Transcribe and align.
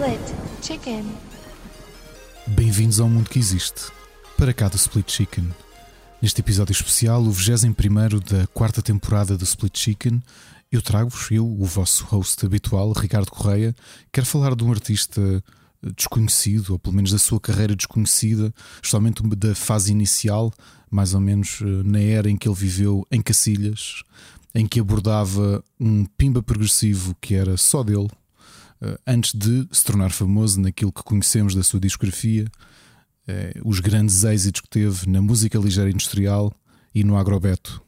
Split 0.00 0.34
Chicken. 0.62 1.04
Bem-vindos 2.46 3.00
ao 3.00 3.06
mundo 3.06 3.28
que 3.28 3.38
existe. 3.38 3.92
Para 4.34 4.54
cá 4.54 4.66
do 4.66 4.76
Split 4.76 5.12
Chicken. 5.12 5.50
Neste 6.22 6.40
episódio 6.40 6.72
especial, 6.72 7.20
o 7.20 7.30
21 7.30 8.18
da 8.18 8.46
quarta 8.46 8.80
temporada 8.80 9.36
do 9.36 9.44
Split 9.44 9.78
Chicken, 9.78 10.22
eu 10.72 10.80
trago-vos, 10.80 11.30
eu, 11.30 11.46
o 11.46 11.66
vosso 11.66 12.06
host 12.06 12.46
habitual, 12.46 12.92
Ricardo 12.92 13.30
Correia, 13.30 13.76
quero 14.10 14.26
falar 14.26 14.54
de 14.54 14.64
um 14.64 14.70
artista 14.70 15.44
desconhecido, 15.94 16.70
ou 16.70 16.78
pelo 16.78 16.96
menos 16.96 17.12
da 17.12 17.18
sua 17.18 17.38
carreira 17.38 17.76
desconhecida, 17.76 18.54
justamente 18.82 19.22
da 19.36 19.54
fase 19.54 19.92
inicial, 19.92 20.50
mais 20.90 21.12
ou 21.12 21.20
menos 21.20 21.58
eh, 21.60 21.82
na 21.84 22.00
era 22.00 22.30
em 22.30 22.38
que 22.38 22.48
ele 22.48 22.56
viveu 22.56 23.06
em 23.10 23.20
Cacilhas, 23.20 24.02
em 24.54 24.66
que 24.66 24.80
abordava 24.80 25.62
um 25.78 26.06
pimba 26.06 26.42
progressivo 26.42 27.14
que 27.20 27.34
era 27.34 27.58
só 27.58 27.82
dele, 27.82 28.08
antes 29.06 29.34
de 29.34 29.68
se 29.70 29.84
tornar 29.84 30.10
famoso 30.10 30.60
naquilo 30.60 30.92
que 30.92 31.02
conhecemos 31.02 31.54
da 31.54 31.62
sua 31.62 31.80
discografia, 31.80 32.46
eh, 33.26 33.52
os 33.64 33.80
grandes 33.80 34.24
êxitos 34.24 34.62
que 34.62 34.68
teve 34.68 35.08
na 35.08 35.20
música 35.20 35.58
ligeira 35.58 35.90
industrial 35.90 36.52
e 36.94 37.04
no 37.04 37.16
agrobeto. 37.16 37.82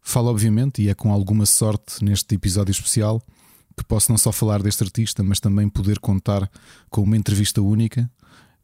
Falo, 0.00 0.28
obviamente, 0.28 0.82
e 0.82 0.88
é 0.88 0.94
com 0.94 1.12
alguma 1.12 1.46
sorte 1.46 2.02
neste 2.04 2.34
episódio 2.34 2.72
especial 2.72 3.22
que 3.76 3.84
posso 3.84 4.10
não 4.10 4.16
só 4.16 4.32
falar 4.32 4.62
deste 4.62 4.82
artista, 4.82 5.22
mas 5.22 5.38
também 5.38 5.68
poder 5.68 5.98
contar 5.98 6.50
com 6.88 7.02
uma 7.02 7.16
entrevista 7.16 7.60
única. 7.60 8.10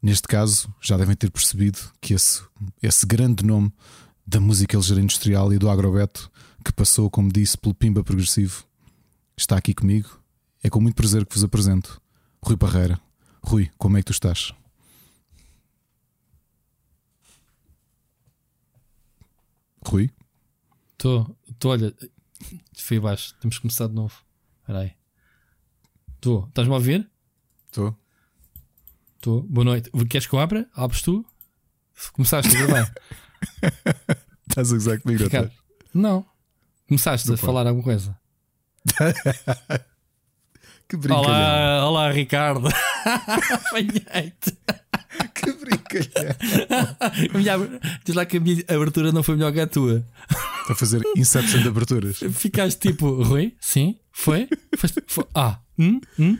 Neste 0.01 0.27
caso, 0.27 0.73
já 0.81 0.97
devem 0.97 1.15
ter 1.15 1.29
percebido 1.29 1.79
que 2.01 2.13
esse, 2.13 2.41
esse 2.81 3.05
grande 3.05 3.45
nome 3.45 3.71
da 4.25 4.39
música 4.39 4.75
ligeira 4.75 5.01
industrial 5.01 5.53
e 5.53 5.59
do 5.59 5.69
agrobeto, 5.69 6.31
que 6.65 6.73
passou, 6.73 7.09
como 7.09 7.31
disse, 7.31 7.57
pelo 7.57 7.75
Pimba 7.75 8.03
Progressivo, 8.03 8.65
está 9.37 9.57
aqui 9.57 9.73
comigo. 9.73 10.22
É 10.63 10.69
com 10.69 10.79
muito 10.79 10.95
prazer 10.95 11.25
que 11.25 11.35
vos 11.35 11.43
apresento 11.43 12.01
Rui 12.41 12.55
Parreira. 12.55 12.99
Rui, 13.43 13.69
como 13.77 13.97
é 13.97 14.01
que 14.01 14.05
tu 14.05 14.13
estás? 14.13 14.53
Rui? 19.85 20.09
Estou, 20.93 21.37
estou, 21.49 21.71
olha, 21.71 21.93
fui 22.77 22.97
abaixo, 22.97 23.35
temos 23.41 23.57
que 23.57 23.61
começar 23.63 23.87
de 23.87 23.93
novo. 23.93 24.15
Espera 24.61 24.79
aí. 24.79 24.93
Estou, 26.15 26.45
estás-me 26.47 26.73
a 26.73 26.77
ouvir? 26.77 27.09
Estou. 27.65 27.97
Estou, 29.15 29.41
boa 29.43 29.65
noite. 29.65 29.91
Queres 30.09 30.25
que 30.27 30.33
eu 30.33 30.39
abra? 30.39 30.69
Abres 30.73 31.01
tu? 31.01 31.25
Começaste 32.13 32.55
a 32.55 32.59
gravar? 32.65 32.93
Estás 34.47 34.71
a 34.71 34.75
gozar 34.75 35.01
comigo, 35.01 35.23
Ricardo, 35.23 35.51
Não. 35.93 36.25
Começaste 36.87 37.31
a 37.33 37.37
falar 37.37 37.67
alguma 37.67 37.83
coisa. 37.83 38.17
Que 40.93 40.97
brincalhão. 40.97 41.23
Olá, 41.25 41.89
olá 41.89 42.11
Ricardo. 42.11 42.67
Apanhei-te. 43.03 44.55
Que 45.33 45.51
brincalhão. 45.53 47.79
Diz 48.05 48.13
lá 48.15 48.23
que 48.27 48.37
a 48.37 48.39
minha 48.39 48.63
abertura 48.69 49.11
não 49.11 49.23
foi 49.23 49.35
melhor 49.35 49.51
que 49.51 49.59
a 49.59 49.65
tua. 49.65 50.05
a 50.69 50.75
fazer 50.75 51.01
Inception 51.17 51.63
de 51.63 51.67
aberturas. 51.67 52.19
Ficaste 52.33 52.79
tipo, 52.79 53.23
Rui? 53.23 53.55
Sim? 53.59 53.97
Foi? 54.11 54.47
Foi- 55.07 55.25
Ah, 55.33 55.57
hum? 55.79 55.99
Hum? 56.19 56.37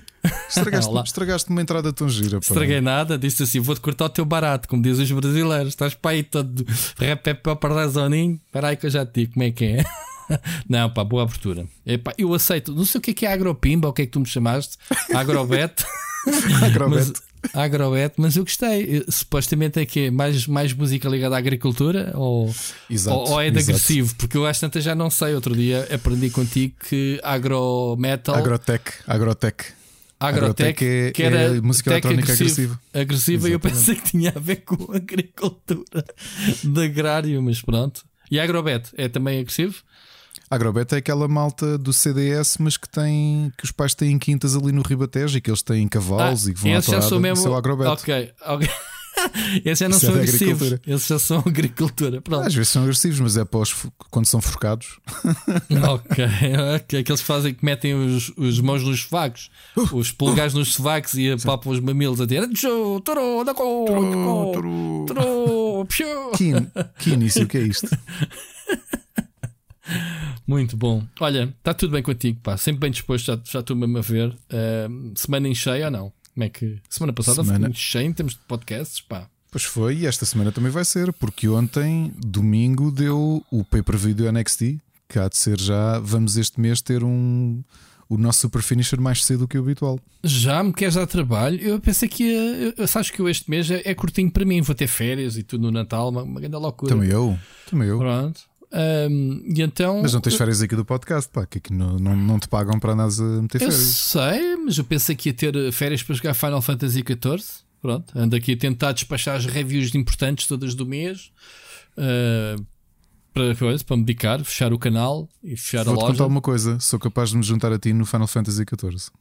Estragaste, 0.47 0.93
estragaste 1.03 1.49
uma 1.49 1.63
entrada 1.63 1.91
tão 1.91 2.07
gira. 2.07 2.39
pá. 2.39 2.45
Estraguei 2.47 2.79
nada, 2.79 3.17
disse 3.17 3.41
assim: 3.41 3.59
vou-te 3.59 3.81
cortar 3.81 4.05
o 4.05 4.09
teu 4.09 4.23
barato, 4.23 4.67
como 4.69 4.83
dizem 4.83 5.03
os 5.03 5.11
brasileiros. 5.11 5.69
Estás 5.69 5.95
para 5.95 6.11
aí 6.11 6.21
todo 6.21 6.63
repé 6.99 7.33
para 7.33 7.55
perder 7.55 7.87
zoninho. 7.89 8.39
Espera 8.45 8.67
aí 8.67 8.77
que 8.77 8.85
eu 8.85 8.91
já 8.91 9.03
te 9.03 9.21
digo 9.21 9.33
como 9.33 9.45
é 9.45 9.51
que 9.51 9.65
é. 9.65 9.83
Não, 10.67 10.89
pá, 10.89 11.03
boa 11.03 11.23
abertura. 11.23 11.65
Epá, 11.85 12.13
eu 12.17 12.33
aceito. 12.33 12.73
Não 12.73 12.85
sei 12.85 12.99
o 12.99 13.01
que 13.01 13.11
é 13.11 13.13
que 13.13 13.25
é 13.25 13.33
agropimba, 13.33 13.87
o 13.89 13.93
que 13.93 14.03
é 14.03 14.05
que 14.05 14.11
tu 14.11 14.19
me 14.19 14.25
chamaste? 14.25 14.77
Agrobet. 15.13 15.83
Agrobeto. 16.63 17.13
mas, 17.43 17.53
agrobet, 17.53 18.13
mas 18.17 18.37
eu 18.37 18.43
gostei. 18.43 19.03
Supostamente 19.09 19.79
é 19.79 19.85
que 19.85 20.05
é 20.05 20.11
mais, 20.11 20.47
mais 20.47 20.71
música 20.73 21.09
ligada 21.09 21.35
à 21.35 21.37
agricultura 21.37 22.13
ou, 22.15 22.53
Exato, 22.89 23.17
ou, 23.17 23.29
ou 23.31 23.41
é 23.41 23.49
de 23.51 23.57
exato. 23.57 23.71
agressivo? 23.71 24.15
Porque 24.15 24.37
eu 24.37 24.45
às 24.45 24.59
tantas 24.59 24.83
já 24.83 24.95
não 24.95 25.09
sei. 25.09 25.35
Outro 25.35 25.53
dia 25.55 25.87
aprendi 25.93 26.29
contigo 26.29 26.75
que 26.89 27.19
agrometal. 27.23 28.35
Agrotech. 28.35 28.91
Agrotech. 29.05 29.65
Agrotech, 30.19 30.85
é- 30.85 31.11
que 31.11 31.21
era 31.21 31.37
é 31.41 31.59
música 31.61 31.91
eletrónica 31.91 32.31
agressivo. 32.31 32.79
Agressiva, 32.93 33.49
e 33.49 33.51
eu 33.51 33.59
pensei 33.59 33.95
que 33.95 34.11
tinha 34.11 34.31
a 34.33 34.39
ver 34.39 34.57
com 34.63 34.91
agricultura 34.95 36.05
de 36.63 36.85
agrário, 36.85 37.41
mas 37.43 37.61
pronto. 37.61 38.05
E 38.31 38.39
agrobet 38.39 38.87
é 38.97 39.09
também 39.09 39.41
agressivo? 39.41 39.83
Agrobet 40.53 40.93
é 40.93 40.97
aquela 40.97 41.27
malta 41.27 41.77
do 41.77 41.91
CDS, 41.93 42.57
mas 42.59 42.77
que 42.77 42.87
tem 42.89 43.51
que 43.57 43.65
os 43.65 43.71
pais 43.71 43.93
têm 43.93 44.17
quintas 44.19 44.55
ali 44.55 44.71
no 44.71 44.81
Ribatejo 44.81 45.37
e 45.37 45.41
que 45.41 45.49
eles 45.49 45.61
têm 45.61 45.87
cavalos 45.87 46.47
e 46.47 46.53
que 46.53 46.59
vão 46.61 46.73
à 46.73 46.77
Ah, 46.77 46.81
tourada. 46.81 47.07
são 47.07 47.19
mesmo. 47.19 47.37
Isso 47.37 47.47
é 47.47 47.51
o 47.51 47.55
Agrobet. 47.55 47.87
Ok, 47.89 48.31
ok. 48.45 48.69
esses 49.63 49.79
já 49.79 49.87
não 49.89 49.97
Isso 49.97 50.05
é 50.05 50.09
são 50.09 50.15
da 50.15 50.21
agressivos. 50.23 50.79
Esses 50.87 51.07
já 51.07 51.19
são 51.19 51.39
agricultura. 51.45 52.21
Pronto. 52.21 52.47
Às 52.47 52.53
vezes 52.53 52.69
são 52.69 52.83
agressivos, 52.83 53.19
mas 53.19 53.37
é 53.37 53.45
para 53.45 53.59
os, 53.59 53.75
quando 54.09 54.25
são 54.25 54.41
forcados. 54.41 54.99
ok, 55.87 56.25
ok. 56.75 56.99
Aqueles 56.99 57.21
que 57.21 57.27
fazem 57.27 57.53
que 57.53 57.63
metem 57.63 57.93
os, 57.93 58.31
os 58.35 58.59
mãos 58.59 58.83
nos 58.83 59.01
sovacos, 59.03 59.49
os 59.91 60.11
polegares 60.11 60.53
nos 60.53 60.73
sovacos 60.73 61.13
e 61.13 61.31
apalpam 61.31 61.71
os 61.71 61.79
mamilos 61.79 62.19
a 62.21 62.25
dizer 62.25 62.47
que 66.99 67.11
início 67.11 67.47
que 67.47 67.57
é 67.57 67.61
isto? 67.61 67.87
Muito 70.45 70.75
bom. 70.75 71.03
Olha, 71.19 71.53
está 71.57 71.73
tudo 71.73 71.91
bem 71.91 72.03
contigo, 72.03 72.39
pá. 72.41 72.57
Sempre 72.57 72.81
bem 72.81 72.91
disposto, 72.91 73.25
já, 73.25 73.39
já 73.43 73.59
estou 73.61 73.75
mesmo 73.75 73.97
a 73.97 74.01
ver. 74.01 74.35
Ahm, 74.51 75.13
semana 75.15 75.47
em 75.47 75.55
cheio 75.55 75.85
ou 75.85 75.91
não? 75.91 76.13
Como 76.33 76.43
é 76.43 76.49
que. 76.49 76.79
Semana 76.89 77.13
passada 77.13 77.35
foi 77.37 77.45
Semana- 77.45 77.67
muito 77.67 77.79
cheio 77.79 78.07
em 78.07 78.13
termos 78.13 78.33
de 78.33 78.39
podcasts, 78.47 78.99
pá. 79.01 79.27
Pois 79.51 79.63
foi, 79.63 79.97
e 79.99 80.05
esta 80.07 80.25
semana 80.25 80.51
também 80.51 80.71
vai 80.71 80.83
ser, 80.83 81.13
porque 81.13 81.47
ontem, 81.47 82.11
domingo, 82.17 82.91
deu 82.91 83.45
o 83.51 83.63
pay-per-view 83.63 84.15
do 84.15 84.31
NXT, 84.31 84.79
que 85.07 85.19
há 85.19 85.29
de 85.29 85.37
ser 85.37 85.59
já. 85.61 85.99
Vamos 85.99 86.37
este 86.37 86.59
mês 86.59 86.81
ter 86.81 87.03
um. 87.03 87.63
O 88.09 88.17
nosso 88.17 88.41
super 88.41 88.61
finisher 88.61 88.99
mais 88.99 89.23
cedo 89.23 89.47
que 89.47 89.57
o 89.57 89.61
habitual. 89.61 89.99
Já 90.23 90.61
me 90.63 90.73
queres 90.73 90.95
dar 90.95 91.07
trabalho? 91.07 91.57
Eu 91.59 91.79
pensei 91.79 92.07
que 92.09 92.23
ia. 92.25 92.73
eu- 92.77 92.87
Sabes 92.87 93.09
que 93.09 93.19
eu 93.19 93.29
este 93.29 93.49
mês 93.49 93.69
é, 93.71 93.81
é 93.85 93.93
curtinho 93.95 94.29
para 94.29 94.43
mim. 94.43 94.61
Vou 94.61 94.75
ter 94.75 94.87
férias 94.87 95.37
e 95.37 95.41
tudo 95.43 95.61
no 95.63 95.71
Natal, 95.71 96.09
uma, 96.09 96.21
uma 96.23 96.39
grande 96.39 96.55
loucura. 96.57 96.93
Também 96.93 97.09
eu. 97.09 97.37
Também 97.69 97.87
eu. 97.87 97.97
Pronto. 97.97 98.41
Ahm, 98.73 99.43
e 99.55 99.61
então. 99.61 100.01
Mas 100.01 100.13
não 100.13 100.19
tens 100.21 100.35
férias 100.35 100.61
aqui 100.61 100.75
do 100.75 100.83
podcast, 100.83 101.29
pá, 101.31 101.45
que 101.45 101.59
aqui 101.59 101.71
não, 101.71 101.97
não, 101.99 102.15
não 102.15 102.39
te 102.39 102.47
pagam 102.47 102.79
para 102.79 102.93
andares 102.93 103.19
a 103.19 103.23
meter 103.41 103.61
Eu 103.61 103.71
férias. 103.71 103.87
sei, 103.87 104.55
mas 104.55 104.77
eu 104.77 104.83
pensei 104.83 105.15
que 105.15 105.29
ia 105.29 105.33
ter 105.33 105.71
férias 105.71 106.01
para 106.01 106.15
jogar 106.15 106.33
Final 106.33 106.61
Fantasy 106.61 107.03
XIV. 107.07 107.43
Pronto, 107.81 108.17
ando 108.17 108.35
aqui 108.35 108.53
a 108.53 108.57
tentar 108.57 108.93
despachar 108.93 109.35
as 109.35 109.45
reviews 109.45 109.93
importantes 109.93 110.47
todas 110.47 110.73
do 110.73 110.85
mês 110.85 111.31
eh, 111.97 112.55
para, 113.33 113.53
para 113.85 113.97
me 113.97 114.03
dedicar, 114.03 114.43
fechar 114.43 114.71
o 114.73 114.79
canal 114.79 115.27
e 115.43 115.55
fechar 115.57 115.81
a 115.81 115.83
Vou-te 115.83 115.99
loja. 116.01 116.11
contar 116.13 116.25
uma 116.27 116.41
coisa: 116.41 116.79
sou 116.79 116.97
capaz 116.97 117.29
de 117.31 117.37
me 117.37 117.43
juntar 117.43 117.71
a 117.73 117.77
ti 117.77 117.91
no 117.93 118.05
Final 118.05 118.27
Fantasy 118.27 118.63
XIV. 118.63 119.11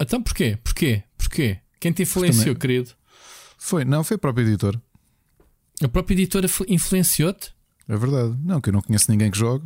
Então 0.00 0.22
porquê? 0.22 0.58
Porquê? 0.62 1.02
Porquê? 1.18 1.58
Quem 1.80 1.92
te 1.92 2.02
influenciou, 2.02 2.54
Também- 2.54 2.58
querido? 2.58 2.90
Foi, 3.58 3.84
não, 3.84 4.02
foi 4.04 4.14
a 4.16 4.18
própria 4.18 4.44
editora. 4.44 4.80
A 5.82 5.88
própria 5.88 6.14
editora 6.14 6.46
influenciou-te? 6.68 7.53
É 7.88 7.96
verdade. 7.96 8.34
Não, 8.42 8.60
que 8.60 8.68
eu 8.70 8.72
não 8.72 8.80
conheço 8.82 9.10
ninguém 9.10 9.30
que 9.30 9.38
jogue, 9.38 9.64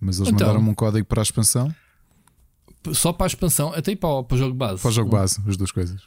mas 0.00 0.18
eles 0.18 0.28
Então. 0.32 0.46
mandaram-me 0.46 0.70
um 0.70 0.74
código 0.74 1.06
para 1.06 1.20
a 1.20 1.24
expansão, 1.24 1.74
Só 2.92 3.12
para 3.12 3.26
a 3.26 3.28
expansão, 3.28 3.72
até 3.72 3.94
para 3.94 4.08
o, 4.08 4.24
para 4.24 4.34
o 4.34 4.38
jogo 4.38 4.54
base. 4.54 4.80
para 4.82 4.88
o 4.88 4.92
jogo 4.92 5.10
base, 5.10 5.40
as 5.46 5.56
duas 5.56 5.70
coisas. 5.70 6.02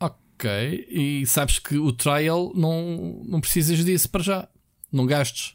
Ok, 0.00 0.86
e 0.90 1.24
sabes 1.26 1.58
que 1.58 1.76
o 1.78 1.92
trial 1.92 2.50
não, 2.54 3.22
não 3.26 3.40
precisas 3.40 3.84
disso 3.84 4.08
para 4.08 4.22
já. 4.22 4.48
Não 4.90 5.06
gastes. 5.06 5.54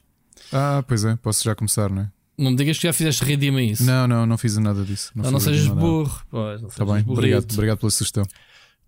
Ah, 0.54 0.84
pois 0.88 1.04
é, 1.04 1.16
posso 1.18 1.44
já 1.44 1.56
começar, 1.56 1.90
não 1.90 2.04
é? 2.04 2.12
Não 2.38 2.52
me 2.52 2.58
digas 2.58 2.78
que 2.78 2.84
já 2.84 2.94
fizeste 2.94 3.24
redima 3.24 3.62
isso. 3.62 3.84
Não, 3.84 4.08
não, 4.08 4.26
não 4.26 4.38
fiz 4.38 4.56
nada 4.58 4.84
disso. 4.86 5.12
Não, 5.16 5.32
não 5.32 5.40
fui 5.40 5.52
sejas 5.54 5.68
nada. 5.70 5.80
burro. 5.80 6.22
Pois, 6.30 6.62
não 6.62 6.70
Tá 6.70 6.86
bem, 6.86 6.94
burrito. 6.96 7.12
obrigado, 7.14 7.52
obrigado 7.54 7.78
pela 7.80 7.90
sugestão. 7.90 8.24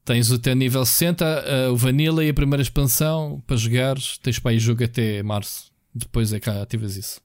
Tens 0.06 0.30
teu 0.40 0.56
nível 0.56 0.86
60, 0.86 1.26
uh, 1.70 1.74
o 1.74 1.76
Vanilla 1.76 2.24
e 2.24 2.30
a 2.30 2.34
primeira 2.34 2.62
expansão 2.62 3.42
para 3.48 3.58
jogares. 3.58 4.18
Tens 4.20 4.38
para 4.40 4.52
aí 4.52 4.60
jogo 4.60 4.84
até 4.84 5.22
março. 5.24 5.72
Depois 5.98 6.34
é 6.34 6.40
que 6.40 6.50
ativas 6.50 6.96
isso. 6.96 7.22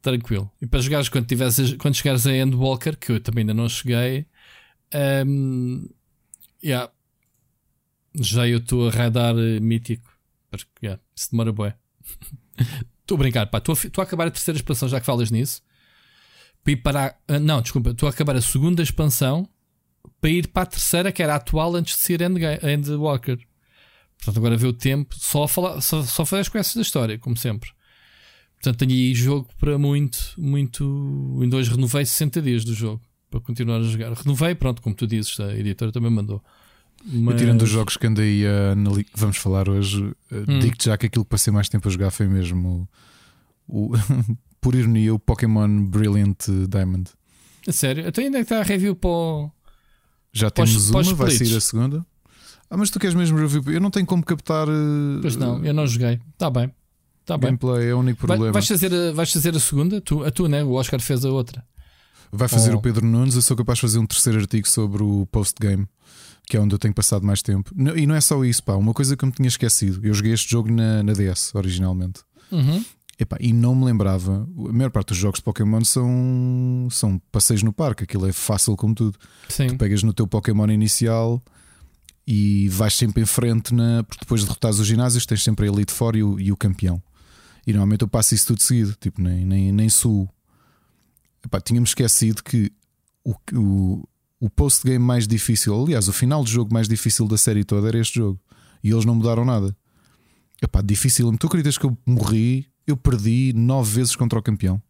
Tranquilo. 0.00 0.50
E 0.60 0.66
para 0.66 0.80
jogares 0.80 1.08
quando, 1.08 1.26
tiveres, 1.26 1.74
quando 1.74 1.94
chegares 1.94 2.26
a 2.26 2.36
Endwalker, 2.36 2.96
que 2.96 3.12
eu 3.12 3.20
também 3.20 3.42
ainda 3.42 3.54
não 3.54 3.68
cheguei, 3.68 4.26
um, 5.26 5.88
yeah, 6.62 6.92
já 8.14 8.46
eu 8.46 8.58
estou 8.58 8.88
a 8.88 8.90
radar 8.90 9.34
uh, 9.34 9.60
mítico. 9.60 10.08
Porque 10.50 10.66
yeah, 10.82 11.02
isso 11.16 11.30
demora 11.30 11.52
bué. 11.52 11.76
Estou 13.04 13.16
a 13.16 13.18
brincar, 13.18 13.46
pá. 13.48 13.58
Estou 13.58 13.74
a, 13.98 14.02
acabar 14.02 14.28
a 14.28 14.30
terceira 14.30 14.56
expansão, 14.56 14.88
já 14.88 14.98
que 14.98 15.04
falas 15.04 15.30
nisso. 15.30 15.60
Para 16.62 16.72
ir 16.72 16.76
para 16.76 17.06
a, 17.06 17.34
ah, 17.34 17.38
não, 17.38 17.60
desculpa, 17.60 17.90
estou 17.90 18.06
a 18.06 18.10
acabar 18.10 18.34
a 18.34 18.40
segunda 18.40 18.82
expansão 18.82 19.46
para 20.22 20.30
ir 20.30 20.48
para 20.48 20.62
a 20.62 20.66
terceira, 20.66 21.12
que 21.12 21.22
era 21.22 21.34
a 21.34 21.36
atual 21.36 21.76
antes 21.76 21.96
de 21.96 22.00
ser 22.00 22.22
Endwalker. 22.22 23.38
Portanto, 24.24 24.38
agora 24.38 24.56
vê 24.56 24.66
o 24.66 24.72
tempo 24.72 25.14
só, 25.18 25.44
a 25.44 25.48
falar, 25.48 25.80
só, 25.82 26.02
só 26.02 26.24
fazer 26.24 26.40
as 26.40 26.48
quests 26.48 26.74
da 26.76 26.82
história, 26.82 27.18
como 27.18 27.36
sempre. 27.36 27.70
Portanto, 28.54 28.78
tenho 28.78 28.92
aí 28.92 29.14
jogo 29.14 29.46
para 29.60 29.76
muito, 29.76 30.18
muito. 30.38 31.38
Em 31.42 31.48
dois 31.48 31.68
renovei 31.68 32.06
60 32.06 32.40
dias 32.40 32.64
do 32.64 32.72
jogo 32.72 33.02
para 33.30 33.38
continuar 33.40 33.80
a 33.80 33.82
jogar. 33.82 34.14
Renovei, 34.14 34.54
pronto, 34.54 34.80
como 34.80 34.94
tu 34.94 35.06
dizes, 35.06 35.38
a 35.38 35.54
editora 35.54 35.92
também 35.92 36.10
mandou. 36.10 36.42
Mas... 37.04 37.38
tirando 37.38 37.60
os 37.60 37.68
jogos 37.68 37.98
que 37.98 38.06
andei 38.06 38.46
a 38.46 38.72
analisar, 38.72 39.10
vamos 39.14 39.36
falar 39.36 39.68
hoje, 39.68 40.02
hum. 40.32 40.58
digo-te 40.58 40.86
já 40.86 40.96
que 40.96 41.06
aquilo 41.06 41.24
que 41.24 41.30
passei 41.30 41.52
mais 41.52 41.68
tempo 41.68 41.86
a 41.86 41.90
jogar 41.90 42.10
foi 42.10 42.26
mesmo 42.26 42.88
o, 43.68 43.92
o 43.92 43.98
por 44.58 44.74
ironia, 44.74 45.12
o 45.12 45.18
Pokémon 45.18 45.84
Brilliant 45.84 46.46
Diamond. 46.70 47.10
A 47.68 47.72
sério? 47.72 48.08
Então 48.08 48.24
ainda 48.24 48.40
está 48.40 48.60
a 48.60 48.62
review 48.62 48.96
para 48.96 49.10
o... 49.10 49.50
Já 50.32 50.50
temos 50.50 50.88
uma, 50.88 51.02
vai 51.14 51.30
sair 51.30 51.54
a 51.54 51.60
segunda. 51.60 52.06
Ah, 52.74 52.76
mas 52.76 52.90
tu 52.90 52.98
queres 52.98 53.14
mesmo 53.14 53.38
review? 53.38 53.62
Eu 53.72 53.80
não 53.80 53.88
tenho 53.88 54.04
como 54.04 54.20
captar. 54.24 54.66
Pois 55.22 55.36
não, 55.36 55.64
eu 55.64 55.72
não 55.72 55.86
joguei. 55.86 56.20
Está 56.32 56.50
bem. 56.50 56.74
Tá 57.24 57.36
gameplay 57.36 57.82
bem. 57.82 57.88
é 57.90 57.94
o 57.94 58.00
único 58.00 58.18
problema. 58.18 58.50
Vais 58.50 58.66
fazer, 58.66 58.92
a, 58.92 59.12
vais 59.12 59.32
fazer 59.32 59.54
a 59.54 59.60
segunda? 59.60 60.00
Tu, 60.00 60.24
a 60.24 60.30
tu, 60.32 60.48
né? 60.48 60.64
O 60.64 60.72
Oscar 60.72 61.00
fez 61.00 61.24
a 61.24 61.30
outra. 61.30 61.64
Vai 62.32 62.48
fazer 62.48 62.74
oh. 62.74 62.78
o 62.78 62.82
Pedro 62.82 63.06
Nunes. 63.06 63.36
Eu 63.36 63.42
sou 63.42 63.56
capaz 63.56 63.76
de 63.76 63.82
fazer 63.82 64.00
um 64.00 64.06
terceiro 64.06 64.40
artigo 64.40 64.68
sobre 64.68 65.04
o 65.04 65.24
post-game, 65.26 65.86
que 66.48 66.56
é 66.56 66.60
onde 66.60 66.74
eu 66.74 66.78
tenho 66.80 66.92
passado 66.92 67.24
mais 67.24 67.42
tempo. 67.42 67.70
E 67.94 68.08
não 68.08 68.14
é 68.16 68.20
só 68.20 68.44
isso, 68.44 68.64
pá. 68.64 68.74
Uma 68.74 68.92
coisa 68.92 69.16
que 69.16 69.24
eu 69.24 69.28
me 69.28 69.32
tinha 69.32 69.46
esquecido. 69.46 70.04
Eu 70.04 70.12
joguei 70.12 70.32
este 70.32 70.50
jogo 70.50 70.68
na, 70.68 71.04
na 71.04 71.12
DS 71.12 71.54
originalmente. 71.54 72.22
Uhum. 72.50 72.84
Epá, 73.20 73.36
e 73.38 73.52
não 73.52 73.76
me 73.76 73.84
lembrava. 73.84 74.48
A 74.68 74.72
maior 74.72 74.90
parte 74.90 75.10
dos 75.10 75.18
jogos 75.18 75.38
de 75.38 75.44
Pokémon 75.44 75.84
são, 75.84 76.88
são 76.90 77.22
passeios 77.30 77.62
no 77.62 77.72
parque. 77.72 78.02
Aquilo 78.02 78.26
é 78.26 78.32
fácil 78.32 78.74
como 78.74 78.96
tudo. 78.96 79.16
Sim. 79.48 79.68
Tu 79.68 79.76
pegas 79.76 80.02
no 80.02 80.12
teu 80.12 80.26
Pokémon 80.26 80.66
inicial 80.66 81.40
e 82.26 82.68
vais 82.68 82.94
sempre 82.94 83.22
em 83.22 83.26
frente. 83.26 83.74
Na, 83.74 84.02
porque 84.02 84.24
depois 84.24 84.40
de 84.40 84.46
derrotares 84.46 84.78
os 84.78 84.86
ginásios, 84.86 85.26
tens 85.26 85.42
sempre 85.42 85.66
a 85.66 85.72
Elite 85.72 85.92
Four 85.92 86.16
e 86.16 86.22
o, 86.22 86.40
e 86.40 86.52
o 86.52 86.56
campeão. 86.56 87.02
E 87.66 87.72
normalmente 87.72 88.02
eu 88.02 88.08
passo 88.08 88.34
isso 88.34 88.46
tudo 88.48 88.62
seguido, 88.62 88.94
tipo, 89.00 89.20
nem, 89.22 89.44
nem, 89.44 89.72
nem 89.72 89.88
suo. 89.88 90.28
Epá, 91.44 91.60
tínhamos 91.60 91.90
esquecido 91.90 92.42
que 92.42 92.70
o, 93.24 93.34
o, 93.54 94.08
o 94.40 94.50
post-game 94.50 94.98
mais 94.98 95.26
difícil, 95.26 95.74
aliás, 95.74 96.08
o 96.08 96.12
final 96.12 96.44
de 96.44 96.50
jogo 96.50 96.72
mais 96.72 96.88
difícil 96.88 97.26
da 97.26 97.36
série 97.36 97.64
toda 97.64 97.88
era 97.88 97.98
este 97.98 98.18
jogo. 98.18 98.40
E 98.82 98.90
eles 98.90 99.04
não 99.04 99.14
mudaram 99.14 99.44
nada. 99.44 99.74
Epá, 100.62 100.82
difícil. 100.82 101.34
Tu 101.38 101.46
acreditas 101.46 101.78
que 101.78 101.86
eu 101.86 101.96
morri? 102.04 102.66
Eu 102.86 102.96
perdi 102.96 103.52
nove 103.54 103.96
vezes 103.96 104.14
contra 104.14 104.38
o 104.38 104.42
campeão. 104.42 104.80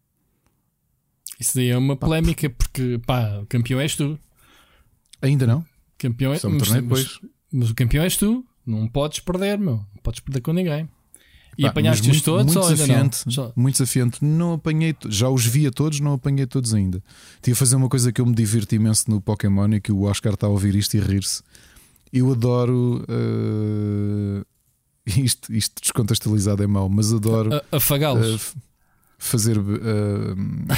Isso 1.39 1.55
daí 1.55 1.69
é 1.69 1.77
uma 1.77 1.95
polémica, 1.95 2.49
porque 2.49 2.99
pá, 3.05 3.39
o 3.41 3.45
campeão 3.45 3.79
és 3.79 3.95
tu. 3.95 4.19
Ainda 5.21 5.47
não? 5.47 5.65
Campeão 5.97 6.33
é, 6.33 6.39
me 6.43 6.57
mas, 6.59 6.69
mas, 6.81 7.19
mas, 7.51 7.69
o 7.69 7.75
campeão 7.75 8.03
és 8.03 8.17
tu. 8.17 8.45
Não 8.65 8.87
podes 8.87 9.19
perder, 9.19 9.57
meu. 9.57 9.75
Não 9.75 10.01
podes 10.01 10.19
perder 10.19 10.41
com 10.41 10.51
ninguém. 10.51 10.89
E 11.57 11.65
apanhaste-os 11.65 12.21
todos 12.21 12.53
muito 12.53 12.59
ou 12.59 12.69
desafiante, 12.69 13.23
não? 13.37 13.53
Muito 13.55 13.75
desafiante. 13.75 14.25
Não 14.25 14.53
apanhei, 14.53 14.95
já 15.07 15.29
os 15.29 15.45
via 15.45 15.71
todos, 15.71 15.99
não 15.99 16.13
apanhei 16.13 16.45
todos 16.45 16.73
ainda. 16.73 17.01
Tive 17.41 17.53
a 17.53 17.55
fazer 17.55 17.75
uma 17.77 17.87
coisa 17.87 18.11
que 18.11 18.19
eu 18.19 18.25
me 18.25 18.35
divirto 18.35 18.75
imenso 18.75 19.09
no 19.09 19.21
Pokémon 19.21 19.69
e 19.73 19.79
que 19.79 19.91
o 19.91 20.03
Oscar 20.03 20.33
está 20.33 20.47
a 20.47 20.49
ouvir 20.49 20.75
isto 20.75 20.95
e 20.95 20.99
rir-se. 20.99 21.41
Eu 22.11 22.31
adoro. 22.31 23.05
Uh, 23.09 24.45
isto, 25.23 25.53
isto 25.53 25.81
descontextualizado 25.81 26.61
é 26.61 26.67
mau, 26.67 26.89
mas 26.89 27.13
adoro. 27.13 27.49
Afagá-los. 27.71 28.51
Uh, 28.51 28.55
fazer, 29.17 29.57
uh, 29.57 29.65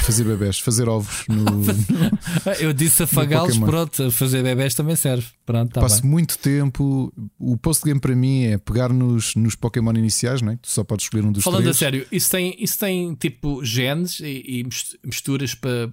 fazer 0.00 0.24
bebés, 0.24 0.58
fazer 0.58 0.88
ovos 0.88 1.24
no. 1.28 1.44
no 1.44 2.52
eu 2.60 2.72
disse 2.72 3.02
afagá-los, 3.02 3.58
pronto, 3.58 4.10
fazer 4.10 4.42
bebés 4.42 4.74
também 4.74 4.96
serve. 4.96 5.26
Pronto, 5.44 5.72
tá 5.72 5.80
Passo 5.80 6.02
bem. 6.02 6.10
muito 6.10 6.38
tempo. 6.38 7.12
O 7.38 7.56
post-game 7.56 8.00
para 8.00 8.14
mim 8.14 8.44
é 8.44 8.58
pegar 8.58 8.92
nos, 8.92 9.34
nos 9.34 9.54
Pokémon 9.54 9.92
iniciais, 9.92 10.42
não 10.42 10.52
é? 10.52 10.56
tu 10.56 10.70
só 10.70 10.84
podes 10.84 11.04
escolher 11.06 11.24
um 11.24 11.32
dos 11.32 11.42
Falando 11.42 11.62
três. 11.62 11.76
a 11.76 11.78
sério, 11.78 12.06
isso 12.10 12.30
tem, 12.30 12.56
isso 12.58 12.78
tem 12.78 13.14
tipo 13.14 13.64
genes 13.64 14.20
e, 14.20 14.42
e 14.60 14.68
misturas 15.04 15.54
para. 15.54 15.90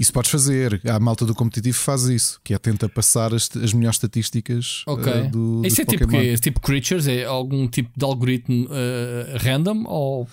Isso 0.00 0.12
podes 0.12 0.30
fazer. 0.30 0.80
A 0.84 0.98
malta 0.98 1.24
do 1.24 1.34
competitivo 1.34 1.78
faz 1.78 2.04
isso, 2.04 2.40
que 2.42 2.52
é 2.52 2.58
tenta 2.58 2.88
passar 2.88 3.32
as, 3.32 3.48
as 3.56 3.72
melhores 3.72 3.96
estatísticas 3.96 4.82
okay. 4.86 5.22
uh, 5.22 5.30
do. 5.30 5.62
Isso 5.64 5.80
é 5.80 5.84
tipo, 5.84 6.08
que, 6.08 6.38
tipo 6.38 6.60
creatures? 6.60 7.06
É 7.06 7.24
algum 7.24 7.68
tipo 7.68 7.90
de 7.96 8.04
algoritmo 8.04 8.64
uh, 8.66 9.38
random 9.38 9.84
ou 9.86 10.28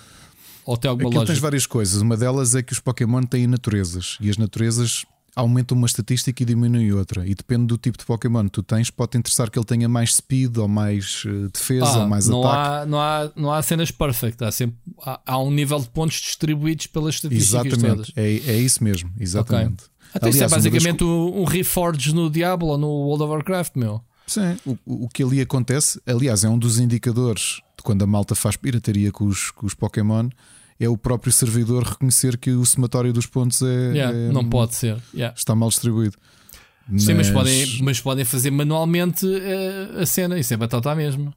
ou 0.67 0.75
tem 0.75 0.89
alguma 0.89 1.07
Aquilo 1.07 1.21
lógica? 1.21 1.33
tens 1.33 1.41
várias 1.41 1.65
coisas. 1.65 2.01
Uma 2.01 2.17
delas 2.17 2.53
é 2.53 2.61
que 2.61 2.73
os 2.73 2.79
Pokémon 2.79 3.23
têm 3.23 3.47
naturezas 3.47 4.17
e 4.19 4.29
as 4.29 4.37
naturezas 4.37 5.05
aumentam 5.33 5.77
uma 5.77 5.87
estatística 5.87 6.43
e 6.43 6.45
diminuem 6.45 6.91
outra. 6.91 7.25
E 7.25 7.33
depende 7.33 7.67
do 7.67 7.77
tipo 7.77 7.97
de 7.97 8.03
Pokémon 8.03 8.43
que 8.45 8.51
tu 8.51 8.63
tens, 8.63 8.89
pode 8.89 9.11
te 9.11 9.17
interessar 9.17 9.49
que 9.49 9.57
ele 9.57 9.65
tenha 9.65 9.87
mais 9.87 10.15
speed 10.15 10.57
ou 10.57 10.67
mais 10.67 11.23
uh, 11.23 11.49
defesa 11.53 11.85
ah, 11.85 11.99
ou 11.99 12.07
mais 12.09 12.27
não 12.27 12.43
ataque. 12.43 12.69
Há, 12.69 12.85
não, 12.85 12.99
há, 12.99 13.31
não 13.35 13.53
há 13.53 13.61
cenas 13.61 13.91
perfect, 13.91 14.43
há, 14.43 14.51
sempre, 14.51 14.77
há, 15.01 15.21
há, 15.25 15.39
um 15.39 15.51
nível 15.51 15.79
de 15.79 15.87
pontos 15.87 16.19
distribuídos 16.19 16.87
pelas 16.87 17.15
estatísticas 17.15 17.69
exatamente. 17.71 17.95
todas. 17.95 18.11
É, 18.15 18.51
é 18.51 18.57
isso 18.57 18.83
mesmo, 18.83 19.09
exatamente. 19.17 19.85
Okay. 19.85 19.97
Até 20.13 20.25
Aliás, 20.27 20.35
isso 20.35 20.43
é 20.43 20.49
basicamente 20.49 20.99
das... 20.99 21.07
um, 21.07 21.41
um 21.41 21.43
Reforge 21.45 22.13
no 22.13 22.29
Diablo 22.29 22.69
ou 22.69 22.77
no 22.77 22.87
World 22.87 23.23
of 23.23 23.31
Warcraft, 23.31 23.75
meu. 23.75 24.01
Sim, 24.25 24.57
o, 24.65 25.05
o 25.05 25.07
que 25.07 25.23
ali 25.23 25.39
acontece, 25.39 26.01
aliás, 26.05 26.43
é 26.43 26.49
um 26.49 26.59
dos 26.59 26.79
indicadores 26.79 27.61
de 27.77 27.83
quando 27.83 28.03
a 28.03 28.07
malta 28.07 28.35
faz 28.35 28.57
pirataria 28.57 29.11
com 29.11 29.25
os, 29.25 29.51
com 29.51 29.65
os 29.65 29.73
Pokémon 29.73 30.29
é 30.79 30.87
o 30.87 30.97
próprio 30.97 31.31
servidor 31.31 31.83
reconhecer 31.83 32.37
que 32.37 32.51
o 32.51 32.65
somatório 32.65 33.11
dos 33.11 33.25
pontos 33.25 33.61
é, 33.61 33.65
yeah, 33.65 34.17
é 34.17 34.31
não 34.31 34.47
pode 34.47 34.75
ser, 34.75 34.97
yeah. 35.13 35.33
está 35.35 35.55
mal 35.55 35.69
distribuído. 35.69 36.17
Sim, 36.97 37.15
mas, 37.15 37.15
mas 37.15 37.31
podem, 37.31 37.81
mas 37.81 37.99
podem 37.99 38.25
fazer 38.25 38.51
manualmente 38.51 39.25
uh, 39.25 39.99
a 39.99 40.05
cena, 40.05 40.39
isso 40.39 40.53
é 40.53 40.57
batata 40.57 40.95
mesmo. 40.95 41.33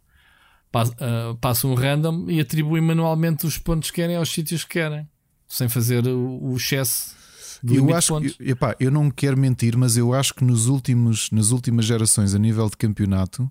uh, 0.75 1.35
passam 1.41 1.73
um 1.73 1.75
random 1.75 2.27
e 2.29 2.41
atribuem 2.41 2.83
manualmente 2.83 3.47
os 3.47 3.59
pontos 3.59 3.91
que 3.91 3.97
querem 3.97 4.17
aos 4.17 4.31
sítios 4.31 4.63
que 4.63 4.75
querem, 4.75 5.09
sem 5.49 5.69
fazer 5.69 6.07
o, 6.07 6.53
o 6.53 6.57
excesso. 6.57 7.19
Eu 7.65 7.95
acho 7.95 8.21
que, 8.21 8.51
epá, 8.51 8.75
eu 8.81 8.91
não 8.91 9.11
quero 9.11 9.37
mentir, 9.37 9.77
mas 9.77 9.97
eu 9.97 10.15
acho 10.15 10.35
que 10.35 10.45
nos 10.45 10.67
últimos, 10.67 11.31
nas 11.31 11.51
últimas 11.51 11.85
gerações, 11.85 12.35
a 12.35 12.39
nível 12.39 12.71
de 12.71 12.77
campeonato, 12.77 13.51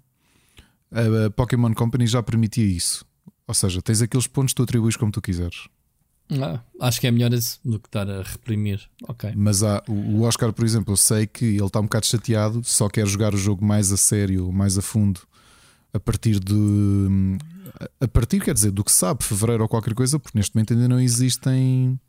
a, 0.92 1.26
a 1.26 1.30
Pokémon 1.30 1.74
Company 1.74 2.08
já 2.08 2.24
permitia 2.24 2.66
isso. 2.66 3.06
Ou 3.46 3.54
seja, 3.54 3.82
tens 3.82 4.02
aqueles 4.02 4.26
pontos 4.26 4.54
que 4.54 4.58
tu 4.58 4.64
atribuis 4.64 4.96
como 4.96 5.12
tu 5.12 5.22
quiseres. 5.22 5.68
Ah, 6.32 6.60
acho 6.82 7.02
que 7.02 7.08
é 7.08 7.12
melhor 7.12 7.34
isso 7.34 7.60
do 7.66 7.80
que 7.80 7.88
estar 7.88 8.08
a 8.08 8.22
reprimir. 8.22 8.82
Ok. 9.08 9.32
Mas 9.36 9.64
há, 9.64 9.82
o 9.88 10.22
Oscar, 10.22 10.54
por 10.54 10.64
exemplo, 10.64 10.94
eu 10.94 10.98
sei 10.98 11.26
que 11.26 11.46
ele 11.46 11.66
está 11.66 11.80
um 11.80 11.84
bocado 11.84 12.06
chateado, 12.06 12.62
só 12.64 12.88
quer 12.88 13.08
jogar 13.08 13.34
o 13.34 13.38
jogo 13.38 13.66
mais 13.66 13.92
a 13.92 13.98
sério, 13.98 14.52
mais 14.52 14.78
a 14.78 14.82
fundo, 14.82 15.22
a 15.94 16.00
partir 16.00 16.40
de. 16.40 17.38
A 18.00 18.08
partir, 18.08 18.42
quer 18.42 18.54
dizer, 18.54 18.72
do 18.72 18.84
que 18.84 18.92
sabe, 18.92 19.24
fevereiro 19.24 19.64
ou 19.64 19.70
qualquer 19.70 19.94
coisa, 19.94 20.20
porque 20.20 20.38
neste 20.38 20.56
momento 20.56 20.74
ainda 20.74 20.88
não 20.88 21.00
existem. 21.00 22.00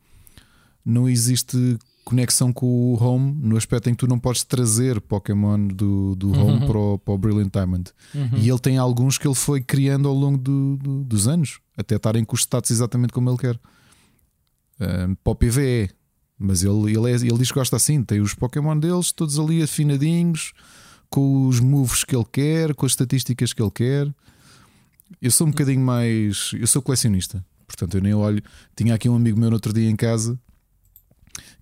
Não 0.83 1.07
existe 1.07 1.77
conexão 2.03 2.51
com 2.51 2.65
o 2.65 3.03
Home 3.03 3.37
no 3.39 3.55
aspecto 3.55 3.87
em 3.87 3.93
que 3.93 3.99
tu 3.99 4.07
não 4.07 4.17
podes 4.17 4.43
trazer 4.43 4.99
Pokémon 4.99 5.67
do, 5.67 6.15
do 6.15 6.31
uhum. 6.31 6.47
Home 6.47 6.65
para, 6.65 6.77
o, 6.77 6.97
para 6.97 7.13
o 7.13 7.17
Brilliant 7.17 7.53
Diamond. 7.53 7.91
Uhum. 8.13 8.29
E 8.37 8.49
ele 8.49 8.59
tem 8.59 8.77
alguns 8.77 9.19
que 9.19 9.27
ele 9.27 9.35
foi 9.35 9.61
criando 9.61 10.07
ao 10.07 10.15
longo 10.15 10.39
do, 10.39 10.77
do, 10.77 11.03
dos 11.03 11.27
anos, 11.27 11.59
até 11.77 11.95
estarem 11.95 12.25
com 12.25 12.35
os 12.35 12.41
status 12.41 12.71
exatamente 12.71 13.13
como 13.13 13.29
ele 13.29 13.37
quer 13.37 13.59
para 15.23 15.31
o 15.31 15.35
PVE. 15.35 15.89
Mas 16.37 16.63
ele, 16.63 16.97
ele, 16.97 17.11
é, 17.11 17.15
ele 17.15 17.37
diz 17.37 17.49
que 17.49 17.55
gosta 17.55 17.75
assim: 17.75 18.03
tem 18.03 18.19
os 18.19 18.33
Pokémon 18.33 18.77
deles 18.77 19.11
todos 19.11 19.37
ali 19.39 19.61
afinadinhos, 19.61 20.53
com 21.09 21.47
os 21.47 21.59
moves 21.59 22.03
que 22.03 22.15
ele 22.15 22.25
quer, 22.31 22.73
com 22.73 22.85
as 22.85 22.93
estatísticas 22.93 23.53
que 23.53 23.61
ele 23.61 23.71
quer. 23.71 24.13
Eu 25.21 25.29
sou 25.29 25.47
um 25.47 25.51
bocadinho 25.51 25.81
mais. 25.81 26.51
Eu 26.53 26.67
sou 26.67 26.81
colecionista, 26.81 27.45
portanto 27.67 27.95
eu 27.95 28.01
nem 28.01 28.13
olho. 28.13 28.41
Tinha 28.75 28.95
aqui 28.95 29.07
um 29.07 29.15
amigo 29.15 29.39
meu 29.39 29.49
no 29.49 29.55
outro 29.55 29.73
dia 29.73 29.89
em 29.89 29.95
casa 29.95 30.39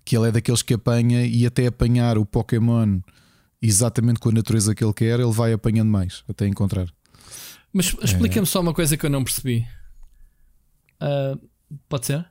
que 0.04 0.16
ele 0.16 0.28
é 0.28 0.32
daqueles 0.32 0.62
que 0.62 0.74
apanha 0.74 1.24
e 1.24 1.46
até 1.46 1.66
apanhar 1.66 2.18
o 2.18 2.26
Pokémon 2.26 3.00
exatamente 3.60 4.18
com 4.18 4.30
a 4.30 4.32
natureza 4.32 4.74
que 4.74 4.82
ele 4.82 4.92
quer, 4.92 5.20
ele 5.20 5.32
vai 5.32 5.52
apanhando 5.52 5.90
mais 5.90 6.24
até 6.28 6.46
encontrar. 6.46 6.88
Mas 7.72 7.94
explica-me 8.02 8.42
é... 8.42 8.46
só 8.46 8.60
uma 8.60 8.74
coisa 8.74 8.96
que 8.96 9.06
eu 9.06 9.10
não 9.10 9.22
percebi. 9.22 9.66
Uh, 11.00 11.40
pode 11.88 12.06
ser? 12.06 12.26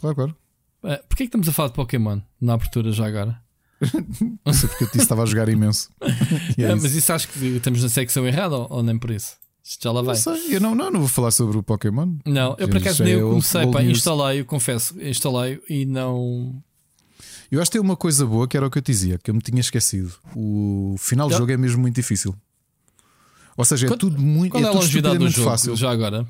Claro, 0.00 0.16
claro. 0.16 0.36
Uh, 0.82 1.02
Porquê 1.08 1.14
é 1.14 1.16
que 1.16 1.24
estamos 1.24 1.48
a 1.48 1.52
falar 1.52 1.68
de 1.68 1.74
Pokémon 1.74 2.20
na 2.40 2.54
abertura 2.54 2.92
já 2.92 3.06
agora? 3.06 3.40
não 4.44 4.52
sei 4.52 4.68
porque 4.68 4.84
eu 4.84 4.88
disse 4.88 4.98
estava 5.00 5.22
a 5.22 5.26
jogar 5.26 5.48
imenso. 5.48 5.90
é 6.56 6.74
mas 6.74 6.94
isso 6.94 7.12
acho 7.12 7.28
que 7.28 7.44
estamos 7.56 7.82
na 7.82 7.88
secção 7.88 8.26
errada 8.26 8.56
ou, 8.56 8.66
ou 8.70 8.82
nem 8.82 8.98
por 8.98 9.10
isso? 9.10 9.36
Isto 9.62 9.82
já 9.82 9.92
lá 9.92 10.00
vai. 10.00 10.14
Não 10.14 10.22
sei, 10.22 10.54
eu 10.54 10.60
não, 10.60 10.74
não, 10.74 10.90
não 10.90 11.00
vou 11.00 11.08
falar 11.08 11.32
sobre 11.32 11.58
o 11.58 11.62
Pokémon. 11.62 12.14
Não, 12.24 12.54
eu 12.58 12.68
por 12.68 12.76
acaso 12.76 13.02
nem 13.02 13.14
eu 13.14 13.30
comecei, 13.30 13.66
pá, 13.70 13.82
instalei, 13.82 14.40
eu 14.40 14.44
confesso, 14.44 14.94
instalei 15.02 15.60
e 15.68 15.84
não. 15.84 16.62
Eu 17.50 17.60
acho 17.60 17.70
que 17.70 17.78
tem 17.78 17.84
uma 17.84 17.96
coisa 17.96 18.24
boa 18.24 18.46
que 18.46 18.56
era 18.56 18.66
o 18.66 18.70
que 18.70 18.78
eu 18.78 18.82
te 18.82 18.92
dizia, 18.92 19.18
que 19.18 19.30
eu 19.30 19.34
me 19.34 19.40
tinha 19.40 19.60
esquecido. 19.60 20.12
O 20.34 20.94
final 20.98 21.28
do 21.28 21.36
jogo 21.36 21.50
é 21.50 21.56
mesmo 21.56 21.80
muito 21.80 21.96
difícil. 21.96 22.34
Ou 23.56 23.64
seja, 23.64 23.86
é 23.86 23.88
qual, 23.88 23.98
tudo 23.98 24.20
muito. 24.20 24.52
Qual 24.52 24.62
é, 24.62 24.66
é 24.66 24.70
a 24.70 24.72
longevidade 24.72 25.18
do 25.18 25.28
jogo 25.28 25.50
fácil. 25.50 25.74
já 25.74 25.90
agora? 25.90 26.26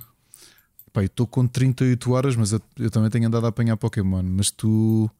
Pá, 0.97 1.03
eu 1.03 1.07
estou 1.07 1.27
com 1.27 1.47
38 1.47 2.11
horas, 2.11 2.37
mas 2.37 2.53
eu, 2.53 2.61
eu, 2.79 2.91
também 2.91 3.11
tenho 3.11 3.27
andado 3.27 3.45
a 3.45 3.51
apanhar 3.51 3.77
Pokémon. 3.77 4.23
Mas 4.23 4.51
tu. 4.51 5.11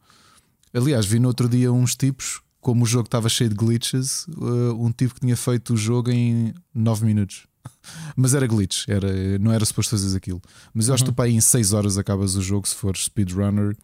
Aliás, 0.73 1.05
vi 1.05 1.19
no 1.19 1.27
outro 1.27 1.47
dia 1.47 1.71
uns 1.71 1.95
tipos, 1.95 2.41
como 2.59 2.83
o 2.83 2.87
jogo 2.87 3.05
estava 3.05 3.29
cheio 3.29 3.51
de 3.51 3.55
glitches, 3.55 4.25
uh, 4.29 4.73
um 4.83 4.91
tipo 4.91 5.13
que 5.13 5.19
tinha 5.19 5.37
feito 5.37 5.75
o 5.75 5.77
jogo 5.77 6.09
em 6.09 6.51
9 6.73 7.05
minutos. 7.05 7.45
mas 8.17 8.33
era 8.33 8.47
glitch, 8.47 8.87
era, 8.87 9.37
não 9.37 9.51
era 9.51 9.63
suposto 9.65 9.91
fazer 9.91 10.17
aquilo. 10.17 10.41
Mas 10.73 10.87
eu 10.87 10.95
acho 10.95 11.03
que 11.03 11.11
tu, 11.11 11.13
uhum. 11.13 11.15
pá, 11.15 11.27
em 11.27 11.39
6 11.39 11.73
horas 11.73 11.95
acabas 11.95 12.35
o 12.35 12.41
jogo 12.41 12.67
se 12.67 12.73
for 12.73 12.97
speedrunner. 12.97 13.77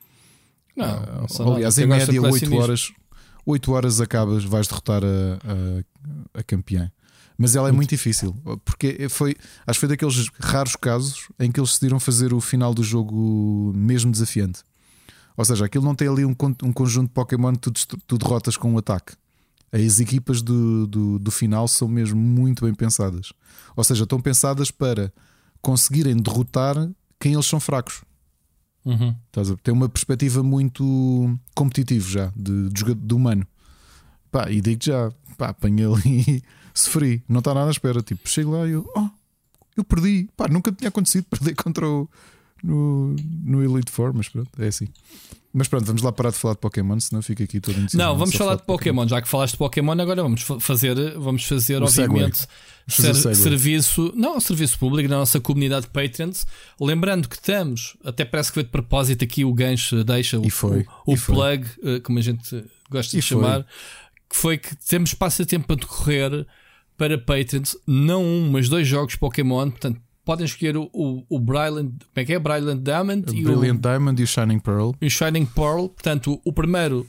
Não, 0.75 0.87
uh, 0.87 1.53
aliás, 1.53 1.77
em 1.77 1.85
média 1.85 2.19
8 2.19 2.55
horas, 2.55 2.91
8 3.45 3.71
horas 3.71 4.01
acabas, 4.01 4.43
vais 4.43 4.67
derrotar 4.67 5.03
a, 5.03 6.37
a, 6.37 6.39
a 6.39 6.43
campeã. 6.43 6.91
Mas 7.37 7.55
ela 7.55 7.69
é 7.69 7.71
muito 7.71 7.89
difícil, 7.89 8.35
porque 8.63 9.09
foi, 9.09 9.35
acho 9.65 9.79
que 9.79 9.87
foi 9.87 9.89
daqueles 9.89 10.29
raros 10.39 10.75
casos 10.75 11.27
em 11.39 11.51
que 11.51 11.59
eles 11.59 11.71
decidiram 11.71 11.99
fazer 11.99 12.33
o 12.33 12.39
final 12.39 12.73
do 12.73 12.83
jogo 12.83 13.73
mesmo 13.75 14.11
desafiante. 14.11 14.61
Ou 15.35 15.43
seja, 15.43 15.65
aquilo 15.65 15.83
não 15.83 15.95
tem 15.95 16.07
ali 16.07 16.23
um, 16.25 16.35
um 16.63 16.71
conjunto 16.71 17.07
de 17.07 17.13
Pokémon 17.13 17.53
que 17.53 17.71
tu, 17.71 17.97
tu 18.05 18.17
derrotas 18.17 18.55
com 18.55 18.71
um 18.71 18.77
ataque. 18.77 19.13
As 19.71 19.99
equipas 19.99 20.43
do, 20.43 20.85
do, 20.85 21.17
do, 21.17 21.31
final 21.31 21.67
são 21.67 21.87
mesmo 21.87 22.19
muito 22.19 22.63
bem 22.63 22.75
pensadas. 22.75 23.33
Ou 23.75 23.83
seja, 23.83 24.03
estão 24.03 24.21
pensadas 24.21 24.69
para 24.69 25.11
conseguirem 25.59 26.15
derrotar 26.15 26.75
quem 27.19 27.33
eles 27.33 27.47
são 27.47 27.59
fracos. 27.59 28.03
Uhum. 28.85 29.15
Tem 29.63 29.73
uma 29.73 29.89
perspectiva 29.89 30.43
muito 30.43 31.39
competitiva 31.55 32.07
já, 32.07 32.33
de, 32.35 32.69
de, 32.69 32.93
de 32.93 33.13
humano. 33.15 33.47
Pá, 34.31 34.51
e 34.51 34.61
digo 34.61 34.83
já, 34.83 35.11
pá, 35.37 35.49
apanhei 35.49 35.85
ali 35.85 36.43
sofri, 36.73 37.23
não 37.27 37.39
está 37.39 37.53
nada 37.53 37.67
à 37.67 37.71
espera. 37.71 38.01
Tipo, 38.01 38.27
chego 38.27 38.51
lá 38.51 38.67
e 38.67 38.71
eu, 38.71 38.89
oh, 38.95 39.09
eu 39.77 39.83
perdi. 39.83 40.29
Pá, 40.35 40.47
nunca 40.47 40.71
tinha 40.71 40.89
acontecido 40.89 41.25
perder 41.29 41.55
contra 41.55 41.87
o. 41.87 42.09
No, 42.63 43.13
no 43.43 43.61
Elite 43.61 43.91
Four, 43.91 44.13
mas 44.13 44.29
pronto, 44.29 44.49
é 44.57 44.67
assim. 44.67 44.87
Mas 45.53 45.67
pronto, 45.67 45.85
vamos 45.85 46.01
lá 46.01 46.11
parar 46.11 46.31
de 46.31 46.37
falar 46.37 46.55
de 46.55 46.61
Pokémon, 46.61 46.99
senão 46.99 47.21
fica 47.21 47.43
aqui 47.43 47.59
todo 47.59 47.75
Não, 47.93 48.17
vamos 48.17 48.33
falar, 48.33 48.55
de 48.55 48.63
Pokémon. 48.63 49.03
Pokémon. 49.03 49.07
Já 49.07 49.21
que 49.21 49.27
falaste 49.27 49.51
de 49.53 49.59
Pokémon, 49.59 49.91
agora 49.91 50.23
vamos 50.23 50.41
fazer, 50.59 50.95
vamos 51.15 51.45
fazer 51.45 51.79
o 51.79 51.85
obviamente, 51.85 52.47
ser, 52.87 53.13
serviço, 53.13 54.11
não, 54.15 54.39
serviço 54.39 54.79
público 54.79 55.07
na 55.07 55.17
nossa 55.17 55.39
comunidade 55.39 55.85
de 55.85 55.91
Patreons. 55.91 56.47
Lembrando 56.81 57.29
que 57.29 57.35
estamos, 57.35 57.95
até 58.03 58.25
parece 58.25 58.49
que 58.49 58.55
foi 58.55 58.63
de 58.63 58.69
propósito 58.69 59.23
aqui 59.23 59.45
o 59.45 59.53
gancho, 59.53 60.03
deixa 60.03 60.41
e 60.43 60.49
foi, 60.49 60.87
o, 61.05 61.11
o 61.11 61.13
e 61.13 61.19
plug, 61.19 61.67
foi. 61.67 61.95
Eh, 61.95 61.99
como 61.99 62.17
a 62.17 62.21
gente 62.23 62.65
gosta 62.89 63.15
e 63.15 63.19
de 63.19 63.25
chamar, 63.25 63.63
que 64.27 64.35
foi 64.35 64.57
que 64.57 64.75
temos 64.75 65.13
passatempo 65.13 65.67
para 65.67 65.75
decorrer 65.75 66.47
para 66.97 67.17
Patrons, 67.17 67.77
não 67.87 68.23
um, 68.23 68.51
mas 68.51 68.69
dois 68.69 68.87
jogos 68.87 69.15
Pokémon. 69.15 69.69
Portanto, 69.69 70.01
podem 70.23 70.45
escolher 70.45 70.77
o, 70.77 70.89
o, 70.93 71.25
o 71.29 71.39
Brilliant, 71.39 71.91
como 71.91 72.15
é 72.15 72.25
que 72.25 72.33
é? 72.33 72.39
Brilliant 72.39 72.81
Diamond 72.81 73.29
o 73.29 73.35
e 73.35 73.43
Brilliant 73.43 73.77
o, 73.77 73.81
Diamond 73.81 74.21
e 74.21 74.23
o 74.23 74.27
Shining 74.27 74.59
Pearl. 74.59 74.91
E 75.01 75.07
o 75.07 75.11
Shining 75.11 75.45
Pearl, 75.45 75.87
portanto, 75.87 76.33
o, 76.33 76.49
o 76.49 76.53
primeiro 76.53 77.07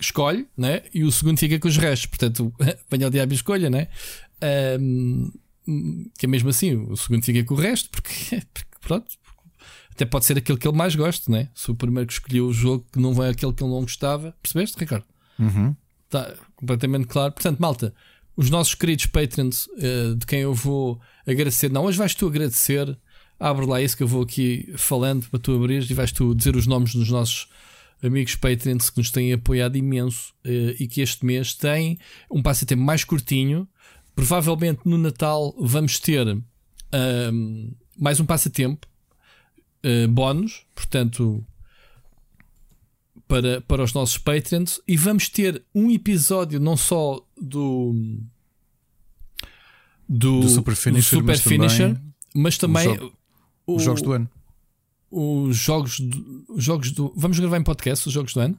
escolhe, 0.00 0.46
né? 0.56 0.82
E 0.92 1.02
o 1.02 1.10
segundo 1.10 1.38
fica 1.38 1.58
com 1.58 1.68
os 1.68 1.76
restos. 1.76 2.06
Portanto, 2.06 2.52
venha 2.90 3.06
ao 3.06 3.10
diabo 3.10 3.32
e 3.32 3.36
escolha, 3.36 3.70
né? 3.70 3.88
Um, 4.80 5.30
que 6.18 6.26
é 6.26 6.28
mesmo 6.28 6.48
assim, 6.48 6.74
o 6.74 6.96
segundo 6.96 7.24
fica 7.24 7.44
com 7.44 7.54
o 7.54 7.56
resto, 7.56 7.90
porque, 7.90 8.12
porque 8.52 8.70
pronto, 8.80 9.06
até 9.90 10.04
pode 10.04 10.24
ser 10.24 10.38
aquele 10.38 10.58
que 10.58 10.66
ele 10.66 10.76
mais 10.76 10.94
gosta, 10.94 11.30
né? 11.30 11.48
Se 11.54 11.70
o 11.70 11.74
primeiro 11.74 12.06
que 12.06 12.14
escolheu 12.14 12.46
o 12.46 12.52
jogo 12.52 12.86
que 12.92 12.98
não 12.98 13.12
vai 13.12 13.30
aquele 13.30 13.52
que 13.52 13.62
ele 13.62 13.70
não 13.70 13.82
gostava, 13.82 14.34
percebeste, 14.42 14.78
Ricardo? 14.78 15.04
Uhum. 15.38 15.74
Está 16.06 16.34
completamente 16.56 17.06
claro. 17.06 17.32
Portanto, 17.32 17.58
malta, 17.58 17.94
os 18.40 18.48
nossos 18.48 18.74
queridos 18.74 19.04
patrons, 19.04 19.66
uh, 19.66 20.16
de 20.16 20.24
quem 20.24 20.40
eu 20.40 20.54
vou 20.54 20.98
agradecer. 21.26 21.70
Não, 21.70 21.84
hoje 21.84 21.98
vais 21.98 22.14
tu 22.14 22.26
agradecer. 22.26 22.98
Abre 23.38 23.66
lá 23.66 23.82
isso 23.82 23.94
que 23.94 24.02
eu 24.02 24.08
vou 24.08 24.22
aqui 24.22 24.72
falando 24.78 25.28
para 25.28 25.38
tu 25.38 25.54
abrir 25.54 25.82
e 25.90 25.92
vais 25.92 26.10
tu 26.10 26.34
dizer 26.34 26.56
os 26.56 26.66
nomes 26.66 26.94
dos 26.94 27.10
nossos 27.10 27.48
amigos 28.02 28.34
patrons 28.36 28.88
que 28.88 28.96
nos 28.96 29.10
têm 29.10 29.34
apoiado 29.34 29.76
imenso 29.76 30.32
uh, 30.46 30.74
e 30.80 30.88
que 30.88 31.02
este 31.02 31.26
mês 31.26 31.52
têm 31.52 31.98
um 32.30 32.42
passatempo 32.42 32.82
mais 32.82 33.04
curtinho. 33.04 33.68
Provavelmente 34.14 34.80
no 34.86 34.96
Natal 34.96 35.54
vamos 35.58 35.98
ter 35.98 36.42
mais 37.96 38.20
um 38.20 38.24
passatempo 38.24 38.86
uh, 39.84 40.08
bónus, 40.08 40.64
portanto, 40.74 41.44
para, 43.30 43.60
para 43.60 43.84
os 43.84 43.92
nossos 43.92 44.18
patrons. 44.18 44.80
E 44.86 44.96
vamos 44.96 45.28
ter 45.28 45.62
um 45.72 45.88
episódio 45.90 46.58
não 46.58 46.76
só 46.76 47.24
do 47.40 47.94
do, 50.08 50.40
do 50.40 50.48
Super 50.48 50.74
Finisher, 50.74 51.18
do 51.18 51.20
super 51.20 51.32
mas, 51.32 51.40
finisher 51.40 51.94
também 51.94 52.12
mas 52.34 52.58
também 52.58 52.96
jo 52.96 53.12
o, 53.64 53.76
os 53.76 53.82
jogos 53.84 54.02
do 54.02 54.12
ano. 54.12 54.28
Os 55.08 55.56
jogos 55.56 56.00
do, 56.00 56.44
os 56.48 56.64
jogos 56.64 56.90
do. 56.90 57.12
Vamos 57.16 57.38
gravar 57.38 57.58
em 57.58 57.62
podcast 57.62 58.08
os 58.08 58.12
jogos 58.12 58.34
do 58.34 58.40
ano? 58.40 58.58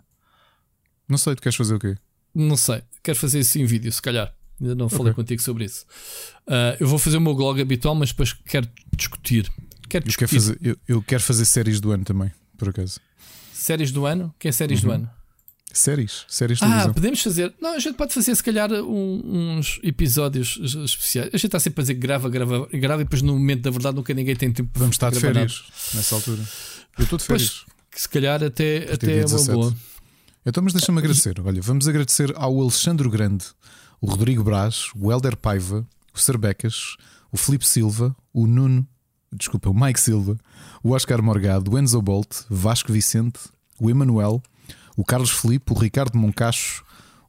Não 1.07 1.17
sei, 1.17 1.35
tu 1.35 1.41
queres 1.41 1.55
fazer 1.55 1.75
o 1.75 1.79
quê? 1.79 1.97
Não 2.33 2.55
sei, 2.55 2.81
quero 3.03 3.17
fazer 3.17 3.39
isso 3.39 3.59
em 3.59 3.65
vídeo, 3.65 3.91
se 3.91 4.01
calhar. 4.01 4.33
Ainda 4.59 4.75
não 4.75 4.87
falei 4.87 5.11
okay. 5.11 5.23
contigo 5.23 5.41
sobre 5.41 5.65
isso. 5.65 5.85
Uh, 6.47 6.77
eu 6.79 6.87
vou 6.87 6.99
fazer 6.99 7.17
o 7.17 7.21
meu 7.21 7.35
blog 7.35 7.59
habitual, 7.59 7.95
mas 7.95 8.09
depois 8.09 8.31
quero 8.31 8.69
discutir. 8.95 9.51
Quero 9.89 10.05
discutir. 10.05 10.35
Eu, 10.35 10.41
quero 10.41 10.41
fazer, 10.41 10.59
eu, 10.61 10.77
eu, 10.87 11.01
quero 11.01 11.23
fazer 11.23 11.45
séries 11.45 11.81
do 11.81 11.91
ano 11.91 12.05
também, 12.05 12.31
por 12.57 12.69
acaso. 12.69 12.99
Séries 13.61 13.91
do 13.91 14.05
ano? 14.05 14.33
Que 14.39 14.47
é 14.47 14.51
séries 14.51 14.81
uhum. 14.81 14.89
do 14.89 14.93
ano? 14.93 15.09
Séries, 15.73 16.25
séries 16.27 16.57
de 16.57 16.65
Ah, 16.65 16.67
televisão. 16.67 16.93
podemos 16.93 17.21
fazer. 17.21 17.53
Não, 17.61 17.75
a 17.75 17.79
gente 17.79 17.95
pode 17.95 18.13
fazer 18.13 18.35
se 18.35 18.43
calhar 18.43 18.71
um, 18.73 19.57
uns 19.57 19.79
episódios 19.83 20.59
especiais. 20.83 21.29
A 21.33 21.37
gente 21.37 21.45
está 21.45 21.59
sempre 21.59 21.79
a 21.81 21.83
dizer 21.83 21.93
grava, 21.93 22.27
grava, 22.29 22.67
grava 22.73 23.01
e 23.01 23.05
depois 23.05 23.21
no 23.21 23.33
momento 23.33 23.61
da 23.61 23.69
verdade 23.69 23.95
nunca 23.95 24.13
ninguém 24.13 24.35
tem 24.35 24.51
tempo 24.51 24.69
Vamos 24.77 24.95
estar 24.95 25.11
de 25.11 25.19
férias 25.19 25.61
nada. 25.63 25.75
nessa 25.93 26.15
altura. 26.15 26.41
Eu 26.97 27.03
estou 27.03 27.17
de 27.17 27.23
férias. 27.23 27.63
Pois, 27.65 28.01
se 28.01 28.09
calhar 28.09 28.43
até, 28.43 28.91
até 28.91 29.19
é 29.19 29.25
uma 29.25 29.43
boa. 29.45 29.75
Então, 30.45 30.63
mas 30.63 30.73
deixa-me 30.73 30.97
agradecer. 30.97 31.39
Olha, 31.39 31.61
vamos 31.61 31.87
agradecer 31.87 32.33
ao 32.35 32.59
Alexandre 32.59 33.07
Grande, 33.09 33.45
o 34.01 34.07
Rodrigo 34.07 34.43
Braz, 34.43 34.89
o 34.95 35.11
Helder 35.11 35.37
Paiva, 35.37 35.87
o 36.13 36.19
Sarbecas, 36.19 36.97
o 37.31 37.37
Felipe 37.37 37.65
Silva, 37.67 38.13
o 38.33 38.47
Nuno, 38.47 38.85
desculpa, 39.31 39.69
o 39.69 39.73
Mike 39.73 39.99
Silva, 39.99 40.37
o 40.83 40.91
Oscar 40.91 41.21
Morgado, 41.21 41.71
o 41.71 41.79
Enzo 41.79 42.01
Bolt, 42.01 42.43
Vasco 42.49 42.91
Vicente, 42.91 43.39
o 43.79 43.89
Emanuel, 43.89 44.41
o 44.95 45.03
Carlos 45.03 45.31
Felipe, 45.31 45.71
o 45.71 45.77
Ricardo 45.77 46.17
Moncacho, 46.17 46.83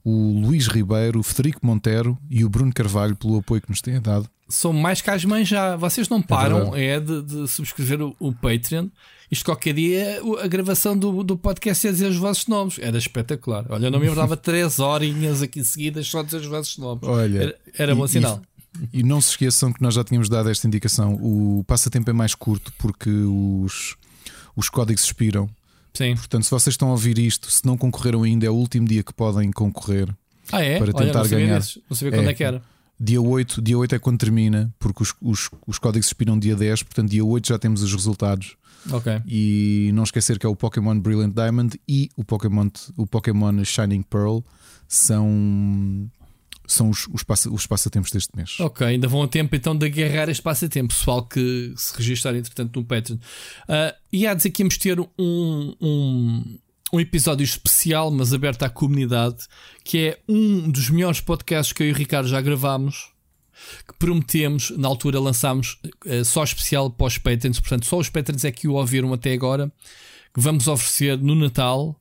o 0.04 0.40
Luís 0.40 0.66
Ribeiro, 0.66 1.20
o 1.20 1.22
Federico 1.22 1.64
Montero 1.64 2.18
e 2.28 2.44
o 2.44 2.48
Bruno 2.48 2.72
Carvalho 2.72 3.16
pelo 3.16 3.38
apoio 3.38 3.62
que 3.62 3.70
nos 3.70 3.80
têm 3.80 4.00
dado. 4.00 4.28
São 4.48 4.72
mais 4.72 5.00
que 5.00 5.08
as 5.08 5.24
mães 5.24 5.48
já. 5.48 5.76
Vocês 5.76 6.08
não 6.08 6.20
param 6.20 6.74
é, 6.76 6.96
é 6.96 7.00
de, 7.00 7.22
de, 7.22 7.48
subscrever 7.48 8.02
o, 8.02 8.14
o, 8.18 8.34
Patreon. 8.34 8.88
Isto 9.30 9.46
qualquer 9.46 9.72
dia 9.72 10.20
a 10.42 10.46
gravação 10.46 10.98
do, 10.98 11.22
do 11.22 11.38
podcast 11.38 11.86
ia 11.86 11.92
dizer 11.92 12.10
os 12.10 12.18
vossos 12.18 12.46
nomes. 12.48 12.78
Era 12.78 12.98
espetacular. 12.98 13.64
Olha, 13.70 13.86
eu 13.86 13.90
não 13.90 13.98
me 13.98 14.06
lembrava 14.06 14.36
três 14.36 14.78
horinhas 14.78 15.40
aqui 15.40 15.64
seguidas 15.64 16.06
só 16.06 16.22
dizer 16.22 16.38
os 16.38 16.46
vossos 16.46 16.76
nomes. 16.76 17.04
Olha, 17.04 17.42
era, 17.42 17.58
era 17.78 17.94
bom 17.94 18.06
sinal. 18.06 18.42
E, 18.92 19.02
não 19.02 19.20
se 19.20 19.30
esqueçam 19.30 19.72
que 19.72 19.82
nós 19.82 19.94
já 19.94 20.02
tínhamos 20.02 20.28
dado 20.28 20.48
esta 20.48 20.66
indicação. 20.66 21.14
O 21.14 21.64
passatempo 21.66 22.08
é 22.08 22.12
mais 22.12 22.34
curto 22.34 22.72
porque 22.78 23.10
os, 23.10 23.96
os 24.56 24.68
códigos 24.68 25.04
expiram 25.04 25.48
Sim. 25.94 26.14
Portanto, 26.14 26.44
se 26.44 26.50
vocês 26.50 26.72
estão 26.72 26.88
a 26.88 26.92
ouvir 26.92 27.18
isto, 27.18 27.50
se 27.50 27.64
não 27.66 27.76
concorreram 27.76 28.22
ainda, 28.22 28.46
é 28.46 28.50
o 28.50 28.54
último 28.54 28.86
dia 28.86 29.02
que 29.02 29.12
podem 29.12 29.50
concorrer. 29.50 30.08
Ah, 30.50 30.62
é? 30.62 30.78
Para 30.78 30.92
tentar 30.92 31.20
Olha, 31.20 31.30
não 31.30 31.38
ganhar. 31.38 31.58
Desses. 31.58 31.78
Não 31.88 31.96
sabia 31.96 32.12
quando 32.12 32.28
é, 32.28 32.30
é 32.30 32.34
que 32.34 32.44
era. 32.44 32.62
Dia 32.98 33.20
8, 33.20 33.60
dia 33.60 33.76
8 33.76 33.94
é 33.94 33.98
quando 33.98 34.18
termina, 34.18 34.72
porque 34.78 35.02
os, 35.02 35.14
os, 35.20 35.50
os 35.66 35.78
códigos 35.78 36.06
expiram 36.06 36.38
dia 36.38 36.54
10, 36.54 36.84
portanto, 36.84 37.10
dia 37.10 37.24
8 37.24 37.48
já 37.48 37.58
temos 37.58 37.82
os 37.82 37.92
resultados. 37.92 38.56
Ok. 38.90 39.22
E 39.26 39.90
não 39.94 40.02
esquecer 40.02 40.38
que 40.38 40.46
é 40.46 40.48
o 40.48 40.56
Pokémon 40.56 40.98
Brilliant 40.98 41.34
Diamond 41.34 41.78
e 41.86 42.10
o 42.16 42.24
Pokémon, 42.24 42.68
o 42.96 43.06
Pokémon 43.06 43.64
Shining 43.64 44.02
Pearl 44.02 44.40
são 44.88 46.10
são 46.72 46.90
os, 46.90 47.06
os, 47.12 47.22
passa, 47.22 47.50
os 47.50 47.66
passatempos 47.66 48.10
deste 48.10 48.30
mês. 48.36 48.58
Ok, 48.60 48.86
ainda 48.86 49.08
vão 49.08 49.22
a 49.22 49.28
tempo 49.28 49.54
então 49.54 49.76
de 49.76 49.86
agarrar 49.86 50.28
este 50.28 50.42
passatempo, 50.42 50.94
pessoal 50.94 51.26
que 51.26 51.72
se 51.76 51.96
registrar 51.96 52.34
entretanto 52.34 52.78
no 52.78 52.84
Patreon. 52.84 53.16
Uh, 53.16 53.94
e 54.12 54.26
há 54.26 54.32
de 54.32 54.38
dizer 54.38 54.50
que 54.50 54.62
íamos 54.62 54.76
ter 54.78 54.98
um, 55.00 55.08
um, 55.18 56.58
um 56.92 57.00
episódio 57.00 57.44
especial, 57.44 58.10
mas 58.10 58.32
aberto 58.32 58.62
à 58.62 58.68
comunidade, 58.68 59.44
que 59.84 59.98
é 59.98 60.18
um 60.28 60.70
dos 60.70 60.90
melhores 60.90 61.20
podcasts 61.20 61.72
que 61.72 61.82
eu 61.82 61.88
e 61.88 61.92
o 61.92 61.94
Ricardo 61.94 62.28
já 62.28 62.40
gravámos. 62.40 63.10
Que 63.86 63.94
prometemos, 63.96 64.70
na 64.76 64.88
altura 64.88 65.20
lançámos 65.20 65.78
uh, 66.04 66.24
só 66.24 66.42
especial 66.42 66.90
para 66.90 67.06
os 67.06 67.18
Patreons, 67.18 67.60
portanto, 67.60 67.86
só 67.86 67.98
os 67.98 68.08
Patreons 68.08 68.44
é 68.44 68.50
que 68.50 68.66
o 68.66 68.72
ouviram 68.72 69.12
até 69.12 69.32
agora. 69.32 69.70
Que 70.34 70.40
vamos 70.40 70.66
oferecer 70.66 71.18
no 71.18 71.34
Natal, 71.34 71.94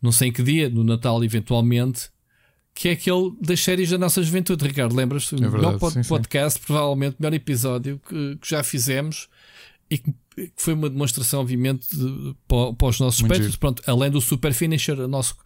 não 0.00 0.10
sei 0.10 0.28
em 0.28 0.32
que 0.32 0.42
dia, 0.42 0.70
no 0.70 0.82
Natal 0.82 1.22
eventualmente, 1.22 2.10
que 2.74 2.88
é 2.88 2.92
aquele 2.92 3.32
das 3.40 3.60
séries 3.60 3.90
da 3.90 3.98
nossa 3.98 4.22
juventude, 4.22 4.66
Ricardo. 4.66 4.94
Lembras-te? 4.94 5.34
É 5.34 5.48
o 5.48 5.52
melhor 5.52 5.78
sim, 5.90 6.02
podcast, 6.02 6.58
sim. 6.58 6.66
provavelmente 6.66 7.16
o 7.18 7.22
melhor 7.22 7.34
episódio 7.34 8.00
que, 8.08 8.36
que, 8.36 8.48
já 8.48 8.62
fizemos 8.62 9.28
e 9.90 9.98
que, 9.98 10.12
que 10.34 10.52
foi 10.56 10.74
uma 10.74 10.88
demonstração, 10.88 11.40
obviamente, 11.40 11.94
de, 11.94 12.34
para, 12.48 12.72
para, 12.72 12.88
os 12.88 12.98
nossos 12.98 13.20
espectros. 13.20 13.56
Pronto, 13.56 13.82
além 13.86 14.10
do 14.10 14.20
Super 14.20 14.54
Finisher, 14.54 14.96
nosso, 15.06 15.36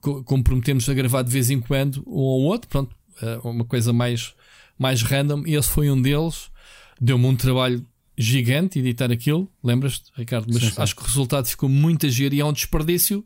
comprometemos 0.00 0.88
a 0.88 0.94
gravar 0.94 1.22
de 1.22 1.30
vez 1.30 1.50
em 1.50 1.60
quando 1.60 2.02
um 2.06 2.20
ou 2.20 2.42
outro, 2.44 2.68
pronto, 2.68 2.96
é 3.20 3.38
uma 3.44 3.64
coisa 3.64 3.92
mais, 3.92 4.34
mais 4.78 5.02
random. 5.02 5.44
E 5.46 5.54
esse 5.54 5.68
foi 5.68 5.90
um 5.90 6.00
deles. 6.00 6.50
Deu-me 7.00 7.26
um 7.26 7.36
trabalho 7.36 7.84
gigante 8.16 8.78
editar 8.78 9.10
aquilo, 9.10 9.50
lembras-te, 9.62 10.10
Ricardo? 10.16 10.46
Mas 10.52 10.62
sim, 10.62 10.72
acho 10.76 10.96
que 10.96 11.02
o 11.02 11.04
resultado 11.04 11.46
ficou 11.46 11.68
muito 11.68 12.06
a 12.06 12.08
e 12.08 12.40
é 12.40 12.44
um 12.44 12.52
desperdício. 12.52 13.24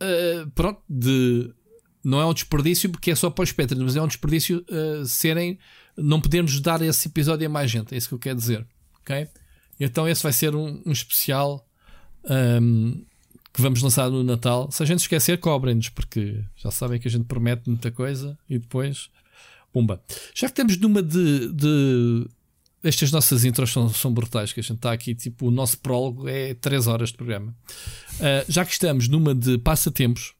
Uh, 0.00 0.48
pronto, 0.52 0.80
de 0.88 1.52
não 2.04 2.20
é 2.20 2.26
um 2.26 2.34
desperdício 2.34 2.90
porque 2.90 3.10
é 3.10 3.14
só 3.14 3.30
para 3.30 3.44
os 3.44 3.52
Patreons, 3.52 3.82
mas 3.82 3.96
é 3.96 4.02
um 4.02 4.06
desperdício 4.06 4.64
uh, 4.70 5.04
serem. 5.06 5.58
Não 5.96 6.20
podermos 6.20 6.60
dar 6.60 6.80
esse 6.80 7.08
episódio 7.08 7.46
a 7.46 7.50
mais 7.50 7.70
gente, 7.70 7.92
é 7.94 7.98
isso 7.98 8.08
que 8.08 8.14
eu 8.14 8.18
quero 8.18 8.38
dizer. 8.38 8.64
Ok? 9.00 9.26
Então 9.80 10.08
esse 10.08 10.22
vai 10.22 10.32
ser 10.32 10.54
um, 10.54 10.80
um 10.86 10.92
especial 10.92 11.66
um, 12.24 12.32
ehm, 12.32 13.04
que 13.52 13.60
vamos 13.60 13.82
lançar 13.82 14.08
no 14.08 14.22
Natal. 14.22 14.70
Se 14.70 14.82
a 14.82 14.86
gente 14.86 15.00
esquecer, 15.00 15.38
cobrem-nos, 15.38 15.88
porque 15.88 16.40
já 16.56 16.70
sabem 16.70 17.00
que 17.00 17.08
a 17.08 17.10
gente 17.10 17.24
promete 17.24 17.68
muita 17.68 17.90
coisa 17.90 18.38
e 18.48 18.58
depois 18.58 19.10
Pumba. 19.72 20.02
Já 20.34 20.46
que 20.46 20.52
estamos 20.52 20.76
numa 20.78 21.02
de, 21.02 21.52
de 21.52 22.26
estas 22.82 23.12
nossas 23.12 23.44
intros 23.44 23.70
são, 23.70 23.88
são 23.88 24.12
brutais, 24.12 24.52
que 24.52 24.60
a 24.60 24.62
gente 24.62 24.76
está 24.76 24.92
aqui, 24.92 25.14
tipo, 25.14 25.46
o 25.46 25.50
nosso 25.50 25.78
prólogo 25.78 26.28
é 26.28 26.54
3 26.54 26.86
horas 26.86 27.10
de 27.10 27.16
programa. 27.16 27.54
Uh, 28.14 28.44
já 28.48 28.64
que 28.64 28.72
estamos 28.72 29.08
numa 29.08 29.34
de 29.34 29.58
passatempos, 29.58 30.34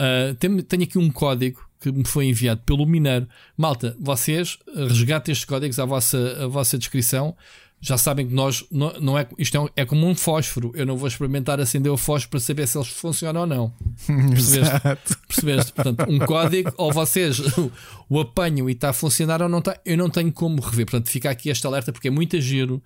uh, 0.00 0.34
tenho, 0.36 0.62
tenho 0.62 0.82
aqui 0.82 0.98
um 0.98 1.10
código 1.10 1.64
que 1.80 1.92
me 1.92 2.06
foi 2.06 2.26
enviado 2.26 2.62
pelo 2.64 2.86
Mineiro. 2.86 3.28
Malta, 3.56 3.96
vocês 4.00 4.58
resgatem 4.74 5.32
estes 5.32 5.44
códigos 5.44 5.78
à 5.78 5.84
vossa, 5.84 6.44
à 6.44 6.46
vossa 6.46 6.78
descrição 6.78 7.36
já 7.80 7.98
sabem 7.98 8.26
que 8.26 8.34
nós 8.34 8.64
não, 8.70 8.92
não 9.00 9.18
é 9.18 9.28
isto 9.38 9.56
é, 9.56 9.60
um, 9.60 9.68
é, 9.76 9.84
como 9.84 10.06
um 10.06 10.14
fósforo. 10.14 10.72
Eu 10.74 10.86
não 10.86 10.96
vou 10.96 11.06
experimentar 11.06 11.60
acender 11.60 11.92
o 11.92 11.96
fósforo 11.96 12.30
para 12.30 12.40
saber 12.40 12.66
se 12.66 12.76
eles 12.76 12.88
funcionam 12.88 13.42
ou 13.42 13.46
não. 13.46 13.72
Percebeste? 14.06 14.80
Percebeste? 15.28 15.72
Portanto, 15.72 16.04
um 16.08 16.18
código, 16.18 16.72
ou 16.76 16.92
vocês 16.92 17.38
o 18.08 18.20
apanham 18.20 18.68
e 18.68 18.72
está 18.72 18.90
a 18.90 18.92
funcionar 18.92 19.42
ou 19.42 19.48
não 19.48 19.58
está. 19.58 19.78
Eu 19.84 19.96
não 19.96 20.08
tenho 20.08 20.32
como 20.32 20.60
rever. 20.60 20.86
Portanto, 20.86 21.10
fica 21.10 21.30
aqui 21.30 21.50
este 21.50 21.66
alerta 21.66 21.92
porque 21.92 22.08
é 22.08 22.10
muito 22.10 22.40
giro 22.40 22.82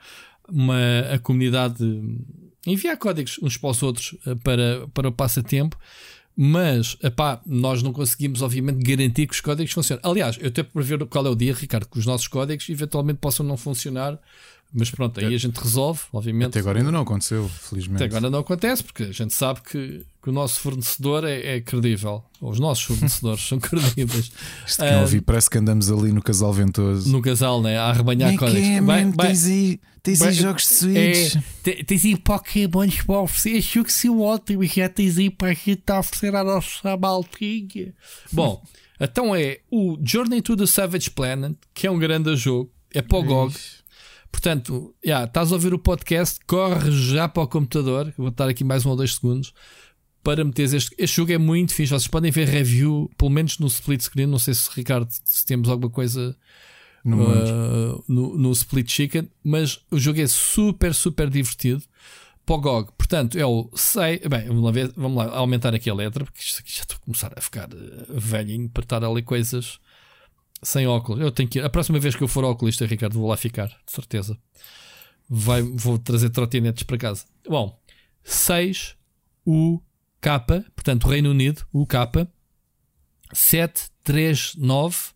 uma, 0.48 1.00
a 1.14 1.18
comunidade 1.18 1.82
enviar 2.66 2.96
códigos 2.98 3.38
uns 3.42 3.56
para 3.56 3.70
os 3.70 3.82
outros 3.82 4.16
eh, 4.26 4.34
para, 4.34 4.86
para 4.92 5.08
o 5.08 5.12
passatempo. 5.12 5.78
Mas, 6.36 6.96
epá, 7.02 7.40
nós 7.44 7.82
não 7.82 7.92
conseguimos, 7.92 8.40
obviamente, 8.40 8.82
garantir 8.82 9.26
que 9.26 9.34
os 9.34 9.40
códigos 9.40 9.72
funcionem. 9.72 10.02
Aliás, 10.04 10.38
eu 10.40 10.50
para 10.64 10.82
ver 10.82 11.04
qual 11.06 11.26
é 11.26 11.28
o 11.28 11.34
dia, 11.34 11.52
Ricardo, 11.52 11.88
que 11.88 11.98
os 11.98 12.06
nossos 12.06 12.28
códigos 12.28 12.68
eventualmente 12.68 13.18
possam 13.18 13.44
não 13.44 13.56
funcionar 13.56 14.18
mas 14.72 14.90
pronto, 14.90 15.18
aí 15.18 15.34
a 15.34 15.38
gente 15.38 15.56
resolve, 15.56 16.00
obviamente. 16.12 16.48
Até 16.48 16.60
agora 16.60 16.78
ainda 16.78 16.92
não 16.92 17.00
aconteceu, 17.00 17.48
felizmente. 17.48 18.04
Até 18.04 18.16
agora 18.16 18.30
não 18.30 18.38
acontece, 18.38 18.84
porque 18.84 19.02
a 19.02 19.12
gente 19.12 19.34
sabe 19.34 19.60
que, 19.62 20.06
que 20.22 20.30
o 20.30 20.32
nosso 20.32 20.60
fornecedor 20.60 21.24
é, 21.24 21.56
é 21.56 21.60
credível. 21.60 22.22
Ou 22.40 22.52
os 22.52 22.60
nossos 22.60 22.84
fornecedores 22.84 23.42
são 23.48 23.58
credíveis. 23.58 24.30
Isto 24.64 24.84
que 24.84 24.90
não 24.90 25.00
ouvi, 25.00 25.20
parece 25.20 25.50
que 25.50 25.58
andamos 25.58 25.90
ali 25.90 26.12
no 26.12 26.22
casal 26.22 26.52
ventoso. 26.52 27.10
No 27.10 27.20
casal, 27.20 27.60
né? 27.60 27.78
A 27.78 27.86
arrebanhar 27.86 28.36
códigos. 28.36 28.62
É, 28.62 28.80
bem, 28.80 29.10
tens 29.10 29.46
aí, 29.46 29.80
tens 30.04 30.22
aí 30.22 30.34
jogos 30.34 30.62
de 30.62 30.74
Switch. 30.74 31.36
É, 31.66 31.82
tens 31.82 32.04
aí 32.04 32.16
Pokémons 32.16 33.02
para 33.02 33.20
oferecer. 33.22 33.58
Acho 33.58 33.84
que 33.84 33.92
sim, 33.92 34.08
ótimo. 34.08 34.64
Já 34.64 34.88
tens 34.88 35.18
aí 35.18 35.30
para 35.30 35.48
a 35.48 35.54
gente 35.54 35.82
oferecer 35.90 36.36
a 36.36 36.44
nossa 36.44 36.96
maltinha. 36.96 37.92
Bom, 38.30 38.62
então 39.00 39.34
é 39.34 39.58
o 39.68 39.98
Journey 40.00 40.40
to 40.42 40.56
the 40.56 40.66
Savage 40.66 41.10
Planet, 41.10 41.56
que 41.74 41.88
é 41.88 41.90
um 41.90 41.98
grande 41.98 42.36
jogo. 42.36 42.70
É 42.94 43.02
para 43.02 43.18
o 43.18 43.24
GOG. 43.24 43.54
Portanto, 44.30 44.94
yeah, 45.04 45.26
estás 45.26 45.52
a 45.52 45.54
ouvir 45.54 45.74
o 45.74 45.78
podcast, 45.78 46.38
corre 46.46 46.90
já 46.90 47.28
para 47.28 47.42
o 47.42 47.48
computador. 47.48 48.12
Vou 48.16 48.28
estar 48.28 48.48
aqui 48.48 48.64
mais 48.64 48.86
um 48.86 48.90
ou 48.90 48.96
dois 48.96 49.14
segundos 49.14 49.52
para 50.22 50.44
meteres 50.44 50.72
este. 50.72 50.94
Este 50.98 51.16
jogo 51.16 51.32
é 51.32 51.38
muito 51.38 51.74
fixe. 51.74 51.90
Vocês 51.90 52.08
podem 52.08 52.30
ver 52.30 52.48
review, 52.48 53.10
pelo 53.16 53.30
menos 53.30 53.58
no 53.58 53.66
split 53.66 54.02
screen. 54.02 54.26
Não 54.26 54.38
sei 54.38 54.54
se, 54.54 54.70
Ricardo, 54.74 55.08
se 55.24 55.44
temos 55.44 55.68
alguma 55.68 55.90
coisa 55.90 56.36
no, 57.04 57.22
uh, 57.22 58.04
no, 58.06 58.36
no, 58.36 58.52
split 58.52 58.90
chicken, 58.90 59.30
mas 59.42 59.80
o 59.90 59.98
jogo 59.98 60.20
é 60.20 60.26
super, 60.26 60.94
super 60.94 61.28
divertido. 61.28 61.82
Pogog, 62.44 62.90
portanto, 62.96 63.38
é 63.38 63.46
o 63.46 63.70
6. 63.74 64.20
Bem, 64.28 64.46
vamos 64.46 64.64
lá, 64.64 64.70
ver, 64.70 64.92
vamos 64.96 65.16
lá 65.16 65.36
aumentar 65.36 65.74
aqui 65.74 65.88
a 65.88 65.94
letra, 65.94 66.24
porque 66.24 66.40
isto 66.40 66.60
aqui 66.60 66.72
já 66.72 66.82
estou 66.82 66.96
a 66.96 67.04
começar 67.04 67.32
a 67.36 67.40
ficar 67.40 67.68
uh, 67.72 68.06
velhinho 68.08 68.68
para 68.68 68.82
estar 68.82 69.04
ali 69.04 69.22
coisas 69.22 69.78
sem 70.62 70.86
óculos. 70.86 71.20
Eu 71.20 71.30
tenho 71.30 71.48
que 71.48 71.58
ir. 71.58 71.64
A 71.64 71.70
próxima 71.70 71.98
vez 71.98 72.14
que 72.14 72.22
eu 72.22 72.28
for 72.28 72.44
oculista, 72.44 72.86
Ricardo, 72.86 73.18
vou 73.18 73.28
lá 73.28 73.36
ficar, 73.36 73.68
de 73.68 73.92
certeza. 73.92 74.38
Vai, 75.28 75.62
vou 75.62 75.98
trazer 75.98 76.30
trotinetes 76.30 76.82
para 76.82 76.98
casa. 76.98 77.24
Bom, 77.48 77.80
6 78.24 78.96
U 79.46 79.80
K, 80.20 80.38
portanto, 80.74 81.08
Reino 81.08 81.30
Unido, 81.30 81.66
U 81.72 81.86
K 81.86 82.10
739 83.32 85.12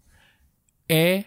E 0.88 1.24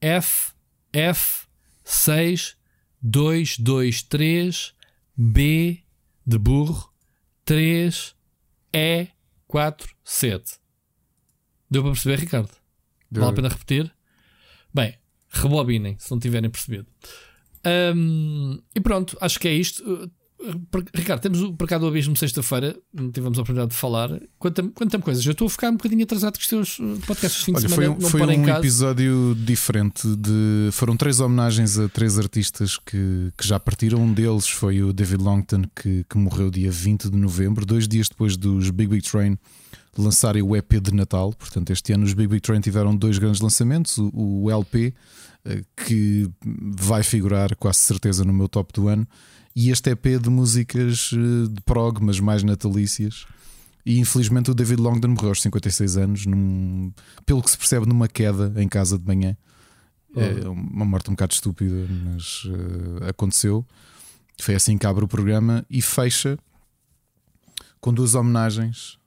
F 0.00 0.52
F 0.92 1.46
6 1.84 2.56
2 3.02 3.58
2 3.58 4.02
3 4.02 4.74
B 5.16 5.82
de 6.26 6.38
burro 6.38 6.92
3 7.44 8.14
E 8.72 9.08
4 9.46 9.94
7. 10.04 10.58
Deu 11.68 11.82
para 11.82 11.92
perceber, 11.92 12.20
Ricardo? 12.20 12.65
Vale 13.20 13.32
a 13.32 13.34
pena 13.34 13.48
repetir? 13.48 13.92
Bem, 14.72 14.94
rebobinem 15.30 15.96
se 15.98 16.10
não 16.10 16.18
tiverem 16.18 16.50
percebido. 16.50 16.86
Um, 17.94 18.60
e 18.74 18.80
pronto, 18.80 19.16
acho 19.20 19.40
que 19.40 19.48
é 19.48 19.52
isto. 19.52 19.82
Uh, 19.82 20.10
Ricardo, 20.94 21.22
temos 21.22 21.40
o 21.40 21.56
Mercado 21.58 21.80
do 21.80 21.88
Abismo 21.88 22.14
sexta-feira, 22.14 22.76
não 22.92 23.10
tivemos 23.10 23.38
a 23.38 23.40
oportunidade 23.40 23.70
de 23.70 23.76
falar. 23.76 24.10
Conta-me 24.38 24.70
conta 24.70 24.98
coisas. 24.98 25.24
Eu 25.24 25.32
estou 25.32 25.46
a 25.46 25.50
ficar 25.50 25.70
um 25.70 25.76
bocadinho 25.76 26.04
atrasado 26.04 26.34
com 26.34 26.40
os 26.40 26.46
teus 26.46 26.78
uh, 26.78 27.00
podcasts 27.06 27.40
de 27.40 27.44
fim 27.46 27.52
Olha, 27.56 27.66
de 27.66 27.72
semana. 27.72 28.00
Foi, 28.00 28.10
foi 28.10 28.36
um 28.36 28.48
episódio 28.48 29.34
diferente. 29.34 30.06
De, 30.16 30.68
foram 30.72 30.96
três 30.96 31.20
homenagens 31.20 31.78
a 31.78 31.88
três 31.88 32.18
artistas 32.18 32.78
que, 32.78 33.32
que 33.36 33.46
já 33.46 33.58
partiram. 33.58 34.00
Um 34.00 34.12
deles 34.12 34.46
foi 34.46 34.82
o 34.82 34.92
David 34.92 35.22
Longton, 35.22 35.62
que, 35.74 36.04
que 36.08 36.18
morreu 36.18 36.50
dia 36.50 36.70
20 36.70 37.10
de 37.10 37.16
novembro, 37.16 37.64
dois 37.64 37.88
dias 37.88 38.08
depois 38.08 38.36
dos 38.36 38.70
Big 38.70 38.90
Big 38.90 39.10
Train 39.10 39.38
lançarem 40.00 40.42
o 40.42 40.54
EP 40.56 40.80
de 40.80 40.94
Natal. 40.94 41.32
Portanto, 41.32 41.70
este 41.70 41.92
ano 41.92 42.04
os 42.04 42.12
Big 42.12 42.28
Big 42.28 42.40
Train 42.40 42.60
tiveram 42.60 42.94
dois 42.94 43.18
grandes 43.18 43.40
lançamentos: 43.40 43.98
o, 43.98 44.50
LP, 44.50 44.94
eh, 45.44 45.62
que 45.76 46.30
vai 46.42 47.02
figurar 47.02 47.54
quase 47.56 47.78
certeza 47.78 48.24
no 48.24 48.32
meu 48.32 48.48
top 48.48 48.72
do 48.72 48.88
ano, 48.88 49.06
e 49.54 49.70
este 49.70 49.90
EP 49.90 50.20
de 50.20 50.30
músicas 50.30 51.10
eh, 51.12 51.48
de 51.50 51.60
prog, 51.62 52.00
mas 52.00 52.20
mais 52.20 52.42
natalícias. 52.42 53.26
E 53.84 54.00
infelizmente 54.00 54.50
o 54.50 54.54
David 54.54 54.80
Longdon 54.80 55.08
morreu 55.08 55.28
aos 55.28 55.40
56 55.40 55.96
anos, 55.96 56.26
num, 56.26 56.92
pelo 57.24 57.40
que 57.42 57.50
se 57.50 57.56
percebe, 57.56 57.86
numa 57.86 58.08
queda 58.08 58.52
em 58.56 58.68
casa 58.68 58.98
de 58.98 59.06
manhã. 59.06 59.36
Oh. 60.14 60.20
É 60.20 60.48
uma 60.48 60.84
morte 60.84 61.08
um 61.08 61.12
bocado 61.12 61.34
estúpida, 61.34 61.86
mas 62.04 62.44
uh, 62.46 63.08
aconteceu. 63.08 63.64
Foi 64.40 64.54
assim 64.54 64.76
que 64.76 64.86
abre 64.86 65.04
o 65.04 65.08
programa 65.08 65.64
e 65.70 65.80
fecha 65.80 66.36
com 67.80 67.94
duas 67.94 68.14
homenagens 68.16 68.98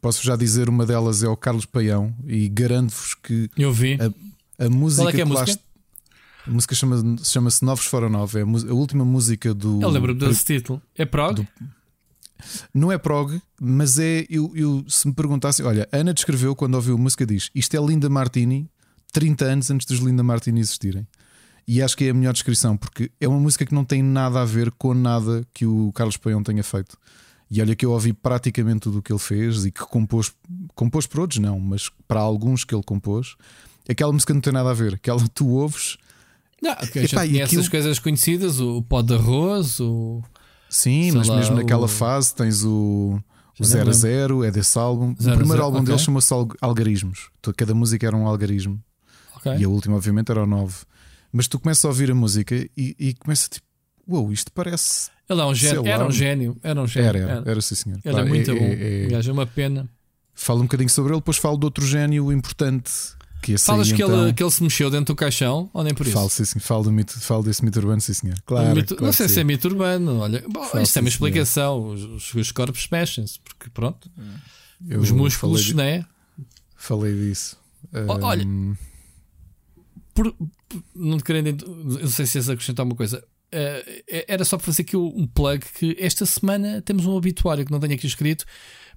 Posso 0.00 0.24
já 0.24 0.34
dizer, 0.36 0.68
uma 0.68 0.84
delas 0.84 1.22
é 1.22 1.28
o 1.28 1.36
Carlos 1.36 1.64
Paião 1.64 2.14
e 2.26 2.48
garanto-vos 2.48 3.14
que 3.14 3.48
eu 3.56 3.72
vi 3.72 3.96
a, 4.00 4.66
a 4.66 4.68
música. 4.68 5.02
Qual 5.04 5.08
é 5.10 5.12
que 5.12 5.20
é 5.20 5.22
a 5.22 5.26
música? 5.26 5.60
a 6.48 6.50
música 6.50 6.74
chama-se 6.74 7.24
chama 7.30 7.50
Novos 7.62 7.84
Fora 7.84 8.08
Nova, 8.08 8.40
é 8.40 8.42
a, 8.42 8.74
última 8.74 9.04
música 9.04 9.52
do. 9.52 9.80
Eu 9.82 9.90
lembro-me 9.90 10.18
desse 10.18 10.44
título. 10.44 10.82
É 10.96 11.04
prog? 11.04 11.34
Do, 11.34 11.48
não 12.72 12.90
é 12.90 12.98
prog, 12.98 13.40
mas 13.60 13.98
é. 13.98 14.24
Eu, 14.30 14.52
eu, 14.54 14.84
se 14.88 15.06
me 15.06 15.14
perguntassem, 15.14 15.64
olha, 15.64 15.88
Ana 15.92 16.14
descreveu 16.14 16.56
quando 16.56 16.74
ouviu 16.74 16.94
a 16.94 16.98
música, 16.98 17.26
diz 17.26 17.50
isto 17.54 17.76
é 17.76 17.80
Linda 17.80 18.08
Martini, 18.08 18.70
30 19.12 19.44
anos 19.44 19.70
antes 19.70 19.86
dos 19.86 19.98
Linda 19.98 20.22
Martini 20.22 20.60
existirem. 20.60 21.06
E 21.66 21.82
acho 21.82 21.94
que 21.94 22.04
é 22.04 22.10
a 22.10 22.14
melhor 22.14 22.32
descrição, 22.32 22.78
porque 22.78 23.10
é 23.20 23.28
uma 23.28 23.38
música 23.38 23.66
que 23.66 23.74
não 23.74 23.84
tem 23.84 24.02
nada 24.02 24.40
a 24.40 24.44
ver 24.44 24.70
com 24.70 24.94
nada 24.94 25.46
que 25.52 25.66
o 25.66 25.92
Carlos 25.92 26.16
Paião 26.16 26.42
tenha 26.42 26.64
feito. 26.64 26.96
E 27.50 27.62
olha 27.62 27.74
que 27.74 27.84
eu 27.86 27.92
ouvi 27.92 28.12
praticamente 28.12 28.80
tudo 28.80 28.98
o 28.98 29.02
que 29.02 29.12
ele 29.12 29.18
fez 29.18 29.64
e 29.64 29.70
que 29.70 29.80
compôs, 29.80 30.32
compôs 30.74 31.06
para 31.06 31.20
outros, 31.20 31.38
não, 31.38 31.58
mas 31.58 31.90
para 32.06 32.20
alguns 32.20 32.64
que 32.64 32.74
ele 32.74 32.82
compôs. 32.82 33.36
Aquela 33.88 34.12
música 34.12 34.34
não 34.34 34.40
tem 34.40 34.52
nada 34.52 34.70
a 34.70 34.74
ver, 34.74 34.94
aquela 34.94 35.26
tu 35.32 35.48
ouves. 35.48 35.96
Não, 36.60 36.72
okay, 36.72 37.04
Epá, 37.04 37.26
já 37.26 37.44
aquilo... 37.44 37.62
as 37.62 37.68
coisas 37.68 37.98
conhecidas, 37.98 38.60
o 38.60 38.82
pó 38.82 39.00
de 39.00 39.14
arroz, 39.14 39.80
o. 39.80 40.22
Sim, 40.68 41.12
mas 41.12 41.28
lá, 41.28 41.36
mesmo 41.36 41.56
naquela 41.56 41.86
o... 41.86 41.88
fase 41.88 42.34
tens 42.34 42.64
o. 42.64 43.18
O 43.58 43.64
0 43.64 43.90
a 43.90 43.92
0 43.92 44.44
é 44.44 44.50
desse 44.52 44.78
álbum. 44.78 45.16
Zero 45.20 45.34
o 45.34 45.38
primeiro 45.38 45.48
zero, 45.48 45.64
álbum 45.64 45.78
okay. 45.78 45.86
dele 45.88 45.98
chamou-se 45.98 46.32
Algarismos. 46.60 47.28
Cada 47.56 47.74
música 47.74 48.06
era 48.06 48.16
um 48.16 48.24
algarismo. 48.24 48.80
Okay. 49.36 49.56
E 49.56 49.64
a 49.64 49.68
última, 49.68 49.96
obviamente, 49.96 50.30
era 50.30 50.44
o 50.44 50.46
9. 50.46 50.76
Mas 51.32 51.48
tu 51.48 51.58
começas 51.58 51.84
a 51.84 51.88
ouvir 51.88 52.08
a 52.08 52.14
música 52.14 52.54
e, 52.54 52.94
e 52.96 53.14
começa 53.14 53.48
tipo, 53.48 53.66
uou, 54.06 54.24
wow, 54.24 54.32
isto 54.32 54.52
parece 54.52 55.10
ele 55.28 55.40
é 55.40 55.44
um 55.44 55.54
gênio. 55.54 55.86
Era 55.86 56.06
um 56.06 56.10
gênio. 56.10 56.56
Era 56.62 56.80
um 56.80 56.86
gênio. 56.86 57.08
Era, 57.08 57.18
era, 57.18 57.50
era 57.50 57.60
sim, 57.60 57.74
senhor. 57.74 58.00
Ele 58.04 58.20
é 58.20 58.24
muito 58.24 58.50
é, 58.50 58.54
bom. 58.54 58.64
É, 58.64 59.12
é... 59.12 59.28
é 59.28 59.32
uma 59.32 59.46
pena. 59.46 59.88
Fala 60.34 60.60
um 60.60 60.62
bocadinho 60.62 60.88
sobre 60.88 61.12
ele, 61.12 61.20
depois 61.20 61.36
falo 61.36 61.58
de 61.58 61.64
outro 61.64 61.84
gênio 61.86 62.32
importante. 62.32 62.90
Que 63.42 63.56
Falas 63.56 63.92
que, 63.92 64.02
então... 64.02 64.24
ele, 64.24 64.32
que 64.32 64.42
ele 64.42 64.50
se 64.50 64.62
mexeu 64.62 64.90
dentro 64.90 65.14
do 65.14 65.16
caixão, 65.16 65.70
ou 65.72 65.84
nem 65.84 65.94
por 65.94 66.04
isso? 66.04 66.14
Falo, 66.14 66.28
sim, 66.28 66.44
sim. 66.44 66.58
Falo, 66.58 66.84
do 66.84 66.92
mito, 66.92 67.18
falo 67.20 67.42
desse 67.42 67.64
mito 67.64 67.78
urbano, 67.78 68.00
sim, 68.00 68.12
senhor. 68.12 68.36
Claro. 68.44 68.74
Mito, 68.74 68.96
claro 68.96 69.06
não 69.06 69.12
sei 69.12 69.28
se 69.28 69.40
é 69.40 69.44
mito 69.44 69.68
urbano. 69.68 70.18
Olha, 70.18 70.44
bom, 70.48 70.64
falo, 70.64 70.82
isto 70.82 70.96
é 70.96 71.00
uma 71.00 71.08
explicação. 71.08 71.88
Os, 71.88 72.34
os, 72.34 72.52
corpos 72.52 72.88
mexem-se, 72.90 73.38
porque 73.40 73.70
pronto. 73.70 74.10
Eu 74.88 75.00
os 75.00 75.10
músculos, 75.10 75.68
falei, 75.68 75.98
né? 75.98 76.06
Falei 76.76 77.14
disso. 77.14 77.56
Olha, 78.22 78.44
um... 78.44 78.76
por, 80.14 80.34
por, 80.68 80.82
não 80.94 81.18
querendo, 81.18 81.64
não 81.66 82.08
sei 82.08 82.26
se 82.26 82.38
és 82.38 82.48
acrescentar 82.48 82.84
uma 82.84 82.96
coisa. 82.96 83.24
Uh, 83.52 84.04
era 84.28 84.44
só 84.44 84.56
para 84.56 84.66
fazer 84.66 84.82
aqui 84.82 84.96
um 84.96 85.26
plug 85.26 85.64
que 85.74 85.96
esta 85.98 86.26
semana 86.26 86.82
temos 86.82 87.06
um 87.06 87.12
obituário 87.12 87.64
que 87.64 87.72
não 87.72 87.80
tenho 87.80 87.94
aqui 87.94 88.06
escrito, 88.06 88.44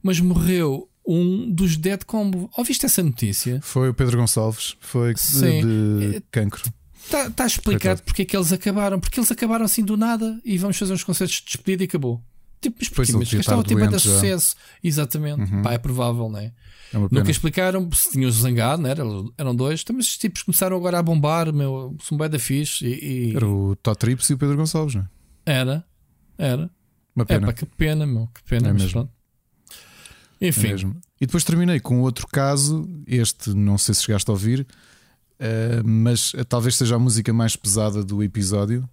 mas 0.03 0.19
morreu 0.19 0.89
um 1.07 1.49
dos 1.51 1.77
Dead 1.77 2.03
Combo. 2.05 2.49
Ouviste 2.57 2.85
essa 2.85 3.01
notícia? 3.01 3.59
Foi 3.61 3.89
o 3.89 3.93
Pedro 3.93 4.17
Gonçalves, 4.17 4.75
foi 4.79 5.15
Sim. 5.15 5.61
de, 5.61 6.11
de 6.13 6.23
cancro. 6.31 6.61
Está 7.03 7.29
tá 7.31 7.45
explicado 7.45 8.03
porque 8.03 8.21
é 8.21 8.25
que 8.25 8.37
eles 8.37 8.53
acabaram, 8.53 8.99
porque 8.99 9.19
eles 9.19 9.31
acabaram 9.31 9.65
assim 9.65 9.83
do 9.83 9.97
nada 9.97 10.39
e 10.45 10.57
vamos 10.57 10.77
fazer 10.77 10.93
uns 10.93 11.03
concertos 11.03 11.37
de 11.37 11.45
despedida 11.45 11.83
e 11.83 11.87
acabou. 11.87 12.21
Tipo, 12.61 12.77
mas 12.79 12.89
porquê? 12.89 13.13
Mas 13.13 13.33
estavam 13.33 13.63
tipo 13.63 13.87
de 13.87 13.99
sucesso. 13.99 14.55
Exatamente. 14.83 15.51
Uhum. 15.51 15.63
Pá, 15.63 15.73
é 15.73 15.79
provável, 15.79 16.29
não 16.29 16.37
é? 16.37 16.53
é 16.93 16.97
Nunca 16.97 17.31
explicaram 17.31 17.89
se 17.91 18.11
tinham 18.11 18.29
zangado, 18.29 18.83
né? 18.83 18.91
eram 19.35 19.55
dois. 19.55 19.81
Então, 19.81 19.95
mas 19.95 20.05
estes 20.05 20.19
tipos 20.19 20.43
começaram 20.43 20.77
agora 20.77 20.99
a 20.99 21.03
bombar, 21.03 21.51
meu, 21.51 21.97
são 22.03 22.15
bem 22.15 22.29
da 22.29 22.37
fixe. 22.37 22.85
E, 22.85 23.31
e... 23.31 23.35
Era 23.35 23.47
o 23.47 23.75
Todd 23.77 23.97
Trips 23.97 24.29
e 24.29 24.35
o 24.35 24.37
Pedro 24.37 24.57
Gonçalves, 24.57 24.93
não 24.93 25.01
é? 25.01 25.07
Era, 25.43 25.83
era. 26.37 26.69
Uma 27.15 27.25
pena. 27.25 27.47
É, 27.47 27.47
pá, 27.47 27.53
que 27.53 27.65
pena, 27.65 28.05
meu, 28.05 28.27
que 28.27 28.43
pena. 28.43 28.69
É 28.69 28.73
mesmo. 28.73 28.91
Pronto. 28.91 29.11
Enfim. 30.39 30.73
É. 30.73 31.01
E 31.21 31.25
depois 31.25 31.43
terminei 31.43 31.79
com 31.79 32.01
outro 32.01 32.27
caso, 32.27 32.87
este 33.07 33.55
não 33.55 33.77
sei 33.77 33.95
se 33.95 34.03
chegaste 34.03 34.29
a 34.29 34.33
ouvir, 34.33 34.61
uh, 35.39 35.83
mas 35.83 36.33
talvez 36.47 36.75
seja 36.75 36.95
a 36.95 36.99
música 36.99 37.33
mais 37.33 37.55
pesada 37.55 38.03
do 38.03 38.21
episódio 38.21 38.87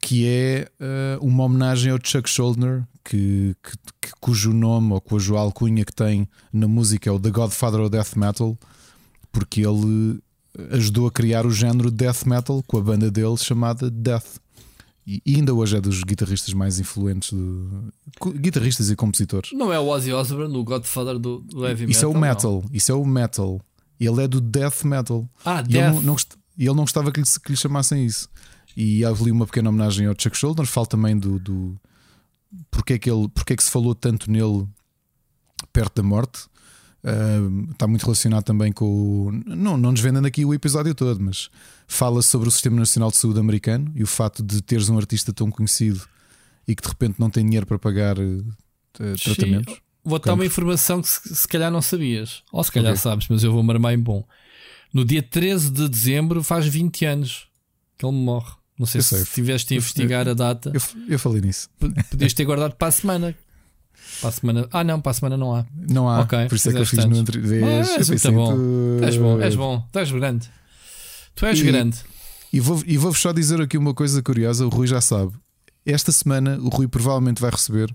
que 0.00 0.26
é 0.26 0.68
uh, 0.80 1.24
uma 1.24 1.44
homenagem 1.44 1.92
ao 1.92 1.98
Chuck 2.02 2.28
Schuldiner, 2.28 2.84
que, 3.04 3.54
que, 3.62 3.76
que, 4.00 4.10
cujo 4.20 4.52
nome 4.52 4.92
ou 4.92 5.00
cujo 5.00 5.36
alcunha 5.36 5.84
que 5.84 5.94
tem 5.94 6.28
na 6.52 6.66
música 6.66 7.08
é 7.08 7.12
o 7.12 7.20
The 7.20 7.30
Godfather 7.30 7.80
of 7.80 7.90
Death 7.90 8.16
Metal, 8.16 8.58
porque 9.32 9.62
ele 9.62 10.20
ajudou 10.70 11.06
a 11.06 11.10
criar 11.10 11.46
o 11.46 11.50
género 11.50 11.90
death 11.90 12.24
metal 12.26 12.62
com 12.66 12.78
a 12.78 12.80
banda 12.80 13.10
dele 13.10 13.36
chamada 13.36 13.90
Death. 13.90 14.38
E 15.06 15.22
ainda 15.26 15.54
hoje 15.54 15.76
é 15.76 15.80
dos 15.80 16.02
guitarristas 16.02 16.52
mais 16.54 16.78
influentes, 16.78 17.32
do... 17.32 17.92
guitarristas 18.36 18.90
e 18.90 18.96
compositores. 18.96 19.50
Não 19.52 19.72
é 19.72 19.78
o 19.78 19.88
Ozzy 19.88 20.12
Osbourne, 20.12 20.56
o 20.56 20.62
Godfather 20.62 21.18
do, 21.18 21.40
do 21.40 21.66
heavy 21.66 21.86
metal. 21.86 21.90
Isso 21.90 22.04
é 22.04 22.08
o 22.08 22.18
metal, 22.18 22.62
não. 22.62 22.70
isso 22.72 22.92
é 22.92 22.94
o 22.94 23.04
metal. 23.04 23.60
Ele 23.98 24.22
é 24.22 24.28
do 24.28 24.40
death 24.40 24.84
metal. 24.84 25.28
Ah, 25.44 25.60
e 25.60 25.68
death. 25.68 25.84
Ele 25.84 25.94
não, 25.94 26.02
não, 26.02 26.16
ele 26.58 26.68
não 26.68 26.84
gostava 26.84 27.10
que 27.10 27.20
lhe, 27.20 27.26
que 27.26 27.50
lhe 27.50 27.56
chamassem 27.56 28.04
isso. 28.04 28.28
E 28.80 29.04
há 29.04 29.10
ali 29.10 29.30
uma 29.30 29.46
pequena 29.46 29.68
homenagem 29.68 30.06
ao 30.06 30.14
Chuck 30.18 30.34
Schuldiner. 30.34 30.66
Falo 30.66 30.86
também 30.86 31.18
do, 31.18 31.38
do 31.38 31.78
porque, 32.70 32.94
é 32.94 32.98
que 32.98 33.10
ele, 33.10 33.28
porque 33.28 33.52
é 33.52 33.56
que 33.56 33.62
se 33.62 33.70
falou 33.70 33.94
tanto 33.94 34.30
nele 34.30 34.66
perto 35.70 35.96
da 35.96 36.02
morte. 36.02 36.48
Uh, 37.04 37.70
está 37.70 37.86
muito 37.86 38.04
relacionado 38.04 38.42
também 38.42 38.72
com 38.72 38.86
o. 38.86 39.32
Não, 39.32 39.76
não 39.76 39.90
nos 39.90 40.00
vendendo 40.00 40.26
aqui 40.26 40.46
o 40.46 40.54
episódio 40.54 40.94
todo, 40.94 41.20
mas 41.20 41.50
fala 41.86 42.22
sobre 42.22 42.48
o 42.48 42.50
Sistema 42.50 42.76
Nacional 42.76 43.10
de 43.10 43.18
Saúde 43.18 43.38
americano 43.38 43.92
e 43.94 44.02
o 44.02 44.06
facto 44.06 44.42
de 44.42 44.62
teres 44.62 44.88
um 44.88 44.96
artista 44.96 45.30
tão 45.30 45.50
conhecido 45.50 46.00
e 46.66 46.74
que 46.74 46.82
de 46.82 46.88
repente 46.88 47.20
não 47.20 47.28
tem 47.28 47.44
dinheiro 47.44 47.66
para 47.66 47.78
pagar 47.78 48.18
uh, 48.18 48.44
tratamentos. 49.22 49.78
Vou 50.02 50.18
dar 50.18 50.32
uma 50.32 50.46
informação 50.46 51.02
que 51.02 51.08
se, 51.08 51.34
se, 51.34 51.48
calhar 51.48 51.70
não 51.70 51.82
sabias, 51.82 52.42
ou 52.50 52.64
se 52.64 52.72
calhar 52.72 52.92
okay. 52.92 53.02
sabes, 53.02 53.28
mas 53.28 53.44
eu 53.44 53.52
vou 53.52 53.62
marmar 53.62 53.92
em 53.92 53.98
bom. 53.98 54.26
No 54.90 55.04
dia 55.04 55.22
13 55.22 55.70
de 55.70 55.86
dezembro 55.86 56.42
faz 56.42 56.66
20 56.66 57.04
anos 57.04 57.46
que 57.98 58.06
ele 58.06 58.16
morre. 58.16 58.59
Não 58.80 58.86
sei 58.86 59.00
eu 59.00 59.02
se 59.02 59.14
estiveste 59.16 59.74
a 59.74 59.76
investigar 59.76 60.26
eu, 60.26 60.30
a 60.30 60.34
data. 60.34 60.72
Eu, 60.72 60.80
eu, 61.06 61.18
falei 61.18 61.42
nisso. 61.42 61.68
Podias 62.10 62.32
ter 62.32 62.46
guardado 62.46 62.74
para 62.76 62.88
a 62.88 62.90
semana. 62.90 63.36
Para 64.22 64.30
a 64.30 64.32
semana. 64.32 64.68
Ah, 64.72 64.82
não, 64.82 65.02
para 65.02 65.10
a 65.10 65.12
semana 65.12 65.36
não 65.36 65.54
há. 65.54 65.66
Não 65.86 66.08
há. 66.08 66.22
Okay, 66.22 66.46
por 66.46 66.54
isso 66.54 66.70
é 66.70 66.72
que 66.72 66.78
eu 66.78 66.86
fiz 66.86 67.04
no 67.04 67.14
entre 67.14 67.40
ah, 67.62 67.98
és 67.98 68.08
muito 68.08 68.32
bom. 68.32 68.56
Tu... 68.56 69.04
És 69.04 69.16
bom, 69.18 69.40
és 69.42 69.54
bom. 69.54 69.86
Tu 69.92 69.98
és 69.98 70.10
grande. 70.12 70.50
Tu 71.34 71.44
és 71.44 71.58
e, 71.58 71.62
grande. 71.62 71.98
E 72.50 72.58
vou-vos 72.58 72.84
e 72.86 72.96
vou 72.96 73.12
só 73.12 73.32
dizer 73.32 73.60
aqui 73.60 73.76
uma 73.76 73.92
coisa 73.92 74.22
curiosa: 74.22 74.64
o 74.64 74.70
Rui 74.70 74.86
já 74.86 75.02
sabe. 75.02 75.34
Esta 75.84 76.10
semana 76.10 76.58
o 76.58 76.70
Rui 76.70 76.88
provavelmente 76.88 77.38
vai 77.38 77.50
receber 77.50 77.94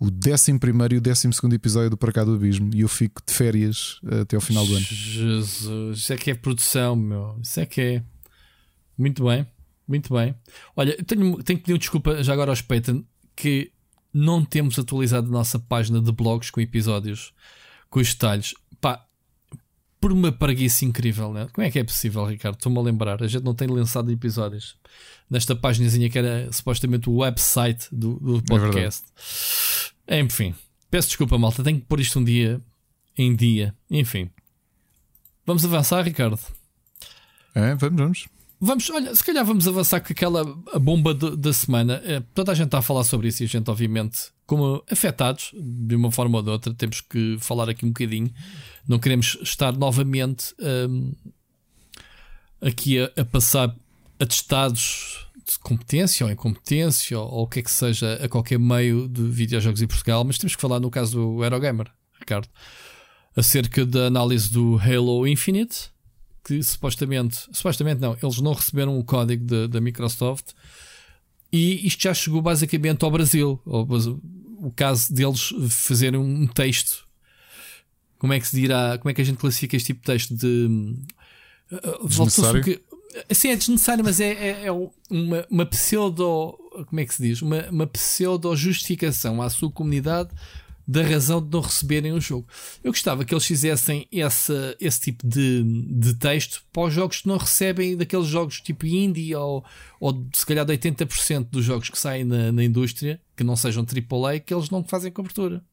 o 0.00 0.06
11 0.06 0.52
e 0.92 0.96
o 0.96 1.00
12 1.02 1.28
episódio 1.52 1.90
do 1.90 1.98
Para 1.98 2.12
Cá 2.12 2.24
do 2.24 2.34
Abismo 2.34 2.70
e 2.74 2.80
eu 2.80 2.88
fico 2.88 3.20
de 3.26 3.34
férias 3.34 4.00
até 4.22 4.36
ao 4.36 4.42
final 4.42 4.66
do 4.66 4.74
ano. 4.74 4.86
Jesus, 4.86 5.98
isso 5.98 6.12
é 6.14 6.16
que 6.16 6.30
é 6.30 6.34
produção, 6.34 6.96
meu. 6.96 7.38
Isso 7.42 7.60
é 7.60 7.66
que 7.66 7.80
é. 7.82 8.02
Muito 8.96 9.22
bem. 9.24 9.46
Muito 9.86 10.12
bem. 10.12 10.34
Olha, 10.74 10.96
tenho, 11.04 11.42
tenho 11.42 11.58
que 11.58 11.64
pedir 11.64 11.78
desculpa 11.78 12.22
já 12.22 12.32
agora 12.32 12.50
aos 12.50 12.62
Patreon 12.62 13.02
que 13.34 13.70
não 14.12 14.44
temos 14.44 14.78
atualizado 14.78 15.28
a 15.28 15.30
nossa 15.30 15.58
página 15.58 16.00
de 16.00 16.10
blogs 16.10 16.50
com 16.50 16.60
episódios 16.60 17.32
com 17.90 18.00
os 18.00 18.12
detalhes. 18.12 18.54
Pá, 18.80 19.06
por 20.00 20.12
uma 20.12 20.32
preguiça 20.32 20.84
incrível, 20.84 21.32
né? 21.32 21.48
Como 21.52 21.66
é 21.66 21.70
que 21.70 21.78
é 21.78 21.84
possível, 21.84 22.24
Ricardo? 22.24 22.56
Estou-me 22.56 22.78
a 22.78 22.82
lembrar. 22.82 23.22
A 23.22 23.26
gente 23.26 23.44
não 23.44 23.54
tem 23.54 23.68
lançado 23.68 24.10
episódios 24.10 24.76
nesta 25.28 25.54
páginazinha 25.54 26.08
que 26.08 26.18
era 26.18 26.50
supostamente 26.52 27.08
o 27.08 27.16
website 27.16 27.88
do, 27.92 28.14
do 28.14 28.38
é 28.38 28.42
podcast. 28.42 29.04
É 30.06 30.20
Enfim, 30.20 30.54
peço 30.90 31.08
desculpa, 31.08 31.38
malta. 31.38 31.62
Tenho 31.62 31.80
que 31.80 31.86
pôr 31.86 32.00
isto 32.00 32.18
um 32.18 32.24
dia 32.24 32.60
em 33.16 33.34
dia. 33.34 33.74
Enfim, 33.90 34.30
vamos 35.44 35.64
avançar, 35.64 36.02
Ricardo. 36.02 36.38
É, 37.54 37.74
vamos, 37.74 37.98
vamos. 37.98 38.35
Vamos, 38.66 38.90
olha, 38.90 39.14
se 39.14 39.22
calhar 39.22 39.44
vamos 39.44 39.68
avançar 39.68 40.00
com 40.00 40.12
aquela 40.12 40.44
bomba 40.80 41.14
de, 41.14 41.36
da 41.36 41.52
semana. 41.52 42.02
É, 42.04 42.18
toda 42.34 42.50
a 42.50 42.54
gente 42.54 42.66
está 42.66 42.78
a 42.78 42.82
falar 42.82 43.04
sobre 43.04 43.28
isso 43.28 43.44
e 43.44 43.46
a 43.46 43.48
gente, 43.48 43.70
obviamente, 43.70 44.32
como 44.44 44.82
afetados 44.90 45.52
de 45.54 45.94
uma 45.94 46.10
forma 46.10 46.38
ou 46.38 46.42
de 46.42 46.50
outra, 46.50 46.74
temos 46.74 47.00
que 47.00 47.36
falar 47.38 47.70
aqui 47.70 47.86
um 47.86 47.90
bocadinho. 47.90 48.28
Não 48.88 48.98
queremos 48.98 49.38
estar 49.40 49.70
novamente 49.72 50.52
um, 50.58 51.12
aqui 52.60 52.98
a, 52.98 53.08
a, 53.16 53.24
passar 53.24 53.72
atestados 54.18 55.28
de 55.46 55.56
competência 55.60 56.26
ou 56.26 56.32
incompetência 56.32 57.16
ou, 57.20 57.34
ou, 57.34 57.44
o 57.44 57.46
que 57.46 57.60
é 57.60 57.62
que 57.62 57.70
seja 57.70 58.14
a 58.14 58.28
qualquer 58.28 58.58
meio 58.58 59.08
de 59.08 59.22
videojogos 59.28 59.80
em 59.80 59.86
Portugal, 59.86 60.24
mas 60.24 60.38
temos 60.38 60.56
que 60.56 60.60
falar 60.60 60.80
no 60.80 60.90
caso 60.90 61.12
do 61.12 61.42
Aerogamer, 61.44 61.86
Ricardo, 62.18 62.48
acerca 63.36 63.86
da 63.86 64.06
análise 64.06 64.50
do 64.50 64.76
Halo 64.76 65.24
Infinite 65.24 65.94
que 66.46 66.62
supostamente, 66.62 67.38
supostamente 67.50 68.00
não, 68.00 68.16
eles 68.22 68.40
não 68.40 68.52
receberam 68.52 68.96
o 68.96 69.02
código 69.02 69.66
da 69.66 69.80
Microsoft 69.80 70.52
e 71.52 71.84
isto 71.84 72.02
já 72.04 72.14
chegou 72.14 72.40
basicamente 72.40 73.04
ao 73.04 73.10
Brasil. 73.10 73.60
O 73.64 74.70
caso 74.70 75.12
deles 75.12 75.52
fazerem 75.68 76.20
um 76.20 76.46
texto. 76.46 77.04
Como 78.18 78.32
é 78.32 78.38
que 78.38 78.46
se 78.46 78.60
dirá? 78.60 78.96
Como 78.98 79.10
é 79.10 79.14
que 79.14 79.20
a 79.20 79.24
gente 79.24 79.38
classifica 79.38 79.76
este 79.76 79.88
tipo 79.88 80.00
de 80.00 80.06
texto? 80.06 80.34
De. 80.34 80.94
Uh, 81.70 82.06
desnecessário? 82.06 82.62
Que, 82.62 82.80
assim, 83.28 83.48
é 83.48 83.56
desnecessário, 83.56 84.04
mas 84.04 84.20
é, 84.20 84.32
é, 84.32 84.66
é, 84.66 84.72
uma, 84.72 85.46
uma 85.50 85.66
pseudo. 85.66 86.56
Como 86.86 87.00
é 87.00 87.04
que 87.04 87.14
se 87.14 87.22
diz? 87.22 87.42
Uma, 87.42 87.68
uma 87.70 87.86
pseudo 87.86 88.54
justificação 88.54 89.42
à 89.42 89.50
sua 89.50 89.70
comunidade 89.70 90.30
da 90.86 91.02
razão 91.02 91.42
de 91.42 91.50
não 91.50 91.60
receberem 91.60 92.12
o 92.12 92.20
jogo. 92.20 92.46
Eu 92.84 92.92
gostava 92.92 93.24
que 93.24 93.34
eles 93.34 93.44
fizessem 93.44 94.06
esse, 94.12 94.76
esse 94.80 95.00
tipo 95.00 95.26
de, 95.26 95.64
de 95.88 96.14
texto 96.14 96.62
para 96.72 96.84
os 96.84 96.94
jogos 96.94 97.22
que 97.22 97.28
não 97.28 97.36
recebem 97.36 97.96
daqueles 97.96 98.26
jogos 98.26 98.60
tipo 98.60 98.86
indie 98.86 99.34
ou, 99.34 99.64
ou 99.98 100.26
se 100.32 100.46
calhar 100.46 100.64
de 100.64 100.72
80% 100.76 101.48
dos 101.50 101.64
jogos 101.64 101.90
que 101.90 101.98
saem 101.98 102.24
na, 102.24 102.52
na 102.52 102.62
indústria, 102.62 103.20
que 103.36 103.42
não 103.42 103.56
sejam 103.56 103.84
AAA, 103.84 104.38
que 104.38 104.54
eles 104.54 104.70
não 104.70 104.84
fazem 104.84 105.10
cobertura. 105.10 105.64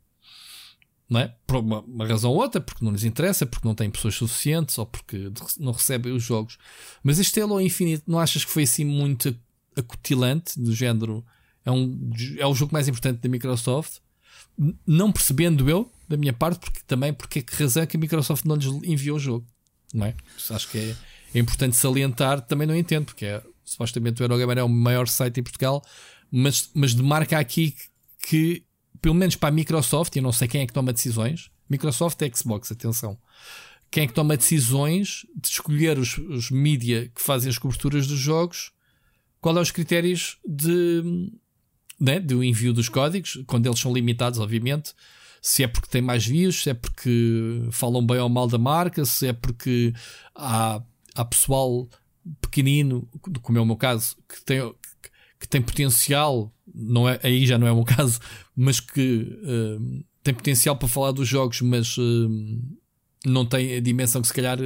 Não 1.07 1.19
é? 1.19 1.35
Por 1.45 1.57
uma, 1.57 1.81
uma, 1.81 2.07
razão 2.07 2.31
ou 2.31 2.37
outra, 2.37 2.59
porque 2.59 2.83
não 2.83 2.91
lhes 2.91 3.03
interessa, 3.03 3.45
porque 3.45 3.67
não 3.67 3.75
têm 3.75 3.91
pessoas 3.91 4.15
suficientes 4.15 4.77
ou 4.79 4.85
porque 4.85 5.31
não 5.59 5.73
recebem 5.73 6.11
os 6.11 6.23
jogos. 6.23 6.57
Mas 7.03 7.19
este 7.19 7.39
Halo 7.39 7.61
Infinite, 7.61 8.03
não 8.07 8.19
achas 8.19 8.43
que 8.43 8.49
foi 8.49 8.63
assim 8.63 8.83
muito 8.83 9.35
acutilante, 9.75 10.59
do 10.59 10.73
género? 10.73 11.23
É, 11.63 11.71
um, 11.71 12.09
é 12.37 12.47
o 12.47 12.55
jogo 12.55 12.73
mais 12.73 12.87
importante 12.87 13.19
da 13.19 13.29
Microsoft 13.29 13.99
não 14.85 15.11
percebendo 15.11 15.69
eu, 15.69 15.91
da 16.07 16.17
minha 16.17 16.33
parte, 16.33 16.59
porque 16.59 16.79
também 16.85 17.13
porque 17.13 17.39
é 17.39 17.41
que 17.41 17.55
razão 17.55 17.83
é 17.83 17.85
que 17.85 17.97
a 17.97 17.99
Microsoft 17.99 18.45
não 18.45 18.55
lhes 18.55 18.67
enviou 18.83 19.17
o 19.17 19.19
jogo. 19.19 19.47
Não 19.93 20.05
é? 20.05 20.15
Acho 20.49 20.69
que 20.69 20.77
é, 20.77 20.95
é 21.35 21.39
importante 21.39 21.75
salientar, 21.75 22.41
também 22.41 22.67
não 22.67 22.75
entendo, 22.75 23.05
porque 23.05 23.25
é, 23.25 23.41
supostamente 23.63 24.21
o 24.21 24.23
Eurogamer 24.23 24.57
é 24.57 24.63
o 24.63 24.69
maior 24.69 25.07
site 25.07 25.39
em 25.39 25.43
Portugal, 25.43 25.83
mas, 26.31 26.69
mas 26.73 26.93
demarca 26.93 27.37
aqui 27.37 27.75
que, 28.21 28.63
pelo 29.01 29.15
menos 29.15 29.35
para 29.35 29.49
a 29.49 29.51
Microsoft, 29.51 30.15
e 30.15 30.19
eu 30.19 30.23
não 30.23 30.31
sei 30.31 30.47
quem 30.47 30.61
é 30.61 30.67
que 30.67 30.73
toma 30.73 30.93
decisões, 30.93 31.51
Microsoft 31.69 32.21
é 32.21 32.31
Xbox, 32.33 32.71
atenção. 32.71 33.17
Quem 33.89 34.03
é 34.03 34.07
que 34.07 34.13
toma 34.13 34.35
decisões 34.35 35.25
de 35.35 35.47
escolher 35.47 35.99
os, 35.99 36.17
os 36.17 36.49
mídia 36.49 37.11
que 37.13 37.21
fazem 37.21 37.49
as 37.49 37.57
coberturas 37.57 38.07
dos 38.07 38.17
jogos? 38.17 38.71
Qual 39.39 39.55
é 39.57 39.61
os 39.61 39.71
critérios 39.71 40.37
de, 40.43 41.29
né, 42.03 42.19
do 42.19 42.43
envio 42.43 42.73
dos 42.73 42.89
códigos, 42.89 43.41
quando 43.47 43.65
eles 43.65 43.79
são 43.79 43.93
limitados, 43.93 44.37
obviamente. 44.37 44.93
Se 45.41 45.63
é 45.63 45.67
porque 45.67 45.87
tem 45.87 46.01
mais 46.01 46.25
views, 46.25 46.61
se 46.61 46.69
é 46.69 46.73
porque 46.73 47.65
falam 47.71 48.05
bem 48.05 48.17
ou 48.19 48.27
mal 48.27 48.45
da 48.45 48.57
marca, 48.57 49.05
se 49.05 49.27
é 49.27 49.33
porque 49.33 49.93
há, 50.35 50.81
há 51.15 51.25
pessoal 51.25 51.87
pequenino, 52.41 53.07
como 53.41 53.57
é 53.57 53.61
o 53.61 53.65
meu 53.65 53.77
caso, 53.77 54.17
que 54.27 54.43
tem, 54.43 54.59
que 55.39 55.47
tem 55.47 55.61
potencial, 55.61 56.53
não 56.75 57.07
é, 57.07 57.19
aí 57.23 57.45
já 57.45 57.57
não 57.57 57.67
é 57.67 57.71
o 57.71 57.75
meu 57.75 57.85
caso, 57.85 58.19
mas 58.53 58.81
que 58.81 59.39
uh, 59.41 60.03
tem 60.21 60.33
potencial 60.33 60.75
para 60.75 60.89
falar 60.89 61.11
dos 61.13 61.27
jogos, 61.27 61.61
mas 61.61 61.97
uh, 61.97 62.29
não 63.25 63.45
tem 63.45 63.75
a 63.75 63.79
dimensão 63.79 64.21
que 64.21 64.27
se 64.27 64.33
calhar 64.33 64.57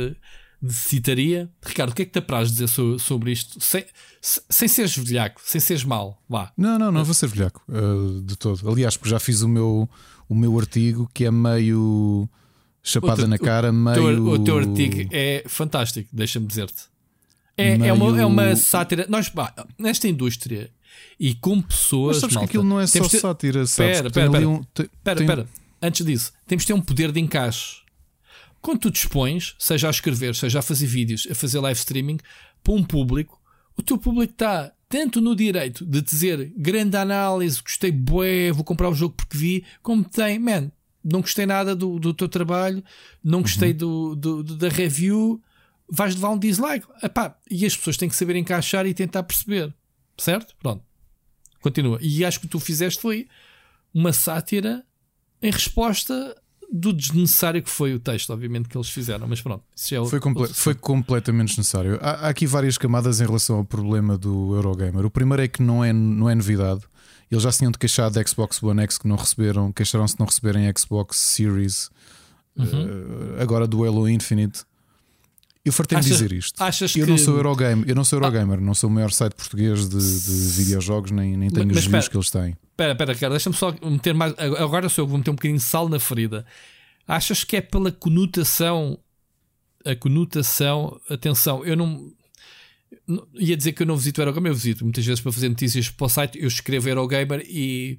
citaria. 0.70 1.50
Ricardo, 1.65 1.91
o 1.91 1.96
que 1.96 2.02
é 2.02 2.06
que 2.06 2.12
te 2.12 2.20
apraz 2.20 2.52
dizer 2.52 2.67
sobre 3.00 3.32
isto? 3.32 3.60
Sem, 3.63 3.86
sem 4.22 4.67
seres 4.67 4.98
velhaco, 4.98 5.41
sem 5.43 5.62
seres 5.62 5.84
mal, 5.84 6.22
vá. 6.28 6.52
Não, 6.58 6.78
não, 6.80 6.91
não 6.91 7.04
vou 7.04 7.13
ser 7.13 7.28
velhaco 7.28 7.62
uh, 7.70 8.22
de 8.22 8.36
todo. 8.36 8.70
Aliás, 8.70 8.98
porque 8.98 9.10
já 9.10 9.20
fiz 9.20 9.41
o 9.41 9.48
meu, 9.48 9.89
o 10.28 10.36
meu 10.36 10.58
artigo 10.60 11.10
que 11.13 11.26
é 11.26 11.32
meio 11.32 12.28
chapada 12.84 13.28
na 13.28 13.38
cara, 13.38 13.70
o 13.72 13.74
meio. 13.74 13.96
Teu, 13.96 14.26
o 14.28 14.39
teu 14.43 14.58
artigo 14.58 15.10
é 15.12 15.43
fantástico, 15.48 16.10
deixa-me 16.12 16.48
dizer-te. 16.48 16.84
É, 17.56 17.78
meio... 17.78 17.89
é, 17.89 17.93
uma, 17.93 18.22
é 18.22 18.26
uma 18.26 18.56
sátira. 18.56 19.06
Nós, 19.10 19.30
bah, 19.30 19.54
nesta 19.80 20.08
indústria, 20.08 20.70
e 21.20 21.34
com 21.36 21.62
pessoas. 21.62 22.17
Mas 22.17 22.22
sabes 22.22 22.36
malta, 22.36 22.48
que 22.48 22.58
aquilo 22.58 22.70
não 22.70 22.80
é 22.80 22.86
só 22.88 23.08
ter- 23.08 23.20
sátira, 23.20 23.65
sabes? 23.65 23.98
Espera, 23.98 24.28
ali 24.28 24.36
espera. 24.38 24.50
um- 24.50 24.62
Espera, 24.62 25.17
tem- 25.17 25.26
espera. 25.28 25.48
Antes 25.82 26.06
disso, 26.06 26.34
temos 26.48 26.63
de 26.63 26.67
ter 26.67 26.74
um 26.74 26.82
poder 26.82 27.12
de 27.12 27.20
encaixe. 27.20 27.78
Quando 28.62 28.80
tu 28.80 28.91
dispões, 28.91 29.56
seja 29.60 29.88
a 29.88 29.91
escrever, 29.91 30.36
seja 30.36 30.60
a 30.60 30.62
fazer 30.62 30.86
vídeos, 30.88 31.28
a 31.30 31.36
fazer 31.36 31.60
live 31.60 31.80
streaming, 31.80 32.17
para 32.63 32.74
um 32.74 32.84
público, 32.84 33.41
o 33.78 33.82
teu 33.84 33.98
público 33.98 34.34
está 34.34 34.74
tanto 34.89 35.22
no 35.22 35.36
direito 35.36 35.86
de 35.86 36.02
dizer 36.02 36.52
grande 36.58 36.96
análise, 36.98 37.62
gostei 37.62 37.91
bué, 37.91 38.52
vou 38.52 38.63
comprar 38.63 38.89
o 38.89 38.93
jogo 38.96 39.15
porque 39.15 39.38
vi, 39.38 39.65
como 39.82 40.04
tem, 40.04 40.39
man, 40.39 40.72
não 41.04 41.22
gostei 41.22 41.46
nada 41.46 41.76
do, 41.76 42.00
do 42.00 42.13
teu 42.13 42.28
trabalho, 42.28 42.84
não 43.24 43.41
gostei 43.41 43.74
do, 43.74 44.15
do- 44.15 44.43
do- 44.43 44.56
da 44.58 44.70
review, 44.70 45.41
vais 45.89 46.15
levar 46.15 46.30
um 46.32 46.39
dislike. 46.39 46.86
Epá, 47.04 47.38
e 47.50 47.65
as 47.65 47.76
pessoas 47.78 47.96
têm 47.98 48.10
que 48.10 48.15
saber 48.15 48.36
encaixar 48.36 48.86
e 48.86 48.93
tentar 48.93 49.24
perceber. 49.24 49.74
Certo? 50.17 50.56
Pronto. 50.62 50.84
Continua. 51.62 52.00
E 52.02 52.26
acho 52.26 52.39
que 52.39 52.46
o 52.46 52.50
que 52.50 52.52
tu 52.52 52.60
fizeste 52.60 53.02
foi 53.02 53.28
uma 53.93 54.12
sátira 54.12 54.84
em 55.41 55.52
resposta 55.52 56.36
do 56.72 56.92
desnecessário 56.92 57.62
que 57.64 57.70
foi 57.70 57.94
o 57.94 58.00
texto, 58.00 58.32
obviamente, 58.32 58.68
que 58.68 58.78
eles 58.78 58.90
fizeram. 58.90 59.28
Mas 59.28 59.42
pronto, 59.42 59.64
é 59.92 60.06
Foi, 60.10 60.20
comple- 60.20 60.48
foi 60.48 60.76
completamente 60.76 61.50
desnecessário. 61.50 61.98
Há, 62.02 62.28
há 62.28 62.30
aqui 62.30 62.46
várias 62.46 62.78
camadas 62.78 63.22
em 63.22 63.26
relação 63.26 63.58
ao 63.58 63.66
problema 63.66 64.18
do 64.18 64.54
Eurogamer. 64.56 65.06
O 65.06 65.10
primeiro 65.10 65.42
é 65.44 65.48
que 65.48 65.64
não 65.64 65.84
é, 65.84 65.94
não 65.94 66.30
é 66.30 66.36
novidade. 66.36 66.82
Eles 67.32 67.44
já 67.44 67.52
se 67.52 67.60
tinham 67.60 67.72
de 67.72 67.78
queixar 67.78 68.10
da 68.12 68.24
Xbox 68.26 68.62
One 68.64 68.82
X 68.84 68.98
que 68.98 69.08
não 69.08 69.16
receberam, 69.16 69.72
queixaram-se 69.72 70.14
de 70.16 70.20
não 70.20 70.28
receberem 70.28 70.72
Xbox 70.78 71.18
Series, 71.18 71.90
eh, 72.58 73.42
agora 73.42 73.68
do 73.68 73.84
Halo 73.84 74.08
Infinite. 74.10 74.64
Eu 75.68 75.74
fartei-me 75.74 76.04
dizer 76.04 76.32
isto. 76.32 76.62
achas 76.62 76.96
eu 76.96 77.06
que- 77.06 77.12
não 77.12 77.18
sou 77.18 77.36
Eurogamer, 77.36 77.88
eu 77.88 77.96
não 77.96 78.04
sou 78.04 78.18
Eurogamer, 78.18 78.60
não 78.62 78.74
sou 78.74 78.90
o 78.90 78.94
maior 78.94 79.12
site 79.12 79.34
português 79.34 79.88
de, 79.90 79.98
de 79.98 80.52
videojogos, 80.64 81.12
nem, 81.12 81.36
nem 81.38 81.50
tenho 81.50 81.68
Mas 81.68 81.78
os 81.78 81.86
views 81.86 82.04
espera. 82.06 82.10
que 82.12 82.18
eles 82.18 82.30
têm. 82.32 82.58
Espera, 82.72 82.92
espera, 82.94 83.16
cara, 83.16 83.30
deixa-me 83.32 83.56
só 83.56 83.74
meter 83.84 84.14
mais. 84.14 84.34
Agora 84.38 84.88
sou 84.90 85.04
eu 85.04 85.06
que 85.08 85.10
vou 85.12 85.18
meter 85.18 85.32
um 85.32 85.36
bocadinho 85.36 85.58
de 85.58 85.64
sal 85.64 85.90
na 85.90 86.00
ferida. 86.00 86.46
Achas 87.08 87.44
que 87.44 87.56
é 87.58 87.62
pela 87.62 87.92
conotação? 87.92 88.98
A 89.86 89.96
conotação, 89.96 91.00
atenção, 91.10 91.64
eu 91.66 91.76
não. 91.78 92.12
não- 93.08 93.26
ia 93.36 93.56
dizer 93.56 93.72
que 93.74 93.84
eu 93.84 93.88
não 93.88 93.96
visito 93.98 94.20
o 94.20 94.22
Eurogamer, 94.22 94.52
eu 94.52 94.56
visito 94.56 94.84
muitas 94.84 95.06
vezes 95.06 95.22
para 95.22 95.32
fazer 95.32 95.50
notícias 95.50 95.90
para 95.90 96.06
o 96.06 96.10
site. 96.10 96.38
Eu 96.40 96.48
escrevo 96.48 96.90
Eurogamer 96.90 97.42
e 97.48 97.98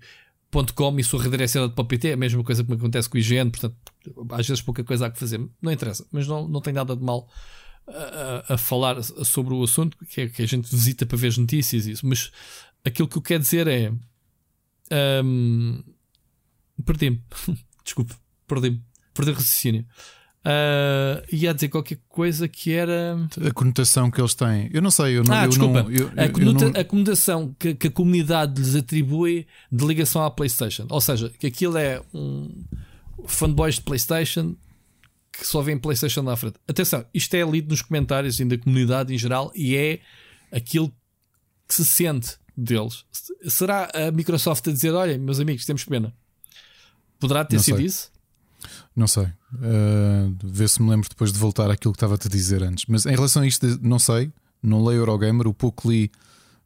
.com 0.75 0.99
e 0.99 1.05
sou 1.05 1.21
redirecionado 1.21 1.73
para 1.75 1.83
o 1.83 1.87
PT, 1.87 2.09
é 2.09 2.13
a 2.15 2.17
mesma 2.17 2.43
coisa 2.43 2.65
que 2.65 2.71
me 2.71 2.77
acontece 2.77 3.09
com 3.09 3.17
o 3.17 3.21
IGN, 3.21 3.51
portanto, 3.51 3.77
às 4.31 4.47
vezes 4.49 4.63
pouca 4.63 4.83
coisa 4.83 5.07
há 5.07 5.11
que 5.11 5.19
fazer, 5.19 5.39
não 5.61 5.71
interessa, 5.71 6.07
mas 6.11 6.27
não, 6.27 6.49
não 6.49 6.61
tem 6.63 6.73
nada 6.73 6.97
de 6.97 7.03
mal 7.03 7.29
a, 7.91 8.55
a- 8.55 8.59
falar 8.59 9.03
sobre 9.03 9.55
o 9.55 9.63
assunto, 9.63 9.97
que 10.09 10.21
é 10.23 10.29
que 10.29 10.43
a 10.43 10.47
gente 10.47 10.69
visita 10.71 11.05
para 11.07 11.17
ver 11.19 11.29
as 11.29 11.39
notícias 11.39 11.87
e 11.87 11.93
isso, 11.93 12.07
mas 12.07 12.31
aquilo 12.85 13.09
que 13.09 13.17
eu 13.19 13.23
quero 13.23 13.43
dizer 13.43 13.67
é 13.67 13.93
Ahm, 14.91 15.83
perdi-me. 16.85 17.23
Desculpe, 17.85 18.15
perdi-me. 18.47 18.83
Perdi 19.15 19.31
o 19.33 19.35
raciocínio. 19.35 19.85
Ah, 20.45 21.23
ia 21.31 21.53
dizer 21.53 21.69
qualquer 21.69 21.99
coisa 22.09 22.49
que 22.49 22.73
era. 22.73 23.17
A 23.47 23.51
conotação 23.53 24.11
que 24.11 24.21
eles 24.21 24.35
têm. 24.35 24.71
Eu 24.73 24.81
não 24.81 24.91
sei, 24.91 25.19
eu 25.19 25.25
não. 25.25 25.35
Ah, 25.35 25.45
eu 25.45 25.49
desculpa. 25.51 25.83
não- 25.83 25.91
eu- 25.91 26.11
a, 26.17 26.25
eu 26.27 26.33
conota- 26.33 26.71
não- 26.71 26.81
a 26.81 26.85
conotação 26.85 27.55
que, 27.59 27.75
que 27.75 27.89
a 27.89 27.91
comunidade 27.91 28.61
lhes 28.63 28.75
atribui 28.77 29.47
de 29.71 29.85
ligação 29.85 30.23
à 30.25 30.31
PlayStation. 30.31 30.87
Ou 30.89 31.01
seja, 31.01 31.29
que 31.39 31.47
aquilo 31.49 31.77
é 31.77 32.01
um 32.15 32.51
fanboys 33.27 33.75
de 33.75 33.83
PlayStation 33.83 34.55
que 35.39 35.47
só 35.47 35.63
vêem 35.63 35.79
PlayStation 35.79 36.23
lá 36.23 36.33
à 36.33 36.37
frente. 36.37 36.57
Atenção, 36.67 37.05
isto 37.15 37.35
é 37.35 37.43
lido 37.43 37.71
nos 37.71 37.83
comentários 37.83 38.41
e 38.41 38.45
da 38.45 38.59
comunidade 38.59 39.15
em 39.15 39.19
geral 39.19 39.53
e 39.55 39.77
é 39.77 40.01
aquilo 40.51 40.93
que 41.67 41.75
se 41.75 41.85
sente 41.85 42.37
deles. 42.57 43.05
Será 43.47 43.89
a 43.95 44.11
Microsoft 44.11 44.67
a 44.69 44.73
dizer: 44.73 44.93
olha, 44.93 45.17
meus 45.19 45.39
amigos, 45.39 45.65
temos 45.65 45.85
pena? 45.85 46.13
Poderá 47.21 47.45
ter 47.45 47.57
Não 47.57 47.63
sido 47.63 47.77
sei. 47.77 47.87
isso? 47.87 48.11
Não 48.95 49.07
sei. 49.07 49.25
Uh, 49.25 50.37
vê 50.43 50.67
se 50.67 50.83
me 50.83 50.91
lembro 50.91 51.09
depois 51.09 51.33
de 51.33 51.39
voltar 51.39 51.71
àquilo 51.71 51.93
que 51.93 51.97
estava-te 51.97 52.27
a 52.27 52.31
dizer 52.31 52.63
antes. 52.63 52.85
Mas 52.89 53.07
em 53.07 53.15
relação 53.15 53.43
a 53.43 53.47
isto, 53.47 53.67
não 53.81 53.99
sei. 53.99 54.33
Não 54.63 54.85
leio 54.85 55.01
Eurogamer. 55.01 55.47
O 55.47 55.55
pouco 55.55 55.91
li 55.91 56.11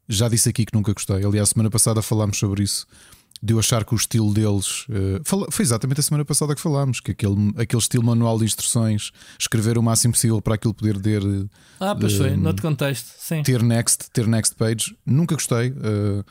já 0.07 0.27
disse 0.27 0.49
aqui 0.49 0.65
que 0.65 0.73
nunca 0.73 0.93
gostei. 0.93 1.23
Aliás, 1.23 1.49
semana 1.49 1.69
passada 1.69 2.01
falámos 2.01 2.37
sobre 2.37 2.63
isso. 2.63 2.87
De 3.45 3.51
eu 3.51 3.59
achar 3.59 3.83
que 3.83 3.93
o 3.93 3.97
estilo 3.97 4.33
deles. 4.33 4.85
uh, 4.87 5.51
foi 5.51 5.65
exatamente 5.65 5.99
a 5.99 6.03
semana 6.03 6.23
passada 6.23 6.55
que 6.55 6.61
falámos. 6.61 7.01
Que 7.01 7.11
aquele, 7.11 7.53
aquele 7.57 7.81
estilo 7.81 8.01
manual 8.05 8.37
de 8.39 8.45
instruções, 8.45 9.11
escrever 9.37 9.77
o 9.77 9.83
máximo 9.83 10.13
possível 10.13 10.41
para 10.41 10.55
aquilo 10.55 10.73
poder 10.73 10.97
ter, 11.01 11.21
Ah, 11.77 11.93
pois 11.93 12.13
foi, 12.15 12.37
noutro 12.37 12.61
contexto. 12.61 13.11
Sim. 13.19 13.43
ter 13.43 13.61
next, 13.61 14.09
ter 14.11 14.27
next 14.27 14.55
page. 14.55 14.95
Nunca 15.05 15.35
gostei. 15.35 15.71
Uh, 15.71 16.23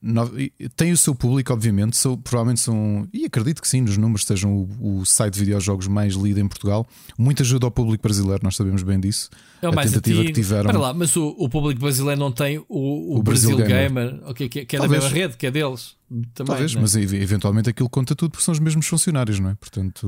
no- 0.00 0.38
e- 0.38 0.52
tem 0.76 0.92
o 0.92 0.96
seu 0.96 1.16
público, 1.16 1.52
obviamente. 1.52 1.96
Sou, 1.96 2.16
provavelmente 2.16 2.60
são, 2.60 3.08
e 3.12 3.24
acredito 3.24 3.60
que 3.60 3.66
sim, 3.66 3.80
nos 3.80 3.96
números 3.96 4.24
sejam 4.24 4.54
o, 4.80 5.00
o 5.00 5.04
site 5.04 5.34
de 5.34 5.40
videojogos 5.40 5.88
mais 5.88 6.14
lido 6.14 6.38
em 6.38 6.46
Portugal. 6.46 6.86
Muita 7.18 7.42
ajuda 7.42 7.66
ao 7.66 7.72
público 7.72 8.04
brasileiro, 8.04 8.40
nós 8.44 8.54
sabemos 8.54 8.84
bem 8.84 9.00
disso. 9.00 9.30
É 9.60 9.66
o 9.66 9.72
a 9.72 9.74
mais 9.74 9.90
tentativa 9.90 10.20
antigo. 10.20 10.32
que 10.32 10.40
tiveram. 10.42 10.80
Lá, 10.80 10.94
mas 10.94 11.16
o, 11.16 11.34
o 11.38 11.48
público 11.48 11.80
brasileiro 11.80 12.20
não 12.20 12.30
tem 12.30 12.58
o, 12.68 13.16
o, 13.18 13.20
Brasil, 13.20 13.56
Brasil 13.56 13.66
Gamer, 13.76 14.20
ok, 14.26 14.48
que, 14.48 14.64
que 14.64 14.76
é 14.76 14.78
da 14.78 14.86
mesma 14.86 15.08
rede, 15.08 15.36
que 15.36 15.44
é 15.46 15.50
deles. 15.50 15.95
Também, 16.08 16.24
Talvez, 16.46 16.74
né? 16.74 16.80
mas 16.80 16.94
ev- 16.94 17.14
eventualmente 17.14 17.68
aquilo 17.68 17.90
conta 17.90 18.14
tudo 18.14 18.30
porque 18.30 18.44
são 18.44 18.52
os 18.52 18.60
mesmos 18.60 18.86
funcionários, 18.86 19.40
não 19.40 19.50
é? 19.50 19.54
Portanto, 19.56 20.06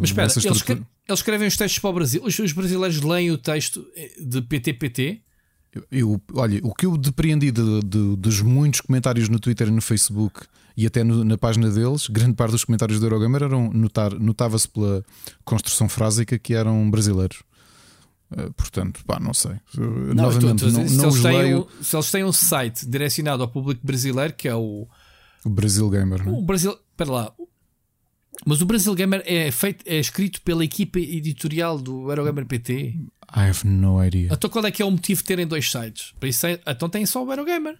Mas 0.00 0.10
espera, 0.10 0.26
eles, 0.26 0.36
estrutura- 0.36 0.58
escre- 0.78 0.86
eles 1.08 1.18
escrevem 1.18 1.48
os 1.48 1.56
textos 1.56 1.78
para 1.80 1.90
o 1.90 1.92
Brasil. 1.92 2.22
Os, 2.24 2.38
os 2.38 2.52
brasileiros 2.52 3.00
leem 3.02 3.30
o 3.32 3.36
texto 3.38 3.84
eh, 3.96 4.12
de 4.20 4.40
PTPT. 4.40 5.20
Eu, 5.74 5.84
eu- 5.90 6.22
olha, 6.34 6.60
o 6.62 6.72
que 6.72 6.86
eu 6.86 6.96
depreendi 6.96 7.50
de- 7.50 7.80
de- 7.80 8.16
dos 8.16 8.40
muitos 8.40 8.80
comentários 8.82 9.28
no 9.28 9.40
Twitter 9.40 9.66
e 9.66 9.70
no 9.72 9.82
Facebook 9.82 10.42
e 10.76 10.86
até 10.86 11.02
no- 11.02 11.24
na 11.24 11.36
página 11.36 11.68
deles, 11.70 12.06
grande 12.06 12.34
parte 12.34 12.52
dos 12.52 12.64
comentários 12.64 13.00
do 13.00 13.06
Eurogamer 13.06 13.42
eram 13.42 13.68
notar, 13.72 14.14
notava-se 14.14 14.68
pela 14.68 15.04
construção 15.44 15.88
frásica 15.88 16.38
que 16.38 16.54
eram 16.54 16.88
brasileiros. 16.88 17.42
Eh, 18.36 18.48
portanto, 18.56 19.00
pá, 19.04 19.18
não 19.18 19.34
sei. 19.34 19.52
Não, 19.76 20.14
Novamente, 20.14 20.64
não, 20.64 20.88
se, 20.88 20.96
não 20.96 21.04
eles 21.06 21.18
leio 21.20 21.68
um, 21.80 21.82
se 21.84 21.96
eles 21.96 22.10
têm 22.12 22.24
um 22.24 22.32
site 22.32 22.86
direcionado 22.88 23.42
ao 23.42 23.48
público 23.48 23.84
brasileiro, 23.84 24.32
que 24.34 24.46
é 24.48 24.54
o, 24.54 24.86
o 25.44 25.50
Brasil 25.50 25.88
Gamer, 25.90 26.24
não 26.24 26.34
é? 26.34 26.38
o 26.38 26.42
Brasil. 26.42 26.72
Espera 26.90 27.10
lá. 27.10 27.32
Mas 28.46 28.60
o 28.60 28.66
Brasil 28.66 28.94
Gamer 28.94 29.22
é, 29.26 29.50
feito, 29.50 29.84
é 29.86 29.98
escrito 29.98 30.40
pela 30.42 30.64
equipa 30.64 30.98
editorial 30.98 31.78
do 31.78 32.10
Eurogamer 32.10 32.46
PT. 32.46 32.72
I 33.34 33.48
have 33.50 33.66
no 33.66 34.02
idea. 34.04 34.30
Então 34.32 34.50
qual 34.50 34.64
é 34.66 34.70
que 34.70 34.82
é 34.82 34.84
o 34.84 34.90
motivo 34.90 35.20
de 35.20 35.26
terem 35.26 35.46
dois 35.46 35.70
sites? 35.70 36.12
Para 36.18 36.28
isso 36.28 36.46
é- 36.46 36.60
então 36.66 36.88
tem 36.88 37.04
só 37.06 37.24
o 37.24 37.30
Eurogamer. 37.30 37.78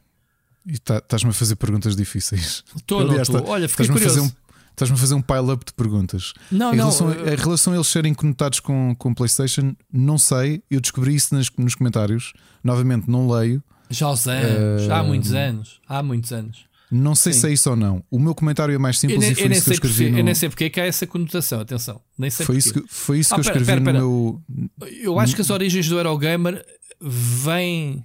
E 0.66 0.79
tá- 0.79 0.98
Estás-me 0.98 1.31
a 1.31 1.33
fazer 1.33 1.57
perguntas 1.57 1.96
difíceis. 1.96 2.62
Estou, 2.77 3.01
não 3.01 3.09
Aliás, 3.11 3.29
estou. 3.29 3.42
tá- 3.42 3.51
Olha, 3.51 3.68
fiquei 3.68 3.88
curioso. 3.88 4.22
um 4.22 4.31
Estás-me 4.70 4.96
a 4.96 4.98
fazer 5.01 5.14
um 5.14 5.20
pile-up 5.20 5.66
de 5.66 5.72
perguntas. 5.75 6.33
Não, 6.51 6.72
em, 6.72 6.77
não. 6.77 6.85
relação, 6.87 7.12
eh, 7.12 7.35
em 7.35 7.37
relação 7.37 7.72
a 7.75 7.77
eles 7.77 7.88
serem 7.88 8.14
conotados 8.14 8.59
com, 8.59 8.94
com 8.98 9.12
PlayStation, 9.12 9.77
não 9.92 10.16
sei. 10.16 10.62
Eu 10.70 10.81
descobri 10.81 11.14
isso 11.14 11.35
nas- 11.35 11.51
nos 11.59 11.75
comentários. 11.75 12.33
Novamente, 12.64 13.07
não 13.11 13.29
leio. 13.31 13.62
Já 13.90 14.07
aos 14.07 14.27
anos, 14.27 14.88
Eh, 14.88 14.92
há 14.92 15.03
muitos 15.03 15.35
anos, 15.35 15.79
há 15.87 16.03
muitos 16.03 16.33
anos. 16.33 16.64
Não 16.94 17.14
sei 17.14 17.33
Sim. 17.33 17.40
se 17.40 17.46
é 17.48 17.52
isso 17.55 17.70
ou 17.70 17.74
não. 17.76 18.05
O 18.11 18.18
meu 18.18 18.35
comentário 18.35 18.74
é 18.74 18.76
mais 18.78 18.96
Eu 19.02 19.09
simples 19.11 19.31
e 19.31 19.35
foi 19.35 19.44
eu 19.44 19.48
nem 19.48 19.57
isso 19.59 19.64
que 19.64 19.70
eu 19.70 19.74
sei 19.74 19.81
porque, 19.81 19.87
escrevi. 19.88 20.11
eu 20.12 20.18
no- 20.18 20.24
nem 20.24 20.35
sei 20.35 20.48
porque 20.50 20.64
é 20.64 20.70
que 20.70 20.78
há 20.81 20.85
essa 20.85 21.07
conotação, 21.07 21.61
atenção. 21.61 22.02
Nem 22.18 22.28
sei 22.28 22.44
Foi 22.44 22.57
isso 22.59 22.74
que, 22.74 22.85
foi 22.87 23.18
isso 23.18 23.33
Ah, 23.33 23.37
que 23.37 23.40
eu 23.40 23.44
pera, 23.44 23.62
escrevi 23.62 23.81
pera, 23.83 23.92
pera. 23.92 24.05
no 24.05 24.42
meu. 24.78 24.88
Eu 25.00 25.18
acho 25.18 25.35
que 25.35 25.40
as 25.40 25.48
origens 25.48 25.88
do 25.88 25.96
Eurogamer 25.96 26.62
vêm 27.00 28.05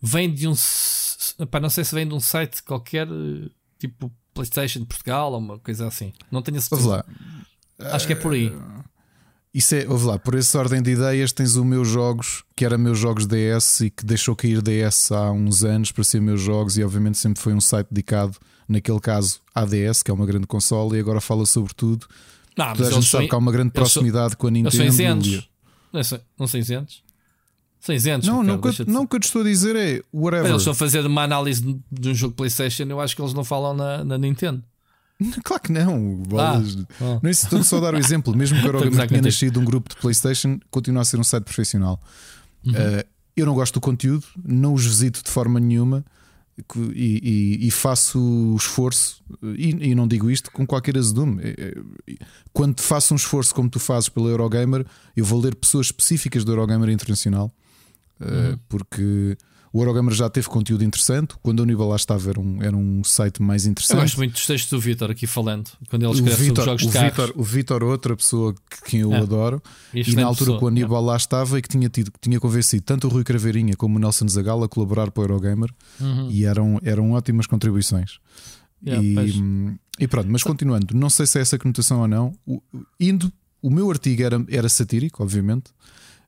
vêm 0.00 0.32
de 0.32 0.46
um 0.48 0.54
pá, 1.50 1.58
não 1.60 1.68
sei 1.68 1.84
se 1.84 1.94
vem 1.94 2.06
de 2.06 2.14
um 2.14 2.20
site 2.20 2.62
qualquer 2.62 3.08
eh, 3.08 3.48
tipo 3.78 4.10
PlayStation 4.32 4.80
de 4.80 4.86
Portugal 4.86 5.32
ou 5.32 5.38
uma 5.38 5.58
coisa 5.58 5.86
assim. 5.88 6.12
Não 6.30 6.42
tenho 6.42 6.60
certeza. 6.60 6.88
lá. 6.88 7.04
Acho 7.92 8.06
que 8.06 8.12
é 8.12 8.16
por 8.16 8.32
aí. 8.34 8.52
Isso 9.52 9.74
é, 9.74 9.84
ouve 9.88 10.06
lá, 10.06 10.16
por 10.18 10.36
essa 10.36 10.58
ordem 10.60 10.80
de 10.80 10.92
ideias 10.92 11.32
tens 11.32 11.56
o 11.56 11.64
meus 11.64 11.88
jogos, 11.88 12.44
que 12.54 12.64
era 12.64 12.78
meus 12.78 12.98
jogos 12.98 13.26
DS 13.26 13.80
e 13.80 13.90
que 13.90 14.04
deixou 14.06 14.36
cair 14.36 14.62
DS 14.62 15.10
há 15.10 15.32
uns 15.32 15.64
anos 15.64 15.90
para 15.90 16.04
ser 16.04 16.20
meus 16.20 16.40
jogos, 16.40 16.78
e 16.78 16.84
obviamente 16.84 17.18
sempre 17.18 17.42
foi 17.42 17.52
um 17.52 17.60
site 17.60 17.88
dedicado, 17.90 18.36
naquele 18.68 19.00
caso, 19.00 19.40
à 19.52 19.64
DS, 19.64 20.04
que 20.04 20.10
é 20.10 20.14
uma 20.14 20.24
grande 20.24 20.46
console, 20.46 20.96
e 20.96 21.00
agora 21.00 21.20
fala 21.20 21.44
sobre 21.46 21.74
tudo. 21.74 22.06
Não, 22.56 22.66
Toda 22.74 22.78
mas 22.78 22.80
a 22.80 22.90
gente 22.90 22.96
eles 22.98 23.08
sabe 23.08 23.22
são, 23.24 23.28
que 23.28 23.34
há 23.34 23.38
uma 23.38 23.50
grande 23.50 23.72
eles 23.74 23.90
são- 23.92 24.02
proximidade 24.02 24.36
com 24.36 24.46
a 24.46 24.50
eles 24.50 24.62
Nintendo. 24.62 24.76
são 24.76 24.84
e- 24.84 24.88
isentos. 24.88 25.48
Não, 25.92 26.04
são, 26.04 26.20
não 26.38 26.46
são 26.46 26.60
isentos? 26.60 27.02
São 27.80 27.94
isentos. 27.94 28.28
Não, 28.28 28.42
não, 28.44 28.56
Ricardo, 28.56 28.76
que 28.76 28.84
de 28.84 28.90
não, 28.92 29.06
que 29.06 29.16
eu 29.16 29.20
te 29.20 29.24
estou 29.24 29.40
a 29.40 29.44
dizer 29.44 29.74
é 29.74 29.94
Mas 29.94 30.04
whatever. 30.12 30.50
eles 30.50 30.60
estão 30.60 30.72
a 30.72 30.76
fazer 30.76 31.04
uma 31.06 31.22
análise 31.24 31.60
de- 31.62 31.80
de 31.90 32.08
um 32.10 32.14
jogo 32.14 32.34
PlayStation. 32.34 32.84
Eu 32.84 33.00
acho 33.00 33.16
que 33.16 33.22
eles 33.22 33.34
não 33.34 33.42
falam 33.42 33.74
na, 33.74 34.04
na 34.04 34.16
Nintendo. 34.18 34.62
Claro 35.44 35.62
que 35.62 35.72
não. 35.72 36.14
bolas. 36.16 36.76
Ah. 37.00 37.18
Não 37.22 37.28
é 37.28 37.30
isso, 37.30 37.44
estou 37.44 37.62
só 37.62 37.76
a 37.78 37.80
dar 37.80 37.94
o 37.94 37.98
exemplo. 37.98 38.34
Mesmo 38.36 38.58
que 38.58 38.64
o 38.64 38.68
Eurogamer 38.68 39.08
tenha 39.08 39.22
nascido 39.22 39.54
de 39.54 39.58
um 39.58 39.64
grupo 39.64 39.90
de 39.90 39.96
PlayStation, 39.96 40.58
continua 40.70 41.02
a 41.02 41.04
ser 41.04 41.18
um 41.18 41.24
site 41.24 41.44
profissional. 41.44 42.00
Uhum. 42.64 42.72
Uh, 42.72 43.04
eu 43.36 43.46
não 43.46 43.54
gosto 43.54 43.74
do 43.74 43.80
conteúdo, 43.80 44.24
não 44.44 44.74
os 44.74 44.84
visito 44.84 45.22
de 45.22 45.30
forma 45.30 45.58
nenhuma 45.60 46.04
e, 46.94 47.58
e- 47.62 47.66
e 47.68 47.70
faço 47.70 48.18
o 48.20 48.56
esforço, 48.56 49.22
e, 49.56 49.90
e 49.90 49.94
não 49.94 50.06
digo 50.06 50.30
isto 50.30 50.50
com 50.50 50.66
qualquer 50.66 50.98
azedume. 50.98 51.40
É- 51.42 51.54
é- 51.58 52.14
Quando 52.52 52.80
faço 52.82 53.14
um 53.14 53.16
esforço 53.16 53.54
como 53.54 53.70
tu 53.70 53.78
fazes 53.78 54.08
pela 54.10 54.28
Eurogamer, 54.28 54.84
eu 55.16 55.24
vou 55.24 55.40
ler 55.40 55.54
pessoas 55.54 55.86
específicas 55.86 56.44
do 56.44 56.52
Eurogamer 56.52 56.90
Internacional, 56.90 57.50
uh, 58.20 58.24
Uhum. 58.24 58.58
porque 58.68 59.38
O 59.72 59.80
Eurogamer 59.80 60.12
já 60.12 60.28
teve 60.28 60.48
conteúdo 60.48 60.82
interessante. 60.82 61.34
Quando 61.42 61.60
o 61.60 61.64
nível 61.64 61.86
lá 61.86 61.96
estava, 61.96 62.28
era 62.28 62.40
um, 62.40 62.62
era 62.62 62.76
um 62.76 63.04
site 63.04 63.40
mais 63.40 63.66
interessante. 63.66 63.96
Eu 63.96 64.02
gosto 64.02 64.16
muito 64.16 64.32
dos 64.32 64.46
textos 64.46 64.70
do 64.70 64.80
Vitor 64.80 65.10
aqui 65.10 65.26
falando. 65.26 65.70
Quando 65.88 66.04
ele 66.04 66.12
escreve 66.12 66.44
Victor, 66.44 66.64
sobre 66.64 66.82
jogos 66.82 66.82
o 66.82 66.98
de 66.98 67.04
Vitor, 67.04 67.32
o 67.36 67.44
Vitor, 67.44 67.82
outra 67.84 68.16
pessoa 68.16 68.54
que 68.84 68.98
eu 68.98 69.12
é. 69.12 69.18
adoro, 69.18 69.62
e, 69.94 70.14
na 70.14 70.24
altura, 70.24 70.52
quando 70.58 70.64
o 70.64 70.68
Aníbal 70.68 71.02
é. 71.04 71.06
lá 71.06 71.16
estava 71.16 71.58
e 71.58 71.62
que 71.62 71.68
tinha, 71.68 71.88
tido, 71.88 72.10
tinha 72.20 72.40
convencido 72.40 72.82
tanto 72.82 73.06
o 73.06 73.10
Rui 73.10 73.22
Craveirinha 73.22 73.76
como 73.76 73.96
o 73.96 74.00
Nelson 74.00 74.26
Zagal 74.26 74.62
a 74.64 74.68
colaborar 74.68 75.10
para 75.12 75.20
o 75.20 75.24
Eurogamer 75.24 75.70
uhum. 76.00 76.28
e 76.30 76.44
eram, 76.44 76.80
eram 76.82 77.12
ótimas 77.12 77.46
contribuições. 77.46 78.18
Yeah, 78.84 79.04
e, 79.04 79.78
e, 80.00 80.08
pronto, 80.08 80.28
mas 80.30 80.42
continuando, 80.42 80.96
não 80.96 81.10
sei 81.10 81.26
se 81.26 81.38
é 81.38 81.42
essa 81.42 81.58
conotação 81.58 82.00
ou 82.00 82.08
não. 82.08 82.32
O, 82.46 82.60
indo, 82.98 83.30
o 83.62 83.70
meu 83.70 83.88
artigo 83.90 84.22
era, 84.22 84.44
era 84.48 84.68
satírico, 84.68 85.22
obviamente. 85.22 85.70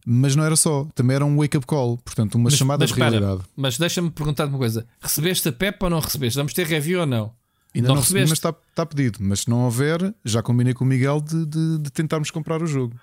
Mas 0.04 0.34
não 0.34 0.44
era 0.44 0.56
só, 0.56 0.86
também 0.94 1.14
era 1.14 1.24
um 1.24 1.36
wake-up 1.36 1.64
call, 1.64 1.96
portanto, 1.98 2.34
uma 2.34 2.44
mas, 2.44 2.54
chamada 2.54 2.82
mas, 2.82 2.90
de 2.90 2.98
realidade. 2.98 3.38
Para, 3.38 3.48
mas 3.56 3.78
deixa-me 3.78 4.10
perguntar 4.10 4.46
uma 4.46 4.58
coisa: 4.58 4.86
recebeste 5.00 5.48
a 5.48 5.52
PEP 5.52 5.82
ou 5.84 5.90
não 5.90 6.00
recebeste? 6.00 6.36
Vamos 6.36 6.52
ter 6.52 6.66
review 6.66 7.00
ou 7.00 7.06
não? 7.06 7.32
Ainda 7.74 7.88
não, 7.88 7.94
não 7.94 8.02
recebi, 8.02 8.20
mas 8.20 8.32
está, 8.32 8.54
está 8.70 8.84
pedido. 8.84 9.18
Mas 9.20 9.40
se 9.40 9.50
não 9.50 9.64
houver, 9.64 10.14
já 10.24 10.42
combinei 10.42 10.74
com 10.74 10.84
o 10.84 10.86
Miguel 10.86 11.20
de, 11.20 11.46
de, 11.46 11.78
de 11.78 11.90
tentarmos 11.90 12.30
comprar 12.30 12.62
o 12.62 12.66
jogo. 12.66 12.94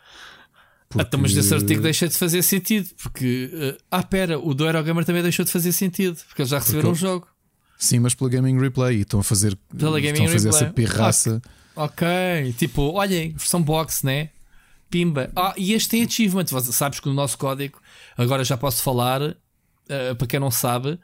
Porque... 0.89 1.07
Então, 1.07 1.19
mas 1.19 1.33
desse 1.33 1.53
artigo 1.53 1.81
deixa 1.81 2.07
de 2.07 2.17
fazer 2.17 2.41
sentido, 2.41 2.89
porque 3.01 3.49
uh, 3.53 3.83
ah, 3.91 4.03
pera, 4.03 4.39
o 4.39 4.53
do 4.53 4.65
Eurogamer 4.65 5.05
também 5.05 5.21
deixou 5.21 5.45
de 5.45 5.51
fazer 5.51 5.71
sentido, 5.71 6.17
porque 6.27 6.41
eles 6.41 6.49
já 6.49 6.59
receberam 6.59 6.89
porque... 6.91 7.05
o 7.05 7.09
jogo. 7.09 7.27
Sim, 7.77 7.99
mas 7.99 8.13
pela 8.13 8.29
Gaming 8.29 8.59
Replay 8.59 8.97
e 8.97 9.01
estão 9.01 9.19
a 9.19 9.23
fazer, 9.23 9.57
pela 9.77 9.99
estão 9.99 10.25
a 10.25 10.29
fazer 10.29 10.49
essa 10.49 10.65
pirraça. 10.65 11.41
Ok, 11.75 12.07
tipo, 12.57 12.81
olhem, 12.91 13.31
versão 13.31 13.61
box, 13.61 14.03
né? 14.03 14.29
Pimba. 14.89 15.31
Ah, 15.35 15.53
e 15.57 15.73
este 15.73 15.89
tem 15.89 16.03
achievement. 16.03 16.45
Sabes 16.47 16.99
que 16.99 17.07
no 17.07 17.13
nosso 17.13 17.37
código, 17.37 17.79
agora 18.17 18.43
já 18.43 18.57
posso 18.57 18.81
falar, 18.81 19.21
uh, 19.21 19.35
para 20.17 20.27
quem 20.27 20.39
não 20.39 20.51
sabe, 20.51 20.99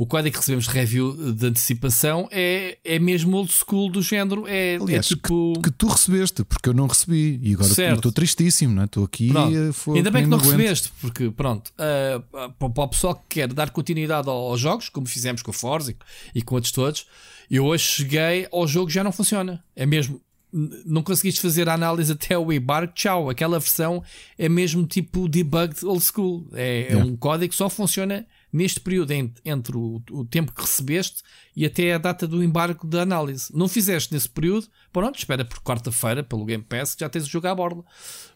o 0.00 0.06
código 0.06 0.32
que 0.32 0.38
recebemos 0.38 0.64
de 0.66 0.70
review 0.70 1.34
de 1.34 1.46
antecipação 1.46 2.26
é, 2.30 2.78
é 2.82 2.98
mesmo 2.98 3.36
old 3.36 3.52
school 3.52 3.90
do 3.90 4.00
género. 4.00 4.48
É, 4.48 4.76
é 4.76 4.76
Aliás, 4.76 5.04
é 5.04 5.08
tipo. 5.10 5.52
Que, 5.56 5.64
que, 5.64 5.70
tu 5.72 5.88
recebeste, 5.88 6.42
porque 6.42 6.70
eu 6.70 6.72
não 6.72 6.86
recebi. 6.86 7.38
E 7.42 7.52
agora 7.52 7.94
estou 7.94 8.10
tristíssimo, 8.10 8.74
não 8.74 8.82
é? 8.82 8.84
Estou 8.86 9.04
aqui. 9.04 9.30
Foi, 9.74 9.98
Ainda 9.98 10.10
bem 10.10 10.22
que 10.22 10.28
não 10.30 10.38
aguento. 10.38 10.52
recebeste, 10.52 10.90
porque 11.02 11.30
pronto, 11.30 11.70
uh, 11.72 12.50
para 12.72 12.84
o 12.84 12.88
pessoal 12.88 13.14
que 13.14 13.40
quer 13.40 13.52
dar 13.52 13.68
continuidade 13.68 14.26
aos 14.26 14.58
jogos, 14.58 14.88
como 14.88 15.06
fizemos 15.06 15.42
com 15.42 15.50
o 15.50 15.54
Forza 15.54 15.94
e 16.34 16.40
com 16.40 16.54
outros 16.54 16.72
todos, 16.72 17.06
eu 17.50 17.66
hoje 17.66 17.84
cheguei 17.84 18.48
ao 18.50 18.66
jogo 18.66 18.88
já 18.88 19.04
não 19.04 19.12
funciona. 19.12 19.62
É 19.76 19.84
mesmo 19.84 20.18
não 20.52 21.02
conseguiste 21.02 21.40
fazer 21.40 21.68
a 21.68 21.74
análise 21.74 22.12
até 22.12 22.36
o 22.36 22.52
embarque, 22.52 22.94
tchau. 22.94 23.30
Aquela 23.30 23.58
versão 23.58 24.02
é 24.38 24.48
mesmo 24.48 24.86
tipo 24.86 25.28
debugged 25.28 25.84
old 25.84 26.02
school. 26.02 26.48
É, 26.52 26.92
é 26.92 26.96
um 26.96 27.16
código 27.16 27.50
que 27.50 27.56
só 27.56 27.68
funciona 27.68 28.26
neste 28.52 28.80
período 28.80 29.12
entre 29.44 29.76
o, 29.76 30.02
o, 30.10 30.24
tempo 30.24 30.52
que 30.52 30.60
recebeste 30.60 31.22
e 31.54 31.64
até 31.64 31.94
a 31.94 31.98
data 31.98 32.26
do 32.26 32.42
embarque 32.42 32.86
da 32.86 33.02
análise. 33.02 33.46
Não 33.54 33.68
fizeste 33.68 34.12
nesse 34.12 34.28
período, 34.28 34.66
pronto, 34.92 35.18
espera 35.18 35.44
por 35.44 35.60
quarta-feira, 35.60 36.22
pelo 36.22 36.44
Game 36.44 36.64
Pass, 36.64 36.94
que 36.94 37.04
já 37.04 37.08
tens 37.08 37.26
o 37.26 37.30
jogo 37.30 37.46
à 37.46 37.54
borda. 37.54 37.82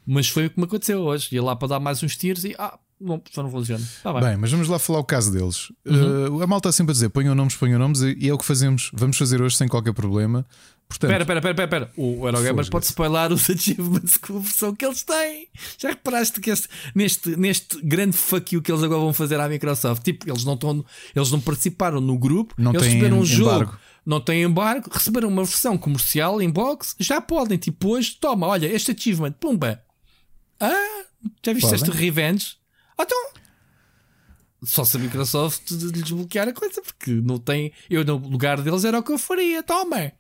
Mas 0.07 0.29
foi 0.29 0.47
o 0.47 0.51
que 0.51 0.59
me 0.59 0.67
aconteceu 0.67 1.01
hoje. 1.01 1.29
Ia 1.33 1.43
lá 1.43 1.57
para 1.57 1.69
dar 1.69 1.81
mais 1.81 2.03
uns 2.03 2.17
tiros 2.17 2.45
e 2.45 2.55
ah, 2.59 2.79
não, 3.01 3.21
só 3.31 3.43
não 3.43 3.51
funciona. 3.51 3.85
Tá 4.03 4.13
bem. 4.13 4.23
bem. 4.23 4.37
mas 4.37 4.51
vamos 4.51 4.69
lá 4.69 4.79
falar 4.79 5.01
o 5.01 5.05
caso 5.05 5.33
deles. 5.33 5.73
Uhum. 5.85 6.39
Uh, 6.39 6.43
a 6.43 6.47
malta 6.47 6.69
está 6.69 6.77
sempre 6.77 6.93
a 6.93 6.95
dizer: 6.95 7.09
ponham 7.09 7.35
nomes, 7.35 7.57
ponham 7.57 7.79
nomes, 7.79 8.01
e 8.01 8.29
é 8.29 8.33
o 8.33 8.39
que 8.39 8.45
fazemos. 8.45 8.91
Vamos 8.95 9.17
fazer 9.17 9.43
hoje 9.43 9.57
sem 9.57 9.69
qualquer 9.69 9.93
problema. 9.93 10.47
Portanto, 10.89 11.11
pera, 11.11 11.25
pera, 11.25 11.55
pera, 11.55 11.69
pera, 11.69 11.93
O 11.97 12.27
Eurogamer 12.27 12.69
pode 12.71 12.85
spoiler 12.85 13.33
os 13.33 13.49
achievements 13.51 14.17
com 14.17 14.37
a 14.37 14.41
versão 14.41 14.75
que 14.75 14.85
eles 14.85 15.03
têm. 15.03 15.49
Já 15.79 15.89
reparaste 15.89 16.41
que 16.41 16.51
este, 16.51 16.69
neste, 16.95 17.37
neste 17.37 17.81
grande 17.83 18.17
fuck 18.17 18.55
you 18.55 18.63
que 18.63 18.71
eles 18.71 18.83
agora 18.83 19.01
vão 19.01 19.13
fazer 19.13 19.41
à 19.41 19.49
Microsoft, 19.49 20.03
tipo, 20.03 20.29
eles 20.29 20.45
não 20.45 20.55
estão, 20.55 20.85
eles 21.15 21.31
não 21.31 21.41
participaram 21.41 22.01
no 22.01 22.17
grupo, 22.17 22.55
não 22.57 22.73
eles 22.73 22.85
receberam 22.85 23.19
um 23.19 23.25
jogo, 23.25 23.77
não 24.07 24.21
têm 24.21 24.43
embargo, 24.43 24.89
receberam 24.93 25.29
uma 25.29 25.45
versão 25.45 25.77
comercial 25.77 26.41
em 26.41 26.51
box, 26.51 26.95
já 27.01 27.21
podem, 27.21 27.59
tipo, 27.59 27.89
hoje, 27.89 28.17
toma, 28.21 28.47
olha, 28.47 28.67
este 28.67 28.93
achievement, 28.93 29.33
pumba. 29.33 29.83
Ah, 30.61 31.05
já 31.45 31.53
viste 31.53 31.71
podem. 31.71 31.83
este 31.83 31.91
revenge? 31.91 32.57
Ah, 32.97 33.03
então. 33.03 33.19
Só 34.63 34.85
se 34.85 34.97
a 34.97 35.01
Microsoft 35.01 35.71
desbloquear 35.73 36.49
a 36.49 36.53
coisa, 36.53 36.81
porque 36.81 37.11
não 37.11 37.39
tem. 37.39 37.73
Eu 37.91 38.05
no 38.05 38.17
lugar 38.17 38.63
deles 38.63 38.85
era 38.85 38.99
o 38.99 39.03
que 39.03 39.13
eu 39.13 39.19
faria, 39.19 39.63
toma. 39.63 40.13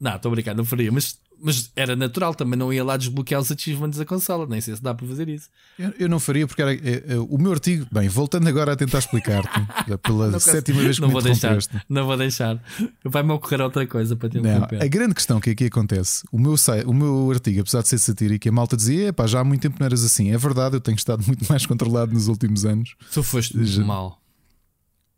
Não, 0.00 0.16
estou 0.16 0.30
a 0.30 0.34
brincar, 0.34 0.54
não 0.54 0.64
faria, 0.64 0.90
mas, 0.90 1.18
mas 1.38 1.70
era 1.76 1.94
natural, 1.94 2.34
também 2.34 2.58
não 2.58 2.72
ia 2.72 2.82
lá 2.82 2.96
desbloquear 2.96 3.40
os 3.40 3.52
achievements 3.52 3.98
da 3.98 4.06
consola, 4.06 4.46
nem 4.48 4.60
sei 4.60 4.74
se 4.74 4.82
dá 4.82 4.94
para 4.94 5.06
fazer 5.06 5.28
isso. 5.28 5.50
Eu, 5.78 5.92
eu 5.98 6.08
não 6.08 6.18
faria 6.18 6.46
porque 6.46 6.62
era, 6.62 6.74
é, 6.74 7.04
é, 7.06 7.18
o 7.18 7.36
meu 7.36 7.52
artigo, 7.52 7.86
bem, 7.92 8.08
voltando 8.08 8.48
agora 8.48 8.72
a 8.72 8.76
tentar 8.76 8.98
explicar-te, 8.98 9.60
pela 10.02 10.30
não, 10.30 10.40
sétima 10.40 10.80
vez 10.80 10.96
que 10.96 11.02
não 11.02 11.08
me 11.08 11.12
vou 11.12 11.22
deixar, 11.22 11.58
Não 11.86 12.06
vou 12.06 12.16
deixar, 12.16 12.62
vai-me 13.04 13.32
ocorrer 13.32 13.60
outra 13.60 13.86
coisa 13.86 14.16
para 14.16 14.30
te 14.30 14.40
não, 14.40 14.64
A 14.64 14.86
grande 14.86 15.14
questão 15.14 15.38
que 15.38 15.50
aqui 15.50 15.66
acontece, 15.66 16.24
o 16.32 16.38
meu, 16.38 16.54
o 16.86 16.94
meu 16.94 17.30
artigo, 17.30 17.60
apesar 17.60 17.82
de 17.82 17.88
ser 17.88 17.98
satírico, 17.98 18.48
a 18.48 18.52
malta 18.52 18.76
dizia: 18.76 19.12
pá, 19.12 19.26
já 19.26 19.40
há 19.40 19.44
muito 19.44 19.60
tempo 19.60 19.76
não 19.78 19.86
eras 19.86 20.02
assim. 20.02 20.30
É 20.30 20.38
verdade, 20.38 20.76
eu 20.76 20.80
tenho 20.80 20.96
estado 20.96 21.22
muito 21.26 21.46
mais 21.48 21.66
controlado 21.66 22.12
nos 22.12 22.26
últimos 22.26 22.64
anos. 22.64 22.94
Tu 23.12 23.22
foste 23.22 23.62
já, 23.64 23.84
mal. 23.84 24.19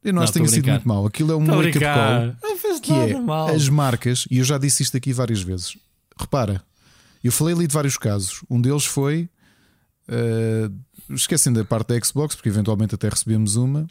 Eu 0.05 0.13
não, 0.13 0.23
acho 0.23 0.33
que 0.33 0.39
tenha 0.39 0.49
sido 0.49 0.69
muito 0.69 0.89
mal. 0.89 1.07
Aquilo 1.07 1.33
é 1.33 1.37
um 1.37 1.45
wake-up 1.45 1.85
call. 1.85 2.37
Não 2.43 2.59
fez 2.59 2.81
que 2.81 2.93
é 2.93 3.21
mal. 3.21 3.49
as 3.49 3.69
marcas, 3.69 4.27
e 4.31 4.39
eu 4.39 4.45
já 4.45 4.59
disse 4.59 4.83
isto 4.83 4.97
aqui 4.97 5.13
várias 5.13 5.41
vezes. 5.43 5.77
Repara, 6.19 6.63
eu 7.23 7.31
falei 7.31 7.55
ali 7.55 7.67
de 7.67 7.75
vários 7.75 7.97
casos. 7.97 8.43
Um 8.51 8.61
deles 8.61 8.85
foi. 8.85 9.29
Uh, 10.09 10.75
esquecendo 11.15 11.61
a 11.61 11.65
parte 11.65 11.89
da 11.89 12.05
Xbox, 12.05 12.35
porque 12.35 12.49
eventualmente 12.49 12.95
até 12.95 13.09
recebemos 13.09 13.55
uma. 13.57 13.87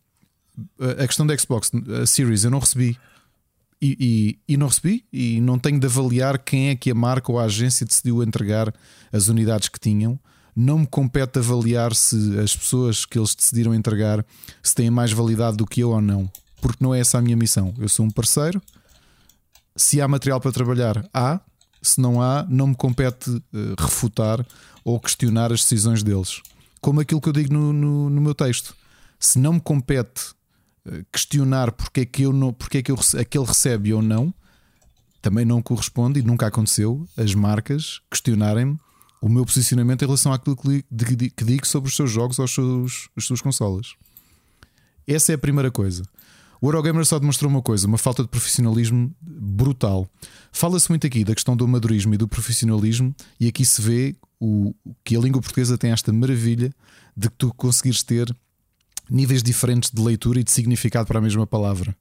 Uh, 0.77 1.01
a 1.01 1.07
questão 1.07 1.25
da 1.25 1.37
Xbox, 1.37 1.71
a 2.01 2.05
Series, 2.05 2.43
eu 2.43 2.51
não 2.51 2.59
recebi. 2.59 2.97
E, 3.83 3.97
e, 4.47 4.53
e, 4.53 4.57
não 4.57 4.67
recebi, 4.67 5.03
e 5.11 5.41
não 5.41 5.57
tenho 5.57 5.79
de 5.79 5.87
avaliar 5.87 6.37
quem 6.37 6.69
é 6.69 6.75
que 6.75 6.91
a 6.91 6.93
marca 6.93 7.31
ou 7.31 7.39
a 7.39 7.45
agência 7.45 7.83
decidiu 7.83 8.21
entregar 8.21 8.71
as 9.11 9.27
unidades 9.27 9.69
que 9.69 9.79
tinham 9.79 10.19
não 10.55 10.79
me 10.79 10.87
compete 10.87 11.39
avaliar 11.39 11.95
se 11.95 12.39
as 12.39 12.55
pessoas 12.55 13.05
que 13.05 13.17
eles 13.17 13.33
decidiram 13.33 13.73
entregar 13.73 14.25
se 14.61 14.75
têm 14.75 14.89
mais 14.89 15.11
validade 15.11 15.57
do 15.57 15.65
que 15.65 15.81
eu 15.81 15.91
ou 15.91 16.01
não, 16.01 16.29
porque 16.59 16.83
não 16.83 16.93
é 16.93 16.99
essa 16.99 17.17
a 17.17 17.21
minha 17.21 17.37
missão. 17.37 17.73
Eu 17.77 17.89
sou 17.89 18.05
um 18.05 18.09
parceiro. 18.09 18.61
Se 19.75 20.01
há 20.01 20.07
material 20.07 20.39
para 20.39 20.51
trabalhar, 20.51 21.07
há. 21.13 21.39
Se 21.81 21.99
não 21.99 22.21
há, 22.21 22.45
não 22.47 22.67
me 22.67 22.75
compete 22.75 23.31
uh, 23.31 23.41
refutar 23.79 24.45
ou 24.83 24.99
questionar 24.99 25.51
as 25.51 25.61
decisões 25.61 26.03
deles. 26.03 26.41
Como 26.79 26.99
aquilo 26.99 27.19
que 27.19 27.29
eu 27.29 27.33
digo 27.33 27.51
no, 27.51 27.73
no, 27.73 28.09
no 28.09 28.21
meu 28.21 28.35
texto. 28.35 28.75
Se 29.19 29.39
não 29.39 29.53
me 29.53 29.61
compete 29.61 30.31
uh, 30.85 31.03
questionar 31.11 31.71
porque 31.71 32.01
é 32.01 32.05
que, 32.05 32.23
eu 32.23 32.33
não, 32.33 32.53
porque 32.53 32.79
é 32.79 32.81
que 32.83 32.91
eu, 32.91 32.99
aquele 33.19 33.45
recebe 33.45 33.93
ou 33.93 34.01
não, 34.01 34.31
também 35.21 35.45
não 35.45 35.61
corresponde 35.61 36.19
e 36.19 36.23
nunca 36.23 36.47
aconteceu 36.47 37.07
as 37.17 37.33
marcas 37.33 38.01
questionarem-me 38.11 38.77
o 39.21 39.29
meu 39.29 39.45
posicionamento 39.45 40.01
em 40.01 40.05
relação 40.05 40.33
àquilo 40.33 40.57
que, 40.57 40.83
que 41.29 41.45
digo 41.45 41.67
sobre 41.67 41.89
os 41.89 41.95
seus 41.95 42.09
jogos 42.09 42.39
ou 42.39 42.45
as 42.45 42.51
suas, 42.51 43.09
as 43.15 43.23
suas 43.23 43.39
consolas. 43.39 43.93
Essa 45.07 45.31
é 45.31 45.35
a 45.35 45.37
primeira 45.37 45.69
coisa. 45.69 46.03
O 46.59 46.67
Eurogamer 46.67 47.05
só 47.05 47.17
demonstrou 47.17 47.49
uma 47.49 47.61
coisa, 47.61 47.87
uma 47.87 47.97
falta 47.97 48.23
de 48.23 48.29
profissionalismo 48.29 49.13
brutal. 49.19 50.07
Fala-se 50.51 50.89
muito 50.89 51.07
aqui 51.07 51.23
da 51.23 51.33
questão 51.33 51.55
do 51.55 51.65
amadorismo 51.65 52.13
e 52.13 52.17
do 52.17 52.27
profissionalismo, 52.27 53.15
e 53.39 53.47
aqui 53.47 53.65
se 53.65 53.81
vê 53.81 54.15
o, 54.39 54.73
que 55.03 55.15
a 55.15 55.19
língua 55.19 55.41
portuguesa 55.41 55.77
tem 55.77 55.91
esta 55.91 56.11
maravilha 56.13 56.71
de 57.15 57.29
que 57.29 57.35
tu 57.35 57.53
conseguires 57.55 58.03
ter 58.03 58.35
níveis 59.09 59.41
diferentes 59.41 59.89
de 59.91 60.01
leitura 60.01 60.39
e 60.39 60.43
de 60.43 60.51
significado 60.51 61.07
para 61.07 61.19
a 61.19 61.21
mesma 61.21 61.47
palavra. 61.47 61.95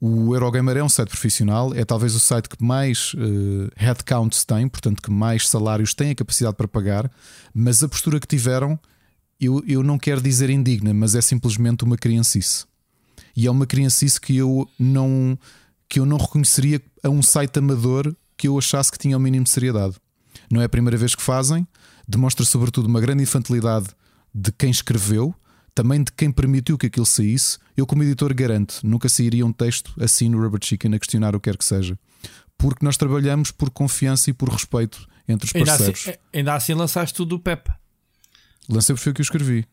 O 0.00 0.34
Eurogamer 0.34 0.78
é 0.78 0.82
um 0.82 0.88
site 0.88 1.10
profissional, 1.10 1.74
é 1.74 1.84
talvez 1.84 2.14
o 2.14 2.20
site 2.20 2.48
que 2.48 2.64
mais 2.64 3.12
uh, 3.12 3.70
headcounts 3.76 4.46
tem, 4.46 4.66
portanto, 4.66 5.02
que 5.02 5.10
mais 5.10 5.46
salários 5.46 5.92
tem 5.92 6.10
a 6.10 6.14
capacidade 6.14 6.56
para 6.56 6.66
pagar, 6.66 7.10
mas 7.52 7.82
a 7.82 7.88
postura 7.88 8.18
que 8.18 8.26
tiveram, 8.26 8.80
eu, 9.38 9.62
eu 9.66 9.82
não 9.82 9.98
quero 9.98 10.22
dizer 10.22 10.48
indigna, 10.48 10.94
mas 10.94 11.14
é 11.14 11.20
simplesmente 11.20 11.84
uma 11.84 11.98
criancice. 11.98 12.64
E 13.36 13.46
é 13.46 13.50
uma 13.50 13.66
criancice 13.66 14.18
que 14.18 14.34
eu 14.34 14.66
não, 14.78 15.38
que 15.86 16.00
eu 16.00 16.06
não 16.06 16.16
reconheceria 16.16 16.80
a 17.02 17.10
um 17.10 17.22
site 17.22 17.58
amador 17.58 18.14
que 18.38 18.48
eu 18.48 18.56
achasse 18.56 18.90
que 18.90 18.98
tinha 18.98 19.18
o 19.18 19.20
mínimo 19.20 19.44
de 19.44 19.50
seriedade. 19.50 19.96
Não 20.50 20.62
é 20.62 20.64
a 20.64 20.68
primeira 20.68 20.96
vez 20.96 21.14
que 21.14 21.22
fazem, 21.22 21.68
demonstra 22.08 22.46
sobretudo 22.46 22.86
uma 22.86 23.02
grande 23.02 23.22
infantilidade 23.22 23.88
de 24.34 24.50
quem 24.50 24.70
escreveu 24.70 25.34
também 25.80 26.02
de 26.02 26.12
quem 26.12 26.30
permitiu 26.30 26.76
que 26.76 26.88
aquilo 26.88 27.06
saísse, 27.06 27.56
eu, 27.74 27.86
como 27.86 28.02
editor, 28.02 28.34
garanto, 28.34 28.80
nunca 28.84 29.08
sairia 29.08 29.46
um 29.46 29.52
texto 29.52 29.94
assim 29.98 30.28
no 30.28 30.38
Rubber 30.38 30.60
Chicken 30.62 30.94
a 30.94 30.98
questionar 30.98 31.34
o 31.34 31.40
que 31.40 31.48
quer 31.48 31.56
que 31.56 31.64
seja. 31.64 31.98
Porque 32.58 32.84
nós 32.84 32.98
trabalhamos 32.98 33.50
por 33.50 33.70
confiança 33.70 34.28
e 34.28 34.34
por 34.34 34.50
respeito 34.50 35.08
entre 35.26 35.46
os 35.46 35.52
parceiros. 35.54 36.06
Ainda 36.06 36.10
assim, 36.10 36.18
ainda 36.34 36.54
assim 36.54 36.74
lançaste 36.74 37.14
tudo 37.14 37.30
do 37.30 37.38
Pep. 37.38 37.70
Lancei 38.68 38.94
porque 38.94 39.04
foi 39.04 39.12
o 39.12 39.14
que 39.14 39.20
eu 39.22 39.22
escrevi. 39.22 39.66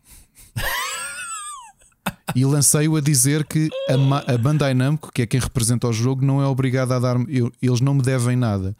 e 2.33 2.45
lancei-o 2.45 2.95
a 2.95 3.01
dizer 3.01 3.45
que 3.45 3.67
a, 3.89 4.33
a 4.33 4.37
Bandai 4.37 4.73
Namco, 4.73 5.11
que 5.11 5.23
é 5.23 5.25
quem 5.25 5.41
representa 5.41 5.89
o 5.89 5.93
jogo, 5.93 6.25
não 6.25 6.41
é 6.41 6.45
obrigada 6.45 6.95
a 6.95 6.99
dar 6.99 7.17
eu, 7.27 7.51
eles 7.61 7.81
não 7.81 7.95
me 7.95 8.01
devem 8.01 8.37
nada. 8.37 8.73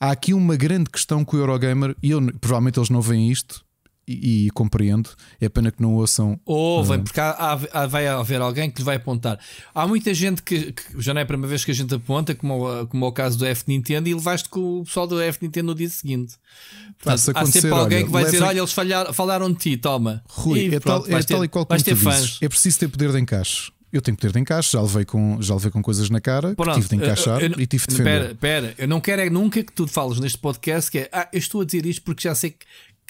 Há 0.00 0.10
aqui 0.10 0.32
uma 0.32 0.56
grande 0.56 0.88
questão 0.88 1.22
com 1.22 1.36
o 1.36 1.40
Eurogamer, 1.40 1.94
e 2.02 2.12
eu, 2.12 2.32
provavelmente 2.40 2.78
eles 2.78 2.88
não 2.88 3.02
veem 3.02 3.30
isto, 3.30 3.62
e, 4.06 4.46
e, 4.46 4.50
compreendo. 4.50 5.10
É 5.40 5.48
pena 5.48 5.70
que 5.70 5.80
não 5.80 5.94
ouçam. 5.94 6.38
Ouvem, 6.44 6.98
uh... 6.98 7.02
porque 7.02 7.20
há, 7.20 7.58
há, 7.72 7.86
vai 7.86 8.06
haver 8.06 8.40
alguém 8.40 8.70
que 8.70 8.78
lhe 8.78 8.84
vai 8.84 8.96
apontar. 8.96 9.38
Há 9.74 9.86
muita 9.86 10.12
gente 10.12 10.42
que, 10.42 10.72
que, 10.72 11.00
já 11.00 11.14
não 11.14 11.20
é 11.20 11.22
a 11.24 11.26
primeira 11.26 11.48
vez 11.48 11.64
que 11.64 11.70
a 11.70 11.74
gente 11.74 11.94
aponta, 11.94 12.34
como, 12.34 12.86
como 12.88 13.04
é 13.04 13.08
o 13.08 13.12
caso 13.12 13.38
do 13.38 13.46
F 13.46 13.64
Nintendo, 13.68 14.08
e 14.08 14.14
levaste 14.14 14.48
com 14.48 14.80
o 14.80 14.84
pessoal 14.84 15.06
do 15.06 15.20
F 15.20 15.38
Nintendo 15.42 15.68
no 15.68 15.74
dia 15.74 15.88
seguinte. 15.88 16.34
Portanto, 16.98 17.36
há 17.36 17.46
sempre 17.46 17.70
alguém 17.70 17.98
olha, 17.98 18.06
que 18.06 18.12
vai 18.12 18.22
leva... 18.24 18.32
dizer: 18.32 18.44
Olha, 18.44 18.58
eles 18.58 18.72
falharam, 18.72 19.12
falaram 19.12 19.52
de 19.52 19.58
ti, 19.58 19.76
toma. 19.76 20.22
Rui, 20.28 20.68
e, 20.68 20.74
é, 20.74 20.80
pronto, 20.80 21.06
tal, 21.06 21.18
é 21.18 21.22
ter, 21.22 21.34
tal 21.34 21.44
e 21.44 21.48
qual 21.48 21.66
como 21.66 21.82
ter 21.82 21.96
fãs. 21.96 22.38
É 22.40 22.48
preciso 22.48 22.78
ter 22.80 22.88
poder 22.88 23.12
de 23.12 23.20
encaixe. 23.20 23.70
Eu 23.92 24.00
tenho 24.00 24.16
poder 24.16 24.32
de 24.32 24.40
encaixe, 24.40 24.72
já 24.72 24.80
levei 24.80 25.04
com, 25.04 25.36
já 25.42 25.52
levei 25.52 25.70
com 25.70 25.82
coisas 25.82 26.08
na 26.08 26.18
cara, 26.18 26.54
Pronto, 26.54 26.74
tive 26.76 26.88
de 26.88 26.96
encaixar 26.96 27.42
eu, 27.42 27.50
eu, 27.50 27.60
e 27.60 27.66
tive 27.66 27.86
de 27.86 27.92
defender. 27.92 28.32
Espera, 28.32 28.32
espera, 28.32 28.74
eu 28.78 28.88
não 28.88 29.02
quero 29.02 29.20
é 29.20 29.28
nunca 29.28 29.62
que 29.62 29.70
tu 29.70 29.86
fales 29.86 30.18
neste 30.18 30.38
podcast 30.38 30.90
que 30.90 31.00
é, 31.00 31.10
ah, 31.12 31.28
eu 31.30 31.38
estou 31.38 31.60
a 31.60 31.64
dizer 31.66 31.84
isto 31.84 32.00
porque 32.00 32.22
já 32.22 32.34
sei 32.34 32.52
que 32.52 32.64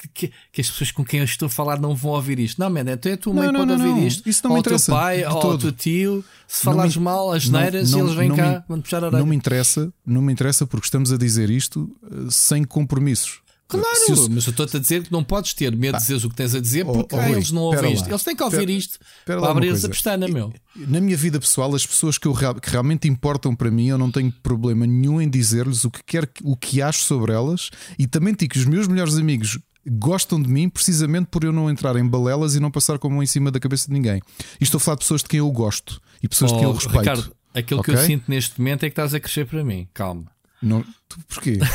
que, 0.09 0.33
que, 0.53 0.61
as 0.61 0.71
pessoas 0.71 0.91
com 0.91 1.05
quem 1.05 1.21
eu 1.21 1.25
estou 1.25 1.47
a 1.47 1.51
falar 1.51 1.81
não 1.81 1.95
vão 1.95 2.13
ouvir 2.13 2.39
isto. 2.39 2.59
Não, 2.59 2.71
man, 2.71 2.81
então 2.81 3.13
a 3.13 3.17
tua 3.17 3.35
mãe 3.35 3.47
não, 3.47 3.61
pode 3.61 3.67
não, 3.67 3.75
ouvir 3.75 4.01
não. 4.01 4.07
isto. 4.07 4.29
Isso 4.29 4.47
não 4.47 4.53
ou 4.53 4.61
o 4.61 4.63
teu 4.63 4.79
pai, 4.89 5.25
ou 5.25 5.53
o 5.53 5.59
teu 5.59 5.73
tio. 5.73 6.25
Se 6.47 6.63
falares 6.65 6.97
me, 6.97 7.03
mal, 7.03 7.33
as 7.33 7.49
neiras, 7.49 7.93
eles 7.93 8.15
vêm 8.15 8.35
cá, 8.35 8.51
me, 8.51 8.63
vão 8.69 8.81
puxar 8.81 9.03
a 9.03 9.07
orelha. 9.07 9.21
Não 9.21 9.27
me 9.27 9.37
interessa, 9.37 9.93
não 10.05 10.23
me 10.23 10.33
interessa 10.33 10.67
porque 10.67 10.87
estamos 10.87 11.13
a 11.13 11.17
dizer 11.17 11.51
isto 11.51 11.91
uh, 12.03 12.31
sem 12.31 12.65
compromissos. 12.65 13.43
Claro, 13.81 13.87
eu, 14.09 14.29
mas 14.29 14.47
eu 14.47 14.51
estou-te 14.51 14.77
a 14.77 14.81
dizer 14.81 15.03
que 15.03 15.13
não 15.13 15.25
podes 15.25 15.55
ter 15.55 15.75
medo 15.75 15.97
de 15.97 16.03
dizer 16.03 16.27
o 16.27 16.29
que 16.29 16.37
tens 16.37 16.55
a 16.55 16.61
dizer 16.61 16.85
oh, 16.87 16.93
porque 16.93 17.15
oh, 17.15 17.19
oh, 17.19 17.23
eles 17.23 17.51
não 17.51 17.63
ouvem 17.63 17.95
isto. 17.95 18.09
Eles 18.09 18.23
têm 18.23 18.37
que 18.37 18.43
ouvir 18.43 18.59
pera, 18.59 18.73
isto 18.73 18.99
pera 19.25 19.41
para 19.41 19.51
abrir 19.51 19.71
a 19.71 19.89
pestana, 19.89 20.29
meu. 20.29 20.53
Na 20.77 21.01
minha 21.01 21.17
vida 21.17 21.41
pessoal, 21.41 21.75
as 21.75 21.87
pessoas 21.87 22.19
que, 22.19 22.27
eu, 22.27 22.35
que 22.35 22.71
realmente 22.71 23.09
importam 23.09 23.55
para 23.55 23.71
mim, 23.71 23.89
eu 23.89 23.97
não 23.97 24.11
tenho 24.11 24.31
problema 24.43 24.87
nenhum 24.87 25.21
em 25.21 25.29
dizer-lhes 25.29 25.85
o 25.85 25.91
que 25.91 26.03
quer 26.05 26.29
o 26.43 26.57
que 26.57 26.83
acho 26.83 27.05
sobre 27.05 27.33
elas 27.33 27.71
e 27.99 28.07
também 28.07 28.35
digo 28.35 28.53
que 28.53 28.59
os 28.59 28.67
meus 28.67 28.87
melhores 28.87 29.17
amigos 29.17 29.59
gostam 29.87 30.41
de 30.41 30.49
mim 30.49 30.69
precisamente 30.69 31.27
por 31.27 31.45
eu 31.45 31.53
não 31.53 31.71
entrar 31.71 31.97
em 31.97 32.07
balelas 32.07 32.55
e 32.55 32.61
não 32.61 32.71
passar 32.71 32.99
como 32.99 33.23
em 33.23 33.27
cima 33.27 33.51
da 33.51 33.59
cabeça 33.59 33.87
de 33.87 33.93
ninguém. 33.93 34.21
E 34.61 34.65
estou 34.65 34.79
a 34.79 34.81
falar 34.81 34.97
de 34.97 35.01
pessoas 35.01 35.23
de 35.23 35.29
quem 35.29 35.39
eu 35.39 35.51
gosto 35.51 36.01
e 36.23 36.29
pessoas 36.29 36.53
oh, 36.53 36.55
de 36.55 36.61
quem 36.61 36.69
eu 36.69 36.71
oh, 36.71 36.75
respeito. 36.75 36.99
Ricardo, 37.01 37.37
aquilo 37.55 37.81
okay? 37.81 37.95
que 37.95 38.01
eu 38.01 38.05
sinto 38.05 38.25
neste 38.29 38.61
momento 38.61 38.85
é 38.85 38.89
que 38.89 38.93
estás 38.93 39.15
a 39.15 39.21
crescer 39.21 39.47
para 39.47 39.65
mim. 39.65 39.89
Calma. 39.93 40.27
Não, 40.63 40.85
tu, 41.09 41.19
porquê? 41.29 41.59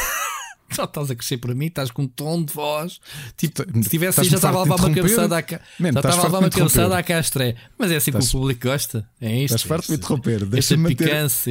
Só 0.70 0.84
estás 0.84 1.10
a 1.10 1.16
crescer 1.16 1.38
para 1.38 1.55
mim, 1.55 1.68
estás 1.68 1.91
com 1.91 2.03
um 2.03 2.08
tom 2.08 2.43
de 2.43 2.53
voz. 2.53 2.99
Tipo, 3.38 3.64
se 3.82 3.89
tivesse 3.89 4.22
já 4.26 4.36
estava 4.36 4.60
a 4.60 4.64
levar 4.64 4.76
uma 4.76 4.93
cabeçada 4.93 5.38
à 5.38 5.41
ca... 5.41 5.62
Man, 5.80 5.93
já 5.93 5.99
estava 5.99 6.20
a 6.20 6.24
levar 6.24 6.39
uma 6.39 6.49
cabeçada 6.49 6.97
à 6.97 7.03
castré. 7.03 7.55
Mas 7.78 7.89
é 7.89 7.95
assim 7.95 8.12
que 8.12 8.18
o 8.18 8.32
público 8.32 8.68
gosta. 8.68 9.08
É 9.22 9.34
isto. 9.34 9.55
Estás 9.55 9.62
farto 9.62 9.86
de 9.86 9.91
me 9.91 9.97
interromper. 9.97 10.45
Deixa-me 10.45 10.84
manter, 10.84 11.05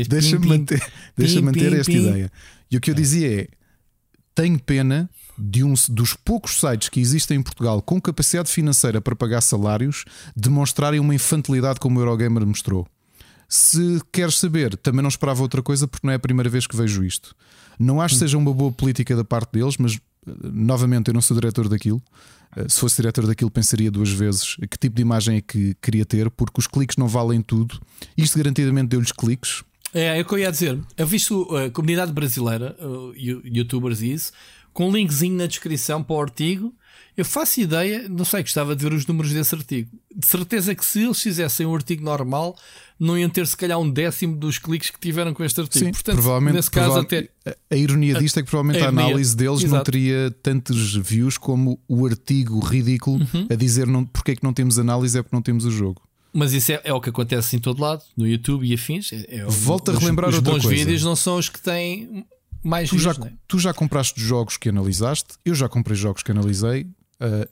deixa 0.07 0.39
manter, 0.39 0.93
deixa 1.17 1.41
manter 1.41 1.73
esta 1.73 1.93
ideia. 1.93 2.31
E 2.71 2.77
o 2.77 2.81
que 2.81 2.91
eu 2.91 2.95
dizia 2.95 3.43
é: 3.43 3.49
tenho 4.35 4.59
pena 4.61 5.09
de 5.39 5.63
um 5.63 5.75
dos 5.91 6.15
poucos 6.15 6.61
sites 6.61 6.89
que 6.89 7.01
existem 7.01 7.39
em 7.39 7.43
Portugal 7.43 7.83
com 7.83 8.01
capacidade 8.01 8.51
financeira 8.51 9.01
para 9.01 9.17
pagar 9.17 9.41
salários 9.41 10.05
demonstrarem 10.35 11.01
uma 11.01 11.15
infantilidade 11.15 11.81
como 11.81 11.99
o 11.99 12.03
Eurogamer 12.03 12.47
mostrou. 12.47 12.87
Se 13.49 14.01
queres 14.11 14.39
saber, 14.39 14.77
também 14.77 15.03
não 15.03 15.09
esperava 15.09 15.43
outra 15.43 15.63
coisa 15.63 15.87
porque 15.87 16.07
não 16.07 16.13
é 16.13 16.17
a 16.17 16.21
primeira 16.21 16.51
vez 16.51 16.67
que 16.67 16.77
vejo 16.77 17.05
isto. 17.05 17.35
Não 17.79 18.01
acho 18.01 18.15
que 18.15 18.21
seja 18.21 18.39
uma 18.39 18.53
boa 18.53 18.73
política 18.73 19.15
da 19.15 19.25
parte 19.25 19.53
deles, 19.53 19.77
mas 19.79 19.95
eh, 19.95 20.33
novamente 20.43 21.09
eu 21.09 21.15
não 21.15 21.21
sou 21.21 21.37
diretor 21.37 21.69
daquilo. 21.69 22.03
Eh, 22.57 22.69
se 22.69 22.81
fosse 22.81 22.97
diretor 22.97 23.27
daquilo, 23.27 23.51
pensaria 23.51 23.91
duas 23.91 24.11
vezes 24.11 24.57
que 24.69 24.79
tipo 24.79 24.97
de 24.97 25.03
imagem 25.03 25.37
é 25.37 25.41
que 25.41 25.77
queria 25.81 26.05
ter, 26.05 26.31
porque 26.31 26.59
os 26.59 26.67
cliques 26.67 26.97
não 26.97 27.07
valem 27.07 27.41
tudo. 27.41 27.79
Isto 28.17 28.39
garantidamente 28.39 28.89
deu-lhes 28.89 29.13
cliques. 29.13 29.63
É, 29.95 30.19
é 30.19 30.23
o 30.23 30.25
que 30.25 30.35
eu 30.35 30.39
ia 30.39 30.51
dizer. 30.51 30.79
Eu 30.97 31.07
visto 31.07 31.49
a 31.57 31.71
comunidade 31.71 32.13
brasileira, 32.13 32.77
youtubers 33.17 34.03
e 34.03 34.13
isso, 34.13 34.33
com 34.77 34.91
um 34.91 34.93
linkzinho 34.93 35.35
na 35.35 35.47
descrição 35.47 36.03
para 36.03 36.17
o 36.17 36.21
artigo. 36.21 36.75
Eu 37.17 37.25
faço 37.25 37.59
ideia, 37.63 38.07
não 38.11 38.27
sei, 38.27 38.43
gostava 38.43 38.77
de 38.77 38.85
ver 38.85 38.93
os 38.93 39.07
números 39.07 39.33
desse 39.33 39.55
artigo. 39.55 39.89
De 40.15 40.27
certeza 40.27 40.75
que 40.75 40.85
se 40.85 41.03
eles 41.03 41.19
fizessem 41.19 41.65
um 41.65 41.75
artigo 41.75 42.05
normal, 42.05 42.55
não 43.01 43.17
iam 43.17 43.31
ter 43.31 43.47
se 43.47 43.57
calhar 43.57 43.79
um 43.79 43.91
décimo 43.91 44.37
dos 44.37 44.59
cliques 44.59 44.91
que 44.91 45.01
tiveram 45.01 45.33
com 45.33 45.43
este 45.43 45.59
artigo. 45.63 45.83
Sim, 45.83 45.93
Portanto, 45.93 46.17
provavelmente, 46.17 46.57
nesse 46.57 46.71
caso, 46.71 46.99
até. 46.99 47.27
A, 47.71 47.75
ironia 47.75 48.17
disto 48.17 48.39
é 48.39 48.43
que 48.43 48.51
provavelmente 48.51 48.83
a, 48.83 48.87
a 48.87 48.89
análise 48.91 49.35
deles 49.35 49.61
Exato. 49.63 49.77
não 49.77 49.83
teria 49.83 50.31
tantos 50.43 50.95
views 50.95 51.39
como 51.39 51.81
o 51.89 52.05
artigo 52.05 52.61
ridículo 52.61 53.17
uhum. 53.33 53.47
a 53.49 53.55
dizer 53.55 53.87
não, 53.87 54.05
porque 54.05 54.33
é 54.33 54.37
que 54.37 54.45
não 54.45 54.53
temos 54.53 54.79
análise, 54.79 55.19
é 55.19 55.23
porque 55.23 55.35
não 55.35 55.43
temos 55.43 55.65
o 55.65 55.71
jogo. 55.71 56.03
Mas 56.35 56.53
isso 56.53 56.71
é, 56.73 56.83
é, 56.85 56.93
o 56.93 57.01
que 57.01 57.09
acontece 57.09 57.57
em 57.57 57.59
todo 57.59 57.81
lado, 57.81 58.03
no 58.15 58.29
YouTube 58.29 58.67
e 58.67 58.75
afins. 58.75 59.11
É, 59.11 59.37
é 59.37 59.45
Volta 59.47 59.93
a 59.93 59.99
relembrar 59.99 60.29
os, 60.29 60.37
os 60.37 60.43
bons 60.43 60.63
coisa. 60.63 60.69
vídeos 60.69 61.03
não 61.03 61.17
são 61.17 61.39
os 61.39 61.49
que 61.49 61.59
têm 61.59 62.27
mais 62.67 62.91
tu, 62.91 62.99
já, 62.99 63.13
é? 63.13 63.33
tu 63.47 63.59
já 63.59 63.73
compraste 63.73 64.21
jogos 64.21 64.57
que 64.57 64.69
analisaste, 64.69 65.35
eu 65.45 65.55
já 65.55 65.69
comprei 65.69 65.97
jogos 65.97 66.23
que 66.23 66.31
analisei. 66.31 66.83
Uh, 67.21 67.49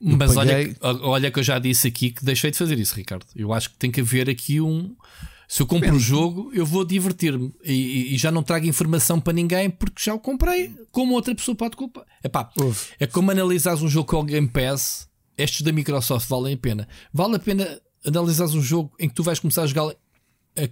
mas 0.00 0.34
paguei... 0.34 0.76
olha, 0.80 1.00
olha 1.02 1.30
que 1.30 1.38
eu 1.38 1.42
já 1.42 1.58
disse 1.58 1.88
aqui 1.88 2.10
que 2.10 2.24
deixei 2.24 2.50
de 2.50 2.58
fazer 2.58 2.78
isso, 2.78 2.94
Ricardo. 2.94 3.24
Eu 3.34 3.52
acho 3.52 3.70
que 3.70 3.76
tem 3.76 3.90
que 3.90 4.00
haver 4.00 4.28
aqui 4.28 4.60
um. 4.60 4.94
Se 5.48 5.62
eu 5.62 5.66
compro 5.66 5.94
um 5.94 5.98
jogo, 5.98 6.50
eu 6.52 6.66
vou 6.66 6.84
divertir-me 6.84 7.54
e, 7.64 8.14
e, 8.14 8.18
já 8.18 8.32
não 8.32 8.42
trago 8.42 8.66
informação 8.66 9.20
para 9.20 9.32
ninguém 9.32 9.70
porque 9.70 10.02
já 10.04 10.12
o 10.12 10.18
comprei. 10.18 10.74
Como 10.90 11.14
outra 11.14 11.32
pessoa 11.34 11.54
pode 11.54 11.76
culpar. 11.76 12.04
Epá, 12.22 12.50
é 12.98 13.06
como 13.06 13.30
analisares 13.30 13.80
um 13.80 13.88
jogo 13.88 14.08
com 14.08 14.16
o 14.16 14.24
Game 14.24 14.48
Pass. 14.48 15.08
Estes 15.38 15.62
da 15.62 15.70
Microsoft 15.70 16.28
valem 16.28 16.54
a 16.54 16.58
pena. 16.58 16.88
Vale 17.12 17.36
a 17.36 17.38
pena 17.38 17.80
analisares 18.04 18.54
um 18.54 18.62
jogo 18.62 18.92
em 18.98 19.08
que 19.08 19.14
tu 19.14 19.22
vais 19.22 19.38
começar 19.38 19.62
a 19.62 19.66
jogar 19.66 19.94
a, 20.56 20.68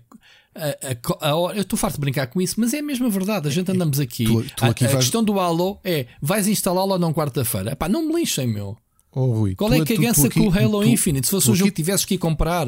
a, 0.54 1.28
a, 1.28 1.54
eu 1.54 1.62
estou 1.62 1.78
farto 1.78 1.94
de 1.94 2.00
brincar 2.00 2.26
com 2.28 2.40
isso, 2.40 2.54
mas 2.58 2.72
é 2.72 2.78
a 2.78 2.82
mesma 2.82 3.08
verdade. 3.08 3.48
A 3.48 3.50
gente 3.50 3.70
andamos 3.70 3.98
aqui. 3.98 4.24
Tu, 4.24 4.44
tu 4.56 4.64
aqui 4.64 4.84
a, 4.84 4.88
vais... 4.88 5.04
questão 5.04 5.22
do 5.22 5.38
Halo 5.38 5.78
é: 5.84 6.06
vais 6.22 6.46
instalá-lo 6.46 6.92
ou 6.92 6.98
não 6.98 7.12
quarta-feira? 7.12 7.74
Pá, 7.74 7.88
não 7.88 8.06
me 8.06 8.14
lixem, 8.14 8.46
meu. 8.46 8.76
Oh, 9.12 9.26
Rui, 9.26 9.54
Qual 9.54 9.72
é 9.72 9.80
a 9.80 9.84
cagança 9.84 10.28
com 10.28 10.48
o 10.48 10.52
Halo 10.52 10.84
Infinite? 10.84 11.26
Se 11.26 11.30
fosse 11.30 11.50
um 11.50 11.54
jogo 11.54 11.70
que 11.70 11.76
tivesses 11.76 12.04
que 12.04 12.14
ir 12.14 12.18
comprar. 12.18 12.66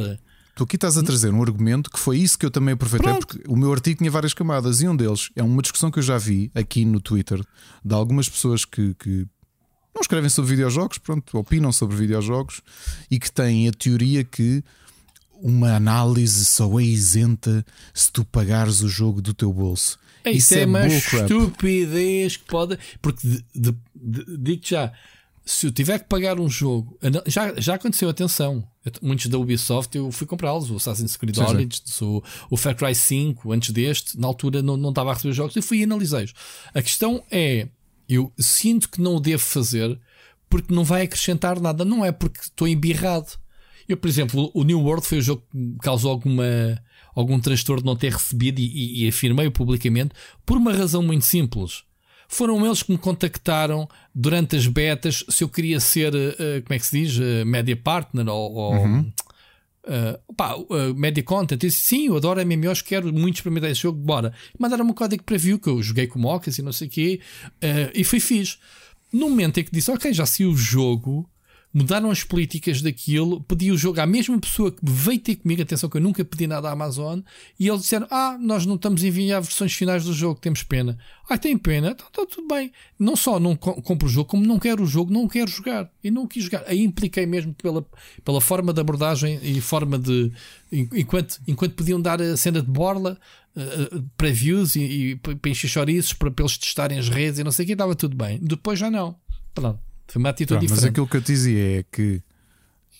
Tu 0.54 0.64
aqui 0.64 0.76
estás 0.76 0.96
a 0.96 1.02
trazer 1.02 1.30
um 1.30 1.42
argumento 1.42 1.90
que 1.90 1.98
foi 1.98 2.18
isso 2.18 2.38
que 2.38 2.46
eu 2.46 2.50
também 2.50 2.72
aproveitei, 2.72 3.10
Pronto. 3.10 3.26
porque 3.26 3.42
o 3.46 3.54
meu 3.54 3.70
artigo 3.70 3.98
tinha 3.98 4.10
várias 4.10 4.32
camadas 4.32 4.80
e 4.80 4.88
um 4.88 4.96
deles 4.96 5.28
é 5.36 5.42
uma 5.42 5.60
discussão 5.60 5.90
que 5.90 5.98
eu 5.98 6.02
já 6.02 6.16
vi 6.16 6.50
aqui 6.54 6.82
no 6.86 6.98
Twitter 6.98 7.38
de 7.84 7.94
algumas 7.94 8.26
pessoas 8.26 8.64
que, 8.64 8.94
que 8.94 9.26
não 9.94 10.00
escrevem 10.00 10.30
sobre 10.30 10.52
videojogos, 10.52 10.96
pronto, 10.96 11.36
opinam 11.36 11.72
sobre 11.72 11.96
videojogos 11.96 12.62
e 13.10 13.18
que 13.18 13.30
têm 13.30 13.68
a 13.68 13.72
teoria 13.72 14.24
que 14.24 14.64
uma 15.46 15.76
análise 15.76 16.44
só 16.44 16.80
é 16.80 16.82
isenta 16.82 17.64
se 17.94 18.10
tu 18.10 18.24
pagares 18.24 18.80
o 18.80 18.88
jogo 18.88 19.22
do 19.22 19.32
teu 19.32 19.52
bolso. 19.52 19.96
É, 20.24 20.30
isso, 20.32 20.38
isso 20.38 20.54
é, 20.56 20.62
é 20.62 20.66
uma 20.66 20.86
estupidez 20.88 22.36
que 22.36 22.44
pode. 22.46 22.76
Porque 23.00 23.44
digo 23.94 24.60
já, 24.64 24.92
se 25.44 25.68
eu 25.68 25.70
tiver 25.70 26.00
que 26.00 26.08
pagar 26.08 26.40
um 26.40 26.50
jogo, 26.50 26.98
já, 27.26 27.54
já 27.60 27.76
aconteceu, 27.76 28.08
atenção. 28.08 28.66
Muitos 29.00 29.28
da 29.28 29.38
Ubisoft 29.38 29.96
eu 29.96 30.10
fui 30.10 30.26
comprá-los, 30.26 30.68
o 30.68 30.76
Assassin's 30.76 31.16
Creed 31.16 31.38
Origins, 31.38 32.02
o, 32.02 32.20
o 32.50 32.56
Far 32.56 32.74
Cry 32.74 32.94
5, 32.94 33.52
antes 33.52 33.70
deste, 33.70 34.18
na 34.18 34.26
altura 34.26 34.62
não, 34.62 34.76
não 34.76 34.88
estava 34.90 35.12
a 35.12 35.14
receber 35.14 35.32
jogos, 35.32 35.54
eu 35.54 35.62
fui 35.62 35.78
e 35.78 35.84
analisei-os. 35.84 36.32
A 36.74 36.82
questão 36.82 37.22
é, 37.30 37.68
eu 38.08 38.32
sinto 38.36 38.88
que 38.88 39.00
não 39.00 39.14
o 39.14 39.20
devo 39.20 39.44
fazer 39.44 39.96
porque 40.50 40.74
não 40.74 40.82
vai 40.82 41.02
acrescentar 41.02 41.60
nada, 41.60 41.84
não 41.84 42.04
é 42.04 42.10
porque 42.10 42.40
estou 42.40 42.66
embirrado 42.66 43.32
eu, 43.88 43.96
por 43.96 44.08
exemplo, 44.08 44.50
o 44.54 44.64
New 44.64 44.80
World 44.80 45.06
foi 45.06 45.18
o 45.18 45.22
jogo 45.22 45.42
que 45.50 45.56
me 45.56 45.78
causou 45.78 46.10
alguma, 46.10 46.44
algum 47.14 47.38
transtorno 47.38 47.82
de 47.82 47.86
não 47.86 47.96
ter 47.96 48.12
recebido 48.12 48.58
e, 48.58 48.64
e, 48.64 49.04
e 49.04 49.08
afirmei 49.08 49.48
publicamente 49.50 50.14
por 50.44 50.56
uma 50.56 50.72
razão 50.72 51.02
muito 51.02 51.24
simples. 51.24 51.84
Foram 52.28 52.64
eles 52.66 52.82
que 52.82 52.90
me 52.90 52.98
contactaram 52.98 53.88
durante 54.14 54.56
as 54.56 54.66
betas 54.66 55.24
se 55.28 55.44
eu 55.44 55.48
queria 55.48 55.78
ser, 55.78 56.14
uh, 56.14 56.62
como 56.64 56.74
é 56.74 56.78
que 56.78 56.86
se 56.86 57.00
diz, 57.00 57.18
uh, 57.18 57.46
media 57.46 57.76
partner 57.76 58.28
ou, 58.28 58.52
ou 58.52 58.74
uhum. 58.74 59.12
uh, 59.84 60.34
pá, 60.34 60.56
media 60.96 61.22
content. 61.22 61.62
Eu 61.62 61.68
disse, 61.68 61.84
sim, 61.84 62.06
eu 62.06 62.16
adoro 62.16 62.44
MMOs, 62.44 62.82
quero 62.82 63.12
muito 63.12 63.36
experimentar 63.36 63.70
esse 63.70 63.82
jogo, 63.82 63.98
bora. 63.98 64.32
Mandaram-me 64.58 64.90
um 64.90 64.94
código 64.94 65.22
preview 65.22 65.58
que 65.58 65.68
eu 65.68 65.80
joguei 65.80 66.08
com 66.08 66.18
mocas 66.18 66.58
e 66.58 66.62
não 66.62 66.72
sei 66.72 66.88
o 66.88 66.90
quê, 66.90 67.20
e 67.94 68.02
fui 68.02 68.18
fixe. 68.18 68.58
No 69.12 69.30
momento 69.30 69.60
em 69.60 69.64
que 69.64 69.70
disse, 69.70 69.90
ok, 69.90 70.12
já 70.12 70.26
sei 70.26 70.46
o 70.46 70.56
jogo, 70.56 71.30
mudaram 71.76 72.10
as 72.10 72.24
políticas 72.24 72.80
daquilo, 72.80 73.42
pedi 73.42 73.70
o 73.70 73.76
jogo 73.76 74.00
à 74.00 74.06
mesma 74.06 74.40
pessoa 74.40 74.72
que 74.72 74.78
veio 74.82 75.20
ter 75.20 75.36
comigo, 75.36 75.60
atenção 75.60 75.90
que 75.90 75.98
eu 75.98 76.00
nunca 76.00 76.24
pedi 76.24 76.46
nada 76.46 76.70
à 76.70 76.72
Amazon, 76.72 77.20
e 77.60 77.68
eles 77.68 77.82
disseram: 77.82 78.06
Ah, 78.10 78.38
nós 78.40 78.64
não 78.64 78.76
estamos 78.76 79.04
a 79.04 79.06
enviar 79.06 79.42
versões 79.42 79.74
finais 79.74 80.02
do 80.02 80.14
jogo, 80.14 80.40
temos 80.40 80.62
pena. 80.62 80.96
Ah, 81.28 81.36
tem 81.36 81.58
pena, 81.58 81.90
então 81.90 82.06
está 82.06 82.24
tudo 82.24 82.48
bem. 82.48 82.72
Não 82.98 83.14
só 83.14 83.38
não 83.38 83.54
compro 83.54 84.08
o 84.08 84.10
jogo, 84.10 84.26
como 84.26 84.46
não 84.46 84.58
quero 84.58 84.84
o 84.84 84.86
jogo, 84.86 85.12
não 85.12 85.28
quero 85.28 85.50
jogar. 85.50 85.90
E 86.02 86.10
não 86.10 86.26
quis 86.26 86.44
jogar. 86.44 86.64
Aí 86.66 86.82
impliquei 86.82 87.26
mesmo 87.26 87.52
pela, 87.52 87.84
pela 88.24 88.40
forma 88.40 88.72
de 88.72 88.80
abordagem 88.80 89.38
e 89.42 89.60
forma 89.60 89.98
de. 89.98 90.32
Enquanto, 90.72 91.38
enquanto 91.46 91.74
podiam 91.74 92.00
dar 92.00 92.22
a 92.22 92.38
cena 92.38 92.62
de 92.62 92.70
borla, 92.70 93.18
uh, 93.54 94.02
previews 94.16 94.76
e, 94.76 94.80
e 94.80 95.16
para 95.16 95.50
encher 95.50 95.70
para, 96.18 96.30
para 96.30 96.42
eles 96.42 96.56
testarem 96.56 96.98
as 96.98 97.10
redes 97.10 97.38
e 97.38 97.44
não 97.44 97.52
sei 97.52 97.64
o 97.64 97.66
que, 97.66 97.72
estava 97.72 97.94
tudo 97.94 98.16
bem. 98.16 98.38
Depois 98.40 98.78
já 98.78 98.90
não. 98.90 99.14
Pronto. 99.54 99.95
Foi 100.08 100.20
uma 100.20 100.30
atitude 100.30 100.58
Pronto, 100.58 100.60
diferente. 100.62 100.82
Mas 100.82 100.90
aquilo 100.90 101.06
que 101.06 101.16
eu 101.16 101.22
te 101.22 101.32
dizia 101.32 101.80
é 101.80 101.82
que 101.82 102.22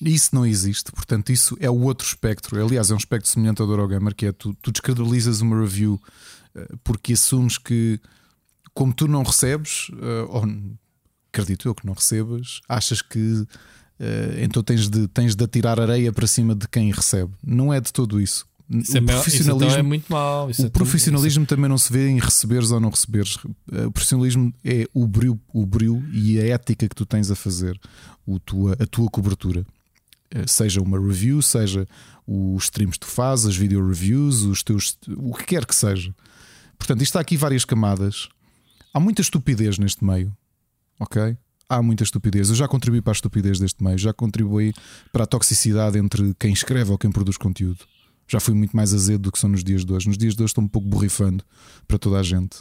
isso 0.01 0.35
não 0.35 0.45
existe, 0.45 0.93
portanto, 0.93 1.31
isso 1.31 1.57
é 1.61 1.71
o 1.71 1.81
outro 1.83 2.07
espectro. 2.07 2.63
Aliás, 2.63 2.91
é 2.91 2.95
um 2.95 2.99
espectro 2.99 3.31
semelhante 3.31 3.61
ao 3.61 3.67
do 3.67 3.73
Eurogamer, 3.73 4.15
que 4.15 4.27
é 4.27 4.33
tu, 4.33 4.55
tu 4.61 4.71
descredibilizas 4.71 5.41
uma 5.41 5.59
review 5.59 6.01
uh, 6.55 6.79
porque 6.85 7.15
assumes 7.15 7.57
que, 7.57 7.99
como 8.75 8.93
tu 8.93 9.09
não 9.09 9.23
recebes, 9.23 9.89
uh, 9.91 10.29
ou 10.29 10.45
acredito 11.33 11.69
eu 11.69 11.75
que 11.75 11.87
não 11.87 11.95
recebas, 11.95 12.61
achas 12.69 13.01
que 13.01 13.19
uh, 13.19 13.47
então 14.39 14.63
tens 14.63 14.89
de, 14.89 15.09
tens 15.09 15.35
de 15.35 15.43
atirar 15.43 15.81
areia 15.81 16.13
para 16.13 16.27
cima 16.27 16.55
de 16.55 16.69
quem 16.69 16.93
recebe. 16.93 17.33
Não 17.43 17.73
é 17.73 17.81
de 17.81 17.93
todo 17.93 18.21
isso. 18.21 18.47
Isso, 18.69 18.95
o 18.95 18.97
é, 18.97 19.01
profissionalismo, 19.01 19.69
isso 19.69 19.79
é 19.79 19.83
muito 19.83 20.13
mau. 20.13 20.49
o 20.49 20.51
é 20.51 20.69
profissionalismo 20.71 21.47
tudo, 21.47 21.57
também 21.57 21.69
não 21.69 21.79
se 21.79 21.93
vê 21.93 22.09
em 22.09 22.19
receberes 22.19 22.71
ou 22.73 22.81
não 22.81 22.91
receberes. 22.91 23.37
O 23.87 23.93
profissionalismo 23.93 24.53
é 24.65 24.87
o 24.93 25.07
brilho, 25.07 25.41
o 25.53 25.65
brilho 25.65 26.03
e 26.13 26.41
a 26.41 26.47
ética 26.49 26.89
que 26.89 26.95
tu 26.95 27.07
tens 27.07 27.31
a 27.31 27.37
fazer, 27.37 27.79
o 28.27 28.41
tua, 28.41 28.77
a 28.81 28.87
tua 28.87 29.09
cobertura. 29.09 29.65
Seja 30.47 30.81
uma 30.83 30.99
review, 30.99 31.41
seja 31.41 31.87
os 32.27 32.65
streams 32.65 32.99
que 32.99 33.07
tu 33.07 33.11
fazes, 33.11 33.47
as 33.47 33.57
video 33.57 33.87
reviews, 33.87 34.43
os 34.43 34.63
teus, 34.63 34.99
o 35.17 35.33
que 35.35 35.45
quer 35.45 35.65
que 35.65 35.75
seja. 35.75 36.13
Portanto, 36.77 37.03
isto 37.03 37.11
está 37.11 37.21
aqui 37.21 37.37
várias 37.37 37.65
camadas. 37.65 38.29
Há 38.93 38.99
muita 38.99 39.23
estupidez 39.23 39.79
neste 39.79 40.05
meio, 40.05 40.37
ok? 40.99 41.37
Há 41.69 41.83
muita 41.83 42.03
estupidez. 42.03 42.49
Eu 42.49 42.57
já 42.57 42.67
contribuí 42.67 43.01
para 43.01 43.13
a 43.13 43.15
estupidez 43.15 43.61
deste 43.61 43.83
meio, 43.83 43.97
já 43.97 44.13
contribuí 44.13 44.75
para 45.13 45.25
a 45.25 45.27
toxicidade 45.27 45.99
entre 45.99 46.35
quem 46.39 46.53
escreve 46.53 46.91
ou 46.91 46.99
quem 46.99 47.13
produz 47.13 47.37
conteúdo. 47.37 47.85
Já 48.29 48.41
fui 48.41 48.55
muito 48.55 48.77
mais 48.77 48.93
azedo 48.93 49.23
do 49.23 49.33
que 49.33 49.39
são 49.39 49.51
nos 49.51 49.63
dias 49.63 49.85
de 49.85 49.93
hoje. 49.93 50.09
Nos 50.09 50.19
dias 50.19 50.35
de 50.35 50.43
hoje 50.43 50.51
estou 50.51 50.65
um 50.65 50.69
pouco 50.69 50.89
borrifando 50.89 51.45
para 51.87 51.99
toda 51.99 52.19
a 52.19 52.23
gente. 52.23 52.59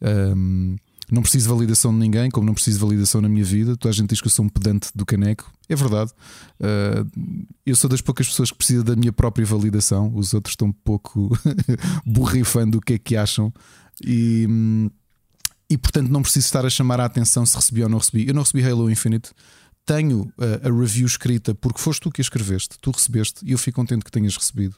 Um, 0.00 0.76
não 1.10 1.20
preciso 1.20 1.46
de 1.46 1.54
validação 1.54 1.92
de 1.92 1.98
ninguém, 1.98 2.30
como 2.30 2.46
não 2.46 2.54
preciso 2.54 2.78
de 2.78 2.84
validação 2.84 3.20
na 3.20 3.28
minha 3.28 3.44
vida. 3.44 3.76
Toda 3.76 3.90
a 3.90 3.94
gente 3.94 4.08
diz 4.08 4.20
que 4.20 4.26
eu 4.26 4.30
sou 4.30 4.44
um 4.44 4.48
pedante 4.48 4.88
do 4.94 5.04
caneco. 5.04 5.52
É 5.68 5.76
verdade. 5.76 6.10
Uh, 6.58 7.44
eu 7.66 7.76
sou 7.76 7.90
das 7.90 8.00
poucas 8.00 8.26
pessoas 8.26 8.50
que 8.50 8.56
precisam 8.56 8.82
da 8.82 8.96
minha 8.96 9.12
própria 9.12 9.44
validação. 9.44 10.10
Os 10.14 10.32
outros 10.32 10.52
estão 10.52 10.68
um 10.68 10.72
pouco 10.72 11.36
borrifando 12.06 12.78
o 12.78 12.80
que 12.80 12.94
é 12.94 12.98
que 12.98 13.14
acham. 13.14 13.52
E, 14.02 14.48
e 15.68 15.76
portanto 15.76 16.08
não 16.08 16.22
preciso 16.22 16.46
estar 16.46 16.64
a 16.64 16.70
chamar 16.70 16.98
a 16.98 17.04
atenção 17.04 17.44
se 17.44 17.54
recebi 17.54 17.82
ou 17.82 17.88
não 17.90 17.98
recebi. 17.98 18.26
Eu 18.26 18.34
não 18.34 18.42
recebi 18.42 18.66
Halo 18.66 18.90
Infinite 18.90 19.32
tenho 19.84 20.32
a, 20.38 20.68
a, 20.68 20.72
review 20.72 21.06
escrita 21.06 21.54
porque 21.54 21.80
foste 21.80 22.02
tu 22.02 22.10
que 22.10 22.20
a 22.20 22.24
escreveste, 22.24 22.76
tu 22.80 22.90
recebeste 22.90 23.44
e 23.44 23.52
eu 23.52 23.58
fico 23.58 23.76
contente 23.76 24.04
que 24.04 24.10
tenhas 24.10 24.36
recebido. 24.36 24.76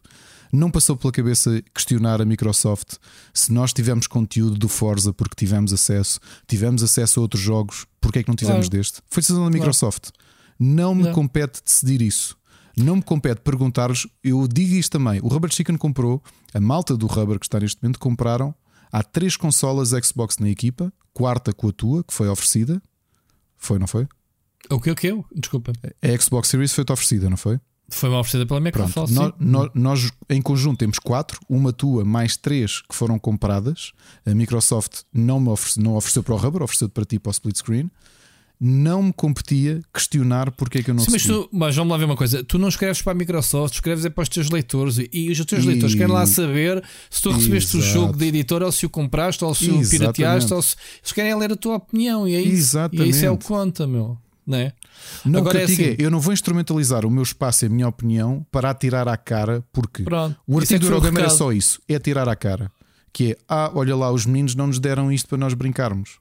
Não 0.52 0.70
passou 0.70 0.96
pela 0.96 1.12
cabeça 1.12 1.62
questionar 1.74 2.20
a 2.20 2.24
Microsoft 2.24 2.94
se 3.32 3.52
nós 3.52 3.72
tivemos 3.72 4.06
conteúdo 4.06 4.56
do 4.56 4.68
Forza 4.68 5.12
porque 5.12 5.34
tivemos 5.34 5.72
acesso, 5.72 6.20
tivemos 6.46 6.82
acesso 6.82 7.18
a 7.18 7.22
outros 7.22 7.42
jogos, 7.42 7.86
porque 8.00 8.20
é 8.20 8.22
que 8.22 8.28
não 8.28 8.36
tivemos 8.36 8.68
claro. 8.68 8.78
deste? 8.78 9.00
Foi 9.10 9.20
decisão 9.20 9.44
da 9.44 9.50
Microsoft. 9.50 10.10
Não 10.58 10.94
me 10.94 11.04
não. 11.04 11.12
compete 11.12 11.60
decidir 11.62 12.00
isso. 12.00 12.36
Não 12.76 12.96
me 12.96 13.02
compete 13.02 13.40
perguntar-lhes. 13.40 14.06
Eu 14.22 14.46
digo 14.48 14.74
isto 14.74 14.92
também. 14.92 15.20
O 15.22 15.28
Rubber 15.28 15.52
Chicken 15.52 15.76
comprou, 15.76 16.22
a 16.52 16.60
malta 16.60 16.96
do 16.96 17.06
Rubber 17.06 17.38
que 17.38 17.46
está 17.46 17.60
neste 17.60 17.82
momento 17.82 17.98
compraram. 17.98 18.54
Há 18.92 19.02
três 19.02 19.36
consolas 19.36 19.90
Xbox 19.90 20.38
na 20.38 20.48
equipa, 20.48 20.92
quarta 21.12 21.52
com 21.52 21.68
a 21.68 21.72
tua, 21.72 22.04
que 22.04 22.14
foi 22.14 22.28
oferecida. 22.28 22.80
Foi, 23.56 23.78
não 23.78 23.86
foi? 23.86 24.06
O 24.70 24.80
que 24.80 24.90
o 24.90 24.94
que 24.94 25.08
eu? 25.08 25.24
Desculpa. 25.34 25.72
A 26.02 26.20
Xbox 26.20 26.48
Series 26.48 26.72
foi-te 26.72 26.92
oferecida, 26.92 27.28
não 27.28 27.36
foi? 27.36 27.58
Foi 27.88 28.08
uma 28.08 28.20
oferecida 28.20 28.46
pela 28.46 28.60
Microsoft. 28.60 29.12
Pronto, 29.12 29.36
nós, 29.38 29.70
nós, 29.74 30.10
em 30.30 30.40
conjunto 30.40 30.78
temos 30.78 30.98
quatro, 30.98 31.38
uma 31.48 31.72
tua 31.72 32.04
mais 32.04 32.36
três 32.36 32.80
que 32.80 32.94
foram 32.94 33.18
compradas. 33.18 33.92
A 34.24 34.34
Microsoft 34.34 35.02
não 35.12 35.38
me 35.38 35.48
ofereceu, 35.50 35.82
não 35.82 35.94
ofereceu 35.94 36.22
para 36.22 36.34
o 36.34 36.36
Rubber, 36.36 36.62
ofereceu 36.62 36.88
para 36.88 37.04
ti 37.04 37.18
para 37.18 37.30
o 37.30 37.32
split 37.32 37.56
screen. 37.56 37.90
Não 38.58 39.02
me 39.02 39.12
competia 39.12 39.82
questionar 39.92 40.50
porque 40.52 40.78
é 40.78 40.82
que 40.82 40.90
eu 40.90 40.94
não 40.94 41.04
Sim, 41.04 41.10
mas, 41.10 41.24
tu, 41.24 41.48
mas 41.52 41.76
vamos 41.76 41.90
lá 41.90 41.98
ver 41.98 42.04
uma 42.04 42.16
coisa: 42.16 42.42
tu 42.42 42.56
não 42.56 42.68
escreves 42.68 43.02
para 43.02 43.12
a 43.12 43.14
Microsoft, 43.14 43.74
escreves 43.74 44.04
é 44.04 44.10
para 44.10 44.22
os 44.22 44.28
teus 44.28 44.48
leitores 44.48 44.96
e 45.12 45.30
os 45.30 45.44
teus 45.44 45.64
e... 45.64 45.66
leitores 45.66 45.94
querem 45.94 46.12
lá 46.12 46.24
saber 46.24 46.82
se 47.10 47.20
tu 47.20 47.32
recebeste 47.32 47.76
Exato. 47.76 47.90
o 47.90 47.92
jogo 47.92 48.16
da 48.16 48.24
editora 48.24 48.64
ou 48.64 48.72
se 48.72 48.86
o 48.86 48.90
compraste 48.90 49.44
ou 49.44 49.54
se 49.54 49.70
o 49.70 49.86
pirateaste 49.86 50.54
ou 50.54 50.62
se 50.62 50.76
eles 51.02 51.12
querem 51.12 51.34
ler 51.36 51.52
a 51.52 51.56
tua 51.56 51.76
opinião 51.76 52.26
e 52.26 52.34
é 52.36 52.40
isso. 52.40 52.52
Exatamente. 52.52 53.06
E 53.06 53.10
isso 53.10 53.26
é 53.26 53.30
o 53.30 53.36
que 53.36 53.44
conta, 53.44 53.86
meu 53.86 54.16
não 54.46 54.58
é? 54.58 54.72
Não, 55.24 55.40
Agora 55.40 55.60
é 55.60 55.64
assim, 55.64 55.96
eu 55.98 56.10
não 56.10 56.20
vou 56.20 56.32
instrumentalizar 56.32 57.06
o 57.06 57.10
meu 57.10 57.22
espaço 57.22 57.64
e 57.64 57.66
a 57.66 57.68
minha 57.68 57.88
opinião 57.88 58.46
para 58.50 58.70
atirar 58.70 59.08
à 59.08 59.16
cara, 59.16 59.64
porque 59.72 60.02
Pronto, 60.02 60.36
o 60.46 60.58
artigo 60.58 60.76
é 60.76 60.78
do 60.78 60.86
Eurogamer 60.86 61.24
é 61.24 61.28
só 61.28 61.52
isso: 61.52 61.80
é 61.88 61.94
atirar 61.94 62.28
à 62.28 62.36
cara. 62.36 62.70
Que 63.12 63.32
é, 63.32 63.36
ah, 63.48 63.70
olha 63.74 63.94
lá, 63.94 64.10
os 64.10 64.26
meninos 64.26 64.54
não 64.54 64.66
nos 64.66 64.80
deram 64.80 65.10
isto 65.12 65.28
para 65.28 65.38
nós 65.38 65.54
brincarmos. 65.54 66.18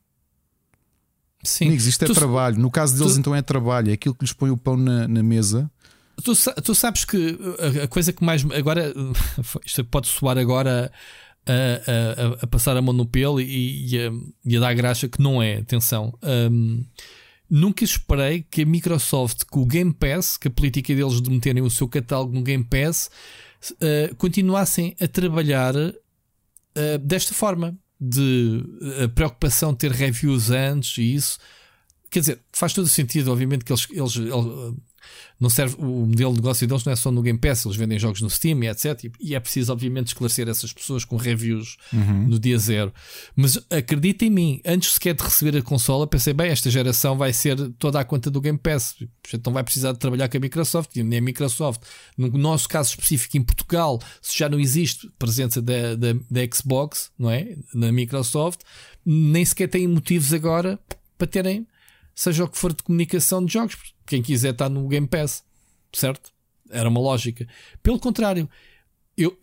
Sim. 1.44 1.66
Amigos, 1.66 1.88
isto 1.88 2.04
é 2.06 2.08
tu, 2.08 2.14
trabalho. 2.14 2.58
No 2.58 2.72
caso 2.72 2.98
deles, 2.98 3.14
tu, 3.14 3.20
então 3.20 3.36
é 3.36 3.42
trabalho, 3.42 3.90
é 3.90 3.94
aquilo 3.94 4.16
que 4.16 4.24
lhes 4.24 4.32
põe 4.32 4.50
o 4.50 4.58
pão 4.58 4.78
na, 4.78 5.08
na 5.08 5.22
mesa. 5.22 5.70
Tu, 6.24 6.34
tu, 6.62 6.76
sabes 6.76 7.04
que 7.04 7.38
a, 7.84 7.88
coisa 7.88 8.14
que 8.14 8.24
mais. 8.24 8.46
Agora, 8.52 8.94
isto 9.66 9.84
pode 9.86 10.08
soar 10.08 10.38
agora 10.38 10.92
a, 11.46 11.52
a, 11.52 12.44
a, 12.44 12.48
passar 12.48 12.78
a 12.78 12.82
mão 12.82 12.94
no 12.94 13.06
pelo 13.06 13.42
e, 13.42 13.94
e, 13.94 14.00
a, 14.00 14.12
e 14.46 14.58
a 14.58 14.60
dar 14.60 14.74
graxa, 14.74 15.10
que 15.10 15.22
não 15.22 15.42
é, 15.42 15.58
atenção. 15.58 16.18
Um, 16.24 16.86
Nunca 17.56 17.84
esperei 17.84 18.44
que 18.50 18.64
a 18.64 18.66
Microsoft, 18.66 19.44
com 19.46 19.62
o 19.62 19.66
Game 19.68 19.94
Pass, 19.94 20.38
que 20.38 20.48
a 20.48 20.52
política 20.52 20.96
deles 20.96 21.22
de 21.22 21.30
meterem 21.30 21.62
o 21.62 21.70
seu 21.70 21.88
catálogo 21.88 22.34
no 22.34 22.42
Game 22.42 22.64
Pass, 22.64 23.12
uh, 23.74 24.16
continuassem 24.16 24.96
a 25.00 25.08
trabalhar 25.08 25.76
uh, 25.76 25.94
desta 27.00 27.32
forma. 27.32 27.78
De 28.02 28.66
a 29.04 29.08
preocupação 29.08 29.72
de 29.72 29.78
ter 29.78 29.92
reviews 29.92 30.50
antes 30.50 30.98
e 30.98 31.14
isso. 31.14 31.38
Quer 32.14 32.20
dizer, 32.20 32.40
faz 32.52 32.74
todo 32.74 32.86
o 32.86 32.90
sentido, 32.90 33.32
obviamente, 33.32 33.66
que 33.66 33.74
eles, 33.74 33.88
eles, 33.90 34.16
eles 34.18 34.76
não 35.40 35.50
serve, 35.50 35.78
o 35.80 36.06
modelo 36.06 36.32
de 36.34 36.42
negócio 36.42 36.68
deles 36.68 36.86
não 36.86 36.94
é 36.94 36.96
só 36.96 37.10
no 37.10 37.24
Game 37.24 37.40
Pass, 37.40 37.66
eles 37.66 37.76
vendem 37.76 37.98
jogos 37.98 38.22
no 38.22 38.30
Steam 38.30 38.64
e 38.64 38.68
etc. 38.68 39.12
E 39.20 39.34
é 39.34 39.40
preciso, 39.40 39.74
obviamente, 39.74 40.10
esclarecer 40.10 40.48
essas 40.48 40.72
pessoas 40.72 41.04
com 41.04 41.18
reviews 41.18 41.76
uhum. 41.92 42.28
no 42.28 42.38
dia 42.38 42.56
zero. 42.60 42.94
Mas 43.36 43.58
acredita 43.68 44.26
em 44.26 44.30
mim, 44.30 44.62
antes 44.64 44.94
sequer 44.94 45.16
de 45.16 45.24
receber 45.24 45.58
a 45.58 45.64
consola, 45.64 46.06
pensei, 46.06 46.36
bem, 46.36 46.52
esta 46.52 46.70
geração 46.70 47.18
vai 47.18 47.34
ser 47.34 47.58
toda 47.80 48.00
à 48.00 48.06
conta 48.06 48.30
do 48.30 48.40
Game 48.40 48.60
Pass, 48.60 48.96
então 49.34 49.52
vai 49.52 49.64
precisar 49.64 49.94
de 49.94 49.98
trabalhar 49.98 50.30
com 50.30 50.38
a 50.38 50.40
Microsoft, 50.40 50.96
e 50.96 51.02
nem 51.02 51.18
a 51.18 51.22
Microsoft. 51.24 51.82
No 52.16 52.30
nosso 52.38 52.70
caso 52.70 52.92
específico 52.92 53.38
em 53.38 53.42
Portugal, 53.42 54.00
se 54.22 54.38
já 54.38 54.48
não 54.48 54.60
existe 54.60 55.12
presença 55.18 55.60
da, 55.64 55.96
da, 55.96 56.14
da 56.30 56.42
Xbox, 56.54 57.10
não 57.18 57.32
é? 57.32 57.58
Na 57.74 57.92
Microsoft, 57.92 58.60
nem 59.04 59.44
sequer 59.44 59.68
têm 59.68 59.88
motivos 59.88 60.32
agora 60.32 60.80
para 61.18 61.26
terem 61.26 61.66
seja 62.16 62.44
o 62.44 62.48
que 62.48 62.58
for 62.58 62.74
de 62.74 62.84
comunicação 62.84 63.44
de 63.44 63.54
jogos. 63.54 63.78
Quem 64.06 64.22
quiser 64.22 64.52
está 64.52 64.70
no 64.70 64.88
Game 64.88 65.08
Pass, 65.08 65.44
certo? 65.92 66.32
Era 66.70 66.90
uma 66.90 67.00
lógica. 67.00 67.48
Pelo 67.82 68.00
contrário, 68.00 68.50
eu, 69.18 69.38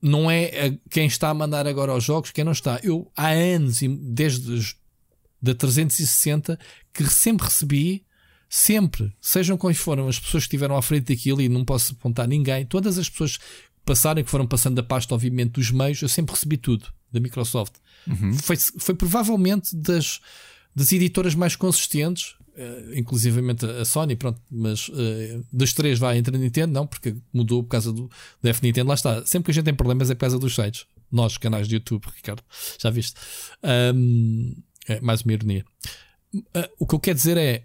não 0.00 0.30
é 0.30 0.78
quem 0.90 1.06
está 1.06 1.30
a 1.30 1.34
mandar 1.34 1.66
agora 1.66 1.92
aos 1.92 2.04
jogos, 2.04 2.30
quem 2.30 2.44
não 2.44 2.52
está. 2.52 2.80
Eu 2.82 3.10
há 3.16 3.28
anos, 3.28 3.80
desde 3.98 4.74
da 5.42 5.54
360, 5.54 6.58
que 6.92 7.04
sempre 7.04 7.46
recebi, 7.46 8.04
sempre, 8.48 9.12
sejam 9.20 9.56
quais 9.56 9.78
foram 9.78 10.08
as 10.08 10.18
pessoas 10.18 10.44
que 10.44 10.48
estiveram 10.48 10.76
à 10.76 10.82
frente 10.82 11.14
daquilo, 11.14 11.40
e 11.40 11.48
não 11.48 11.64
posso 11.64 11.92
apontar 11.92 12.28
ninguém, 12.28 12.66
todas 12.66 12.98
as 12.98 13.08
pessoas 13.08 13.36
que 13.36 13.44
passaram, 13.84 14.22
que 14.22 14.30
foram 14.30 14.46
passando 14.46 14.78
a 14.78 14.82
pasta, 14.82 15.14
obviamente, 15.14 15.52
dos 15.52 15.70
meios, 15.70 16.02
eu 16.02 16.08
sempre 16.08 16.34
recebi 16.34 16.56
tudo 16.56 16.92
da 17.10 17.20
Microsoft. 17.20 17.74
Uhum. 18.06 18.34
Foi, 18.34 18.56
foi 18.56 18.94
provavelmente 18.94 19.74
das 19.74 20.20
das 20.74 20.92
editoras 20.92 21.34
mais 21.34 21.56
consistentes, 21.56 22.34
uh, 22.56 22.94
inclusivamente 22.94 23.66
a 23.66 23.84
Sony, 23.84 24.16
pronto, 24.16 24.40
mas 24.50 24.88
uh, 24.88 25.44
das 25.52 25.72
três 25.72 25.98
vai 25.98 26.18
entre 26.18 26.36
a 26.36 26.38
Nintendo, 26.38 26.72
não, 26.72 26.86
porque 26.86 27.16
mudou 27.32 27.62
por 27.62 27.70
causa 27.70 27.92
do, 27.92 28.10
do 28.42 28.48
F 28.48 28.62
Nintendo, 28.62 28.88
lá 28.88 28.94
está. 28.94 29.24
Sempre 29.26 29.46
que 29.46 29.50
a 29.52 29.54
gente 29.54 29.64
tem 29.64 29.74
problemas 29.74 30.10
é 30.10 30.14
por 30.14 30.20
causa 30.20 30.38
dos 30.38 30.54
sites. 30.54 30.86
Nós, 31.10 31.36
canais 31.36 31.66
de 31.66 31.74
YouTube, 31.76 32.04
Ricardo, 32.14 32.42
já 32.78 32.88
viste. 32.90 33.14
Um, 33.94 34.54
é 34.86 35.00
mais 35.00 35.22
uma 35.22 35.32
ironia. 35.32 35.64
Uh, 36.34 36.68
o 36.78 36.86
que 36.86 36.94
eu 36.94 37.00
quero 37.00 37.16
dizer 37.16 37.36
é. 37.36 37.64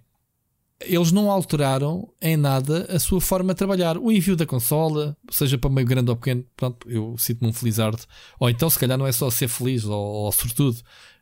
Eles 0.82 1.10
não 1.10 1.32
alteraram 1.32 2.12
em 2.22 2.36
nada 2.36 2.86
a 2.94 3.00
sua 3.00 3.22
forma 3.22 3.54
de 3.54 3.58
trabalhar. 3.58 3.98
O 3.98 4.12
envio 4.12 4.36
da 4.36 4.46
consola, 4.46 5.16
seja 5.32 5.58
para 5.58 5.70
meio 5.70 5.88
grande 5.88 6.10
ou 6.10 6.18
pequeno, 6.18 6.46
pronto, 6.56 6.90
eu 6.90 7.16
sinto-me 7.18 7.50
um 7.50 7.54
felizardo. 7.54 8.04
Ou 8.38 8.50
então, 8.50 8.70
se 8.70 8.78
calhar, 8.78 8.98
não 8.98 9.08
é 9.08 9.12
só 9.14 9.30
ser 9.30 9.48
feliz 9.48 9.86
ou, 9.86 9.98
ou 9.98 10.32
sobretudo 10.34 10.78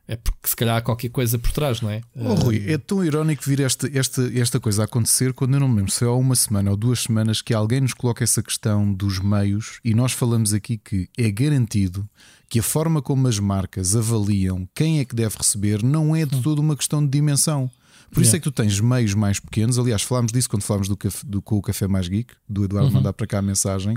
é 0.08 0.18
porque 0.18 0.50
se 0.50 0.56
calhar 0.56 0.78
há 0.78 0.82
qualquer 0.82 1.10
coisa 1.10 1.40
por 1.40 1.52
trás, 1.52 1.80
não 1.80 1.90
é? 1.90 2.02
Oh, 2.16 2.34
Rui, 2.34 2.64
é 2.68 2.78
tão 2.78 3.04
irónico 3.04 3.44
vir 3.46 3.62
esta, 3.62 3.90
esta, 3.98 4.30
esta 4.38 4.60
coisa 4.60 4.82
a 4.82 4.86
acontecer 4.86 5.34
quando 5.34 5.54
eu 5.54 5.62
não 5.62 5.70
me 5.70 5.78
lembro 5.78 5.92
se 5.92 6.04
é 6.04 6.08
há 6.08 6.12
uma 6.12 6.36
semana 6.36 6.72
ou 6.72 6.78
duas 6.78 7.04
semanas 7.04 7.42
que 7.42 7.54
alguém 7.54 7.80
nos 7.80 7.94
coloca 7.94 8.24
essa 8.24 8.44
questão 8.44 8.94
dos 8.94 9.20
meios 9.20 9.80
e 9.84 9.94
nós 9.94 10.12
falamos 10.12 10.54
aqui 10.54 10.78
que 10.78 11.08
é 11.18 11.32
garantido 11.32 12.08
que 12.50 12.60
a 12.60 12.64
forma 12.64 13.02
como 13.02 13.28
as 13.28 13.40
marcas 13.40 13.96
avaliam 13.96 14.68
quem 14.76 15.00
é 15.00 15.06
que 15.06 15.16
deve 15.16 15.38
receber 15.38 15.82
não 15.82 16.16
é 16.16 16.26
de 16.26 16.42
toda 16.42 16.60
uma 16.60 16.76
questão 16.76 17.04
de 17.04 17.10
dimensão. 17.10 17.72
Por 18.12 18.22
isso 18.22 18.36
é 18.36 18.40
que 18.40 18.44
tu 18.44 18.52
tens 18.52 18.80
meios 18.80 19.16
mais 19.16 19.40
pequenos. 19.40 19.80
Aliás, 19.80 20.04
falámos 20.04 20.32
disso 20.32 20.48
quando 20.48 20.62
falámos 20.62 20.88
do, 20.88 20.96
café, 20.96 21.26
do 21.26 21.42
com 21.42 21.58
o 21.58 21.62
Café 21.62 21.88
Mais 21.88 22.08
Geek, 22.08 22.32
do 22.48 22.64
Eduardo 22.64 22.90
uhum. 22.90 22.96
mandar 22.96 23.14
para 23.14 23.26
cá 23.26 23.40
a 23.40 23.42
mensagem. 23.42 23.96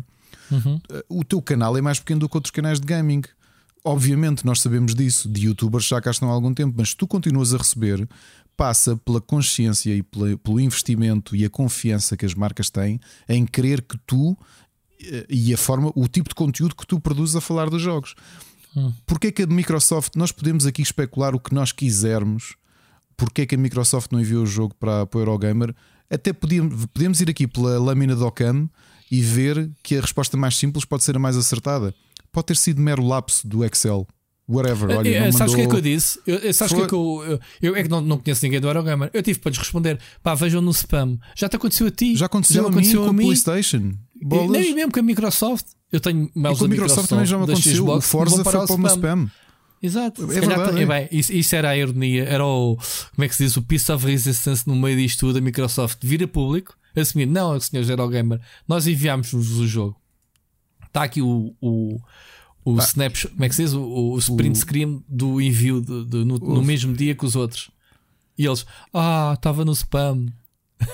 Uhum. 0.50 0.80
O 1.08 1.22
teu 1.22 1.42
canal 1.42 1.76
é 1.76 1.82
mais 1.82 1.98
pequeno 1.98 2.20
do 2.20 2.28
que 2.28 2.36
outros 2.36 2.50
canais 2.50 2.80
de 2.80 2.86
gaming. 2.86 3.22
Obviamente, 3.86 4.44
nós 4.44 4.60
sabemos 4.60 4.94
disso, 4.94 5.28
de 5.28 5.46
youtubers 5.46 5.84
já 5.84 6.00
cá 6.00 6.10
estão 6.10 6.28
há 6.28 6.32
algum 6.32 6.52
tempo, 6.52 6.74
mas 6.76 6.90
se 6.90 6.96
tu 6.96 7.06
continuas 7.06 7.54
a 7.54 7.58
receber, 7.58 8.08
passa 8.56 8.96
pela 8.96 9.20
consciência 9.20 9.94
e 9.94 10.02
pelo 10.02 10.60
investimento 10.60 11.36
e 11.36 11.44
a 11.44 11.50
confiança 11.50 12.16
que 12.16 12.26
as 12.26 12.34
marcas 12.34 12.68
têm 12.68 13.00
em 13.28 13.46
querer 13.46 13.82
que 13.82 13.96
tu 14.06 14.36
eh, 15.00 15.26
e 15.28 15.54
a 15.54 15.56
forma, 15.56 15.92
o 15.94 16.08
tipo 16.08 16.28
de 16.28 16.34
conteúdo 16.34 16.74
que 16.74 16.86
tu 16.86 16.98
produzes 16.98 17.36
a 17.36 17.40
falar 17.40 17.70
dos 17.70 17.80
jogos. 17.80 18.14
Hum. 18.76 18.92
Porque 19.06 19.28
é 19.28 19.32
que 19.32 19.42
a 19.42 19.46
Microsoft 19.46 20.16
nós 20.16 20.32
podemos 20.32 20.66
aqui 20.66 20.82
especular 20.82 21.34
o 21.34 21.40
que 21.40 21.54
nós 21.54 21.70
quisermos? 21.72 22.56
porque 23.16 23.42
é 23.42 23.46
que 23.46 23.54
a 23.54 23.58
Microsoft 23.58 24.12
não 24.12 24.20
enviou 24.20 24.42
o 24.42 24.46
jogo 24.46 24.74
para, 24.78 25.06
para 25.06 25.18
o 25.18 25.20
Eurogamer, 25.22 25.74
até 26.10 26.32
podíamos, 26.32 26.86
podemos 26.86 27.20
ir 27.20 27.30
aqui 27.30 27.46
pela 27.46 27.78
lâmina 27.78 28.14
do 28.14 28.26
Ocam 28.26 28.68
e 29.10 29.22
ver 29.22 29.70
que 29.82 29.96
a 29.96 30.00
resposta 30.00 30.36
mais 30.36 30.56
simples 30.56 30.84
pode 30.84 31.02
ser 31.02 31.16
a 31.16 31.18
mais 31.18 31.36
acertada. 31.36 31.94
Pode 32.36 32.48
ter 32.48 32.56
sido 32.58 32.82
mero 32.82 33.02
lapso 33.02 33.48
do 33.48 33.64
Excel. 33.64 34.06
Whatever, 34.46 34.98
olha, 34.98 35.08
é, 35.08 35.24
não 35.24 35.32
sabes 35.32 35.54
o 35.54 35.56
mandou... 35.56 35.56
que 35.56 35.62
é 35.62 35.66
que 35.80 35.88
eu 35.88 35.94
disse? 35.94 36.20
Eu, 36.26 36.52
sabes 36.52 36.72
o 36.74 36.76
que 36.76 36.82
é 36.82 36.86
que 36.86 36.94
eu, 36.94 37.40
eu, 37.62 37.76
é 37.76 37.82
que 37.82 37.88
não, 37.88 38.02
não 38.02 38.18
conheço 38.18 38.44
ninguém 38.44 38.60
do 38.60 38.66
Eurogamer. 38.66 39.08
Eu 39.14 39.22
tive 39.22 39.38
para 39.38 39.48
lhes 39.48 39.58
responder: 39.58 39.98
pá, 40.22 40.34
vejam 40.34 40.60
no 40.60 40.70
spam. 40.70 41.18
Já 41.34 41.48
te 41.48 41.56
aconteceu 41.56 41.86
a 41.86 41.90
ti? 41.90 42.14
Já 42.14 42.26
aconteceu, 42.26 42.62
já 42.62 42.68
aconteceu 42.68 43.04
a, 43.06 43.10
mim, 43.10 43.14
a, 43.14 43.14
mim, 43.14 43.16
com 43.16 43.22
a 43.22 43.24
PlayStation. 43.24 43.94
E, 44.20 44.48
nem 44.48 44.74
mesmo 44.74 44.92
com 44.92 45.00
a 45.00 45.02
Microsoft. 45.02 45.64
Eu 45.90 45.98
tenho 45.98 46.30
mails 46.34 46.58
e 46.58 46.60
com 46.60 46.64
a 46.66 46.68
Microsoft, 46.68 47.04
Microsoft 47.04 47.08
também 47.08 47.24
já 47.24 47.38
me 47.38 47.44
aconteceu. 47.44 47.74
Xbox, 47.74 48.04
o 48.04 48.08
Forza 48.10 48.44
foi 48.44 48.52
para 48.52 48.74
o 48.74 48.78
meu 48.78 48.90
spam. 48.90 49.30
Exato, 49.82 50.24
é 50.24 50.26
verdade, 50.26 50.82
é. 50.82 50.86
bem, 50.86 51.08
isso, 51.10 51.32
isso, 51.32 51.56
era 51.56 51.70
a 51.70 51.76
ironia, 51.76 52.24
era 52.24 52.44
o 52.44 52.76
como 53.14 53.24
é 53.24 53.28
que 53.28 53.34
se 53.34 53.44
diz, 53.44 53.56
o 53.56 53.62
piece 53.62 53.90
of 53.90 54.04
resistance 54.06 54.68
no 54.68 54.76
meio 54.76 54.98
disto 54.98 55.20
tudo. 55.20 55.38
A 55.38 55.40
Microsoft 55.40 55.98
vira 56.02 56.28
público, 56.28 56.76
assumir, 56.94 57.24
não, 57.24 57.58
senhor 57.58 58.10
Gamer, 58.10 58.40
nós 58.68 58.86
enviámos-vos 58.86 59.58
o 59.58 59.66
jogo. 59.66 59.96
Está 60.96 61.04
aqui 61.04 61.20
o, 61.20 61.54
o, 61.60 62.00
o 62.64 62.80
ah, 62.80 62.82
snapshot, 62.82 63.34
como 63.34 63.44
é 63.44 63.48
que 63.50 63.54
se 63.54 63.64
diz? 63.64 63.74
O, 63.74 63.82
o 63.82 64.18
sprint 64.18 64.56
o, 64.56 64.60
screen 64.60 65.04
do 65.06 65.42
envio 65.42 65.82
de, 65.82 66.06
de, 66.06 66.24
no, 66.24 66.38
no 66.38 66.62
mesmo 66.62 66.94
dia 66.94 67.14
que 67.14 67.26
os 67.26 67.36
outros. 67.36 67.70
E 68.38 68.46
eles, 68.46 68.64
ah, 68.94 69.34
estava 69.36 69.62
no 69.62 69.72
spam. 69.72 70.26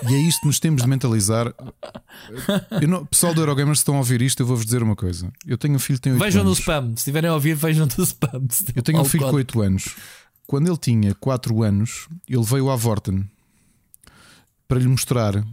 E 0.09 0.12
é 0.12 0.18
isto 0.18 0.40
que 0.40 0.46
nos 0.48 0.59
temos 0.59 0.82
de 0.82 0.88
mentalizar. 0.88 1.55
Não, 2.88 3.07
pessoal 3.07 3.32
do 3.32 3.42
Eurogamers, 3.42 3.78
se 3.78 3.82
estão 3.82 3.94
a 3.94 3.98
ouvir 3.98 4.22
isto, 4.22 4.40
eu 4.40 4.46
vou-vos 4.46 4.64
dizer 4.64 4.82
uma 4.82 4.96
coisa. 4.96 5.32
Eu 5.46 5.57
tenho 5.57 5.76
um 5.76 5.78
filho 5.78 5.98
que 5.98 6.03
tem 6.03 6.12
8 6.14 6.20
vejam 6.20 6.42
anos. 6.42 6.59
Vejam 6.59 6.74
no 6.74 6.80
spam. 6.80 6.90
Se 6.96 6.98
estiverem 7.03 7.30
a 7.30 7.34
ouvir, 7.34 7.55
vejam 7.55 7.86
no 7.86 8.05
spam. 8.05 8.46
Eu 8.74 8.82
tenho 8.82 9.00
um 9.00 9.05
filho 9.05 9.28
com 9.28 9.36
8 9.36 9.61
anos. 9.61 9.88
Quando 10.48 10.66
ele 10.66 10.76
tinha 10.78 11.14
4 11.14 11.62
anos, 11.62 12.09
ele 12.28 12.42
veio 12.42 12.70
à 12.70 12.76
Vorten 12.76 13.24
para 14.66 14.80
lhe 14.80 14.88
mostrar 14.88 15.44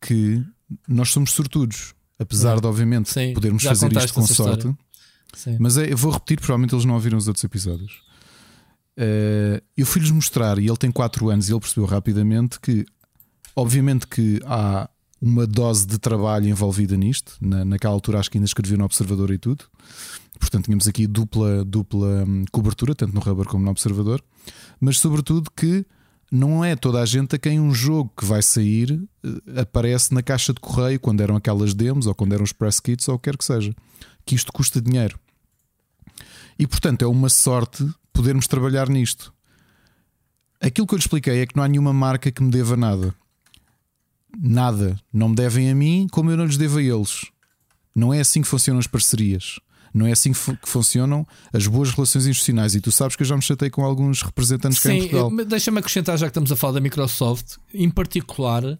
que 0.00 0.44
nós 0.88 1.10
somos 1.10 1.30
sortudos. 1.30 1.94
Apesar 2.20 2.60
de, 2.60 2.66
obviamente, 2.66 3.10
Sim, 3.10 3.32
podermos 3.32 3.62
fazer 3.62 3.90
isto 3.96 4.14
com 4.14 4.26
sorte. 4.26 4.72
Mas 5.58 5.76
é, 5.76 5.92
eu 5.92 5.96
vou 5.96 6.12
repetir, 6.12 6.38
provavelmente 6.38 6.74
eles 6.74 6.84
não 6.84 6.94
ouviram 6.94 7.16
os 7.16 7.26
outros 7.26 7.42
episódios. 7.44 8.02
Uh, 8.98 9.62
eu 9.76 9.86
fui-lhes 9.86 10.10
mostrar, 10.10 10.58
e 10.58 10.66
ele 10.66 10.76
tem 10.76 10.90
4 10.92 11.30
anos, 11.30 11.48
e 11.48 11.52
ele 11.52 11.60
percebeu 11.60 11.86
rapidamente 11.86 12.60
que 12.60 12.84
Obviamente 13.54 14.06
que 14.06 14.40
há 14.46 14.88
uma 15.20 15.46
dose 15.46 15.86
de 15.86 15.98
trabalho 15.98 16.48
envolvida 16.48 16.96
nisto. 16.96 17.36
Na, 17.40 17.64
naquela 17.64 17.92
altura 17.92 18.18
acho 18.18 18.30
que 18.30 18.38
ainda 18.38 18.46
escrevia 18.46 18.76
no 18.76 18.84
Observador 18.84 19.30
e 19.30 19.38
tudo. 19.38 19.64
Portanto, 20.38 20.64
tínhamos 20.64 20.88
aqui 20.88 21.06
dupla, 21.06 21.64
dupla 21.64 22.24
hum, 22.26 22.44
cobertura, 22.50 22.94
tanto 22.94 23.14
no 23.14 23.20
Rubber 23.20 23.46
como 23.46 23.64
no 23.64 23.70
Observador. 23.70 24.22
Mas, 24.80 24.98
sobretudo, 24.98 25.50
que 25.54 25.84
não 26.30 26.64
é 26.64 26.76
toda 26.76 27.00
a 27.00 27.06
gente 27.06 27.34
a 27.34 27.38
quem 27.38 27.58
um 27.58 27.74
jogo 27.74 28.12
que 28.16 28.24
vai 28.24 28.42
sair 28.42 29.02
eh, 29.24 29.60
aparece 29.60 30.14
na 30.14 30.22
caixa 30.22 30.52
de 30.52 30.60
correio 30.60 31.00
quando 31.00 31.20
eram 31.20 31.36
aquelas 31.36 31.74
demos 31.74 32.06
ou 32.06 32.14
quando 32.14 32.32
eram 32.32 32.44
os 32.44 32.52
press 32.52 32.78
kits 32.78 33.08
ou 33.08 33.16
o 33.16 33.18
que 33.18 33.30
quer 33.30 33.36
que 33.36 33.44
seja. 33.44 33.74
Que 34.24 34.34
isto 34.34 34.52
custa 34.52 34.80
dinheiro. 34.80 35.18
E, 36.58 36.66
portanto, 36.66 37.02
é 37.02 37.08
uma 37.08 37.28
sorte 37.28 37.88
podermos 38.12 38.46
trabalhar 38.46 38.88
nisto. 38.88 39.32
Aquilo 40.60 40.86
que 40.86 40.94
eu 40.94 40.98
lhe 40.98 41.02
expliquei 41.02 41.40
é 41.40 41.46
que 41.46 41.56
não 41.56 41.64
há 41.64 41.68
nenhuma 41.68 41.92
marca 41.92 42.30
que 42.30 42.42
me 42.42 42.50
deva 42.50 42.76
nada 42.76 43.14
nada. 44.38 44.98
Não 45.12 45.30
me 45.30 45.34
devem 45.34 45.70
a 45.70 45.74
mim, 45.74 46.06
como 46.10 46.30
eu 46.30 46.36
não 46.36 46.44
lhes 46.44 46.56
devo 46.56 46.78
a 46.78 46.82
eles. 46.82 47.26
Não 47.94 48.12
é 48.12 48.20
assim 48.20 48.42
que 48.42 48.48
funcionam 48.48 48.78
as 48.78 48.86
parcerias. 48.86 49.58
Não 49.92 50.06
é 50.06 50.12
assim 50.12 50.32
que, 50.32 50.38
funcionam 50.64 51.26
as 51.52 51.66
boas 51.66 51.90
relações 51.90 52.26
institucionais. 52.26 52.74
E 52.74 52.80
tu 52.80 52.92
sabes 52.92 53.16
que 53.16 53.22
eu 53.22 53.26
já 53.26 53.36
me 53.36 53.42
chatei 53.42 53.70
com 53.70 53.84
alguns 53.84 54.22
representantes 54.22 54.78
Sim, 54.78 54.88
cá 54.88 54.94
em 54.94 55.08
Portugal. 55.08 55.46
Deixa-me 55.46 55.78
acrescentar, 55.78 56.16
já 56.16 56.26
que 56.26 56.30
estamos 56.30 56.52
a 56.52 56.56
falar 56.56 56.74
da 56.74 56.80
Microsoft, 56.80 57.56
em 57.74 57.90
particular, 57.90 58.78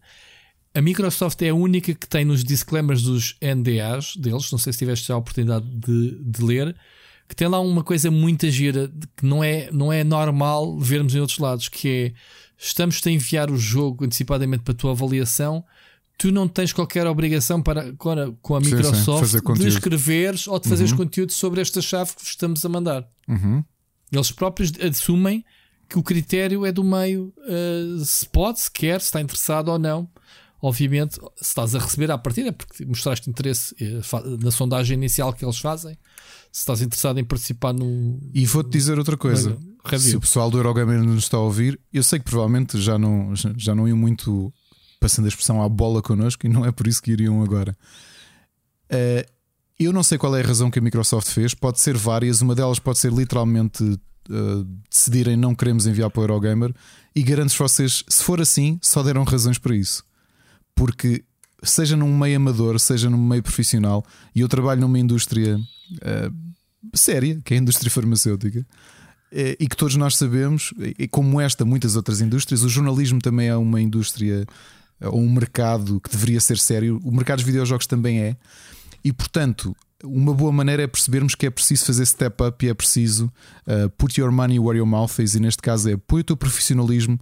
a 0.72 0.80
Microsoft 0.80 1.42
é 1.42 1.48
a 1.48 1.54
única 1.54 1.94
que 1.94 2.08
tem 2.08 2.24
nos 2.24 2.44
disclaimers 2.44 3.02
dos 3.02 3.36
NDAs 3.42 4.14
deles, 4.16 4.50
não 4.52 4.58
sei 4.58 4.72
se 4.72 4.78
tiveste 4.78 5.11
a 5.11 5.16
oportunidade 5.16 5.66
de, 5.66 6.16
de 6.20 6.44
ler, 6.44 6.76
que 7.28 7.34
tem 7.34 7.48
lá 7.48 7.61
uma 7.61 7.82
coisa 7.82 8.11
muito 8.11 8.48
gira 8.50 8.90
que 9.16 9.26
não 9.26 9.42
é, 9.42 9.68
não 9.72 9.92
é 9.92 10.04
normal 10.04 10.78
vermos 10.78 11.14
em 11.14 11.20
outros 11.20 11.38
lados, 11.38 11.68
que 11.68 11.88
é 11.88 12.12
estamos 12.56 13.00
a 13.04 13.11
enviar 13.11 13.50
o 13.50 13.56
jogo 13.56 14.04
antecipadamente 14.04 14.62
para 14.62 14.72
a 14.72 14.76
tua 14.76 14.90
avaliação, 14.92 15.64
tu 16.21 16.31
não 16.31 16.47
tens 16.47 16.71
qualquer 16.71 17.07
obrigação 17.07 17.62
para, 17.62 17.95
com 17.95 18.55
a 18.55 18.61
Microsoft 18.61 19.25
sim, 19.25 19.39
sim, 19.39 19.55
de 19.55 19.68
escreveres 19.68 20.47
ou 20.47 20.61
de 20.61 20.68
fazeres 20.68 20.93
uhum. 20.93 20.99
conteúdo 20.99 21.33
sobre 21.33 21.62
esta 21.62 21.81
chave 21.81 22.14
que 22.14 22.23
estamos 22.23 22.62
a 22.62 22.68
mandar. 22.68 23.09
Uhum. 23.27 23.64
Eles 24.12 24.31
próprios 24.31 24.71
assumem 24.83 25.43
que 25.89 25.99
o 25.99 26.03
critério 26.03 26.66
é 26.66 26.71
do 26.71 26.85
meio, 26.85 27.33
uh, 27.39 28.05
se 28.05 28.29
pode, 28.29 28.61
se 28.61 28.71
quer, 28.71 29.01
se 29.01 29.07
está 29.07 29.18
interessado 29.18 29.68
ou 29.68 29.79
não. 29.79 30.07
Obviamente, 30.61 31.14
se 31.14 31.23
estás 31.41 31.75
a 31.75 31.79
receber 31.79 32.11
à 32.11 32.18
partida, 32.18 32.53
porque 32.53 32.85
mostraste 32.85 33.31
interesse 33.31 33.75
eh, 33.81 34.03
na 34.41 34.51
sondagem 34.51 34.95
inicial 34.95 35.33
que 35.33 35.43
eles 35.43 35.59
fazem, 35.59 35.95
se 36.53 36.61
estás 36.61 36.83
interessado 36.83 37.18
em 37.18 37.25
participar 37.25 37.73
no. 37.73 38.21
E 38.35 38.45
vou-te 38.45 38.68
dizer 38.68 38.99
outra 38.99 39.16
coisa: 39.16 39.57
se 39.99 40.16
o 40.16 40.21
pessoal 40.21 40.51
do 40.51 40.59
Eurogamer 40.59 41.03
nos 41.03 41.25
está 41.25 41.39
a 41.39 41.41
ouvir, 41.41 41.81
eu 41.91 42.05
sei 42.05 42.18
que 42.18 42.27
provavelmente 42.27 42.79
já 42.79 42.99
não, 42.99 43.33
já 43.35 43.75
não 43.75 43.89
iam 43.89 43.97
muito 43.97 44.53
passando 45.01 45.24
a 45.24 45.28
expressão 45.28 45.62
à 45.62 45.68
bola 45.68 46.03
connosco 46.03 46.46
e 46.46 46.48
não 46.48 46.64
é 46.64 46.70
por 46.70 46.86
isso 46.86 47.03
que 47.03 47.11
iriam 47.11 47.42
agora. 47.42 47.76
Uh, 48.92 49.26
eu 49.78 49.92
não 49.92 50.03
sei 50.03 50.18
qual 50.18 50.36
é 50.36 50.42
a 50.42 50.46
razão 50.46 50.70
que 50.70 50.78
a 50.78 50.82
Microsoft 50.82 51.28
fez, 51.28 51.55
pode 51.55 51.80
ser 51.80 51.96
várias, 51.96 52.42
uma 52.42 52.55
delas 52.55 52.78
pode 52.78 52.98
ser 52.98 53.11
literalmente 53.11 53.82
uh, 53.82 54.64
decidirem 54.90 55.36
não 55.36 55.55
queremos 55.55 55.86
enviar 55.86 56.11
para 56.11 56.20
o 56.20 56.24
Eurogamer 56.24 56.74
e 57.16 57.22
garanto-vos 57.22 57.72
vocês, 57.72 58.05
se 58.07 58.22
for 58.22 58.40
assim, 58.40 58.78
só 58.82 59.03
deram 59.03 59.24
razões 59.24 59.57
para 59.59 59.74
isso 59.74 60.05
porque 60.80 61.22
seja 61.62 61.94
num 61.94 62.16
meio 62.16 62.38
amador, 62.38 62.80
seja 62.80 63.11
num 63.11 63.22
meio 63.22 63.42
profissional, 63.42 64.03
e 64.34 64.40
eu 64.40 64.48
trabalho 64.48 64.80
numa 64.80 64.98
indústria 64.98 65.59
uh, 65.59 66.34
séria, 66.94 67.38
que 67.44 67.53
é 67.53 67.59
a 67.59 67.61
indústria 67.61 67.90
farmacêutica, 67.90 68.66
e 69.61 69.68
que 69.68 69.76
todos 69.76 69.94
nós 69.94 70.16
sabemos, 70.16 70.72
e 70.98 71.07
como 71.07 71.38
esta, 71.38 71.64
muitas 71.64 71.94
outras 71.94 72.20
indústrias, 72.20 72.64
o 72.64 72.68
jornalismo 72.68 73.20
também 73.20 73.46
é 73.46 73.57
uma 73.57 73.80
indústria 73.80 74.44
ou 75.03 75.20
um 75.20 75.32
mercado 75.32 76.01
que 76.01 76.11
deveria 76.11 76.40
ser 76.40 76.59
sério, 76.59 77.01
o 77.05 77.11
mercado 77.11 77.38
dos 77.38 77.46
videojogos 77.46 77.86
também 77.86 78.20
é, 78.20 78.36
e 79.05 79.12
portanto. 79.12 79.76
Uma 80.03 80.32
boa 80.32 80.51
maneira 80.51 80.82
é 80.82 80.86
percebermos 80.86 81.34
que 81.34 81.44
é 81.44 81.51
preciso 81.51 81.84
fazer 81.84 82.07
step 82.07 82.42
up 82.42 82.64
e 82.64 82.70
é 82.70 82.72
preciso 82.72 83.30
uh, 83.66 83.90
put 83.98 84.18
your 84.18 84.32
money 84.32 84.59
where 84.59 84.78
your 84.78 84.86
mouth 84.86 85.18
is, 85.18 85.34
e 85.34 85.40
neste 85.40 85.61
caso 85.61 85.90
é 85.90 85.96
põe 85.98 86.22
o 86.22 86.24
teu 86.24 86.38
profissionalismo 86.38 87.20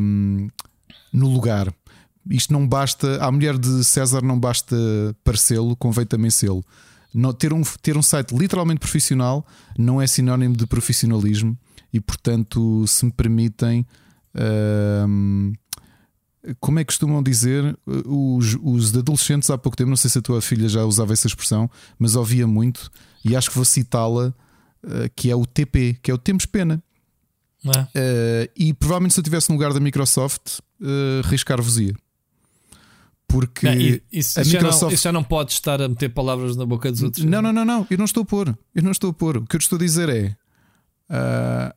um, 0.00 0.48
no 1.12 1.28
lugar. 1.28 1.70
Isto 2.30 2.52
não 2.52 2.66
basta, 2.66 3.22
à 3.22 3.30
mulher 3.30 3.58
de 3.58 3.84
César 3.84 4.22
não 4.22 4.38
basta 4.38 4.76
parecê-lo, 5.22 5.76
convém 5.76 6.06
também 6.06 6.30
sê-lo. 6.30 6.64
Ter 7.38 7.52
um, 7.52 7.62
ter 7.82 7.96
um 7.96 8.02
site 8.02 8.34
literalmente 8.34 8.80
profissional 8.80 9.46
não 9.76 10.00
é 10.00 10.06
sinónimo 10.06 10.56
de 10.56 10.66
profissionalismo 10.66 11.58
e, 11.92 12.00
portanto, 12.00 12.86
se 12.86 13.04
me 13.04 13.12
permitem, 13.12 13.84
hum, 15.08 15.52
como 16.58 16.78
é 16.78 16.84
que 16.84 16.88
costumam 16.88 17.22
dizer, 17.22 17.76
os, 17.86 18.56
os 18.62 18.96
adolescentes 18.96 19.50
há 19.50 19.58
pouco 19.58 19.76
tempo, 19.76 19.90
não 19.90 19.96
sei 19.96 20.10
se 20.10 20.18
a 20.18 20.22
tua 20.22 20.40
filha 20.40 20.68
já 20.68 20.84
usava 20.84 21.12
essa 21.12 21.26
expressão, 21.26 21.70
mas 21.98 22.16
ouvia 22.16 22.46
muito 22.46 22.90
e 23.24 23.36
acho 23.36 23.50
que 23.50 23.56
vou 23.56 23.64
citá-la, 23.64 24.28
uh, 24.84 25.10
que 25.14 25.30
é 25.30 25.36
o 25.36 25.44
TP, 25.44 25.98
que 26.02 26.10
é 26.10 26.14
o 26.14 26.18
Temos 26.18 26.46
Pena. 26.46 26.82
É. 27.64 28.46
Uh, 28.46 28.52
e 28.56 28.72
provavelmente 28.72 29.12
se 29.14 29.20
eu 29.20 29.22
estivesse 29.22 29.50
no 29.50 29.56
lugar 29.56 29.72
da 29.74 29.80
Microsoft, 29.80 30.60
uh, 30.80 31.20
riscar-vos-ia. 31.24 31.94
Porque 33.28 33.66
não, 33.66 34.00
isso, 34.10 34.40
a 34.40 34.42
isso 34.42 34.52
Microsoft... 34.52 34.80
já 34.80 34.86
não, 34.86 34.92
isso 34.92 35.04
já 35.04 35.12
não 35.12 35.22
pode 35.22 35.52
estar 35.52 35.80
a 35.80 35.88
meter 35.88 36.08
palavras 36.08 36.56
na 36.56 36.66
boca 36.66 36.90
dos 36.90 37.02
outros. 37.02 37.24
Não, 37.24 37.40
não, 37.40 37.52
não, 37.52 37.64
não. 37.64 37.86
Eu 37.88 37.98
não 37.98 38.04
estou 38.04 38.22
a 38.22 38.26
pôr. 38.26 38.58
Eu 38.74 38.82
não 38.82 38.90
estou 38.90 39.10
a 39.10 39.12
pôr. 39.12 39.36
O 39.36 39.46
que 39.46 39.54
eu 39.54 39.58
estou 39.58 39.76
a 39.76 39.78
dizer 39.78 40.08
é. 40.08 40.36
Uh, 41.08 41.72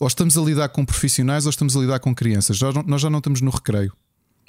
ou 0.00 0.06
estamos 0.06 0.36
a 0.36 0.40
lidar 0.42 0.68
com 0.68 0.84
profissionais 0.84 1.46
ou 1.46 1.50
estamos 1.50 1.76
a 1.76 1.80
lidar 1.80 2.00
com 2.00 2.14
crianças. 2.14 2.56
Já, 2.56 2.72
nós 2.86 3.00
já 3.00 3.10
não 3.10 3.18
estamos 3.18 3.40
no 3.40 3.50
recreio. 3.50 3.92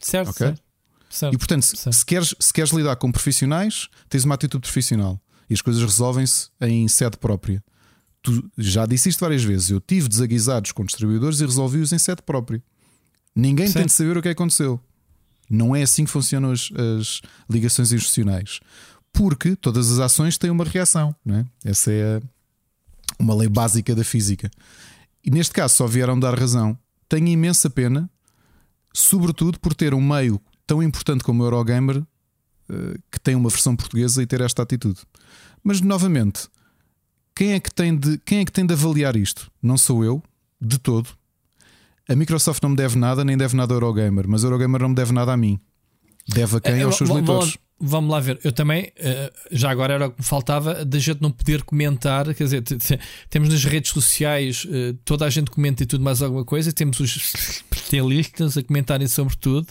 Certo. 0.02 0.30
Okay? 0.30 0.48
certo, 0.48 0.62
certo 1.10 1.34
e 1.34 1.38
portanto, 1.38 1.64
certo. 1.64 1.94
Se, 1.94 2.06
queres, 2.06 2.36
se 2.40 2.54
queres 2.54 2.72
lidar 2.72 2.96
com 2.98 3.12
profissionais, 3.12 3.88
tens 4.10 4.26
uma 4.26 4.36
atitude 4.36 4.62
profissional. 4.62 5.20
E 5.50 5.54
as 5.54 5.62
coisas 5.62 5.82
resolvem-se 5.82 6.50
em 6.62 6.88
sede 6.88 7.18
própria. 7.18 7.64
Tu 8.22 8.44
já 8.58 8.86
disse 8.86 9.10
isto 9.10 9.22
várias 9.22 9.44
vezes. 9.44 9.70
Eu 9.70 9.80
tive 9.80 10.10
desaguisados 10.10 10.72
com 10.74 10.84
distribuidores 10.84 11.40
e 11.40 11.46
resolvi-os 11.46 11.94
em 11.94 11.98
sede 11.98 12.22
própria. 12.22 12.62
Ninguém 13.34 13.72
tem 13.72 13.86
de 13.86 13.92
saber 13.92 14.18
o 14.18 14.22
que 14.22 14.30
aconteceu. 14.30 14.82
Não 15.50 15.74
é 15.74 15.84
assim 15.84 16.04
que 16.04 16.12
funcionam 16.12 16.52
as, 16.52 16.70
as 17.00 17.22
ligações 17.50 17.94
institucionais. 17.94 18.60
Porque 19.14 19.56
todas 19.56 19.90
as 19.90 20.00
ações 20.00 20.38
têm 20.38 20.50
uma 20.50 20.66
reação. 20.66 21.16
Não 21.24 21.36
é? 21.36 21.46
Essa 21.64 21.92
é 21.92 22.22
uma 23.18 23.34
lei 23.34 23.48
básica 23.48 23.96
da 23.96 24.04
física. 24.04 24.52
E 25.28 25.30
neste 25.30 25.54
caso 25.54 25.76
só 25.76 25.86
vieram 25.86 26.18
dar 26.18 26.40
razão. 26.40 26.80
Tenho 27.10 27.28
imensa 27.28 27.70
pena, 27.70 28.10
sobretudo 28.94 29.60
por 29.60 29.76
ter 29.76 29.94
um 29.94 30.00
meio 30.00 30.40
tão 30.66 30.82
importante 30.82 31.22
como 31.22 31.44
o 31.44 31.46
Eurogamer 31.46 32.02
eh, 32.70 32.98
que 33.12 33.20
tem 33.20 33.36
uma 33.36 33.50
versão 33.50 33.76
portuguesa 33.76 34.24
e 34.24 34.26
ter 34.26 34.40
esta 34.40 34.64
atitude. 34.64 35.02
Mas 35.62 35.82
novamente, 35.82 36.48
quem 37.36 37.52
é 37.52 37.60
que 37.60 37.70
tem 37.70 37.94
de, 37.94 38.18
quem 38.20 38.40
é 38.40 38.46
que 38.46 38.54
tem 38.54 38.66
de 38.66 38.74
avaliar 38.74 39.18
isto? 39.18 39.52
Não 39.62 39.78
sou 39.78 40.02
eu, 40.02 40.24
de 40.62 40.80
todo. 40.80 41.10
A 42.08 42.16
Microsoft 42.16 42.64
não 42.64 42.70
me 42.70 42.78
deve 42.78 42.98
nada, 42.98 43.26
nem 43.26 43.36
deve 43.36 43.54
nada 43.54 43.74
ao 43.74 43.82
Eurogamer, 43.82 44.30
mas 44.30 44.46
o 44.46 44.48
Eurogamer 44.48 44.82
não 44.82 44.90
me 44.90 44.96
deve 44.96 45.12
nada 45.12 45.34
a 45.34 45.38
mim. 45.38 45.60
Deve 46.26 46.56
a 46.56 46.62
quem? 46.62 46.76
É, 46.76 46.84
aos 46.84 46.96
seus 46.96 47.10
leitores. 47.10 47.58
Vamos 47.80 48.10
lá 48.10 48.20
ver, 48.20 48.40
eu 48.44 48.52
também, 48.52 48.92
eh, 48.96 49.32
já 49.52 49.70
agora 49.70 49.94
era 49.94 50.08
o 50.08 50.12
que 50.12 50.20
me 50.20 50.26
faltava, 50.26 50.84
da 50.84 50.98
gente 50.98 51.22
não 51.22 51.30
poder 51.30 51.62
comentar. 51.62 52.34
Quer 52.34 52.44
dizer, 52.44 52.64
temos 53.30 53.50
nas 53.50 53.64
redes 53.66 53.92
sociais, 53.92 54.66
eh, 54.68 54.96
toda 55.06 55.26
a 55.26 55.30
gente 55.30 55.52
comenta 55.52 55.84
e 55.84 55.86
tudo 55.86 56.04
mais 56.04 56.24
alguma 56.24 56.44
coisa, 56.44 56.74
temos 56.74 57.00
os 57.00 57.16
especialistas 57.16 58.58
a 58.58 58.64
comentarem 58.64 59.08
sobre 59.08 59.36
tudo, 59.36 59.68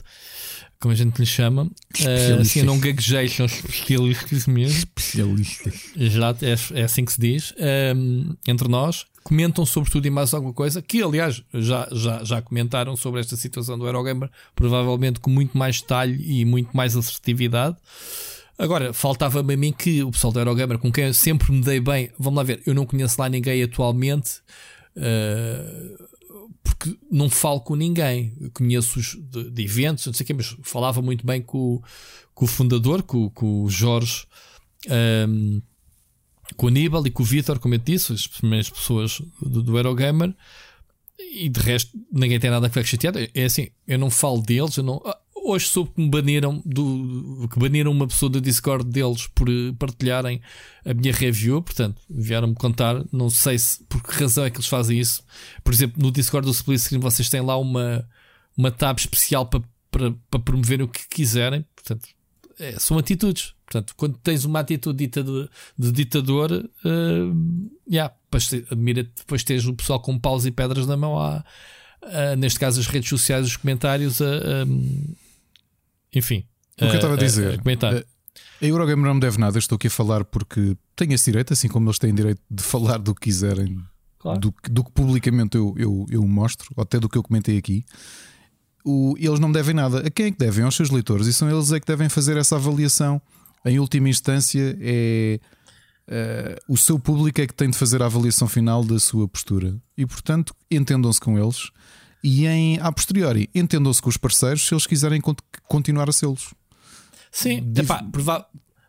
como 0.78 0.92
a 0.92 0.96
gente 0.96 1.18
lhe 1.18 1.26
chama. 1.26 1.64
Uh, 1.64 2.40
assim, 2.40 2.60
eu 2.60 2.66
não 2.66 2.78
gaguejei, 2.78 3.28
são 3.28 3.46
especialistas 3.46 4.46
mesmo. 4.46 4.78
Especialistas. 4.78 5.74
Já, 5.96 6.30
é, 6.42 6.80
é 6.80 6.84
assim 6.84 7.04
que 7.04 7.12
se 7.12 7.20
diz. 7.20 7.54
Um, 7.96 8.36
entre 8.46 8.68
nós, 8.68 9.04
comentam 9.26 9.66
sobre 9.66 9.90
tudo 9.90 10.06
e 10.06 10.10
mais 10.10 10.32
alguma 10.32 10.54
coisa, 10.54 10.80
que 10.80 11.02
aliás 11.02 11.42
já, 11.52 11.88
já, 11.90 12.22
já 12.22 12.40
comentaram 12.40 12.94
sobre 12.96 13.20
esta 13.20 13.34
situação 13.34 13.76
do 13.76 13.84
Eurogamer, 13.84 14.30
provavelmente 14.54 15.18
com 15.18 15.28
muito 15.28 15.58
mais 15.58 15.80
detalhe 15.80 16.40
e 16.40 16.44
muito 16.44 16.76
mais 16.76 16.96
assertividade. 16.96 17.76
Agora, 18.56 18.92
faltava-me 18.92 19.54
a 19.54 19.56
mim 19.56 19.72
que 19.72 20.00
o 20.04 20.12
pessoal 20.12 20.32
do 20.32 20.38
Eurogamer, 20.38 20.78
com 20.78 20.92
quem 20.92 21.06
eu 21.06 21.14
sempre 21.14 21.50
me 21.50 21.60
dei 21.60 21.80
bem, 21.80 22.10
vamos 22.16 22.36
lá 22.36 22.44
ver, 22.44 22.62
eu 22.64 22.72
não 22.72 22.86
conheço 22.86 23.20
lá 23.20 23.28
ninguém 23.28 23.64
atualmente. 23.64 24.40
Uh, 24.96 26.06
porque 26.62 26.96
não 27.10 27.28
falo 27.28 27.60
com 27.60 27.74
ninguém. 27.74 28.32
Conheço-os 28.54 29.16
de, 29.20 29.50
de, 29.50 29.62
eventos, 29.64 30.06
não 30.06 30.14
sei 30.14 30.24
o 30.24 30.26
quê, 30.26 30.34
mas 30.34 30.56
falava 30.62 31.02
muito 31.02 31.26
bem 31.26 31.42
com, 31.42 31.82
com 32.32 32.44
o 32.44 32.48
fundador, 32.48 33.02
com, 33.02 33.28
com 33.30 33.64
o 33.64 33.70
Jorge, 33.70 34.24
um, 35.28 35.60
com 36.56 36.66
o 36.66 36.68
Aníbal 36.68 37.06
e 37.06 37.10
com 37.10 37.22
o 37.22 37.26
Vitor, 37.26 37.58
como 37.58 37.74
eu 37.74 37.78
disse, 37.78 38.12
as 38.12 38.26
primeiras 38.26 38.70
pessoas 38.70 39.20
do, 39.40 39.62
do 39.62 39.76
Eurogamer. 39.76 40.34
E 41.18 41.48
de 41.48 41.60
resto, 41.60 41.98
ninguém 42.12 42.38
tem 42.38 42.50
nada 42.50 42.66
a 42.66 42.70
ficar 42.70 42.84
chateado. 42.84 43.18
É 43.34 43.44
assim, 43.44 43.68
eu 43.86 43.98
não 43.98 44.10
falo 44.10 44.42
deles, 44.42 44.76
eu 44.76 44.84
não. 44.84 45.00
Ah, 45.04 45.18
hoje 45.46 45.68
soube 45.68 45.92
que 45.92 46.00
me 46.00 46.08
baniram 46.08 46.62
do, 46.64 47.48
que 47.48 47.58
baniram 47.58 47.92
uma 47.92 48.06
pessoa 48.06 48.28
do 48.28 48.40
Discord 48.40 48.84
deles 48.90 49.26
por 49.28 49.48
eh, 49.48 49.72
partilharem 49.78 50.40
a 50.84 50.92
minha 50.92 51.12
review, 51.12 51.62
portanto, 51.62 52.00
vieram-me 52.10 52.54
contar, 52.54 53.04
não 53.12 53.30
sei 53.30 53.58
se 53.58 53.82
por 53.84 54.02
que 54.02 54.20
razão 54.20 54.44
é 54.44 54.50
que 54.50 54.56
eles 54.56 54.66
fazem 54.66 54.98
isso. 54.98 55.22
Por 55.62 55.72
exemplo, 55.72 56.02
no 56.02 56.10
Discord 56.10 56.46
do 56.46 56.52
Split 56.52 56.80
Screen 56.80 57.00
vocês 57.00 57.28
têm 57.28 57.40
lá 57.40 57.56
uma, 57.56 58.06
uma 58.56 58.70
tab 58.70 58.98
especial 58.98 59.46
para, 59.46 59.62
para, 59.90 60.12
para 60.30 60.40
promover 60.40 60.82
o 60.82 60.88
que 60.88 61.08
quiserem, 61.08 61.64
portanto, 61.74 62.08
é, 62.58 62.78
são 62.78 62.98
atitudes. 62.98 63.54
Portanto, 63.64 63.94
quando 63.96 64.16
tens 64.18 64.44
uma 64.44 64.60
atitude 64.60 64.96
de, 64.96 65.06
ditador, 65.06 65.50
de 65.76 65.92
ditador, 65.92 66.52
uh, 66.52 67.70
yeah, 67.90 68.14
admira 68.70 69.02
depois 69.02 69.42
teres 69.42 69.66
o 69.66 69.74
pessoal 69.74 70.00
com 70.00 70.18
paus 70.18 70.46
e 70.46 70.50
pedras 70.50 70.86
na 70.86 70.96
mão, 70.96 71.18
a, 71.18 71.44
neste 72.38 72.60
caso 72.60 72.78
as 72.78 72.86
redes 72.86 73.08
sociais, 73.08 73.46
os 73.46 73.56
comentários, 73.56 74.20
a, 74.22 74.26
enfim. 76.14 76.46
O 76.76 76.78
que 76.78 76.84
eu 76.84 76.94
estava 76.94 77.14
a 77.14 77.16
dizer. 77.16 77.60
A, 77.60 77.86
a, 77.86 78.04
a 78.62 78.66
Eurogamer 78.66 79.06
não 79.06 79.14
me 79.14 79.20
deve 79.20 79.38
nada, 79.38 79.58
estou 79.58 79.76
aqui 79.76 79.88
a 79.88 79.90
falar 79.90 80.24
porque 80.24 80.76
tenho 80.94 81.12
esse 81.12 81.30
direito, 81.30 81.52
assim 81.52 81.68
como 81.68 81.88
eles 81.88 81.98
têm 81.98 82.14
direito 82.14 82.40
de 82.50 82.62
falar 82.62 82.98
do 82.98 83.14
que 83.14 83.22
quiserem, 83.22 83.82
claro. 84.18 84.38
do, 84.38 84.54
do, 84.70 84.84
que 84.84 84.92
publicamente 84.92 85.56
eu, 85.56 85.74
eu, 85.76 86.06
eu 86.10 86.22
mostro, 86.22 86.68
ou 86.76 86.82
até 86.82 87.00
do 87.00 87.08
que 87.08 87.18
eu 87.18 87.22
comentei 87.22 87.58
aqui. 87.58 87.84
O, 88.88 89.16
eles 89.18 89.40
não 89.40 89.50
devem 89.50 89.74
nada. 89.74 90.06
A 90.06 90.10
quem 90.10 90.26
é 90.26 90.30
que 90.30 90.38
devem? 90.38 90.64
Aos 90.64 90.76
seus 90.76 90.90
leitores. 90.90 91.26
E 91.26 91.32
são 91.32 91.50
eles 91.50 91.72
é 91.72 91.80
que 91.80 91.86
devem 91.86 92.08
fazer 92.08 92.36
essa 92.36 92.54
avaliação. 92.54 93.20
Em 93.64 93.80
última 93.80 94.08
instância, 94.08 94.78
é 94.80 95.40
uh, 96.08 96.72
o 96.72 96.76
seu 96.76 96.98
público 96.98 97.40
é 97.40 97.46
que 97.48 97.54
tem 97.54 97.68
de 97.68 97.76
fazer 97.76 98.00
a 98.00 98.06
avaliação 98.06 98.46
final 98.46 98.84
da 98.84 98.98
sua 99.00 99.26
postura. 99.26 99.76
E 99.96 100.06
portanto, 100.06 100.54
entendam-se 100.70 101.20
com 101.20 101.36
eles 101.36 101.70
e 102.22 102.46
em 102.46 102.78
a 102.80 102.90
posteriori 102.90 103.50
entendam-se 103.54 104.00
com 104.00 104.08
os 104.08 104.16
parceiros 104.16 104.66
se 104.66 104.74
eles 104.74 104.86
quiserem 104.86 105.20
continuar 105.68 106.08
a 106.08 106.12
sê-los. 106.12 106.54
Sim, 107.30 107.62
Div... 107.72 107.84
epá, 107.84 108.02
prova 108.04 108.46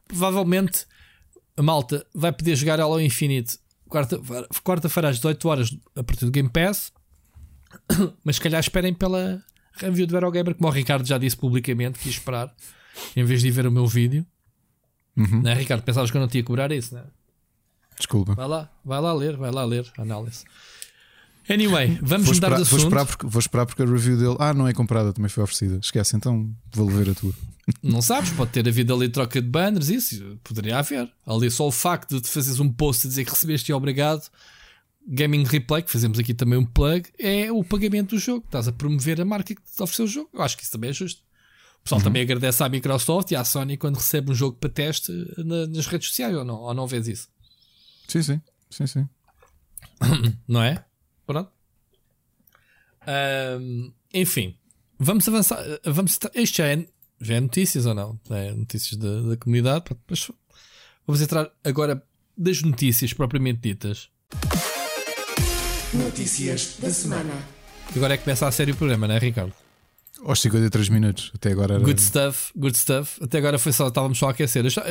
provavelmente 0.08 0.86
a 1.56 1.62
malta 1.62 2.06
vai 2.16 2.32
poder 2.32 2.56
jogar 2.56 2.80
ela 2.80 2.96
ao 2.96 3.02
infinito 3.02 3.58
quarta-feira 3.90 4.48
quarta 4.64 5.10
às 5.10 5.18
18 5.18 5.50
horas 5.50 5.78
a 5.96 6.04
partir 6.04 6.26
do 6.26 6.32
Game 6.32 6.50
Pass, 6.50 6.92
mas 8.24 8.38
se 8.38 8.42
calhar 8.42 8.60
esperem 8.60 8.94
pela 8.94 9.44
review 9.86 10.08
do 10.08 10.16
Eurogamer, 10.16 10.56
como 10.56 10.70
o 10.70 10.72
Ricardo 10.72 11.06
já 11.06 11.18
disse 11.18 11.38
publicamente, 11.38 12.00
quis 12.00 12.14
esperar 12.14 12.54
em 13.16 13.24
vez 13.24 13.42
de 13.42 13.48
ir 13.48 13.52
ver 13.52 13.68
o 13.68 13.72
meu 13.72 13.88
vídeo. 13.88 14.26
Uhum. 15.16 15.42
Não 15.42 15.52
é, 15.52 15.54
Ricardo? 15.54 15.84
Pensavas 15.84 16.12
que 16.12 16.18
eu 16.18 16.22
não 16.22 16.28
tinha 16.28 16.44
cobrar 16.44 16.72
isso, 16.72 16.94
não 16.94 17.02
é? 17.02 17.06
Desculpa. 17.98 18.36
Vai 18.36 18.48
lá, 18.48 18.70
vai 18.86 19.02
lá 19.02 19.14
ler, 19.14 19.36
vai 19.36 19.52
lá 19.52 19.66
ler 19.66 19.86
a 19.98 20.02
análise. 20.04 20.44
Anyway, 21.50 21.98
vamos 22.02 22.28
vou 22.28 22.36
mudar 22.36 22.48
esperar, 22.48 22.56
de 22.58 22.62
assunto. 22.62 22.80
Vou 22.80 22.88
esperar, 22.88 23.06
porque, 23.06 23.28
vou 23.28 23.40
esperar 23.40 23.66
porque 23.66 23.82
a 23.82 23.86
review 23.86 24.18
dele. 24.18 24.36
Ah, 24.40 24.54
não 24.54 24.68
é 24.68 24.74
comprada, 24.74 25.14
também 25.14 25.30
foi 25.30 25.44
oferecida. 25.44 25.80
Esquece, 25.82 26.16
então 26.16 26.54
vou 26.72 26.88
ver 26.90 27.10
a 27.10 27.16
tua. 27.16 27.34
Não 27.84 28.02
sabes, 28.02 28.32
pode 28.32 28.52
ter 28.52 28.66
havido 28.66 28.94
ali 28.94 29.10
troca 29.10 29.42
de 29.42 29.48
banners, 29.50 29.90
isso 29.90 30.40
poderia 30.42 30.80
haver. 30.80 31.12
Ali 31.26 31.52
só 31.52 31.68
o 31.68 31.72
facto 31.72 32.22
de 32.22 32.28
fazeres 32.30 32.62
um 32.62 32.72
post 32.72 33.06
e 33.06 33.10
dizer 33.10 33.26
que 33.26 33.32
recebeste 33.32 33.72
e 33.72 33.74
obrigado. 33.74 34.30
Gaming 35.08 35.44
Replay, 35.44 35.84
que 35.84 35.92
fazemos 35.92 36.20
aqui 36.20 36.34
também 36.34 36.60
um 36.60 36.66
plug, 36.66 37.10
é 37.18 37.50
o 37.50 37.64
pagamento 37.64 38.16
do 38.16 38.20
jogo. 38.20 38.44
Estás 38.46 38.68
a 38.68 38.74
promover 38.74 39.22
a 39.22 39.26
marca 39.26 39.56
que 39.56 39.62
te 39.62 39.82
ofereceu 39.82 40.06
o 40.06 40.08
jogo. 40.08 40.30
Eu 40.34 40.42
acho 40.42 40.58
que 40.58 40.64
isso 40.64 40.72
também 40.72 40.90
é 40.90 40.94
justo. 40.94 41.22
O 41.80 41.84
pessoal 41.84 42.00
uhum. 42.00 42.04
também 42.04 42.22
agradece 42.22 42.62
à 42.62 42.68
Microsoft 42.68 43.32
e 43.32 43.36
à 43.36 43.46
Sony 43.46 43.78
quando 43.78 43.96
recebe 43.96 44.32
um 44.32 44.36
jogo 44.36 44.58
para 44.58 44.70
teste 44.70 45.12
nas 45.38 45.88
redes 45.88 46.10
sociais, 46.10 46.36
ou 46.36 46.44
não? 46.44 46.56
Ou 46.56 46.74
não 46.74 46.86
vês 46.86 47.08
isso? 47.08 47.30
Sim, 48.08 48.22
sim. 48.22 48.42
Sim, 48.70 48.88
sim. 48.88 49.10
não 50.46 50.62
é? 50.62 50.84
Pronto. 51.26 51.50
Um, 53.08 53.94
enfim, 54.14 54.58
vamos 55.00 55.26
avançar. 55.30 55.64
Vamos, 55.86 56.20
isto 56.36 56.58
já 56.58 56.68
é, 56.68 56.86
já 57.22 57.36
é 57.36 57.40
notícias 57.40 57.86
ou 57.86 57.94
não? 57.94 58.20
É 58.30 58.52
notícias 58.52 59.00
da, 59.00 59.22
da 59.22 59.38
comunidade. 59.38 59.86
Mas 60.10 60.30
vamos 61.06 61.22
entrar 61.22 61.50
agora 61.64 62.04
das 62.38 62.62
notícias 62.62 63.14
propriamente 63.14 63.62
ditas. 63.62 64.10
Notícias 65.98 66.78
da 66.80 66.92
semana. 66.92 67.34
Agora 67.96 68.14
é 68.14 68.18
que 68.18 68.24
começa 68.24 68.48
a 68.48 68.52
série 68.52 68.72
o 68.72 68.76
programa, 68.76 69.08
não 69.08 69.16
é, 69.16 69.20
Ricardo? 69.20 69.54
Aos 70.24 70.42
53 70.42 70.90
minutos, 70.90 71.32
até 71.34 71.52
agora 71.52 71.76
era... 71.76 71.84
Good 71.84 72.02
stuff, 72.02 72.52
good 72.56 72.78
stuff. 72.78 73.24
Até 73.24 73.40
agora 73.40 73.58
foi 73.58 73.72
só, 73.72 73.88
estávamos 73.88 74.18
só 74.18 74.28
a 74.28 74.32
aquecer. 74.32 74.66
Eu 74.66 74.70
já, 74.70 74.84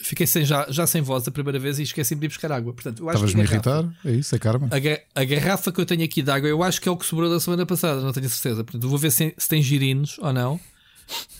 fiquei 0.00 0.26
sem, 0.26 0.44
já, 0.44 0.66
já 0.70 0.86
sem 0.86 1.02
voz 1.02 1.26
a 1.26 1.30
primeira 1.30 1.58
vez 1.58 1.78
e 1.78 1.82
esqueci-me 1.82 2.20
de 2.20 2.26
ir 2.26 2.28
buscar 2.28 2.52
água. 2.52 2.72
Portanto, 2.72 3.04
Estavas-me 3.06 3.40
a 3.40 3.44
irritar? 3.44 3.84
É 4.04 4.12
isso, 4.12 4.34
é 4.34 4.38
karma. 4.38 4.68
A, 4.70 5.20
a, 5.20 5.24
garrafa 5.24 5.72
que 5.72 5.80
eu 5.80 5.86
tenho 5.86 6.04
aqui 6.04 6.22
de 6.22 6.30
água, 6.30 6.48
eu 6.48 6.62
acho 6.62 6.80
que 6.80 6.88
é 6.88 6.92
o 6.92 6.96
que 6.96 7.06
sobrou 7.06 7.28
da 7.28 7.40
semana 7.40 7.66
passada, 7.66 8.00
não 8.00 8.12
tenho 8.12 8.28
certeza. 8.28 8.62
Portanto, 8.62 8.88
vou 8.88 8.98
ver 8.98 9.10
se, 9.10 9.34
se 9.36 9.48
tem 9.48 9.62
girinos 9.62 10.18
ou 10.18 10.32
não. 10.32 10.60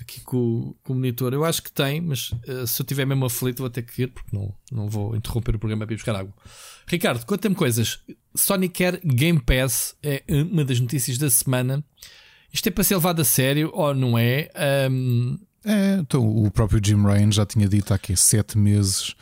Aqui 0.00 0.20
com, 0.20 0.74
com, 0.82 0.92
o 0.92 0.96
monitor, 0.96 1.32
eu 1.34 1.44
acho 1.44 1.62
que 1.62 1.70
tem, 1.70 2.00
mas 2.00 2.32
uh, 2.48 2.66
se 2.66 2.80
eu 2.80 2.86
tiver 2.86 3.04
mesmo 3.04 3.26
aflito, 3.26 3.58
vou 3.58 3.68
ter 3.68 3.82
que 3.82 4.02
ir 4.02 4.06
porque 4.08 4.34
não, 4.34 4.52
não 4.72 4.88
vou 4.88 5.14
interromper 5.14 5.54
o 5.54 5.58
programa 5.58 5.84
para 5.84 5.92
ir 5.92 5.96
buscar 5.96 6.16
água. 6.16 6.32
Ricardo, 6.88 7.24
conta-me 7.26 7.54
coisas. 7.54 8.00
Sony 8.34 8.68
quer 8.68 8.98
Game 9.04 9.40
Pass, 9.40 9.94
é 10.02 10.22
uma 10.28 10.64
das 10.64 10.80
notícias 10.80 11.18
da 11.18 11.28
semana. 11.28 11.84
Isto 12.52 12.68
é 12.68 12.70
para 12.70 12.82
ser 12.82 12.96
levado 12.96 13.20
a 13.20 13.24
sério 13.24 13.70
ou 13.74 13.94
não 13.94 14.18
é? 14.18 14.50
Um, 14.90 15.38
é, 15.64 15.96
então 16.00 16.26
o 16.26 16.50
próprio 16.50 16.80
Jim 16.82 17.02
Ryan 17.02 17.30
já 17.30 17.44
tinha 17.44 17.68
dito 17.68 17.92
há 17.92 17.98
que 17.98 18.16
sete 18.16 18.56
meses 18.56 19.14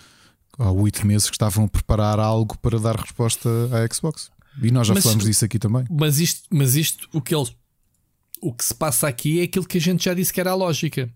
ou 0.57 0.83
oito 0.83 1.05
meses 1.05 1.29
que 1.29 1.35
estavam 1.35 1.65
a 1.65 1.69
preparar 1.69 2.21
algo 2.21 2.57
para 2.59 2.79
dar 2.79 2.97
resposta 2.97 3.49
à 3.73 3.93
Xbox. 3.93 4.31
E 4.63 4.71
nós 4.71 4.87
já 4.87 4.95
mas, 4.95 5.03
falamos 5.03 5.25
disso 5.25 5.45
aqui 5.45 5.59
também. 5.59 5.85
Mas 5.91 6.21
isto, 6.21 6.47
mas 6.51 6.77
isto 6.77 7.09
o 7.13 7.21
que 7.21 7.35
ele, 7.35 7.51
o 8.41 8.53
que 8.53 8.65
se 8.65 8.75
passa 8.75 9.09
aqui 9.09 9.41
é 9.41 9.43
aquilo 9.43 9.67
que 9.67 9.79
a 9.79 9.81
gente 9.81 10.05
já 10.05 10.15
disse 10.15 10.33
que 10.33 10.41
era 10.41 10.53
a 10.53 10.55
lógica, 10.55 11.11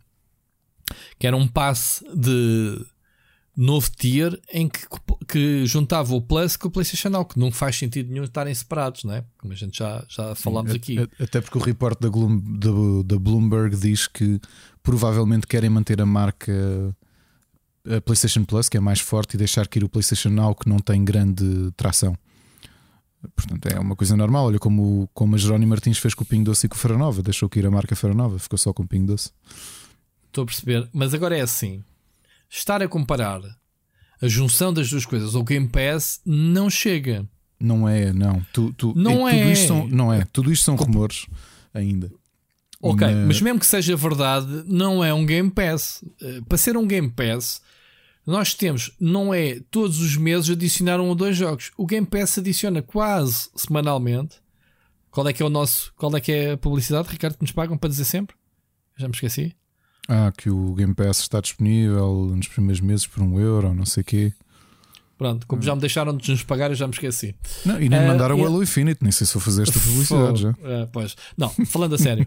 que 1.18 1.26
era 1.26 1.36
um 1.36 1.46
passe 1.46 2.04
de 2.14 2.84
novo 3.60 3.90
tier 3.90 4.40
em 4.50 4.66
que, 4.68 4.80
que 5.28 5.66
juntava 5.66 6.14
o 6.14 6.20
Plus 6.20 6.56
com 6.56 6.68
o 6.68 6.70
PlayStation 6.70 7.10
Now, 7.10 7.26
que 7.26 7.38
não 7.38 7.52
faz 7.52 7.76
sentido 7.76 8.10
nenhum 8.10 8.24
estarem 8.24 8.54
separados, 8.54 9.04
não 9.04 9.12
é? 9.12 9.24
Como 9.36 9.52
a 9.52 9.56
gente 9.56 9.78
já, 9.78 10.02
já 10.08 10.34
falámos 10.34 10.72
aqui. 10.72 10.98
Até 11.20 11.42
porque 11.42 11.58
o 11.58 11.60
report 11.60 12.00
da, 12.00 12.08
Gloom, 12.08 12.40
da, 12.58 12.70
da 13.04 13.18
Bloomberg 13.18 13.76
diz 13.76 14.06
que 14.06 14.40
provavelmente 14.82 15.46
querem 15.46 15.68
manter 15.68 16.00
a 16.00 16.06
marca 16.06 16.52
a 17.86 18.00
PlayStation 18.00 18.44
Plus, 18.44 18.68
que 18.68 18.78
é 18.78 18.80
mais 18.80 19.00
forte, 19.00 19.34
e 19.34 19.38
deixar 19.38 19.68
ir 19.76 19.84
o 19.84 19.88
PlayStation 19.88 20.30
Now, 20.30 20.54
que 20.54 20.68
não 20.68 20.78
tem 20.78 21.04
grande 21.04 21.70
tração. 21.76 22.16
Portanto, 23.36 23.66
é 23.66 23.78
uma 23.78 23.94
coisa 23.94 24.16
normal. 24.16 24.46
Olha 24.46 24.58
como, 24.58 25.08
como 25.12 25.34
a 25.34 25.38
Jerónimo 25.38 25.68
Martins 25.68 25.98
fez 25.98 26.14
com 26.14 26.24
o 26.24 26.26
Ping 26.26 26.42
Doce 26.42 26.64
e 26.64 26.68
com 26.68 26.76
o 26.76 26.78
Ferranova, 26.78 27.22
deixou 27.22 27.48
que 27.48 27.58
ir 27.58 27.66
a 27.66 27.70
marca 27.70 27.94
Ferranova, 27.94 28.38
ficou 28.38 28.58
só 28.58 28.72
com 28.72 28.84
o 28.84 28.88
Ping 28.88 29.04
Doce. 29.04 29.30
Estou 30.28 30.44
a 30.44 30.46
perceber, 30.46 30.88
mas 30.92 31.12
agora 31.12 31.36
é 31.36 31.42
assim: 31.42 31.84
estar 32.50 32.82
a 32.82 32.88
comparar 32.88 33.40
a 34.20 34.28
junção 34.28 34.72
das 34.72 34.90
duas 34.90 35.06
coisas 35.06 35.34
ao 35.34 35.42
Game 35.42 35.68
Pass 35.68 36.20
não 36.26 36.68
chega. 36.68 37.26
Não 37.58 37.88
é, 37.88 38.12
não. 38.12 38.44
Tu, 38.52 38.72
tu, 38.72 38.92
não 38.96 39.28
é. 39.28 39.38
Tudo 39.38 39.52
isto 39.52 39.66
são, 39.66 39.86
não 39.86 40.12
é. 40.12 40.24
Tudo 40.32 40.52
isto 40.52 40.64
são 40.64 40.76
rumores 40.76 41.26
ainda. 41.72 42.12
Ok, 42.82 43.06
mas... 43.06 43.26
mas 43.26 43.40
mesmo 43.40 43.60
que 43.60 43.66
seja 43.66 43.96
verdade, 43.96 44.64
não 44.66 45.04
é 45.04 45.12
um 45.12 45.24
Game 45.24 45.50
Pass. 45.50 46.02
Uh, 46.20 46.44
para 46.46 46.58
ser 46.58 46.76
um 46.76 46.86
Game 46.86 47.10
Pass, 47.10 47.60
nós 48.26 48.54
temos, 48.54 48.92
não 48.98 49.32
é 49.32 49.60
todos 49.70 50.00
os 50.00 50.16
meses 50.16 50.50
adicionar 50.50 51.00
um 51.00 51.08
ou 51.08 51.14
dois 51.14 51.36
jogos. 51.36 51.72
O 51.76 51.86
Game 51.86 52.06
Pass 52.06 52.38
adiciona 52.38 52.82
quase 52.82 53.50
semanalmente 53.54 54.36
Qual 55.10 55.26
é 55.28 55.32
que 55.32 55.42
é 55.42 55.46
o 55.46 55.50
nosso, 55.50 55.92
qual 55.96 56.14
é 56.16 56.20
que 56.20 56.32
é 56.32 56.52
a 56.52 56.56
publicidade, 56.56 57.08
Ricardo, 57.08 57.36
que 57.36 57.42
nos 57.42 57.52
pagam 57.52 57.76
para 57.76 57.90
dizer 57.90 58.04
sempre? 58.04 58.36
Já 58.96 59.08
me 59.08 59.14
esqueci. 59.14 59.54
Ah, 60.12 60.32
que 60.36 60.50
o 60.50 60.74
Game 60.74 60.92
Pass 60.92 61.20
está 61.20 61.40
disponível 61.40 62.32
nos 62.34 62.48
primeiros 62.48 62.80
meses 62.80 63.06
por 63.06 63.22
um 63.22 63.38
euro, 63.38 63.72
não 63.72 63.86
sei 63.86 64.00
o 64.00 64.04
quê. 64.04 64.32
Pronto, 65.16 65.46
como 65.46 65.62
já 65.62 65.72
me 65.72 65.80
deixaram 65.80 66.16
de 66.16 66.28
nos 66.32 66.42
pagar, 66.42 66.72
eu 66.72 66.74
já 66.74 66.84
me 66.84 66.92
esqueci. 66.92 67.32
Não, 67.64 67.80
e 67.80 67.88
nem 67.88 68.00
uh, 68.00 68.08
mandaram 68.08 68.36
o 68.36 68.44
Halo 68.44 68.60
Infinite, 68.60 68.98
nem 69.02 69.12
sei 69.12 69.24
se 69.24 69.34
vou 69.34 69.40
fazer 69.40 69.62
esta 69.62 69.78
publicidade 69.78 70.40
já. 70.40 70.50
Uh, 70.50 70.88
pois, 70.92 71.14
não, 71.36 71.48
falando 71.64 71.94
a 71.94 71.98
sério, 71.98 72.26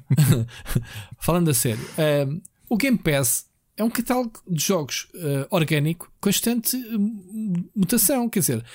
falando 1.19 1.49
a 1.49 1.53
sério, 1.53 1.83
uh, 1.83 2.41
o 2.69 2.77
Game 2.77 2.97
Pass 2.97 3.47
é 3.75 3.83
um 3.83 3.89
catálogo 3.89 4.39
de 4.47 4.63
jogos 4.63 5.09
uh, 5.15 5.45
orgânico, 5.49 6.09
constante 6.21 6.77
mutação. 7.75 8.29
Quer 8.29 8.39
dizer, 8.39 8.65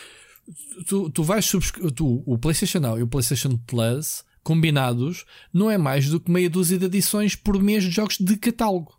tu, 0.87 1.09
tu 1.09 1.23
vais 1.23 1.51
tu, 1.95 2.23
o 2.27 2.37
PlayStation 2.37 2.81
Now 2.81 2.99
e 2.99 3.03
o 3.03 3.09
PlayStation 3.09 3.59
Plus 3.67 4.23
combinados 4.43 5.25
não 5.51 5.71
é 5.71 5.79
mais 5.79 6.11
do 6.11 6.21
que 6.21 6.31
meia 6.31 6.51
dúzia 6.51 6.77
de 6.77 6.85
edições 6.85 7.35
por 7.35 7.59
mês 7.63 7.85
de 7.85 7.91
jogos 7.91 8.19
de 8.19 8.37
catálogo 8.37 8.98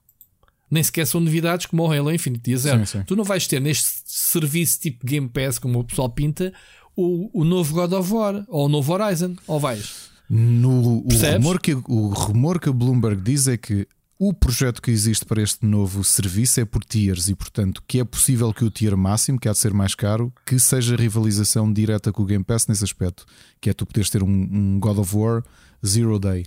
nem 0.70 0.84
sequer 0.84 1.06
são 1.08 1.20
novidades 1.20 1.66
como 1.66 1.84
o 1.84 1.92
Halo 1.92 2.12
Infinite 2.12 2.44
Dia 2.44 2.58
Zero. 2.58 2.80
Sim, 2.86 3.00
sim. 3.00 3.04
Tu 3.06 3.16
não 3.16 3.24
vais 3.24 3.48
ter 3.48 3.60
neste 3.60 4.02
serviço 4.06 4.80
tipo 4.80 5.06
Game 5.06 5.28
Pass, 5.28 5.58
como 5.58 5.80
o 5.80 5.84
pessoal 5.84 6.10
pinta, 6.10 6.54
o, 6.96 7.42
o 7.42 7.44
novo 7.44 7.74
God 7.74 7.94
of 7.94 8.14
War 8.14 8.46
ou 8.48 8.66
o 8.66 8.70
novo 8.70 8.94
Horizon, 8.94 9.36
ou 9.48 9.60
vais? 9.60 10.10
No, 10.30 11.00
o, 11.00 11.08
rumor 11.10 11.60
que, 11.60 11.74
o 11.74 12.10
rumor 12.10 12.60
que 12.60 12.70
a 12.70 12.72
Bloomberg 12.72 13.22
diz 13.22 13.48
é 13.48 13.58
que 13.58 13.88
o 14.20 14.34
projeto 14.34 14.82
que 14.82 14.92
existe 14.92 15.26
para 15.26 15.42
este 15.42 15.66
novo 15.66 16.04
serviço 16.04 16.60
é 16.60 16.66
por 16.66 16.84
tiers 16.84 17.30
e, 17.30 17.36
portanto, 17.36 17.82
que 17.88 18.00
é 18.00 18.04
possível 18.04 18.54
que 18.54 18.66
o 18.66 18.70
tier 18.70 18.96
máximo, 18.96 19.40
que 19.40 19.48
há 19.48 19.54
de 19.54 19.58
ser 19.58 19.74
mais 19.74 19.96
caro, 19.96 20.32
que 20.46 20.60
seja 20.60 20.96
rivalização 20.96 21.72
direta 21.72 22.12
com 22.12 22.22
o 22.22 22.26
Game 22.26 22.44
Pass 22.44 22.68
nesse 22.68 22.84
aspecto, 22.84 23.26
que 23.62 23.70
é 23.70 23.74
tu 23.74 23.86
poderes 23.86 24.10
ter 24.10 24.22
um, 24.22 24.28
um 24.28 24.80
God 24.80 25.00
of 25.00 25.16
War 25.16 25.44
Zero 25.84 26.20
Day 26.20 26.46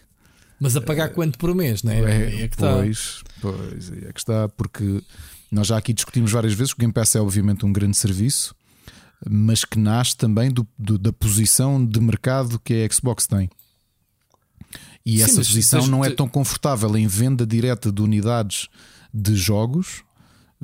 mas 0.62 0.76
a 0.76 0.80
pagar 0.80 1.08
quanto 1.08 1.36
por 1.40 1.52
mês, 1.56 1.82
não 1.82 1.90
é? 1.90 1.98
é, 1.98 2.42
é 2.42 2.48
que 2.48 2.54
está. 2.54 2.74
Pois, 2.74 3.24
pois, 3.40 3.90
é 3.90 4.12
que 4.12 4.20
está, 4.20 4.48
porque 4.48 5.02
nós 5.50 5.66
já 5.66 5.76
aqui 5.76 5.92
discutimos 5.92 6.30
várias 6.30 6.54
vezes 6.54 6.72
que 6.72 6.78
o 6.78 6.82
Game 6.82 6.92
Pass 6.92 7.16
é 7.16 7.20
obviamente 7.20 7.66
um 7.66 7.72
grande 7.72 7.96
serviço, 7.96 8.54
mas 9.28 9.64
que 9.64 9.76
nasce 9.76 10.16
também 10.16 10.52
do, 10.52 10.64
do, 10.78 10.96
da 10.96 11.12
posição 11.12 11.84
de 11.84 12.00
mercado 12.00 12.60
que 12.60 12.74
a 12.74 12.94
Xbox 12.94 13.26
tem. 13.26 13.50
E 15.04 15.16
Sim, 15.16 15.24
essa 15.24 15.36
posição 15.38 15.88
não 15.88 16.04
é 16.04 16.10
tão 16.10 16.28
confortável 16.28 16.96
em 16.96 17.08
venda 17.08 17.44
direta 17.44 17.90
de 17.90 18.00
unidades 18.00 18.68
de 19.12 19.34
jogos, 19.34 20.04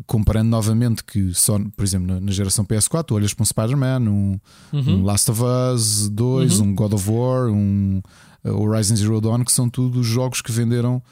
comparando 0.07 0.49
novamente 0.49 1.03
que 1.03 1.35
só, 1.35 1.59
por 1.77 1.83
exemplo, 1.83 2.07
na, 2.07 2.21
na 2.21 2.31
geração 2.31 2.65
PS4, 2.65 3.03
tu 3.03 3.17
olhas 3.17 3.35
para 3.35 3.43
um 3.43 3.47
Spider-Man, 3.47 4.01
um, 4.03 4.41
uhum. 4.73 4.99
um, 4.99 5.03
Last 5.03 5.29
of 5.29 5.43
Us 5.43 6.09
2, 6.09 6.61
uhum. 6.61 6.67
um 6.67 6.75
God 6.77 6.93
of 6.93 7.11
War, 7.11 7.51
um 7.51 8.01
Horizon 8.45 8.97
Zero 8.97 9.21
Dawn, 9.21 9.45
que 9.45 9.53
são 9.53 9.69
tudo 9.69 10.03
jogos 10.03 10.41
que 10.41 10.53
venderam 10.53 11.03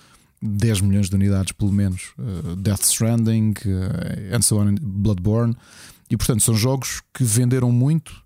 10 0.42 0.82
milhões 0.82 1.08
de 1.08 1.14
unidades, 1.14 1.52
pelo 1.52 1.72
menos. 1.72 2.12
Uh, 2.18 2.56
Death 2.56 2.82
Stranding, 2.82 3.54
uh, 3.64 4.36
and 4.36 4.42
so 4.42 4.58
on, 4.60 4.74
Bloodborne. 4.80 5.56
E 6.10 6.16
portanto, 6.16 6.42
são 6.42 6.54
jogos 6.54 7.02
que 7.12 7.24
venderam 7.24 7.72
muito. 7.72 8.24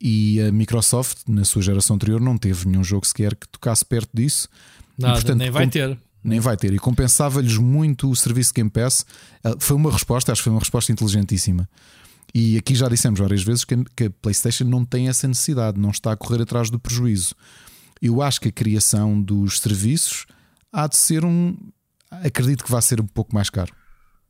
E 0.00 0.40
a 0.42 0.52
Microsoft, 0.52 1.20
na 1.26 1.44
sua 1.44 1.62
geração 1.62 1.96
anterior, 1.96 2.20
não 2.20 2.36
teve 2.36 2.68
nenhum 2.68 2.84
jogo 2.84 3.06
sequer 3.06 3.34
que 3.34 3.48
tocasse 3.48 3.84
perto 3.84 4.10
disso. 4.12 4.48
Nada, 4.98 5.14
e, 5.14 5.16
portanto, 5.16 5.38
nem 5.38 5.50
vai 5.50 5.66
ter. 5.66 5.98
Nem 6.22 6.40
vai 6.40 6.56
ter. 6.56 6.74
E 6.74 6.78
compensava-lhes 6.78 7.56
muito 7.56 8.10
o 8.10 8.16
serviço 8.16 8.52
Game 8.52 8.68
Pass. 8.68 9.06
Foi 9.58 9.74
uma 9.74 9.90
resposta, 9.90 10.32
acho 10.32 10.40
que 10.40 10.44
foi 10.44 10.52
uma 10.52 10.60
resposta 10.60 10.92
inteligentíssima. 10.92 11.68
E 12.34 12.58
aqui 12.58 12.74
já 12.74 12.88
dissemos 12.88 13.18
várias 13.18 13.42
vezes 13.42 13.64
que 13.64 13.74
a 13.74 14.10
PlayStation 14.20 14.64
não 14.64 14.84
tem 14.84 15.08
essa 15.08 15.26
necessidade, 15.26 15.80
não 15.80 15.90
está 15.90 16.12
a 16.12 16.16
correr 16.16 16.42
atrás 16.42 16.68
do 16.68 16.78
prejuízo 16.78 17.34
eu 18.00 18.22
acho 18.22 18.40
que 18.40 18.48
a 18.48 18.52
criação 18.52 19.20
dos 19.20 19.60
serviços 19.60 20.26
há 20.72 20.86
de 20.86 20.96
ser 20.96 21.24
um. 21.24 21.56
Acredito 22.10 22.64
que 22.64 22.70
vai 22.70 22.82
ser 22.82 23.00
um 23.00 23.06
pouco 23.06 23.34
mais 23.34 23.50
caro. 23.50 23.74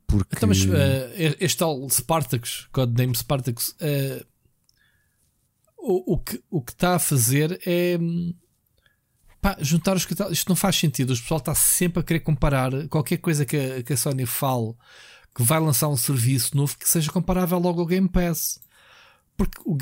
Porque... 0.07 0.35
Então, 0.35 0.47
mas 0.47 0.63
uh, 0.63 1.35
este 1.39 1.57
tal 1.57 1.87
Spartacus, 1.89 2.67
Codename 2.71 3.15
Spartacus, 3.15 3.69
uh, 3.81 4.25
o, 5.77 6.13
o, 6.13 6.17
que, 6.17 6.41
o 6.49 6.61
que 6.61 6.71
está 6.71 6.95
a 6.95 6.99
fazer 6.99 7.59
é 7.65 7.97
pá, 9.41 9.57
juntar 9.59 9.95
os 9.95 10.05
catálogos. 10.05 10.37
Isto 10.37 10.49
não 10.49 10.55
faz 10.55 10.75
sentido. 10.77 11.13
O 11.13 11.17
pessoal 11.17 11.39
está 11.39 11.53
sempre 11.53 11.99
a 11.99 12.03
querer 12.03 12.21
comparar 12.21 12.71
qualquer 12.87 13.17
coisa 13.17 13.45
que 13.45 13.57
a, 13.57 13.83
que 13.83 13.93
a 13.93 13.97
Sony 13.97 14.25
fale 14.25 14.73
que 15.35 15.43
vai 15.43 15.59
lançar 15.59 15.87
um 15.87 15.97
serviço 15.97 16.57
novo 16.57 16.75
que 16.77 16.89
seja 16.89 17.11
comparável 17.11 17.59
logo 17.59 17.81
ao 17.81 17.85
Game 17.85 18.09
Pass. 18.09 18.59
Porque 19.35 19.61
o, 19.63 19.77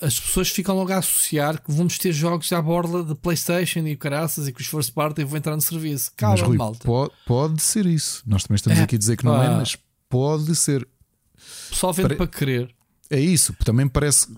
as 0.00 0.18
pessoas 0.18 0.48
ficam 0.48 0.74
logo 0.74 0.92
a 0.92 0.98
associar 0.98 1.62
que 1.62 1.70
vamos 1.70 1.98
ter 1.98 2.12
jogos 2.12 2.50
à 2.52 2.60
borda 2.60 3.04
de 3.04 3.14
PlayStation 3.14 3.80
e 3.80 3.96
caraças 3.96 4.48
e 4.48 4.52
que 4.52 4.60
os 4.60 4.66
first 4.66 4.92
party 4.92 5.24
vão 5.24 5.38
entrar 5.38 5.54
no 5.54 5.62
serviço. 5.62 6.12
Calma, 6.16 6.36
mas, 6.36 6.46
Rui, 6.46 6.56
malta. 6.56 6.84
Pode, 6.84 7.12
pode 7.26 7.62
ser 7.62 7.86
isso. 7.86 8.22
Nós 8.26 8.44
também 8.44 8.56
estamos 8.56 8.78
é, 8.78 8.82
aqui 8.82 8.96
a 8.96 8.98
dizer 8.98 9.16
que 9.16 9.24
não 9.24 9.42
é, 9.42 9.48
mas 9.48 9.76
pode 10.08 10.54
ser. 10.56 10.86
Só 11.70 11.92
vendo 11.92 12.08
Pare... 12.08 12.16
para 12.16 12.26
querer. 12.26 12.74
É 13.08 13.20
isso, 13.20 13.54
também 13.64 13.88
parece. 13.88 14.28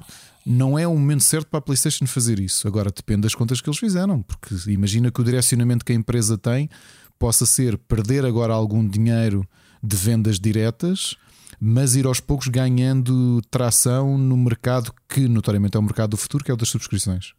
Não 0.44 0.76
é 0.78 0.86
o 0.88 0.92
momento 0.92 1.22
certo 1.22 1.46
para 1.46 1.58
a 1.58 1.62
PlayStation 1.62 2.06
fazer 2.06 2.40
isso. 2.40 2.66
Agora 2.66 2.90
depende 2.90 3.22
das 3.22 3.34
contas 3.34 3.60
que 3.60 3.68
eles 3.68 3.78
fizeram, 3.78 4.22
porque 4.22 4.54
imagina 4.68 5.10
que 5.10 5.20
o 5.20 5.24
direcionamento 5.24 5.84
que 5.84 5.92
a 5.92 5.94
empresa 5.94 6.36
tem 6.36 6.68
possa 7.18 7.46
ser 7.46 7.78
perder 7.78 8.24
agora 8.24 8.52
algum 8.52 8.86
dinheiro 8.86 9.46
de 9.80 9.96
vendas 9.96 10.40
diretas 10.40 11.16
mas 11.64 11.94
ir 11.94 12.06
aos 12.06 12.18
poucos 12.18 12.48
ganhando 12.48 13.40
tração 13.42 14.18
no 14.18 14.36
mercado 14.36 14.92
que 15.08 15.28
notoriamente 15.28 15.76
é 15.76 15.80
o 15.80 15.82
mercado 15.82 16.10
do 16.10 16.16
futuro, 16.16 16.42
que 16.42 16.50
é 16.50 16.54
o 16.54 16.56
das 16.56 16.68
subscrições. 16.68 17.34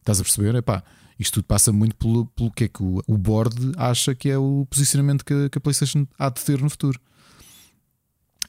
Estás 0.00 0.18
a 0.18 0.24
perceber? 0.24 0.56
Epá, 0.56 0.82
isto 1.16 1.34
tudo 1.34 1.44
passa 1.44 1.72
muito 1.72 1.94
pelo, 1.94 2.26
pelo 2.26 2.50
que 2.50 2.64
é 2.64 2.68
que 2.68 2.82
o, 2.82 3.00
o 3.06 3.16
board 3.16 3.54
acha 3.76 4.12
que 4.12 4.28
é 4.28 4.36
o 4.36 4.66
posicionamento 4.68 5.24
que, 5.24 5.48
que, 5.48 5.56
a 5.56 5.60
PlayStation 5.60 6.04
há 6.18 6.30
de 6.30 6.42
ter 6.42 6.60
no 6.60 6.68
futuro. 6.68 7.00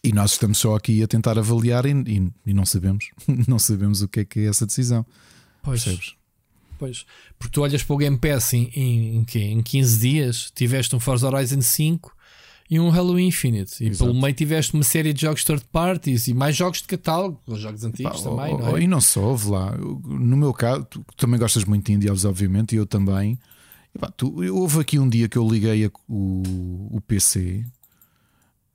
E 0.04 0.12
nós 0.12 0.32
estamos 0.32 0.58
só 0.58 0.76
aqui 0.76 1.04
a 1.04 1.08
tentar 1.08 1.38
avaliar 1.38 1.86
e, 1.86 1.92
e, 1.92 2.32
e 2.44 2.54
não 2.56 2.66
sabemos. 2.66 3.12
não 3.48 3.60
sabemos 3.60 4.02
o 4.02 4.08
que 4.08 4.22
é 4.22 4.26
que 4.26 4.40
é 4.40 4.46
essa 4.46 4.66
decisão. 4.66 5.06
Pois. 5.62 5.84
Percebes? 5.84 6.16
Pois, 6.80 7.06
porque 7.38 7.54
tu 7.54 7.62
olhas 7.62 7.84
para 7.84 7.94
o 7.94 7.98
Game 7.98 8.18
Pass 8.18 8.54
em, 8.54 8.72
em, 8.76 9.26
em, 9.36 9.52
em 9.52 9.62
15 9.62 10.00
dias, 10.00 10.52
tiveste 10.54 10.96
um 10.96 11.00
Forza 11.00 11.28
Horizon 11.28 11.62
5 11.62 12.16
e 12.70 12.80
um 12.80 12.92
Halo 12.92 13.20
Infinite. 13.20 13.84
E 13.84 13.90
Exato. 13.90 14.10
pelo 14.10 14.22
meio 14.22 14.34
tiveste 14.34 14.74
uma 14.74 14.84
série 14.84 15.14
de 15.14 15.22
jogos 15.22 15.44
third 15.44 15.64
parties 15.72 16.28
e 16.28 16.34
mais 16.34 16.56
jogos 16.56 16.82
de 16.82 16.88
catálogo, 16.88 17.40
os 17.46 17.60
jogos 17.60 17.84
antigos 17.84 18.22
Pá, 18.22 18.30
também. 18.30 18.54
Oh, 18.54 18.58
não 18.58 18.78
é? 18.78 18.82
E 18.82 18.88
não 18.88 19.02
só, 19.02 19.22
houve 19.22 19.50
lá. 19.50 19.78
No 19.78 20.38
meu 20.38 20.54
caso, 20.54 20.86
tu 20.86 21.06
também 21.16 21.40
gostas 21.40 21.64
muito 21.64 21.86
de 21.86 21.94
indies, 21.94 22.26
obviamente, 22.26 22.74
e 22.74 22.78
eu 22.78 22.86
também. 22.86 23.40
E 23.94 24.00
pá, 24.00 24.10
tu, 24.10 24.34
houve 24.54 24.80
aqui 24.80 24.98
um 24.98 25.08
dia 25.08 25.30
que 25.30 25.38
eu 25.38 25.48
liguei 25.48 25.86
a, 25.86 25.92
o, 26.10 26.90
o 26.92 27.02
PC 27.02 27.64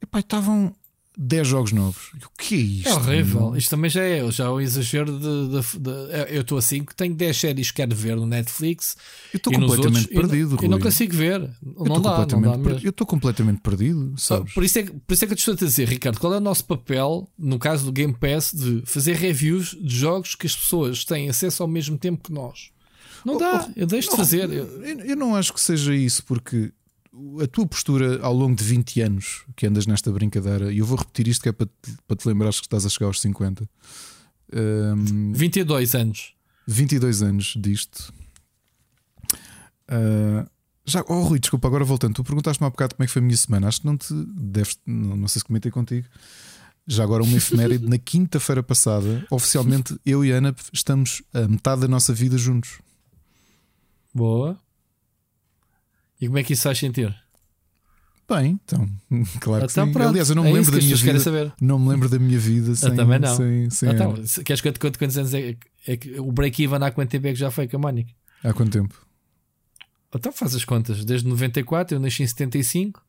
e 0.02 0.06
pá, 0.06 0.20
estavam 0.20 0.74
10 1.22 1.48
jogos 1.48 1.72
novos. 1.72 2.12
O 2.24 2.30
que 2.38 2.54
é 2.54 2.58
isto? 2.58 2.88
É 2.88 2.94
horrível. 2.94 3.54
Isto 3.54 3.68
também 3.68 3.90
já 3.90 4.02
é, 4.02 4.30
já 4.30 4.44
é 4.44 4.48
o 4.48 4.58
exagero 4.58 5.12
de. 5.12 5.48
de, 5.48 5.78
de 5.78 6.34
eu 6.34 6.40
estou 6.40 6.56
assim, 6.56 6.82
que 6.82 6.96
tenho 6.96 7.14
10 7.14 7.36
séries 7.36 7.70
que 7.70 7.76
quero 7.76 7.94
ver 7.94 8.16
no 8.16 8.26
Netflix. 8.26 8.96
Eu 9.30 9.36
estou 9.36 9.52
completamente 9.52 10.08
outros, 10.14 10.30
perdido. 10.30 10.56
E 10.58 10.62
não, 10.62 10.78
não, 10.78 10.80
consigo 10.80 11.14
ver. 11.14 11.42
Eu 11.42 11.84
não 11.84 12.00
dá, 12.00 12.26
não 12.26 12.62
dá 12.62 12.70
Eu 12.82 12.88
estou 12.88 13.06
completamente 13.06 13.60
perdido. 13.60 14.14
Sabes? 14.16 14.54
Por, 14.54 14.64
isso 14.64 14.78
é, 14.78 14.84
por 14.84 15.12
isso 15.12 15.24
é 15.24 15.26
que 15.26 15.34
eu 15.34 15.36
te 15.36 15.40
estou 15.40 15.52
a 15.52 15.56
dizer, 15.56 15.88
Ricardo, 15.88 16.18
qual 16.18 16.32
é 16.32 16.38
o 16.38 16.40
nosso 16.40 16.64
papel, 16.64 17.28
no 17.38 17.58
caso 17.58 17.84
do 17.84 17.92
Game 17.92 18.14
Pass, 18.14 18.50
de 18.54 18.82
fazer 18.86 19.14
reviews 19.14 19.76
de 19.78 19.94
jogos 19.94 20.34
que 20.34 20.46
as 20.46 20.56
pessoas 20.56 21.04
têm 21.04 21.28
acesso 21.28 21.62
ao 21.62 21.68
mesmo 21.68 21.98
tempo 21.98 22.24
que 22.24 22.32
nós? 22.32 22.70
Não 23.26 23.36
dá, 23.36 23.66
oh, 23.66 23.70
oh, 23.70 23.72
eu 23.76 23.86
deixo 23.86 24.10
de 24.10 24.16
fazer. 24.16 24.50
Eu, 24.50 24.66
eu 25.04 25.16
não 25.16 25.36
acho 25.36 25.52
que 25.52 25.60
seja 25.60 25.94
isso, 25.94 26.24
porque 26.24 26.72
a 27.42 27.46
tua 27.46 27.66
postura 27.66 28.20
ao 28.22 28.32
longo 28.32 28.54
de 28.54 28.64
20 28.64 29.00
anos 29.00 29.44
que 29.56 29.66
andas 29.66 29.86
nesta 29.86 30.12
brincadeira, 30.12 30.72
e 30.72 30.78
eu 30.78 30.86
vou 30.86 30.96
repetir 30.96 31.28
isto 31.28 31.42
que 31.42 31.48
é 31.48 31.52
para 31.52 31.66
te, 31.66 31.96
para 32.06 32.16
te 32.16 32.28
lembrares 32.28 32.60
que 32.60 32.66
estás 32.66 32.86
a 32.86 32.88
chegar 32.88 33.06
aos 33.06 33.20
50. 33.20 33.68
Um, 34.52 35.32
22 35.32 35.94
anos. 35.94 36.34
22 36.66 37.22
anos 37.22 37.54
disto. 37.56 38.12
Uh, 39.88 40.48
já, 40.84 41.04
oh 41.08 41.22
Rui, 41.22 41.38
desculpa, 41.38 41.68
agora 41.68 41.84
voltando, 41.84 42.14
tu 42.14 42.24
perguntaste-me 42.24 42.66
há 42.66 42.70
bocado 42.70 42.94
como 42.94 43.04
é 43.04 43.06
que 43.06 43.12
foi 43.12 43.20
a 43.20 43.24
minha 43.24 43.36
semana. 43.36 43.68
Acho 43.68 43.80
que 43.80 43.86
não 43.86 43.96
te 43.96 44.14
deves, 44.34 44.78
não, 44.86 45.16
não 45.16 45.28
sei 45.28 45.40
se 45.40 45.44
comentei 45.44 45.70
contigo. 45.70 46.06
Já 46.86 47.04
agora, 47.04 47.22
uma 47.22 47.36
efeméride, 47.36 47.88
na 47.88 47.98
quinta-feira 47.98 48.62
passada, 48.62 49.24
oficialmente 49.30 49.96
eu 50.04 50.24
e 50.24 50.32
a 50.32 50.36
Ana 50.36 50.54
estamos 50.72 51.22
a 51.32 51.46
metade 51.46 51.82
da 51.82 51.88
nossa 51.88 52.12
vida 52.12 52.36
juntos. 52.38 52.80
Boa. 54.14 54.58
E 56.20 56.26
como 56.26 56.38
é 56.38 56.42
que 56.42 56.52
isso 56.52 56.62
faz 56.62 56.78
sentir? 56.78 57.14
Bem, 58.28 58.60
então, 58.64 58.88
claro 59.40 59.66
que 59.66 59.72
então, 59.72 59.86
sim. 59.86 59.92
Pronto. 59.92 60.08
Aliás, 60.10 60.30
eu 60.30 60.36
não 60.36 60.44
me 60.44 60.50
é 60.50 60.52
lembro 60.54 60.70
da 60.70 60.78
minha 60.78 60.96
vida. 60.96 61.18
Saber. 61.18 61.52
Não 61.60 61.78
me 61.80 61.88
lembro 61.88 62.08
da 62.08 62.18
minha 62.18 62.38
vida 62.38 62.76
sem. 62.76 62.90
Eu 62.90 62.96
também 62.96 63.18
não. 63.18 63.36
Sem, 63.36 63.70
sem 63.70 63.90
então, 63.90 64.14
queres 64.44 64.60
que 64.60 64.68
eu 64.68 64.72
te 64.72 64.78
conte 64.78 64.98
quantos 64.98 65.18
anos 65.18 65.34
é, 65.34 65.56
é 65.86 65.96
que 65.96 66.20
o 66.20 66.30
break-even 66.30 66.78
há 66.80 66.92
quanto 66.92 67.10
tempo 67.10 67.26
é 67.26 67.32
que 67.32 67.38
já 67.38 67.50
foi 67.50 67.66
com 67.66 67.76
a 67.78 67.80
Mónica? 67.80 68.12
Há 68.44 68.52
quanto 68.52 68.70
tempo? 68.70 68.94
Então 70.14 70.32
faz 70.32 70.54
as 70.54 70.64
contas. 70.64 71.04
Desde 71.04 71.26
94, 71.26 71.96
eu 71.96 72.00
nasci 72.00 72.22
em 72.22 72.26
75. 72.26 73.02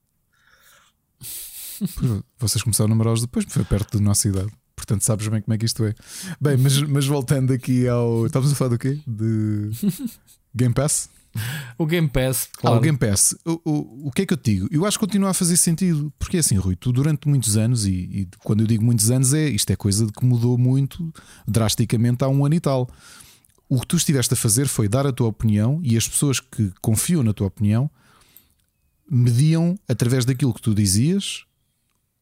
Vocês 2.40 2.64
começaram 2.64 2.88
a 2.88 2.90
numerar-os 2.90 3.22
depois, 3.22 3.46
foi 3.48 3.64
perto 3.64 3.98
da 3.98 4.04
nossa 4.04 4.28
idade. 4.28 4.52
Portanto, 4.76 5.04
sabes 5.04 5.28
bem 5.28 5.42
como 5.42 5.54
é 5.54 5.58
que 5.58 5.66
isto 5.66 5.86
é. 5.86 5.94
Bem, 6.40 6.58
mas, 6.58 6.82
mas 6.82 7.06
voltando 7.06 7.54
aqui 7.54 7.88
ao. 7.88 8.26
Estávamos 8.26 8.52
a 8.54 8.56
falar 8.56 8.70
do 8.70 8.80
quê? 8.80 9.00
De. 9.06 9.70
Game 10.54 10.74
Pass? 10.74 11.10
O 11.78 11.86
Game 11.86 12.08
Pass, 12.08 12.48
claro. 12.54 12.76
Ah, 12.76 12.80
o 12.80 12.82
Game 12.82 12.98
Pass. 12.98 13.36
O, 13.46 13.62
o, 13.66 14.08
o 14.08 14.12
que 14.12 14.24
é 14.24 14.26
que 14.26 14.34
eu 14.34 14.38
te 14.38 14.52
digo? 14.52 14.68
Eu 14.72 14.86
acho 14.86 15.00
que 15.00 15.06
continua 15.06 15.30
a 15.30 15.34
fazer 15.34 15.58
sentido. 15.58 16.14
Porque 16.20 16.38
é 16.38 16.40
assim, 16.40 16.56
Rui, 16.56 16.76
tu 16.76 16.92
durante 16.92 17.28
muitos 17.28 17.58
anos, 17.58 17.86
e, 17.86 17.92
e, 17.92 18.28
quando 18.44 18.62
eu 18.62 18.68
digo 18.68 18.84
muitos 18.84 19.10
anos, 19.10 19.34
é 19.34 19.48
isto 19.48 19.70
é 19.72 19.76
coisa 19.76 20.08
que 20.08 20.26
mudou 20.26 20.58
muito 20.58 21.14
drasticamente 21.48 22.24
há 22.24 22.28
um 22.28 22.46
ano 22.46 22.56
e 22.56 22.60
tal. 22.60 22.90
O 23.68 23.80
que 23.80 23.88
tu 23.88 23.96
estiveste 23.96 24.34
a 24.34 24.38
fazer 24.38 24.68
foi 24.68 24.88
dar 24.90 25.08
a 25.08 25.14
tua 25.14 25.28
opinião 25.28 25.80
e 25.84 25.96
as 25.96 26.08
pessoas 26.08 26.40
que 26.40 26.72
confiam 26.82 27.24
na 27.24 27.34
tua 27.34 27.48
opinião 27.48 27.90
mediam 29.10 29.78
através 29.88 30.26
daquilo 30.26 30.54
que 30.54 30.62
tu 30.62 30.76
dizias 30.76 31.46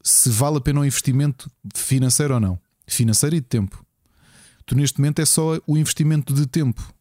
se 0.01 0.29
vale 0.29 0.57
a 0.57 0.61
pena 0.61 0.79
um 0.79 0.85
investimento 0.85 1.51
financeiro 1.75 2.35
ou 2.35 2.39
não. 2.39 2.59
Financeiro 2.87 3.35
e 3.35 3.39
de 3.39 3.45
tempo. 3.45 3.85
Tu 4.65 4.75
neste 4.75 4.99
momento 4.99 5.19
é 5.19 5.25
só 5.25 5.59
o 5.65 5.77
investimento 5.77 6.33
de 6.33 6.45
tempo. 6.45 6.93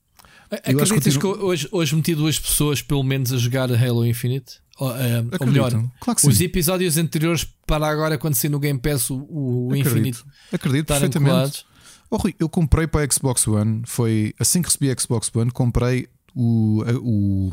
Acreditas 0.50 1.16
que, 1.16 1.20
que 1.20 1.26
hoje, 1.26 1.68
hoje 1.70 1.94
meti 1.94 2.14
duas 2.14 2.38
pessoas 2.38 2.80
pelo 2.82 3.02
menos 3.02 3.32
a 3.32 3.36
jogar 3.36 3.70
Halo 3.70 4.06
Infinite? 4.06 4.60
Ou, 4.78 4.90
uh, 4.90 4.94
ou 5.40 5.46
melhor, 5.46 5.70
claro 6.00 6.20
os 6.24 6.40
episódios 6.40 6.96
anteriores 6.96 7.44
para 7.66 7.88
agora, 7.88 8.16
quando 8.16 8.34
sair 8.34 8.50
no 8.50 8.60
Game 8.60 8.78
Pass, 8.78 9.10
o, 9.10 9.16
o 9.28 9.66
Acredito. 9.66 9.88
Infinite. 9.88 10.24
Acredito 10.52 10.86
perfeitamente. 10.86 11.66
Oh, 12.10 12.16
Rui, 12.16 12.34
eu 12.38 12.48
comprei 12.48 12.86
para 12.86 13.04
a 13.04 13.12
Xbox 13.12 13.46
One. 13.46 13.82
Foi 13.84 14.34
assim 14.38 14.62
que 14.62 14.68
recebi 14.68 14.90
a 14.90 14.96
Xbox 14.98 15.30
One, 15.34 15.50
comprei 15.50 16.08
o, 16.34 16.82
o 17.02 17.52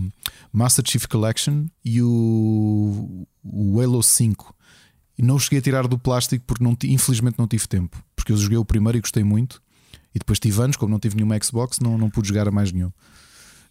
Master 0.53 0.85
Chief 0.87 1.05
Collection 1.07 1.65
e 1.83 2.01
o, 2.01 3.27
o 3.43 3.81
Halo 3.81 4.01
5. 4.01 4.55
E 5.17 5.21
não 5.21 5.39
cheguei 5.39 5.59
a 5.59 5.61
tirar 5.61 5.87
do 5.87 5.97
plástico 5.97 6.43
porque 6.45 6.63
não, 6.63 6.77
infelizmente 6.83 7.39
não 7.39 7.47
tive 7.47 7.67
tempo. 7.67 8.01
Porque 8.15 8.31
eu 8.31 8.37
joguei 8.37 8.57
o 8.57 8.65
primeiro 8.65 8.97
e 8.97 9.01
gostei 9.01 9.23
muito. 9.23 9.61
E 10.15 10.19
depois 10.19 10.39
tive 10.39 10.61
anos, 10.61 10.77
como 10.77 10.91
não 10.91 10.99
tive 10.99 11.17
nenhuma 11.17 11.37
Xbox, 11.43 11.79
não, 11.79 11.97
não 11.97 12.09
pude 12.09 12.29
jogar 12.29 12.47
a 12.47 12.51
mais 12.51 12.71
nenhum. 12.71 12.91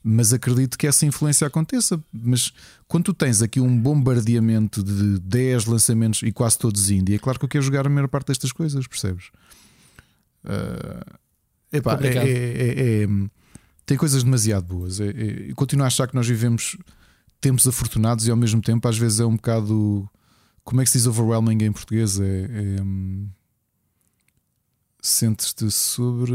Mas 0.07 0.35
acredito 0.35 0.77
que 0.77 0.87
essa 0.87 1.07
influência 1.07 1.47
aconteça. 1.47 1.99
Mas 2.13 2.53
quando 2.87 3.05
tu 3.05 3.15
tens 3.15 3.41
aqui 3.41 3.59
um 3.59 3.81
bombardeamento 3.81 4.85
de 4.85 5.19
10 5.21 5.65
lançamentos 5.65 6.23
e 6.23 6.31
quase 6.31 6.59
todos 6.59 6.91
indie, 6.91 7.15
é 7.15 7.19
claro 7.19 7.39
que 7.39 7.47
eu 7.47 7.49
quero 7.49 7.65
jogar 7.65 7.87
a 7.87 7.89
maior 7.89 8.09
parte 8.09 8.27
destas 8.27 8.53
coisas, 8.53 8.87
percebes? 8.87 9.31
Uh, 10.45 11.17
epá, 11.73 11.99
é, 12.03 12.09
é, 12.09 12.13
é, 12.19 13.03
é, 13.05 13.09
tem 13.87 13.97
coisas 13.97 14.23
demasiado 14.23 14.67
boas. 14.67 15.01
É, 15.01 15.09
é, 15.09 15.55
continuo 15.55 15.85
a 15.85 15.87
achar 15.87 16.07
que 16.07 16.15
nós 16.15 16.29
vivemos 16.29 16.77
tempos 17.41 17.67
afortunados 17.67 18.27
e 18.27 18.31
ao 18.31 18.37
mesmo 18.37 18.61
tempo 18.61 18.87
às 18.87 18.99
vezes 18.99 19.21
é 19.21 19.25
um 19.25 19.37
bocado. 19.37 20.07
Como 20.63 20.83
é 20.83 20.85
que 20.85 20.91
se 20.91 20.99
diz 20.99 21.07
overwhelming 21.07 21.65
em 21.65 21.73
português? 21.73 22.21
É. 22.21 22.77
Sentes-te 25.05 25.71
sobre. 25.71 26.33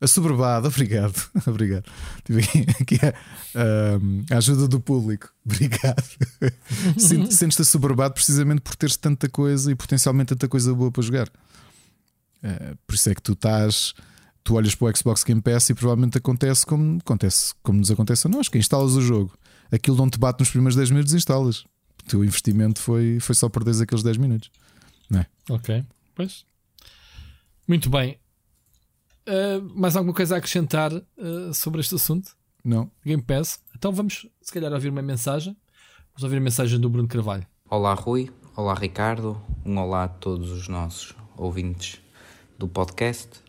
Assoberbado, 0.00 0.68
obrigado. 0.68 1.28
obrigado. 1.44 1.90
Tive 2.22 2.42
aqui 2.80 3.00
a, 3.04 4.34
a, 4.34 4.38
ajuda 4.38 4.68
do 4.68 4.78
público. 4.78 5.28
Obrigado. 5.44 6.04
Sentes-te 6.96 7.62
assoberbado 7.62 8.14
precisamente 8.14 8.60
por 8.60 8.76
teres 8.76 8.96
tanta 8.96 9.28
coisa 9.28 9.72
e 9.72 9.74
potencialmente 9.74 10.28
tanta 10.28 10.46
coisa 10.46 10.72
boa 10.72 10.92
para 10.92 11.02
jogar. 11.02 11.28
Uh, 12.44 12.78
por 12.86 12.94
isso 12.94 13.10
é 13.10 13.14
que 13.14 13.22
tu 13.22 13.32
estás. 13.32 13.92
Tu 14.44 14.54
olhas 14.54 14.76
para 14.76 14.86
o 14.86 14.96
Xbox 14.96 15.24
Game 15.24 15.42
Pass 15.42 15.68
e 15.70 15.74
provavelmente 15.74 16.16
acontece 16.16 16.64
como, 16.64 16.98
acontece, 16.98 17.54
como 17.60 17.80
nos 17.80 17.90
acontece 17.90 18.28
a 18.28 18.30
nós, 18.30 18.48
que 18.48 18.56
instalas 18.56 18.92
o 18.92 19.02
jogo. 19.02 19.36
Aquilo 19.72 19.96
não 19.96 20.08
te 20.08 20.16
bate 20.16 20.38
nos 20.38 20.50
primeiros 20.50 20.76
10 20.76 20.90
minutos, 20.92 21.12
instalas. 21.12 21.64
O 22.04 22.04
teu 22.06 22.24
investimento 22.24 22.80
foi, 22.80 23.18
foi 23.18 23.34
só 23.34 23.48
perder 23.48 23.82
aqueles 23.82 24.04
10 24.04 24.16
minutos. 24.16 24.48
Não 25.10 25.18
é? 25.18 25.26
Ok. 25.50 25.84
Pois. 26.20 26.44
Muito 27.66 27.88
bem. 27.88 28.18
Uh, 29.26 29.62
mais 29.74 29.96
alguma 29.96 30.12
coisa 30.12 30.34
a 30.34 30.38
acrescentar 30.38 30.92
uh, 30.92 31.54
sobre 31.54 31.80
este 31.80 31.94
assunto? 31.94 32.36
Não. 32.62 32.90
Game 33.02 33.22
Pass. 33.22 33.58
Então 33.74 33.90
vamos, 33.90 34.28
se 34.42 34.52
calhar, 34.52 34.70
ouvir 34.70 34.90
uma 34.90 35.00
mensagem. 35.00 35.56
Vamos 36.12 36.22
ouvir 36.22 36.36
a 36.36 36.40
mensagem 36.40 36.78
do 36.78 36.90
Bruno 36.90 37.08
Carvalho. 37.08 37.46
Olá, 37.70 37.94
Rui. 37.94 38.28
Olá, 38.54 38.74
Ricardo. 38.74 39.40
Um 39.64 39.78
olá 39.78 40.04
a 40.04 40.08
todos 40.08 40.50
os 40.50 40.68
nossos 40.68 41.14
ouvintes 41.38 42.02
do 42.58 42.68
podcast. 42.68 43.40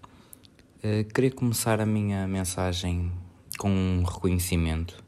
Uh, 0.78 1.04
queria 1.14 1.32
começar 1.32 1.82
a 1.82 1.86
minha 1.86 2.26
mensagem 2.26 3.12
com 3.58 3.70
um 3.70 4.04
reconhecimento, 4.04 5.04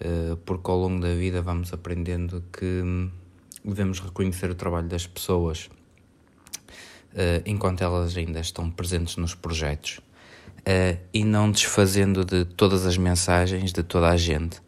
uh, 0.00 0.34
porque 0.46 0.70
ao 0.70 0.78
longo 0.78 1.02
da 1.02 1.14
vida 1.14 1.42
vamos 1.42 1.74
aprendendo 1.74 2.42
que 2.50 3.10
devemos 3.62 4.00
reconhecer 4.00 4.50
o 4.50 4.54
trabalho 4.54 4.88
das 4.88 5.06
pessoas 5.06 5.68
enquanto 7.44 7.82
elas 7.82 8.16
ainda 8.16 8.40
estão 8.40 8.70
presentes 8.70 9.16
nos 9.16 9.34
projetos 9.34 10.00
uh, 10.60 10.98
e 11.12 11.24
não 11.24 11.50
desfazendo 11.50 12.24
de 12.24 12.44
todas 12.44 12.86
as 12.86 12.96
mensagens 12.96 13.72
de 13.72 13.82
toda 13.82 14.08
a 14.08 14.16
gente. 14.16 14.60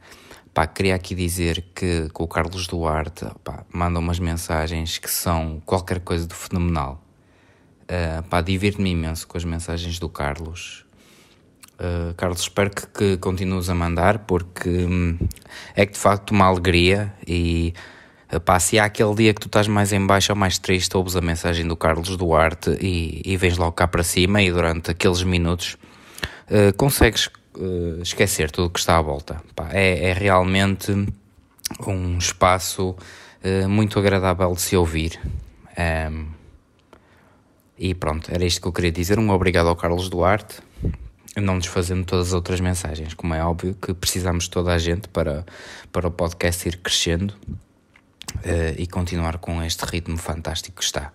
Pá, 0.55 0.66
queria 0.66 0.95
aqui 0.95 1.14
dizer 1.14 1.64
que, 1.74 2.09
que 2.09 2.22
o 2.22 2.26
Carlos 2.26 2.66
Duarte 2.66 3.26
pá, 3.43 3.64
manda 3.72 3.99
umas 3.99 4.18
mensagens 4.18 4.99
que 4.99 5.11
são 5.11 5.62
qualquer 5.64 6.01
coisa 6.01 6.26
de 6.26 6.34
fenomenal. 6.34 7.03
Uh, 7.82 8.43
divirto-me 8.43 8.90
imenso 8.90 9.26
com 9.26 9.36
as 9.36 9.45
mensagens 9.45 9.99
do 9.99 10.09
Carlos. 10.09 10.84
Uh, 11.74 12.14
Carlos, 12.14 12.43
espero 12.43 12.70
que, 12.70 12.86
que 12.86 13.16
continues 13.16 13.68
a 13.68 13.74
mandar 13.74 14.20
porque 14.20 14.68
hum, 14.68 15.18
é 15.74 15.86
que 15.86 15.93
de 15.93 15.99
facto 15.99 16.30
uma 16.30 16.47
alegria 16.47 17.12
e 17.26 17.74
Pá, 18.41 18.59
se 18.59 18.78
há 18.78 18.87
aquele 18.87 19.14
dia 19.14 19.35
que 19.35 19.41
tu 19.41 19.47
estás 19.47 19.68
mais 19.68 19.93
em 19.93 20.07
baixo 20.07 20.33
ou 20.33 20.37
mais 20.37 20.59
triste, 20.59 20.97
ouves 20.97 21.16
a 21.16 21.20
mensagem 21.20 21.66
do 21.66 21.76
Carlos 21.76 22.16
Duarte 22.16 22.70
e, 22.80 23.20
e 23.26 23.37
vens 23.37 23.59
logo 23.59 23.72
cá 23.72 23.87
para 23.87 24.03
cima 24.03 24.41
e 24.41 24.51
durante 24.51 24.91
aqueles 24.91 25.22
minutos 25.22 25.76
uh, 26.49 26.74
consegues 26.78 27.26
uh, 27.57 28.01
esquecer 28.01 28.51
tudo 28.51 28.68
o 28.68 28.70
que 28.70 28.78
está 28.78 28.97
à 28.97 29.03
volta. 29.03 29.43
Pá, 29.55 29.68
é, 29.72 30.11
é, 30.11 30.12
realmente 30.14 30.93
um 31.87 32.16
espaço 32.16 32.97
uh, 33.45 33.68
muito 33.68 33.99
agradável 33.99 34.51
de 34.55 34.62
se 34.62 34.76
ouvir. 34.76 35.20
Um, 36.11 36.28
e 37.78 37.95
pronto, 37.95 38.33
era 38.33 38.45
isto 38.47 38.62
que 38.62 38.68
eu 38.68 38.72
queria 38.72 38.93
dizer. 38.93 39.18
Um 39.18 39.28
obrigado 39.28 39.68
ao 39.68 39.76
Carlos 39.76 40.09
Duarte. 40.09 40.57
Não 41.37 41.59
desfazendo 41.59 42.05
todas 42.05 42.28
as 42.28 42.33
outras 42.33 42.61
mensagens, 42.61 43.12
como 43.14 43.35
é 43.35 43.43
óbvio 43.43 43.74
que 43.74 43.93
precisamos 43.93 44.45
de 44.45 44.51
toda 44.51 44.72
a 44.72 44.78
gente 44.78 45.09
para, 45.09 45.45
para 45.91 46.09
o 46.09 46.11
podcast 46.11 46.68
ir 46.68 46.76
crescendo 46.76 47.35
uh, 48.37 48.74
e 48.78 48.87
continuar 48.87 49.39
com 49.39 49.62
este 49.62 49.85
ritmo 49.85 50.16
fantástico 50.16 50.78
que 50.78 50.85
está. 50.85 51.12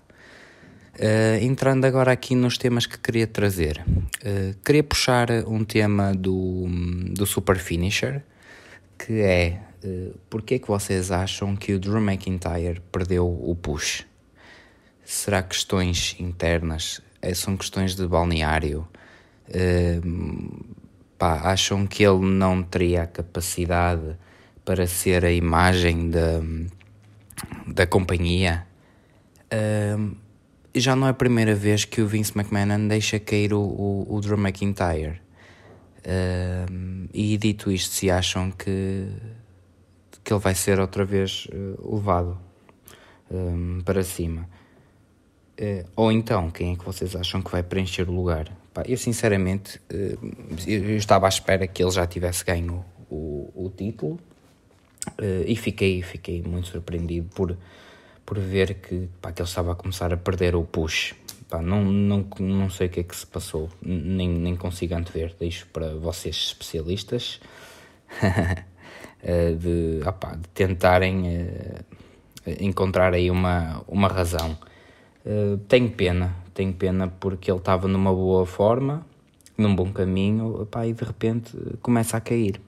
Uh, 1.00 1.44
entrando 1.44 1.86
agora 1.86 2.12
aqui 2.12 2.34
nos 2.34 2.58
temas 2.58 2.88
que 2.88 2.98
queria 2.98 3.28
trazer, 3.28 3.86
uh, 3.88 4.56
queria 4.66 4.84
puxar 4.84 5.30
um 5.46 5.64
tema 5.64 6.12
do, 6.12 6.66
do 7.14 7.24
Super 7.26 7.58
Finisher, 7.58 8.24
que 8.98 9.22
é 9.22 9.62
uh, 9.84 10.18
porque 10.28 10.56
é 10.56 10.60
que 10.60 10.68
vocês 10.68 11.12
acham 11.12 11.56
que 11.56 11.74
o 11.74 11.80
Drew 11.80 12.02
McIntyre 12.02 12.82
perdeu 12.92 13.28
o 13.28 13.56
push? 13.56 14.06
Será 15.06 15.44
questões 15.44 16.16
internas? 16.20 17.02
são 17.36 17.56
questões 17.58 17.94
de 17.94 18.08
balneário? 18.08 18.88
Uh, 19.50 20.66
pá, 21.18 21.42
acham 21.44 21.86
que 21.86 22.04
ele 22.04 22.26
não 22.26 22.64
teria 22.64 23.04
a 23.04 23.08
capacidade 23.08 24.18
para 24.66 24.88
ser 24.88 25.24
a 25.24 25.32
imagem 25.32 26.10
da, 26.10 26.42
da 27.66 27.86
companhia, 27.86 28.66
uh, 29.54 30.16
já 30.76 30.96
não 30.96 31.08
é 31.08 31.10
a 31.12 31.14
primeira 31.14 31.56
vez 31.56 31.86
que 31.86 32.02
o 32.02 32.08
Vince 32.08 32.34
McMahon 32.38 32.88
deixa 32.88 33.20
cair 33.20 33.54
o, 33.54 33.60
o, 33.60 34.16
o 34.16 34.22
Drew 34.22 34.38
McIntyre. 34.38 35.22
Uh, 36.00 37.08
e 37.14 37.38
dito 37.38 37.72
isto, 37.72 37.94
se 37.94 38.10
acham 38.10 38.52
que, 38.52 39.08
que 40.24 40.32
ele 40.32 40.40
vai 40.40 40.56
ser 40.56 40.80
outra 40.80 41.04
vez 41.04 41.48
uh, 41.52 41.96
levado 41.96 42.40
um, 43.30 43.82
para 43.84 44.04
cima. 44.04 44.48
Uh, 45.60 45.90
ou 45.96 46.12
então, 46.12 46.50
quem 46.52 46.74
é 46.74 46.76
que 46.76 46.86
vocês 46.86 47.16
acham 47.16 47.42
que 47.42 47.52
vai 47.52 47.64
preencher 47.64 48.08
o 48.08 48.14
lugar? 48.14 48.50
Pá, 48.74 48.84
eu 48.88 48.98
sinceramente 48.98 49.82
eu, 49.90 50.18
eu, 50.68 50.98
estava 50.98 51.26
à 51.26 51.30
espera 51.30 51.66
que 51.68 51.84
ele 51.84 51.92
já 51.92 52.06
tivesse 52.06 52.46
ganho 52.46 52.86
o, 53.10 53.52
o 53.56 53.70
título 53.76 54.20
Uh, 55.20 55.44
e 55.46 55.56
fiquei, 55.56 56.02
fiquei 56.02 56.42
muito 56.42 56.68
surpreendido 56.68 57.30
por, 57.34 57.58
por 58.26 58.40
ver 58.40 58.76
que, 58.76 59.10
pá, 59.22 59.32
que 59.32 59.42
ele 59.42 59.48
estava 59.48 59.72
a 59.72 59.76
começar 59.76 60.14
a 60.14 60.18
perder 60.18 60.56
o 60.56 60.64
push. 60.64 61.16
Pá, 61.50 61.62
não, 61.62 61.84
não, 61.84 62.28
não 62.40 62.70
sei 62.70 62.88
o 62.88 62.90
que 62.90 63.00
é 63.00 63.04
que 63.04 63.16
se 63.16 63.26
passou, 63.26 63.70
nem, 63.82 64.30
nem 64.30 64.56
consigo 64.56 64.96
antever, 64.96 65.34
deixo 65.40 65.66
para 65.68 65.96
vocês 65.96 66.36
especialistas 66.36 67.40
uh, 68.22 69.56
de, 69.56 70.02
opá, 70.06 70.36
de 70.36 70.48
tentarem 70.50 71.22
uh, 71.22 71.86
encontrar 72.60 73.14
aí 73.14 73.32
uma, 73.32 73.82
uma 73.88 74.08
razão. 74.08 74.58
tenho 75.68 75.90
pena, 75.92 76.36
tenho 76.54 76.74
pena 76.74 77.08
porque 77.08 77.50
ele 77.50 77.60
estava 77.60 77.88
numa 77.88 78.14
boa 78.14 78.46
forma, 78.46 79.06
num 79.58 79.76
bom 79.76 79.92
caminho, 79.92 80.62
opá, 80.62 80.86
e 80.86 80.94
de 80.94 81.04
repente 81.04 81.58
começa 81.82 82.18
a 82.18 82.22
cair. 82.22 82.62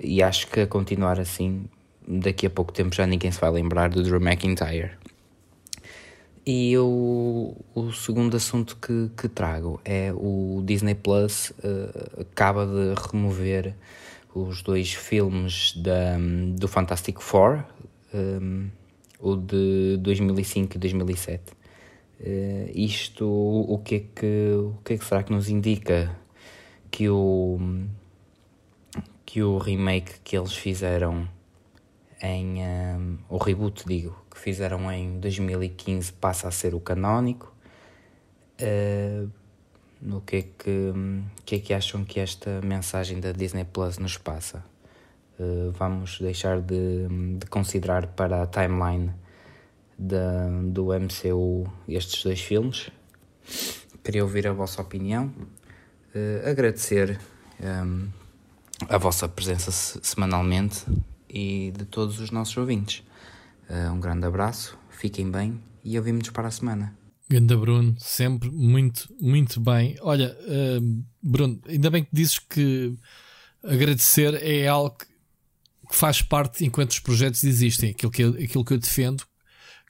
E 0.00 0.22
acho 0.22 0.48
que 0.48 0.60
a 0.60 0.66
continuar 0.66 1.20
assim, 1.20 1.66
daqui 2.06 2.46
a 2.46 2.50
pouco 2.50 2.72
tempo 2.72 2.94
já 2.94 3.06
ninguém 3.06 3.30
se 3.30 3.40
vai 3.40 3.50
lembrar 3.50 3.90
do 3.90 4.02
Drew 4.02 4.20
McIntyre. 4.20 4.92
E 6.46 6.76
o, 6.76 7.56
o 7.74 7.92
segundo 7.92 8.36
assunto 8.36 8.76
que, 8.76 9.10
que 9.16 9.28
trago 9.28 9.80
é 9.82 10.12
o 10.12 10.62
Disney 10.64 10.94
Plus 10.94 11.50
uh, 11.50 12.20
acaba 12.20 12.66
de 12.66 12.94
remover 13.10 13.74
os 14.34 14.62
dois 14.62 14.92
filmes 14.92 15.72
da, 15.76 16.18
do 16.54 16.68
Fantastic 16.68 17.18
Four, 17.20 17.64
um, 18.12 18.68
o 19.18 19.36
de 19.36 19.96
2005 20.00 20.76
e 20.76 20.78
2007. 20.78 21.42
Uh, 22.20 22.70
isto, 22.74 23.26
o 23.26 23.78
que, 23.78 23.94
é 23.94 24.00
que, 24.14 24.52
o 24.54 24.78
que 24.84 24.92
é 24.92 24.98
que 24.98 25.04
será 25.04 25.22
que 25.22 25.32
nos 25.32 25.48
indica 25.48 26.14
que 26.90 27.08
o, 27.08 27.58
que 29.34 29.42
o 29.42 29.58
remake 29.58 30.20
que 30.22 30.38
eles 30.38 30.54
fizeram 30.54 31.28
em. 32.22 32.62
Um, 32.62 33.18
o 33.28 33.36
reboot, 33.36 33.82
digo, 33.84 34.16
que 34.30 34.38
fizeram 34.38 34.92
em 34.92 35.18
2015 35.18 36.12
passa 36.12 36.46
a 36.46 36.52
ser 36.52 36.72
o 36.72 36.78
canónico? 36.78 37.52
Uh, 38.62 39.28
no 40.00 40.20
que 40.20 40.36
é 40.36 40.42
que, 40.42 40.92
que 41.44 41.54
é 41.56 41.58
que 41.58 41.74
acham 41.74 42.04
que 42.04 42.20
esta 42.20 42.60
mensagem 42.62 43.18
da 43.18 43.32
Disney 43.32 43.64
Plus 43.64 43.98
nos 43.98 44.16
passa? 44.16 44.64
Uh, 45.36 45.72
vamos 45.72 46.20
deixar 46.20 46.60
de, 46.60 47.08
de, 47.36 47.46
considerar 47.46 48.06
para 48.06 48.40
a 48.40 48.46
timeline 48.46 49.10
da, 49.98 50.48
do 50.62 50.90
MCU 50.92 51.68
estes 51.88 52.22
dois 52.22 52.40
filmes. 52.40 52.88
Queria 54.04 54.22
ouvir 54.22 54.46
a 54.46 54.52
vossa 54.52 54.80
opinião. 54.80 55.26
Uh, 56.14 56.48
agradecer 56.48 57.18
um, 57.60 58.08
a 58.88 58.98
vossa 58.98 59.28
presença 59.28 59.70
semanalmente 60.02 60.84
e 61.28 61.72
de 61.76 61.84
todos 61.84 62.20
os 62.20 62.30
nossos 62.30 62.56
ouvintes. 62.56 63.02
Uh, 63.68 63.92
um 63.92 64.00
grande 64.00 64.26
abraço, 64.26 64.78
fiquem 64.90 65.30
bem 65.30 65.60
e 65.82 65.98
ouvimos-nos 65.98 66.30
para 66.30 66.48
a 66.48 66.50
semana. 66.50 66.96
Ganda 67.28 67.56
Bruno, 67.56 67.94
sempre 67.98 68.50
muito, 68.50 69.12
muito 69.20 69.58
bem. 69.58 69.96
Olha, 70.00 70.36
uh, 70.42 71.04
Bruno, 71.22 71.60
ainda 71.66 71.90
bem 71.90 72.04
que 72.04 72.10
dizes 72.12 72.38
que 72.38 72.94
agradecer 73.62 74.34
é 74.42 74.68
algo 74.68 74.96
que 74.96 75.06
faz 75.96 76.22
parte 76.22 76.64
enquanto 76.64 76.90
os 76.90 76.98
projetos 76.98 77.44
existem. 77.44 77.90
Aquilo 77.90 78.12
que 78.12 78.22
eu, 78.22 78.30
aquilo 78.30 78.64
que 78.64 78.72
eu 78.72 78.78
defendo, 78.78 79.24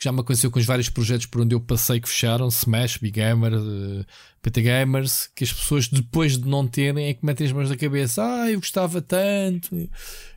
já 0.03 0.12
me 0.12 0.20
aconteceu 0.20 0.51
com 0.51 0.59
os 0.59 0.66
vários 0.66 0.88
projetos 0.88 1.26
por 1.26 1.40
onde 1.40 1.55
eu 1.55 1.61
passei 1.61 2.01
que 2.01 2.09
fecharam, 2.09 2.49
Smash, 2.49 2.99
Big 2.99 3.18
Gamer, 3.18 3.53
eh, 3.55 4.05
PT 4.42 4.62
Gamers, 4.62 5.30
que 5.34 5.45
as 5.45 5.53
pessoas 5.53 5.88
depois 5.88 6.36
de 6.36 6.47
não 6.47 6.66
terem 6.66 7.07
é 7.07 7.14
que 7.14 7.24
metem 7.24 7.47
as 7.47 7.53
mãos 7.53 7.70
na 7.70 7.76
cabeça, 7.76 8.22
ah, 8.22 8.51
eu 8.51 8.59
gostava 8.59 9.01
tanto, 9.01 9.74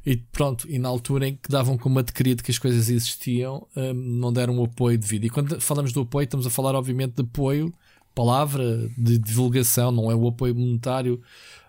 e 0.05 0.17
pronto, 0.17 0.69
e 0.69 0.79
na 0.79 0.87
altura 0.87 1.27
em 1.27 1.35
que 1.35 1.49
davam 1.49 1.77
como 1.77 1.99
adquirido 1.99 2.43
que 2.43 2.51
as 2.51 2.57
coisas 2.57 2.89
existiam, 2.89 3.67
um, 3.75 3.93
não 3.93 4.31
deram 4.31 4.57
o 4.57 4.63
apoio 4.63 4.97
devido. 4.97 5.25
E 5.25 5.29
quando 5.29 5.59
falamos 5.59 5.91
do 5.91 6.01
apoio, 6.01 6.23
estamos 6.23 6.47
a 6.47 6.49
falar 6.49 6.73
obviamente 6.75 7.15
de 7.15 7.23
apoio, 7.23 7.73
palavra, 8.15 8.89
de 8.97 9.17
divulgação, 9.17 9.91
não 9.91 10.09
é 10.09 10.15
o 10.15 10.27
apoio 10.27 10.55
monetário, 10.55 11.21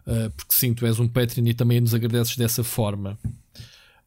uh, 0.07 0.31
porque 0.37 0.55
sim, 0.55 0.73
tu 0.73 0.87
és 0.87 1.01
um 1.01 1.09
Patreon 1.09 1.47
e 1.47 1.55
também 1.55 1.81
nos 1.81 1.95
agradeces 1.95 2.37
dessa 2.37 2.63
forma. 2.63 3.19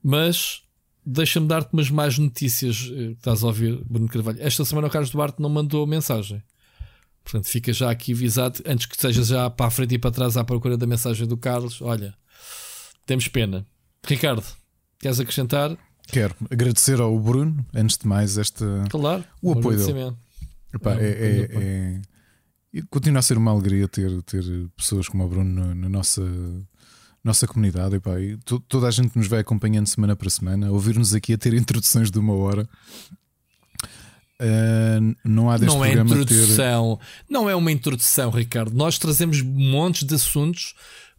Mas 0.01 0.63
deixa-me 1.05 1.47
dar-te 1.47 1.73
umas 1.73 1.89
mais 1.89 2.17
notícias 2.17 2.89
eh, 2.91 2.95
que 2.95 3.11
estás 3.13 3.43
a 3.43 3.47
ouvir, 3.47 3.83
Bruno 3.85 4.07
Carvalho. 4.07 4.37
Esta 4.41 4.63
semana 4.65 4.87
o 4.87 4.89
Carlos 4.89 5.11
Duarte 5.11 5.41
não 5.41 5.49
mandou 5.49 5.85
mensagem. 5.87 6.41
Portanto, 7.23 7.47
fica 7.47 7.71
já 7.71 7.91
aqui 7.91 8.13
avisado, 8.13 8.61
antes 8.65 8.85
que 8.85 8.99
seja 8.99 9.23
já 9.23 9.49
para 9.49 9.67
a 9.67 9.71
frente 9.71 9.95
e 9.95 9.99
para 9.99 10.11
trás 10.11 10.37
à 10.37 10.43
procura 10.43 10.77
da 10.77 10.87
mensagem 10.87 11.27
do 11.27 11.37
Carlos. 11.37 11.81
Olha, 11.81 12.13
temos 13.05 13.27
pena. 13.27 13.65
Ricardo, 14.05 14.45
queres 14.99 15.19
acrescentar? 15.19 15.77
Quero 16.07 16.35
agradecer 16.49 16.99
ao 16.99 17.17
Bruno, 17.19 17.65
antes 17.73 17.97
de 17.97 18.07
mais, 18.07 18.37
este, 18.37 18.65
claro, 18.89 19.23
o 19.41 19.53
apoio 19.53 19.77
dele. 19.77 20.15
Epá, 20.73 20.93
é, 20.95 21.09
é, 21.09 22.01
é, 22.73 22.81
continua 22.89 23.19
a 23.19 23.21
ser 23.21 23.37
uma 23.37 23.51
alegria 23.51 23.87
ter, 23.87 24.21
ter 24.23 24.43
pessoas 24.75 25.07
como 25.07 25.23
o 25.23 25.27
Bruno 25.27 25.67
na, 25.67 25.75
na 25.75 25.89
nossa 25.89 26.21
nossa 27.23 27.47
comunidade 27.47 27.95
epá, 27.95 28.19
e 28.19 28.37
toda 28.67 28.87
a 28.87 28.91
gente 28.91 29.15
nos 29.15 29.27
vai 29.27 29.39
acompanhando 29.39 29.87
semana 29.87 30.15
para 30.15 30.29
semana, 30.29 30.71
ouvir-nos 30.71 31.13
aqui 31.13 31.33
a 31.33 31.37
ter 31.37 31.53
introduções 31.55 32.09
de 32.09 32.19
uma 32.19 32.33
hora. 32.33 32.67
Uh, 34.41 35.15
não 35.23 35.51
há 35.51 35.57
deste 35.57 35.75
não 35.75 35.85
é 35.85 35.93
introdução, 35.93 36.97
ter... 36.97 37.31
não 37.31 37.47
é 37.47 37.55
uma 37.55 37.71
introdução, 37.71 38.31
Ricardo. 38.31 38.73
Nós 38.73 38.97
trazemos 38.97 39.39
montes 39.41 40.03
de 40.03 40.15
assuntos 40.15 40.73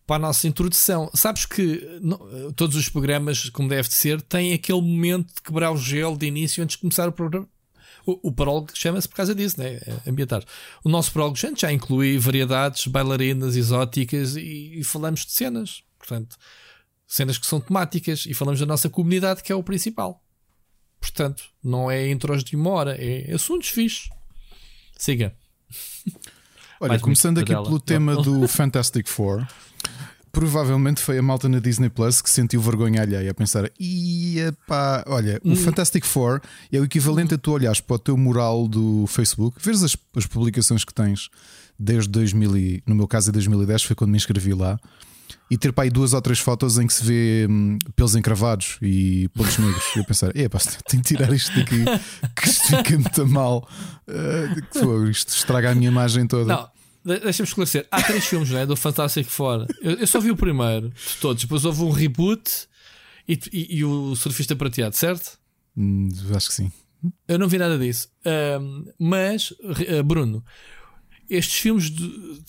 para 0.05 0.17
a 0.17 0.19
nossa 0.19 0.49
introdução. 0.49 1.09
Sabes 1.15 1.47
que 1.47 2.01
não, 2.03 2.53
todos 2.57 2.75
os 2.77 2.89
programas, 2.89 3.49
como 3.51 3.69
deve 3.69 3.89
de 3.89 3.95
ser, 3.95 4.21
têm 4.21 4.53
aquele 4.53 4.81
momento 4.81 5.35
de 5.35 5.41
quebrar 5.41 5.71
o 5.71 5.77
gelo 5.77 6.17
de 6.19 6.27
início 6.27 6.65
antes 6.65 6.75
de 6.75 6.81
começar 6.81 7.09
o 7.09 7.13
programa. 7.13 7.49
O, 8.05 8.29
o 8.29 8.33
prólogo 8.33 8.69
chama-se 8.75 9.09
por 9.09 9.15
causa 9.15 9.35
disso, 9.35 9.61
né? 9.61 9.75
É 9.75 10.11
ambientar. 10.11 10.43
O 10.83 10.89
nosso 10.89 11.13
prólogo 11.13 11.39
já 11.57 11.73
inclui 11.73 12.19
variedades, 12.19 12.87
bailarinas 12.89 13.55
exóticas 13.55 14.35
e, 14.37 14.81
e 14.81 14.85
falamos 14.85 15.25
de 15.25 15.31
cenas. 15.31 15.85
Portanto, 16.03 16.37
cenas 17.07 17.39
que 17.39 17.47
são 17.47 17.61
temáticas 17.61 18.27
e 18.27 18.35
falamos 18.35 18.59
da 18.59 18.67
nossa 18.67 18.91
comunidade, 18.91 19.43
que 19.43 19.53
é 19.53 19.55
o 19.55 19.63
principal. 19.63 20.21
Portanto, 21.01 21.45
não 21.63 21.91
é 21.91 22.11
intros 22.11 22.43
de 22.43 22.57
uma 22.57 22.71
hora, 22.71 22.97
é 22.99 23.33
assuntos 23.33 23.69
fixos. 23.69 24.11
Siga. 24.99 25.35
Olha, 26.81 26.91
Mais 26.91 27.03
começando 27.03 27.39
aqui 27.39 27.53
dela. 27.53 27.65
pelo 27.65 27.79
tema 27.79 28.17
do 28.17 28.47
Fantastic 28.49 29.09
Four, 29.09 29.47
provavelmente 30.33 31.01
foi 31.01 31.19
a 31.19 31.23
malta 31.23 31.49
na 31.49 31.61
Disney 31.61 31.89
Plus 31.89 32.21
que 32.21 32.29
sentiu 32.29 32.61
vergonha 32.61 33.03
alheia 33.03 33.31
a 33.31 33.35
pensar: 33.35 33.71
ia 33.79 34.53
pá, 34.67 35.05
olha, 35.07 35.41
hum. 35.45 35.53
o 35.53 35.57
Fantastic 35.57 36.05
Four 36.05 36.41
é 36.73 36.81
o 36.81 36.85
equivalente 36.85 37.35
a 37.35 37.39
tu 37.39 37.53
olhares 37.53 37.81
para 37.81 37.97
o 37.97 37.99
teu 37.99 38.17
mural 38.17 38.67
do 38.67 39.07
Facebook, 39.07 39.59
vês 39.61 39.83
as, 39.85 39.97
as 40.17 40.27
publicações 40.27 40.85
que 40.85 40.93
tens 40.93 41.31
desde 41.79 42.09
2000, 42.11 42.57
e, 42.57 42.83
no 42.87 42.95
meu 42.95 43.09
caso 43.09 43.31
é 43.31 43.33
2010, 43.33 43.83
foi 43.83 43.97
quando 43.97 44.11
me 44.11 44.17
inscrevi 44.17 44.55
lá 44.55 44.79
e 45.51 45.59
ter 45.59 45.73
para 45.73 45.85
aí 45.85 45.91
duas 45.91 46.13
ou 46.13 46.23
três 46.23 46.39
fotos 46.39 46.79
em 46.79 46.87
que 46.87 46.93
se 46.93 47.05
vê 47.05 47.47
hum, 47.49 47.79
pelos 47.95 48.15
encravados 48.15 48.79
e 48.81 49.29
pontos 49.35 49.59
negros. 49.59 49.85
E 49.95 49.99
eu 49.99 50.05
pensar, 50.05 50.37
é 50.37 50.49
pá, 50.49 50.59
tenho 50.89 51.03
que 51.03 51.09
tirar 51.15 51.33
isto 51.33 51.55
daqui, 51.55 51.85
que 52.37 52.49
isto 52.49 52.67
fica 52.69 52.99
muito 52.99 53.27
mal. 53.27 53.69
Uh, 54.09 55.09
isto 55.11 55.29
estraga 55.29 55.71
a 55.71 55.75
minha 55.75 55.89
imagem 55.89 56.27
toda. 56.27 56.55
Não. 56.55 56.73
Deixa-me 57.05 57.49
esclarecer. 57.49 57.87
Há 57.91 58.01
três 58.01 58.25
filmes 58.25 58.51
né, 58.51 58.65
do 58.65 58.77
Fantastic 58.77 59.27
Four. 59.27 59.67
Eu, 59.81 59.93
eu, 59.95 60.07
só 60.07 60.21
vi 60.21 60.31
o 60.31 60.37
primeiro 60.37 60.91
de 60.91 61.17
todos. 61.21 61.43
Depois 61.43 61.65
houve 61.65 61.83
um 61.83 61.91
reboot 61.91 62.69
e, 63.27 63.39
e, 63.53 63.79
e 63.79 63.85
o 63.85 64.15
Surfista 64.15 64.55
Prateado, 64.55 64.95
certo? 64.95 65.37
Hum, 65.77 66.09
acho 66.35 66.49
que 66.49 66.55
sim. 66.55 66.73
Eu 67.27 67.41
não 67.41 67.49
vi 67.49 67.59
nada 67.59 67.77
disso. 67.77 68.09
mas, 68.99 69.51
uh, 69.51 70.05
Bruno, 70.05 70.45
estes 71.29 71.59
filmes 71.59 71.91
de, 71.91 72.45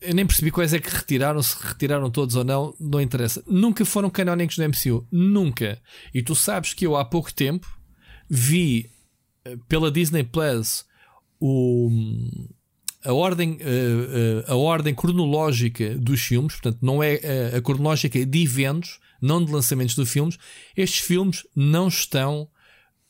eu 0.00 0.14
nem 0.14 0.26
percebi 0.26 0.50
quais 0.50 0.72
é 0.72 0.78
que 0.78 0.90
retiraram, 0.90 1.42
se 1.42 1.56
retiraram 1.60 2.10
todos 2.10 2.34
ou 2.34 2.44
não, 2.44 2.74
não 2.80 3.00
interessa. 3.00 3.42
Nunca 3.46 3.84
foram 3.84 4.08
canónicos 4.08 4.56
do 4.56 4.64
MCU. 4.64 5.06
Nunca. 5.10 5.80
E 6.14 6.22
tu 6.22 6.34
sabes 6.34 6.72
que 6.72 6.86
eu 6.86 6.96
há 6.96 7.04
pouco 7.04 7.32
tempo 7.32 7.66
vi 8.28 8.90
eh, 9.44 9.56
pela 9.68 9.90
Disney 9.90 10.24
Plus 10.24 10.84
o, 11.38 11.90
a, 13.04 13.12
ordem, 13.12 13.58
a, 13.60 14.50
a, 14.50 14.52
a 14.54 14.56
ordem 14.56 14.94
cronológica 14.94 15.96
dos 15.96 16.20
filmes, 16.22 16.54
portanto, 16.54 16.78
não 16.80 17.02
é 17.02 17.20
a, 17.52 17.58
a 17.58 17.62
cronológica 17.62 18.24
de 18.24 18.42
eventos, 18.42 18.98
não 19.20 19.44
de 19.44 19.52
lançamentos 19.52 19.94
de 19.94 20.06
filmes. 20.06 20.38
Estes 20.76 21.00
filmes 21.00 21.46
não 21.54 21.88
estão 21.88 22.48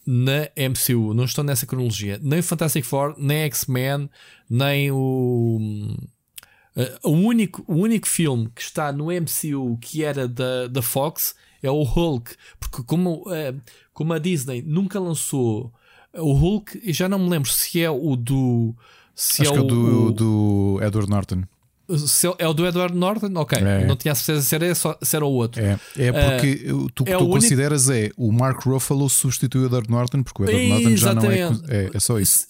na 0.05 0.49
MCU, 0.57 1.15
não 1.15 1.25
estão 1.25 1.43
nessa 1.43 1.67
cronologia. 1.67 2.19
Nem 2.23 2.43
Fantastic 2.43 2.85
Four, 2.85 3.15
nem 3.19 3.43
X-Men, 3.45 4.09
nem 4.49 4.91
o 4.91 5.97
Uh, 6.77 7.09
o, 7.09 7.13
único, 7.13 7.65
o 7.67 7.75
único 7.75 8.07
filme 8.07 8.51
que 8.55 8.61
está 8.61 8.93
no 8.93 9.07
MCU 9.07 9.79
que 9.81 10.05
era 10.05 10.29
da, 10.29 10.67
da 10.67 10.83
Fox 10.83 11.35
é 11.63 11.71
o 11.71 11.83
Hulk, 11.83 12.37
porque 12.61 12.83
como, 12.83 13.23
uh, 13.23 13.61
como 13.95 14.13
a 14.13 14.19
Disney 14.19 14.63
nunca 14.63 15.01
lançou 15.01 15.73
o 16.13 16.33
Hulk, 16.33 16.81
e 16.83 16.93
já 16.93 17.09
não 17.09 17.19
me 17.19 17.29
lembro 17.29 17.51
se 17.51 17.83
é 17.83 17.91
o 17.91 18.17
do. 18.17 18.75
Se 19.15 19.43
Acho 19.43 19.51
é 19.51 19.55
que 19.55 19.61
é 19.61 19.63
o 19.63 19.67
do, 19.67 20.13
do 20.13 20.79
Edward 20.83 21.09
Norton. 21.09 21.45
Se 22.07 22.27
é 22.39 22.49
o 22.49 22.53
do 22.53 22.67
Edward 22.67 22.97
Norton? 22.97 23.33
Ok, 23.37 23.59
é. 23.59 23.85
não 23.87 23.97
tinha 23.97 24.13
a 24.13 24.15
certeza 24.15 24.45
se 24.45 24.55
era, 24.55 24.75
só, 24.75 24.99
se 25.01 25.15
era 25.15 25.25
o 25.25 25.31
outro. 25.31 25.63
É, 25.63 25.79
é 25.97 26.13
porque 26.13 26.73
uh, 26.73 26.91
tu, 26.91 27.05
é 27.07 27.17
tu 27.17 27.29
consideras 27.29 27.87
único... 27.87 28.07
é 28.07 28.13
o 28.17 28.33
Mark 28.33 28.65
Ruffalo 28.65 29.09
substitui 29.09 29.63
o 29.63 29.67
Edward 29.67 29.89
Norton, 29.89 30.23
porque 30.23 30.43
o 30.43 30.51
Edward 30.51 30.69
Norton 30.69 30.97
já 30.97 31.15
não 31.15 31.31
é, 31.31 31.41
é. 31.69 31.91
É 31.95 32.01
só 32.01 32.19
isso. 32.19 32.47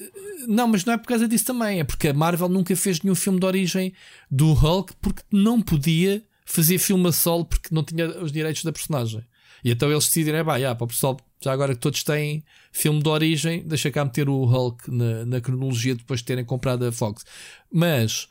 Não, 0.48 0.68
mas 0.68 0.84
não 0.84 0.94
é 0.94 0.96
por 0.96 1.06
causa 1.06 1.28
disso 1.28 1.44
também. 1.44 1.80
É 1.80 1.84
porque 1.84 2.08
a 2.08 2.14
Marvel 2.14 2.48
nunca 2.48 2.74
fez 2.76 3.02
nenhum 3.02 3.14
filme 3.14 3.38
de 3.38 3.46
origem 3.46 3.92
do 4.30 4.52
Hulk 4.52 4.94
porque 5.00 5.22
não 5.30 5.60
podia 5.60 6.22
fazer 6.46 6.78
filme 6.78 7.08
a 7.08 7.12
solo 7.12 7.44
porque 7.44 7.74
não 7.74 7.82
tinha 7.82 8.06
os 8.22 8.32
direitos 8.32 8.62
da 8.64 8.72
personagem. 8.72 9.22
E 9.64 9.70
então 9.70 9.90
eles 9.90 10.06
decidiram, 10.06 10.38
é 10.38 10.44
pá, 10.44 10.56
yeah, 10.56 10.76
para 10.76 10.84
o 10.84 10.88
pessoal, 10.88 11.16
já 11.40 11.52
agora 11.52 11.74
que 11.74 11.80
todos 11.80 12.04
têm 12.04 12.44
filme 12.70 13.02
de 13.02 13.08
origem, 13.08 13.64
deixa 13.66 13.90
cá 13.90 14.04
meter 14.04 14.28
o 14.28 14.44
Hulk 14.44 14.90
na, 14.90 15.26
na 15.26 15.40
cronologia 15.40 15.94
depois 15.94 16.20
de 16.20 16.26
terem 16.26 16.44
comprado 16.44 16.84
a 16.84 16.92
Fox. 16.92 17.24
Mas 17.72 18.28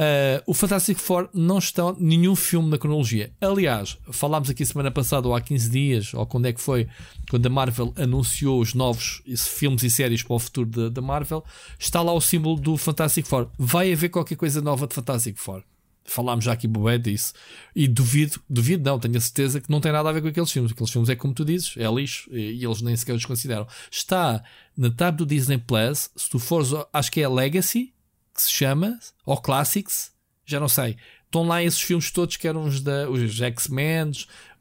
Uh, 0.00 0.40
o 0.46 0.54
Fantastic 0.54 0.98
Four 0.98 1.28
não 1.34 1.58
está 1.58 1.94
nenhum 1.98 2.34
filme 2.34 2.70
na 2.70 2.78
cronologia. 2.78 3.30
Aliás, 3.40 3.98
falámos 4.10 4.48
aqui 4.48 4.64
semana 4.64 4.90
passada 4.90 5.28
ou 5.28 5.34
há 5.34 5.40
15 5.40 5.70
dias, 5.70 6.14
ou 6.14 6.24
quando 6.26 6.46
é 6.46 6.52
que 6.52 6.60
foi, 6.60 6.88
quando 7.28 7.46
a 7.46 7.50
Marvel 7.50 7.92
anunciou 7.96 8.60
os 8.60 8.72
novos 8.72 9.22
filmes 9.36 9.82
e 9.82 9.90
séries 9.90 10.22
para 10.22 10.34
o 10.34 10.38
futuro 10.38 10.90
da 10.90 11.02
Marvel, 11.02 11.44
está 11.78 12.00
lá 12.00 12.12
o 12.12 12.20
símbolo 12.20 12.56
do 12.56 12.76
Fantastic 12.76 13.26
Four. 13.26 13.48
Vai 13.58 13.92
haver 13.92 14.08
qualquer 14.08 14.36
coisa 14.36 14.62
nova 14.62 14.86
de 14.86 14.94
Fantastic 14.94 15.36
Four. 15.36 15.62
Falámos 16.04 16.44
já 16.44 16.52
aqui 16.52 16.66
boé 16.66 16.98
disso. 16.98 17.32
E 17.76 17.86
duvido, 17.86 18.40
duvido 18.48 18.82
não, 18.88 18.98
tenho 18.98 19.16
a 19.16 19.20
certeza 19.20 19.60
que 19.60 19.70
não 19.70 19.80
tem 19.80 19.92
nada 19.92 20.08
a 20.08 20.12
ver 20.12 20.22
com 20.22 20.28
aqueles 20.28 20.50
filmes. 20.50 20.72
Aqueles 20.72 20.90
filmes 20.90 21.10
é 21.10 21.14
como 21.14 21.34
tu 21.34 21.44
dizes, 21.44 21.74
é 21.76 21.86
lixo 21.86 22.28
e, 22.34 22.64
eles 22.64 22.82
nem 22.82 22.96
sequer 22.96 23.14
os 23.14 23.24
consideram. 23.24 23.66
Está 23.90 24.42
na 24.76 24.90
tab 24.90 25.16
do 25.16 25.26
Disney 25.26 25.58
Plus, 25.58 26.10
se 26.16 26.28
tu 26.30 26.38
fores, 26.38 26.70
acho 26.92 27.12
que 27.12 27.20
é 27.20 27.28
Legacy, 27.28 27.92
que 28.34 28.42
se 28.42 28.50
chama, 28.50 28.98
ou 29.24 29.36
Classics, 29.36 30.12
já 30.44 30.58
não 30.58 30.68
sei. 30.68 30.96
Estão 31.24 31.44
lá 31.44 31.62
esses 31.62 31.80
filmes 31.80 32.10
todos 32.10 32.36
que 32.36 32.46
eram 32.46 32.64
os, 32.64 32.80
da, 32.80 33.08
os 33.08 33.40
X-Men, 33.40 34.12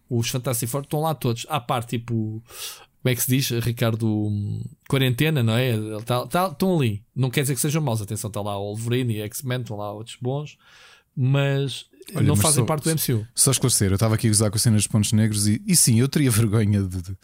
os 0.09 0.29
Fantastic 0.29 0.69
Four, 0.69 0.81
estão 0.81 1.01
lá 1.01 1.13
todos. 1.13 1.45
À 1.49 1.59
parte, 1.59 1.97
tipo, 1.97 2.43
como 3.01 3.11
é 3.11 3.15
que 3.15 3.23
se 3.23 3.29
diz, 3.29 3.49
Ricardo? 3.63 4.31
Quarentena, 4.87 5.41
não 5.41 5.55
é? 5.55 5.73
Tá, 6.05 6.27
tá, 6.27 6.47
estão 6.47 6.77
ali. 6.77 7.03
Não 7.15 7.29
quer 7.29 7.41
dizer 7.41 7.55
que 7.55 7.61
sejam 7.61 7.81
maus, 7.81 8.01
atenção, 8.01 8.27
está 8.27 8.41
lá 8.41 8.57
o 8.57 8.75
Wolverine 8.75 9.15
e 9.15 9.21
X-Men, 9.21 9.61
estão 9.61 9.77
lá 9.77 9.91
outros 9.91 10.17
bons, 10.21 10.57
mas 11.15 11.85
Olha, 12.13 12.27
não 12.27 12.35
mas 12.35 12.43
fazem 12.43 12.61
só, 12.61 12.65
parte 12.65 12.83
do 12.83 12.91
MCU. 12.91 13.27
Só 13.33 13.51
esclarecer, 13.51 13.89
eu 13.89 13.95
estava 13.95 14.15
aqui 14.15 14.27
a 14.27 14.31
usar 14.31 14.49
com 14.51 14.57
a 14.57 14.59
cena 14.59 14.75
dos 14.75 14.87
pontos 14.87 15.11
negros 15.13 15.47
e, 15.47 15.61
e 15.65 15.75
sim, 15.75 15.99
eu 15.99 16.07
teria 16.07 16.29
vergonha 16.31 16.83
de, 16.83 17.01
de, 17.01 17.17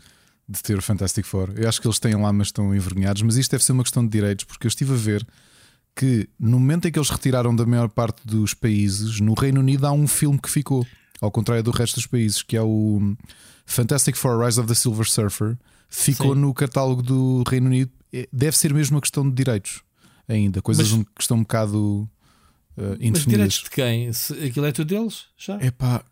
de 0.50 0.64
ter 0.64 0.78
o 0.78 0.82
Fantastic 0.82 1.26
Four. 1.26 1.54
Eu 1.56 1.70
acho 1.70 1.80
que 1.80 1.88
eles 1.88 2.00
têm 2.00 2.16
lá, 2.16 2.34
mas 2.34 2.48
estão 2.48 2.76
envergonhados. 2.76 3.22
Mas 3.22 3.38
isto 3.38 3.52
deve 3.52 3.64
ser 3.64 3.74
uma 3.74 3.84
questão 3.84 4.04
de 4.04 4.10
direitos, 4.10 4.46
porque 4.46 4.66
eu 4.66 4.70
estive 4.70 4.94
a 4.94 4.98
ver 4.98 5.28
que 5.98 6.30
no 6.40 6.60
momento 6.60 6.88
em 6.88 6.92
que 6.92 7.00
eles 7.00 7.10
retiraram 7.10 7.56
da 7.56 7.66
maior 7.66 7.90
parte 7.90 8.22
dos 8.24 8.54
países, 8.54 9.20
no 9.20 9.34
Reino 9.34 9.60
Unido 9.60 9.88
há 9.88 9.92
um 9.92 10.08
filme 10.08 10.40
que 10.40 10.48
ficou, 10.48 10.86
ao 11.20 11.32
contrário 11.32 11.64
do 11.64 11.72
resto 11.72 11.96
dos 11.96 12.06
países, 12.06 12.44
que 12.44 12.56
é 12.56 12.62
o 12.62 13.16
Fantastic 13.66 14.16
Four 14.16 14.46
Rise 14.46 14.60
of 14.60 14.70
the 14.70 14.76
Silver 14.76 15.10
Surfer, 15.10 15.58
ficou 15.90 16.36
Sim. 16.36 16.42
no 16.42 16.54
catálogo 16.54 17.02
do 17.02 17.44
Reino 17.48 17.66
Unido. 17.66 17.92
É, 18.14 18.30
deve 18.32 18.56
ser 18.56 18.72
mesmo 18.76 18.96
uma 18.96 19.02
questão 19.02 19.28
de 19.28 19.36
direitos 19.36 19.82
ainda, 20.28 20.62
coisas 20.62 20.92
mas, 20.92 21.04
que 21.04 21.22
estão 21.22 21.38
um 21.38 21.42
bocado 21.42 22.08
uh, 22.78 22.94
indefinidas. 23.00 23.12
Mas 23.12 23.26
direitos 23.26 23.64
de 23.64 23.70
quem? 23.72 24.14
Se 24.14 24.34
aquilo 24.46 24.68
é 24.68 24.72
tudo 24.72 24.88
deles? 24.88 25.26
Já? 25.36 25.58
É 25.60 25.72
pá, 25.72 26.06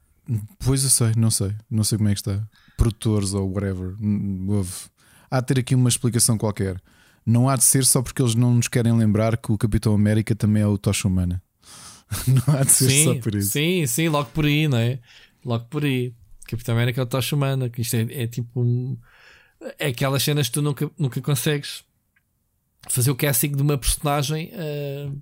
pois 0.59 0.83
eu 0.83 0.89
sei, 0.89 1.11
não 1.15 1.29
sei, 1.29 1.53
não 1.69 1.83
sei 1.83 1.99
como 1.99 2.09
é 2.09 2.13
que 2.13 2.21
está. 2.21 2.43
Produtores 2.75 3.35
ou 3.35 3.53
whatever. 3.53 3.95
Houve. 4.47 4.73
Há 5.29 5.41
de 5.41 5.45
ter 5.45 5.59
aqui 5.59 5.75
uma 5.75 5.89
explicação 5.89 6.39
qualquer 6.39 6.81
não 7.25 7.49
há 7.49 7.55
de 7.55 7.63
ser 7.63 7.85
só 7.85 8.01
porque 8.01 8.21
eles 8.21 8.35
não 8.35 8.53
nos 8.53 8.67
querem 8.67 8.95
lembrar 8.95 9.37
que 9.37 9.51
o 9.51 9.57
Capitão 9.57 9.93
América 9.93 10.35
também 10.35 10.61
é 10.61 10.67
o 10.67 10.77
Tocha 10.77 11.07
Humana. 11.07 11.41
não 12.27 12.55
há 12.55 12.63
de 12.63 12.71
ser 12.71 12.89
sim, 12.89 13.03
só 13.03 13.15
por 13.15 13.33
isso. 13.33 13.51
Sim, 13.51 13.87
sim, 13.87 14.09
logo 14.09 14.29
por 14.29 14.45
aí, 14.45 14.67
não 14.67 14.77
é? 14.77 14.99
Logo 15.43 15.65
por 15.65 15.83
aí. 15.83 16.13
Capitão 16.45 16.75
América 16.75 17.01
é 17.01 17.03
o 17.03 17.07
Tocha 17.07 17.35
Humana. 17.35 17.69
Que 17.69 17.81
isto 17.81 17.95
é, 17.95 18.01
é 18.11 18.27
tipo. 18.27 18.61
Um, 18.61 18.97
é 19.79 19.87
aquelas 19.87 20.21
cenas 20.21 20.47
que 20.47 20.53
tu 20.53 20.61
nunca, 20.61 20.91
nunca 20.97 21.19
consegues 21.21 21.83
fazer 22.87 23.09
o 23.09 23.15
casting 23.15 23.51
de 23.51 23.61
uma 23.61 23.77
personagem 23.77 24.51
uh, 24.53 25.21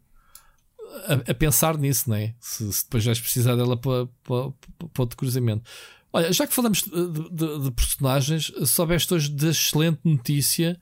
a, 1.08 1.32
a, 1.32 1.34
pensar 1.34 1.78
nisso, 1.78 2.10
não 2.10 2.18
é? 2.18 2.34
Se, 2.42 2.72
se, 2.74 2.84
depois 2.84 3.06
vais 3.06 3.20
precisar 3.22 3.56
dela 3.56 3.78
para, 3.78 4.08
para, 4.24 4.52
para 4.94 5.02
outro 5.02 5.16
cruzamento. 5.16 5.64
Olha, 6.12 6.32
já 6.34 6.46
que 6.46 6.54
falamos 6.54 6.84
de, 6.84 7.30
de, 7.30 7.64
de 7.64 7.72
personagens, 7.72 8.52
soubeste 8.66 9.14
hoje 9.14 9.30
da 9.30 9.50
excelente 9.50 10.00
notícia 10.04 10.80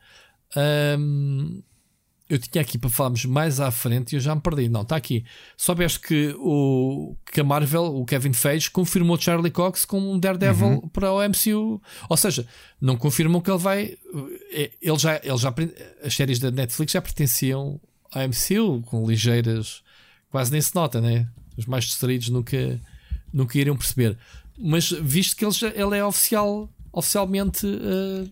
um, 0.56 1.62
eu 2.32 2.40
tinha 2.40 2.62
aqui 2.62 2.78
para 2.78 2.90
falarmos 2.90 3.26
mais 3.26 3.60
à 3.60 3.70
frente 3.72 4.14
e 4.14 4.16
eu 4.16 4.22
já 4.22 4.34
me 4.34 4.40
perdi. 4.40 4.70
Não, 4.70 4.84
está 4.84 4.96
aqui. 4.96 5.26
Soubeste 5.58 6.00
que, 6.00 6.34
o, 6.40 7.14
que 7.30 7.42
a 7.42 7.44
Marvel, 7.44 7.84
o 7.94 8.06
Kevin 8.06 8.32
Feige, 8.32 8.72
confirmou 8.72 9.20
Charlie 9.20 9.52
Cox 9.52 9.84
como 9.84 10.10
um 10.10 10.18
Daredevil 10.18 10.68
uhum. 10.68 10.88
para 10.88 11.12
o 11.12 11.20
MCU. 11.22 11.82
Ou 12.08 12.16
seja, 12.16 12.48
não 12.80 12.96
confirmam 12.96 13.42
que 13.42 13.52
ele 13.52 13.58
vai. 13.58 13.98
Eh, 14.54 14.72
ele 14.82 14.98
já, 14.98 15.20
ele 15.22 15.38
já, 15.38 15.54
as 16.02 16.14
séries 16.14 16.40
da 16.40 16.50
Netflix 16.50 16.94
já 16.94 17.02
pertenciam 17.02 17.82
ao 18.10 18.22
MCU, 18.26 18.82
com 18.84 19.06
ligeiras. 19.06 19.84
Quase 20.30 20.54
nem 20.54 20.62
se 20.62 20.74
nota, 20.74 21.02
né? 21.02 21.28
Os 21.58 21.66
mais 21.66 21.84
distraídos 21.84 22.30
nunca, 22.30 22.80
nunca 23.34 23.60
iriam 23.60 23.76
perceber. 23.76 24.18
Mas 24.58 24.90
visto 24.90 25.36
que 25.36 25.44
ele, 25.44 25.52
já, 25.52 25.68
ele 25.68 25.98
é 25.98 26.06
oficial, 26.06 26.70
oficialmente 26.94 27.66
uh, 27.66 28.32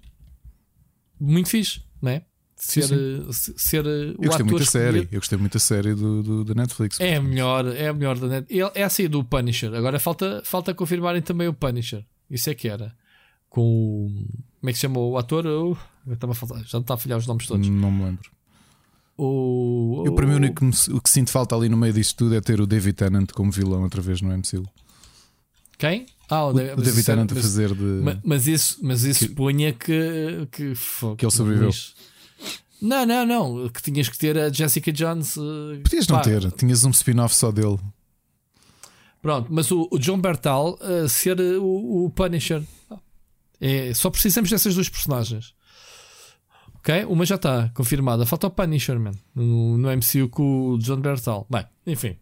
muito 1.19 1.49
fixe 1.49 1.81
não 2.01 2.11
é? 2.11 2.23
Ser, 2.55 2.83
sim, 2.83 3.31
sim. 3.31 3.53
ser 3.55 3.85
eu 3.85 4.15
gostei 4.17 4.43
muito 4.45 4.59
da 4.59 4.65
série 4.65 5.07
eu 5.09 5.19
gostei 5.19 5.37
muito 5.37 5.53
da 5.53 5.59
série 5.59 5.93
do, 5.93 6.21
do, 6.21 6.43
da 6.43 6.53
Netflix 6.53 6.99
é 6.99 7.15
a 7.15 7.21
melhor 7.21 7.65
é 7.67 7.87
a 7.87 7.93
melhor 7.93 8.19
da 8.19 8.27
Netflix 8.27 8.75
é 8.75 8.83
a 8.83 8.89
sair 8.89 9.07
do 9.07 9.23
Punisher 9.23 9.73
agora 9.73 9.97
falta, 9.97 10.41
falta 10.43 10.73
confirmarem 10.73 11.21
também 11.21 11.47
o 11.47 11.53
Punisher 11.53 12.05
isso 12.29 12.49
é 12.49 12.53
que 12.53 12.67
era 12.67 12.93
com 13.49 13.61
o, 13.61 14.09
como 14.59 14.69
é 14.69 14.73
que 14.73 14.73
se 14.73 14.81
chama 14.81 14.99
o 14.99 15.17
ator 15.17 15.45
eu, 15.45 15.77
eu 16.05 16.29
a 16.29 16.35
falar, 16.35 16.61
já 16.63 16.73
não 16.73 16.81
está 16.81 16.95
a 16.95 16.97
falhar 16.97 17.17
os 17.17 17.25
nomes 17.25 17.47
todos 17.47 17.65
não 17.69 17.91
me 17.91 18.03
lembro 18.03 18.29
o, 19.21 20.03
eu, 20.05 20.15
para 20.15 20.25
mim, 20.25 20.33
o, 20.33 20.35
único, 20.37 20.65
o 20.65 21.01
que 21.01 21.09
sinto 21.09 21.29
falta 21.29 21.53
ali 21.53 21.67
no 21.67 21.75
meio 21.75 21.91
disto 21.91 22.15
tudo 22.15 22.35
é 22.35 22.39
ter 22.39 22.61
o 22.61 22.65
David 22.65 22.93
Tennant 22.93 23.31
como 23.33 23.51
vilão 23.51 23.83
outra 23.83 24.01
vez 24.01 24.21
no 24.21 24.29
MCU. 24.29 24.65
Quem? 25.77 26.05
Ah, 26.29 26.45
o, 26.45 26.49
o 26.49 26.53
David 26.53 27.03
Tennant 27.03 27.33
fazer 27.33 27.73
de. 27.73 27.83
Mas, 27.83 28.17
mas 28.23 28.47
isso, 28.47 28.77
mas 28.83 29.03
isso 29.03 29.27
que, 29.27 29.33
punha 29.33 29.73
que, 29.73 30.47
que. 30.51 30.73
Que 31.17 31.25
ele 31.25 31.31
sobreviveu. 31.31 31.71
Não, 32.81 33.05
não, 33.05 33.25
não. 33.25 33.69
Que 33.69 33.81
tinhas 33.81 34.07
que 34.07 34.17
ter 34.17 34.37
a 34.37 34.51
Jessica 34.51 34.91
Jones. 34.91 35.35
Uh, 35.35 35.79
Podias 35.83 36.07
não 36.07 36.17
pá. 36.17 36.21
ter, 36.21 36.51
tinhas 36.51 36.83
um 36.83 36.91
spin-off 36.91 37.35
só 37.35 37.51
dele. 37.51 37.79
Pronto, 39.21 39.47
mas 39.51 39.69
o, 39.71 39.87
o 39.91 39.97
John 39.97 40.19
Bertal 40.19 40.77
uh, 40.81 41.09
ser 41.09 41.39
uh, 41.39 41.61
o, 41.61 42.05
o, 42.05 42.09
Punisher. 42.09 42.63
É, 43.59 43.93
só 43.93 44.09
precisamos 44.09 44.49
dessas 44.49 44.75
duas 44.75 44.87
personagens. 44.87 45.53
Ok? 46.75 47.03
Uma 47.05 47.25
já 47.25 47.35
está 47.35 47.69
confirmada. 47.73 48.25
Falta 48.25 48.47
o 48.47 48.51
Punisher, 48.51 48.97
man. 48.97 49.11
No, 49.35 49.77
no 49.77 49.89
MCU 49.89 50.29
com 50.29 50.69
o 50.69 50.79
John 50.79 51.01
Bertal. 51.01 51.45
Bem, 51.49 51.65
enfim. 51.85 52.15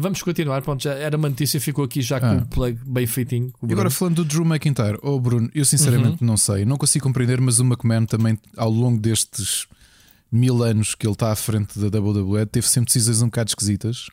Vamos 0.00 0.22
continuar, 0.22 0.62
pronto, 0.62 0.82
já 0.82 0.94
era 0.94 1.16
uma 1.16 1.28
notícia, 1.28 1.60
ficou 1.60 1.84
aqui 1.84 2.00
já 2.00 2.18
com 2.18 2.26
ah. 2.26 2.36
o 2.36 2.46
plug 2.46 2.78
bem 2.86 3.06
feitinho. 3.06 3.52
E 3.68 3.72
agora 3.72 3.90
falando 3.90 4.16
do 4.16 4.24
Drew 4.24 4.44
McIntyre, 4.44 4.98
oh 5.02 5.20
Bruno, 5.20 5.50
eu 5.54 5.64
sinceramente 5.64 6.22
uhum. 6.22 6.26
não 6.26 6.36
sei, 6.36 6.64
não 6.64 6.76
consigo 6.76 7.04
compreender, 7.04 7.40
mas 7.40 7.60
o 7.60 7.64
McMahon 7.64 8.06
também, 8.06 8.38
ao 8.56 8.70
longo 8.70 8.98
destes 8.98 9.66
mil 10.32 10.62
anos 10.62 10.94
que 10.94 11.06
ele 11.06 11.12
está 11.12 11.32
à 11.32 11.36
frente 11.36 11.78
da 11.78 11.98
WWE, 11.98 12.46
teve 12.46 12.66
sempre 12.66 12.86
decisões 12.86 13.20
um 13.20 13.26
bocado 13.26 13.50
esquisitas. 13.50 14.08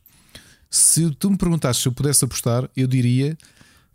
Se 0.70 1.10
tu 1.12 1.30
me 1.30 1.38
perguntasses 1.38 1.82
se 1.82 1.88
eu 1.88 1.94
pudesse 1.94 2.26
apostar, 2.26 2.70
eu 2.76 2.88
diria 2.88 3.38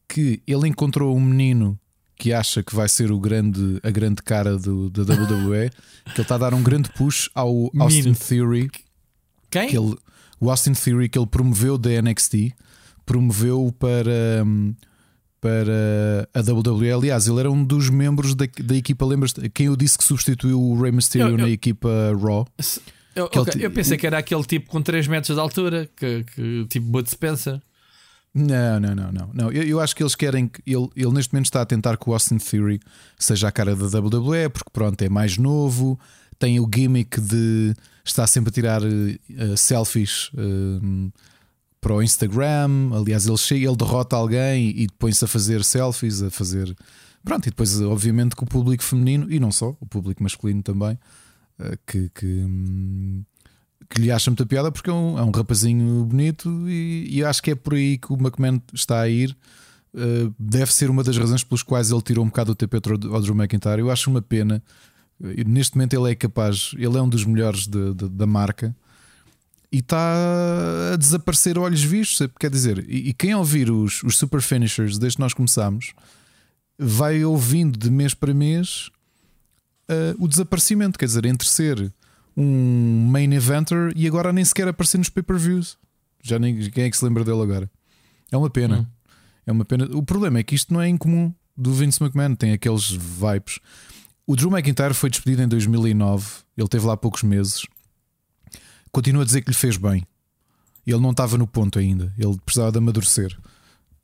que 0.09 0.40
ele 0.47 0.69
encontrou 0.69 1.16
um 1.16 1.20
menino 1.20 1.78
que 2.16 2.32
acha 2.32 2.62
que 2.62 2.74
vai 2.74 2.89
ser 2.89 3.10
o 3.10 3.19
grande, 3.19 3.81
a 3.82 3.90
grande 3.90 4.23
cara 4.23 4.56
do, 4.56 4.89
da 4.89 5.02
WWE, 5.02 5.70
que 6.05 6.12
ele 6.12 6.23
está 6.23 6.36
a 6.36 6.39
dar 6.39 6.55
um 6.55 6.62
grande 6.62 6.89
push 6.90 7.28
ao 7.35 7.70
Austin 7.78 8.14
Theory. 8.14 8.70
Quem? 9.51 9.69
Que 9.69 9.77
ele, 9.77 9.97
o 10.43 10.51
Austin 10.51 10.73
Theory 10.73 11.09
que 11.09 11.16
ele 11.16 11.27
promoveu 11.27 11.78
da 11.78 12.02
NXT, 12.02 12.52
promoveu 13.06 13.73
para, 13.78 14.43
hum, 14.44 14.74
para 15.40 16.28
a 16.35 16.40
WWE. 16.40 16.90
Aliás, 16.90 17.28
ele 17.28 17.39
era 17.39 17.48
um 17.48 17.62
dos 17.64 17.89
membros 17.89 18.35
da, 18.35 18.44
da 18.60 18.74
equipa. 18.74 19.06
Lembras 19.06 19.32
quem 19.55 19.66
eu 19.66 19.77
disse 19.77 19.97
que 19.97 20.02
substituiu 20.02 20.60
o 20.60 20.82
Rey 20.82 20.90
Mysterio 20.90 21.28
eu, 21.28 21.31
eu, 21.31 21.39
na 21.39 21.48
equipa 21.48 21.89
Raw? 22.20 22.44
Eu, 23.14 23.27
okay, 23.27 23.64
eu 23.64 23.70
pensei 23.70 23.97
que 23.97 24.05
era 24.05 24.19
aquele 24.19 24.43
tipo 24.43 24.69
com 24.69 24.82
3 24.82 25.06
metros 25.06 25.36
de 25.36 25.40
altura, 25.40 25.89
que, 25.97 26.24
que 26.24 26.66
tipo 26.69 26.86
Bud 26.89 27.09
Spencer. 27.09 27.60
Não, 28.35 28.81
não, 28.81 28.97
não, 28.97 29.12
não. 29.12 29.31
não. 29.32 29.52
Eu, 29.52 29.62
eu 29.62 29.81
acho 29.81 29.94
que 29.94 30.02
eles 30.02 30.16
querem 30.16 30.48
que 30.48 30.60
ele, 30.66 30.89
ele 30.97 31.12
neste 31.12 31.32
momento 31.32 31.47
está 31.47 31.60
a 31.60 31.66
tentar 31.66 31.97
que 31.97 32.10
o 32.10 32.12
Austin 32.12 32.39
Theory 32.39 32.81
seja 33.16 33.47
a 33.47 33.52
cara 33.52 33.77
da 33.77 33.85
WWE, 33.85 34.48
porque 34.48 34.70
pronto, 34.73 35.01
é 35.02 35.09
mais 35.09 35.39
novo, 35.39 36.01
tem 36.36 36.59
o 36.59 36.69
gimmick 36.74 37.20
de 37.20 37.77
está 38.05 38.27
sempre 38.27 38.51
a 38.51 38.53
tirar 38.53 38.83
uh, 38.83 39.57
selfies 39.57 40.31
uh, 40.35 41.12
para 41.81 41.95
o 41.95 42.03
Instagram. 42.03 42.91
Aliás, 42.95 43.27
ele 43.27 43.37
chega, 43.37 43.66
ele 43.66 43.77
derrota 43.77 44.16
alguém 44.16 44.70
e 44.70 44.89
põe-se 44.99 45.24
a 45.24 45.29
fazer 45.29 45.65
selfies, 45.65 46.23
a 46.23 46.31
fazer. 46.31 46.74
Pronto, 47.24 47.47
e 47.47 47.51
depois, 47.51 47.81
obviamente, 47.81 48.35
com 48.35 48.45
o 48.45 48.49
público 48.49 48.83
feminino 48.83 49.31
e 49.31 49.39
não 49.39 49.53
só, 49.53 49.77
o 49.81 49.87
público 49.87 50.23
masculino 50.23 50.62
também, 50.62 50.99
uh, 51.59 51.79
que, 51.87 52.09
que, 52.11 52.27
um, 52.27 53.24
que, 53.89 54.01
lhe 54.01 54.11
acha 54.11 54.31
muita 54.31 54.45
piada 54.45 54.73
porque 54.73 54.91
é 54.91 54.93
um, 54.93 55.19
é 55.19 55.23
um 55.23 55.31
rapazinho 55.31 56.05
bonito 56.05 56.69
e, 56.69 57.19
e 57.19 57.24
acho 57.24 57.43
que 57.43 57.53
é 57.53 57.55
por 57.55 57.74
aí 57.74 57.99
que 57.99 58.12
o 58.12 58.16
McMahon 58.16 58.61
está 58.73 59.01
a 59.01 59.09
ir. 59.09 59.37
Deve 60.39 60.73
ser 60.73 60.89
uma 60.89 61.05
das 61.05 61.19
razões 61.19 61.45
pelas 61.45 61.62
quais 61.62 61.91
ele 61.91 62.01
tirou 62.01 62.24
um 62.24 62.29
bocado 62.29 62.53
o 62.53 62.55
tapete 62.55 62.91
ao 62.91 62.97
Drew 62.97 63.35
McIntyre. 63.35 63.79
Eu 63.79 63.91
acho 63.91 64.09
uma 64.09 64.23
pena 64.23 64.62
Neste 65.47 65.77
momento 65.77 65.94
ele 65.94 66.11
é 66.11 66.15
capaz, 66.16 66.74
ele 66.77 66.99
é 66.99 67.03
um 67.03 67.09
dos 67.09 67.24
melhores 67.24 67.66
de, 67.69 67.94
de, 67.94 68.09
da 68.09 68.27
marca 68.27 68.74
e 69.70 69.78
está 69.78 70.93
a 70.93 70.97
desaparecer 70.97 71.57
olhos 71.57 71.82
vistos. 71.82 72.28
Quer 72.39 72.51
dizer, 72.51 72.85
e, 72.89 73.11
e 73.11 73.15
quem 73.15 73.35
ouvir 73.35 73.70
os, 73.70 74.03
os 74.03 74.16
super 74.16 74.43
finishers 74.43 74.99
desde 74.99 75.16
que 75.16 75.23
nós 75.23 75.32
começamos 75.32 75.93
vai 76.78 77.24
ouvindo 77.24 77.78
de 77.78 77.89
mês 77.90 78.15
para 78.15 78.35
mês 78.35 78.90
uh, 79.89 80.23
o 80.23 80.27
desaparecimento. 80.27 80.99
Quer 80.99 81.07
dizer, 81.07 81.24
entre 81.24 81.49
ser 81.49 81.93
um 82.36 83.07
main 83.09 83.32
eventer 83.32 83.93
e 83.94 84.07
agora 84.07 84.32
nem 84.32 84.44
sequer 84.44 84.66
aparecer 84.66 84.99
nos 84.99 85.09
pay-per-views. 85.09 85.78
Já 86.20 86.39
nem 86.39 86.69
quem 86.70 86.85
é 86.85 86.90
que 86.90 86.97
se 86.97 87.05
lembra 87.05 87.24
dele 87.24 87.43
agora. 87.43 87.70
É 88.31 88.36
uma 88.36 88.51
pena. 88.51 88.81
Hum. 88.81 88.86
É 89.47 89.53
uma 89.53 89.65
pena. 89.65 89.89
O 89.93 90.03
problema 90.03 90.39
é 90.39 90.43
que 90.43 90.55
isto 90.55 90.73
não 90.73 90.81
é 90.81 90.89
incomum 90.89 91.32
do 91.57 91.73
Vince 91.73 92.03
McMahon, 92.03 92.35
tem 92.35 92.53
aqueles 92.53 92.90
vibes. 92.90 93.59
O 94.27 94.36
Drew 94.36 94.51
McIntyre 94.51 94.94
foi 94.94 95.11
despedido 95.11 95.43
em 95.43 95.49
2009, 95.49 96.27
ele 96.57 96.69
teve 96.69 96.86
lá 96.86 96.97
poucos 96.97 97.23
meses. 97.23 97.66
Continua 98.93 99.23
a 99.23 99.27
dizer 99.27 99.43
que 99.43 99.51
lhe 99.51 99.57
fez 99.57 99.77
bem. 99.77 100.07
Ele 100.86 101.01
não 101.01 101.11
estava 101.11 101.36
no 101.36 101.47
ponto 101.47 101.78
ainda, 101.78 102.12
ele 102.19 102.39
precisava 102.44 102.70
de 102.70 102.78
amadurecer. 102.78 103.36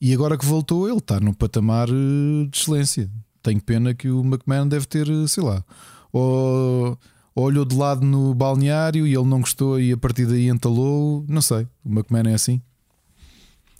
E 0.00 0.12
agora 0.12 0.38
que 0.38 0.46
voltou, 0.46 0.88
ele 0.88 0.98
está 0.98 1.18
num 1.20 1.32
patamar 1.32 1.88
eh, 1.88 2.48
de 2.48 2.56
excelência. 2.56 3.10
Tenho 3.42 3.60
pena 3.60 3.94
que 3.94 4.08
o 4.08 4.20
McMahon 4.24 4.68
deve 4.68 4.86
ter, 4.86 5.08
eh, 5.08 5.26
sei 5.26 5.42
lá, 5.42 5.64
ou, 6.12 6.98
ou 7.34 7.44
olhou 7.44 7.64
de 7.64 7.76
lado 7.76 8.04
no 8.04 8.34
balneário 8.34 9.06
e 9.06 9.14
ele 9.14 9.26
não 9.26 9.40
gostou 9.40 9.80
e 9.80 9.92
a 9.92 9.96
partir 9.96 10.26
daí 10.26 10.48
entalou. 10.48 11.24
Não 11.28 11.42
sei, 11.42 11.66
o 11.84 11.90
McMahon 11.90 12.28
é 12.28 12.34
assim. 12.34 12.62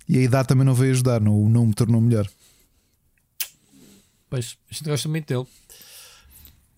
E 0.07 0.17
a 0.17 0.21
idade 0.21 0.47
também 0.47 0.65
não 0.65 0.73
veio 0.73 0.91
ajudar, 0.91 1.21
não, 1.21 1.47
não 1.47 1.67
me 1.67 1.73
tornou 1.73 2.01
melhor. 2.01 2.27
Pois, 4.29 4.57
a 4.69 4.73
gente 4.73 4.89
gosta 4.89 5.07
muito 5.07 5.27
dele. 5.27 5.47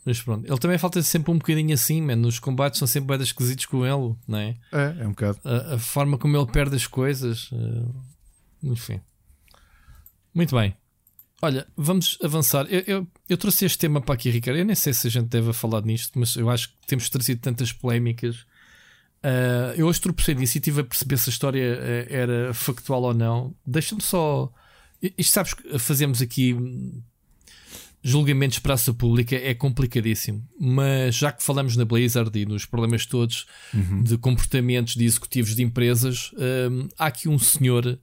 Mas 0.06 0.22
pronto, 0.22 0.48
ele 0.48 0.58
também 0.58 0.78
falta 0.78 1.02
sempre 1.04 1.32
um 1.32 1.38
bocadinho 1.38 1.74
assim, 1.74 2.02
man. 2.02 2.16
Nos 2.16 2.40
combates 2.40 2.80
são 2.80 2.88
sempre 2.88 3.16
bem 3.16 3.24
esquisitos 3.24 3.66
com 3.68 3.86
ele, 3.86 4.16
não 4.28 4.38
é? 4.38 4.58
É, 4.72 4.96
é 5.02 5.08
um 5.08 5.12
bocado. 5.12 5.40
A, 5.44 5.76
a 5.76 5.78
forma 5.78 6.18
como 6.18 6.36
ele 6.36 6.48
perde 6.48 6.76
as 6.76 6.88
coisas, 6.88 7.52
uh, 7.52 7.96
enfim. 8.64 9.00
Muito 10.34 10.56
bem. 10.56 10.76
Olha, 11.42 11.68
vamos 11.76 12.18
avançar. 12.24 12.66
Eu, 12.70 12.84
eu, 12.86 13.08
eu, 13.30 13.38
trouxe 13.38 13.66
este 13.66 13.78
tema 13.78 14.02
para 14.02 14.16
aqui, 14.16 14.30
Ricardo. 14.30 14.58
Eu 14.58 14.66
nem 14.66 14.76
sei 14.76 14.94
se 14.94 15.08
a 15.08 15.10
gente 15.10 15.28
deve 15.28 15.54
falar 15.54 15.82
nisto, 15.82 16.18
mas 16.18 16.36
eu 16.36 16.50
acho 16.50 16.70
que 16.70 16.88
temos 16.88 17.10
trazido 17.10 17.42
tantas 17.42 17.72
polémicas. 17.72 18.46
Uh, 19.24 19.74
eu 19.76 19.88
hoje 19.88 20.02
tropecei 20.02 20.34
nisso 20.34 20.58
e 20.58 20.60
estive 20.60 20.82
a 20.82 20.84
perceber 20.84 21.18
se 21.18 21.30
a 21.30 21.34
história 21.34 21.80
uh, 21.80 22.14
era 22.14 22.54
factual 22.54 23.04
ou 23.04 23.14
não. 23.14 23.56
Deixa-me 23.66 24.02
só. 24.02 24.52
Isto 25.02 25.34
sabes 25.34 25.54
que 25.54 25.80
fazemos 25.80 26.22
aqui 26.22 26.56
julgamentos 28.04 28.56
de 28.56 28.62
praça 28.62 28.94
pública 28.94 29.36
é 29.36 29.54
complicadíssimo, 29.54 30.48
mas 30.60 31.16
já 31.16 31.32
que 31.32 31.44
falamos 31.44 31.76
na 31.76 31.86
Blizzard 31.86 32.38
e 32.38 32.46
nos 32.46 32.66
problemas 32.66 33.06
todos 33.06 33.46
uhum. 33.74 34.02
de 34.04 34.18
comportamentos 34.18 34.96
de 34.96 35.06
executivos 35.06 35.56
de 35.56 35.64
empresas, 35.64 36.32
um, 36.72 36.88
há 36.98 37.08
aqui 37.08 37.30
um 37.30 37.38
senhor 37.38 38.00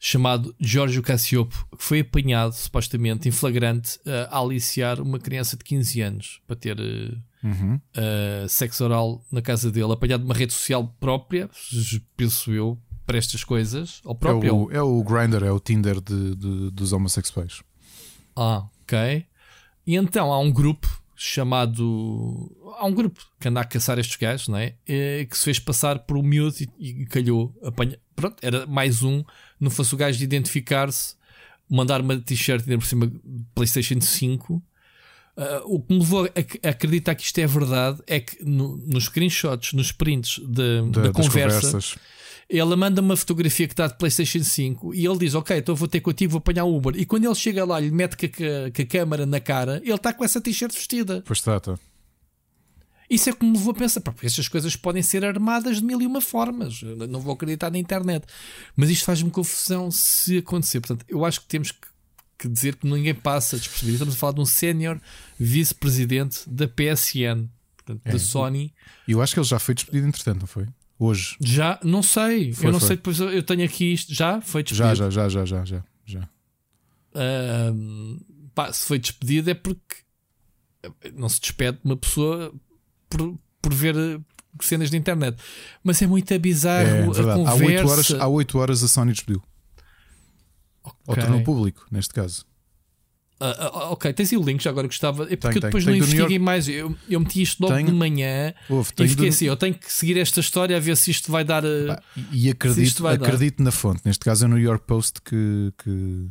chamado 0.00 0.54
Giorgio 0.60 1.02
Cassiopo 1.02 1.66
que 1.76 1.82
foi 1.82 2.00
apanhado 2.00 2.52
supostamente 2.52 3.28
em 3.28 3.32
flagrante 3.32 3.98
a 4.30 4.38
aliciar 4.38 5.00
uma 5.00 5.18
criança 5.18 5.56
de 5.56 5.64
15 5.64 6.00
anos 6.00 6.40
para 6.46 6.54
ter 6.54 6.78
uh, 6.78 7.18
uhum. 7.42 7.74
uh, 7.74 8.48
sexo 8.48 8.84
oral 8.84 9.24
na 9.30 9.42
casa 9.42 9.70
dele, 9.70 9.92
apanhado 9.92 10.20
de 10.20 10.26
uma 10.26 10.34
rede 10.34 10.52
social 10.52 10.94
própria, 11.00 11.50
penso 12.16 12.52
eu, 12.52 12.78
para 13.04 13.18
estas 13.18 13.42
coisas. 13.42 14.00
Ou 14.04 14.14
próprio, 14.14 14.48
é, 14.48 14.52
o, 14.52 14.70
é 14.70 14.82
o 14.82 15.02
Grindr, 15.02 15.42
é 15.42 15.50
o 15.50 15.58
Tinder 15.58 16.00
de, 16.00 16.36
de, 16.36 16.70
dos 16.70 16.92
homossexuais. 16.92 17.62
Ah, 18.36 18.66
ok. 18.88 19.26
E 19.86 19.96
então 19.96 20.32
há 20.32 20.38
um 20.38 20.50
grupo 20.50 20.88
chamado. 21.14 22.54
Há 22.78 22.86
um 22.86 22.94
grupo 22.94 23.20
que 23.40 23.48
anda 23.48 23.60
a 23.60 23.64
caçar 23.64 23.98
estes 23.98 24.16
gajos, 24.16 24.48
não 24.48 24.56
é? 24.58 24.74
E, 24.86 25.26
que 25.28 25.36
se 25.36 25.44
fez 25.44 25.58
passar 25.58 25.98
por 26.00 26.16
um 26.16 26.22
miúdo 26.22 26.56
e, 26.78 27.02
e 27.02 27.06
calhou. 27.06 27.54
Apanha... 27.62 27.98
Pronto, 28.14 28.36
era 28.40 28.66
mais 28.66 29.02
um. 29.02 29.24
Não 29.58 29.70
fosse 29.70 29.94
o 29.94 29.98
gajo 29.98 30.16
de 30.16 30.24
identificar-se, 30.24 31.16
mandar 31.68 32.00
uma 32.00 32.16
t-shirt 32.18 32.64
por 32.64 32.84
cima 32.86 33.10
PlayStation 33.54 34.00
5. 34.00 34.54
Uh, 34.54 34.62
ah, 35.36 35.62
o 35.64 35.80
que 35.80 35.92
me 35.92 36.00
levou 36.00 36.24
a, 36.26 36.68
acreditar 36.68 37.14
que 37.14 37.22
isto 37.22 37.38
é 37.38 37.46
verdade 37.46 38.00
é 38.06 38.20
que 38.20 38.44
no, 38.44 38.76
nos 38.76 39.04
screenshots, 39.04 39.72
nos 39.72 39.92
prints 39.92 40.38
de, 40.38 40.82
da 40.90 41.12
conversa. 41.12 41.78
Ele 42.48 42.76
manda 42.76 43.02
uma 43.02 43.16
fotografia 43.16 43.66
que 43.66 43.74
está 43.74 43.86
de 43.86 43.98
PlayStation 43.98 44.42
5 44.42 44.94
e 44.94 45.06
ele 45.06 45.18
diz: 45.18 45.34
Ok, 45.34 45.56
então 45.56 45.74
vou 45.74 45.86
ter 45.86 46.00
contigo, 46.00 46.32
vou 46.32 46.38
apanhar 46.38 46.64
o 46.64 46.74
Uber. 46.74 46.94
E 46.96 47.04
quando 47.04 47.26
ele 47.26 47.34
chega 47.34 47.64
lá 47.64 47.80
e 47.80 47.84
lhe 47.84 47.94
mete 47.94 48.16
com 48.16 48.26
a, 48.26 48.70
com 48.70 48.82
a 48.82 48.86
câmera 48.86 49.26
na 49.26 49.38
cara, 49.38 49.82
ele 49.84 49.94
está 49.94 50.12
com 50.14 50.24
essa 50.24 50.40
t-shirt 50.40 50.72
vestida. 50.72 51.22
Pois 51.26 51.40
está, 51.40 51.58
está. 51.58 51.78
Isso 53.10 53.30
é 53.30 53.32
como 53.32 53.52
me 53.52 53.58
vou 53.58 53.72
pensar, 53.72 54.00
porque 54.02 54.26
estas 54.26 54.48
coisas 54.48 54.76
podem 54.76 55.02
ser 55.02 55.24
armadas 55.24 55.78
de 55.78 55.84
mil 55.84 56.00
e 56.00 56.06
uma 56.06 56.20
formas. 56.20 56.82
Eu 56.82 57.08
não 57.08 57.20
vou 57.20 57.32
acreditar 57.32 57.70
na 57.70 57.78
internet. 57.78 58.26
Mas 58.76 58.90
isto 58.90 59.04
faz-me 59.04 59.30
confusão 59.30 59.90
se 59.90 60.38
acontecer. 60.38 60.80
Portanto, 60.80 61.06
eu 61.08 61.24
acho 61.24 61.40
que 61.40 61.46
temos 61.46 61.70
que, 61.70 61.88
que 62.38 62.48
dizer 62.48 62.76
que 62.76 62.86
ninguém 62.86 63.14
passa 63.14 63.56
despercebido. 63.56 63.94
Estamos 63.94 64.14
a 64.14 64.18
falar 64.18 64.34
de 64.34 64.40
um 64.40 64.44
sénior 64.44 65.00
vice-presidente 65.38 66.40
da 66.46 66.68
PSN, 66.68 67.48
portanto, 67.76 68.02
é. 68.04 68.12
da 68.12 68.18
Sony. 68.18 68.74
E 69.06 69.12
eu 69.12 69.22
acho 69.22 69.32
que 69.32 69.40
ele 69.40 69.46
já 69.46 69.58
foi 69.58 69.74
despedido, 69.74 70.06
entretanto, 70.06 70.40
não 70.40 70.46
foi? 70.46 70.66
Hoje. 70.98 71.36
Já, 71.40 71.78
não 71.84 72.02
sei. 72.02 72.52
Foi, 72.52 72.66
eu 72.66 72.72
não 72.72 72.80
foi. 72.80 72.88
sei, 72.88 72.96
depois 72.96 73.20
eu 73.20 73.42
tenho 73.42 73.64
aqui 73.64 73.92
isto. 73.92 74.12
Já 74.12 74.40
foi 74.40 74.62
despedido? 74.62 74.96
Já, 74.96 75.10
já, 75.10 75.28
já, 75.28 75.44
já, 75.44 75.64
já. 75.64 75.84
já. 76.04 76.28
Uh, 77.14 78.50
pá, 78.54 78.72
se 78.72 78.84
foi 78.86 78.98
despedido 78.98 79.50
é 79.50 79.54
porque 79.54 79.96
não 81.14 81.28
se 81.28 81.40
despede 81.40 81.78
uma 81.84 81.96
pessoa 81.96 82.52
por, 83.08 83.38
por 83.62 83.74
ver 83.74 83.94
cenas 84.60 84.90
de 84.90 84.96
internet. 84.96 85.40
Mas 85.82 86.02
é 86.02 86.06
muito 86.06 86.36
bizarro 86.38 86.88
é, 86.88 87.02
a 87.02 87.06
conversa. 87.06 87.50
Há 87.50 87.54
8, 87.54 87.88
horas, 87.88 88.10
há 88.12 88.28
8 88.28 88.58
horas 88.58 88.82
a 88.82 88.88
Sony 88.88 89.12
despediu. 89.12 89.42
Okay. 90.82 90.94
Ou 91.06 91.16
tornou 91.16 91.42
público, 91.42 91.86
neste 91.90 92.14
caso. 92.14 92.47
Uh, 93.40 93.92
ok, 93.92 94.12
tens 94.12 94.32
aí 94.32 94.38
o 94.38 94.42
link, 94.42 94.60
já 94.60 94.70
agora 94.70 94.88
gostava. 94.88 95.22
É 95.24 95.36
porque 95.36 95.38
tem, 95.38 95.54
eu 95.54 95.60
depois 95.60 95.84
tem, 95.84 95.92
não 95.92 95.98
investiguei 95.98 96.22
York... 96.22 96.38
mais. 96.40 96.68
Eu, 96.68 96.96
eu 97.08 97.20
meti 97.20 97.42
isto 97.42 97.62
logo 97.62 97.80
de 97.80 97.92
manhã 97.92 98.52
Ouve, 98.68 98.90
e 98.98 99.08
fiquei 99.08 99.26
do... 99.26 99.28
assim: 99.28 99.44
eu 99.44 99.56
tenho 99.56 99.74
que 99.74 99.92
seguir 99.92 100.18
esta 100.18 100.40
história 100.40 100.76
a 100.76 100.80
ver 100.80 100.96
se 100.96 101.12
isto 101.12 101.30
vai 101.30 101.44
dar. 101.44 101.64
Ah, 101.64 102.02
e 102.32 102.50
acredito, 102.50 103.06
acredito 103.06 103.62
na 103.62 103.70
fonte. 103.70 104.00
Neste 104.04 104.24
caso 104.24 104.44
é 104.44 104.48
no 104.48 104.56
New 104.56 104.64
York 104.64 104.84
Post 104.86 105.22
que, 105.22 105.72
que, 105.78 106.26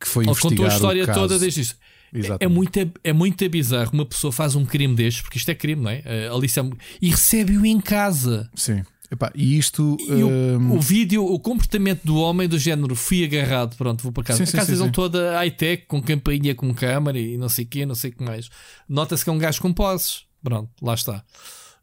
que 0.00 0.08
foi 0.08 0.26
Ou 0.26 0.34
contou 0.34 0.64
a 0.64 0.68
história 0.68 1.06
toda 1.06 1.38
desde 1.38 1.60
isso. 1.60 1.76
É, 2.14 2.44
é, 2.44 2.48
muito, 2.48 2.78
é 3.02 3.12
muito 3.12 3.48
bizarro. 3.48 3.90
Uma 3.92 4.04
pessoa 4.04 4.32
faz 4.32 4.54
um 4.54 4.64
crime 4.66 4.94
destes, 4.94 5.22
porque 5.22 5.38
isto 5.38 5.50
é 5.50 5.54
crime, 5.54 5.82
não 5.82 5.90
é? 5.90 6.02
Uh, 6.30 6.36
Alice 6.36 6.58
é, 6.58 6.62
e 7.00 7.10
recebe-o 7.10 7.64
em 7.64 7.80
casa. 7.80 8.50
Sim. 8.54 8.82
Epá, 9.12 9.30
e 9.34 9.58
isto. 9.58 9.98
E 10.00 10.22
o, 10.22 10.74
o, 10.76 10.80
vídeo, 10.80 11.22
o 11.22 11.38
comportamento 11.38 12.02
do 12.02 12.16
homem 12.16 12.48
do 12.48 12.58
género, 12.58 12.96
fui 12.96 13.22
agarrado, 13.22 13.76
pronto, 13.76 14.02
vou 14.02 14.10
para 14.10 14.24
casa. 14.24 14.46
Sim, 14.46 14.56
a 14.56 14.60
casa 14.60 14.74
dele 14.74 14.90
toda 14.90 15.34
high-tech, 15.34 15.84
com 15.86 16.00
campainha, 16.00 16.54
com 16.54 16.72
câmara 16.72 17.18
e 17.18 17.36
não 17.36 17.50
sei 17.50 17.66
o 17.66 17.68
quê, 17.68 17.84
não 17.84 17.94
sei 17.94 18.10
o 18.10 18.14
que 18.14 18.22
mais. 18.22 18.48
Nota-se 18.88 19.22
que 19.22 19.28
é 19.28 19.32
um 19.32 19.38
gajo 19.38 19.60
com 19.60 19.70
posses. 19.70 20.24
Pronto, 20.42 20.70
lá 20.80 20.94
está. 20.94 21.22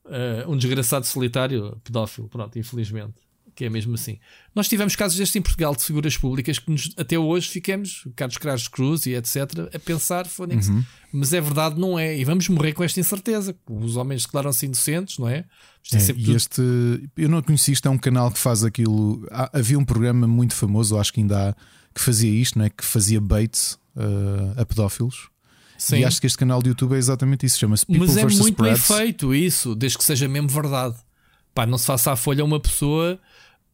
Uh, 0.06 0.52
um 0.52 0.58
desgraçado 0.58 1.06
solitário, 1.06 1.80
pedófilo, 1.84 2.28
pronto, 2.28 2.58
infelizmente 2.58 3.29
que 3.60 3.66
é 3.66 3.70
mesmo 3.70 3.94
assim. 3.96 4.18
Nós 4.56 4.70
tivemos 4.70 4.96
casos 4.96 5.18
destes 5.18 5.36
em 5.36 5.42
Portugal 5.42 5.76
de 5.76 5.84
figuras 5.84 6.16
públicas 6.16 6.58
que 6.58 6.72
nos, 6.72 6.94
até 6.96 7.20
hoje 7.20 7.50
ficamos, 7.50 8.08
Carlos 8.16 8.38
Craves 8.38 8.70
Cruz 8.70 9.06
e 9.06 9.16
etc., 9.16 9.36
a 9.76 9.80
pensar, 9.80 10.26
uhum. 10.40 10.82
mas 11.12 11.34
é 11.34 11.42
verdade, 11.42 11.78
não 11.78 12.00
é? 12.00 12.18
E 12.18 12.24
vamos 12.24 12.48
morrer 12.48 12.72
com 12.72 12.86
esta 12.86 13.02
incerteza. 13.02 13.54
Os 13.70 13.98
homens 13.98 14.24
declaram-se 14.24 14.66
inocentes, 14.66 15.18
não 15.18 15.28
é? 15.28 15.44
é, 15.92 15.98
é 15.98 16.16
e 16.16 16.34
este, 16.34 16.62
eu 17.18 17.28
não 17.28 17.42
conheci 17.42 17.74
isto, 17.74 17.86
é 17.86 17.92
um 17.92 17.98
canal 17.98 18.32
que 18.32 18.40
faz 18.40 18.64
aquilo. 18.64 19.28
Havia 19.52 19.78
um 19.78 19.84
programa 19.84 20.26
muito 20.26 20.56
famoso, 20.56 20.98
acho 20.98 21.12
que 21.12 21.20
ainda 21.20 21.50
há, 21.50 21.56
que 21.94 22.00
fazia 22.00 22.32
isto, 22.32 22.58
não 22.58 22.64
é? 22.64 22.70
que 22.70 22.86
fazia 22.86 23.20
baits 23.20 23.74
uh, 23.98 24.62
a 24.62 24.66
pedófilos. 24.66 25.28
Sim. 25.78 25.98
E 25.98 26.06
acho 26.06 26.22
que 26.22 26.28
este 26.28 26.38
canal 26.38 26.62
de 26.62 26.70
YouTube 26.70 26.96
é 26.96 26.98
exatamente 26.98 27.46
isso, 27.46 27.60
chama-se 27.60 27.86
People 27.86 28.08
Mas 28.08 28.16
é 28.16 28.26
muito 28.26 28.64
bem 28.64 28.76
feito 28.78 29.36
isso, 29.36 29.76
desde 29.76 29.98
que 29.98 30.04
seja 30.06 30.30
mesmo 30.30 30.48
verdade. 30.48 30.96
Pá, 31.54 31.66
não 31.66 31.78
se 31.78 31.88
faça 31.88 32.14
à 32.14 32.16
folha 32.16 32.46
uma 32.46 32.60
pessoa 32.60 33.20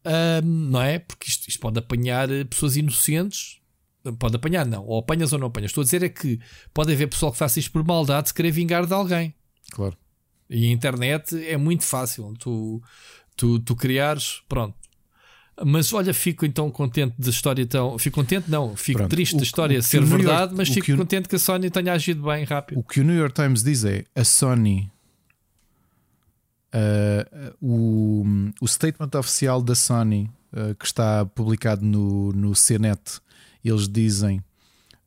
um, 0.06 0.46
não 0.70 0.82
é? 0.82 0.98
Porque 0.98 1.28
isto, 1.28 1.48
isto, 1.48 1.60
pode 1.60 1.78
apanhar 1.78 2.30
eh, 2.30 2.44
pessoas 2.44 2.76
inocentes. 2.76 3.58
Pode 4.20 4.36
apanhar, 4.36 4.64
não. 4.64 4.84
Ou 4.84 5.00
apanhas 5.00 5.32
ou 5.32 5.38
não 5.38 5.48
apanhas. 5.48 5.70
Estou 5.70 5.82
a 5.82 5.84
dizer 5.84 6.02
é 6.02 6.08
que 6.08 6.38
pode 6.72 6.92
haver 6.92 7.08
pessoal 7.08 7.32
que 7.32 7.38
faça 7.38 7.58
isto 7.58 7.72
por 7.72 7.84
maldade 7.84 8.28
se 8.28 8.34
querer 8.34 8.52
vingar 8.52 8.86
de 8.86 8.94
alguém. 8.94 9.34
Claro. 9.72 9.96
E 10.48 10.68
a 10.68 10.70
internet 10.70 11.36
é 11.44 11.56
muito 11.56 11.82
fácil. 11.82 12.32
Tu, 12.38 12.80
tu, 13.36 13.58
tu 13.58 13.74
criares, 13.74 14.42
pronto. 14.48 14.76
Mas 15.64 15.92
olha, 15.92 16.12
fico 16.12 16.44
então 16.44 16.70
contente 16.70 17.14
da 17.18 17.30
história 17.30 17.66
tão. 17.66 17.98
Fico 17.98 18.14
contente, 18.20 18.48
não, 18.48 18.76
fico 18.76 18.98
Pronto. 18.98 19.10
triste 19.10 19.36
da 19.36 19.42
história 19.42 19.80
ser 19.80 20.04
verdade, 20.04 20.42
York, 20.42 20.54
mas 20.54 20.68
fico 20.68 20.86
que 20.86 20.96
contente 20.96 21.28
que 21.28 21.36
a 21.36 21.38
Sony 21.38 21.70
tenha 21.70 21.94
agido 21.94 22.22
bem 22.22 22.44
rápido. 22.44 22.78
O 22.78 22.84
que 22.84 23.00
o 23.00 23.04
New 23.04 23.16
York 23.16 23.34
Times 23.34 23.62
diz 23.62 23.82
é 23.84 24.04
a 24.14 24.22
Sony 24.22 24.90
Uh, 26.76 27.56
o, 27.58 28.24
o 28.60 28.68
statement 28.68 29.08
oficial 29.18 29.62
da 29.62 29.74
Sony, 29.74 30.30
uh, 30.52 30.74
que 30.74 30.84
está 30.84 31.24
publicado 31.24 31.82
no, 31.82 32.32
no 32.32 32.54
CNET, 32.54 33.18
eles 33.64 33.88
dizem: 33.88 34.44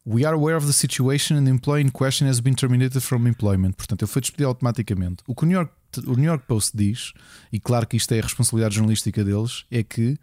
We 0.04 0.26
are 0.26 0.36
aware 0.36 0.58
of 0.58 0.66
the 0.66 0.74
situation 0.74 1.38
and 1.38 1.44
the 1.44 1.52
employee 1.52 1.84
in 1.84 1.92
question 1.92 2.28
has 2.28 2.40
been 2.40 2.56
terminated 2.56 3.02
from 3.02 3.28
employment. 3.28 3.74
Portanto, 3.74 4.02
ele 4.02 4.12
foi 4.12 4.22
despedido 4.22 4.48
automaticamente. 4.48 5.22
O 5.28 5.36
que 5.36 5.44
o 5.44 5.46
New 5.46 5.58
York, 5.58 5.72
o 6.08 6.16
New 6.16 6.26
York 6.26 6.46
Post 6.48 6.76
diz, 6.76 7.14
e 7.54 7.60
claro 7.60 7.86
que 7.86 7.98
isto 7.98 8.12
é 8.14 8.20
a 8.20 8.24
responsabilidade 8.24 8.76
jornalística 8.76 9.24
deles, 9.24 9.66
é 9.70 9.84
que 9.84 10.18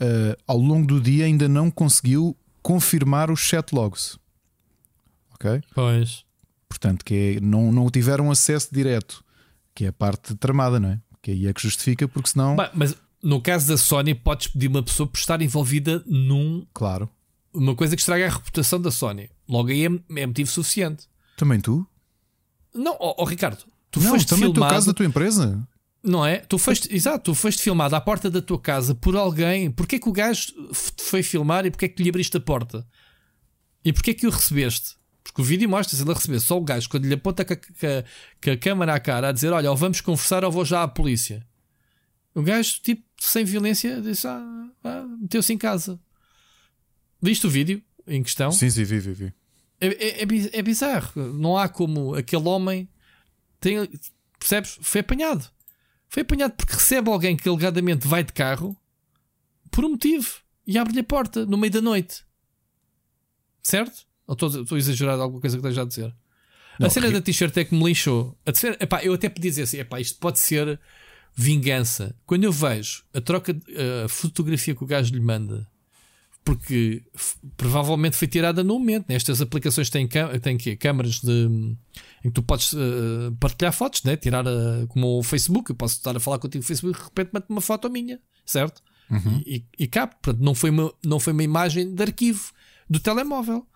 uh, 0.00 0.36
ao 0.48 0.58
longo 0.58 0.86
do 0.86 1.00
dia 1.00 1.26
ainda 1.26 1.48
não 1.48 1.70
conseguiu 1.70 2.36
confirmar 2.60 3.30
os 3.30 3.38
chat 3.38 3.72
logs. 3.72 4.18
Ok? 5.34 5.62
Pois. 5.72 6.24
Portanto, 6.68 7.04
que 7.04 7.36
é, 7.36 7.40
não, 7.40 7.70
não 7.70 7.88
tiveram 7.88 8.32
acesso 8.32 8.68
direto 8.72 9.24
que 9.76 9.84
é 9.84 9.88
a 9.88 9.92
parte 9.92 10.34
tramada, 10.36 10.80
não 10.80 10.88
é? 10.88 11.00
Que 11.22 11.32
aí 11.32 11.46
é 11.46 11.52
que 11.52 11.60
justifica, 11.60 12.08
porque 12.08 12.30
senão. 12.30 12.56
Bah, 12.56 12.70
mas 12.74 12.96
no 13.22 13.42
caso 13.42 13.68
da 13.68 13.76
Sony, 13.76 14.14
podes 14.14 14.48
pedir 14.48 14.68
uma 14.68 14.82
pessoa 14.82 15.06
por 15.06 15.18
estar 15.18 15.40
envolvida 15.42 16.02
num. 16.06 16.66
Claro. 16.72 17.08
Uma 17.52 17.74
coisa 17.74 17.94
que 17.94 18.00
estraga 18.00 18.26
a 18.26 18.30
reputação 18.30 18.80
da 18.80 18.90
Sony. 18.90 19.28
Logo 19.46 19.68
aí 19.68 19.84
é, 19.84 20.20
é 20.20 20.26
motivo 20.26 20.50
suficiente. 20.50 21.06
Também 21.36 21.60
tu? 21.60 21.86
Não, 22.74 22.96
oh, 22.98 23.16
oh 23.18 23.24
Ricardo, 23.24 23.64
tu 23.90 24.00
não, 24.00 24.10
foste 24.10 24.28
também 24.28 24.52
filmado. 24.52 24.72
o 24.72 24.74
caso 24.74 24.86
da 24.86 24.94
tua 24.94 25.06
empresa. 25.06 25.66
Não 26.02 26.24
é? 26.24 26.38
Tu 26.38 26.56
foste, 26.56 26.94
exato, 26.94 27.24
tu 27.24 27.34
foste 27.34 27.62
filmado 27.62 27.94
à 27.96 28.00
porta 28.00 28.30
da 28.30 28.40
tua 28.40 28.58
casa 28.58 28.94
por 28.94 29.14
alguém. 29.14 29.70
Porquê 29.70 29.98
que 29.98 30.08
o 30.08 30.12
gajo 30.12 30.52
te 30.96 31.02
foi 31.02 31.22
filmar 31.22 31.66
e 31.66 31.70
porquê 31.70 31.88
que 31.88 32.02
lhe 32.02 32.08
abriste 32.08 32.36
a 32.36 32.40
porta? 32.40 32.86
E 33.84 33.92
porquê 33.92 34.14
que 34.14 34.26
o 34.26 34.30
recebeste? 34.30 34.96
Porque 35.26 35.42
o 35.42 35.44
vídeo 35.44 35.68
mostra-se 35.68 36.02
ele 36.02 36.12
a 36.12 36.14
receber 36.14 36.38
só 36.38 36.56
o 36.56 36.60
gajo 36.60 36.88
quando 36.88 37.04
lhe 37.04 37.14
aponta 37.14 37.44
com 37.44 37.52
a, 37.52 37.56
com, 37.56 38.50
a 38.50 38.56
câmera 38.56 38.94
à 38.94 39.00
cara 39.00 39.28
a 39.28 39.32
dizer: 39.32 39.52
Olha, 39.52 39.70
ou 39.70 39.76
vamos 39.76 40.00
conversar 40.00 40.44
ou 40.44 40.52
vou 40.52 40.64
já 40.64 40.84
à 40.84 40.88
polícia. 40.88 41.44
O 42.32 42.42
gajo, 42.42 42.80
tipo, 42.80 43.02
sem 43.18 43.44
violência, 43.44 44.00
disse: 44.00 44.26
Ah, 44.26 44.68
ah 44.84 45.04
meteu-se 45.20 45.52
em 45.52 45.58
casa. 45.58 45.98
Viste 47.20 47.44
o 47.44 47.50
vídeo 47.50 47.82
em 48.06 48.22
questão? 48.22 48.52
Sim, 48.52 48.70
sim, 48.70 48.84
vi, 48.84 49.00
vi, 49.00 49.12
vi. 49.12 49.34
É, 49.80 49.88
é, 49.88 50.22
é, 50.22 50.26
é 50.52 50.62
bizarro. 50.62 51.32
Não 51.34 51.58
há 51.58 51.68
como 51.68 52.14
aquele 52.14 52.46
homem. 52.46 52.88
Tem, 53.58 53.90
percebes? 54.38 54.78
Foi 54.80 55.00
apanhado. 55.00 55.50
Foi 56.08 56.22
apanhado 56.22 56.52
porque 56.52 56.74
recebe 56.74 57.10
alguém 57.10 57.36
que 57.36 57.48
alegadamente 57.48 58.06
vai 58.06 58.22
de 58.22 58.32
carro 58.32 58.76
por 59.72 59.84
um 59.84 59.90
motivo 59.90 60.40
e 60.64 60.78
abre-lhe 60.78 61.00
a 61.00 61.04
porta 61.04 61.44
no 61.44 61.58
meio 61.58 61.72
da 61.72 61.80
noite. 61.80 62.24
Certo? 63.60 64.05
Ou 64.26 64.34
estou, 64.34 64.48
estou 64.62 64.76
a 64.76 64.78
exagerar 64.78 65.18
alguma 65.18 65.40
coisa 65.40 65.56
que 65.56 65.60
esteja 65.60 65.82
a 65.82 65.84
dizer? 65.84 66.14
Não, 66.78 66.88
a 66.88 66.90
cena 66.90 67.10
da 67.10 67.20
t-shirt 67.20 67.56
é 67.56 67.64
que 67.64 67.74
me 67.74 67.84
lixou. 67.84 68.36
A 68.44 68.52
terceira, 68.52 68.76
epá, 68.80 69.02
eu 69.02 69.14
até 69.14 69.28
podia 69.28 69.50
dizer 69.50 69.62
assim: 69.62 69.78
epá, 69.78 70.00
isto 70.00 70.18
pode 70.18 70.38
ser 70.38 70.78
vingança. 71.34 72.14
Quando 72.26 72.44
eu 72.44 72.52
vejo 72.52 73.04
a 73.14 73.20
troca, 73.20 73.56
a 74.04 74.08
fotografia 74.08 74.74
que 74.74 74.84
o 74.84 74.86
gajo 74.86 75.12
lhe 75.12 75.20
manda 75.20 75.66
porque 76.46 77.02
provavelmente 77.56 78.16
foi 78.16 78.28
tirada 78.28 78.62
no 78.62 78.78
momento. 78.78 79.06
Nestas 79.08 79.42
aplicações 79.42 79.90
têm, 79.90 80.08
têm 80.40 80.56
que, 80.56 80.76
câmaras 80.76 81.20
de, 81.20 81.48
em 82.24 82.28
que 82.28 82.30
tu 82.30 82.40
podes 82.40 82.72
uh, 82.72 83.36
partilhar 83.40 83.72
fotos, 83.72 84.04
né? 84.04 84.16
tirar 84.16 84.46
uh, 84.46 84.86
como 84.86 85.18
o 85.18 85.24
Facebook. 85.24 85.70
Eu 85.70 85.74
posso 85.74 85.96
estar 85.96 86.16
a 86.16 86.20
falar 86.20 86.38
contigo 86.38 86.62
no 86.62 86.66
Facebook 86.68 86.96
e 86.96 87.02
de 87.02 87.04
repente 87.04 87.30
mete 87.32 87.46
uma 87.48 87.60
foto 87.60 87.90
minha, 87.90 88.20
certo? 88.46 88.80
Uhum. 89.10 89.42
E, 89.44 89.56
e, 89.56 89.84
e 89.84 89.86
cabe. 89.88 90.14
Portanto, 90.22 90.40
não 90.40 90.54
foi, 90.54 90.70
uma, 90.70 90.94
não 91.04 91.18
foi 91.18 91.32
uma 91.32 91.42
imagem 91.42 91.92
de 91.92 92.00
arquivo 92.00 92.52
do 92.88 93.00
telemóvel. 93.00 93.66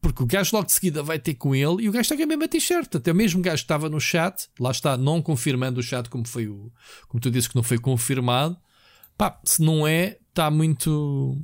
Porque 0.00 0.22
o 0.22 0.26
gajo 0.26 0.56
logo 0.56 0.66
de 0.66 0.72
seguida 0.72 1.02
vai 1.02 1.18
ter 1.18 1.34
com 1.34 1.54
ele 1.54 1.82
e 1.82 1.88
o 1.88 1.92
gajo 1.92 2.02
está 2.02 2.16
com 2.16 2.22
a 2.22 2.26
mesma 2.26 2.48
t-shirt. 2.48 2.94
Até 2.94 3.12
o 3.12 3.14
mesmo 3.14 3.42
gajo 3.42 3.56
que 3.56 3.64
estava 3.64 3.88
no 3.88 4.00
chat, 4.00 4.48
lá 4.58 4.70
está, 4.70 4.96
não 4.96 5.20
confirmando 5.20 5.80
o 5.80 5.82
chat 5.82 6.08
como 6.08 6.26
foi 6.26 6.48
o. 6.48 6.72
Como 7.06 7.20
tu 7.20 7.30
disse 7.30 7.48
que 7.48 7.56
não 7.56 7.62
foi 7.62 7.78
confirmado. 7.78 8.56
Pá, 9.16 9.38
se 9.44 9.62
não 9.62 9.86
é, 9.86 10.18
está 10.30 10.50
muito 10.50 11.36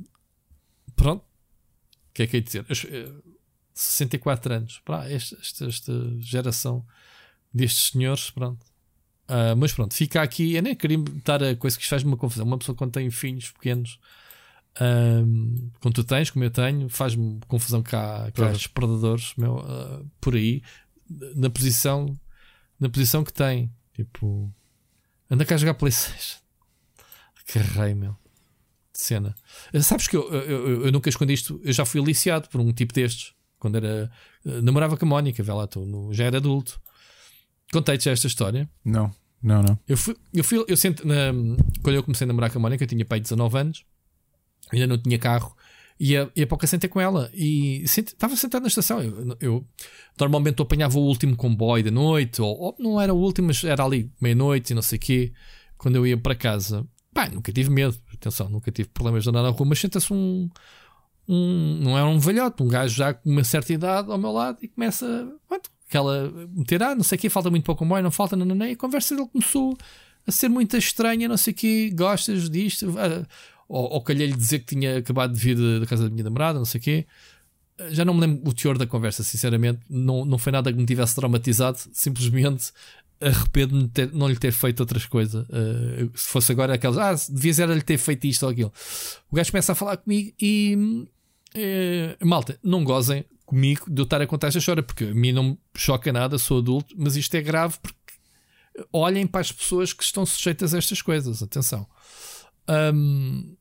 Pronto. 0.97 1.21
O 1.21 2.13
que 2.13 2.23
é 2.23 2.27
que 2.27 2.37
é 2.37 2.39
dizer? 2.41 2.65
64 3.73 4.51
eh, 4.51 4.57
anos. 4.57 4.81
Pá, 4.83 5.07
esta, 5.07 5.37
esta, 5.39 5.65
esta 5.65 5.93
geração 6.19 6.83
destes 7.53 7.91
senhores, 7.91 8.31
pronto. 8.31 8.65
Uh, 9.29 9.55
mas 9.55 9.71
pronto, 9.71 9.93
fica 9.93 10.21
aqui. 10.21 10.55
Eu 10.55 10.63
nem 10.63 10.75
queria 10.75 10.97
estar 11.15 11.41
a 11.43 11.55
coisa 11.55 11.77
que 11.77 11.87
faz 11.87 12.03
uma 12.03 12.17
confusão. 12.17 12.45
Uma 12.45 12.57
pessoa 12.57 12.75
quando 12.75 12.93
tem 12.93 13.09
filhos 13.11 13.51
pequenos, 13.51 13.99
um, 14.81 15.71
quando 15.79 15.95
tu 15.95 16.03
tens, 16.03 16.29
como 16.29 16.45
eu 16.45 16.51
tenho, 16.51 16.89
faz-me 16.89 17.39
confusão 17.47 17.81
cá, 17.81 18.31
cá 18.31 18.51
os 18.51 18.67
predadores 18.67 19.33
meu, 19.37 19.57
uh, 19.57 20.09
por 20.21 20.35
aí, 20.35 20.61
na 21.35 21.49
posição, 21.49 22.17
na 22.79 22.89
posição 22.89 23.23
que 23.23 23.33
tem. 23.33 23.71
Tipo, 23.93 24.53
anda 25.29 25.45
cá 25.45 25.55
a 25.55 25.57
jogar 25.57 25.73
Playstation. 25.73 26.39
Que 27.47 27.59
rei, 27.59 27.95
meu 27.95 28.13
de 28.97 29.03
cena. 29.03 29.35
Eh, 29.71 29.81
sabes 29.81 30.07
que 30.07 30.17
eu, 30.17 30.27
eu, 30.33 30.85
eu, 30.85 30.91
nunca 30.91 31.07
escondi 31.07 31.33
isto, 31.33 31.61
eu 31.63 31.71
já 31.71 31.85
fui 31.85 32.01
aliciado 32.01 32.49
por 32.49 32.59
um 32.59 32.73
tipo 32.73 32.93
destes, 32.93 33.33
quando 33.59 33.75
era. 33.75 34.11
Eh, 34.45 34.61
namorava 34.61 34.97
com 34.97 35.05
a 35.05 35.07
Mónica, 35.07 35.43
vê 35.43 35.53
lá, 35.53 35.67
tu, 35.67 36.09
já 36.11 36.25
era 36.25 36.37
adulto. 36.37 36.81
Contei-te 37.71 38.05
já 38.05 38.11
esta 38.11 38.27
história? 38.27 38.67
Não, 38.83 39.13
não, 39.41 39.61
não. 39.61 39.77
Eu 39.87 39.95
fui, 39.95 40.15
eu 40.33 40.43
fui, 40.43 40.65
eu 40.67 40.75
sento, 40.75 41.07
na, 41.07 41.31
quando 41.83 41.95
eu 41.95 42.03
comecei 42.03 42.25
a 42.25 42.27
namorar 42.27 42.51
com 42.51 42.57
a 42.57 42.61
Mónica, 42.61 42.83
eu 42.83 42.87
tinha 42.87 43.05
pai 43.05 43.19
de 43.19 43.23
19 43.23 43.57
anos, 43.57 43.85
ainda 44.71 44.87
não 44.87 44.97
tinha 44.97 45.17
carro, 45.17 45.55
ia, 45.99 46.31
ia 46.35 46.45
para 46.45 46.63
o 46.63 46.67
sentei 46.67 46.89
com 46.89 47.01
ela 47.01 47.29
e 47.33 47.83
estava 47.83 48.35
sentado 48.35 48.61
na 48.61 48.67
estação. 48.67 49.01
Eu, 49.01 49.37
eu 49.39 49.67
normalmente 50.19 50.59
eu 50.59 50.63
apanhava 50.63 50.97
o 50.97 51.01
último 51.01 51.35
comboio 51.35 51.83
da 51.83 51.91
noite, 51.91 52.41
ou, 52.41 52.57
ou 52.57 52.75
não 52.79 53.01
era 53.01 53.13
o 53.13 53.17
último, 53.17 53.47
mas 53.47 53.63
era 53.63 53.83
ali 53.83 54.11
meia-noite 54.21 54.71
e 54.71 54.75
não 54.75 54.81
sei 54.81 54.97
o 54.97 55.01
quê, 55.01 55.33
quando 55.77 55.95
eu 55.95 56.05
ia 56.05 56.17
para 56.17 56.35
casa. 56.35 56.85
Pá, 57.13 57.27
nunca 57.29 57.51
tive 57.51 57.69
medo, 57.69 57.97
atenção, 58.13 58.49
nunca 58.49 58.71
tive 58.71 58.89
problemas 58.89 59.23
de 59.23 59.29
andar 59.29 59.41
na 59.41 59.49
rua, 59.49 59.67
mas 59.67 59.79
senta-se 59.79 60.13
um, 60.13 60.49
um. 61.27 61.79
Não 61.81 61.97
era 61.97 62.07
um 62.07 62.19
velhote, 62.19 62.61
um 62.61 62.67
gajo 62.67 62.95
já 62.95 63.13
com 63.13 63.29
uma 63.29 63.43
certa 63.43 63.73
idade 63.73 64.11
ao 64.11 64.17
meu 64.17 64.31
lado 64.31 64.59
e 64.61 64.67
começa. 64.67 65.27
Pronto, 65.47 65.69
aquela. 65.87 66.31
meter, 66.53 66.83
ah, 66.83 66.95
não 66.95 67.03
sei 67.03 67.17
o 67.17 67.21
quê, 67.21 67.29
falta 67.29 67.49
muito 67.49 67.63
pouco 67.63 67.79
comboio, 67.79 68.03
não 68.03 68.11
falta, 68.11 68.35
não, 68.35 68.65
e 68.65 68.71
a 68.73 68.77
conversa 68.77 69.15
dele 69.15 69.27
começou 69.27 69.75
a 70.27 70.31
ser 70.31 70.49
muito 70.49 70.77
estranha, 70.77 71.27
não 71.27 71.37
sei 71.37 71.53
o 71.53 71.55
quê, 71.55 71.91
gostas 71.95 72.49
disto. 72.49 72.93
Ah, 72.99 73.25
ou, 73.67 73.93
ou 73.93 74.01
calhei-lhe 74.01 74.35
dizer 74.35 74.59
que 74.59 74.75
tinha 74.75 74.97
acabado 74.97 75.33
de 75.33 75.39
vir 75.39 75.79
da 75.79 75.85
casa 75.85 76.03
da 76.03 76.09
minha 76.09 76.23
namorada, 76.23 76.57
não 76.57 76.65
sei 76.65 76.79
o 76.79 76.83
quê. 76.83 77.07
Já 77.89 78.03
não 78.03 78.13
me 78.13 78.21
lembro 78.21 78.49
o 78.49 78.53
teor 78.53 78.77
da 78.77 78.87
conversa, 78.87 79.23
sinceramente. 79.23 79.81
Não, 79.89 80.25
não 80.25 80.37
foi 80.37 80.51
nada 80.51 80.71
que 80.71 80.79
me 80.79 80.85
tivesse 80.85 81.13
traumatizado. 81.15 81.77
Simplesmente 81.93 82.71
arrependo-me 83.19 83.87
de 83.87 84.07
não 84.07 84.27
lhe 84.27 84.37
ter 84.37 84.51
feito 84.51 84.79
outras 84.79 85.05
coisas. 85.05 85.45
Uh, 85.47 86.11
se 86.15 86.29
fosse 86.29 86.51
agora 86.51 86.73
aquelas, 86.73 86.97
ah, 86.97 87.31
devias 87.31 87.59
era 87.59 87.73
lhe 87.73 87.81
ter 87.81 87.97
feito 87.97 88.25
isto 88.25 88.43
ou 88.43 88.51
aquilo. 88.51 88.73
O 89.31 89.35
gajo 89.35 89.51
começa 89.51 89.71
a 89.71 89.75
falar 89.75 89.97
comigo 89.97 90.33
e 90.39 91.07
uh, 91.55 92.25
malta, 92.27 92.59
não 92.63 92.83
gozem 92.83 93.25
comigo 93.45 93.85
de 93.89 94.01
eu 94.01 94.03
estar 94.03 94.21
a 94.21 94.27
contar 94.27 94.47
esta 94.47 94.59
história, 94.59 94.83
porque 94.83 95.05
a 95.05 95.13
mim 95.13 95.31
não 95.31 95.43
me 95.43 95.57
choca 95.75 96.11
nada, 96.11 96.37
sou 96.37 96.59
adulto, 96.59 96.93
mas 96.97 97.15
isto 97.15 97.33
é 97.35 97.41
grave 97.41 97.77
porque 97.81 97.97
olhem 98.91 99.25
para 99.25 99.41
as 99.41 99.51
pessoas 99.51 99.93
que 99.93 100.03
estão 100.03 100.25
sujeitas 100.25 100.73
a 100.73 100.77
estas 100.77 101.01
coisas. 101.01 101.41
Atenção. 101.41 101.87
Um, 102.93 103.55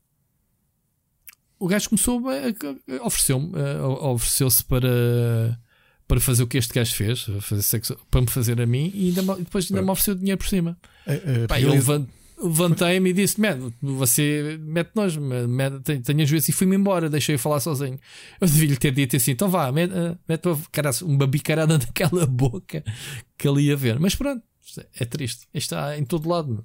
o 1.59 1.67
gajo 1.67 1.89
começou 1.89 2.23
a, 2.29 3.05
ofereceu-me, 3.05 3.53
ofereceu-se 3.81 4.65
para 4.65 5.59
para 6.07 6.21
fazer 6.21 6.45
o 6.45 6.47
que 6.47 6.57
este 6.57 6.73
gajo 6.73 6.95
fez, 6.95 7.27
fazer 7.41 7.63
sexo, 7.63 7.99
para 8.11 8.21
me 8.21 8.29
fazer 8.29 8.61
a 8.61 8.67
mim 8.67 8.93
e, 8.95 9.09
ainda, 9.09 9.35
depois 9.37 9.71
ainda 9.71 9.83
me 9.83 9.91
ofereceu 9.91 10.15
dinheiro 10.15 10.39
por 10.39 10.47
cima. 10.47 10.79
É, 11.07 11.15
é, 11.15 11.47
Pá, 11.49 11.61
eu 11.61 11.71
levantei-me 12.39 13.11
e 13.11 13.13
disse: 13.13 13.41
Man, 13.41 13.73
você 13.83 14.59
mete 14.61 14.91
nós, 14.95 15.15
tenho 16.05 16.23
a 16.23 16.25
juízo 16.25 16.51
e 16.51 16.53
fui-me 16.53 16.77
embora, 16.77 17.11
deixei-o 17.11 17.39
falar 17.39 17.61
sozinho. 17.61 17.99
Eu 18.41 18.47
devia-lhe 18.47 18.77
ter 18.77 18.93
dito 18.93 19.17
assim: 19.17 19.33
então 19.33 19.49
vá, 19.49 19.71
mete, 19.73 19.93
eh, 19.93 20.17
mete 20.29 20.47
uma 21.03 21.27
bicarada 21.27 21.77
naquela 21.79 22.27
boca 22.27 22.85
que 23.37 23.49
ele 23.49 23.63
ia 23.63 23.77
ver. 23.77 23.99
Mas 23.99 24.15
pronto, 24.15 24.43
é 24.95 25.05
triste. 25.05 25.49
Está 25.53 25.99
em 25.99 26.05
todo 26.05 26.29
lado. 26.29 26.65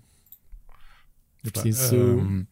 Preciso. 1.41 1.95
Um 1.95 2.45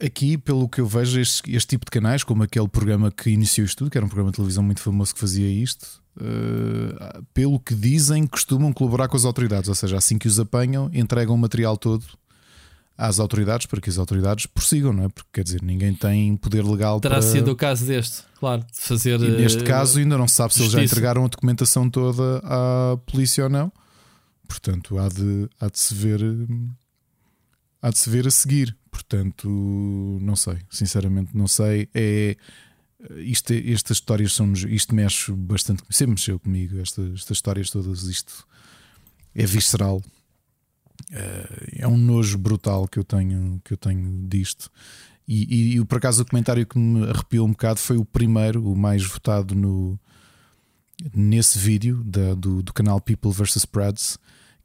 aqui, 0.00 0.38
pelo 0.38 0.68
que 0.68 0.80
eu 0.80 0.86
vejo, 0.86 1.20
este, 1.20 1.54
este, 1.54 1.68
tipo 1.68 1.84
de 1.84 1.90
canais, 1.90 2.22
como 2.22 2.42
aquele 2.42 2.68
programa 2.68 3.10
que 3.10 3.30
iniciou 3.30 3.64
isto 3.64 3.78
tudo, 3.78 3.90
que 3.90 3.98
era 3.98 4.04
um 4.04 4.08
programa 4.08 4.30
de 4.30 4.36
televisão 4.36 4.62
muito 4.62 4.80
famoso 4.80 5.14
que 5.14 5.20
fazia 5.20 5.48
isto, 5.48 6.00
uh, 6.16 7.22
pelo 7.34 7.58
que 7.58 7.74
dizem, 7.74 8.26
costumam 8.26 8.72
colaborar 8.72 9.08
com 9.08 9.16
as 9.16 9.24
autoridades, 9.24 9.68
ou 9.68 9.74
seja, 9.74 9.96
assim 9.96 10.18
que 10.18 10.28
os 10.28 10.38
apanham, 10.38 10.90
entregam 10.92 11.34
o 11.34 11.38
material 11.38 11.76
todo 11.76 12.04
às 12.96 13.20
autoridades 13.20 13.66
para 13.66 13.80
que 13.80 13.88
as 13.88 13.96
autoridades 13.96 14.46
prossigam, 14.46 14.92
não 14.92 15.04
é? 15.04 15.08
Porque 15.08 15.28
quer 15.32 15.44
dizer, 15.44 15.62
ninguém 15.62 15.94
tem 15.94 16.36
poder 16.36 16.64
legal 16.64 17.00
Terá 17.00 17.16
para. 17.16 17.22
sido 17.22 17.52
o 17.52 17.56
caso 17.56 17.86
deste, 17.86 18.24
claro, 18.40 18.62
de 18.62 18.80
fazer. 18.80 19.20
E 19.20 19.30
neste 19.30 19.62
uh, 19.62 19.64
caso, 19.64 20.00
ainda 20.00 20.18
não 20.18 20.26
se 20.26 20.34
sabe 20.34 20.52
se 20.52 20.60
eles 20.62 20.72
já 20.72 20.82
entregaram 20.82 21.24
a 21.24 21.28
documentação 21.28 21.88
toda 21.88 22.42
à 22.44 22.96
polícia 23.06 23.44
ou 23.44 23.50
não. 23.50 23.72
Portanto, 24.48 24.98
há 24.98 25.08
de, 25.08 25.48
há 25.60 25.68
de 25.68 25.78
se 25.78 25.94
ver. 25.94 26.20
Há 27.80 27.90
de 27.90 27.98
se 27.98 28.10
ver 28.10 28.26
a 28.26 28.30
seguir. 28.30 28.76
Portanto, 28.90 29.48
não 30.20 30.34
sei, 30.34 30.58
sinceramente 30.70 31.36
não 31.36 31.46
sei. 31.46 31.88
É, 31.94 32.36
isto, 33.18 33.52
estas 33.52 33.98
histórias 33.98 34.32
são 34.32 34.52
isto 34.52 34.94
mexe 34.94 35.32
bastante, 35.32 35.82
sempre 35.90 36.14
mexeu 36.14 36.38
comigo. 36.38 36.80
Esta, 36.80 37.02
estas 37.14 37.36
histórias 37.36 37.70
todas, 37.70 38.02
isto 38.04 38.46
é 39.34 39.46
visceral. 39.46 40.02
É, 41.10 41.82
é 41.82 41.88
um 41.88 41.96
nojo 41.96 42.36
brutal 42.36 42.88
que 42.88 42.98
eu 42.98 43.04
tenho, 43.04 43.60
que 43.64 43.72
eu 43.72 43.76
tenho 43.76 44.26
disto. 44.28 44.70
E, 45.26 45.76
e, 45.76 45.84
por 45.84 45.98
acaso 45.98 46.22
o 46.22 46.26
comentário 46.26 46.66
que 46.66 46.78
me 46.78 47.04
arrepiou 47.10 47.46
um 47.46 47.50
bocado 47.50 47.78
foi 47.78 47.98
o 47.98 48.04
primeiro, 48.04 48.64
o 48.66 48.74
mais 48.74 49.04
votado 49.04 49.54
no, 49.54 50.00
nesse 51.14 51.58
vídeo 51.58 52.02
da, 52.02 52.34
do, 52.34 52.62
do 52.62 52.72
canal 52.72 52.98
People 53.00 53.30
vs. 53.30 53.56
Spreads. 53.56 54.18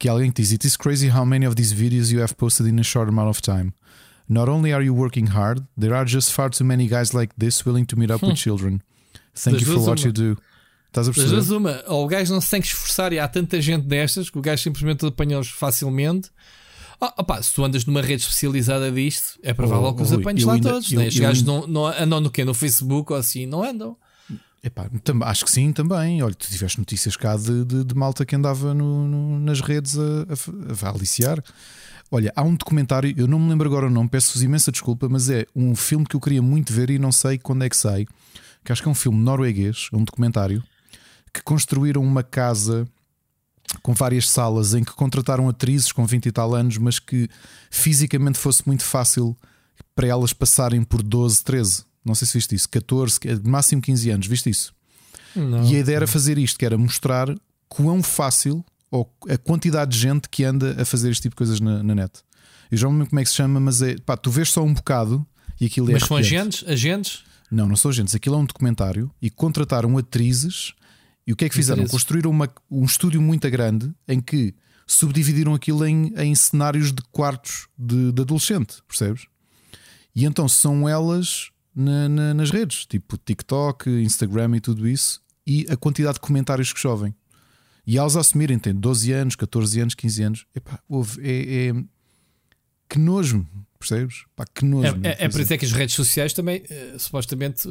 Que 0.04 0.10
alguém 0.10 0.34
diz: 0.36 0.52
It 0.52 0.68
is 0.68 0.76
crazy 0.76 1.08
how 1.08 1.24
many 1.26 1.48
of 1.48 1.56
these 1.56 1.74
videos 1.74 2.12
you 2.12 2.20
have 2.20 2.36
posted 2.36 2.68
in 2.68 2.78
a 2.78 2.84
short 2.84 3.08
amount 3.08 3.30
of 3.30 3.42
time. 3.42 3.72
Not 4.28 4.50
only 4.50 4.74
are 4.74 4.84
you 4.84 4.94
working 4.94 5.28
hard, 5.30 5.66
there 5.80 5.94
are 5.96 6.06
just 6.06 6.34
far 6.34 6.50
too 6.50 6.66
many 6.66 6.90
guys 6.90 7.14
like 7.14 7.34
this 7.40 7.66
willing 7.66 7.86
to 7.86 7.96
meet 7.98 8.12
up 8.12 8.22
with 8.22 8.36
children. 8.44 8.82
Thank 9.34 9.62
you 9.62 9.66
for 9.66 9.80
what 9.88 10.04
you 10.04 10.12
do. 10.12 10.38
Estás 10.90 11.08
a 11.08 11.14
perceber? 11.14 11.38
Mas 11.38 11.50
uma, 11.52 11.82
ou 11.88 12.04
o 12.04 12.08
gajo 12.10 12.34
não 12.34 12.42
se 12.42 12.50
tem 12.52 12.60
que 12.60 12.68
esforçar 12.68 13.14
e 13.14 13.20
há 13.20 13.30
tanta 13.30 13.62
gente 13.62 13.86
destas 13.88 14.30
que 14.30 14.38
o 14.38 14.42
gajo 14.42 14.62
simplesmente 14.62 15.06
apanha-os 15.06 15.48
facilmente. 15.48 16.30
Oh, 17.00 17.06
opa, 17.22 17.42
se 17.42 17.54
tu 17.54 17.64
andas 17.64 17.86
numa 17.86 18.02
rede 18.02 18.24
especializada 18.24 18.92
disto, 18.92 19.40
é 19.42 19.54
provável 19.54 19.86
Oh, 19.86 19.94
que 19.96 20.02
os 20.04 20.12
apanhes 20.12 20.44
lá 20.44 20.56
ainda- 20.56 20.70
todos. 20.70 20.92
eu- 20.92 21.00
né? 21.00 21.08
Os 21.08 21.18
gajos 21.18 21.40
ainda- 21.48 21.66
não, 21.66 21.68
não 21.68 21.86
andam 21.88 22.20
no 22.20 22.30
quê? 22.30 22.44
No 22.44 22.54
Facebook 22.54 23.14
ou 23.14 23.18
assim? 23.18 23.46
Não 23.46 23.64
andam. 23.64 23.96
Epá, 24.64 24.90
acho 25.26 25.44
que 25.44 25.52
sim 25.52 25.74
também. 25.74 26.24
Olha, 26.24 26.34
tu 26.34 26.48
tiveste 26.48 26.80
notícias 26.80 27.18
cá 27.18 27.36
de, 27.36 27.66
de- 27.66 27.84
de 27.84 27.96
malta 27.96 28.26
que 28.26 28.36
andava 28.36 28.74
no- 28.74 29.08
no- 29.08 29.40
nas 29.40 29.60
redes 29.60 29.98
a, 29.98 30.02
a, 30.84 30.88
a 30.88 30.90
aliciar. 30.92 31.44
Olha, 32.10 32.32
há 32.36 32.44
um 32.44 32.56
documentário, 32.56 33.14
eu 33.18 33.28
não 33.28 33.40
me 33.40 33.50
lembro 33.50 33.68
agora 33.68 33.88
o 33.88 33.90
nome, 33.90 34.08
peço-vos 34.08 34.42
imensa 34.44 34.72
desculpa, 34.72 35.10
mas 35.10 35.30
é 35.30 35.46
um 35.56 35.76
filme 35.76 36.06
que 36.06 36.16
eu 36.16 36.20
queria 36.22 36.42
muito 36.42 36.72
ver 36.72 36.90
e 36.92 36.98
não 37.00 37.12
sei 37.12 37.38
quando 37.38 37.64
é 37.64 37.70
que 37.70 37.76
sai. 37.76 38.06
Que 38.64 38.72
acho 38.72 38.82
que 38.82 38.88
é 38.88 38.92
um 38.92 38.96
filme 38.96 39.18
norueguês, 39.20 39.90
um 39.92 40.04
documentário, 40.04 40.64
que 41.34 41.42
construíram 41.44 42.02
uma 42.02 42.24
casa 42.24 42.88
com 43.82 43.94
várias 43.94 44.30
salas 44.30 44.74
em 44.76 44.84
que 44.84 44.94
contrataram 44.94 45.50
atrizes 45.50 45.92
com 45.92 46.06
20 46.06 46.28
e 46.28 46.32
tal 46.32 46.54
anos, 46.56 46.78
mas 46.78 47.00
que 47.00 47.28
fisicamente 47.70 48.38
fosse 48.38 48.66
muito 48.66 48.84
fácil 48.86 49.36
para 49.96 50.08
elas 50.08 50.32
passarem 50.32 50.84
por 50.84 51.02
12, 51.02 51.44
13. 51.44 51.84
Não 52.06 52.14
sei 52.16 52.28
se 52.28 52.34
viste 52.34 52.54
isso, 52.56 52.68
14, 52.70 53.20
máximo 53.44 53.82
15 53.82 54.10
anos, 54.10 54.28
viste 54.28 54.50
isso? 54.50 54.74
Não. 55.36 55.64
E 55.66 55.76
a 55.76 55.80
ideia 55.80 55.96
era 55.98 56.08
fazer 56.08 56.38
isto, 56.38 56.60
que 56.60 56.66
era 56.66 56.78
mostrar 56.78 57.34
quão 57.68 58.04
fácil 58.04 58.64
ou 58.92 59.12
a 59.30 59.38
quantidade 59.38 59.92
de 59.92 59.98
gente 59.98 60.30
que 60.30 60.44
anda 60.44 60.80
a 60.82 60.86
fazer 60.86 61.10
este 61.10 61.24
tipo 61.24 61.34
de 61.34 61.38
coisas 61.38 61.60
na, 61.60 61.82
na 61.82 61.96
net. 61.96 62.20
Eu 62.70 62.78
já 62.78 62.86
não 62.88 62.92
me 62.94 62.98
lembro 63.00 63.10
como 63.12 63.20
é 63.20 63.24
que 63.24 63.30
se 63.30 63.36
chama, 63.36 63.60
mas 63.60 63.82
é 63.82 63.96
pá, 64.06 64.16
tu 64.18 64.30
vês 64.30 64.50
só 64.50 64.64
um 64.64 64.74
bocado 64.74 65.26
e 65.60 65.66
aquilo 65.66 65.90
é. 65.90 65.94
Mas 65.94 66.04
são 66.04 66.18
agentes? 66.18 66.64
Agentes? 66.68 67.24
Não, 67.50 67.68
não 67.68 67.76
são 67.76 67.90
agentes. 67.90 68.14
Aquilo 68.16 68.36
é 68.36 68.38
um 68.40 68.46
documentário 68.46 69.10
e 69.22 69.30
contrataram 69.30 69.98
atrizes. 69.98 70.74
E 71.26 71.32
o 71.32 71.36
que 71.36 71.46
é 71.46 71.50
que 71.50 71.56
fizeram? 71.56 71.82
Atrizes. 71.84 71.92
Construíram 71.92 72.30
uma- 72.32 72.50
um 72.70 72.84
estúdio 72.84 73.22
muito 73.22 73.50
grande 73.50 73.92
em 74.08 74.20
que 74.20 74.54
subdividiram 74.86 75.54
aquilo 75.54 75.86
em, 75.86 76.14
em 76.18 76.36
cenários 76.36 76.92
de 76.92 77.02
quartos 77.12 77.68
de, 77.78 78.12
de 78.12 78.22
adolescente, 78.22 78.76
percebes? 78.88 79.26
E 80.16 80.26
então 80.26 80.48
são 80.48 80.88
elas 80.88 81.50
na- 81.76 82.08
na- 82.10 82.34
nas 82.34 82.52
redes, 82.52 82.86
tipo 82.86 83.18
TikTok, 83.18 83.90
Instagram 83.90 84.58
e 84.58 84.60
tudo 84.62 84.88
isso, 84.88 85.22
e 85.46 85.66
a 85.70 85.76
quantidade 85.76 86.16
de 86.16 86.22
comentários 86.22 86.72
que 86.74 86.80
chovem. 86.80 87.14
E 87.86 87.98
elas 87.98 88.16
a 88.16 88.22
assumirem, 88.22 88.58
têm 88.58 88.74
12 88.74 89.12
anos, 89.12 89.36
14 89.36 89.80
anos, 89.82 89.94
15 89.94 90.24
anos, 90.24 90.46
epá, 90.56 90.80
houve, 90.88 91.20
é, 91.22 91.68
é- 91.70 91.84
que 92.90 92.98
nojo, 93.00 93.46
percebes? 93.80 94.24
Pá, 94.36 94.46
que 94.54 94.64
nojo. 94.64 95.00
É, 95.04 95.10
é, 95.10 95.26
é 95.26 95.30
por 95.30 95.42
isso 95.42 95.54
é 95.54 95.58
que 95.58 95.66
as 95.66 95.72
redes 95.72 95.96
sociais 95.96 96.32
também, 96.32 96.64
eh, 96.70 96.96
supostamente, 96.98 97.68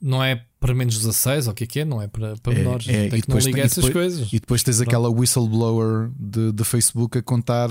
não 0.00 0.22
é 0.22 0.44
para 0.60 0.74
menos 0.74 0.98
16 0.98 1.46
ou 1.46 1.52
o 1.52 1.54
que 1.54 1.64
é 1.64 1.66
que 1.66 1.80
é, 1.80 1.84
não 1.84 2.02
é 2.02 2.08
para, 2.08 2.36
para 2.36 2.52
É, 2.52 2.58
menores. 2.58 2.88
é, 2.88 3.08
Tem 3.08 3.18
e 3.18 3.22
que 3.22 3.28
não 3.28 3.36
depois 3.36 3.44
liga 3.46 3.56
tem- 3.56 3.62
e 3.62 3.66
essas 3.66 3.84
depois- 3.84 3.92
coisas. 4.12 4.28
E 4.32 4.40
depois 4.40 4.62
tens 4.62 4.80
aquela 4.80 5.08
whistleblower 5.08 6.10
de, 6.18 6.52
de 6.52 6.64
Facebook 6.64 7.16
a 7.16 7.22
contar 7.22 7.70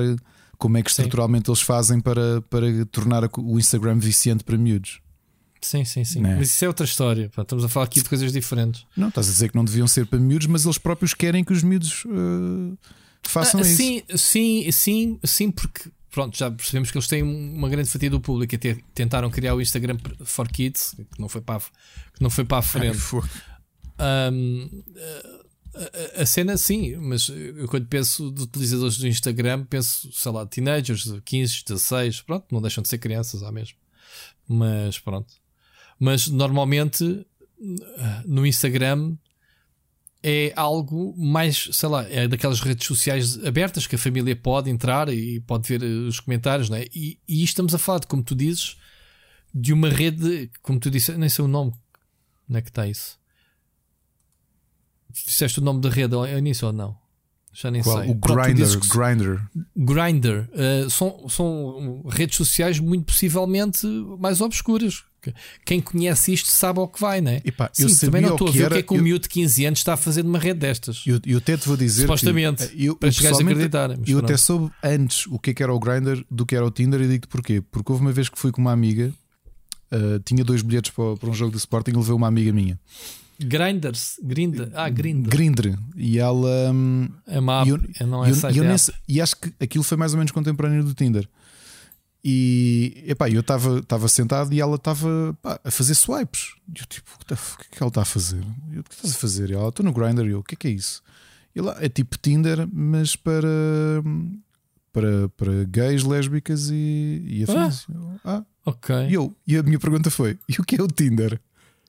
como 0.57 0.78
é 0.78 0.82
que 0.82 0.90
Sim. 0.91 1.02
estruturalmente 1.03 1.49
eles 1.49 1.62
fazem 1.62 1.99
para, 1.99 2.41
para 2.44 2.66
tornar 2.88 3.30
o 3.38 3.60
Instagram 3.60 3.99
viciante 3.99 4.44
para 4.44 4.57
miúdos. 4.57 5.02
Sim, 5.66 5.84
sim, 5.86 6.04
sim. 6.04 6.22
Né? 6.22 6.36
Mas 6.38 6.50
isso 6.50 6.64
é 6.64 6.68
outra 6.68 6.86
história. 6.86 7.30
pá. 7.36 7.42
Estamos 7.42 7.64
a 7.66 7.70
falar 7.70 7.86
aqui 7.86 8.02
de 8.02 8.08
coisas 8.10 8.32
diferentes. 8.32 8.86
Não, 8.96 9.08
estás 9.10 9.28
a 9.28 9.32
dizer 9.32 9.50
que 9.50 9.56
não 9.56 9.66
deviam 9.66 9.88
ser 9.88 10.06
para 10.06 10.20
miúdos, 10.20 10.48
mas 10.48 10.64
eles 10.66 10.78
próprios 10.78 11.14
querem 11.14 11.44
que 11.44 11.52
os 11.54 11.64
miúdos 11.64 12.04
eh, 12.06 12.78
façam 13.24 13.60
Ah, 13.62 13.64
isso. 13.64 13.78
sim, 13.78 14.04
sim, 14.16 14.72
sim, 14.72 15.20
sim, 15.24 15.52
porque 15.52 15.90
pronto, 16.12 16.38
já 16.38 16.50
percebemos 16.52 16.92
que 16.92 16.98
eles 16.98 17.08
têm 17.08 17.24
uma 17.24 17.68
grande 17.68 17.90
fatia 17.90 18.10
do 18.10 18.22
público 18.22 18.54
e 18.56 18.58
tentaram 18.94 19.30
criar 19.30 19.56
o 19.56 19.62
Instagram 19.62 19.98
for 20.24 20.48
Kids, 20.48 20.96
que 21.14 21.20
não 21.20 21.28
foi 21.28 21.42
para 21.42 21.56
a, 21.58 21.60
que 21.60 22.22
não 22.22 22.30
foi 22.30 22.46
para 22.46 22.60
a 22.60 22.62
frente. 22.62 22.98
Fogo. 22.98 23.28
Ahm, 23.98 24.70
a, 25.76 26.20
a- 26.20 26.22
a 26.22 26.26
cena 26.26 26.58
sim, 26.58 26.96
mas 26.98 27.28
eu 27.30 27.68
quando 27.68 27.88
penso 27.88 28.32
de 28.32 28.44
utilizadores 28.44 28.98
do 28.98 29.08
Instagram, 29.08 29.66
penso, 29.66 30.10
sei 30.14 30.32
lá, 30.32 30.46
teenagers 30.46 31.04
de 31.06 31.20
15, 31.22 31.64
16, 31.68 32.22
pronto, 32.22 32.46
não 32.52 32.62
deixam 32.62 32.82
de 32.82 32.88
ser 32.90 32.98
crianças 32.98 33.42
há 33.44 33.52
mesmo. 33.52 33.78
Mas 34.48 35.00
pronto. 35.00 35.34
Mas 36.00 36.28
normalmente 36.28 37.26
no 38.26 38.46
Instagram 38.46 39.16
é 40.22 40.52
algo 40.56 41.14
mais, 41.18 41.70
sei 41.72 41.88
lá, 41.90 42.04
é 42.10 42.28
daquelas 42.28 42.60
redes 42.60 42.86
sociais 42.88 43.44
abertas 43.46 43.86
que 43.88 43.96
a 43.96 44.00
família 44.00 44.36
pode 44.36 44.70
entrar 44.70 45.08
e 45.10 45.40
pode 45.42 45.68
ver 45.68 45.84
eh, 45.84 46.08
os 46.08 46.20
comentários, 46.20 46.70
né? 46.70 46.86
E, 46.94 47.20
e 47.28 47.44
estamos 47.44 47.76
a 47.76 47.78
falar, 47.78 48.00
de, 48.00 48.08
como 48.08 48.24
tu 48.24 48.34
dizes, 48.36 48.76
de 49.54 49.72
uma 49.72 49.88
rede, 49.88 50.50
como 50.64 50.80
tu 50.80 50.90
disse, 50.90 51.16
nem 51.16 51.30
sei 51.30 51.46
o 51.46 51.48
nome, 51.48 51.74
onde 52.50 52.58
é 52.60 52.62
que 52.62 52.70
está 52.70 52.88
isso? 52.88 53.20
Disseste 55.12 55.60
o 55.60 55.64
nome 55.64 55.80
da 55.80 55.90
rede 55.90 56.14
ao 56.16 56.28
início 56.28 56.68
ou 56.68 56.74
não? 56.74 56.98
Já 57.54 57.72
nem 57.72 57.82
Qual? 57.82 58.00
sei. 58.02 58.12
O 58.12 58.20
que- 58.20 58.34
Grindr. 58.98 59.42
Grindr 59.76 60.50
uh, 60.52 60.90
são, 60.90 61.30
são 61.30 62.04
redes 62.10 62.36
sociais 62.36 62.80
muito 62.80 63.06
possivelmente 63.06 63.88
mais 64.20 64.42
obscuras. 64.42 65.04
Quem 65.65 65.80
conhece 65.81 66.34
isto 66.34 66.47
sabe 66.49 66.80
ao 66.80 66.88
que 66.88 66.99
vai, 66.99 67.22
né? 67.22 67.41
Epá, 67.45 67.69
Sim, 67.73 67.84
eu 67.84 67.97
também 67.99 68.22
não 68.22 68.31
estou 68.34 68.47
a 68.47 68.52
que 68.52 68.57
ver 68.57 68.68
o 68.68 68.69
que 68.72 68.77
é 68.77 68.81
que 68.84 68.93
um 68.93 68.97
eu- 68.97 69.03
miúdo 69.03 69.23
de 69.23 69.30
15 69.30 69.65
anos 69.65 69.80
está 69.80 69.93
a 69.93 69.97
fazer 69.97 70.23
numa 70.23 70.39
rede 70.39 70.60
destas. 70.60 71.03
Eu, 71.06 71.19
eu 71.26 71.38
até 71.38 71.56
te 71.57 71.68
vou 71.68 71.76
dizer 71.77 72.02
Supostamente, 72.03 72.68
que 72.68 72.85
eu, 72.85 72.95
para 72.95 73.11
chegares 73.11 73.39
a 73.39 73.41
acreditar. 73.41 73.89
mas 73.89 73.99
Eu 73.99 74.18
pronto. 74.18 74.26
até 74.26 74.38
soube 74.38 74.72
antes 74.84 75.26
o 75.27 75.39
que 75.39 75.52
é 75.52 75.53
que 75.53 75.64
era 75.64 75.73
o 75.73 75.80
Grindr 75.80 76.23
do 76.30 76.45
que 76.45 76.56
era 76.56 76.65
o 76.65 76.72
Tinder 76.72 77.02
e 77.02 77.07
digo-te 77.07 77.27
porquê. 77.30 77.61
Porque 77.72 77.91
houve 77.91 78.03
uma 78.03 78.11
vez 78.11 78.30
que 78.30 78.38
fui 78.38 78.52
com 78.52 78.61
uma 78.61 78.72
amiga, 78.72 79.14
uh, 79.91 80.19
tinha 80.26 80.43
dois 80.43 80.61
bilhetes 80.61 80.91
para, 80.91 81.15
para 81.18 81.30
um 81.30 81.34
jogo 81.34 81.52
de 81.52 81.57
Sporting 81.57 81.91
e 81.91 81.95
levei 81.95 82.14
uma 82.14 82.27
amiga 82.27 82.52
minha. 82.52 82.80
Grinders, 83.39 84.18
Grindr, 84.23 84.69
ah, 84.73 84.88
Grindr. 84.89 85.30
Grindr. 85.30 85.77
E 85.97 86.18
ela. 86.19 86.72
hum, 86.73 87.10
É 87.27 87.39
uma 87.39 87.61
app, 87.61 87.69
eu- 87.69 88.07
não 88.07 88.26
e 88.26 88.30
é 88.30 88.31
eu- 88.31 88.35
eu 88.56 88.64
é 88.64 88.68
nem 88.69 88.77
e 89.10 89.19
acho 89.22 89.35
que 89.35 89.52
aquilo 89.60 89.84
foi 89.84 89.97
mais 89.97 90.14
ou 90.14 90.18
menos 90.18 90.31
contemporâneo 90.31 90.84
do 90.84 90.93
Tinder. 90.93 91.27
E 92.27 93.03
epá, 93.06 93.30
eu 93.30 93.41
estava 93.41 94.07
sentado 94.07 94.52
e 94.52 94.60
ela 94.60 94.77
estava 94.77 95.38
a 95.64 95.69
fazer 95.69 95.93
swipes. 95.93 96.56
E 96.76 96.80
eu 96.80 96.85
tipo, 96.88 97.11
o 97.22 97.23
que, 97.23 97.34
é 97.35 97.38
que 97.69 97.84
ela 97.84 97.89
está 97.89 98.02
a 98.02 98.06
fazer? 98.06 98.43
Eu, 98.73 98.80
o 98.80 98.84
que 98.84 98.95
estás 98.95 99.14
a 99.14 99.18
fazer? 99.19 99.52
E 99.52 99.53
ela, 99.53 99.69
estou 99.69 99.85
no 99.85 99.93
Grindr. 99.93 100.26
E 100.26 100.31
eu, 100.31 100.39
o 100.39 100.43
que 100.43 100.56
é 100.56 100.57
que 100.57 100.68
é 100.68 100.72
isso? 100.72 101.03
E 101.56 101.60
ela, 101.60 101.77
é 101.80 101.88
tipo 101.88 102.18
Tinder, 102.18 102.68
mas 102.73 103.15
para, 103.15 103.47
para, 104.91 105.30
para 105.38 105.64
gays, 105.65 106.03
lésbicas 106.03 106.69
e, 106.72 107.22
e 107.27 107.43
afins. 107.43 107.85
Eu, 107.88 108.19
Ah, 108.23 108.43
Ok. 108.65 108.95
e, 109.07 109.14
eu, 109.14 109.35
e 109.45 109.56
a 109.57 109.61
minha 109.61 109.77
pergunta 109.80 110.10
foi: 110.10 110.39
e 110.49 110.60
o 110.60 110.64
que 110.64 110.77
é 110.77 110.81
o 110.81 110.88
Tinder? 110.88 111.39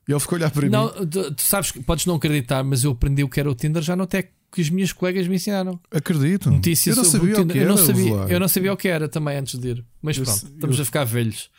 E 0.06 0.12
ele 0.12 0.20
ficou 0.20 0.36
a 0.36 0.38
olhar 0.40 0.50
para 0.50 0.68
Não, 0.68 0.84
mim. 1.00 1.06
tu, 1.06 1.34
tu 1.34 1.42
sabes 1.42 1.72
que 1.72 1.80
podes 1.82 2.04
não 2.06 2.16
acreditar, 2.16 2.62
mas 2.62 2.84
eu 2.84 2.92
aprendi 2.92 3.24
o 3.24 3.28
que 3.28 3.40
era 3.40 3.50
o 3.50 3.54
Tinder 3.54 3.82
já 3.82 3.96
no 3.96 4.04
até 4.04 4.30
que 4.52 4.60
os 4.60 4.70
meus 4.70 4.92
colegas 4.92 5.26
me 5.28 5.36
ensinaram. 5.36 5.78
Acredito. 5.90 6.50
Notícias 6.50 6.96
eu 6.96 7.02
não 7.02 7.10
sabia 7.10 7.40
o 7.40 7.46
que 7.46 7.58
era. 7.58 7.62
eu, 7.64 7.68
não 7.68 7.76
sabia, 7.76 8.12
eu 8.34 8.40
não 8.40 8.48
sabia 8.48 8.72
o 8.72 8.76
que 8.76 8.88
era 8.88 9.08
também 9.08 9.36
antes 9.36 9.58
de 9.58 9.68
ir. 9.68 9.84
Mas 10.00 10.16
Eu 10.16 10.24
pronto, 10.24 10.38
sei- 10.38 10.48
estamos 10.50 10.76
eu- 10.76 10.82
a 10.82 10.84
ficar 10.84 11.04
velhos. 11.04 11.50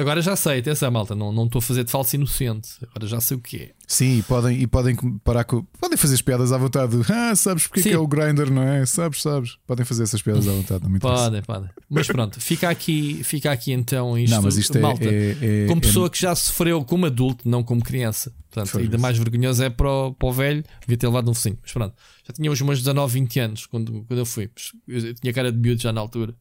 Agora 0.00 0.22
já 0.22 0.34
sei, 0.34 0.60
atenção, 0.60 0.90
malta. 0.90 1.14
Não 1.14 1.30
não 1.30 1.44
estou 1.44 1.58
a 1.58 1.62
fazer 1.62 1.84
de 1.84 1.90
falso 1.90 2.16
inocente. 2.16 2.70
Agora 2.82 3.06
já 3.06 3.20
sei 3.20 3.36
o 3.36 3.40
que 3.40 3.56
é. 3.56 3.70
Sim, 3.86 4.18
e 4.18 4.22
podem, 4.22 4.60
e 4.60 4.66
podem 4.66 4.96
parar 5.24 5.44
com. 5.44 5.62
Podem 5.78 5.96
fazer 5.96 6.14
as 6.14 6.22
piadas 6.22 6.52
à 6.52 6.58
vontade. 6.58 6.96
Ah, 7.10 7.34
sabes 7.36 7.66
porque 7.66 7.88
é 7.88 7.92
é 7.92 7.98
o 7.98 8.06
grinder, 8.06 8.50
não 8.50 8.62
é? 8.62 8.86
Sabes, 8.86 9.20
sabes. 9.20 9.58
Podem 9.66 9.84
fazer 9.84 10.04
essas 10.04 10.22
piadas 10.22 10.46
à 10.48 10.52
vontade, 10.52 10.82
não 10.84 10.90
me. 10.90 10.98
Podem, 10.98 11.42
podem. 11.42 11.68
Mas 11.88 12.06
pronto, 12.06 12.40
fica 12.40 12.70
aqui, 12.70 13.22
fica 13.24 13.50
aqui 13.52 13.72
então 13.72 14.16
isto. 14.16 14.34
Não, 14.34 14.42
mas 14.42 14.56
isto 14.56 14.78
é. 14.78 14.80
malta, 14.80 15.04
é- 15.04 15.36
é- 15.64 15.66
como 15.66 15.78
é- 15.80 15.82
pessoa 15.82 16.08
que 16.08 16.20
já 16.20 16.34
sofreu 16.34 16.84
como 16.84 17.06
adulto, 17.06 17.48
não 17.48 17.62
como 17.62 17.82
criança. 17.82 18.32
Portanto, 18.50 18.70
Foi 18.72 18.82
ainda 18.82 18.96
isso. 18.96 19.02
mais 19.02 19.18
vergonhoso 19.18 19.62
é 19.62 19.70
para 19.70 19.88
o, 19.90 20.14
para 20.14 20.28
o 20.28 20.32
velho, 20.32 20.64
devia 20.80 20.96
ter 20.96 21.06
levado 21.06 21.30
um 21.30 21.34
focinho. 21.34 21.58
Mas 21.62 21.72
pronto, 21.72 21.94
já 22.26 22.32
tinha 22.32 22.50
os 22.50 22.60
meus 22.62 22.78
19, 22.78 23.12
20 23.12 23.38
anos 23.40 23.66
quando, 23.66 24.04
quando 24.08 24.18
eu 24.18 24.26
fui. 24.26 24.50
Eu 24.88 25.14
tinha 25.14 25.32
cara 25.32 25.52
de 25.52 25.58
miúdo 25.58 25.80
já 25.82 25.92
na 25.92 26.00
altura. 26.00 26.34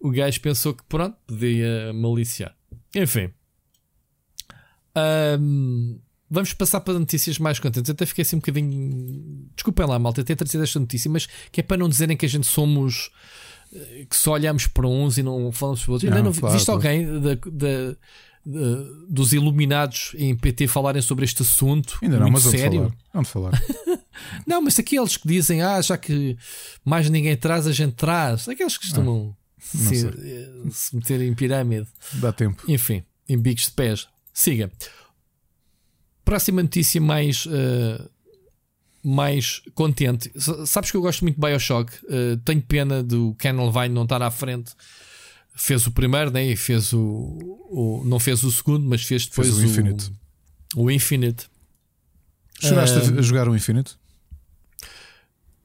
O 0.00 0.10
gajo 0.10 0.40
pensou 0.40 0.74
que 0.74 0.82
pronto, 0.88 1.16
podia 1.26 1.92
maliciar. 1.94 2.54
Enfim. 2.94 3.30
Ahm, 4.94 5.98
vamos 6.30 6.52
passar 6.52 6.80
para 6.80 6.98
notícias 6.98 7.38
mais 7.38 7.58
contentes. 7.58 7.90
Até 7.90 8.04
fiquei 8.06 8.22
assim 8.22 8.36
um 8.36 8.40
bocadinho. 8.40 9.48
Desculpem 9.54 9.86
lá, 9.86 9.98
malta, 9.98 10.22
ter 10.24 10.36
trazido 10.36 10.62
esta 10.62 10.78
notícia, 10.80 11.10
mas 11.10 11.26
que 11.50 11.60
é 11.60 11.62
para 11.62 11.76
não 11.78 11.88
dizerem 11.88 12.16
que 12.16 12.26
a 12.26 12.28
gente 12.28 12.46
somos. 12.46 13.10
eh, 13.74 14.06
que 14.08 14.14
só 14.16 14.32
olhamos 14.32 14.66
para 14.66 14.86
uns 14.86 15.16
e 15.16 15.22
não 15.22 15.50
falamos 15.50 15.82
para 15.82 15.92
outros. 15.92 16.06
Ainda 16.06 16.18
Não, 16.18 16.26
não 16.26 16.32
vi- 16.32 16.40
claro, 16.40 16.54
viste 16.54 16.70
alguém 16.70 17.06
da- 17.20 17.34
da- 17.36 17.96
da- 18.44 18.84
dos 19.08 19.32
iluminados 19.32 20.12
em 20.18 20.36
PT 20.36 20.66
falarem 20.68 21.00
sobre 21.00 21.24
este 21.24 21.40
assunto? 21.40 21.98
Ainda 22.02 22.16
não, 22.18 22.22
muito 22.28 22.34
mas 22.34 22.42
vamos 22.44 22.60
sério. 22.60 22.80
falar. 22.80 22.96
Vamos 23.14 23.28
falar. 23.30 23.52
Não, 24.46 24.60
mas 24.60 24.78
aqueles 24.78 25.16
que 25.16 25.26
dizem, 25.26 25.62
ah, 25.62 25.80
já 25.80 25.96
que 25.96 26.36
mais 26.84 27.08
ninguém 27.08 27.34
traz, 27.36 27.66
a 27.66 27.72
gente 27.72 27.94
traz. 27.94 28.46
Aqueles 28.46 28.76
que 28.76 28.84
costumam 28.86 29.14
não 29.14 29.36
se, 29.62 30.06
eh, 30.06 30.50
se 30.70 30.96
meter 30.96 31.20
em 31.22 31.34
pirâmide. 31.34 31.86
Dá 32.14 32.32
tempo. 32.32 32.62
Enfim, 32.68 33.02
em 33.28 33.38
bicos 33.38 33.64
de 33.66 33.70
pés. 33.72 34.08
Siga. 34.32 34.70
Próxima 36.24 36.62
notícia 36.62 37.00
mais. 37.00 37.46
eh, 37.50 38.08
mais 39.04 39.60
contente. 39.74 40.30
Sabes 40.64 40.90
que 40.92 40.96
eu 40.96 41.02
gosto 41.02 41.22
muito 41.22 41.34
de 41.34 41.40
Bioshock. 41.40 41.92
Eh, 42.08 42.38
tenho 42.44 42.62
pena 42.62 43.02
do 43.02 43.34
Ken 43.34 43.52
Levine 43.52 43.88
não 43.94 44.04
estar 44.04 44.22
à 44.22 44.30
frente. 44.30 44.72
Fez 45.56 45.86
o 45.88 45.90
primeiro, 45.92 46.30
né? 46.30 46.44
E 46.46 46.56
fez 46.56 46.92
o, 46.92 47.00
o- 47.00 48.02
Não 48.06 48.20
fez 48.20 48.42
o 48.44 48.52
segundo, 48.52 48.88
mas 48.88 49.02
fez 49.02 49.26
depois 49.26 49.48
Fez 49.48 49.58
o 49.58 49.64
Infinite. 49.66 50.12
O 50.76 50.90
Infinite. 50.90 51.50
Chegaste 52.60 52.96
uh, 53.10 53.18
a 53.18 53.22
jogar 53.22 53.48
o 53.48 53.56
Infinite? 53.56 53.96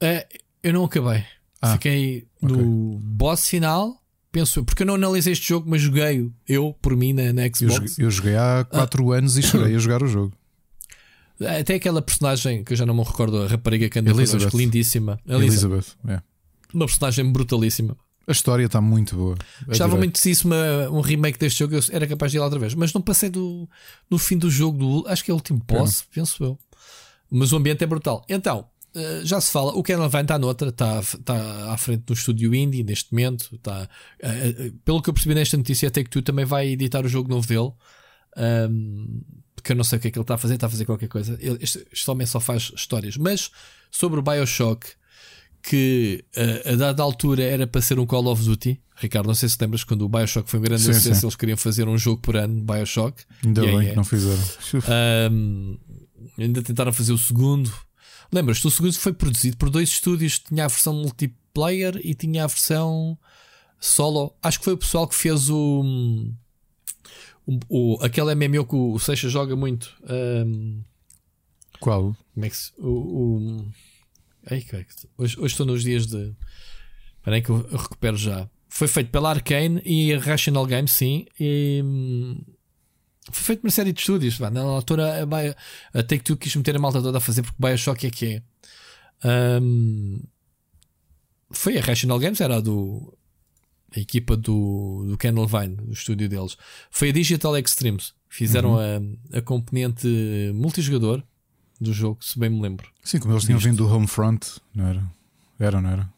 Uh, 0.01 0.25
eu 0.63 0.73
não 0.73 0.83
acabei. 0.83 1.23
Ah, 1.61 1.73
Fiquei 1.73 2.27
okay. 2.41 2.55
no 2.55 2.99
boss 2.99 3.47
final, 3.47 4.01
penso 4.31 4.63
porque 4.63 4.83
eu 4.83 4.87
não 4.87 4.95
analisei 4.95 5.33
este 5.33 5.49
jogo, 5.49 5.69
mas 5.69 5.81
joguei 5.81 6.31
eu 6.47 6.75
por 6.81 6.95
mim 6.95 7.13
na, 7.13 7.33
na 7.33 7.43
Xbox. 7.43 7.61
Eu 7.61 7.69
joguei, 7.69 8.05
eu 8.05 8.11
joguei 8.11 8.35
há 8.35 8.65
4 8.69 9.11
ah. 9.11 9.17
anos 9.17 9.37
e 9.37 9.41
chorei 9.41 9.75
a 9.75 9.79
jogar 9.79 10.03
o 10.03 10.07
jogo. 10.07 10.33
Até 11.59 11.75
aquela 11.75 12.01
personagem 12.01 12.63
que 12.63 12.73
eu 12.73 12.77
já 12.77 12.85
não 12.85 12.95
me 12.95 13.03
recordo, 13.03 13.43
a 13.43 13.47
rapariga 13.47 13.89
que 13.89 13.99
anda 13.99 14.09
Elizabeth. 14.09 14.55
lindíssima. 14.55 15.19
Elizabeth. 15.25 15.45
Elizabeth 15.45 15.85
é. 16.07 16.21
Uma 16.73 16.85
personagem 16.85 17.31
brutalíssima. 17.31 17.95
A 18.27 18.31
história 18.33 18.65
está 18.65 18.81
muito 18.81 19.15
boa. 19.15 19.37
Gostava 19.65 19.95
muito 19.95 20.15
de 20.15 20.19
se 20.19 20.31
isso 20.31 20.47
uma, 20.47 20.89
um 20.89 20.99
remake 20.99 21.39
deste 21.39 21.59
jogo, 21.59 21.75
eu 21.75 21.81
era 21.91 22.05
capaz 22.05 22.29
de 22.29 22.37
ir 22.37 22.39
lá 22.39 22.45
outra 22.45 22.59
vez. 22.59 22.73
Mas 22.75 22.91
não 22.91 23.01
passei 23.01 23.29
do, 23.29 23.69
no 24.09 24.17
fim 24.17 24.37
do 24.37 24.51
jogo, 24.51 24.77
do, 24.77 25.07
acho 25.07 25.23
que 25.23 25.31
é 25.31 25.33
o 25.33 25.37
último 25.37 25.61
boss, 25.65 26.03
penso 26.13 26.43
eu. 26.43 26.59
Mas 27.31 27.53
o 27.53 27.57
ambiente 27.57 27.83
é 27.83 27.87
brutal. 27.87 28.25
Então, 28.27 28.65
já 29.23 29.39
se 29.41 29.51
fala, 29.51 29.73
o 29.73 29.83
Ken 29.83 29.97
Levine 29.97 30.23
está 30.23 30.39
noutra, 30.39 30.69
está, 30.69 30.99
está 30.99 31.73
à 31.73 31.77
frente 31.77 32.03
do 32.03 32.13
estúdio 32.13 32.53
indie 32.53 32.83
neste 32.83 33.11
momento. 33.11 33.49
Está, 33.53 33.83
uh, 34.23 34.71
pelo 34.83 35.01
que 35.01 35.09
eu 35.09 35.13
percebi 35.13 35.35
nesta 35.35 35.57
notícia, 35.57 35.87
até 35.87 36.03
que 36.03 36.09
tu 36.09 36.21
também 36.21 36.45
vai 36.45 36.67
editar 36.69 37.05
o 37.05 37.09
jogo 37.09 37.29
novo 37.29 37.47
dele. 37.47 37.71
Um, 38.37 39.21
porque 39.55 39.71
eu 39.71 39.75
não 39.75 39.83
sei 39.83 39.97
o 39.97 40.01
que 40.01 40.07
é 40.07 40.11
que 40.11 40.17
ele 40.17 40.23
está 40.23 40.35
a 40.35 40.37
fazer, 40.37 40.55
está 40.55 40.67
a 40.67 40.69
fazer 40.69 40.85
qualquer 40.85 41.07
coisa. 41.07 41.37
Ele, 41.41 41.57
este, 41.61 41.85
este 41.91 42.09
homem 42.09 42.25
só 42.25 42.39
faz 42.39 42.71
histórias. 42.75 43.17
Mas 43.17 43.49
sobre 43.91 44.19
o 44.19 44.23
Bioshock, 44.23 44.87
que 45.61 46.23
uh, 46.37 46.73
a 46.73 46.75
dada 46.75 47.03
altura 47.03 47.43
era 47.43 47.67
para 47.67 47.81
ser 47.81 47.99
um 47.99 48.05
Call 48.05 48.27
of 48.27 48.43
Duty. 48.43 48.79
Ricardo, 48.95 49.27
não 49.27 49.35
sei 49.35 49.49
se 49.49 49.57
lembras 49.59 49.83
quando 49.83 50.03
o 50.03 50.09
Bioshock 50.09 50.49
foi 50.49 50.59
um 50.59 50.63
grande 50.63 50.81
sim, 50.81 50.93
sucesso, 50.93 51.19
sim. 51.19 51.25
eles 51.25 51.35
queriam 51.35 51.57
fazer 51.57 51.87
um 51.87 51.97
jogo 51.97 52.21
por 52.21 52.35
ano, 52.35 52.63
Bioshock. 52.63 53.23
Ainda 53.45 53.61
bem 53.61 53.87
é. 53.87 53.89
que 53.91 53.95
não 53.95 54.03
fizeram. 54.03 54.43
Um, 55.31 55.77
ainda 56.37 56.61
tentaram 56.61 56.93
fazer 56.93 57.13
o 57.13 57.17
segundo. 57.17 57.71
Lembras-te, 58.31 58.67
o 58.67 58.71
segundo 58.71 58.93
foi 58.93 59.13
produzido 59.13 59.57
por 59.57 59.69
dois 59.69 59.89
estúdios, 59.89 60.39
tinha 60.39 60.65
a 60.65 60.67
versão 60.67 60.93
multiplayer 60.93 61.99
e 62.03 62.13
tinha 62.13 62.43
a 62.43 62.47
versão 62.47 63.17
solo. 63.79 64.35
Acho 64.41 64.59
que 64.59 64.65
foi 64.65 64.73
o 64.73 64.77
pessoal 64.77 65.07
que 65.07 65.15
fez 65.15 65.49
o. 65.49 65.83
o, 67.45 67.59
o 67.69 68.03
aquele 68.03 68.35
MMO 68.35 68.65
que 68.65 68.75
o 68.75 68.99
Seixa 68.99 69.29
joga 69.29 69.55
muito. 69.55 69.95
Um, 70.09 70.83
Qual? 71.79 72.15
Como 72.33 72.45
é 72.45 72.49
que 72.49 72.57
se. 72.57 72.71
O, 72.77 72.89
o 72.89 73.71
Ai, 74.49 74.65
hoje, 75.17 75.37
hoje 75.39 75.53
estou 75.53 75.65
nos 75.65 75.83
dias 75.83 76.07
de. 76.07 76.33
Espera 77.17 77.35
aí 77.35 77.41
que 77.41 77.49
eu, 77.49 77.67
recupero 77.69 78.15
já. 78.15 78.49
Foi 78.69 78.87
feito 78.87 79.09
pela 79.11 79.29
Arkane 79.29 79.81
e 79.85 80.13
a 80.13 80.19
Rational 80.19 80.65
Games, 80.65 80.91
sim. 80.91 81.25
E, 81.39 81.83
foi 83.31 83.43
feito 83.43 83.59
por 83.61 83.67
uma 83.67 83.71
série 83.71 83.93
de 83.93 83.99
estúdios. 83.99 84.39
Na 84.39 84.61
altura, 84.61 85.23
a, 85.23 85.99
a 85.99 86.03
Take-Two 86.03 86.37
quis 86.37 86.55
meter 86.55 86.75
a 86.75 86.79
malta 86.79 87.01
toda 87.01 87.17
a 87.17 87.21
fazer 87.21 87.43
porque 87.43 87.57
Bioshock 87.59 88.07
é 88.07 88.09
que 88.09 88.25
é. 89.23 89.59
Um, 89.61 90.19
foi 91.51 91.77
a 91.77 91.81
Rational 91.81 92.19
Games, 92.19 92.41
era 92.41 92.57
a 92.57 92.59
do. 92.59 93.13
A 93.95 93.99
equipa 93.99 94.35
do, 94.35 95.05
do 95.07 95.17
Ken 95.17 95.31
Levine, 95.31 95.77
o 95.87 95.93
estúdio 95.93 96.27
deles. 96.27 96.57
Foi 96.91 97.09
a 97.09 97.11
Digital 97.13 97.57
Extremes. 97.57 98.13
Fizeram 98.29 98.73
uhum. 98.73 99.17
a, 99.33 99.37
a 99.37 99.41
componente 99.41 100.07
multijogador 100.53 101.23
do 101.79 101.93
jogo, 101.93 102.23
se 102.23 102.37
bem 102.37 102.49
me 102.49 102.61
lembro. 102.61 102.91
Sim, 103.01 103.19
como 103.19 103.33
eles 103.33 103.45
tinham 103.45 103.59
vindo 103.59 103.77
do 103.77 103.87
Homefront, 103.87 104.59
não 104.75 104.87
era? 104.87 105.11
Era, 105.57 105.81
não 105.81 105.89
era? 105.89 106.13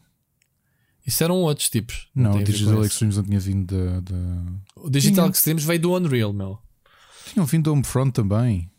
Isso 1.06 1.22
eram 1.22 1.36
outros 1.36 1.70
tipos. 1.70 2.08
Não, 2.14 2.36
o 2.36 2.44
Digital 2.44 2.84
Extremes 2.84 3.16
não 3.16 3.24
tinha 3.24 3.40
vindo 3.40 4.00
da. 4.02 4.14
O 4.76 4.90
Digital 4.90 5.26
tinha. 5.26 5.32
Extremes 5.32 5.64
veio 5.64 5.80
do 5.80 5.94
Unreal, 5.96 6.32
meu. 6.32 6.58
Tinham 7.32 7.46
vindo 7.46 7.64
do 7.64 7.72
Homefront 7.72 8.12
também. 8.12 8.70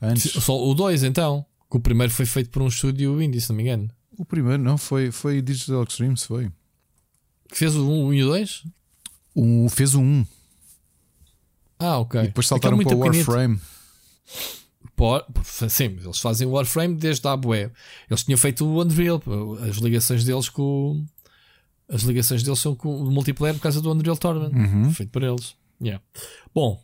Antes. 0.00 0.32
Só 0.32 0.56
o 0.56 0.74
2, 0.74 1.02
então. 1.04 1.44
Que 1.70 1.76
o 1.76 1.80
primeiro 1.80 2.12
foi 2.12 2.26
feito 2.26 2.50
por 2.50 2.62
um 2.62 2.68
estúdio 2.68 3.20
indie, 3.20 3.40
se 3.40 3.50
não 3.50 3.56
me 3.56 3.62
engano. 3.62 3.90
O 4.18 4.24
primeiro 4.24 4.62
não 4.62 4.76
foi, 4.76 5.10
foi 5.10 5.40
Digital 5.40 5.84
Extremes, 5.84 6.24
foi. 6.24 6.50
Que 7.48 7.56
fez 7.56 7.74
o 7.74 7.88
1 7.88 8.06
um, 8.06 8.14
e 8.14 8.22
o 8.22 8.28
2? 8.28 8.64
Um, 9.36 9.68
fez 9.68 9.94
o 9.94 10.00
1. 10.00 10.02
Um. 10.02 10.26
Ah, 11.78 11.98
ok. 11.98 12.20
E 12.20 12.24
depois 12.24 12.46
saltaram 12.46 12.78
para 12.78 12.94
o 12.94 12.98
Warframe. 12.98 13.60
Sim, 15.70 15.96
eles 16.02 16.18
fazem 16.18 16.46
o 16.46 16.50
Warframe 16.50 16.94
desde 16.94 17.26
a 17.26 17.34
web. 17.34 17.72
Eles 18.08 18.22
tinham 18.22 18.36
feito 18.36 18.66
o 18.66 18.82
Unreal. 18.82 19.22
As 19.68 19.76
ligações 19.76 20.24
deles 20.24 20.48
com. 20.48 21.04
As 21.88 22.02
ligações 22.02 22.42
deles 22.42 22.58
são 22.58 22.76
com 22.76 22.94
o 22.94 23.10
multiplayer 23.10 23.56
por 23.56 23.62
causa 23.62 23.80
do 23.80 23.90
Unreal 23.90 24.16
Tournament. 24.16 24.52
Uhum. 24.52 24.92
Feito 24.92 25.10
por 25.10 25.22
eles. 25.22 25.56
Yeah. 25.80 26.04
Bom, 26.54 26.80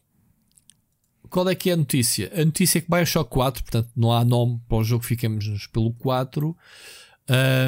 qual 1.30 1.48
é 1.48 1.54
que 1.54 1.70
é 1.70 1.72
a 1.72 1.76
notícia? 1.76 2.30
A 2.34 2.44
notícia 2.44 2.78
é 2.78 2.80
que 2.80 2.90
Bioshock 2.90 3.30
4, 3.30 3.62
portanto, 3.62 3.90
não 3.96 4.12
há 4.12 4.24
nome 4.24 4.60
para 4.68 4.78
o 4.78 4.84
jogo, 4.84 5.04
ficamos 5.04 5.66
pelo 5.68 5.92
4. 5.94 6.56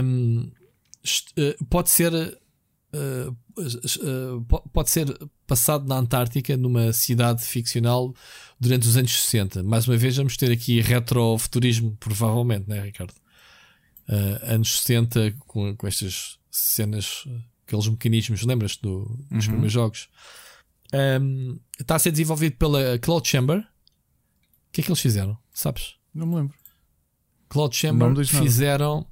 Um, 0.03 0.51
eh, 1.37 1.57
pode 1.69 1.91
ser. 1.91 2.13
Uh, 2.95 3.37
uh, 3.59 4.41
pode 4.73 4.91
ser 4.91 5.07
passado 5.47 5.87
na 5.87 5.97
Antártica, 5.97 6.57
numa 6.57 6.93
cidade 6.93 7.43
ficcional 7.43 8.15
durante 8.59 8.87
os 8.87 8.97
anos 8.97 9.13
60. 9.13 9.63
Mais 9.63 9.87
uma 9.87 9.97
vez, 9.97 10.17
vamos 10.17 10.37
ter 10.37 10.51
aqui 10.51 10.81
retrofuturismo, 10.81 11.97
provavelmente, 12.01 12.69
né, 12.69 12.81
Ricardo? 12.81 13.13
Uh, 14.09 14.55
anos 14.55 14.81
60, 14.81 15.35
com, 15.41 15.77
com 15.77 15.87
estas 15.87 16.39
cenas, 16.51 17.27
aqueles 17.67 17.89
mecanismos, 17.89 18.43
lembras-te 18.43 18.81
do, 18.83 19.05
dos 19.31 19.45
uhum. 19.45 19.53
primeiros 19.53 19.73
jogos? 19.73 20.09
Um, 21.21 21.59
está 21.79 21.97
a 21.97 21.99
ser 21.99 22.11
desenvolvido 22.11 22.57
pela 22.57 22.99
Cloud 22.99 23.27
Chamber. 23.27 23.59
O 23.59 24.73
que 24.73 24.81
é 24.81 24.85
que 24.85 24.91
eles 24.91 25.01
fizeram? 25.01 25.39
Sabes? 25.53 25.97
Não 26.15 26.27
me 26.27 26.37
lembro. 26.37 26.55
Cloud 27.49 27.75
Chamber 27.75 28.25
fizeram 28.27 29.07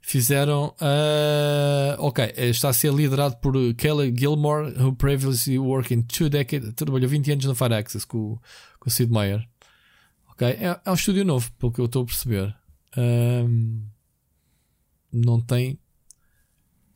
fizeram. 0.00 0.74
Uh, 0.80 1.96
ok, 1.98 2.32
está 2.36 2.70
a 2.70 2.72
ser 2.72 2.92
liderado 2.92 3.36
por 3.36 3.52
Kelly 3.74 4.14
Gilmore, 4.16 4.72
who 4.80 4.94
previously 4.94 5.58
worked 5.58 5.92
in 5.92 6.02
two 6.02 6.30
decades, 6.30 6.72
trabalhou 6.74 7.08
20 7.08 7.32
anos 7.32 7.44
na 7.44 7.54
Firaxis 7.54 8.04
com, 8.04 8.38
com 8.80 8.88
o 8.88 8.90
Sid 8.90 9.12
Meier. 9.12 9.46
Ok, 10.30 10.46
é, 10.46 10.80
é, 10.84 10.90
um 10.90 10.94
estúdio 10.94 11.24
novo, 11.24 11.50
pelo 11.58 11.72
que 11.72 11.80
eu 11.80 11.86
estou 11.86 12.02
a 12.02 12.06
perceber. 12.06 12.56
Um, 12.96 13.86
não 15.12 15.40
tem 15.40 15.78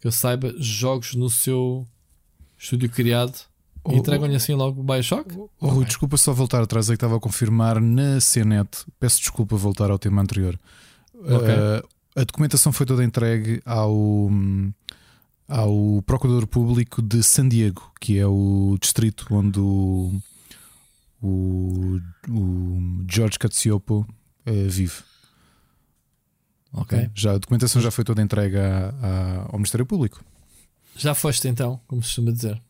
que 0.00 0.08
eu 0.08 0.12
saiba 0.12 0.52
jogos 0.58 1.14
no 1.14 1.30
seu 1.30 1.86
estúdio 2.58 2.90
criado. 2.90 3.46
Oh, 3.84 3.92
Entregam-lhe 3.92 4.36
assim 4.36 4.54
logo 4.54 4.80
o 4.80 4.84
Bioshock? 4.84 5.36
Oh, 5.36 5.50
oh, 5.60 5.68
Rui, 5.68 5.84
desculpa 5.84 6.16
só 6.16 6.32
voltar 6.32 6.62
atrás, 6.62 6.88
é 6.88 6.92
que 6.92 6.96
estava 6.96 7.16
a 7.16 7.20
confirmar 7.20 7.80
na 7.80 8.20
CNET. 8.20 8.86
Peço 9.00 9.18
desculpa 9.18 9.56
voltar 9.56 9.90
ao 9.90 9.98
tema 9.98 10.22
anterior. 10.22 10.58
Okay. 11.14 11.34
Uh, 11.36 11.88
a 12.14 12.24
documentação 12.24 12.72
foi 12.72 12.86
toda 12.86 13.02
entregue 13.02 13.60
ao, 13.64 14.30
ao 15.48 16.02
Procurador 16.02 16.46
Público 16.46 17.02
de 17.02 17.22
San 17.22 17.48
Diego, 17.48 17.90
que 18.00 18.18
é 18.18 18.26
o 18.26 18.76
distrito 18.80 19.26
onde 19.30 19.58
o, 19.58 20.12
o, 21.20 22.00
o 22.28 23.04
George 23.10 23.38
Katsiopo 23.38 24.06
uh, 24.46 24.68
vive. 24.68 25.02
Ok. 26.72 27.10
Já, 27.14 27.32
a 27.32 27.38
documentação 27.38 27.82
já 27.82 27.90
foi 27.90 28.04
toda 28.04 28.22
entregue 28.22 28.58
a, 28.58 28.94
a, 29.02 29.42
ao 29.48 29.54
Ministério 29.54 29.84
Público. 29.84 30.24
Já 30.96 31.14
foste 31.14 31.48
então, 31.48 31.80
como 31.86 32.02
se 32.02 32.08
costuma 32.08 32.30
dizer. 32.30 32.62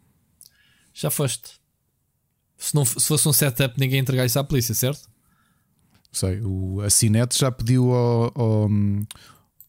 Já 0.92 1.10
foste. 1.10 1.60
Se, 2.56 2.74
não, 2.74 2.84
se 2.84 3.00
fosse 3.00 3.28
um 3.28 3.32
setup, 3.32 3.78
ninguém 3.78 3.98
entregar 3.98 4.24
isso 4.24 4.38
à 4.38 4.44
polícia, 4.44 4.74
certo? 4.74 5.10
sei, 6.12 6.40
o, 6.42 6.80
a 6.82 6.90
Cinet 6.90 7.36
já 7.36 7.50
pediu 7.50 7.90
ao, 7.92 8.32
ao, 8.36 8.68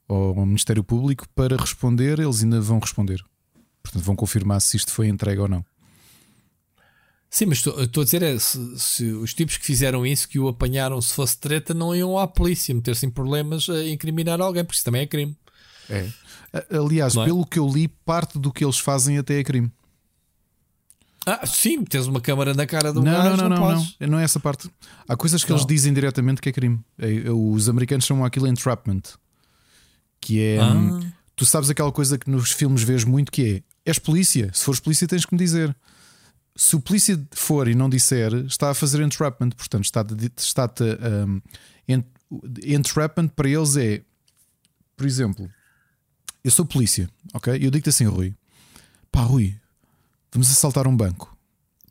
ao, 0.09 0.45
Ministério 0.45 0.83
Público 0.83 1.25
para 1.33 1.55
responder, 1.55 2.19
eles 2.19 2.43
ainda 2.43 2.59
vão 2.59 2.79
responder. 2.79 3.23
Portanto, 3.81 4.03
vão 4.03 4.15
confirmar 4.15 4.61
se 4.61 4.77
isto 4.77 4.91
foi 4.91 5.07
entregue 5.07 5.41
ou 5.41 5.47
não. 5.47 5.65
Sim, 7.29 7.47
mas 7.47 7.65
estou 7.65 8.01
a 8.01 8.03
dizer 8.03 8.21
é, 8.21 8.37
se, 8.37 8.79
se, 8.79 9.05
os 9.05 9.33
tipos 9.33 9.57
que 9.57 9.65
fizeram 9.65 10.05
isso, 10.05 10.29
que 10.29 10.37
o 10.37 10.47
apanharam, 10.47 11.01
se 11.01 11.13
fosse 11.15 11.37
treta, 11.39 11.73
não 11.73 11.95
iam 11.95 12.19
à 12.19 12.27
polícia 12.27 12.75
meter-se 12.75 13.07
em 13.07 13.09
problemas 13.09 13.67
a 13.69 13.83
incriminar 13.85 14.39
alguém, 14.39 14.63
porque 14.63 14.75
isso 14.75 14.85
também 14.85 15.01
é 15.01 15.07
crime. 15.07 15.35
É. 15.89 16.07
Aliás, 16.69 17.15
é? 17.15 17.25
pelo 17.25 17.45
que 17.45 17.57
eu 17.57 17.67
li, 17.67 17.87
parte 17.87 18.37
do 18.37 18.53
que 18.53 18.63
eles 18.63 18.77
fazem 18.77 19.17
até 19.17 19.39
é 19.39 19.43
crime. 19.43 19.71
Ah, 21.25 21.45
sim, 21.45 21.83
tens 21.83 22.07
uma 22.07 22.19
câmara 22.19 22.53
na 22.53 22.65
cara 22.65 22.91
do 22.91 23.01
não, 23.01 23.11
gajo, 23.11 23.37
não, 23.37 23.49
não, 23.49 23.57
não, 23.57 23.75
não, 23.75 24.07
não, 24.09 24.19
é 24.19 24.23
essa 24.23 24.39
parte. 24.39 24.69
Há 25.07 25.15
coisas 25.15 25.43
que 25.43 25.49
não. 25.49 25.57
eles 25.57 25.65
dizem 25.65 25.93
diretamente 25.93 26.41
que 26.41 26.49
é 26.49 26.51
crime. 26.51 26.79
É, 26.97 27.27
é, 27.27 27.31
os 27.31 27.69
americanos 27.69 28.05
chamam 28.05 28.25
aquilo 28.25 28.47
entrapment, 28.47 29.01
que 30.19 30.41
é 30.41 30.59
ah. 30.59 30.73
Hum, 30.73 31.11
tu 31.35 31.45
sabes 31.45 31.69
aquela 31.69 31.91
coisa 31.91 32.17
que 32.17 32.29
nos 32.29 32.51
filmes 32.51 32.83
vês 32.83 33.03
muito 33.03 33.31
que 33.31 33.63
é 33.85 33.89
és 33.89 33.99
polícia, 33.99 34.49
se 34.53 34.63
fores 34.63 34.79
polícia 34.79 35.07
tens 35.07 35.25
que 35.25 35.33
me 35.33 35.39
dizer. 35.39 35.75
Se 36.55 36.75
o 36.75 36.79
polícia 36.79 37.19
for 37.31 37.67
e 37.67 37.73
não 37.73 37.89
disser, 37.89 38.31
está 38.45 38.69
a 38.69 38.73
fazer 38.75 39.01
entrapment, 39.01 39.49
portanto, 39.51 39.85
está, 39.85 40.05
está 40.37 40.69
um, 41.19 41.41
entrapment 42.63 43.29
para 43.29 43.49
eles 43.49 43.75
é, 43.75 44.01
por 44.95 45.07
exemplo, 45.07 45.49
eu 46.43 46.51
sou 46.51 46.63
polícia, 46.63 47.09
ok? 47.33 47.55
Eu 47.55 47.71
digo-te 47.71 47.89
assim, 47.89 48.05
Rui, 48.05 48.35
pá, 49.11 49.21
Rui, 49.21 49.55
Vamos 50.33 50.51
assaltar 50.51 50.87
um 50.87 50.95
banco. 50.95 51.33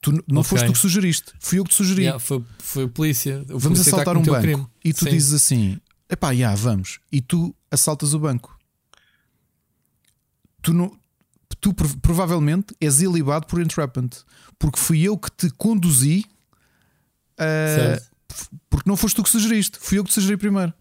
Tu 0.01 0.11
não 0.11 0.41
okay. 0.41 0.51
foste 0.51 0.67
tu 0.67 0.73
que 0.73 0.79
sugeriste, 0.79 1.33
fui 1.39 1.61
eu 1.61 1.65
que 1.65 1.71
te 1.71 1.77
sugeri. 1.77 2.03
Yeah, 2.03 2.19
foi, 2.19 2.45
foi 2.59 2.85
a 2.85 2.89
polícia. 2.89 3.39
O 3.43 3.59
vamos 3.59 3.79
polícia 3.79 3.93
assaltar 3.93 4.17
um 4.17 4.23
banco. 4.23 4.69
E 4.85 4.93
tu 4.93 5.05
Sim. 5.05 5.11
dizes 5.11 5.33
assim: 5.33 5.79
epá, 6.11 6.35
já, 6.35 6.53
vamos. 6.57 6.99
E 7.11 7.21
tu 7.21 7.55
assaltas 7.71 8.13
o 8.13 8.19
banco. 8.19 8.59
Tu, 10.61 10.73
não, 10.75 10.97
tu 11.61 11.73
provavelmente 11.73 12.75
és 12.81 13.01
ilibado 13.01 13.47
por 13.47 13.61
entrapment. 13.61 14.11
Porque 14.59 14.79
fui 14.79 15.03
eu 15.03 15.17
que 15.17 15.31
te 15.31 15.49
conduzi. 15.51 16.25
Uh, 17.39 18.03
porque 18.69 18.89
não 18.89 18.97
foste 18.97 19.15
tu 19.17 19.23
que 19.23 19.31
sugeriste, 19.31 19.79
fui 19.81 19.99
eu 19.99 20.05
que 20.05 20.11
te 20.11 20.15
sugeri 20.15 20.37
primeiro. 20.37 20.73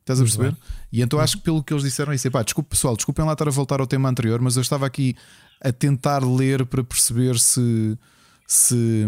Estás 0.00 0.20
a 0.20 0.22
perceber? 0.22 0.56
E 0.92 1.02
então 1.02 1.18
acho 1.18 1.36
que 1.38 1.42
pelo 1.42 1.64
que 1.64 1.72
eles 1.72 1.82
disseram, 1.82 2.12
é 2.12 2.14
isso. 2.14 2.30
Pá, 2.30 2.44
desculpe 2.44 2.70
pessoal, 2.70 2.94
desculpem 2.94 3.24
lá 3.24 3.32
estar 3.32 3.48
a 3.48 3.50
voltar 3.50 3.80
ao 3.80 3.88
tema 3.88 4.08
anterior, 4.08 4.40
mas 4.40 4.54
eu 4.54 4.62
estava 4.62 4.86
aqui 4.86 5.16
a 5.60 5.72
tentar 5.72 6.24
ler 6.24 6.64
para 6.66 6.84
perceber 6.84 7.38
se 7.38 7.98
se 8.46 9.04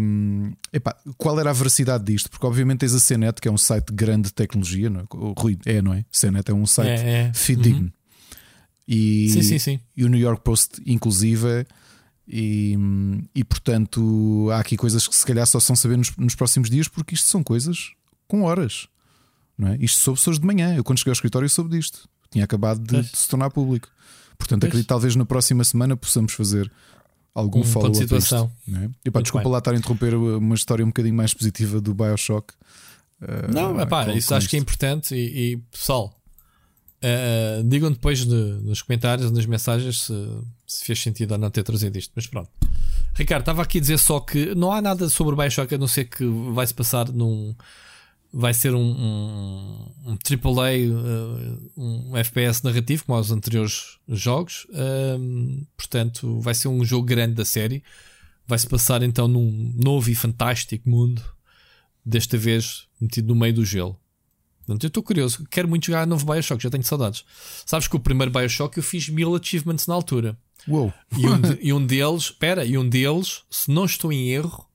epá, 0.73 0.93
qual 1.17 1.39
era 1.39 1.49
a 1.49 1.53
veracidade 1.53 2.03
disto, 2.03 2.29
porque 2.29 2.45
obviamente 2.45 2.79
tens 2.79 2.93
a 2.93 2.99
CNET, 2.99 3.39
que 3.39 3.47
é 3.47 3.51
um 3.51 3.57
site 3.57 3.93
grande 3.93 4.23
de 4.23 4.33
tecnologia, 4.33 4.89
não 4.89 4.99
é? 4.99 5.03
O 5.13 5.33
Rui, 5.37 5.57
é, 5.65 5.81
não 5.81 5.93
é? 5.93 6.03
CNET 6.11 6.51
é 6.51 6.53
um 6.53 6.65
site 6.65 7.01
é, 7.01 7.29
é. 7.29 7.33
fidedigno. 7.33 7.83
Uhum. 7.83 7.91
E, 8.85 9.29
sim, 9.29 9.43
sim, 9.43 9.59
sim. 9.59 9.79
e 9.95 10.03
o 10.03 10.09
New 10.09 10.19
York 10.19 10.43
Post, 10.43 10.81
inclusive, 10.85 11.65
e, 12.27 12.77
e 13.33 13.43
portanto 13.43 14.49
há 14.51 14.59
aqui 14.59 14.75
coisas 14.75 15.07
que 15.07 15.15
se 15.15 15.25
calhar 15.25 15.45
só 15.47 15.59
são 15.59 15.75
saber 15.75 15.97
nos, 15.97 16.15
nos 16.17 16.35
próximos 16.35 16.69
dias, 16.69 16.87
porque 16.87 17.15
isto 17.15 17.27
são 17.27 17.41
coisas 17.41 17.91
com 18.27 18.43
horas. 18.43 18.87
Não 19.57 19.69
é? 19.69 19.77
Isto 19.79 19.99
soube 19.99 20.19
pessoas 20.19 20.39
de 20.39 20.45
manhã. 20.45 20.73
Eu, 20.73 20.83
quando 20.83 20.99
cheguei 20.99 21.11
ao 21.11 21.13
escritório, 21.13 21.49
soube 21.49 21.77
disto. 21.77 22.07
Tinha 22.31 22.45
acabado 22.45 22.79
de, 22.79 23.01
de 23.01 23.17
se 23.17 23.27
tornar 23.27 23.49
público. 23.49 23.89
Portanto, 24.39 24.61
pois. 24.61 24.69
acredito 24.69 24.87
talvez 24.87 25.15
na 25.15 25.25
próxima 25.25 25.63
semana 25.63 25.95
possamos 25.95 26.33
fazer 26.33 26.71
algum 27.35 27.59
um 27.59 27.63
follow-up. 27.63 27.93
De 27.93 28.03
situação. 28.03 28.51
Isto, 28.67 28.79
é? 28.79 28.89
e, 29.05 29.11
pá, 29.11 29.21
desculpa 29.21 29.43
bem. 29.43 29.51
lá 29.51 29.59
estar 29.59 29.71
a 29.71 29.77
interromper 29.77 30.15
uma 30.15 30.55
história 30.55 30.83
um 30.83 30.87
bocadinho 30.87 31.15
mais 31.15 31.33
positiva 31.33 31.79
do 31.79 31.93
Bioshock. 31.93 32.53
Uh, 33.21 33.53
não, 33.53 33.79
epá, 33.79 34.09
isso 34.13 34.33
acho 34.33 34.45
isto. 34.45 34.49
que 34.49 34.55
é 34.55 34.59
importante. 34.59 35.13
E, 35.13 35.53
e 35.53 35.57
pessoal, 35.71 36.17
uh, 37.03 37.63
digam 37.63 37.91
depois 37.91 38.25
de, 38.25 38.35
nos 38.63 38.81
comentários, 38.81 39.29
nas 39.31 39.45
mensagens, 39.45 40.05
se, 40.05 40.13
se 40.65 40.85
fez 40.85 40.99
sentido 40.99 41.33
ou 41.33 41.37
não 41.37 41.51
ter 41.51 41.63
trazido 41.63 41.97
isto. 41.97 42.11
Mas 42.15 42.25
pronto, 42.25 42.49
Ricardo, 43.13 43.41
estava 43.41 43.61
aqui 43.61 43.77
a 43.77 43.81
dizer 43.81 43.97
só 43.97 44.19
que 44.19 44.55
não 44.55 44.71
há 44.71 44.81
nada 44.81 45.09
sobre 45.09 45.33
o 45.33 45.37
Bioshock 45.37 45.75
a 45.75 45.77
não 45.77 45.87
ser 45.87 46.05
que 46.05 46.25
vai 46.53 46.65
se 46.65 46.73
passar 46.73 47.09
num 47.09 47.53
vai 48.31 48.53
ser 48.53 48.75
um, 48.75 48.79
um, 48.79 49.91
um 50.05 50.11
AAA, 50.11 50.71
uh, 50.87 51.71
um 51.75 52.17
FPS 52.17 52.63
narrativo, 52.63 53.05
como 53.05 53.17
aos 53.17 53.31
anteriores 53.31 53.97
jogos. 54.07 54.67
Um, 54.69 55.65
portanto, 55.75 56.39
vai 56.39 56.53
ser 56.53 56.67
um 56.67 56.83
jogo 56.85 57.05
grande 57.05 57.33
da 57.33 57.45
série. 57.45 57.83
Vai 58.47 58.59
se 58.59 58.67
passar 58.67 59.03
então 59.03 59.27
num 59.27 59.73
novo 59.75 60.09
e 60.09 60.15
fantástico 60.15 60.89
mundo, 60.89 61.23
desta 62.05 62.37
vez 62.37 62.87
metido 62.99 63.27
no 63.27 63.39
meio 63.39 63.53
do 63.53 63.65
gelo. 63.65 63.99
Portanto, 64.59 64.83
eu 64.83 64.87
estou 64.87 65.01
curioso, 65.01 65.47
quero 65.49 65.67
muito 65.67 65.87
jogar 65.87 66.05
novo 66.05 66.25
Bioshock, 66.25 66.61
já 66.61 66.69
tenho 66.69 66.83
saudades. 66.83 67.25
Sabes 67.65 67.87
que 67.87 67.95
o 67.95 67.99
primeiro 67.99 68.31
Bioshock 68.31 68.77
eu 68.77 68.83
fiz 68.83 69.09
mil 69.09 69.35
achievements 69.35 69.87
na 69.87 69.95
altura. 69.95 70.37
Uou. 70.67 70.93
E 71.17 71.25
um, 71.27 71.41
de, 71.41 71.57
e 71.61 71.73
um 71.73 71.83
deles, 71.83 72.23
espera, 72.23 72.63
e 72.63 72.77
um 72.77 72.87
deles, 72.87 73.43
se 73.49 73.71
não 73.71 73.85
estou 73.85 74.13
em 74.13 74.29
erro, 74.29 74.67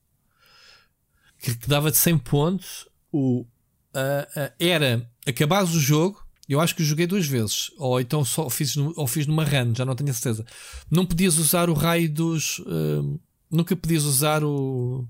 que, 1.38 1.54
que 1.54 1.68
dava 1.68 1.92
de 1.92 1.96
100 1.96 2.18
pontos, 2.18 2.88
o, 3.14 3.42
uh, 3.42 3.44
uh, 3.44 4.52
era 4.58 5.08
acabares 5.24 5.70
o 5.70 5.80
jogo. 5.80 6.22
Eu 6.48 6.60
acho 6.60 6.74
que 6.74 6.84
joguei 6.84 7.06
duas 7.06 7.26
vezes, 7.26 7.70
ou 7.78 7.98
então 7.98 8.22
só 8.22 8.50
fiz, 8.50 8.76
ou 8.76 9.06
fiz 9.06 9.26
numa 9.26 9.44
run, 9.44 9.74
já 9.74 9.84
não 9.84 9.94
tenho 9.94 10.12
certeza. 10.12 10.44
Não 10.90 11.06
podias 11.06 11.38
usar 11.38 11.70
o 11.70 11.74
raio 11.74 12.10
dos. 12.10 12.58
Uh, 12.58 13.18
nunca 13.50 13.74
podias 13.74 14.02
usar 14.04 14.44
o, 14.44 15.08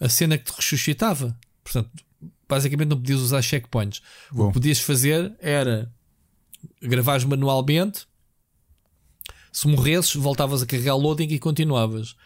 a 0.00 0.08
cena 0.08 0.36
que 0.36 0.50
te 0.50 0.56
ressuscitava. 0.56 1.38
Portanto, 1.62 1.90
basicamente 2.48 2.88
não 2.88 2.96
podias 2.96 3.20
usar 3.20 3.42
checkpoints. 3.42 4.02
Bom. 4.32 4.44
O 4.44 4.46
que 4.48 4.54
podias 4.54 4.80
fazer 4.80 5.32
era 5.38 5.92
gravares 6.82 7.24
manualmente. 7.24 8.06
Se 9.52 9.68
morresses, 9.68 10.14
voltavas 10.16 10.62
a 10.62 10.66
carregar 10.66 10.96
o 10.96 10.98
loading 10.98 11.28
e 11.28 11.38
continuavas. 11.38 12.16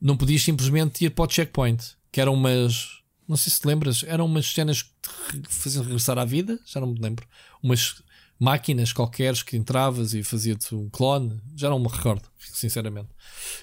Não 0.00 0.16
podias 0.16 0.42
simplesmente 0.42 1.04
ir 1.04 1.10
para 1.10 1.26
o 1.26 1.30
checkpoint, 1.30 1.84
que 2.10 2.20
eram 2.20 2.32
umas 2.32 2.97
não 3.28 3.36
sei 3.36 3.52
se 3.52 3.60
te 3.60 3.66
lembras, 3.66 4.02
eram 4.04 4.24
umas 4.24 4.46
cenas 4.46 4.82
que 4.82 5.40
te 5.40 5.54
faziam 5.54 5.84
regressar 5.84 6.18
à 6.18 6.24
vida, 6.24 6.58
já 6.64 6.80
não 6.80 6.92
me 6.92 6.98
lembro. 6.98 7.26
Umas 7.62 8.02
máquinas 8.38 8.92
qualquer 8.92 9.34
que 9.44 9.56
entravas 9.56 10.14
e 10.14 10.22
fazia-te 10.22 10.74
um 10.74 10.88
clone, 10.88 11.40
já 11.54 11.68
não 11.68 11.78
me 11.78 11.88
recordo, 11.88 12.28
sinceramente. 12.38 13.08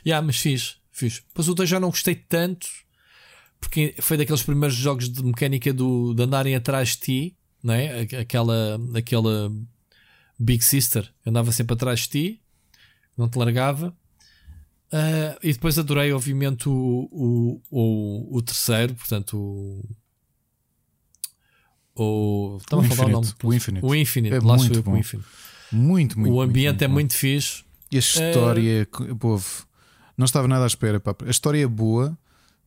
Yeah, 0.05 0.25
mas 0.25 0.37
fiz, 0.37 0.77
fiz. 0.91 1.23
Pois 1.33 1.47
o 1.47 1.55
2 1.55 1.67
já 1.67 1.79
não 1.79 1.89
gostei 1.89 2.13
tanto, 2.13 2.67
porque 3.59 3.95
foi 3.99 4.17
daqueles 4.17 4.43
primeiros 4.43 4.75
jogos 4.75 5.09
de 5.09 5.23
mecânica 5.23 5.73
do, 5.73 6.13
de 6.13 6.23
andarem 6.23 6.55
atrás 6.55 6.89
de 6.89 6.97
ti, 6.97 7.37
não 7.63 7.73
é? 7.73 8.01
Aquela, 8.01 8.79
aquela 8.93 9.51
Big 10.37 10.63
Sister 10.63 11.11
andava 11.25 11.51
sempre 11.51 11.73
atrás 11.73 12.01
de 12.01 12.09
ti, 12.09 12.41
não 13.17 13.27
te 13.27 13.37
largava. 13.39 13.95
Uh, 14.93 15.37
e 15.41 15.51
depois 15.51 15.77
adorei, 15.79 16.11
obviamente, 16.13 16.69
o, 16.69 17.09
o, 17.11 17.61
o, 17.69 18.37
o 18.37 18.41
terceiro, 18.41 18.93
portanto, 18.95 19.37
o. 19.37 19.83
O, 21.97 22.57
o 22.71 23.07
nome. 23.09 23.27
O 23.41 23.53
Infinite. 23.53 23.85
O 23.85 23.95
Infinite, 23.95 24.35
é 24.35 24.39
lá 24.39 24.57
muito 24.57 24.83
bom. 24.83 24.93
o 24.93 24.97
Infinite. 24.97 25.27
Muito, 25.71 26.19
muito 26.19 26.33
O 26.33 26.41
ambiente 26.41 26.71
muito, 26.71 26.83
é 26.83 26.87
muito, 26.87 27.13
fixe. 27.13 27.63
E 27.91 27.95
a 27.95 27.99
história, 27.99 28.87
uh, 28.99 29.15
povo, 29.15 29.65
não 30.17 30.25
estava 30.25 30.47
nada 30.47 30.65
à 30.65 30.67
espera. 30.67 30.99
Pá. 30.99 31.15
A 31.25 31.29
história 31.29 31.63
é 31.63 31.67
boa, 31.67 32.17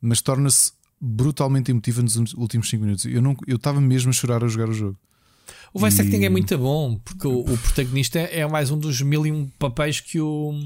mas 0.01 0.23
torna-se 0.23 0.73
brutalmente 1.01 1.71
emotiva 1.71 2.03
nos 2.03 2.17
últimos 2.35 2.69
5 2.69 2.85
minutos. 2.85 3.05
Eu, 3.05 3.23
não, 3.23 3.37
eu 3.47 3.57
estava 3.57 3.81
mesmo 3.81 4.11
a 4.11 4.13
chorar 4.13 4.43
a 4.43 4.49
jogar 4.49 4.69
o 4.69 4.75
jogo. 4.75 4.99
O 5.73 5.79
Vice 5.79 6.01
Acting 6.01 6.25
é 6.25 6.29
muito 6.29 6.57
bom, 6.57 6.97
porque 6.97 7.27
o, 7.27 7.41
o 7.41 7.59
protagonista 7.59 8.19
é, 8.19 8.41
é 8.41 8.47
mais 8.47 8.71
um 8.71 8.79
dos 8.79 9.01
mil 9.03 9.27
e 9.27 9.33
um 9.33 9.47
papéis 9.59 10.01
que 10.01 10.21
o 10.21 10.59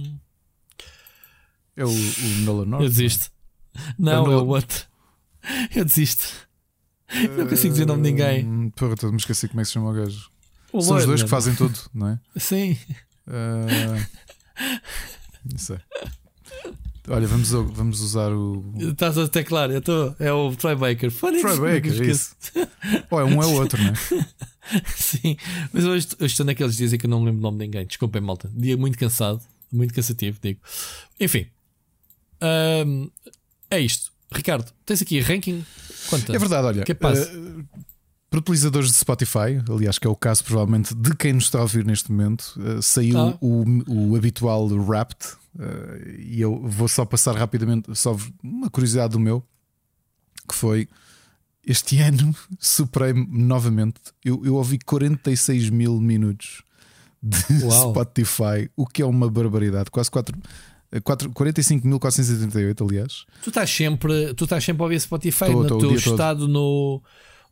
é 1.77 1.85
o, 1.85 1.89
o 1.89 2.28
Nolan 2.44 2.66
North? 2.66 2.82
Eu 2.82 2.89
desisto. 2.89 3.31
Não, 3.99 4.31
é, 4.31 4.35
é 4.35 4.36
o 4.36 4.47
outro. 4.47 4.86
Eu 5.74 5.85
desisto. 5.85 6.24
Uh, 7.11 7.39
não 7.39 7.47
consigo 7.47 7.73
dizer 7.73 7.85
o 7.85 7.86
nome 7.86 8.03
de 8.03 8.11
ninguém. 8.11 8.47
Hum, 8.47 8.70
porra, 8.70 9.11
me 9.11 9.16
esqueci 9.16 9.49
como 9.49 9.61
é 9.61 9.65
que 9.65 9.69
se 9.69 9.73
chama 9.74 9.90
o 9.90 9.93
gajo. 9.93 10.31
O 10.73 10.81
São 10.81 10.90
Lord, 10.93 11.03
os 11.03 11.07
dois 11.07 11.23
que 11.23 11.28
fazem 11.28 11.55
tudo, 11.55 11.78
não 11.93 12.09
é? 12.09 12.20
Sim. 12.36 12.78
Uh, 13.27 14.07
não 15.51 15.59
sei. 15.59 15.78
Olha, 17.09 17.27
vamos, 17.27 17.51
vamos 17.51 18.01
usar 18.01 18.32
o. 18.32 18.65
Estás 18.78 19.19
a 19.19 19.27
teclar, 19.27 19.70
eu 19.70 19.81
estou. 19.81 20.15
É 20.20 20.32
o 20.32 20.55
Troy 20.55 20.77
Baker. 20.77 21.12
Troy 21.12 21.43
Baker, 21.43 22.03
é 22.03 22.07
isso. 22.07 22.36
Ou 23.11 23.20
é 23.20 23.24
um 23.24 23.43
é 23.43 23.47
o 23.47 23.53
outro, 23.61 23.82
não 23.82 23.90
é? 23.90 24.85
Sim, 24.94 25.36
mas 25.73 25.85
hoje, 25.85 26.09
hoje 26.20 26.32
estou 26.32 26.47
naqueles 26.47 26.77
dias 26.77 26.93
em 26.93 26.99
que 26.99 27.07
eu 27.07 27.11
não 27.11 27.20
me 27.20 27.27
lembro 27.27 27.40
o 27.40 27.43
nome 27.43 27.59
de 27.59 27.65
ninguém. 27.65 27.86
Desculpem, 27.86 28.23
malta. 28.23 28.49
Dia 28.55 28.77
muito 28.77 28.97
cansado, 28.97 29.40
muito 29.70 29.93
cansativo, 29.93 30.39
digo. 30.40 30.61
Enfim, 31.19 31.47
um, 32.86 33.10
é 33.70 33.81
isto. 33.81 34.12
Ricardo, 34.32 34.73
tens 34.85 35.02
aqui 35.02 35.20
ranking? 35.20 35.64
Quantas? 36.09 36.35
É 36.35 36.39
verdade, 36.39 36.66
olha. 36.66 36.85
Que? 36.85 36.93
Uh, 36.93 37.64
para 38.31 38.40
utilizadores 38.40 38.89
de 38.89 38.97
Spotify, 38.97 39.62
aliás, 39.69 39.98
que 39.98 40.06
é 40.06 40.10
o 40.10 40.16
caso 40.16 40.43
provavelmente 40.44 40.94
de 40.94 41.14
quem 41.14 41.35
nos 41.35 41.44
está 41.44 41.59
a 41.59 41.62
ouvir 41.62 41.85
neste 41.85 42.10
momento, 42.10 42.55
uh, 42.56 42.82
saiu 42.82 43.19
ah. 43.19 43.39
o, 43.40 43.64
o 43.86 44.16
habitual 44.16 44.69
Wrapped. 44.69 45.35
Uh, 45.55 46.19
e 46.19 46.40
eu 46.40 46.66
vou 46.66 46.89
só 46.89 47.05
passar 47.05 47.36
rapidamente, 47.36 47.94
só 47.94 48.16
uma 48.43 48.70
curiosidade 48.70 49.12
do 49.12 49.20
meu, 49.20 49.44
que 50.48 50.55
foi 50.55 50.89
este 51.66 51.98
ano 52.02 52.35
superei 52.59 53.12
novamente. 53.12 54.01
Eu, 54.24 54.44
eu 54.44 54.55
ouvi 54.55 54.78
46 54.78 55.70
mil 55.70 56.01
minutos 56.01 56.62
de 57.23 57.64
Uau. 57.64 57.90
Spotify, 57.90 58.69
o 58.74 58.86
que 58.86 59.02
é 59.02 59.06
uma 59.06 59.31
barbaridade, 59.31 59.90
quase 59.90 60.10
4. 60.10 60.36
45.438, 61.01 62.86
aliás. 62.86 63.24
Tu 63.43 63.51
estás 63.51 63.70
sempre, 63.70 64.35
tu 64.35 64.44
estás 64.44 64.62
sempre 64.62 64.82
a 64.82 64.85
ouvir 64.85 65.01
Spotify 65.01 65.47
tô, 65.47 65.62
no 65.62 65.69
tô, 65.69 65.78
teu 65.78 65.94
estado 65.94 66.40
todo. 66.40 66.48
no 66.48 67.02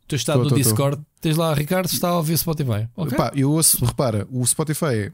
teu 0.07 0.15
estado 0.15 0.43
tô, 0.43 0.49
no 0.49 0.55
Discord. 0.55 1.01
Tens 1.19 1.37
lá, 1.37 1.53
Ricardo, 1.53 1.87
está 1.87 2.09
a 2.09 2.17
ouvir 2.17 2.37
Spotify. 2.37 2.87
Okay? 2.95 3.17
Eu 3.35 3.51
ouço, 3.51 3.83
repara, 3.83 4.27
o 4.29 4.45
Spotify 4.45 4.85
é 4.85 5.11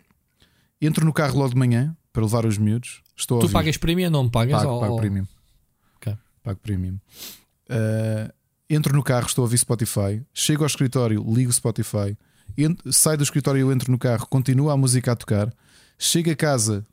entro 0.81 1.05
no 1.05 1.13
carro 1.13 1.37
logo 1.39 1.51
de 1.51 1.55
manhã 1.55 1.95
para 2.11 2.23
levar 2.23 2.45
os 2.45 2.57
miúdos. 2.57 3.01
Estou 3.15 3.39
tu 3.39 3.49
pagas 3.49 3.77
premium 3.77 4.09
não 4.09 4.29
pagas? 4.29 4.61
Pago, 4.61 4.79
pago 4.79 4.97
premium. 4.97 5.27
Okay. 5.97 6.15
Pago 6.43 6.59
premium. 6.61 6.99
Uh, 7.69 8.31
entro 8.69 8.95
no 8.95 9.03
carro, 9.03 9.27
estou 9.27 9.43
a 9.43 9.45
ouvir 9.45 9.57
Spotify. 9.57 10.21
Chego 10.33 10.63
ao 10.63 10.67
escritório, 10.67 11.23
ligo 11.27 11.51
Spotify. 11.51 12.17
Entro, 12.57 12.91
saio 12.91 13.17
do 13.17 13.23
escritório, 13.23 13.61
eu 13.61 13.71
entro 13.71 13.91
no 13.91 13.97
carro, 13.97 14.27
continua 14.27 14.73
a 14.73 14.77
música 14.77 15.11
a 15.11 15.15
tocar. 15.15 15.53
Chego 15.97 16.31
a 16.31 16.35
casa, 16.35 16.85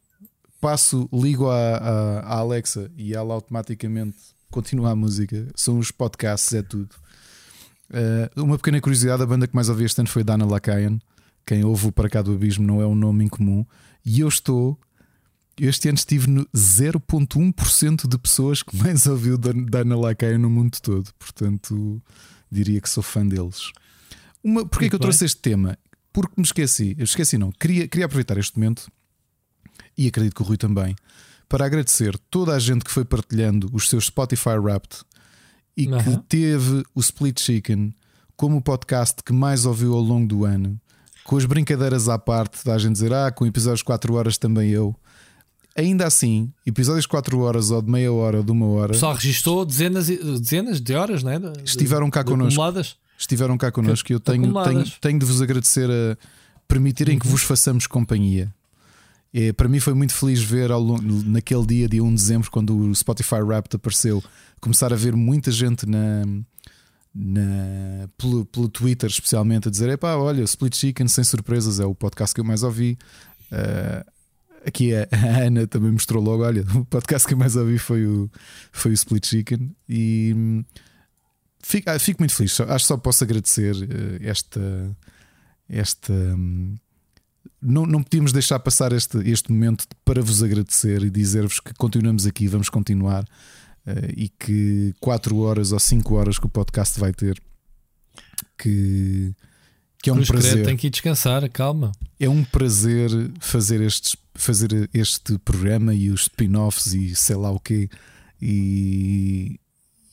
passo, 0.65 1.07
ligo 1.12 1.51
à, 1.51 2.39
Alexa 2.39 2.91
e 2.97 3.12
ela 3.12 3.35
automaticamente 3.35 4.16
continua 4.51 4.93
a 4.93 4.97
música. 4.97 5.47
São 5.55 5.78
os 5.78 5.91
podcasts, 5.91 6.55
é 6.55 6.62
tudo. 6.62 6.89
Uh, 7.91 8.43
uma 8.43 8.57
pequena 8.57 8.81
curiosidade: 8.81 9.23
a 9.23 9.27
banda 9.27 9.47
que 9.47 9.55
mais 9.55 9.69
ouvi 9.69 9.85
este 9.85 10.01
ano 10.01 10.09
foi 10.09 10.24
Dana 10.24 10.47
Lacayan. 10.47 10.99
Quem 11.45 11.62
ouve 11.62 11.89
o 11.89 11.93
Para 11.93 12.09
Cá 12.09 12.23
do 12.23 12.32
Abismo 12.32 12.66
não 12.66 12.81
é 12.81 12.86
um 12.86 12.95
nome 12.95 13.27
incomum. 13.27 13.66
E 14.07 14.20
eu 14.20 14.28
estou 14.28 14.81
este 15.61 15.89
ano 15.89 15.99
estive 15.99 16.28
no 16.28 16.47
0,1% 16.47 18.09
de 18.09 18.19
pessoas 18.19 18.62
que 18.62 18.74
mais 18.74 19.05
ouviu 19.07 19.36
Dana 19.36 19.97
Lacaia 19.99 20.39
no 20.39 20.49
mundo 20.49 20.78
todo. 20.81 21.12
Portanto, 21.19 22.03
diria 22.51 22.81
que 22.81 22.89
sou 22.89 23.03
fã 23.03 23.24
deles. 23.27 23.70
Uma, 24.43 24.66
porquê 24.66 24.86
é 24.86 24.89
que 24.89 24.95
eu 24.95 24.99
trouxe 24.99 25.27
este 25.27 25.43
tema? 25.43 25.78
Porque 26.11 26.32
me 26.39 26.45
esqueci. 26.45 26.97
Eu 26.99 27.05
esqueci, 27.05 27.36
não. 27.36 27.53
Queria, 27.53 27.86
queria 27.86 28.07
aproveitar 28.07 28.39
este 28.39 28.59
momento, 28.59 28.91
e 29.96 30.08
acredito 30.08 30.34
que 30.34 30.42
o 30.42 30.44
Rui 30.44 30.56
também, 30.56 30.96
para 31.48 31.64
agradecer 31.64 32.18
toda 32.30 32.54
a 32.54 32.58
gente 32.58 32.84
que 32.84 32.90
foi 32.90 33.04
partilhando 33.04 33.68
os 33.72 33.88
seus 33.88 34.06
Spotify 34.06 34.58
Wrapped 34.60 35.02
e 35.76 35.86
uhum. 35.86 35.98
que 35.98 36.16
teve 36.28 36.82
o 36.94 37.00
Split 37.00 37.40
Chicken 37.40 37.94
como 38.36 38.56
o 38.56 38.62
podcast 38.62 39.22
que 39.22 39.32
mais 39.32 39.64
ouviu 39.64 39.94
ao 39.94 40.00
longo 40.00 40.26
do 40.26 40.44
ano, 40.44 40.80
com 41.24 41.36
as 41.36 41.44
brincadeiras 41.44 42.08
à 42.08 42.18
parte, 42.18 42.64
da 42.64 42.76
gente 42.76 42.92
dizer, 42.92 43.12
ah, 43.12 43.30
com 43.30 43.46
episódios 43.46 43.78
de 43.78 43.84
4 43.84 44.14
horas 44.14 44.36
também 44.38 44.70
eu. 44.70 44.94
Ainda 45.76 46.06
assim, 46.06 46.52
episódios 46.64 47.04
de 47.04 47.08
4 47.08 47.38
horas 47.40 47.70
ou 47.70 47.82
de 47.82 47.90
meia 47.90 48.12
hora 48.12 48.38
ou 48.38 48.44
de 48.44 48.52
uma 48.52 48.66
hora. 48.66 48.92
Pessoal 48.92 49.14
registou 49.14 49.64
dezenas, 49.64 50.06
dezenas 50.06 50.80
de 50.80 50.94
horas, 50.94 51.22
não 51.22 51.32
é? 51.32 51.38
De, 51.38 51.52
estiveram 51.64 52.10
cá 52.10 52.22
connosco. 52.22 52.60
Estiveram 53.18 53.56
cá 53.56 53.72
connosco 53.72 54.10
e 54.10 54.14
eu 54.14 54.20
tenho, 54.20 54.52
tenho, 54.64 54.84
tenho 55.00 55.18
de 55.18 55.24
vos 55.24 55.40
agradecer 55.40 55.88
a 55.90 56.16
permitirem 56.68 57.14
uhum. 57.14 57.20
que 57.20 57.26
vos 57.26 57.42
façamos 57.42 57.86
companhia. 57.86 58.52
É, 59.36 59.52
para 59.52 59.69
mim 59.69 59.81
foi 59.81 59.94
muito 59.94 60.15
feliz 60.15 60.40
ver 60.40 60.70
ao, 60.70 61.02
naquele 61.02 61.66
dia, 61.66 61.89
dia 61.89 62.05
1 62.05 62.09
de 62.09 62.15
dezembro, 62.15 62.51
quando 62.52 62.78
o 62.78 62.94
Spotify 62.94 63.43
Wrapped 63.43 63.74
apareceu, 63.74 64.23
começar 64.61 64.93
a 64.93 64.97
ver 64.97 65.16
muita 65.16 65.51
gente 65.51 65.85
na, 65.86 66.24
na, 67.12 68.09
pelo, 68.16 68.47
pelo 68.47 68.69
Twitter, 68.69 69.11
especialmente, 69.11 69.66
a 69.66 69.70
dizer: 69.73 69.89
Epá, 69.89 70.15
olha, 70.15 70.44
Split 70.44 70.77
Chicken, 70.77 71.09
sem 71.09 71.24
surpresas, 71.24 71.81
é 71.81 71.85
o 71.85 71.97
podcast 71.97 72.32
que 72.32 72.40
eu 72.40 72.44
mais 72.44 72.62
ouvi. 72.62 72.97
Uh, 73.51 74.09
aqui 74.65 74.94
a, 74.94 75.09
a, 75.11 75.47
Ana 75.47 75.66
também 75.66 75.90
mostrou 75.90 76.23
logo: 76.23 76.44
olha, 76.44 76.65
o 76.73 76.85
podcast 76.85 77.27
que 77.27 77.35
eu 77.35 77.39
mais 77.39 77.56
ouvi 77.56 77.77
foi 77.77 78.06
o, 78.06 78.31
foi 78.70 78.93
o 78.93 78.94
Split 78.94 79.27
Chicken. 79.27 79.74
E 79.89 80.65
fico, 81.61 81.90
ah, 81.90 81.98
fico 81.98 82.23
muito 82.23 82.36
feliz. 82.36 82.61
Acho 82.61 82.85
que 82.85 82.89
só 82.89 82.97
posso 82.97 83.24
agradecer 83.24 83.74
uh, 83.74 84.19
esta. 84.20 84.97
esta 85.69 86.12
um, 86.12 86.77
não, 87.65 87.86
não 87.86 88.03
podíamos 88.03 88.32
deixar 88.32 88.59
passar 88.61 88.93
este, 88.93 89.19
este 89.28 89.51
momento 89.51 89.86
para 90.05 90.20
vos 90.20 90.43
agradecer 90.43 91.03
e 91.03 91.11
dizer-vos 91.11 91.61
que 91.61 91.73
continuamos 91.74 92.27
aqui, 92.27 92.47
vamos 92.47 92.69
continuar. 92.69 93.24
Uh, 93.86 94.12
e 94.16 94.28
que 94.28 94.95
4 95.01 95.36
horas 95.39 95.73
ou 95.73 95.78
5 95.78 96.15
horas 96.15 96.39
que 96.39 96.47
o 96.47 96.49
podcast 96.49 96.99
vai 96.99 97.12
ter, 97.12 97.39
que, 98.57 99.35
que 100.03 100.09
é 100.09 100.12
um 100.12 100.16
Cruz 100.16 100.28
prazer. 100.28 100.65
Tem 100.65 100.77
que 100.77 100.86
ir 100.86 100.91
descansar, 100.91 101.49
calma. 101.51 101.93
É 102.19 102.28
um 102.28 102.45
prazer 102.45 103.11
fazer, 103.41 103.81
estes, 103.82 104.16
fazer 104.35 104.89
este 104.95 105.39
programa 105.39 105.95
e 105.95 106.11
os 106.11 106.23
spin-offs 106.23 106.95
e 106.95 107.15
sei 107.15 107.36
lá 107.36 107.51
o 107.51 107.61
quê. 107.61 107.91
E, 108.41 109.61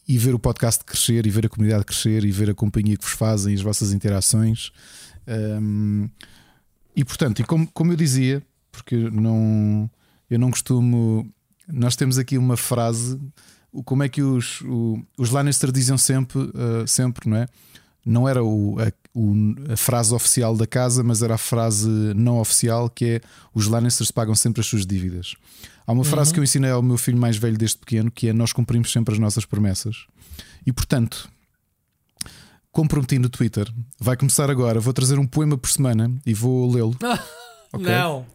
e 0.08 0.18
ver 0.18 0.36
o 0.36 0.40
podcast 0.40 0.84
crescer, 0.84 1.26
e 1.26 1.30
ver 1.30 1.46
a 1.46 1.50
comunidade 1.50 1.86
crescer, 1.86 2.26
e 2.26 2.32
ver 2.32 2.50
a 2.50 2.54
companhia 2.54 2.98
que 2.98 3.06
vos 3.06 3.14
fazem, 3.14 3.54
as 3.56 3.62
vossas 3.62 3.94
interações. 3.94 4.72
Um, 5.28 6.10
e 6.96 7.04
portanto, 7.04 7.42
e 7.42 7.44
como, 7.44 7.68
como 7.68 7.92
eu 7.92 7.96
dizia, 7.96 8.44
porque 8.72 8.96
não, 8.96 9.90
eu 10.30 10.40
não 10.40 10.52
costumo. 10.52 11.30
Nós 11.68 11.96
temos 11.96 12.18
aqui 12.18 12.38
uma 12.38 12.58
frase 12.58 13.20
como 13.86 14.04
é 14.04 14.10
que 14.10 14.22
os, 14.22 14.62
o, 14.62 15.02
os 15.18 15.30
Lannister 15.30 15.72
diziam 15.72 15.98
sempre, 15.98 16.40
uh, 16.40 16.86
sempre, 16.86 17.30
não 17.30 17.38
é? 17.38 17.48
Não 18.06 18.28
era 18.28 18.44
o, 18.44 18.78
a, 18.80 18.92
o, 19.14 19.56
a, 19.72 19.78
frase 19.78 20.14
oficial 20.14 20.58
da 20.58 20.66
casa, 20.66 21.04
mas 21.04 21.22
era 21.22 21.36
a 21.36 21.38
frase 21.38 21.88
não 22.16 22.40
oficial 22.40 22.90
que 22.90 23.06
é 23.06 23.22
os 23.54 23.68
Lannisters 23.68 24.10
pagam 24.10 24.34
sempre 24.34 24.60
as 24.60 24.68
suas 24.68 24.86
dívidas. 24.86 25.36
Há 25.86 25.92
uma 25.92 26.04
frase 26.04 26.30
uhum. 26.30 26.34
que 26.34 26.40
eu 26.40 26.44
ensinei 26.44 26.72
ao 26.72 26.82
meu 26.82 26.98
filho 26.98 27.18
mais 27.18 27.38
velho 27.38 27.58
desde 27.58 27.78
pequeno 27.78 28.10
que 28.10 28.28
é 28.28 28.34
nós 28.34 28.52
cumprimos 28.52 28.92
sempre 28.92 29.14
as 29.14 29.20
nossas 29.20 29.46
promessas. 29.46 30.08
E 30.66 30.74
portanto, 30.74 31.30
comprometi 32.72 33.20
no 33.20 33.30
Twitter. 33.30 33.72
Vai 34.00 34.16
começar 34.16 34.50
agora. 34.50 34.80
Vou 34.80 34.94
trazer 34.94 35.20
um 35.20 35.28
poema 35.28 35.58
por 35.58 35.70
semana 35.70 36.12
e 36.26 36.34
vou 36.34 36.72
lê-lo. 36.72 36.96
okay? 37.74 37.86
Não. 37.86 38.26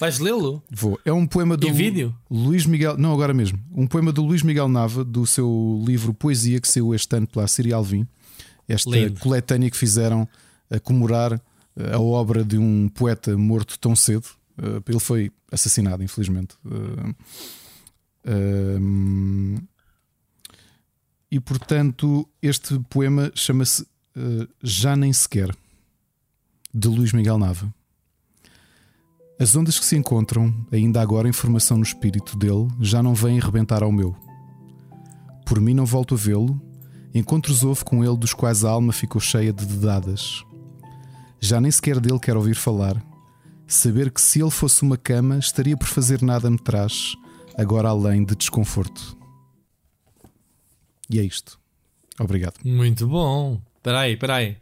Vais 0.00 0.18
lê-lo? 0.18 0.62
Vou. 0.70 0.98
É 1.04 1.12
um 1.12 1.26
poema 1.26 1.56
do 1.56 1.66
em 1.66 1.72
vídeo? 1.72 2.14
Luís 2.30 2.64
Miguel. 2.64 2.96
Não, 2.96 3.12
agora 3.12 3.34
mesmo. 3.34 3.58
Um 3.74 3.86
poema 3.86 4.12
do 4.12 4.24
Luís 4.24 4.42
Miguel 4.42 4.68
Nava, 4.68 5.04
do 5.04 5.26
seu 5.26 5.82
livro 5.84 6.14
Poesia, 6.14 6.60
que 6.60 6.68
saiu 6.68 6.94
este 6.94 7.16
ano 7.16 7.26
pela 7.26 7.48
Siri 7.48 7.72
Alvim. 7.72 8.06
Esta 8.68 8.90
Lindo. 8.90 9.18
coletânea 9.20 9.70
que 9.70 9.76
fizeram 9.76 10.28
a 10.70 10.78
comemorar 10.78 11.40
eh, 11.76 11.94
a 11.94 11.98
obra 11.98 12.44
de 12.44 12.58
um 12.58 12.88
poeta 12.88 13.36
morto 13.36 13.78
tão 13.78 13.96
cedo. 13.96 14.28
Eh, 14.58 14.82
ele 14.88 15.00
foi 15.00 15.32
assassinado, 15.50 16.02
infelizmente. 16.02 16.54
Eh, 18.24 18.78
e 21.30 21.38
portanto, 21.38 22.28
este 22.40 22.78
poema 22.88 23.30
chama-se 23.34 23.86
Já 24.62 24.96
Nem 24.96 25.12
Sequer, 25.12 25.54
de 26.72 26.88
Luís 26.88 27.12
Miguel 27.12 27.38
Nava. 27.38 27.72
As 29.38 29.54
ondas 29.54 29.78
que 29.78 29.84
se 29.84 29.96
encontram, 29.96 30.52
ainda 30.72 31.00
agora 31.00 31.28
em 31.28 31.32
formação 31.32 31.76
no 31.76 31.82
espírito 31.84 32.36
dele, 32.36 32.68
já 32.80 33.02
não 33.02 33.14
vêm 33.14 33.38
rebentar 33.38 33.82
ao 33.82 33.92
meu. 33.92 34.16
Por 35.46 35.60
mim 35.60 35.74
não 35.74 35.86
volto 35.86 36.14
a 36.14 36.18
vê-lo, 36.18 36.60
encontros 37.14 37.62
houve 37.62 37.84
com 37.84 38.04
ele 38.04 38.16
dos 38.16 38.34
quais 38.34 38.64
a 38.64 38.70
alma 38.70 38.92
ficou 38.92 39.20
cheia 39.20 39.52
de 39.52 39.64
dedadas. 39.64 40.44
Já 41.38 41.60
nem 41.60 41.70
sequer 41.70 42.00
dele 42.00 42.18
quero 42.18 42.38
ouvir 42.38 42.56
falar. 42.56 43.00
Saber 43.66 44.10
que 44.10 44.20
se 44.20 44.40
ele 44.40 44.50
fosse 44.50 44.82
uma 44.82 44.96
cama, 44.96 45.38
estaria 45.38 45.76
por 45.76 45.86
fazer 45.86 46.22
nada 46.22 46.50
me 46.50 46.58
traz, 46.58 47.14
agora 47.56 47.90
além 47.90 48.24
de 48.24 48.34
desconforto. 48.34 49.17
E 51.10 51.18
é 51.18 51.22
isto. 51.22 51.58
Obrigado. 52.18 52.54
Muito 52.64 53.06
bom. 53.06 53.60
Espera 53.76 54.00
aí, 54.00 54.12
espera 54.14 54.34
aí. 54.36 54.56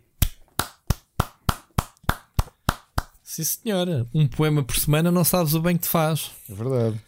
Sim, 3.23 3.44
senhora. 3.44 4.06
Um 4.14 4.27
poema 4.27 4.62
por 4.62 4.77
semana 4.77 5.10
não 5.10 5.24
sabes 5.24 5.55
o 5.55 5.60
bem 5.60 5.77
que 5.77 5.82
te 5.82 5.89
faz. 5.89 6.31
É 6.48 6.55
verdade. 6.55 7.01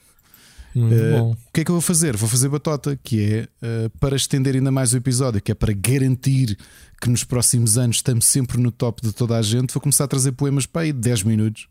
Uh, 0.76 1.32
o 1.32 1.52
que 1.52 1.62
é 1.62 1.64
que 1.64 1.70
eu 1.70 1.74
vou 1.74 1.80
fazer? 1.80 2.16
Vou 2.16 2.28
fazer 2.28 2.48
batota, 2.48 2.98
que 3.02 3.22
é 3.22 3.48
uh, 3.66 3.90
para 3.98 4.14
estender 4.14 4.54
ainda 4.54 4.70
mais 4.70 4.92
o 4.92 4.96
episódio, 4.96 5.40
que 5.40 5.50
é 5.50 5.54
para 5.54 5.72
garantir 5.72 6.56
que 7.00 7.08
nos 7.08 7.24
próximos 7.24 7.78
anos 7.78 7.96
estamos 7.96 8.26
sempre 8.26 8.58
no 8.58 8.70
top 8.70 9.02
de 9.02 9.12
toda 9.12 9.36
a 9.36 9.42
gente. 9.42 9.72
Vou 9.72 9.80
começar 9.80 10.04
a 10.04 10.08
trazer 10.08 10.32
poemas 10.32 10.66
para 10.66 10.82
aí 10.82 10.92
de 10.92 11.00
10 11.00 11.22
minutos, 11.22 11.68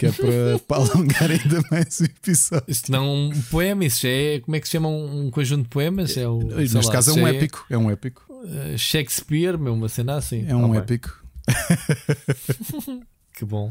que 0.00 0.06
é 0.06 0.12
para, 0.12 0.58
para 0.66 0.76
alongar 0.78 1.30
ainda 1.30 1.62
mais 1.70 2.00
o 2.00 2.04
episódio. 2.04 2.64
Isto 2.66 2.90
não 2.90 3.04
é 3.04 3.08
um 3.08 3.42
poema, 3.50 3.84
isso 3.84 4.00
já 4.00 4.08
é. 4.08 4.40
Como 4.40 4.56
é 4.56 4.60
que 4.60 4.66
se 4.66 4.72
chama 4.72 4.88
um 4.88 5.30
conjunto 5.30 5.64
de 5.64 5.68
poemas? 5.68 6.16
É 6.16 6.26
o, 6.26 6.38
Neste 6.38 6.74
lá, 6.74 6.92
caso 6.92 7.10
é 7.10 7.22
um 7.22 7.28
épico. 7.28 7.66
É, 7.68 7.74
é 7.74 7.78
um 7.78 7.90
épico. 7.90 8.24
Uh, 8.30 8.78
Shakespeare, 8.78 9.58
meu, 9.58 9.74
uma 9.74 9.90
cena 9.90 10.16
assim. 10.16 10.46
É 10.48 10.56
um 10.56 10.74
épico. 10.74 11.22
que 13.36 13.44
bom. 13.44 13.70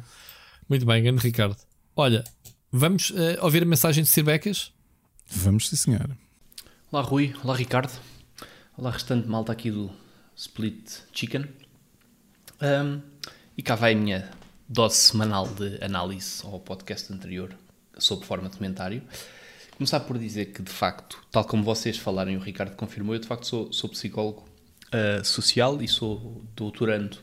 Muito 0.69 0.85
bem, 0.85 1.01
grande 1.01 1.23
Ricardo. 1.23 1.57
Olha, 1.95 2.23
vamos 2.71 3.09
uh, 3.09 3.39
ouvir 3.41 3.63
a 3.63 3.65
mensagem 3.65 4.03
de 4.03 4.09
Sirbecas? 4.09 4.71
Vamos, 5.25 5.67
sim, 5.67 5.75
senhora. 5.75 6.15
Olá, 6.91 7.01
Rui. 7.01 7.33
Olá, 7.43 7.55
Ricardo. 7.55 7.91
Olá, 8.77 8.91
restante 8.91 9.27
malta 9.27 9.51
aqui 9.51 9.71
do 9.71 9.89
Split 10.35 10.99
Chicken. 11.11 11.45
Um, 12.61 13.01
e 13.57 13.63
cá 13.63 13.73
vai 13.73 13.93
a 13.93 13.95
minha 13.95 14.38
dose 14.69 14.97
semanal 14.97 15.47
de 15.47 15.83
análise 15.83 16.45
ao 16.45 16.59
podcast 16.59 17.11
anterior 17.11 17.55
sob 17.97 18.23
forma 18.23 18.47
de 18.49 18.57
comentário. 18.57 19.01
Começar 19.75 20.01
por 20.01 20.19
dizer 20.19 20.47
que, 20.47 20.61
de 20.61 20.71
facto, 20.71 21.17
tal 21.31 21.43
como 21.43 21.63
vocês 21.63 21.97
falaram 21.97 22.31
e 22.31 22.37
o 22.37 22.39
Ricardo 22.39 22.75
confirmou, 22.75 23.15
eu 23.15 23.19
de 23.19 23.27
facto 23.27 23.47
sou, 23.47 23.73
sou 23.73 23.89
psicólogo 23.89 24.47
uh, 24.93 25.25
social 25.25 25.81
e 25.81 25.87
sou 25.87 26.45
doutorando 26.55 27.15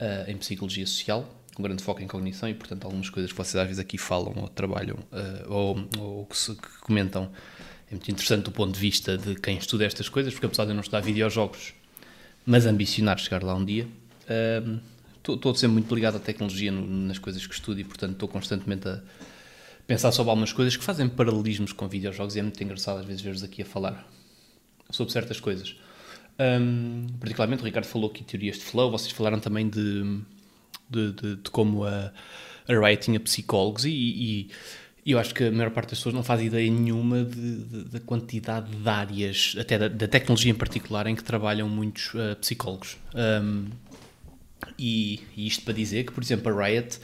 uh, 0.00 0.28
em 0.28 0.36
psicologia 0.36 0.86
social 0.86 1.38
um 1.58 1.62
grande 1.62 1.82
foco 1.82 2.02
em 2.02 2.06
cognição 2.06 2.48
e, 2.48 2.54
portanto, 2.54 2.84
algumas 2.84 3.10
coisas 3.10 3.30
que 3.30 3.36
vocês 3.36 3.56
às 3.56 3.66
vezes 3.66 3.78
aqui 3.78 3.98
falam 3.98 4.32
ou 4.38 4.48
trabalham 4.48 4.96
uh, 4.96 5.52
ou, 5.52 5.88
ou 5.98 6.26
que, 6.26 6.36
se, 6.36 6.54
que, 6.54 6.80
comentam 6.80 7.30
é 7.88 7.90
muito 7.90 8.10
interessante 8.10 8.44
do 8.44 8.50
ponto 8.50 8.72
de 8.72 8.80
vista 8.80 9.18
de 9.18 9.34
quem 9.34 9.58
estuda 9.58 9.84
estas 9.84 10.08
coisas, 10.08 10.32
porque 10.32 10.46
apesar 10.46 10.64
de 10.64 10.70
eu 10.70 10.74
não 10.74 10.80
estudar 10.80 11.00
videojogos, 11.00 11.74
mas 12.46 12.64
ambicionar 12.64 13.18
chegar 13.18 13.42
lá 13.42 13.54
um 13.54 13.64
dia, 13.64 13.86
estou 15.26 15.54
sempre 15.54 15.74
muito 15.74 15.94
ligado 15.94 16.16
à 16.16 16.20
tecnologia 16.20 16.72
no, 16.72 16.86
nas 16.86 17.18
coisas 17.18 17.46
que 17.46 17.54
estudo 17.54 17.80
e, 17.80 17.84
portanto, 17.84 18.12
estou 18.12 18.28
constantemente 18.28 18.88
a 18.88 19.00
pensar 19.86 20.12
sobre 20.12 20.30
algumas 20.30 20.52
coisas 20.52 20.76
que 20.76 20.84
fazem 20.84 21.08
paralelismos 21.08 21.72
com 21.72 21.88
videojogos 21.88 22.36
e 22.36 22.40
é 22.40 22.42
muito 22.42 22.62
engraçado 22.62 23.00
às 23.00 23.06
vezes 23.06 23.20
ver-vos 23.20 23.42
aqui 23.42 23.62
a 23.62 23.64
falar 23.64 24.06
sobre 24.90 25.12
certas 25.12 25.40
coisas. 25.40 25.76
Um, 26.38 27.06
particularmente 27.20 27.62
o 27.62 27.66
Ricardo 27.66 27.84
falou 27.84 28.10
aqui 28.10 28.24
teorias 28.24 28.56
de 28.56 28.62
flow, 28.62 28.90
vocês 28.90 29.12
falaram 29.12 29.38
também 29.38 29.68
de 29.68 30.22
de, 30.92 31.12
de, 31.12 31.36
de 31.36 31.50
como 31.50 31.84
a, 31.84 32.12
a 32.68 32.86
Riot 32.86 33.02
tinha 33.02 33.18
psicólogos 33.18 33.84
e, 33.84 33.90
e, 33.90 34.50
eu 35.04 35.18
acho 35.18 35.34
que 35.34 35.44
a 35.44 35.50
maior 35.50 35.70
parte 35.70 35.90
das 35.90 35.98
pessoas 35.98 36.14
não 36.14 36.22
faz 36.22 36.40
ideia 36.42 36.70
nenhuma 36.70 37.24
da 37.90 37.98
quantidade 37.98 38.70
de 38.70 38.88
áreas, 38.88 39.56
até 39.58 39.76
da, 39.76 39.88
da, 39.88 40.06
tecnologia 40.06 40.52
em 40.52 40.54
particular, 40.54 41.08
em 41.08 41.16
que 41.16 41.24
trabalham 41.24 41.68
muitos 41.68 42.14
uh, 42.14 42.36
psicólogos. 42.40 42.96
Um, 43.12 43.66
e, 44.78 45.20
e, 45.36 45.46
isto 45.46 45.64
para 45.64 45.74
dizer 45.74 46.04
que, 46.04 46.12
por 46.12 46.22
exemplo, 46.22 46.52
a 46.52 46.66
Riot 46.66 46.98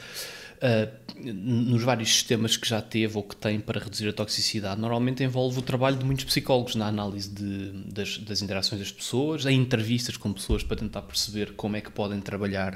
uh, 0.59 1.09
nos 1.33 1.83
vários 1.83 2.09
sistemas 2.09 2.55
que 2.55 2.67
já 2.67 2.81
teve 2.81 3.17
ou 3.17 3.23
que 3.23 3.35
tem 3.35 3.59
para 3.59 3.79
reduzir 3.79 4.07
a 4.07 4.13
toxicidade, 4.13 4.79
normalmente 4.79 5.23
envolve 5.23 5.59
o 5.59 5.61
trabalho 5.61 5.97
de 5.97 6.05
muitos 6.05 6.25
psicólogos 6.25 6.75
na 6.75 6.87
análise 6.87 7.29
de, 7.29 7.71
das, 7.91 8.17
das 8.19 8.41
interações 8.41 8.79
das 8.79 8.91
pessoas, 8.91 9.45
em 9.45 9.59
entrevistas 9.59 10.17
com 10.17 10.31
pessoas 10.31 10.63
para 10.63 10.77
tentar 10.77 11.01
perceber 11.01 11.53
como 11.53 11.75
é 11.75 11.81
que 11.81 11.91
podem 11.91 12.21
trabalhar 12.21 12.75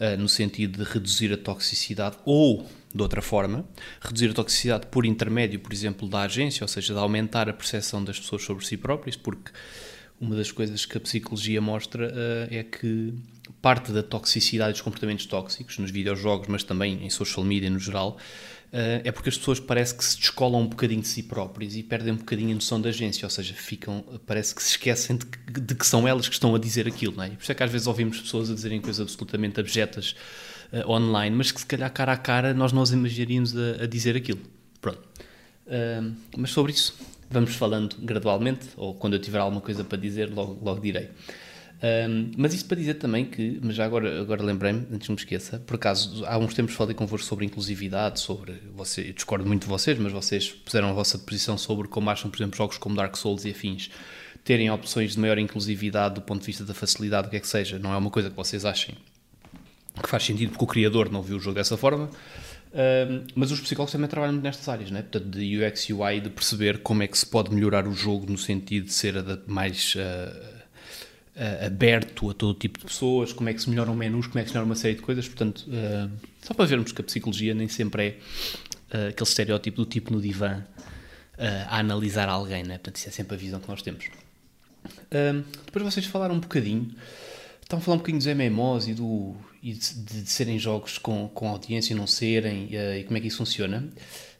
uh, 0.00 0.20
no 0.20 0.28
sentido 0.28 0.84
de 0.84 0.90
reduzir 0.90 1.32
a 1.32 1.36
toxicidade 1.36 2.16
ou, 2.24 2.66
de 2.94 3.02
outra 3.02 3.22
forma, 3.22 3.64
reduzir 4.00 4.30
a 4.30 4.34
toxicidade 4.34 4.86
por 4.86 5.04
intermédio, 5.04 5.60
por 5.60 5.72
exemplo, 5.72 6.08
da 6.08 6.22
agência, 6.22 6.64
ou 6.64 6.68
seja, 6.68 6.92
de 6.92 6.98
aumentar 6.98 7.48
a 7.48 7.52
percepção 7.52 8.02
das 8.02 8.18
pessoas 8.18 8.42
sobre 8.42 8.64
si 8.64 8.76
próprias, 8.76 9.16
porque 9.16 9.50
uma 10.20 10.34
das 10.34 10.50
coisas 10.50 10.86
que 10.86 10.96
a 10.96 11.00
psicologia 11.00 11.60
mostra 11.60 12.08
uh, 12.08 12.54
é 12.54 12.62
que 12.62 13.12
parte 13.60 13.92
da 13.92 14.02
toxicidade 14.02 14.72
dos 14.72 14.80
comportamentos 14.80 15.26
tóxicos 15.26 15.78
nos 15.78 15.90
videojogos, 15.90 16.48
mas 16.48 16.62
também 16.62 17.04
em 17.04 17.10
social 17.10 17.44
media 17.44 17.70
no 17.70 17.78
geral, 17.78 18.16
uh, 18.72 19.02
é 19.04 19.12
porque 19.12 19.28
as 19.28 19.38
pessoas 19.38 19.60
parece 19.60 19.94
que 19.94 20.04
se 20.04 20.18
descolam 20.18 20.62
um 20.62 20.66
bocadinho 20.66 21.00
de 21.00 21.08
si 21.08 21.22
próprias 21.22 21.76
e 21.76 21.82
perdem 21.82 22.12
um 22.12 22.16
bocadinho 22.16 22.52
a 22.52 22.54
noção 22.54 22.80
da 22.80 22.88
agência, 22.88 23.26
ou 23.26 23.30
seja, 23.30 23.54
ficam, 23.54 24.04
parece 24.26 24.54
que 24.54 24.62
se 24.62 24.70
esquecem 24.70 25.16
de 25.16 25.26
que, 25.26 25.60
de 25.60 25.74
que 25.74 25.86
são 25.86 26.06
elas 26.06 26.28
que 26.28 26.34
estão 26.34 26.54
a 26.54 26.58
dizer 26.58 26.86
aquilo, 26.86 27.16
não 27.16 27.24
é? 27.24 27.30
Por 27.30 27.42
isso 27.42 27.52
é 27.52 27.54
que 27.54 27.62
às 27.62 27.70
vezes 27.70 27.86
ouvimos 27.86 28.20
pessoas 28.20 28.50
a 28.50 28.54
dizerem 28.54 28.80
coisas 28.80 29.00
absolutamente 29.00 29.60
abjetas 29.60 30.14
uh, 30.72 30.90
online, 30.90 31.34
mas 31.34 31.52
que 31.52 31.60
se 31.60 31.66
calhar 31.66 31.92
cara 31.92 32.12
a 32.12 32.16
cara 32.16 32.54
nós 32.54 32.72
não 32.72 32.82
as 32.82 32.90
imaginaríamos 32.90 33.56
a, 33.56 33.84
a 33.84 33.86
dizer 33.86 34.16
aquilo. 34.16 34.40
Pronto. 34.80 35.00
mas 36.36 36.50
sobre 36.50 36.70
isso 36.70 36.94
vamos 37.30 37.54
falando 37.56 37.96
gradualmente, 37.98 38.66
ou 38.76 38.94
quando 38.94 39.14
eu 39.14 39.20
tiver 39.20 39.38
alguma 39.38 39.60
coisa 39.60 39.84
para 39.84 39.98
dizer, 39.98 40.32
logo, 40.32 40.58
logo 40.62 40.80
direi. 40.80 41.10
Um, 41.82 42.32
mas 42.36 42.54
isso 42.54 42.64
para 42.64 42.78
dizer 42.78 42.94
também 42.94 43.26
que, 43.26 43.60
mas 43.62 43.74
já 43.74 43.84
agora, 43.84 44.20
agora 44.20 44.42
lembrei-me, 44.42 44.86
antes 44.90 45.08
me 45.08 45.14
esqueça, 45.14 45.58
por 45.58 45.74
acaso 45.76 46.24
há 46.24 46.38
uns 46.38 46.54
tempos 46.54 46.74
falei 46.74 46.94
convosco 46.94 47.26
sobre 47.26 47.44
inclusividade, 47.44 48.18
sobre, 48.18 48.54
você, 48.74 49.02
eu 49.02 49.12
discordo 49.12 49.44
muito 49.46 49.62
de 49.64 49.68
vocês, 49.68 49.98
mas 49.98 50.10
vocês 50.10 50.48
puseram 50.48 50.88
a 50.88 50.92
vossa 50.92 51.18
posição 51.18 51.58
sobre 51.58 51.86
como 51.86 52.08
acham, 52.08 52.30
por 52.30 52.38
exemplo, 52.38 52.56
jogos 52.56 52.78
como 52.78 52.96
Dark 52.96 53.14
Souls 53.16 53.44
e 53.44 53.50
afins 53.50 53.90
terem 54.42 54.70
opções 54.70 55.12
de 55.12 55.20
maior 55.20 55.38
inclusividade 55.38 56.14
do 56.14 56.22
ponto 56.22 56.40
de 56.40 56.46
vista 56.46 56.64
da 56.64 56.72
facilidade, 56.72 57.28
o 57.28 57.30
que 57.30 57.36
é 57.36 57.40
que 57.40 57.48
seja, 57.48 57.78
não 57.78 57.92
é 57.92 57.96
uma 57.96 58.10
coisa 58.10 58.30
que 58.30 58.36
vocês 58.36 58.64
achem 58.64 58.94
que 60.02 60.08
faz 60.08 60.24
sentido 60.24 60.50
porque 60.50 60.64
o 60.64 60.66
criador 60.66 61.10
não 61.10 61.22
viu 61.22 61.36
o 61.36 61.40
jogo 61.40 61.54
dessa 61.56 61.76
forma, 61.76 62.10
mas 63.34 63.50
os 63.50 63.60
psicólogos 63.60 63.92
também 63.92 64.08
trabalham 64.08 64.34
nestas 64.34 64.68
áreas, 64.68 64.90
né? 64.90 65.02
portanto, 65.02 65.30
de 65.30 65.58
UX 65.58 65.88
UI, 65.90 66.20
de 66.20 66.30
perceber 66.30 66.78
como 66.78 67.02
é 67.02 67.06
que 67.06 67.16
se 67.16 67.26
pode 67.26 67.54
melhorar 67.54 67.86
o 67.86 67.92
jogo 67.92 68.30
no 68.30 68.36
sentido 68.36 68.86
de 68.86 68.92
ser 68.92 69.14
mais 69.46 69.94
uh, 69.94 70.55
uh, 71.36 71.66
aberto 71.66 72.30
a 72.30 72.34
todo 72.34 72.58
tipo 72.58 72.78
de 72.78 72.86
pessoas, 72.86 73.32
como 73.32 73.48
é 73.48 73.54
que 73.54 73.62
se 73.62 73.70
melhoram 73.70 73.94
menus, 73.94 74.26
como 74.26 74.38
é 74.38 74.42
que 74.42 74.48
se 74.48 74.54
melhora 74.54 74.66
uma 74.66 74.74
série 74.74 74.94
de 74.94 75.02
coisas. 75.02 75.28
Portanto, 75.28 75.66
uh, 75.68 76.10
só 76.42 76.54
para 76.54 76.64
vermos 76.64 76.92
que 76.92 77.00
a 77.00 77.04
psicologia 77.04 77.54
nem 77.54 77.68
sempre 77.68 78.20
é 78.90 79.08
aquele 79.08 79.28
estereótipo 79.28 79.76
do 79.78 79.86
tipo 79.86 80.12
no 80.12 80.20
divã 80.20 80.64
a 81.68 81.80
analisar 81.80 82.28
alguém, 82.30 82.62
né? 82.62 82.78
portanto, 82.78 82.96
isso 82.96 83.08
é 83.08 83.12
sempre 83.12 83.34
a 83.34 83.38
visão 83.38 83.60
que 83.60 83.68
nós 83.68 83.82
temos. 83.82 84.06
depois 85.66 85.84
vocês 85.84 86.06
falaram 86.06 86.36
um 86.36 86.40
bocadinho, 86.40 86.94
estão 87.60 87.78
a 87.78 87.82
falar 87.82 87.96
um 87.96 87.98
bocadinho 87.98 88.22
dos 88.22 88.26
MMOs 88.26 88.88
e 88.88 88.94
do 88.94 89.36
e 89.66 89.72
de, 89.72 89.94
de, 89.94 90.22
de, 90.22 90.30
serem 90.30 90.58
jogos 90.60 90.96
com, 90.96 91.28
com 91.28 91.48
audiência 91.48 91.92
e 91.92 91.96
não 91.96 92.06
serem, 92.06 92.66
uh, 92.66 92.94
e 92.98 93.02
como 93.02 93.18
é 93.18 93.20
que 93.20 93.26
isso 93.26 93.38
funciona. 93.38 93.84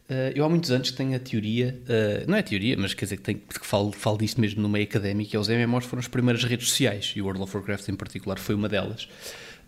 Uh, 0.08 0.30
eu 0.34 0.44
há 0.44 0.48
muitos 0.48 0.70
anos 0.70 0.90
que 0.90 0.96
tenho 0.96 1.16
a 1.16 1.18
teoria, 1.18 1.80
uh, 1.82 2.30
não 2.30 2.36
é 2.36 2.42
teoria, 2.42 2.76
mas 2.78 2.94
quer 2.94 3.06
dizer 3.06 3.16
que, 3.16 3.22
tenho, 3.22 3.38
que 3.40 3.66
falo, 3.66 3.90
falo 3.90 4.18
disto 4.18 4.40
mesmo 4.40 4.62
no 4.62 4.68
meio 4.68 4.84
académico, 4.84 5.30
que 5.30 5.36
é 5.36 5.40
os 5.40 5.48
MMOs 5.48 5.84
foram 5.84 6.00
as 6.00 6.08
primeiras 6.08 6.44
redes 6.44 6.68
sociais, 6.68 7.12
e 7.16 7.20
o 7.20 7.24
World 7.24 7.42
of 7.42 7.56
Warcraft 7.56 7.88
em 7.88 7.96
particular 7.96 8.38
foi 8.38 8.54
uma 8.54 8.68
delas. 8.68 9.08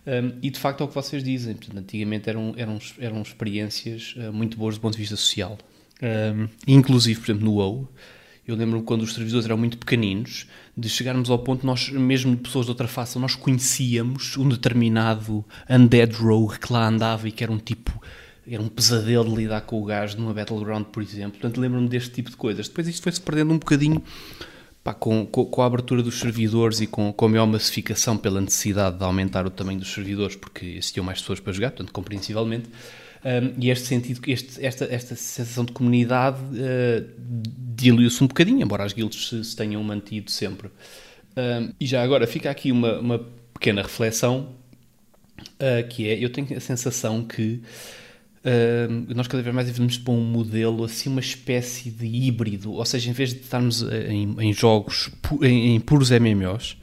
Um, 0.07 0.39
e 0.41 0.49
de 0.49 0.57
facto 0.57 0.81
é 0.81 0.85
o 0.85 0.87
que 0.87 0.95
vocês 0.95 1.23
dizem, 1.23 1.55
Portanto, 1.55 1.79
antigamente 1.79 2.29
eram, 2.29 2.53
eram, 2.55 2.79
eram 2.99 3.21
experiências 3.21 4.15
muito 4.31 4.57
boas 4.57 4.75
do 4.75 4.81
ponto 4.81 4.93
de 4.93 4.99
vista 4.99 5.17
social. 5.17 5.57
Um, 6.01 6.47
inclusive, 6.65 7.19
por 7.19 7.31
exemplo, 7.31 7.45
no 7.45 7.55
WoW, 7.55 7.89
eu 8.47 8.55
lembro-me 8.55 8.83
quando 8.83 9.03
os 9.03 9.13
servidores 9.13 9.45
eram 9.45 9.57
muito 9.57 9.77
pequeninos, 9.77 10.47
de 10.75 10.89
chegarmos 10.89 11.29
ao 11.29 11.37
ponto, 11.37 11.65
nós, 11.65 11.89
mesmo 11.89 12.35
pessoas 12.37 12.65
de 12.65 12.71
outra 12.71 12.87
face, 12.87 13.19
nós 13.19 13.35
conhecíamos 13.35 14.37
um 14.37 14.47
determinado 14.47 15.45
undead 15.69 16.15
rogue 16.15 16.59
que 16.59 16.71
lá 16.73 16.87
andava 16.87 17.27
e 17.27 17.31
que 17.31 17.43
era 17.43 17.51
um 17.51 17.59
tipo, 17.59 18.01
era 18.49 18.61
um 18.61 18.67
pesadelo 18.67 19.29
de 19.29 19.35
lidar 19.35 19.61
com 19.61 19.81
o 19.81 19.85
gajo 19.85 20.17
numa 20.17 20.33
battleground, 20.33 20.85
por 20.85 21.03
exemplo. 21.03 21.39
Portanto, 21.39 21.59
lembro-me 21.59 21.87
deste 21.87 22.11
tipo 22.11 22.29
de 22.29 22.37
coisas. 22.37 22.67
Depois 22.67 22.87
isto 22.87 23.03
foi-se 23.03 23.21
perdendo 23.21 23.53
um 23.53 23.57
bocadinho 23.59 24.03
pá, 24.83 24.93
com, 24.93 25.25
com, 25.25 25.45
com, 25.45 25.61
a 25.61 25.65
abertura 25.65 26.01
dos 26.01 26.19
servidores 26.19 26.81
e 26.81 26.87
com, 26.87 27.13
com 27.13 27.25
a 27.25 27.29
maior 27.29 27.45
massificação 27.45 28.17
pela 28.17 28.41
necessidade 28.41 28.97
de 28.97 29.03
aumentar 29.03 29.45
o 29.45 29.49
tamanho 29.49 29.79
dos 29.79 29.93
servidores, 29.93 30.35
porque 30.35 30.65
existiam 30.65 31.03
mais 31.03 31.19
pessoas 31.19 31.39
para 31.39 31.53
jogar, 31.53 31.71
portanto, 31.71 31.91
compreensivelmente 31.91 32.69
um, 33.23 33.61
e 33.61 33.69
este 33.69 33.87
sentido, 33.87 34.21
este, 34.27 34.65
esta, 34.65 34.85
esta 34.85 35.15
sensação 35.15 35.65
de 35.65 35.73
comunidade 35.73 36.39
uh, 36.39 37.09
diluiu-se 37.75 38.23
um 38.23 38.27
bocadinho, 38.27 38.61
embora 38.61 38.83
as 38.83 38.93
guilds 38.93 39.27
se, 39.27 39.43
se 39.43 39.55
tenham 39.55 39.83
mantido 39.83 40.31
sempre. 40.31 40.69
Um, 41.35 41.73
e 41.79 41.85
já 41.85 42.01
agora 42.01 42.25
fica 42.25 42.49
aqui 42.49 42.71
uma, 42.71 42.99
uma 42.99 43.19
pequena 43.53 43.81
reflexão, 43.81 44.55
uh, 45.41 45.87
que 45.89 46.07
é, 46.07 46.23
eu 46.23 46.29
tenho 46.29 46.55
a 46.55 46.61
sensação 46.61 47.23
que 47.23 47.61
uh, 48.49 49.15
nós 49.15 49.27
cada 49.27 49.43
vez 49.43 49.53
mais 49.53 49.67
devemos 49.67 49.97
para 49.97 50.13
um 50.13 50.23
modelo, 50.23 50.83
assim, 50.83 51.09
uma 51.09 51.19
espécie 51.19 51.89
de 51.89 52.05
híbrido, 52.05 52.73
ou 52.73 52.85
seja, 52.85 53.09
em 53.09 53.13
vez 53.13 53.33
de 53.33 53.41
estarmos 53.41 53.81
em, 53.81 54.35
em 54.39 54.53
jogos, 54.53 55.09
em, 55.41 55.75
em 55.75 55.79
puros 55.79 56.09
MMOs, 56.09 56.77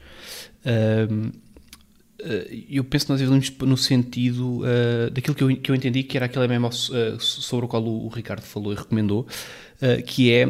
eh, 2.19 2.65
eu 2.69 2.83
penso 2.83 3.05
que 3.05 3.11
nós 3.11 3.21
evoluímos 3.21 3.51
no 3.59 3.77
sentido 3.77 4.61
uh, 4.61 5.09
daquilo 5.11 5.35
que 5.35 5.43
eu, 5.43 5.55
que 5.55 5.71
eu 5.71 5.75
entendi 5.75 6.01
que 6.01 6.17
era 6.17 6.25
aquele 6.25 6.47
MMO 6.47 6.69
uh, 6.69 7.19
sobre 7.19 7.65
o 7.65 7.67
qual 7.67 7.83
o, 7.83 8.05
o, 8.05 8.09
Ricardo 8.09 8.41
falou 8.41 8.73
e 8.73 8.75
recomendou, 8.75 9.27
uh, 9.81 10.03
que 10.03 10.31
é 10.31 10.45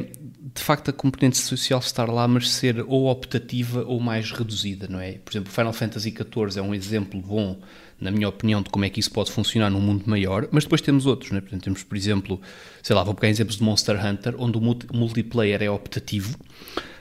de 0.58 0.64
facto 0.64 0.90
a 0.90 0.94
componente 0.94 1.38
social 1.38 1.80
estar 1.80 2.10
lá, 2.10 2.28
mas 2.28 2.50
ser 2.50 2.84
ou 2.88 3.08
optativa 3.08 3.84
ou 3.86 4.00
mais 4.00 4.32
reduzida, 4.32 4.88
não 4.90 5.00
é? 5.00 5.14
Por 5.14 5.32
exemplo, 5.32 5.52
Final 5.52 5.74
Fantasy 5.74 6.10
XIV 6.10 6.60
é 6.60 6.62
um 6.62 6.74
exemplo 6.74 7.22
bom, 7.22 7.60
na 8.00 8.10
minha 8.12 8.28
opinião, 8.28 8.62
de 8.62 8.70
como 8.70 8.86
é 8.86 8.90
que 8.90 9.00
isso 9.00 9.12
pode 9.12 9.32
funcionar 9.32 9.70
num 9.70 9.80
mundo 9.80 10.04
maior, 10.08 10.48
mas 10.52 10.64
depois 10.64 10.82
temos 10.82 11.06
outros, 11.06 11.32
não 11.32 11.38
é? 11.38 11.42
Portanto, 11.42 11.64
temos, 11.64 11.84
por 11.84 11.96
exemplo, 11.96 12.42
sei 12.82 12.96
lá, 12.96 13.04
vou 13.04 13.14
pegar 13.14 13.30
exemplos 13.30 13.58
de 13.58 13.64
Monster 13.64 14.04
Hunter, 14.04 14.36
onde 14.38 14.58
o 14.58 14.62
multiplayer 14.94 15.62
é 15.62 15.70
optativo. 15.70 16.38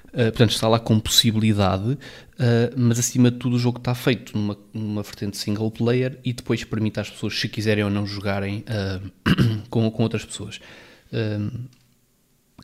Uh, 0.08 0.32
portanto, 0.32 0.50
está 0.50 0.66
lá 0.66 0.78
com 0.78 0.98
possibilidade, 0.98 1.92
uh, 1.92 1.98
mas 2.74 2.98
acima 2.98 3.30
de 3.30 3.36
tudo 3.36 3.56
o 3.56 3.58
jogo 3.58 3.78
está 3.78 3.94
feito 3.94 4.36
numa, 4.36 4.56
numa 4.72 5.02
vertente 5.02 5.36
single 5.36 5.70
player 5.70 6.18
e 6.24 6.32
depois 6.32 6.64
permite 6.64 6.98
às 7.00 7.10
pessoas, 7.10 7.38
se 7.38 7.48
quiserem 7.48 7.84
ou 7.84 7.90
não, 7.90 8.06
jogarem 8.06 8.64
uh, 8.68 9.10
com, 9.68 9.90
com 9.90 10.02
outras 10.02 10.24
pessoas. 10.24 10.58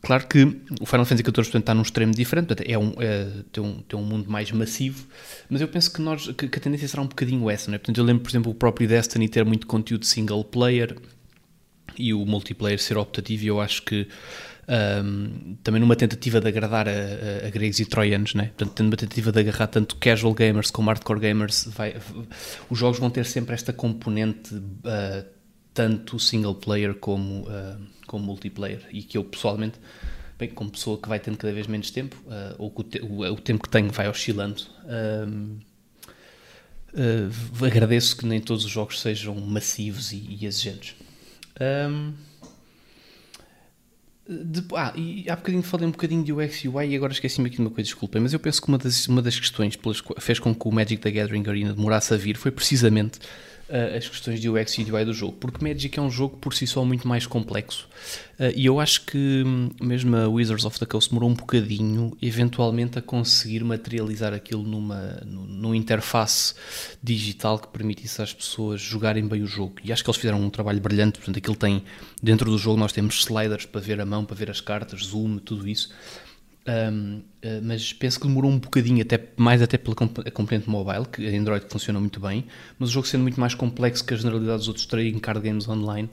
Claro 0.03 0.27
que 0.27 0.43
o 0.81 0.87
Final 0.87 1.05
Fantasy 1.05 1.23
XIV 1.23 1.33
portanto, 1.33 1.57
está 1.57 1.75
num 1.75 1.83
extremo 1.83 2.13
diferente, 2.13 2.49
portanto, 2.49 2.69
é 2.69 2.77
um, 2.77 2.93
é, 2.99 3.29
tem, 3.51 3.63
um, 3.63 3.81
tem 3.81 3.99
um 3.99 4.03
mundo 4.03 4.31
mais 4.31 4.51
massivo, 4.53 5.07
mas 5.49 5.61
eu 5.61 5.69
penso 5.69 5.93
que, 5.93 6.03
nós, 6.03 6.27
que, 6.27 6.49
que 6.49 6.59
a 6.59 6.61
tendência 6.61 6.89
será 6.89 7.03
um 7.03 7.07
bocadinho 7.07 7.49
essa. 7.49 7.71
Não 7.71 7.77
é? 7.77 7.79
Portanto, 7.79 7.99
eu 7.99 8.05
lembro, 8.05 8.23
por 8.23 8.31
exemplo, 8.31 8.53
o 8.53 8.55
próprio 8.55 8.89
Destiny 8.89 9.29
ter 9.29 9.45
muito 9.45 9.67
conteúdo 9.67 10.05
single 10.05 10.45
player 10.45 10.97
e 11.97 12.13
o 12.13 12.25
multiplayer 12.27 12.79
ser 12.79 12.97
optativo, 12.97 13.45
e 13.45 13.47
eu 13.47 13.61
acho 13.61 13.83
que 13.83 14.09
um, 14.69 15.57
também 15.63 15.81
numa 15.81 15.97
tentativa 15.97 16.41
de 16.41 16.49
agradar 16.49 16.89
a, 16.89 16.93
a, 16.93 17.47
a, 17.47 17.51
gregos 17.51 17.81
e 17.81 17.85
troianos, 17.85 18.35
né? 18.35 18.53
portanto, 18.57 18.83
numa 18.83 18.97
tentativa 18.97 19.33
de 19.33 19.41
agarrar 19.41 19.67
tanto 19.67 19.97
casual 19.97 20.33
gamers 20.35 20.71
como 20.71 20.89
hardcore 20.89 21.21
gamers, 21.21 21.69
vai, 21.75 21.97
os 22.71 22.79
jogos 22.79 22.99
vão 22.99 23.11
ter 23.11 23.27
sempre 23.27 23.55
esta 23.55 23.73
componente 23.73 24.55
uh, 24.55 25.27
tanto 25.75 26.19
single 26.19 26.55
player 26.55 26.95
como, 26.95 27.43
uh, 27.43 27.81
como 28.13 28.27
multiplayer, 28.27 28.87
e 28.93 29.03
que 29.03 29.17
eu 29.17 29.25
pessoalmente, 29.25 29.81
bem, 30.39 30.51
como 30.51 30.71
pessoa 30.71 30.99
que 30.99 31.09
vai 31.09 31.19
tendo 31.19 31.39
cada 31.39 31.53
vez 31.53 31.67
menos 31.67 31.91
tempo, 31.91 32.15
uh, 32.27 32.55
ou 32.59 32.71
que 32.71 32.81
o, 32.81 32.85
te, 32.85 33.01
o, 33.01 33.21
o, 33.33 33.37
tempo 33.41 33.63
que 33.63 33.71
tenho 33.71 33.91
vai 33.91 34.07
oscilando, 34.07 34.63
um, 35.35 35.59
agradeço 37.67 38.15
que 38.19 38.27
nem 38.27 38.39
todos 38.39 38.67
os 38.67 38.71
jogos 38.71 39.01
sejam 39.01 39.35
massivos 39.37 40.13
e, 40.13 40.39
e 40.41 40.45
exigentes. 40.45 40.95
Um, 41.59 42.13
de, 44.29 44.63
ah, 44.77 44.93
e 44.95 45.29
há 45.29 45.35
bocadinho 45.35 45.63
falei 45.63 45.87
um 45.87 45.91
bocadinho 45.91 46.23
de 46.23 46.33
UX 46.33 46.65
e 46.65 46.69
UI 46.69 46.91
e 46.91 46.97
agora 46.97 47.13
esqueci-me 47.13 47.47
aqui 47.47 47.57
de 47.57 47.63
uma 47.63 47.71
coisa, 47.71 47.89
desculpem, 47.89 48.21
mas 48.21 48.35
eu 48.35 48.39
penso 48.39 48.61
que 48.61 48.69
uma 48.69 48.79
das, 48.79 49.09
uma 49.09 49.23
das 49.23 49.39
questões 49.39 49.75
pelas, 49.75 50.03
fez 50.19 50.39
com 50.39 50.55
que 50.55 50.69
o 50.69 50.71
Magic 50.71 50.99
the 50.99 51.11
Gathering 51.11 51.49
Arena 51.49 51.73
demorasse 51.73 52.13
a 52.13 52.17
vir 52.19 52.37
foi 52.37 52.51
precisamente 52.51 53.19
uh, 53.73 53.97
as 53.97 54.07
questões 54.07 54.39
de 54.39 54.49
UX 54.49 54.79
e 54.79 54.93
UI 54.93 55.05
do 55.05 55.15
jogo, 55.15 55.33
porque 55.33 55.67
Magic 55.67 55.99
é 55.99 56.03
um 56.03 56.11
jogo 56.11 56.37
por 56.37 56.53
si 56.53 56.67
só 56.67 56.85
muito 56.85 57.09
mais 57.09 57.27
complexo. 57.27 57.89
Uh, 58.39 58.53
e 58.55 58.67
eu 58.67 58.79
acho 58.79 59.07
que 59.07 59.43
hum, 59.45 59.71
mesmo 59.81 60.15
a 60.15 60.29
Wizards 60.29 60.65
of 60.67 60.79
the 60.79 60.85
Coast 60.85 61.11
demorou 61.11 61.31
um 61.31 61.35
bocadinho 61.35 62.17
eventualmente 62.21 62.99
a 62.99 63.03
conseguir 63.03 63.65
materializar 63.65 64.35
aquilo 64.35 64.63
numa, 64.63 65.23
numa 65.25 65.77
interface 65.77 66.55
digital 67.03 67.59
que 67.59 67.69
permitisse 67.69 68.21
às 68.21 68.33
pessoas 68.33 68.81
jogarem 68.81 69.27
bem 69.27 69.43
o 69.43 69.47
jogo. 69.47 69.77
E 69.83 69.93
acho 69.93 70.05
que 70.05 70.11
eles 70.11 70.21
fizeram 70.21 70.41
um 70.41 70.51
trabalho 70.51 70.81
brilhante, 70.81 71.19
portanto 71.19 71.39
aquilo 71.39 71.57
tem 71.57 71.83
dentro 72.23 72.51
do 72.51 72.59
jogo 72.59 72.79
nós 72.79 72.93
temos 72.93 73.15
sliders 73.21 73.65
para 73.65 73.81
ver 73.81 74.01
a 74.01 74.05
mão, 74.05 74.25
para 74.25 74.37
ver 74.37 74.51
as 74.51 74.61
cartas, 74.61 75.07
zoom, 75.07 75.39
tudo 75.39 75.67
isso 75.67 75.91
Um, 76.65 77.23
uh, 77.45 77.61
mas 77.63 77.93
penso 77.93 78.21
que 78.21 78.27
demorou 78.29 78.51
um 78.51 78.59
bocadinho, 78.59 79.03
até, 79.03 79.21
mais 79.37 79.61
até 79.61 79.77
pela 79.77 79.97
componente 79.97 80.71
mobile, 80.71 81.05
que 81.11 81.27
a 81.27 81.39
Android 81.39 81.67
funciona 81.69 81.99
muito 81.99 82.21
bem, 82.21 82.45
mas 82.79 82.91
o 82.91 82.93
jogo 82.93 83.07
sendo 83.07 83.23
muito 83.23 83.41
mais 83.41 83.55
complexo 83.55 84.05
que 84.05 84.15
a 84.15 84.17
generalidade 84.17 84.59
dos 84.59 84.69
outros 84.69 84.87
trading 84.87 85.19
card 85.19 85.41
games 85.41 85.69
online, 85.69 86.09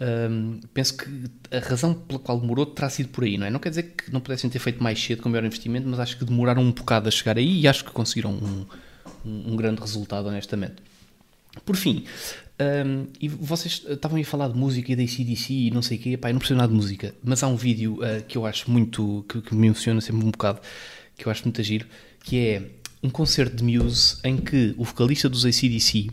um, 0.00 0.60
penso 0.72 0.96
que 0.96 1.06
a 1.50 1.58
razão 1.58 1.92
pela 1.92 2.20
qual 2.20 2.38
demorou 2.38 2.64
terá 2.64 2.88
sido 2.88 3.08
por 3.08 3.24
aí, 3.24 3.36
não 3.36 3.46
é? 3.46 3.50
Não 3.50 3.58
quer 3.58 3.70
dizer 3.70 3.94
que 3.96 4.12
não 4.12 4.20
pudessem 4.20 4.48
ter 4.48 4.60
feito 4.60 4.80
mais 4.80 5.02
cedo 5.02 5.22
com 5.22 5.28
maior 5.28 5.44
investimento, 5.44 5.88
mas 5.88 5.98
acho 5.98 6.16
que 6.16 6.24
demoraram 6.24 6.62
um 6.62 6.70
bocado 6.70 7.08
a 7.08 7.10
chegar 7.10 7.36
aí 7.36 7.60
e 7.60 7.66
acho 7.66 7.84
que 7.84 7.90
conseguiram 7.90 8.30
um, 8.30 8.66
um, 9.26 9.52
um 9.52 9.56
grande 9.56 9.80
resultado, 9.80 10.28
honestamente. 10.28 10.76
Por 11.64 11.74
fim, 11.74 12.04
um, 12.60 13.06
e 13.20 13.28
vocês 13.28 13.84
estavam 13.88 14.20
a 14.20 14.24
falar 14.24 14.48
de 14.48 14.58
música 14.58 14.92
e 14.92 14.96
da 14.96 15.02
ACDC 15.02 15.52
e 15.52 15.70
não 15.70 15.80
sei 15.80 15.96
o 15.96 16.00
quê, 16.00 16.16
pá, 16.16 16.28
eu 16.28 16.32
não 16.32 16.40
percebo 16.40 16.58
nada 16.58 16.70
de 16.70 16.76
música, 16.76 17.14
mas 17.22 17.42
há 17.42 17.46
um 17.46 17.56
vídeo 17.56 18.00
uh, 18.02 18.22
que 18.26 18.36
eu 18.36 18.44
acho 18.44 18.68
muito, 18.70 19.24
que, 19.28 19.40
que, 19.40 19.54
me 19.54 19.68
emociona 19.68 20.00
sempre 20.00 20.24
um 20.24 20.30
bocado, 20.30 20.60
que 21.16 21.26
eu 21.26 21.30
acho 21.30 21.44
muito 21.44 21.62
giro, 21.62 21.86
que 22.24 22.36
é 22.38 22.62
um 23.00 23.10
concerto 23.10 23.54
de 23.54 23.62
Muse 23.62 24.16
em 24.24 24.36
que 24.36 24.74
o 24.76 24.84
vocalista 24.84 25.28
dos 25.28 25.46
ACDC 25.46 26.08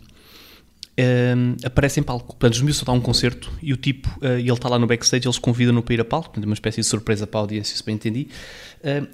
um, 0.98 1.56
aparece 1.66 2.00
em 2.00 2.04
palco. 2.04 2.28
Portanto, 2.28 2.54
os 2.54 2.62
Muse 2.62 2.78
estão 2.78 2.94
a 2.94 2.98
um 2.98 3.02
concerto 3.02 3.52
e 3.60 3.74
o 3.74 3.78
tipo, 3.78 4.08
uh, 4.22 4.38
ele 4.38 4.52
está 4.52 4.70
lá 4.70 4.78
no 4.78 4.86
backstage, 4.86 5.26
eles 5.26 5.40
convidam-no 5.40 5.82
para 5.82 5.96
ir 5.96 6.02
a 6.02 6.06
palco, 6.06 6.30
portanto, 6.30 6.44
é 6.44 6.48
uma 6.48 6.54
espécie 6.54 6.82
de 6.82 6.86
surpresa 6.86 7.26
para 7.26 7.40
a 7.40 7.42
audiência, 7.42 7.76
se 7.76 7.84
bem 7.84 7.96
entendi. 7.96 8.28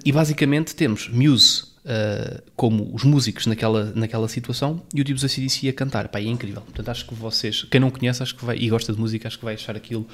E 0.04 0.12
basicamente 0.12 0.74
temos 0.76 1.08
Muse 1.08 1.71
Uh, 1.84 2.40
como 2.54 2.94
os 2.94 3.02
músicos 3.02 3.46
naquela, 3.46 3.86
naquela 3.96 4.28
situação 4.28 4.80
e 4.94 5.00
o 5.00 5.04
Dibs 5.04 5.24
ACDC 5.24 5.68
a 5.68 5.72
cantar. 5.72 6.06
Pá, 6.08 6.20
é 6.20 6.24
incrível. 6.24 6.62
Portanto, 6.62 6.88
acho 6.90 7.04
que 7.04 7.14
vocês, 7.14 7.64
quem 7.64 7.80
não 7.80 7.90
conhece 7.90 8.22
acho 8.22 8.36
que 8.36 8.44
vai, 8.44 8.56
e 8.56 8.68
gosta 8.68 8.92
de 8.92 9.00
música, 9.00 9.26
acho 9.26 9.36
que 9.36 9.44
vai 9.44 9.54
achar 9.54 9.74
aquilo 9.74 10.06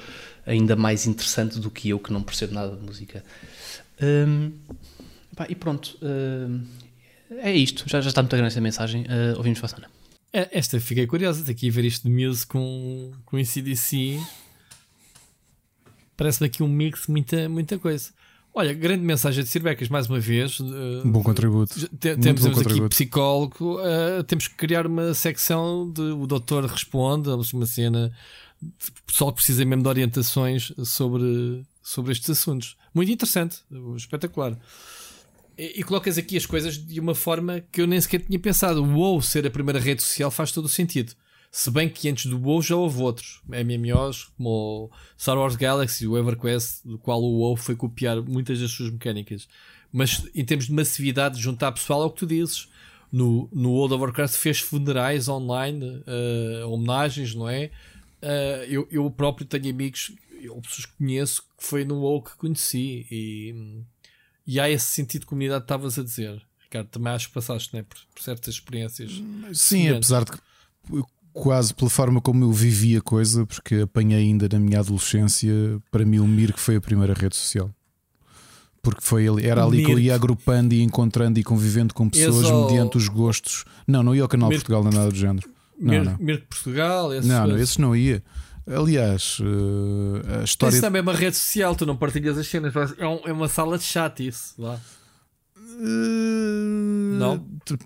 ainda 0.47 0.75
mais 0.75 1.05
interessante 1.05 1.59
do 1.59 1.69
que 1.69 1.89
eu, 1.89 1.99
que 1.99 2.11
não 2.11 2.23
percebo 2.23 2.55
nada 2.55 2.75
de 2.75 2.83
música. 2.83 3.23
Um, 4.01 4.51
pá, 5.35 5.45
e 5.47 5.53
pronto, 5.53 5.95
uh, 6.01 6.59
é 7.37 7.53
isto. 7.53 7.83
Já, 7.87 8.01
já 8.01 8.09
está 8.09 8.23
muito 8.23 8.35
grande 8.35 8.47
esta 8.47 8.61
mensagem. 8.61 9.03
Uh, 9.03 9.37
ouvimos 9.37 9.59
para 9.59 9.77
a 9.77 9.89
é, 10.31 10.49
Esta 10.51 10.79
fiquei 10.79 11.07
curiosa, 11.07 11.43
de 11.43 11.51
aqui 11.51 11.69
ver 11.69 11.85
isto 11.85 12.07
de 12.07 12.13
Muse 12.13 12.45
com, 12.45 13.11
com 13.25 13.37
ACDC. 13.37 14.19
Parece-me 16.15 16.47
aqui 16.47 16.61
um 16.61 16.67
mix 16.67 17.07
muita, 17.07 17.49
muita 17.49 17.79
coisa. 17.79 18.11
Olha, 18.59 18.73
grande 18.73 19.05
mensagem 19.05 19.41
de 19.41 19.49
Sirbecas, 19.49 19.87
mais 19.87 20.09
uma 20.09 20.19
vez. 20.19 20.59
Bom 21.05 21.23
contributo. 21.23 21.73
temos 21.97 22.41
bom 22.41 22.51
contributo. 22.51 22.73
aqui 22.73 22.89
psicólogo. 22.89 23.79
Uh, 23.79 24.21
temos 24.25 24.49
que 24.49 24.55
criar 24.55 24.85
uma 24.85 25.13
secção 25.13 25.89
de 25.89 26.01
o 26.01 26.27
doutor 26.27 26.65
responde, 26.65 27.29
uma 27.29 27.65
cena. 27.65 28.11
O 28.61 29.03
pessoal 29.07 29.31
precisa 29.31 29.63
mesmo 29.63 29.81
de 29.81 29.87
orientações 29.87 30.73
sobre, 30.83 31.63
sobre 31.81 32.11
estes 32.11 32.31
assuntos. 32.31 32.75
Muito 32.93 33.09
interessante, 33.09 33.59
espetacular. 33.95 34.59
E, 35.57 35.79
e, 35.79 35.83
colocas 35.83 36.17
aqui 36.17 36.35
as 36.35 36.45
coisas 36.45 36.77
de 36.77 36.99
uma 36.99 37.15
forma 37.15 37.63
que 37.71 37.79
eu 37.79 37.87
nem 37.87 38.01
sequer 38.01 38.19
tinha 38.19 38.39
pensado. 38.39 38.83
WoW 38.83 39.21
ser 39.21 39.47
a 39.47 39.49
primeira 39.49 39.79
rede 39.79 40.03
social 40.03 40.29
faz 40.29 40.51
todo 40.51 40.65
o 40.65 40.69
sentido. 40.69 41.13
Se 41.51 41.71
bem 41.71 41.89
que 41.89 42.07
antes 42.07 42.27
do 42.27 42.39
WoW 42.39 42.61
já 42.61 42.75
houve 42.75 43.01
outros 43.01 43.41
MMOs, 43.47 44.25
como 44.37 44.49
o 44.49 44.91
Star 45.17 45.37
Wars 45.37 45.55
Galaxy, 45.55 46.05
o 46.05 46.17
EverQuest, 46.17 46.85
do 46.85 46.99
qual 46.99 47.21
o 47.21 47.39
WoW 47.39 47.57
foi 47.57 47.75
copiar 47.75 48.21
muitas 48.21 48.59
das 48.59 48.71
suas 48.71 48.91
mecânicas. 48.91 49.47
Mas 49.91 50.23
em 50.35 50.45
termos 50.45 50.67
de 50.67 50.73
massividade, 50.73 51.37
de 51.37 51.41
juntar 51.41 51.71
pessoal, 51.71 52.03
é 52.03 52.05
o 52.05 52.11
que 52.11 52.19
tu 52.19 52.27
dizes. 52.27 52.69
No, 53.11 53.49
no 53.51 53.71
World 53.71 53.95
of 53.95 54.03
Warcraft 54.03 54.35
fez 54.35 54.59
funerais 54.59 55.27
online, 55.27 55.83
uh, 55.83 56.69
homenagens, 56.69 57.33
não 57.33 57.49
é? 57.49 57.71
Uh, 58.21 58.63
eu, 58.67 58.87
eu 58.91 59.09
próprio 59.09 59.47
tenho 59.47 59.73
amigos, 59.73 60.11
ou 60.51 60.61
pessoas 60.61 60.85
que 60.85 60.97
conheço, 60.97 61.41
que 61.57 61.65
foi 61.65 61.83
no 61.83 61.95
WoW 62.01 62.21
que 62.21 62.35
conheci. 62.35 63.07
E, 63.09 63.83
e 64.45 64.59
há 64.59 64.69
esse 64.69 64.85
sentido 64.85 65.21
de 65.21 65.27
comunidade 65.27 65.61
que 65.61 65.65
estavas 65.65 65.97
a 65.97 66.03
dizer. 66.03 66.39
Ricardo, 66.59 66.89
também 66.89 67.11
acho 67.11 67.29
que 67.29 67.33
passaste 67.33 67.75
né, 67.75 67.81
por, 67.81 67.97
por 68.13 68.21
certas 68.21 68.53
experiências. 68.53 69.11
Sim, 69.53 69.89
apesar 69.89 70.23
de 70.23 70.33
que 70.33 70.39
quase 71.39 71.73
pela 71.73 71.89
forma 71.89 72.21
como 72.21 72.43
eu 72.43 72.51
vivi 72.51 72.97
a 72.97 73.01
coisa, 73.01 73.45
porque 73.45 73.75
apanhei 73.75 74.19
ainda 74.19 74.47
na 74.51 74.59
minha 74.59 74.79
adolescência, 74.79 75.51
para 75.91 76.05
mim 76.05 76.19
o 76.19 76.27
Mirk 76.27 76.59
foi 76.59 76.75
a 76.75 76.81
primeira 76.81 77.13
rede 77.13 77.35
social. 77.35 77.69
Porque 78.81 79.01
foi 79.01 79.27
ali, 79.27 79.45
era 79.45 79.63
ali 79.63 79.83
que 79.83 79.91
eu 79.91 79.99
ia 79.99 80.15
agrupando 80.15 80.73
e 80.73 80.81
encontrando 80.81 81.39
e 81.39 81.43
convivendo 81.43 81.93
com 81.93 82.09
pessoas 82.09 82.45
Esse 82.45 82.53
mediante 82.53 82.97
os 82.97 83.07
gostos. 83.07 83.65
Não, 83.85 84.01
não 84.01 84.15
ia 84.15 84.21
ao 84.21 84.27
canal 84.27 84.49
Mirk 84.49 84.63
Portugal, 84.63 84.83
nem 84.83 84.93
nada 84.93 85.11
do 85.11 85.17
género. 85.17 85.49
Não, 85.79 86.03
não. 86.03 86.17
Mirk 86.19 86.45
Portugal, 86.47 87.13
esses 87.13 87.29
não, 87.29 87.47
não, 87.47 87.57
esses 87.57 87.77
não 87.77 87.95
ia. 87.95 88.23
Aliás, 88.67 89.39
uh, 89.39 90.41
a 90.41 90.43
história. 90.43 90.73
Isso 90.73 90.81
também 90.81 90.99
é 90.99 91.01
uma 91.01 91.13
rede 91.13 91.35
social, 91.35 91.75
tu 91.75 91.85
não 91.85 91.97
partilhas 91.97 92.37
as 92.37 92.47
cenas, 92.47 92.73
é, 92.97 93.07
um, 93.07 93.19
é 93.25 93.33
uma 93.33 93.47
sala 93.47 93.77
de 93.77 93.83
chat, 93.83 94.25
isso 94.25 94.53
lá. 94.59 94.79
Não? 95.79 97.39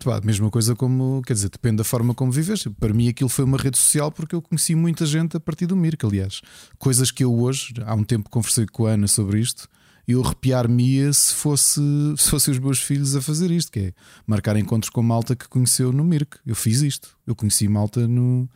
Pá, 0.04 0.20
mesma 0.24 0.50
coisa 0.50 0.76
como, 0.76 1.22
quer 1.26 1.34
dizer, 1.34 1.50
depende 1.50 1.78
da 1.78 1.84
forma 1.84 2.14
como 2.14 2.32
vives. 2.32 2.64
Para 2.80 2.94
mim 2.94 3.08
aquilo 3.08 3.30
foi 3.30 3.46
uma 3.46 3.58
rede 3.58 3.78
social 3.78 4.12
porque 4.12 4.34
eu 4.34 4.42
conheci 4.42 4.74
muita 4.74 5.06
gente 5.06 5.38
a 5.38 5.40
partir 5.40 5.68
do 5.68 5.76
Mirk, 5.76 6.04
aliás. 6.06 6.42
Coisas 6.80 7.12
que 7.12 7.24
eu 7.24 7.34
hoje, 7.34 7.74
há 7.86 7.94
um 7.94 8.04
tempo 8.04 8.30
conversei 8.30 8.66
com 8.66 8.88
a 8.88 8.92
Ana 8.92 9.08
sobre 9.08 9.40
isto, 9.40 9.70
eu 10.08 10.24
arrepiar-me 10.24 11.14
se 11.14 11.36
fosse 11.36 11.80
se 12.18 12.30
fossem 12.30 12.52
os 12.54 12.60
meus 12.60 12.80
filhos 12.80 13.16
a 13.16 13.22
fazer 13.22 13.52
isto, 13.52 13.72
que 13.72 13.80
é 13.80 13.94
marcar 14.26 14.58
encontros 14.58 14.90
com 14.90 15.04
malta 15.04 15.36
que 15.36 15.48
conheceu 15.48 15.94
no 15.94 16.04
Mirk. 16.04 16.38
Eu 16.46 16.56
fiz 16.56 16.82
isto. 16.82 17.16
Eu 17.28 17.36
conheci 17.36 17.68
malta 17.68 18.08
no. 18.08 18.50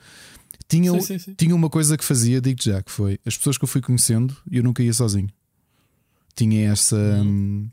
Tinha, 0.67 0.91
sim, 0.93 1.01
sim, 1.01 1.19
sim. 1.19 1.33
tinha 1.35 1.55
uma 1.55 1.69
coisa 1.69 1.95
que 1.97 2.03
fazia, 2.03 2.41
digo 2.41 2.61
já, 2.61 2.83
que 2.83 2.91
foi 2.91 3.19
as 3.25 3.37
pessoas 3.37 3.57
que 3.57 3.63
eu 3.63 3.69
fui 3.69 3.81
conhecendo 3.81 4.35
e 4.51 4.57
eu 4.57 4.63
nunca 4.63 4.83
ia 4.83 4.93
sozinho. 4.93 5.29
Tinha 6.35 6.71
essa. 6.71 6.97
Hum 6.97 7.69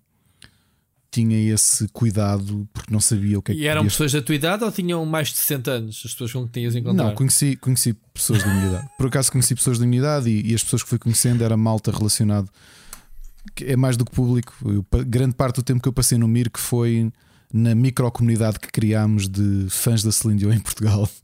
tinha 1.14 1.54
esse 1.54 1.86
cuidado 1.88 2.68
porque 2.72 2.92
não 2.92 2.98
sabia 2.98 3.38
o 3.38 3.42
que 3.42 3.52
é 3.52 3.54
que 3.54 3.60
E 3.60 3.66
eram 3.66 3.84
pessoas 3.84 4.12
da 4.12 4.20
tua 4.20 4.34
idade 4.34 4.64
ou 4.64 4.72
tinham 4.72 5.06
mais 5.06 5.28
de 5.28 5.36
60 5.36 5.70
anos, 5.70 6.02
as 6.04 6.12
pessoas 6.12 6.32
com 6.32 6.44
que 6.46 6.52
tinhas 6.52 6.74
encontrado? 6.74 7.06
Não, 7.06 7.14
conheci, 7.14 7.54
conheci 7.56 7.94
pessoas 8.12 8.42
da 8.42 8.52
minha 8.52 8.66
idade. 8.66 8.88
Por 8.98 9.06
acaso 9.06 9.30
conheci 9.30 9.54
pessoas 9.54 9.78
da 9.78 9.86
minha 9.86 10.00
idade 10.00 10.28
e, 10.28 10.50
e, 10.50 10.54
as 10.54 10.64
pessoas 10.64 10.82
que 10.82 10.88
fui 10.88 10.98
conhecendo 10.98 11.44
era 11.44 11.56
malta 11.56 11.92
relacionado. 11.92 12.50
É 13.60 13.76
mais 13.76 13.96
do 13.96 14.04
que 14.04 14.10
público. 14.10 14.54
Eu, 14.64 14.84
grande 15.04 15.34
parte 15.34 15.56
do 15.56 15.62
tempo 15.62 15.80
que 15.80 15.88
eu 15.88 15.92
passei 15.92 16.18
no 16.18 16.26
MIR 16.26 16.50
que 16.50 16.58
foi 16.58 17.12
na 17.52 17.74
microcomunidade 17.74 18.58
que 18.58 18.66
criámos 18.66 19.28
de 19.28 19.68
fãs 19.70 20.02
da 20.02 20.10
Celine 20.10 20.40
Dion 20.40 20.52
em 20.52 20.60
Portugal. 20.60 21.08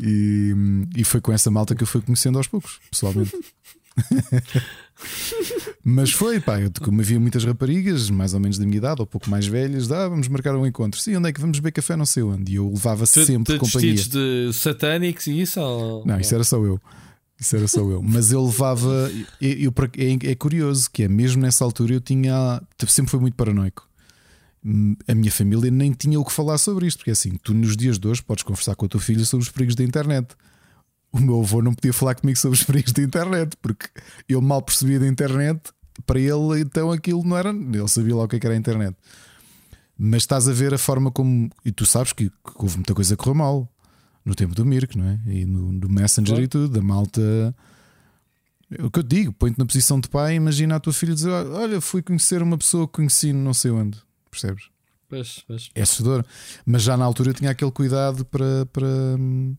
E, 0.00 0.52
e 0.96 1.04
foi 1.04 1.20
com 1.20 1.30
essa 1.30 1.50
malta 1.50 1.74
que 1.74 1.82
eu 1.82 1.86
fui 1.86 2.00
conhecendo 2.00 2.38
aos 2.38 2.48
poucos, 2.48 2.80
pessoalmente. 2.90 3.32
Mas 5.84 6.12
foi, 6.12 6.40
pá, 6.40 6.60
eu 6.60 6.70
como 6.80 7.00
havia 7.00 7.18
muitas 7.18 7.44
raparigas, 7.44 8.08
mais 8.08 8.34
ou 8.34 8.40
menos 8.40 8.58
da 8.58 8.64
minha 8.64 8.76
idade, 8.76 9.00
ou 9.00 9.06
pouco 9.06 9.28
mais 9.28 9.46
velhas, 9.46 9.90
ah, 9.90 10.08
vamos 10.08 10.28
marcar 10.28 10.54
um 10.56 10.66
encontro. 10.66 11.00
Sim, 11.00 11.16
onde 11.16 11.28
é 11.28 11.32
que 11.32 11.40
vamos 11.40 11.58
beber 11.58 11.72
café? 11.72 11.96
Não 11.96 12.06
sei 12.06 12.22
onde. 12.22 12.52
E 12.52 12.54
eu 12.56 12.68
levava 12.68 13.04
-se 13.04 13.26
sempre 13.26 13.58
companhia. 13.58 13.94
de 13.94 14.50
satânicos 14.52 15.26
e 15.26 15.40
isso? 15.40 15.60
Ou... 15.60 16.06
Não, 16.06 16.20
isso 16.20 16.34
era 16.34 16.44
só 16.44 16.56
eu. 16.64 16.80
Isso 17.38 17.56
era 17.56 17.66
só 17.66 17.80
eu. 17.80 18.02
Mas 18.02 18.30
eu 18.30 18.44
levava. 18.44 19.10
Eu, 19.40 19.50
eu, 19.50 19.74
é, 19.98 20.30
é 20.30 20.34
curioso 20.36 20.88
que 20.90 21.02
é, 21.02 21.08
mesmo 21.08 21.42
nessa 21.42 21.64
altura 21.64 21.94
eu 21.94 22.00
tinha. 22.00 22.62
Sempre 22.86 23.10
foi 23.10 23.20
muito 23.20 23.34
paranoico. 23.34 23.88
Hum, 24.64 24.94
a 25.08 25.14
minha 25.14 25.32
família 25.32 25.70
nem 25.70 25.90
tinha 25.90 26.20
o 26.20 26.24
que 26.24 26.32
falar 26.32 26.56
sobre 26.58 26.86
isto, 26.86 26.98
porque 26.98 27.10
é 27.10 27.14
assim, 27.14 27.32
tu 27.42 27.52
nos 27.52 27.76
dias 27.76 27.98
de 27.98 28.06
hoje 28.06 28.22
podes 28.22 28.44
conversar 28.44 28.76
com 28.76 28.86
a 28.86 28.88
tua 28.88 29.00
filha 29.00 29.24
sobre 29.24 29.42
os 29.42 29.50
perigos 29.50 29.74
da 29.74 29.82
internet 29.82 30.36
o 31.12 31.20
meu 31.20 31.40
avô 31.40 31.60
não 31.60 31.74
podia 31.74 31.92
falar 31.92 32.14
comigo 32.14 32.38
sobre 32.38 32.58
os 32.58 32.64
perigos 32.64 32.92
da 32.92 33.02
internet, 33.02 33.56
porque 33.60 33.86
eu 34.28 34.40
mal 34.40 34.62
percebia 34.62 34.98
da 34.98 35.06
internet, 35.06 35.60
para 36.06 36.18
ele 36.18 36.60
então 36.60 36.90
aquilo 36.90 37.22
não 37.22 37.36
era. 37.36 37.50
Ele 37.50 37.88
sabia 37.88 38.16
lá 38.16 38.24
o 38.24 38.28
que, 38.28 38.36
é 38.36 38.40
que 38.40 38.46
era 38.46 38.54
a 38.54 38.58
internet. 38.58 38.96
Mas 39.98 40.22
estás 40.22 40.48
a 40.48 40.52
ver 40.52 40.72
a 40.72 40.78
forma 40.78 41.10
como. 41.10 41.50
E 41.64 41.70
tu 41.70 41.84
sabes 41.84 42.12
que, 42.12 42.30
que 42.30 42.52
houve 42.56 42.76
muita 42.76 42.94
coisa 42.94 43.14
que 43.14 43.22
correu 43.22 43.34
mal 43.34 43.68
no 44.24 44.34
tempo 44.34 44.54
do 44.54 44.64
Mirk, 44.64 44.96
não 44.96 45.06
é? 45.06 45.20
E 45.26 45.44
no, 45.44 45.78
do 45.78 45.88
Messenger 45.88 46.34
claro. 46.34 46.44
e 46.44 46.48
tudo, 46.48 46.68
da 46.68 46.80
malta. 46.80 47.54
O 48.80 48.90
que 48.90 49.00
eu 49.00 49.02
digo, 49.02 49.32
põe-te 49.34 49.58
na 49.58 49.66
posição 49.66 50.00
de 50.00 50.08
pai, 50.08 50.34
imagina 50.34 50.76
a 50.76 50.80
tua 50.80 50.94
filha 50.94 51.14
dizer: 51.14 51.30
Olha, 51.30 51.80
fui 51.80 52.00
conhecer 52.00 52.42
uma 52.42 52.56
pessoa 52.56 52.86
que 52.86 52.94
conheci 52.94 53.32
não 53.32 53.52
sei 53.52 53.70
onde, 53.70 53.98
percebes? 54.30 54.70
Pois, 55.08 55.44
pois. 55.46 55.70
É 55.74 55.82
assustador. 55.82 56.24
Mas 56.64 56.82
já 56.82 56.96
na 56.96 57.04
altura 57.04 57.30
eu 57.30 57.34
tinha 57.34 57.50
aquele 57.50 57.70
cuidado 57.70 58.24
para, 58.24 58.64
para, 58.72 58.86
hum, 58.86 59.54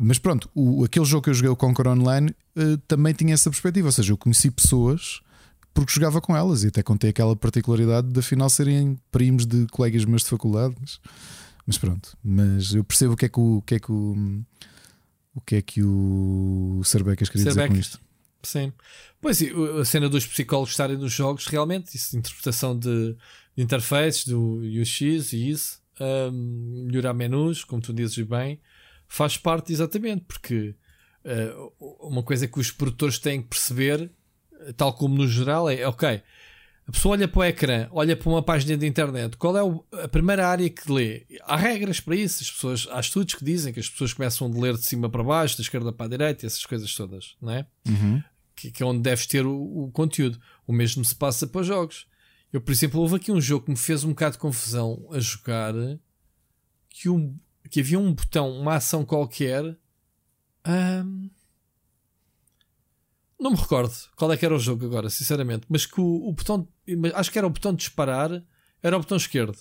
mas 0.00 0.16
pronto, 0.16 0.48
o, 0.54 0.84
aquele 0.84 1.04
jogo 1.04 1.24
que 1.24 1.30
eu 1.30 1.34
joguei, 1.34 1.50
o 1.50 1.56
Conquer 1.56 1.88
Online, 1.88 2.30
uh, 2.56 2.78
também 2.86 3.12
tinha 3.12 3.34
essa 3.34 3.50
perspectiva. 3.50 3.88
Ou 3.88 3.92
seja, 3.92 4.12
eu 4.12 4.16
conheci 4.16 4.48
pessoas 4.48 5.20
porque 5.74 5.92
jogava 5.92 6.20
com 6.20 6.36
elas 6.36 6.62
e 6.62 6.68
até 6.68 6.84
contei 6.84 7.10
aquela 7.10 7.34
particularidade 7.34 8.06
de 8.06 8.20
afinal 8.20 8.48
serem 8.48 8.96
primos 9.10 9.44
de 9.44 9.66
colegas 9.66 10.04
meus 10.04 10.22
de 10.22 10.28
faculdade. 10.28 10.76
Mas, 10.80 11.00
mas 11.66 11.78
pronto, 11.78 12.16
mas 12.22 12.74
eu 12.74 12.84
percebo 12.84 13.14
o 13.14 13.16
que 13.16 13.24
é 13.24 13.28
que 13.28 13.40
o, 13.40 13.56
o 13.56 13.62
que 13.62 13.74
é 13.74 13.80
que 13.80 13.90
o, 13.90 14.44
o 15.34 15.40
que 15.40 15.56
é 15.56 15.62
que 15.62 15.82
o 15.82 16.80
Serbecas 16.84 17.28
queria 17.28 17.48
dizer 17.48 17.68
com 17.68 17.74
isto. 17.74 18.00
Sim, 18.40 18.72
pois 19.20 19.42
a 19.80 19.84
cena 19.84 20.08
dos 20.08 20.24
psicólogos 20.24 20.70
estarem 20.70 20.96
nos 20.96 21.12
jogos, 21.12 21.48
realmente, 21.48 21.96
isso, 21.96 22.16
interpretação 22.16 22.78
de, 22.78 23.16
de 23.56 23.62
interfaces 23.62 24.24
do 24.24 24.60
UX 24.60 25.32
e 25.32 25.50
isso, 25.50 25.80
um, 26.00 26.84
melhorar 26.86 27.12
menus, 27.14 27.64
como 27.64 27.82
tu 27.82 27.92
dizes 27.92 28.16
bem 28.24 28.60
faz 29.08 29.36
parte 29.36 29.72
exatamente, 29.72 30.24
porque 30.26 30.74
uh, 31.24 32.06
uma 32.06 32.22
coisa 32.22 32.46
que 32.46 32.60
os 32.60 32.70
produtores 32.70 33.18
têm 33.18 33.42
que 33.42 33.48
perceber, 33.48 34.10
tal 34.76 34.92
como 34.92 35.16
no 35.16 35.26
geral, 35.26 35.68
é 35.68 35.86
ok. 35.86 36.22
A 36.88 36.90
pessoa 36.90 37.12
olha 37.12 37.28
para 37.28 37.40
o 37.40 37.44
ecrã, 37.44 37.86
olha 37.90 38.16
para 38.16 38.30
uma 38.30 38.42
página 38.42 38.74
de 38.74 38.86
internet. 38.86 39.36
Qual 39.36 39.54
é 39.58 39.62
o, 39.62 39.84
a 39.92 40.08
primeira 40.08 40.48
área 40.48 40.70
que 40.70 40.90
lê? 40.90 41.26
Há 41.42 41.54
regras 41.54 42.00
para 42.00 42.16
isso. 42.16 42.42
As 42.42 42.50
pessoas, 42.50 42.88
há 42.90 42.98
estudos 42.98 43.34
que 43.34 43.44
dizem 43.44 43.74
que 43.74 43.80
as 43.80 43.90
pessoas 43.90 44.14
começam 44.14 44.50
a 44.50 44.58
ler 44.58 44.74
de 44.74 44.86
cima 44.86 45.10
para 45.10 45.22
baixo, 45.22 45.58
da 45.58 45.62
esquerda 45.62 45.92
para 45.92 46.06
a 46.06 46.08
direita, 46.08 46.46
essas 46.46 46.64
coisas 46.64 46.94
todas, 46.94 47.36
não 47.42 47.52
é? 47.52 47.66
Uhum. 47.86 48.22
Que, 48.56 48.70
que, 48.70 48.82
é 48.82 48.86
onde 48.86 49.00
deves 49.00 49.26
ter 49.26 49.44
o, 49.44 49.54
o, 49.54 49.90
conteúdo. 49.92 50.40
O 50.66 50.72
mesmo 50.72 51.04
se 51.04 51.14
passa 51.14 51.46
para 51.46 51.60
os 51.60 51.66
jogos. 51.66 52.06
Eu, 52.50 52.60
por 52.62 52.72
exemplo, 52.72 53.02
houve 53.02 53.16
aqui 53.16 53.30
um 53.30 53.40
jogo 53.40 53.66
que 53.66 53.70
me 53.70 53.76
fez 53.76 54.02
um 54.02 54.08
bocado 54.08 54.32
de 54.32 54.38
confusão 54.38 55.06
a 55.12 55.20
jogar 55.20 55.74
que, 56.88 57.10
um, 57.10 57.38
que 57.70 57.80
havia 57.80 57.98
um 57.98 58.12
botão, 58.12 58.50
uma 58.50 58.76
ação 58.76 59.04
qualquer. 59.04 59.76
Não 63.40 63.52
me 63.52 63.56
recordo 63.56 63.94
qual 64.16 64.32
é 64.32 64.36
que 64.36 64.44
era 64.44 64.54
o 64.54 64.58
jogo 64.58 64.84
agora, 64.84 65.08
sinceramente. 65.08 65.66
Mas 65.68 65.86
que 65.86 66.00
o, 66.00 66.28
o 66.28 66.32
botão. 66.32 66.66
Acho 67.14 67.30
que 67.30 67.38
era 67.38 67.46
o 67.46 67.50
botão 67.50 67.72
de 67.72 67.78
disparar, 67.78 68.42
era 68.82 68.96
o 68.96 69.00
botão 69.00 69.16
esquerdo. 69.16 69.58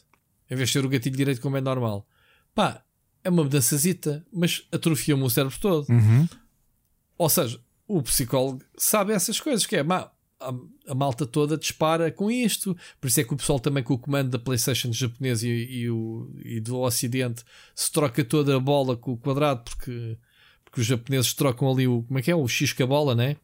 Em 0.50 0.56
vez 0.56 0.70
de 0.70 0.74
ser 0.74 0.86
o 0.86 0.90
gatilho 0.90 1.16
direito, 1.16 1.42
como 1.42 1.58
é 1.58 1.62
normal. 1.62 2.08
Pá, 2.56 2.84
é 3.24 3.30
uma 3.30 3.44
mudançazita, 3.44 4.26
mas 4.32 4.68
atrofia-me 4.72 5.22
o 5.22 5.30
cérebro 5.30 5.60
todo. 5.60 5.88
Uhum. 5.90 6.28
Ou 7.18 7.30
seja, 7.30 7.60
o 7.88 8.02
psicólogo 8.02 8.64
sabe 8.78 9.14
essas 9.14 9.40
coisas, 9.40 9.66
que 9.66 9.76
é 9.76 9.84
má, 9.84 10.12
a, 10.40 10.54
a, 10.92 10.96
malta 10.96 11.26
toda 11.26 11.58
dispara 11.58 12.12
com 12.12 12.30
isto. 12.30 12.76
Por 13.00 13.08
isso 13.08 13.20
é 13.20 13.24
que 13.24 13.34
o 13.34 13.38
pessoal 13.38 13.60
também 13.60 13.84
com 13.84 13.94
o 13.94 14.00
comando 14.00 14.30
da 14.30 14.40
PlayStation 14.40 14.92
japonesa 14.92 15.48
e, 15.48 15.82
e, 15.82 15.90
o, 15.90 16.32
e 16.44 16.60
do 16.60 16.80
Ocidente 16.80 17.44
se 17.76 17.92
troca 17.92 18.24
toda 18.24 18.56
a 18.56 18.60
bola 18.60 18.96
com 18.96 19.14
o 19.14 19.18
quadrado, 19.18 19.64
porque 19.64 20.18
porque 20.78 20.82
os 20.82 20.88
japoneses 20.88 21.34
trocam 21.34 21.72
ali 21.72 21.88
o, 21.88 22.04
como 22.04 22.20
é 22.20 22.22
que 22.22 22.30
é? 22.30 22.36
O 22.36 22.48
X 22.48 22.74
com 22.74 22.84
a 22.84 22.88
bola, 22.88 23.16
né? 23.16 23.38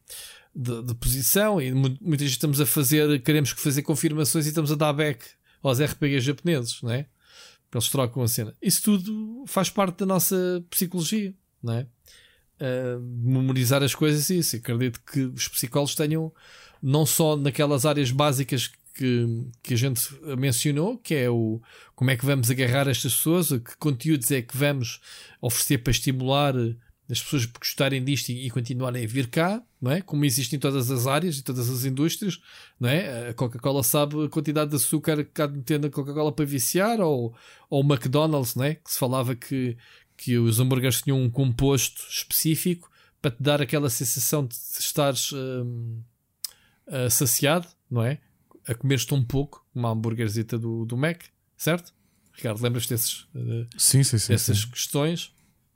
De, 0.56 0.84
de, 0.84 0.94
posição 0.94 1.60
e 1.60 1.74
muitas 1.74 2.20
vezes 2.20 2.34
estamos 2.34 2.61
a 2.61 2.65
fazer, 2.65 3.22
queremos 3.24 3.49
fazer 3.52 3.82
confirmações 3.82 4.45
e 4.45 4.49
estamos 4.49 4.72
a 4.72 4.76
dar 4.76 4.94
back 4.94 5.26
aos 5.64 5.82
RPGs 5.82 6.26
japoneses, 6.26 6.82
né? 6.84 7.07
Eles 7.74 7.90
trocam 7.90 8.22
a 8.22 8.28
cena. 8.28 8.53
Isso 8.61 8.84
tudo 8.84 9.44
faz 9.48 9.70
parte 9.70 9.99
da 9.99 10.06
nossa 10.06 10.64
psicologia, 10.70 11.34
não 11.61 11.74
é? 11.74 11.88
Uh, 12.61 12.99
memorizar 13.02 13.82
as 13.82 13.95
coisas 13.95 14.30
isso. 14.30 14.57
Acredito 14.57 15.02
que 15.02 15.22
os 15.22 15.48
psicólogos 15.48 15.95
tenham, 15.95 16.32
não 16.84 17.05
só 17.05 17.38
naquelas 17.38 17.85
áreas 17.85 18.11
básicas 18.11 18.69
que, 18.93 19.47
que 19.64 19.73
a 19.73 19.77
gente 19.77 20.01
mencionou, 20.38 20.97
que 20.97 21.15
é 21.15 21.30
o 21.30 21.61
como 21.95 22.11
é 22.11 22.18
que 22.18 22.26
vamos 22.26 22.51
agarrar 22.51 22.89
estas 22.89 23.15
pessoas, 23.15 23.47
que 23.49 23.77
conteúdos 23.80 24.30
é 24.31 24.41
que 24.41 24.55
vamos 24.55 24.99
oferecer 25.41 25.77
para 25.77 25.91
estimular 25.91 26.53
as 27.10 27.22
pessoas 27.22 27.45
gostarem 27.45 28.03
disto 28.03 28.30
e, 28.30 28.49
continuarem 28.49 29.03
a 29.03 29.07
vir 29.07 29.27
cá, 29.27 29.61
não 29.81 29.91
é? 29.91 30.01
Como 30.01 30.26
existe 30.26 30.55
em 30.55 30.60
todas 30.60 30.89
as 30.89 31.05
áreas 31.05 31.38
e 31.38 31.43
todas 31.43 31.69
as 31.69 31.85
indústrias, 31.85 32.39
não 32.80 32.89
é? 32.89 33.30
A 33.30 33.34
Coca-Cola 33.34 33.84
sabe 33.84 34.26
a 34.26 34.30
quantidade 34.30 34.69
de 34.72 34.77
açúcar 34.77 35.23
que 35.23 35.41
há 35.41 35.47
de 35.47 35.57
meter 35.57 35.80
na 35.80 35.89
Coca-Cola 35.89 36.31
para 36.31 36.45
viciar, 36.45 36.99
ou, 37.01 37.35
ou 37.69 37.84
o 37.84 37.85
McDonald's, 37.85 38.55
não 38.55 38.64
é? 38.65 38.76
Que 38.76 38.91
se 38.91 38.97
falava 38.97 39.35
que, 39.35 39.77
que 40.18 40.38
os 40.38 40.60
hambúrgueres 40.60 41.01
tinham 41.01 41.22
um 41.22 41.30
composto 41.30 42.01
específico 42.10 42.89
para 43.22 43.31
te 43.31 43.41
dar 43.41 43.61
aquela 43.61 43.89
sensação 43.89 44.45
de 44.45 44.55
estares 44.80 45.31
hum, 45.34 46.01
uh, 46.88 47.10
saciado, 47.10 47.68
não 47.89 48.03
é? 48.03 48.19
A 48.68 48.73
comeres 48.73 49.05
tão 49.05 49.23
pouco, 49.23 49.65
uma 49.73 49.89
hambúrguerzita 49.89 50.57
do, 50.57 50.85
do 50.85 50.95
Mac, 50.95 51.23
certo? 51.57 51.93
Ricardo, 52.34 52.61
lembras 52.61 52.88
desses, 52.88 53.22
uh, 53.35 53.68
sim, 53.77 54.03
sim, 54.03 54.18
sim, 54.18 54.34
dessas 54.34 54.60
sim. 54.60 54.69
questões? 54.69 55.31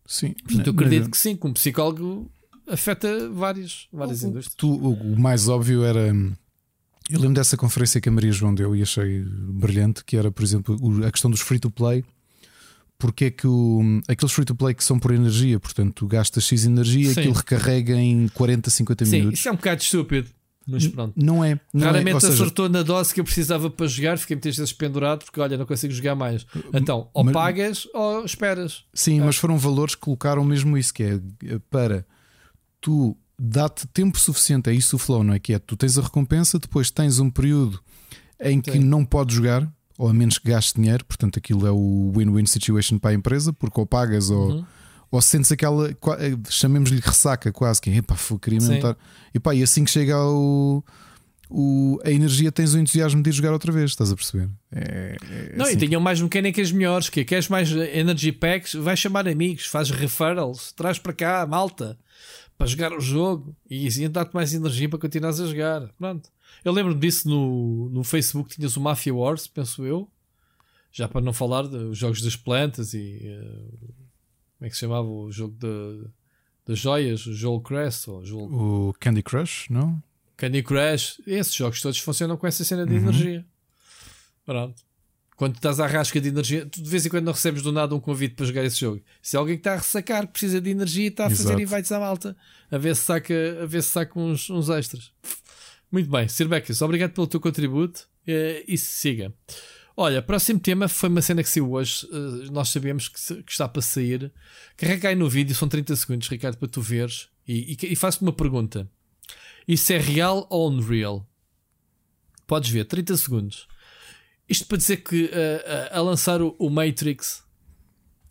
Sim. 0.05 0.33
Portanto, 0.43 0.67
eu 0.67 0.73
acredito 0.73 1.11
que 1.11 1.17
sim, 1.17 1.35
que 1.35 1.45
um 1.45 1.53
psicólogo 1.53 2.31
afeta 2.67 3.29
várias, 3.29 3.87
várias 3.91 4.23
o, 4.23 4.27
indústrias. 4.27 4.55
Tu, 4.55 4.67
o, 4.67 5.13
o, 5.13 5.19
mais 5.19 5.47
óbvio 5.47 5.83
era. 5.83 6.07
Eu 7.09 7.19
lembro 7.19 7.35
dessa 7.35 7.55
conferência 7.55 8.01
que 8.01 8.09
a 8.09 8.11
Maria 8.11 8.31
João 8.31 8.53
deu 8.53 8.75
e 8.75 8.81
achei 8.81 9.23
brilhante, 9.23 10.03
que 10.03 10.17
era, 10.17 10.31
por 10.31 10.43
exemplo, 10.43 11.05
a 11.05 11.11
questão 11.11 11.29
dos 11.31 11.41
free 11.41 11.59
to 11.59 11.69
play. 11.69 12.03
Porque 12.99 13.25
é 13.25 13.31
que 13.31 13.45
o, 13.45 14.01
aqueles 14.07 14.33
free 14.33 14.45
to 14.45 14.55
play 14.55 14.73
que 14.73 14.83
são 14.83 14.97
por 14.97 15.13
energia, 15.13 15.59
portanto, 15.59 15.93
tu 15.93 16.07
gastas 16.07 16.43
X 16.45 16.65
energia, 16.65 17.13
Sim. 17.13 17.19
aquilo 17.19 17.33
recarrega 17.33 17.95
em 17.95 18.27
40, 18.29 18.71
50 18.71 19.05
Sim, 19.05 19.11
minutos. 19.11 19.39
isso 19.39 19.47
é 19.47 19.51
um 19.51 19.55
bocado 19.55 19.81
estúpido. 19.81 20.29
Mas 20.67 20.85
pronto. 20.87 21.13
Não 21.15 21.43
é. 21.45 21.59
Não 21.73 21.85
Raramente 21.85 22.09
é. 22.11 22.13
Ou 22.15 22.19
seja, 22.21 22.33
acertou 22.33 22.67
na 22.67 22.83
dose 22.83 23.13
que 23.13 23.19
eu 23.21 23.23
precisava 23.23 23.69
para 23.69 23.87
jogar, 23.87 24.17
fiquei 24.17 24.35
muitas 24.35 24.55
vezes 24.57 24.73
pendurado 24.73 25.23
porque 25.23 25.39
olha, 25.39 25.57
não 25.57 25.65
consigo 25.65 25.93
jogar 25.93 26.13
mais. 26.15 26.45
Então, 26.73 27.09
ou 27.13 27.23
Mas- 27.23 27.33
pagas 27.33 27.87
ou 27.93 28.25
esperas. 28.25 28.83
Sim, 28.93 29.21
mas 29.21 29.37
foram 29.37 29.57
valores 29.57 29.95
que 29.95 30.01
colocaram 30.01 30.43
mesmo 30.43 30.77
isso, 30.77 30.93
que 30.93 31.03
é 31.03 31.19
para 31.69 32.05
tu 32.81 33.15
dá-te 33.39 33.87
tempo 33.87 34.19
suficiente, 34.19 34.69
é 34.69 34.73
isso 34.73 34.95
o 34.95 34.99
flow, 34.99 35.23
não 35.23 35.33
é? 35.33 35.39
Que 35.39 35.53
é 35.53 35.59
tu 35.59 35.77
tens 35.77 35.97
a 35.97 36.01
recompensa, 36.01 36.59
depois 36.59 36.91
tens 36.91 37.19
um 37.19 37.29
período 37.29 37.79
em 38.41 38.59
que 38.59 38.71
Sim. 38.73 38.79
não 38.79 39.05
podes 39.05 39.35
jogar, 39.35 39.71
ou 39.97 40.09
a 40.09 40.13
menos 40.13 40.37
que 40.37 40.49
gastes 40.49 40.73
dinheiro, 40.73 41.05
portanto 41.05 41.39
aquilo 41.39 41.65
é 41.65 41.71
o 41.71 42.11
win-win 42.15 42.45
situation 42.45 42.99
para 42.99 43.11
a 43.11 43.13
empresa, 43.13 43.53
porque 43.53 43.79
ou 43.79 43.85
pagas 43.85 44.29
ou, 44.29 44.49
Uhum. 44.51 44.65
Ou 45.09 45.21
sentes 45.21 45.51
aquela, 45.51 45.89
eh, 45.89 46.37
chamemos-lhe 46.49 46.99
ressaca 46.99 47.51
quase, 47.51 47.81
que 47.81 47.89
é 47.89 47.97
epá, 47.97 48.15
queria 48.41 48.59
mesmo 48.59 48.75
estar. 48.75 48.97
E, 49.33 49.39
pá, 49.39 49.55
e 49.55 49.63
assim 49.63 49.83
que 49.83 49.91
chega 49.91 50.15
ao. 50.15 50.83
O, 51.49 51.97
a 52.03 52.11
energia 52.11 52.51
tens 52.51 52.73
o 52.73 52.79
entusiasmo 52.79 53.23
de 53.23 53.29
ir 53.29 53.33
jogar 53.33 53.53
outra 53.53 53.71
vez, 53.71 53.91
estás 53.91 54.11
a 54.11 54.15
perceber? 54.15 54.49
É, 54.69 55.15
é 55.21 55.55
Não, 55.55 55.63
assim. 55.63 55.75
e 55.75 55.77
tinham 55.77 56.01
mais 56.01 56.19
mecânicas 56.19 56.73
melhores. 56.73 57.09
Que 57.09 57.21
é, 57.21 57.23
queres 57.23 57.47
mais 57.47 57.71
energy 57.71 58.33
packs? 58.33 58.73
Vai 58.73 58.97
chamar 58.97 59.27
amigos, 59.29 59.65
faz 59.65 59.89
referrals, 59.89 60.73
traz 60.73 60.99
para 60.99 61.13
cá, 61.13 61.47
malta, 61.47 61.97
para 62.57 62.67
jogar 62.67 62.91
o 62.91 62.99
jogo 62.99 63.55
e 63.69 63.87
assim 63.87 64.09
dá-te 64.09 64.33
mais 64.33 64.53
energia 64.53 64.89
para 64.89 64.99
continuares 64.99 65.39
a 65.39 65.45
jogar. 65.45 65.87
Pronto. 65.97 66.29
Eu 66.65 66.73
lembro-me 66.73 66.99
disso 66.99 67.29
no, 67.29 67.89
no 67.91 68.03
Facebook. 68.03 68.53
Tinhas 68.53 68.75
o 68.75 68.81
Mafia 68.81 69.15
Wars, 69.15 69.47
penso 69.47 69.85
eu, 69.85 70.09
já 70.91 71.07
para 71.07 71.21
não 71.21 71.31
falar 71.31 71.61
dos 71.61 71.97
jogos 71.97 72.21
das 72.21 72.35
plantas 72.35 72.93
e 72.93 73.19
eh, 73.23 73.97
como 74.57 74.67
é 74.67 74.69
que 74.69 74.75
se 74.75 74.81
chamava 74.81 75.07
o 75.07 75.31
jogo 75.31 75.55
de, 75.59 76.07
das 76.65 76.79
joias, 76.79 77.25
o 77.27 77.33
Joel 77.33 77.61
Crest 77.61 78.07
ou 78.09 78.25
Joel 78.25 78.45
O 78.45 78.93
Candy 78.99 79.21
Crush, 79.23 79.69
não? 79.69 80.01
Candy 80.35 80.61
Crush, 80.63 81.21
esses 81.25 81.53
jogos 81.53 81.81
todos 81.81 81.99
funcionam 81.99 82.37
com 82.37 82.45
essa 82.47 82.63
cena 82.63 82.85
de 82.85 82.93
Uhum. 82.93 82.99
energia. 82.99 83.45
Pronto. 84.45 84.81
Quando 85.35 85.55
estás 85.55 85.79
à 85.79 85.85
rasca 85.85 86.19
de 86.19 86.29
energia, 86.29 86.65
tu 86.65 86.81
de 86.81 86.89
vez 86.89 87.05
em 87.05 87.09
quando 87.09 87.25
não 87.25 87.33
recebes 87.33 87.61
do 87.61 87.71
nada 87.71 87.93
um 87.93 87.99
convite 87.99 88.33
para 88.33 88.45
jogar 88.45 88.63
esse 88.65 88.79
jogo. 88.79 89.01
Se 89.21 89.35
é 89.35 89.39
alguém 89.39 89.55
que 89.55 89.59
está 89.59 89.73
a 89.73 89.77
ressacar, 89.77 90.25
que 90.25 90.31
precisa 90.33 90.59
de 90.59 90.69
energia 90.71 91.03
e 91.05 91.07
está 91.09 91.27
a 91.27 91.29
fazer 91.29 91.43
Exato. 91.49 91.61
invites 91.61 91.91
à 91.91 91.99
malta, 91.99 92.35
a 92.71 92.77
ver 92.79 92.95
se 92.95 93.03
saca, 93.03 93.33
a 93.61 93.65
ver 93.67 93.83
se 93.83 93.89
saca 93.89 94.19
uns, 94.19 94.49
uns 94.49 94.69
extras. 94.69 95.11
Muito 95.91 96.09
bem, 96.09 96.27
Sir 96.27 96.47
Becas, 96.47 96.81
obrigado 96.81 97.11
pelo 97.11 97.27
teu 97.27 97.39
contributo 97.39 98.07
eh, 98.25 98.63
e 98.67 98.77
siga. 98.79 99.31
Olha, 99.99 100.21
próximo 100.21 100.59
tema 100.59 100.87
foi 100.87 101.09
uma 101.09 101.23
cena 101.23 101.41
que 101.41 101.49
saiu 101.49 101.71
hoje. 101.71 102.07
eh, 102.11 102.51
nós 102.51 102.69
sabemos 102.69 103.07
que, 103.09 103.19
se- 103.19 103.41
que 103.41 103.51
está 103.51 103.67
para 103.67 103.81
sair. 103.81 104.31
Carrega 104.77 105.09
aí 105.09 105.15
no 105.15 105.27
vídeo, 105.27 105.55
são 105.55 105.67
30 105.67 105.95
segundos, 105.95 106.27
Ricardo, 106.29 106.55
para 106.57 106.67
tu 106.67 106.81
veres. 106.81 107.29
E, 107.47 107.75
e, 107.81 107.93
e 107.93 107.95
faço-te 107.95 108.21
uma 108.21 108.31
pergunta: 108.33 108.87
Isso 109.67 109.91
é 109.93 109.97
real 109.97 110.45
ou 110.51 110.69
unreal? 110.69 111.27
Podes 112.45 112.69
ver, 112.69 112.85
30 112.85 113.17
segundos. 113.17 113.67
Isto 114.47 114.67
para 114.67 114.77
dizer 114.77 114.97
que 114.97 115.29
eh, 115.33 115.89
a, 115.91 115.97
a 115.97 116.01
lançar 116.01 116.41
o, 116.43 116.55
o 116.59 116.69
Matrix 116.69 117.43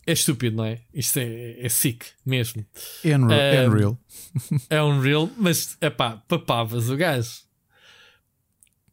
é 0.06 0.12
estúpido, 0.12 0.56
não 0.56 0.64
é? 0.64 0.82
Isto 0.94 1.18
é, 1.18 1.60
é 1.66 1.68
sick 1.68 2.06
mesmo. 2.24 2.64
Unreal. 3.04 3.64
Um, 3.68 3.72
Unreal. 3.72 3.98
É 4.70 4.82
unreal, 4.82 5.30
mas 5.36 5.76
é 5.80 5.90
pá, 5.90 6.16
papavas 6.28 6.88
o 6.88 6.96
gajo. 6.96 7.44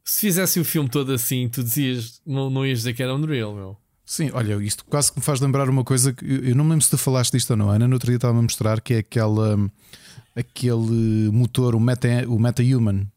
Se 0.04 0.22
fizesse 0.22 0.60
o 0.60 0.66
filme 0.66 0.90
todo 0.90 1.14
assim, 1.14 1.48
tu 1.48 1.64
dizias, 1.64 2.22
não, 2.26 2.50
não 2.50 2.66
ias 2.66 2.80
dizer 2.80 2.94
que 2.94 3.02
era 3.02 3.16
unreal, 3.16 3.56
meu. 3.56 3.78
Sim, 4.06 4.32
olha, 4.34 4.62
isto 4.62 4.84
quase 4.86 5.12
que 5.12 5.20
me 5.20 5.24
faz 5.24 5.40
lembrar 5.40 5.70
uma 5.70 5.84
coisa 5.84 6.12
que 6.12 6.26
eu 6.26 6.56
não 6.56 6.66
me 6.66 6.72
lembro 6.72 6.84
se 6.84 6.92
tu 6.92 6.98
falaste 6.98 7.32
disto 7.32 7.52
ou 7.52 7.58
não, 7.58 7.70
Ana. 7.70 7.88
No 7.88 7.94
outro 7.94 8.08
dia 8.08 8.18
estava 8.18 8.38
a 8.38 8.42
mostrar 8.42 8.82
que 8.82 8.96
é 8.96 8.98
aquela, 8.98 9.58
aquele 10.36 11.32
motor, 11.32 11.74
o 11.74 11.80
Meta, 11.80 12.10
o 12.28 12.38
Meta 12.38 12.62
Human. 12.62 13.08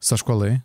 Sabes 0.00 0.22
qual 0.22 0.44
é? 0.44 0.60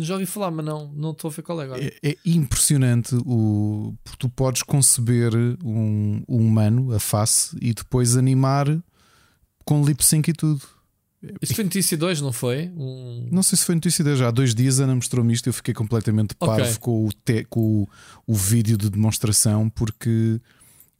Já 0.00 0.14
ouvi 0.14 0.26
falar, 0.26 0.50
mas 0.50 0.66
não 0.66 0.92
não 0.92 1.12
estou 1.12 1.30
a 1.30 1.32
ver 1.32 1.42
qual 1.42 1.60
é 1.60 1.64
agora. 1.64 1.84
É, 1.84 2.10
é 2.10 2.16
impressionante 2.26 3.14
o 3.24 3.94
tu 4.18 4.28
podes 4.28 4.64
conceber 4.64 5.32
um, 5.64 6.22
um 6.28 6.36
humano, 6.36 6.92
a 6.92 6.98
face, 6.98 7.56
e 7.62 7.72
depois 7.72 8.16
animar 8.16 8.66
com 9.64 9.84
lip 9.84 10.04
sync 10.04 10.28
e 10.28 10.32
tudo. 10.32 10.60
Isto 11.42 11.54
foi 11.54 11.64
notícia 11.64 11.96
2, 11.98 12.20
não 12.22 12.32
foi? 12.32 12.70
Um... 12.74 13.28
Não 13.30 13.42
sei 13.42 13.58
se 13.58 13.64
foi 13.64 13.74
notícia 13.74 14.02
de 14.02 14.16
já 14.16 14.28
há 14.28 14.30
dois 14.30 14.54
dias 14.54 14.80
a 14.80 14.84
Ana 14.84 14.94
mostrou-me 14.94 15.32
isto 15.34 15.46
e 15.46 15.50
eu 15.50 15.52
fiquei 15.52 15.74
completamente 15.74 16.34
parvo 16.34 16.80
com, 16.80 17.06
o, 17.06 17.12
te- 17.12 17.44
com 17.44 17.60
o, 17.82 17.88
o 18.26 18.34
vídeo 18.34 18.76
de 18.78 18.88
demonstração 18.88 19.68
porque 19.68 20.40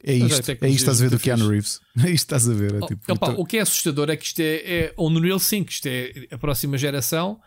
é 0.03 0.13
é 0.13 0.15
isto, 0.15 0.39
é 0.39 0.41
tecnologia 0.41 0.75
isto 0.75 0.81
estás 0.83 0.99
a 1.01 1.03
ver 1.03 1.09
do 1.09 1.19
Keanu 1.19 1.47
Reeves. 1.49 1.79
É 1.97 2.09
isto 2.09 2.13
estás 2.13 2.47
a 2.49 2.53
ver. 2.53 2.75
É 2.75 2.79
Oh, 2.81 2.85
tipo, 2.87 3.11
opa, 3.13 3.27
então- 3.31 3.41
o 3.41 3.45
que 3.45 3.57
é 3.57 3.61
assustador 3.61 4.09
é 4.11 4.15
que 4.15 4.25
isto 4.25 4.39
é, 4.39 4.55
é 4.55 4.93
Unreal 4.97 5.39
5, 5.39 5.69
isto 5.71 5.87
é 5.87 6.27
a 6.31 6.37
próxima 6.37 6.77
geração 6.77 7.39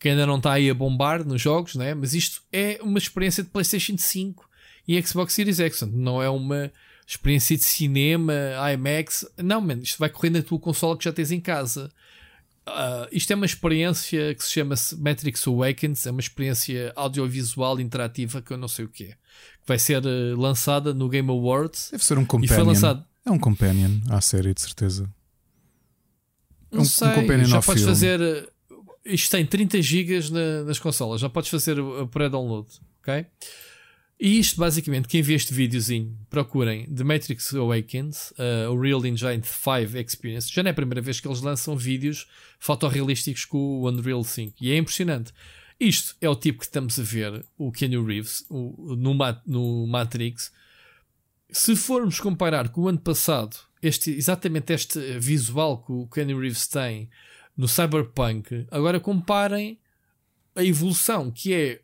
que 0.00 0.08
ainda 0.08 0.26
não 0.26 0.38
está 0.38 0.52
aí 0.54 0.68
a 0.68 0.74
bombar 0.74 1.24
nos 1.24 1.40
jogos, 1.40 1.74
né? 1.76 1.94
mas 1.94 2.12
isto 2.12 2.42
é 2.52 2.78
uma 2.82 2.98
experiência 2.98 3.42
de 3.44 3.50
PlayStation 3.50 3.96
5 3.96 4.44
e 4.88 5.00
Xbox 5.00 5.32
Series 5.32 5.60
X, 5.60 5.82
não 5.82 6.20
é 6.20 6.28
uma 6.28 6.72
experiência 7.06 7.56
de 7.56 7.62
cinema, 7.62 8.32
IMAX, 8.72 9.24
não, 9.38 9.60
man, 9.60 9.78
isto 9.82 9.98
vai 9.98 10.08
correr 10.08 10.30
na 10.30 10.42
tua 10.42 10.58
consola 10.58 10.96
que 10.98 11.04
já 11.04 11.12
tens 11.12 11.30
em 11.30 11.40
casa. 11.40 11.88
Uh, 12.68 13.08
isto 13.10 13.32
é 13.32 13.36
uma 13.36 13.46
experiência 13.46 14.34
que 14.34 14.44
se 14.44 14.52
chama 14.52 14.74
Matrix 14.98 15.46
Awakens, 15.46 16.06
é 16.06 16.10
uma 16.10 16.20
experiência 16.20 16.92
audiovisual 16.94 17.80
interativa 17.80 18.40
que 18.40 18.52
eu 18.52 18.56
não 18.56 18.68
sei 18.68 18.84
o 18.84 18.88
que 18.88 19.04
é. 19.04 19.08
Que 19.08 19.66
vai 19.66 19.78
ser 19.78 20.04
uh, 20.04 20.40
lançada 20.40 20.94
no 20.94 21.08
Game 21.08 21.28
Awards. 21.28 21.88
Deve 21.90 22.04
ser 22.04 22.18
um 22.18 22.24
companion. 22.24 22.64
Lançado... 22.64 23.04
É 23.24 23.30
um 23.30 23.38
companion 23.38 23.90
à 24.10 24.20
série, 24.20 24.54
de 24.54 24.60
certeza. 24.60 25.12
Não 26.70 26.82
um, 26.82 26.84
sei, 26.84 27.08
um 27.08 27.44
já 27.44 27.60
podes 27.60 27.84
fazer. 27.84 28.20
Uh, 28.20 28.48
isto 29.04 29.30
tem 29.32 29.44
30 29.44 29.82
GB 29.82 30.30
na, 30.30 30.64
nas 30.64 30.78
consolas, 30.78 31.20
já 31.20 31.28
podes 31.28 31.50
fazer 31.50 31.80
o 31.80 32.06
pré-download, 32.06 32.68
ok? 33.00 33.26
E 34.24 34.38
isto, 34.38 34.60
basicamente, 34.60 35.08
quem 35.08 35.20
vê 35.20 35.34
este 35.34 35.52
videozinho, 35.52 36.16
procurem 36.30 36.86
The 36.86 37.02
Matrix 37.02 37.52
Awakens, 37.56 38.30
uh, 38.38 38.70
o 38.70 38.80
Real 38.80 39.04
Engine 39.04 39.42
5 39.42 39.98
Experience. 39.98 40.48
Já 40.48 40.62
não 40.62 40.68
é 40.68 40.70
a 40.70 40.74
primeira 40.74 41.00
vez 41.00 41.18
que 41.18 41.26
eles 41.26 41.40
lançam 41.40 41.76
vídeos 41.76 42.28
fotorrealísticos 42.60 43.44
com 43.44 43.58
o 43.58 43.88
Unreal 43.88 44.22
5. 44.22 44.54
E 44.60 44.70
é 44.70 44.76
impressionante. 44.76 45.32
Isto 45.80 46.14
é 46.20 46.28
o 46.28 46.36
tipo 46.36 46.60
que 46.60 46.66
estamos 46.66 47.00
a 47.00 47.02
ver, 47.02 47.44
o 47.58 47.72
Keanu 47.72 48.06
Reeves, 48.06 48.46
o, 48.48 48.94
no, 48.94 49.12
no 49.44 49.88
Matrix. 49.88 50.52
Se 51.50 51.74
formos 51.74 52.20
comparar 52.20 52.68
com 52.68 52.82
o 52.82 52.88
ano 52.88 53.00
passado, 53.00 53.56
este, 53.82 54.12
exatamente 54.12 54.72
este 54.72 55.18
visual 55.18 55.82
que 55.82 55.90
o 55.90 56.06
Keanu 56.06 56.38
Reeves 56.38 56.68
tem 56.68 57.10
no 57.56 57.66
Cyberpunk, 57.66 58.68
agora 58.70 59.00
comparem 59.00 59.80
a 60.54 60.62
evolução 60.62 61.28
que 61.28 61.52
é 61.52 61.81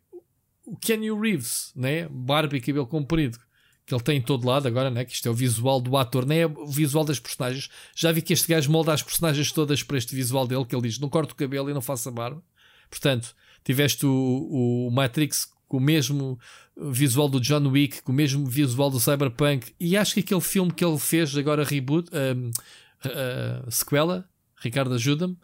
o 0.68 0.76
Kenny 0.76 1.10
Reeves, 1.10 1.72
né? 1.74 2.06
barba 2.10 2.56
e 2.56 2.60
cabelo 2.60 2.86
comprido, 2.86 3.38
que 3.86 3.94
ele 3.94 4.02
tem 4.02 4.18
em 4.18 4.22
todo 4.22 4.46
lado 4.46 4.68
agora, 4.68 4.90
né? 4.90 5.02
que 5.02 5.14
isto 5.14 5.26
é 5.26 5.30
o 5.30 5.34
visual 5.34 5.80
do 5.80 5.96
ator, 5.96 6.26
nem 6.26 6.40
é 6.40 6.46
o 6.46 6.66
visual 6.66 7.04
das 7.04 7.18
personagens. 7.18 7.70
Já 7.96 8.12
vi 8.12 8.20
que 8.20 8.34
este 8.34 8.46
gajo 8.46 8.70
molda 8.70 8.92
as 8.92 9.02
personagens 9.02 9.50
todas 9.50 9.82
para 9.82 9.96
este 9.96 10.14
visual 10.14 10.46
dele, 10.46 10.66
que 10.66 10.76
ele 10.76 10.82
diz: 10.82 10.98
não 10.98 11.08
corto 11.08 11.32
o 11.32 11.34
cabelo 11.36 11.70
e 11.70 11.74
não 11.74 11.80
faço 11.80 12.10
a 12.10 12.12
barba. 12.12 12.42
Portanto, 12.90 13.34
tiveste 13.64 14.04
o, 14.04 14.88
o 14.88 14.90
Matrix 14.90 15.48
com 15.66 15.78
o 15.78 15.80
mesmo 15.80 16.38
visual 16.76 17.28
do 17.28 17.40
John 17.40 17.66
Wick, 17.68 18.02
com 18.02 18.12
o 18.12 18.14
mesmo 18.14 18.46
visual 18.46 18.90
do 18.90 19.00
Cyberpunk, 19.00 19.74
e 19.80 19.96
acho 19.96 20.14
que 20.14 20.20
aquele 20.20 20.40
filme 20.40 20.72
que 20.72 20.84
ele 20.84 20.98
fez 20.98 21.36
agora, 21.36 21.64
reboot, 21.64 22.08
uh, 22.10 23.70
sequela, 23.70 24.28
Ricardo 24.56 24.94
ajuda-me, 24.94 25.36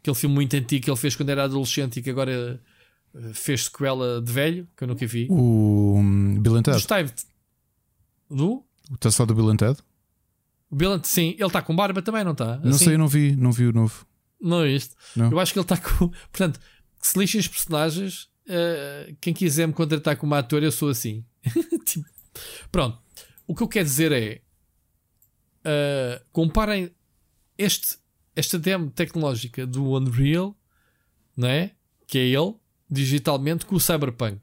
aquele 0.00 0.16
filme 0.16 0.34
muito 0.34 0.54
antigo 0.54 0.84
que 0.84 0.90
ele 0.90 0.98
fez 0.98 1.16
quando 1.16 1.30
era 1.30 1.44
adolescente 1.44 1.98
e 1.98 2.02
que 2.02 2.10
agora 2.10 2.60
fez 3.32 3.64
sequela 3.64 4.20
de 4.20 4.32
velho, 4.32 4.68
que 4.76 4.84
eu 4.84 4.88
nunca 4.88 5.06
vi. 5.06 5.26
O 5.30 5.94
um, 5.96 6.40
Bill 6.40 6.56
and 6.56 6.62
Ted. 6.62 6.76
Gostei 6.76 7.06
do? 8.30 8.64
Está 8.94 9.10
só 9.10 9.26
do 9.26 9.34
Bill 9.34 9.50
and 9.50 9.56
Ted? 9.56 9.78
O 10.70 10.76
Bill 10.76 10.92
and, 10.92 11.02
sim, 11.02 11.30
ele 11.30 11.46
está 11.46 11.60
com 11.60 11.74
barba 11.74 12.00
também, 12.00 12.24
não 12.24 12.32
está? 12.32 12.58
Não 12.58 12.70
assim? 12.70 12.84
sei, 12.84 12.94
eu 12.94 12.98
não 12.98 13.08
vi, 13.08 13.34
não 13.34 13.50
vi 13.50 13.66
o 13.66 13.72
novo. 13.72 14.06
Não 14.40 14.62
é 14.62 14.70
isto? 14.70 14.96
Não. 15.16 15.30
Eu 15.30 15.40
acho 15.40 15.52
que 15.52 15.58
ele 15.58 15.64
está 15.64 15.76
com. 15.76 16.08
Portanto, 16.30 16.60
se 17.00 17.18
lixem 17.18 17.40
os 17.40 17.48
personagens, 17.48 18.24
uh, 18.46 19.16
quem 19.20 19.34
quiser 19.34 19.66
me 19.66 19.72
contratar 19.72 20.16
como 20.16 20.34
ator, 20.34 20.62
eu 20.62 20.72
sou 20.72 20.88
assim. 20.88 21.24
tipo, 21.84 22.08
pronto. 22.70 22.98
O 23.46 23.54
que 23.54 23.62
eu 23.62 23.68
quero 23.68 23.84
dizer 23.84 24.12
é. 24.12 24.40
Uh, 25.60 26.24
comparem 26.32 26.90
este, 27.58 27.98
esta 28.34 28.58
demo 28.58 28.90
tecnológica 28.90 29.66
do 29.66 29.92
Unreal, 29.94 30.56
não 31.36 31.48
é? 31.48 31.72
Que 32.06 32.18
é 32.18 32.22
ele, 32.22 32.54
digitalmente 32.90 33.64
com 33.64 33.76
o 33.76 33.80
Cyberpunk. 33.80 34.40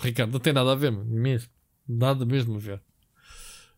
Ricardo, 0.00 0.32
não 0.32 0.40
tem 0.40 0.52
nada 0.52 0.72
a 0.72 0.74
ver, 0.74 0.90
mesmo. 0.90 1.48
Nada 1.86 2.24
mesmo 2.24 2.56
a 2.56 2.58
ver. 2.58 2.80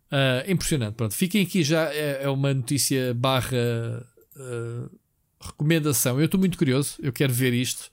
Uh, 0.06 0.50
impressionante. 0.50 0.94
Pronto, 0.94 1.14
fiquem 1.14 1.42
aqui 1.42 1.62
já. 1.62 1.92
É, 1.92 2.22
é 2.22 2.28
uma 2.28 2.54
notícia 2.54 3.12
barra 3.14 3.56
uh, 4.36 4.90
recomendação. 5.40 6.18
Eu 6.18 6.26
estou 6.26 6.38
muito 6.38 6.56
curioso. 6.56 6.96
Eu 7.02 7.12
quero 7.12 7.32
ver 7.32 7.52
isto. 7.52 7.90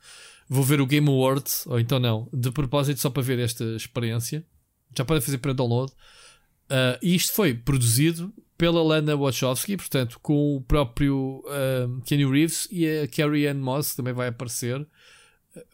Vou 0.47 0.63
ver 0.63 0.79
o 0.81 0.85
Game 0.85 1.07
Awards, 1.07 1.65
ou 1.65 1.79
então 1.79 1.99
não, 1.99 2.29
de 2.31 2.51
propósito, 2.51 2.99
só 2.99 3.09
para 3.09 3.23
ver 3.23 3.39
esta 3.39 3.63
experiência. 3.75 4.45
Já 4.95 5.03
podem 5.03 5.21
fazer 5.21 5.39
para 5.39 5.53
download. 5.53 5.91
Uh, 6.69 6.99
e 7.01 7.15
isto 7.15 7.33
foi 7.33 7.53
produzido 7.53 8.31
pela 8.57 8.83
Lana 8.83 9.15
Wachowski, 9.15 9.75
portanto, 9.75 10.19
com 10.21 10.55
o 10.55 10.61
próprio 10.61 11.43
Kenny 12.05 12.25
Reeves 12.25 12.67
e 12.71 12.87
a 12.87 13.07
Carrie 13.07 13.47
Ann 13.47 13.59
Moss, 13.59 13.95
também 13.95 14.13
vai 14.13 14.27
aparecer. 14.27 14.85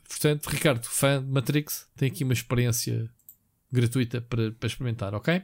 Portanto, 0.09 0.47
Ricardo, 0.47 0.83
fã 0.85 1.23
de 1.23 1.31
Matrix, 1.31 1.87
tem 1.95 2.09
aqui 2.09 2.23
uma 2.23 2.33
experiência 2.33 3.07
gratuita 3.71 4.19
para, 4.19 4.51
para 4.51 4.67
experimentar, 4.67 5.13
ok? 5.13 5.41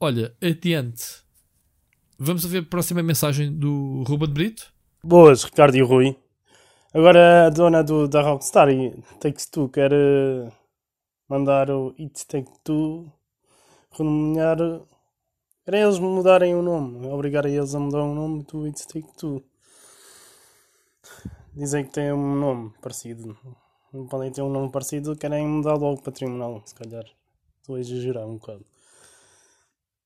Olha, 0.00 0.36
adiante. 0.42 1.22
Vamos 2.18 2.44
ver 2.44 2.62
a 2.62 2.66
próxima 2.66 3.02
mensagem 3.02 3.56
do 3.56 4.02
Ruben 4.02 4.28
Brito. 4.28 4.72
Boas, 5.02 5.44
Ricardo 5.44 5.76
e 5.76 5.82
Rui. 5.82 6.16
Agora 6.92 7.46
a 7.46 7.50
dona 7.50 7.84
do, 7.84 8.08
da 8.08 8.20
Rockstar 8.20 8.68
Takes 9.20 9.46
Two 9.46 9.68
quer 9.68 9.92
uh, 9.92 10.52
mandar 11.28 11.70
o 11.70 11.94
It 11.98 12.26
Take 12.26 12.50
Two 12.64 13.10
renomear. 13.96 14.58
Era 15.64 15.78
eles 15.78 16.00
mudarem 16.00 16.54
o 16.54 16.62
nome, 16.62 17.06
obrigar 17.06 17.46
a 17.46 17.48
eles 17.48 17.74
a 17.74 17.78
mudar 17.78 18.02
o 18.02 18.14
nome 18.14 18.42
do 18.42 18.64
It 18.64 18.88
Take 18.88 19.16
Two. 19.16 19.44
Dizem 21.54 21.84
que 21.84 21.90
tem 21.90 22.12
um 22.12 22.34
nome 22.34 22.72
parecido. 22.80 23.36
Não 23.92 24.06
podem 24.06 24.30
ter 24.30 24.42
um 24.42 24.48
nome 24.48 24.70
parecido, 24.70 25.16
querem 25.16 25.46
mudar 25.46 25.74
logo 25.74 26.00
para 26.00 26.12
tribunal, 26.12 26.62
se 26.64 26.74
calhar. 26.74 27.04
Estou 27.60 27.76
a 27.76 27.80
exagerar 27.80 28.26
um 28.26 28.36
bocado. 28.36 28.64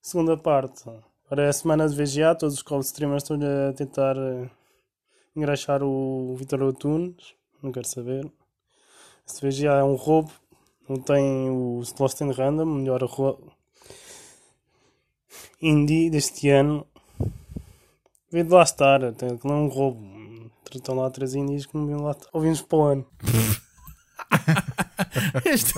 Segunda 0.00 0.36
parte. 0.36 0.82
Agora 1.26 1.44
é 1.44 1.48
a 1.48 1.52
semana 1.52 1.88
de 1.88 1.94
VGA, 1.94 2.34
todos 2.34 2.54
os 2.54 2.62
call 2.62 2.80
streamers 2.80 3.22
estão 3.22 3.38
a 3.68 3.72
tentar 3.72 4.16
uh, 4.16 4.50
engraxar 5.36 5.82
o 5.82 6.34
Vitor 6.36 6.62
Otunes. 6.62 7.34
Não 7.62 7.72
quero 7.72 7.86
saber. 7.86 8.30
Este 9.26 9.46
VGA 9.46 9.74
é 9.74 9.84
um 9.84 9.94
roubo. 9.94 10.32
Não 10.88 10.96
tem 10.96 11.50
o 11.50 11.82
Lost 11.98 12.20
in 12.20 12.30
Random, 12.30 12.66
melhor 12.66 13.02
roubo 13.02 13.54
indie 15.64 16.10
deste 16.10 16.50
ano. 16.50 16.86
Vem 18.30 18.44
de 18.44 18.50
lá 18.50 18.62
estar, 18.62 19.12
tem, 19.14 19.28
é 19.30 19.52
um 19.52 19.68
roubo 19.68 20.00
estão 20.78 20.94
lá 20.94 21.10
três 21.10 21.34
indies 21.34 21.66
que 21.66 21.76
não 21.76 21.86
viam 21.86 22.02
lá. 22.02 22.16
Ouvimos 22.32 22.62
para 22.62 22.78
o 22.78 22.82
ano. 22.82 23.06
este, 25.44 25.72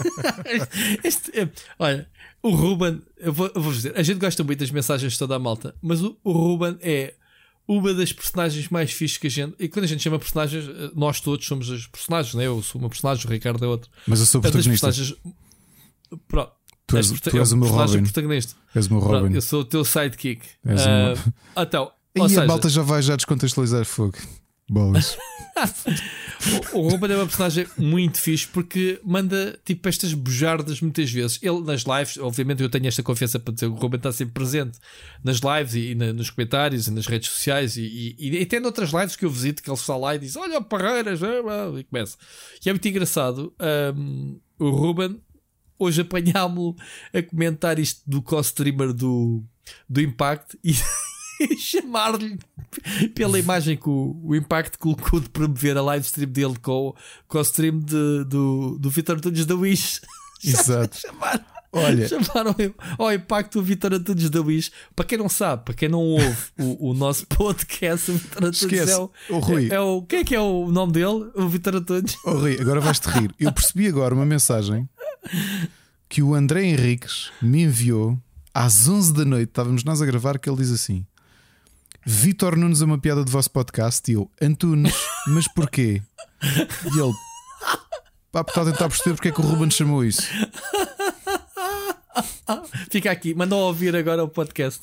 este, 0.47 1.01
este, 1.05 1.40
é, 1.40 1.48
olha, 1.78 2.09
o 2.43 2.51
Ruben, 2.51 3.02
eu 3.18 3.32
vou, 3.32 3.51
eu 3.55 3.60
vou 3.60 3.73
dizer, 3.73 3.97
a 3.97 4.02
gente 4.02 4.18
gosta 4.18 4.43
muito 4.44 4.60
das 4.60 4.70
mensagens 4.70 5.12
de 5.12 5.18
toda 5.18 5.36
a 5.36 5.39
malta, 5.39 5.74
mas 5.82 6.02
o, 6.02 6.16
o 6.23 6.32
Ruben 6.32 6.77
é 6.81 7.14
uma 7.66 7.93
das 7.93 8.12
personagens 8.12 8.68
mais 8.68 8.93
fixes 8.93 9.18
que 9.18 9.27
a 9.27 9.31
gente. 9.31 9.55
E 9.59 9.68
quando 9.68 9.85
a 9.85 9.89
gente 9.89 10.02
chama 10.02 10.18
personagens, 10.18 10.68
eh, 10.68 10.90
nós 10.94 11.20
todos 11.20 11.44
somos 11.47 11.68
os 11.68 11.86
personagens, 11.86 12.35
né? 12.35 12.47
Eu 12.47 12.62
sou 12.62 12.81
uma 12.81 12.89
personagem, 12.89 13.27
o 13.27 13.28
Ricardo 13.28 13.64
é 13.64 13.68
outro. 13.68 13.90
Mas 14.06 14.20
eu 14.20 14.27
sou 14.27 14.40
protagonista. 14.40 14.90
Pronto. 16.28 16.52
Tu 16.86 16.97
és, 16.97 17.10
tu 17.10 17.36
és 17.36 17.52
o 17.52 17.56
meu 17.56 17.68
Robin. 17.68 18.05
Protagonista. 18.05 18.55
És 18.73 18.86
o 18.86 18.93
meu 18.93 19.02
Robin. 19.02 19.18
Pronto, 19.18 19.35
eu 19.35 19.43
sou 19.43 19.62
o 19.62 19.64
teu 19.64 19.85
sidekick. 19.85 20.47
És 20.64 20.82
uh, 20.82 20.89
meu... 20.89 21.64
Então, 21.64 21.90
e 22.14 22.20
a 22.20 22.28
seja, 22.28 22.47
malta 22.47 22.68
já 22.68 22.82
vai 22.82 23.02
já 23.02 23.16
descontextualizar 23.16 23.85
fogo. 23.85 24.16
Bolas. 24.69 25.17
o, 26.75 26.79
o 26.79 26.89
Ruben 26.89 27.13
é 27.13 27.17
uma 27.17 27.27
personagem 27.27 27.67
muito 27.79 28.21
fixe 28.21 28.47
porque 28.49 29.01
manda 29.05 29.59
tipo 29.65 29.89
estas 29.89 30.13
bujardas 30.13 30.81
muitas 30.81 31.11
vezes. 31.11 31.39
Ele 31.41 31.61
nas 31.61 31.83
lives, 31.83 32.19
obviamente 32.19 32.63
eu 32.63 32.69
tenho 32.69 32.89
esta 32.89 33.03
confiança 33.03 33.39
para 33.39 33.55
dizer 33.55 33.67
que 33.67 33.73
o 33.73 33.77
Ruben 33.77 33.99
está 33.99 34.11
sempre 34.11 34.35
presente 34.35 34.79
nas 35.23 35.39
lives 35.39 35.75
e, 35.75 35.93
e 35.93 35.95
na, 35.95 36.13
nos 36.13 36.31
comentários 36.31 36.89
e 36.89 36.91
nas 36.91 37.07
redes 37.07 37.31
sociais 37.31 37.77
e, 37.77 38.17
e, 38.19 38.39
e 38.39 38.43
até 38.43 38.59
noutras 38.59 38.91
lives 38.91 39.15
que 39.15 39.25
eu 39.25 39.31
visito 39.31 39.63
que 39.63 39.71
ele 39.71 39.79
está 39.79 39.97
lá 39.97 40.17
e 40.17 40.19
diz: 40.19 40.35
Olha, 40.35 40.61
Parreiras, 40.61 41.21
e 41.23 41.85
começa. 41.85 42.17
E 42.65 42.69
é 42.69 42.73
muito 42.73 42.89
engraçado. 42.89 43.55
Um, 43.95 44.41
o 44.59 44.71
Ruben, 44.71 45.21
hoje 45.79 46.01
apanhámo-lo 46.01 46.75
a 47.15 47.23
comentar 47.23 47.79
isto 47.79 48.03
do 48.05 48.21
co-streamer 48.21 48.93
do, 48.93 49.45
do 49.89 50.01
Impact 50.01 50.59
e. 50.65 50.75
chamar-lhe 51.59 52.39
pela 53.15 53.39
imagem 53.39 53.77
que 53.77 53.89
o, 53.89 54.17
o 54.23 54.35
Impact 54.35 54.79
colocou 54.79 55.21
de 55.21 55.29
promover 55.29 55.77
a 55.77 55.83
live 55.83 56.05
stream 56.05 56.31
dele 56.31 56.57
com, 56.61 56.95
com 57.29 57.39
o 57.39 57.43
stream 57.43 57.79
de, 57.79 58.25
do, 58.25 58.79
do 58.79 58.91
Vitor 58.91 59.17
Antunes 59.17 59.47
da 59.47 59.55
Wish. 59.55 60.01
Exato. 60.45 60.99
Chamaram, 60.99 61.45
Olha. 61.73 62.09
chamaram 62.09 62.55
ao 62.99 63.13
Impacto 63.13 63.59
o 63.59 63.63
Vitor 63.63 63.95
Antunes 63.95 64.31
da 64.31 64.41
Wish. 64.41 64.71
Para 64.95 65.07
quem 65.07 65.19
não 65.19 65.29
sabe, 65.29 65.65
para 65.65 65.75
quem 65.75 65.89
não 65.89 66.01
ouve 66.01 66.37
o, 66.59 66.91
o 66.91 66.95
nosso 66.95 67.27
podcast, 67.29 68.11
o 68.11 68.15
Vitor 68.15 68.45
Antunes 68.45 68.89
é 68.89 68.99
o, 68.99 69.11
oh, 69.31 69.39
Rui. 69.39 69.69
É, 69.71 69.75
é, 69.75 69.81
o. 69.81 70.03
Quem 70.03 70.21
é 70.21 70.25
que 70.25 70.35
é 70.35 70.41
o 70.41 70.71
nome 70.71 70.93
dele? 70.93 71.31
O 71.35 71.49
Vitor 71.49 71.77
Antunes. 71.77 72.17
Oh, 72.25 72.33
Rui, 72.33 72.59
agora 72.61 72.81
vais-te 72.81 73.09
rir. 73.09 73.35
Eu 73.39 73.53
percebi 73.53 73.87
agora 73.89 74.15
uma 74.15 74.27
mensagem 74.27 74.89
que 76.09 76.23
o 76.23 76.35
André 76.35 76.65
Henriques 76.65 77.31
me 77.41 77.63
enviou 77.63 78.19
às 78.55 78.89
11 78.89 79.13
da 79.13 79.25
noite. 79.25 79.49
Estávamos 79.49 79.85
nós 79.85 80.01
a 80.01 80.07
gravar. 80.07 80.39
Que 80.39 80.49
ele 80.49 80.59
diz 80.59 80.71
assim: 80.71 81.05
Vitor 82.09 82.57
Nunes 82.57 82.81
é 82.81 82.85
uma 82.85 82.99
piada 82.99 83.24
do 83.24 83.31
vosso 83.33 83.51
podcast 83.51 84.09
e 84.09 84.15
eu, 84.15 84.31
Antunes, 84.41 84.95
mas 85.27 85.49
porquê? 85.53 86.01
E 86.41 87.01
ele, 87.01 87.12
pá, 88.31 88.43
está 88.47 88.62
a 88.62 88.65
tentar 88.66 88.89
perceber 88.89 89.16
porque 89.16 89.27
é 89.27 89.33
que 89.33 89.41
o 89.41 89.45
Ruben 89.45 89.69
chamou 89.69 90.05
isso. 90.05 90.23
Fica 92.93 93.11
aqui, 93.11 93.35
mandam 93.35 93.59
ouvir 93.59 93.97
agora 93.97 94.23
o 94.23 94.28
podcast. 94.28 94.83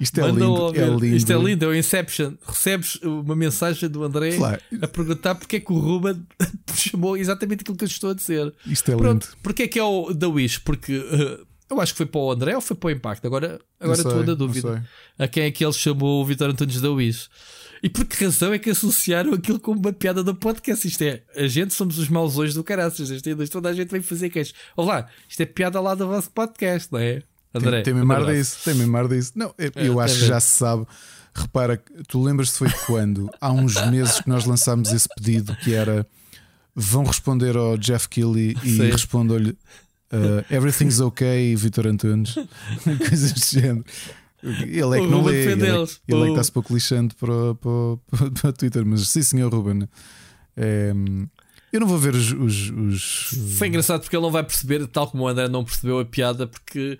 Isto 0.00 0.22
é 0.22 0.30
lindo, 0.30 0.74
é 0.74 0.86
lindo. 0.86 1.06
Isto 1.06 1.32
é 1.34 1.36
lindo, 1.36 1.64
é 1.66 1.68
o 1.68 1.74
Inception. 1.74 2.36
Recebes 2.42 2.94
uma 3.02 3.36
mensagem 3.36 3.90
do 3.90 4.02
André 4.02 4.34
claro. 4.34 4.62
a 4.80 4.88
perguntar 4.88 5.34
porque 5.34 5.56
é 5.56 5.60
que 5.60 5.72
o 5.74 5.78
Ruben 5.78 6.26
chamou 6.74 7.18
exatamente 7.18 7.60
aquilo 7.60 7.76
que 7.76 7.84
eu 7.84 7.88
estou 7.88 8.12
a 8.12 8.14
dizer. 8.14 8.50
Isto 8.66 8.92
é 8.92 8.96
Pronto, 8.96 9.26
lindo. 9.26 9.36
Porque 9.42 9.64
é 9.64 9.68
que 9.68 9.78
é 9.78 9.84
o 9.84 10.14
da 10.14 10.26
Wish? 10.26 10.60
Porque 10.60 10.96
uh, 10.96 11.46
eu 11.72 11.80
acho 11.80 11.92
que 11.92 11.98
foi 11.98 12.06
para 12.06 12.20
o 12.20 12.30
André 12.30 12.54
ou 12.54 12.60
foi 12.60 12.76
para 12.76 12.88
o 12.88 12.90
Impacto. 12.90 13.26
Agora, 13.26 13.60
agora 13.80 13.98
estou 13.98 14.24
na 14.24 14.34
dúvida. 14.34 14.86
A 15.18 15.26
quem 15.26 15.44
é 15.44 15.50
que 15.50 15.64
ele 15.64 15.72
chamou 15.72 16.22
o 16.22 16.24
Vitor 16.24 16.50
Antunes 16.50 16.80
da 16.80 16.90
Wish? 16.90 17.28
E 17.82 17.88
por 17.88 18.04
que 18.04 18.24
razão 18.24 18.52
é 18.52 18.58
que 18.58 18.70
associaram 18.70 19.34
aquilo 19.34 19.58
como 19.58 19.80
uma 19.80 19.92
piada 19.92 20.22
do 20.22 20.34
podcast? 20.34 20.86
Isto 20.86 21.02
é, 21.02 21.22
a 21.34 21.48
gente 21.48 21.74
somos 21.74 21.98
os 21.98 22.08
maus 22.08 22.38
hoje 22.38 22.54
do 22.54 22.62
caraças. 22.62 23.10
Isto 23.10 23.28
é, 23.28 23.46
toda 23.46 23.70
a 23.70 23.72
gente 23.72 23.90
vem 23.90 24.00
fazer 24.00 24.30
queixo. 24.30 24.52
Olá, 24.76 25.08
isto 25.28 25.40
é 25.40 25.46
piada 25.46 25.80
lá 25.80 25.94
do 25.94 26.06
vosso 26.06 26.30
podcast, 26.30 26.92
não 26.92 27.00
é? 27.00 27.22
André, 27.52 27.82
tem, 27.82 27.92
tem 27.92 27.94
memar 27.94 28.24
disso, 28.24 28.58
tem 28.64 28.74
memar 28.74 29.08
disso. 29.08 29.32
Não, 29.34 29.52
eu, 29.58 29.72
é, 29.74 29.88
eu 29.88 29.98
acho 29.98 30.14
que 30.14 30.26
já 30.26 30.38
se 30.38 30.56
sabe. 30.56 30.86
Repara, 31.34 31.82
tu 32.06 32.22
lembras-te 32.22 32.58
foi 32.58 32.70
quando? 32.86 33.28
Há 33.40 33.50
uns 33.50 33.74
meses 33.86 34.20
que 34.20 34.28
nós 34.28 34.44
lançámos 34.44 34.92
esse 34.92 35.08
pedido 35.16 35.56
que 35.56 35.74
era 35.74 36.06
vão 36.74 37.04
responder 37.04 37.56
ao 37.56 37.76
Jeff 37.76 38.08
Kelly 38.08 38.56
e 38.62 38.76
respondam-lhe 38.90 39.56
uh, 40.12 40.54
Everything's 40.54 41.00
okay, 41.00 41.54
Vitor 41.56 41.86
Antunes, 41.86 42.34
coisas 42.84 43.32
do 43.32 43.60
género. 43.60 43.84
Ele 44.42 44.98
é 44.98 45.00
que 45.00 45.06
não 45.06 45.22
lê, 45.22 45.52
ele, 45.52 45.66
é, 45.66 45.74
ele 46.08 46.22
é 46.22 46.24
que 46.24 46.30
está-se 46.30 46.50
pouco 46.50 46.74
lixando 46.74 47.14
para, 47.14 47.54
para, 47.54 48.30
para, 48.40 48.50
o 48.50 48.52
Twitter, 48.52 48.84
mas 48.84 49.08
sim, 49.08 49.22
senhor 49.22 49.54
Ruben. 49.54 49.88
É, 50.56 50.92
eu 51.72 51.80
não 51.80 51.86
vou 51.86 51.96
ver 51.96 52.14
os, 52.14 52.32
os, 52.32 52.70
os, 52.70 53.56
Foi 53.56 53.68
engraçado 53.68 54.02
porque 54.02 54.14
ele 54.14 54.22
não 54.22 54.30
vai 54.30 54.42
perceber, 54.42 54.86
tal 54.88 55.08
como 55.08 55.22
o 55.22 55.28
André 55.28 55.48
não 55.48 55.64
percebeu 55.64 56.00
a 56.00 56.04
piada, 56.04 56.46
porque 56.46 56.98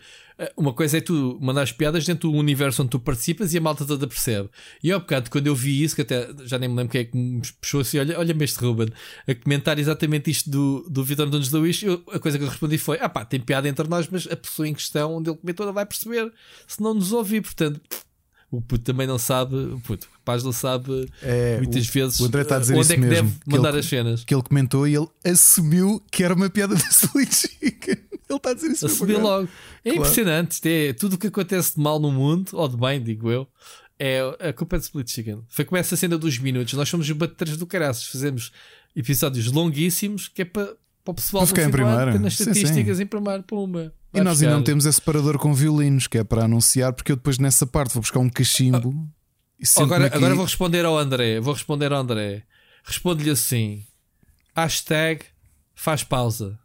uma 0.56 0.72
coisa 0.72 0.98
é 0.98 1.00
tu 1.00 1.38
mandar 1.40 1.62
as 1.62 1.72
piadas 1.72 2.04
dentro 2.04 2.30
do 2.30 2.36
universo 2.36 2.82
onde 2.82 2.90
tu 2.90 3.00
participas 3.00 3.52
e 3.52 3.58
a 3.58 3.60
malta 3.60 3.84
toda 3.84 4.06
percebe. 4.06 4.48
E 4.82 4.90
ao 4.90 5.00
bocado, 5.00 5.30
quando 5.30 5.46
eu 5.46 5.54
vi 5.54 5.82
isso, 5.82 5.94
que 5.94 6.02
até 6.02 6.28
já 6.44 6.58
nem 6.58 6.68
me 6.68 6.76
lembro 6.76 6.92
quem 6.92 7.02
é 7.02 7.04
que 7.04 7.16
me 7.16 7.42
puxou 7.60 7.80
assim: 7.80 7.98
olha, 7.98 8.18
olha-me 8.18 8.44
este 8.44 8.58
Ruben, 8.58 8.88
a 9.26 9.34
comentar 9.34 9.78
exatamente 9.78 10.30
isto 10.30 10.50
do, 10.50 10.86
do 10.88 11.04
Vitor 11.04 11.28
Nunes 11.28 11.48
da 11.48 11.58
Wish, 11.58 11.84
eu, 11.84 12.02
a 12.12 12.18
coisa 12.18 12.38
que 12.38 12.44
eu 12.44 12.48
respondi 12.48 12.78
foi: 12.78 12.98
ah 13.00 13.08
pá, 13.08 13.24
tem 13.24 13.40
piada 13.40 13.68
entre 13.68 13.86
nós, 13.88 14.08
mas 14.10 14.26
a 14.30 14.36
pessoa 14.36 14.66
em 14.66 14.74
questão 14.74 15.16
onde 15.16 15.30
ele 15.30 15.38
comentou 15.38 15.66
não 15.66 15.72
vai 15.72 15.86
perceber 15.86 16.32
se 16.66 16.80
não 16.80 16.94
nos 16.94 17.12
ouvir, 17.12 17.42
portanto. 17.42 17.80
O 18.50 18.60
puto 18.60 18.84
também 18.84 19.06
não 19.06 19.16
sabe, 19.16 19.56
o 19.56 19.80
puto, 19.80 20.06
o 20.06 20.12
rapaz 20.12 20.44
não 20.44 20.52
sabe 20.52 21.10
é, 21.22 21.56
muitas 21.56 21.88
o, 21.88 21.90
vezes 21.90 22.20
o 22.20 22.26
André 22.26 22.42
está 22.42 22.56
a 22.56 22.58
dizer 22.58 22.76
onde 22.76 22.92
é 22.92 22.96
que 22.96 23.00
mesmo, 23.00 23.30
deve 23.30 23.40
mandar 23.46 23.70
ele, 23.70 23.78
as 23.78 23.86
cenas. 23.86 24.24
Que 24.24 24.34
ele 24.34 24.42
comentou 24.42 24.86
e 24.86 24.94
ele 24.94 25.08
assumiu 25.24 26.02
que 26.10 26.22
era 26.22 26.34
uma 26.34 26.50
piada 26.50 26.74
da 26.74 26.80
Chicken. 26.82 28.11
Ele 28.28 28.36
está 28.36 28.50
a 28.50 28.54
dizer 28.54 28.70
isso 28.70 28.86
Assumiu 28.86 29.20
logo. 29.20 29.48
É 29.84 29.90
claro. 29.90 29.98
impressionante. 29.98 30.68
É 30.68 30.92
tudo 30.92 31.14
o 31.14 31.18
que 31.18 31.26
acontece 31.26 31.74
de 31.74 31.80
mal 31.80 31.98
no 32.00 32.10
mundo, 32.10 32.50
ou 32.52 32.68
de 32.68 32.76
bem, 32.76 33.02
digo 33.02 33.30
eu. 33.30 33.48
É 33.98 34.48
a 34.48 34.52
culpa 34.52 34.78
de 34.78 34.84
Split 34.84 35.08
Chicken. 35.08 35.44
Foi 35.48 35.64
como 35.64 35.78
essa 35.78 35.96
cena 35.96 36.18
dos 36.18 36.38
minutos. 36.38 36.74
Nós 36.74 36.88
somos 36.88 37.08
os 37.08 37.16
batedores 37.16 37.56
do 37.56 37.66
caraças. 37.66 38.06
Fazemos 38.06 38.52
episódios 38.96 39.50
longuíssimos 39.50 40.28
que 40.28 40.42
é 40.42 40.44
para, 40.44 40.74
para 41.04 41.12
o 41.12 41.14
pessoal 41.14 41.46
ficar 41.46 41.62
em 41.62 41.70
primeiro. 41.70 42.18
nas 42.18 42.32
estatísticas 42.32 42.74
sim, 42.74 42.94
sim. 42.94 43.02
em 43.02 43.06
primeiro. 43.06 43.42
Pumba. 43.42 43.92
E 44.14 44.20
nós 44.20 44.42
ainda 44.42 44.54
não 44.54 44.62
temos 44.62 44.84
esse 44.84 44.96
separador 44.96 45.38
com 45.38 45.54
violinos, 45.54 46.06
que 46.06 46.18
é 46.18 46.24
para 46.24 46.44
anunciar, 46.44 46.92
porque 46.92 47.12
eu 47.12 47.16
depois 47.16 47.38
nessa 47.38 47.66
parte 47.66 47.94
vou 47.94 48.02
buscar 48.02 48.18
um 48.18 48.28
cachimbo. 48.28 48.94
Ah, 49.76 49.82
agora, 49.82 50.06
aqui... 50.06 50.16
agora 50.16 50.34
vou 50.34 50.44
responder 50.44 50.84
ao 50.84 50.98
André. 50.98 51.40
Vou 51.40 51.54
responder 51.54 51.92
ao 51.92 52.00
André. 52.00 52.42
Responde-lhe 52.84 53.30
assim: 53.30 53.84
hashtag 54.54 55.24
faz 55.74 56.02
pausa. 56.02 56.58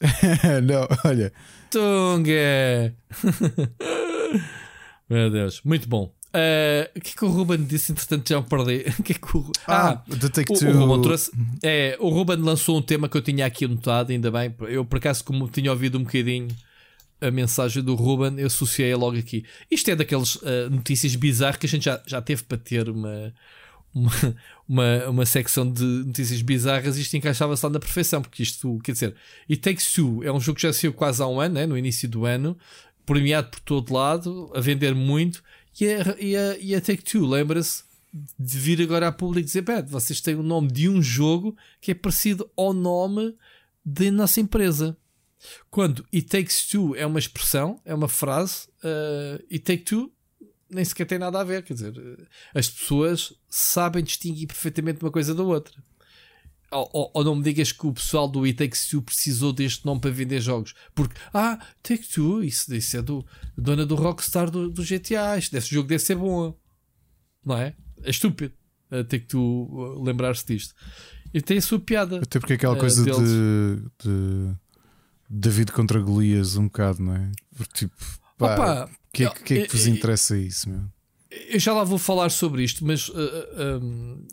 não, 0.64 0.88
olha. 1.04 1.32
Tunga! 1.70 2.94
Meu 5.08 5.30
Deus, 5.30 5.60
muito 5.64 5.88
bom. 5.88 6.14
Uh, 6.34 6.90
o 6.96 7.00
que 7.00 7.10
é 7.10 7.14
que 7.16 7.24
o 7.24 7.28
Ruben 7.28 7.64
disse? 7.64 7.92
Entretanto, 7.92 8.28
já 8.28 8.40
me 8.40 8.46
perdi. 8.46 8.84
O 8.98 9.02
que 9.02 9.12
é 9.12 9.14
que 9.14 9.36
o... 9.36 9.52
Ah, 9.68 9.90
ah 9.90 10.04
o, 10.08 10.66
o, 10.66 10.72
Ruben 10.72 11.02
trouxe... 11.02 11.30
é, 11.62 11.96
o 12.00 12.08
Ruben 12.08 12.38
lançou 12.38 12.76
um 12.76 12.82
tema 12.82 13.08
que 13.08 13.16
eu 13.16 13.22
tinha 13.22 13.46
aqui 13.46 13.66
anotado, 13.66 14.10
ainda 14.10 14.30
bem. 14.30 14.52
Eu, 14.62 14.84
por 14.84 14.96
acaso, 14.98 15.22
como 15.24 15.48
tinha 15.48 15.70
ouvido 15.70 15.96
um 15.96 16.02
bocadinho 16.02 16.48
a 17.20 17.30
mensagem 17.30 17.82
do 17.82 17.94
Ruben, 17.94 18.38
eu 18.38 18.48
associei 18.48 18.94
logo 18.94 19.16
aqui. 19.16 19.44
Isto 19.70 19.90
é 19.92 19.96
daquelas 19.96 20.34
uh, 20.36 20.68
notícias 20.70 21.14
bizarras 21.14 21.56
que 21.56 21.66
a 21.66 21.68
gente 21.68 21.84
já, 21.84 22.02
já 22.06 22.20
teve 22.20 22.42
para 22.42 22.58
ter 22.58 22.88
uma, 22.88 23.32
uma, 23.94 24.10
uma, 24.68 25.08
uma 25.08 25.26
secção 25.26 25.70
de 25.70 25.84
notícias 25.84 26.42
bizarras, 26.42 26.96
isto 26.96 27.16
encaixava-se 27.16 27.64
lá 27.64 27.70
na 27.70 27.80
perfeição, 27.80 28.20
porque 28.20 28.42
isto, 28.42 28.78
quer 28.82 28.92
dizer, 28.92 29.14
It 29.48 29.62
Takes 29.62 29.92
Two 29.92 30.22
é 30.24 30.32
um 30.32 30.40
jogo 30.40 30.56
que 30.56 30.62
já 30.62 30.72
saiu 30.72 30.92
quase 30.92 31.22
há 31.22 31.26
um 31.26 31.40
ano, 31.40 31.54
né, 31.54 31.66
no 31.66 31.78
início 31.78 32.08
do 32.08 32.26
ano, 32.26 32.56
premiado 33.06 33.50
por 33.50 33.60
todo 33.60 33.94
lado, 33.94 34.50
a 34.54 34.60
vender 34.60 34.94
muito, 34.94 35.42
e 35.80 35.86
a, 35.86 36.16
e 36.18 36.36
a, 36.36 36.58
e 36.58 36.74
a 36.74 36.80
Take 36.80 37.02
Two, 37.02 37.26
lembra-se 37.26 37.84
de 38.38 38.58
vir 38.58 38.80
agora 38.80 39.08
a 39.08 39.12
público 39.12 39.44
dizer: 39.44 39.62
Pera, 39.62 39.82
vocês 39.82 40.20
têm 40.20 40.36
o 40.36 40.42
nome 40.42 40.68
de 40.68 40.88
um 40.88 41.02
jogo 41.02 41.56
que 41.80 41.90
é 41.90 41.94
parecido 41.94 42.48
ao 42.56 42.72
nome 42.72 43.34
da 43.84 44.10
nossa 44.10 44.40
empresa. 44.40 44.96
Quando 45.70 46.06
It 46.14 46.28
Takes 46.28 46.68
Two 46.68 46.94
é 46.94 47.04
uma 47.04 47.18
expressão, 47.18 47.80
é 47.84 47.94
uma 47.94 48.08
frase, 48.08 48.68
uh, 48.84 49.42
It 49.50 49.60
Take 49.60 49.82
Two 49.82 50.13
nem 50.74 50.84
sequer 50.84 51.06
tem 51.06 51.18
nada 51.18 51.40
a 51.40 51.44
ver. 51.44 51.62
Quer 51.62 51.74
dizer, 51.74 52.28
as 52.54 52.68
pessoas 52.68 53.32
sabem 53.48 54.02
distinguir 54.02 54.46
perfeitamente 54.46 55.02
uma 55.02 55.10
coisa 55.10 55.34
da 55.34 55.42
outra. 55.42 55.74
Ou, 56.70 56.90
ou, 56.92 57.10
ou, 57.14 57.24
não 57.24 57.36
me 57.36 57.42
digas 57.42 57.70
que 57.70 57.86
o 57.86 57.92
pessoal 57.92 58.26
do 58.26 58.42
It 58.44 58.58
Takes 58.58 58.88
Two 58.88 59.00
precisou 59.00 59.52
deste 59.52 59.86
nome 59.86 60.00
para 60.00 60.10
vender 60.10 60.40
jogos. 60.40 60.74
Porque, 60.92 61.14
ah, 61.32 61.58
Take 61.82 62.08
Two, 62.08 62.42
isso, 62.42 62.74
isso 62.74 62.96
é 62.96 63.02
do 63.02 63.24
dona 63.56 63.86
do 63.86 63.94
Rockstar 63.94 64.50
do, 64.50 64.68
do 64.68 64.82
GTA. 64.82 65.38
Este, 65.38 65.56
esse 65.56 65.72
jogo 65.72 65.88
deve 65.88 66.02
ser 66.02 66.16
bom. 66.16 66.58
Não 67.44 67.56
é? 67.56 67.76
É 68.02 68.10
estúpido. 68.10 68.54
Uh, 68.90 69.04
Take 69.04 69.26
Two 69.26 69.40
uh, 69.40 70.02
lembrar-se 70.02 70.44
disto. 70.46 70.74
E 71.32 71.40
tem 71.40 71.58
a 71.58 71.62
sua 71.62 71.78
piada. 71.78 72.18
Até 72.18 72.40
porque 72.40 72.54
é 72.54 72.56
aquela 72.56 72.74
uh, 72.74 72.78
coisa 72.78 73.04
de, 73.04 73.82
de, 74.02 74.54
David 75.30 75.70
contra 75.70 76.00
Golias, 76.00 76.56
um 76.56 76.64
bocado, 76.64 77.02
não 77.02 77.14
é? 77.14 77.30
Porque, 77.56 77.86
tipo, 77.86 77.94
pá, 78.38 78.54
Opa, 78.54 78.90
que 79.12 79.24
é, 79.24 79.30
que, 79.30 79.54
é 79.54 79.66
que 79.66 79.76
vos 79.76 79.86
interessa 79.86 80.36
isso, 80.36 80.68
meu? 80.68 80.82
Eu 81.48 81.58
já 81.58 81.72
lá 81.72 81.82
vou 81.82 81.98
falar 81.98 82.30
sobre 82.30 82.62
isto, 82.62 82.84
mas 82.84 83.08
uh, 83.08 83.14
uh, 83.14 83.84
um, 83.84 84.26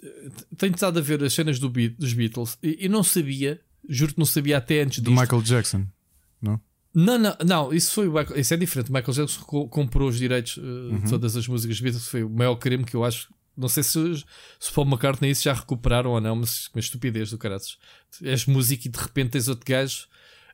tenho 0.57 0.73
estado 0.73 0.99
a 0.99 1.01
ver 1.01 1.23
as 1.23 1.33
cenas 1.33 1.57
do 1.57 1.69
Be 1.69 1.89
dos 1.89 2.13
Beatles 2.13 2.57
e, 2.61 2.87
não 2.87 3.03
sabia, 3.03 3.59
juro 3.89 4.13
que 4.13 4.19
não 4.19 4.25
sabia 4.25 4.57
até 4.57 4.81
antes 4.81 5.01
disto. 5.01 5.05
Do 5.05 5.19
Michael 5.19 5.41
Jackson, 5.41 5.85
não? 6.41 6.61
Não, 6.93 7.17
não, 7.17 7.35
não, 7.45 7.73
isso 7.73 7.93
foi 7.93 8.07
isso 8.35 8.53
é 8.53 8.57
diferente. 8.57 8.89
O 8.89 8.93
Michael 8.93 9.13
Jackson 9.13 9.67
comprou 9.67 10.09
os 10.09 10.17
direitos 10.17 10.57
uh, 10.57 10.61
uhum. 10.61 10.99
de 10.99 11.09
todas 11.09 11.35
as 11.35 11.47
músicas 11.47 11.79
Beatles, 11.79 12.07
foi 12.07 12.23
o 12.23 12.29
maior 12.29 12.55
crime 12.55 12.83
que 12.83 12.95
eu 12.95 13.03
acho. 13.03 13.33
Não 13.55 13.67
sei 13.67 13.83
se, 13.83 14.23
se 14.59 14.71
Paul 14.73 14.87
McCartney 14.87 15.31
isso 15.31 15.43
já 15.43 15.53
recuperaram 15.53 16.11
ou 16.11 16.21
não, 16.21 16.35
mas 16.35 16.69
uma 16.73 16.79
estupidez 16.79 17.31
do 17.31 17.37
caraças. 17.37 17.77
És 18.21 18.45
música 18.45 18.87
e 18.87 18.91
de 18.91 18.99
repente 18.99 19.31
tens 19.31 19.47
outro 19.47 19.65
gajo. 19.65 20.07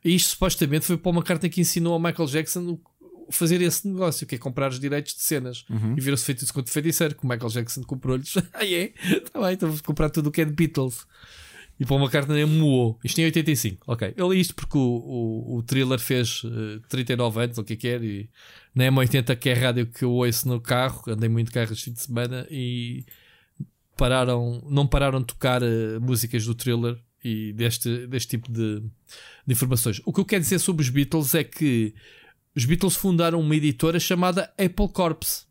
E 0.03 0.15
isto 0.15 0.29
supostamente 0.29 0.85
foi 0.85 0.97
Paul 0.97 1.15
McCartney 1.15 1.49
que 1.49 1.61
ensinou 1.61 1.93
ao 1.93 1.99
Michael 1.99 2.27
Jackson 2.27 2.79
fazer 3.29 3.61
esse 3.61 3.87
negócio, 3.87 4.25
que 4.25 4.35
é 4.35 4.37
comprar 4.37 4.69
os 4.69 4.79
direitos 4.79 5.13
de 5.13 5.21
cenas. 5.21 5.65
Uhum. 5.69 5.95
E 5.97 6.01
viram-se 6.01 6.25
feito 6.25 6.43
isso 6.43 6.53
com 6.53 6.61
o 6.61 6.67
feiticeiro, 6.67 7.15
que 7.15 7.23
o 7.23 7.27
Michael 7.27 7.49
Jackson 7.49 7.83
comprou-lhes. 7.83 8.35
ah, 8.53 8.65
é? 8.65 8.93
Tá 9.31 9.41
bem, 9.41 9.53
então 9.53 9.69
vou 9.69 9.83
comprar 9.83 10.09
tudo 10.09 10.27
o 10.27 10.31
que 10.31 10.41
é 10.41 10.45
de 10.45 10.53
Beatles. 10.53 11.05
E 11.79 11.85
para 11.85 11.95
uma 11.95 12.09
carta 12.09 12.33
nem 12.33 12.45
moou. 12.45 12.99
Isto 13.03 13.19
em 13.19 13.25
85. 13.25 13.83
Ok. 13.85 14.13
Eu 14.17 14.31
li 14.31 14.39
isto 14.39 14.55
porque 14.55 14.77
o, 14.77 14.81
o, 14.81 15.57
o 15.57 15.63
thriller 15.63 15.99
fez 15.99 16.43
uh, 16.43 16.79
39 16.89 17.43
anos, 17.43 17.57
o 17.57 17.63
que 17.63 17.73
é 17.73 17.75
que 17.75 17.87
é, 17.87 17.97
e 17.97 18.29
na 18.73 18.85
M80, 18.85 19.35
que 19.35 19.49
é 19.49 19.53
a 19.53 19.59
rádio 19.59 19.85
que 19.85 20.03
eu 20.03 20.11
ouço 20.11 20.47
no 20.47 20.59
carro, 20.59 21.03
andei 21.07 21.29
muito 21.29 21.51
carro 21.51 21.71
este 21.71 21.85
fim 21.85 21.93
de 21.93 22.01
semana, 22.01 22.47
e 22.49 23.05
pararam, 23.95 24.63
não 24.67 24.87
pararam 24.87 25.19
de 25.19 25.27
tocar 25.27 25.61
uh, 25.61 26.01
músicas 26.01 26.45
do 26.45 26.55
thriller 26.55 26.97
e 27.23 27.53
deste, 27.53 28.07
deste 28.07 28.29
tipo 28.29 28.51
de, 28.51 28.79
de 28.79 29.53
informações. 29.53 30.01
O 30.05 30.11
que 30.11 30.19
eu 30.19 30.25
quero 30.25 30.41
dizer 30.41 30.59
sobre 30.59 30.83
os 30.83 30.89
Beatles 30.89 31.35
é 31.35 31.43
que 31.43 31.93
os 32.57 32.65
Beatles 32.65 32.95
fundaram 32.95 33.39
uma 33.39 33.55
editora 33.55 33.99
chamada 33.99 34.51
Apple 34.57 34.89
Corps. 34.91 35.45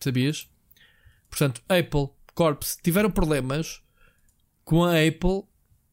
Sabias? 0.00 0.48
Portanto, 1.28 1.60
Apple 1.68 2.08
Corps 2.34 2.78
tiveram 2.82 3.10
problemas 3.10 3.82
com 4.64 4.82
a 4.82 4.92
Apple, 4.92 5.42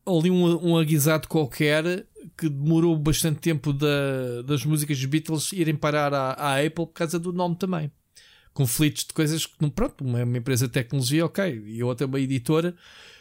ali 0.05 0.31
um, 0.31 0.69
um 0.69 0.77
aguisado 0.77 1.27
qualquer 1.27 2.07
que 2.38 2.47
demorou 2.47 2.97
bastante 2.97 3.41
tempo 3.41 3.73
da, 3.73 4.41
das 4.45 4.63
músicas 4.63 4.97
dos 4.97 5.05
Beatles 5.07 5.51
irem 5.51 5.76
parar 5.76 6.13
à, 6.13 6.31
à, 6.31 6.59
Apple 6.59 6.85
por 6.85 6.93
causa 6.93 7.19
do 7.19 7.34
nome 7.34 7.57
também. 7.57 7.91
Conflitos 8.53 9.03
de 9.03 9.11
coisas 9.11 9.45
que, 9.45 9.69
pronto, 9.72 10.05
uma, 10.05 10.23
uma 10.23 10.38
empresa 10.38 10.67
de 10.67 10.73
tecnologia, 10.73 11.26
ok, 11.26 11.63
e 11.65 11.84
outra 11.84 12.07
uma 12.07 12.17
editora 12.17 12.73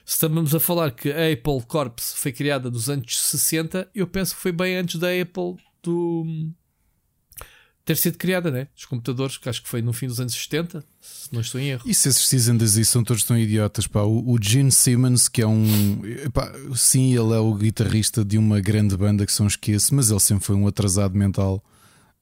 estamos 0.04 0.54
a 0.54 0.60
falar 0.60 0.90
que 0.90 1.10
a 1.10 1.32
Apple 1.32 1.66
Corps 1.66 2.14
foi 2.16 2.32
criada 2.32 2.70
nos 2.70 2.88
anos 2.88 3.16
60, 3.16 3.88
eu 3.94 4.06
penso 4.06 4.34
que 4.34 4.40
foi 4.40 4.52
bem 4.52 4.76
antes 4.76 4.98
da 4.98 5.08
Apple 5.08 5.56
do, 5.82 6.52
ter 7.84 7.96
sido 7.96 8.16
criada, 8.16 8.50
né? 8.50 8.66
Os 8.76 8.86
computadores, 8.86 9.36
que 9.36 9.48
acho 9.48 9.62
que 9.62 9.68
foi 9.68 9.82
no 9.82 9.92
fim 9.92 10.06
dos 10.06 10.18
anos 10.18 10.34
70, 10.34 10.82
se 11.00 11.32
não 11.32 11.40
estou 11.40 11.60
em 11.60 11.68
erro. 11.68 11.82
E 11.84 11.94
se 11.94 12.08
esses 12.08 12.26
Season 12.26 12.56
Disease 12.56 12.90
são 12.90 13.04
todos 13.04 13.24
tão 13.24 13.36
idiotas, 13.36 13.86
pá. 13.86 14.02
O, 14.02 14.32
o 14.32 14.38
Gene 14.40 14.72
Simmons, 14.72 15.28
que 15.28 15.42
é 15.42 15.46
um. 15.46 16.00
Sim, 16.74 17.10
ele 17.10 17.34
é 17.34 17.38
o 17.38 17.54
guitarrista 17.54 18.24
de 18.24 18.38
uma 18.38 18.60
grande 18.60 18.96
banda 18.96 19.26
que 19.26 19.32
são 19.32 19.46
esquece, 19.46 19.94
mas 19.94 20.10
ele 20.10 20.20
sempre 20.20 20.44
foi 20.44 20.56
um 20.56 20.66
atrasado 20.66 21.16
mental. 21.16 21.62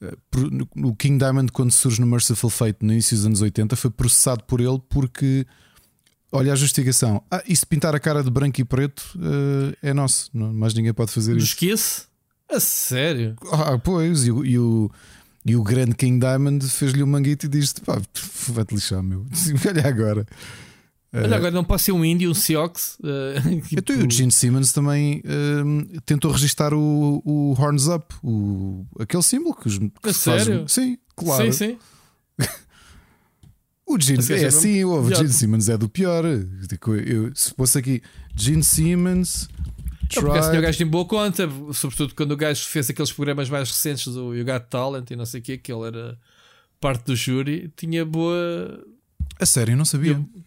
Eh, 0.01 0.17
o 0.77 0.97
King 0.97 1.19
Diamond, 1.19 1.53
quando 1.53 1.71
surge 1.71 2.01
no 2.01 2.07
Merciful 2.07 2.51
Fate 2.51 2.79
no 2.83 2.93
início 2.93 3.17
dos 3.17 3.27
anos 3.27 3.41
80, 3.41 3.77
foi 3.77 3.91
processado 3.91 4.43
por 4.45 4.61
ele 4.61 4.81
porque. 4.89 5.47
Olha 6.35 6.55
a 6.55 6.57
justificação. 6.57 7.23
Ah, 7.31 7.43
e 7.47 7.55
se 7.55 7.67
pintar 7.67 7.95
a 7.95 8.01
cara 8.01 8.25
de 8.25 8.31
branco 8.31 8.59
e 8.59 8.65
preto 8.65 9.03
uh, 9.17 9.77
é 9.83 9.93
nosso. 9.93 10.31
Não, 10.33 10.51
mais 10.53 10.73
ninguém 10.73 10.95
pode 10.95 11.13
fazer 11.13 11.37
isso. 11.37 11.49
Esquece? 11.49 12.05
A 12.51 12.59
sério? 12.59 13.37
Ah, 13.53 13.79
pois. 13.79 14.25
E, 14.25 14.31
e 14.31 14.59
o. 14.59 14.91
E 15.45 15.57
o 15.57 15.63
grande 15.63 15.97
King 15.97 16.21
Diamond 16.21 16.65
fez-lhe 16.69 17.03
um 17.03 17.07
manguito 17.07 17.47
e 17.47 17.49
disse: 17.49 17.75
pá, 17.81 18.01
vai-te 18.49 18.75
lixar, 18.75 19.03
meu. 19.03 19.27
Olha 19.69 19.87
agora. 19.87 20.27
Olha, 21.15 21.37
agora 21.37 21.51
não 21.51 21.65
pode 21.65 21.83
ser 21.83 21.93
um 21.93 22.03
índio, 22.03 22.31
um 22.31 22.35
Seox. 22.35 22.97
Uh, 23.01 23.61
tipo... 23.69 23.93
Então, 23.93 24.07
o 24.07 24.11
Gene 24.11 24.33
Simmons 24.33 24.73
também 24.73 25.23
uh, 25.27 26.01
tentou 26.07 26.31
registar 26.31 26.73
o, 26.73 27.21
o 27.25 27.55
Horns 27.61 27.87
Up, 27.89 28.15
o, 28.23 28.87
aquele 28.99 29.23
símbolo 29.23 29.55
que 29.55 29.69
os. 29.69 29.79
Que 29.79 30.13
sério? 30.13 30.67
Sim, 30.67 30.97
claro. 31.15 31.53
Sim, 31.53 31.53
sim. 31.53 31.79
O 33.95 34.01
Gene 34.01 34.23
é 34.31 34.47
assim, 34.47 34.85
o 34.85 35.15
Gene 35.15 35.29
Simmons 35.29 35.69
é 35.69 35.77
do 35.77 35.89
pior. 35.89 36.25
Tipo, 36.69 36.95
eu, 36.95 37.31
se 37.35 37.53
fosse 37.55 37.79
aqui 37.79 38.03
Gene 38.35 38.63
Simmons. 38.63 39.49
Não, 40.15 40.23
porque 40.23 40.39
assim 40.39 40.59
o 40.59 40.61
gajo 40.61 40.79
tem 40.79 40.87
boa 40.87 41.07
conta, 41.07 41.49
sobretudo 41.73 42.15
quando 42.15 42.33
o 42.33 42.37
gajo 42.37 42.65
fez 42.67 42.91
aqueles 42.91 43.13
programas 43.13 43.49
mais 43.49 43.71
recentes 43.71 44.13
do 44.13 44.35
You 44.35 44.45
Got 44.45 44.67
Talent 44.69 45.11
e 45.11 45.17
não 45.17 45.25
sei 45.25 45.41
o 45.41 45.43
que, 45.43 45.57
que 45.57 45.73
ele 45.73 45.87
era 45.87 46.19
parte 46.79 47.05
do 47.05 47.17
júri, 47.17 47.73
tinha 47.77 48.05
boa. 48.05 48.85
A 49.39 49.47
sério, 49.47 49.77
não 49.77 49.85
sabia. 49.85 50.13
Eu... 50.13 50.45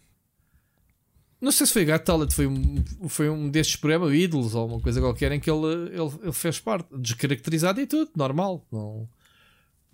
Não 1.40 1.52
sei 1.52 1.66
se 1.66 1.72
foi 1.72 1.84
Got 1.84 2.04
Talent, 2.04 2.32
foi 2.32 2.46
um, 2.46 2.84
foi 3.08 3.28
um 3.28 3.48
destes 3.48 3.76
programas, 3.76 4.14
Idols 4.14 4.54
ou 4.54 4.68
uma 4.68 4.80
coisa 4.80 5.00
qualquer, 5.00 5.32
em 5.32 5.40
que 5.40 5.50
ele, 5.50 5.66
ele, 5.66 6.10
ele 6.22 6.32
fez 6.32 6.60
parte, 6.60 6.88
descaracterizado 6.96 7.80
e 7.80 7.86
tudo, 7.86 8.10
normal. 8.16 8.64
Não, 8.70 9.08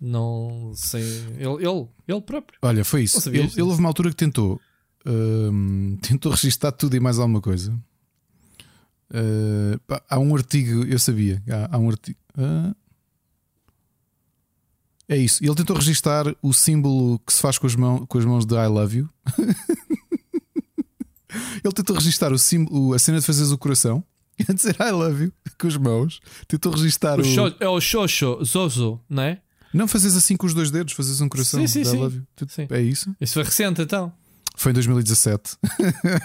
não 0.03 0.73
sem. 0.75 1.01
Ele, 1.01 1.65
ele, 1.65 1.87
ele 2.05 2.21
próprio. 2.21 2.59
Olha, 2.61 2.83
foi 2.83 3.03
isso. 3.03 3.29
Ele, 3.29 3.39
ele 3.39 3.61
houve 3.61 3.79
uma 3.79 3.87
altura 3.87 4.09
que 4.09 4.17
tentou. 4.17 4.59
Hum, 5.05 5.97
tentou 6.03 6.33
registrar 6.33 6.73
tudo 6.73 6.95
e 6.95 6.99
mais 6.99 7.17
alguma 7.17 7.39
coisa. 7.39 7.73
Uh, 9.09 9.79
pá, 9.87 10.03
há 10.09 10.19
um 10.19 10.35
artigo, 10.35 10.83
eu 10.83 10.99
sabia. 10.99 11.41
Há, 11.49 11.75
há 11.75 11.79
um 11.79 11.89
artigo. 11.89 12.19
Uh, 12.37 12.75
é 15.07 15.15
isso. 15.15 15.43
Ele 15.43 15.55
tentou 15.55 15.75
registar 15.75 16.35
o 16.41 16.53
símbolo 16.53 17.19
que 17.19 17.31
se 17.31 17.39
faz 17.39 17.57
com 17.57 17.67
as, 17.67 17.75
mão, 17.75 18.05
com 18.05 18.17
as 18.17 18.25
mãos 18.25 18.45
de 18.45 18.55
I 18.55 18.67
love 18.67 18.97
you. 18.97 19.09
Ele 21.63 21.73
tentou 21.73 21.95
registar 21.95 22.33
o 22.33 22.37
símbolo, 22.37 22.93
a 22.93 22.99
cena 22.99 23.19
de 23.19 23.25
fazeres 23.25 23.51
o 23.51 23.57
coração 23.57 24.03
e 24.37 24.43
a 24.51 24.53
dizer 24.53 24.75
I 24.79 24.91
love 24.91 25.25
you 25.25 25.33
com 25.57 25.67
as 25.67 25.77
mãos. 25.77 26.19
Tentou 26.47 26.73
registar 26.73 27.19
o. 27.19 27.23
o... 27.23 27.55
É 27.59 27.69
o 27.69 27.79
Xoxo, 27.79 28.43
Zozo, 28.43 28.99
não 29.09 29.23
é? 29.23 29.41
Não 29.73 29.87
fazes 29.87 30.15
assim 30.15 30.37
com 30.37 30.45
os 30.45 30.53
dois 30.53 30.69
dedos, 30.69 30.93
fazes 30.93 31.19
um 31.19 31.27
coração. 31.27 31.59
Sim, 31.61 31.67
sim, 31.67 31.83
sim. 31.83 32.21
sim. 32.47 32.67
É 32.69 32.81
isso? 32.81 33.15
Isso 33.19 33.33
foi 33.33 33.43
recente 33.43 33.81
então. 33.81 34.13
Foi 34.55 34.71
em 34.71 34.73
2017. 34.73 35.57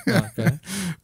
Ah, 0.08 0.30
okay. 0.30 0.44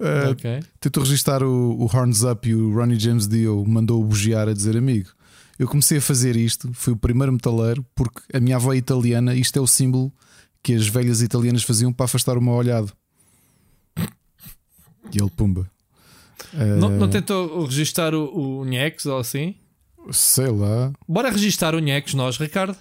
uh, 0.01 0.31
okay. 0.33 0.61
Tentou 0.81 1.03
registar 1.03 1.43
o, 1.43 1.73
o, 1.79 1.85
Horns 1.85 2.23
Up 2.23 2.49
e 2.49 2.55
o 2.55 2.75
Ronnie 2.75 2.99
James 2.99 3.27
Dio 3.27 3.65
mandou-o 3.67 4.05
bugiar 4.05 4.49
a 4.49 4.53
dizer 4.53 4.77
amigo. 4.77 5.11
Eu 5.59 5.69
comecei 5.69 5.99
a 5.99 6.01
fazer 6.01 6.37
isto, 6.37 6.71
fui 6.73 6.93
o 6.93 6.97
primeiro 6.97 7.33
metaleiro, 7.33 7.85
porque 7.95 8.21
a 8.33 8.41
minha 8.41 8.57
avó 8.57 8.73
é 8.73 8.77
italiana, 8.77 9.35
isto 9.35 9.59
é 9.59 9.63
o 9.63 9.67
símbolo 9.67 10.13
que 10.63 10.75
as 10.75 10.89
velhas 10.89 11.23
italianas 11.23 11.63
faziam 11.63 11.93
para 11.93 12.07
afastar 12.07 12.37
o 12.37 12.43
mau 12.43 12.57
olhado. 12.57 12.93
E 15.13 15.21
ele, 15.21 15.31
pumba. 15.31 15.71
Não, 16.53 16.89
uh, 16.89 16.99
não 16.99 17.09
tentou 17.09 17.65
registar 17.67 18.15
o, 18.15 18.25
o 18.25 18.65
ou 19.07 19.19
assim? 19.19 19.55
Sei 20.13 20.49
lá. 20.49 20.93
Bora 21.09 21.31
registar 21.31 21.75
o 21.75 21.79
Nhex 21.79 22.15
nós, 22.15 22.37
Ricardo. 22.37 22.77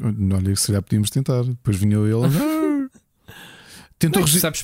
Olha, 0.00 0.56
se 0.56 0.66
calhar 0.66 0.82
podíamos 0.82 1.10
tentar. 1.10 1.42
Depois 1.44 1.76
vinha 1.76 1.96
ele. 1.96 2.86
Tentou 3.98 4.20
não, 4.20 4.28
sabes, 4.28 4.62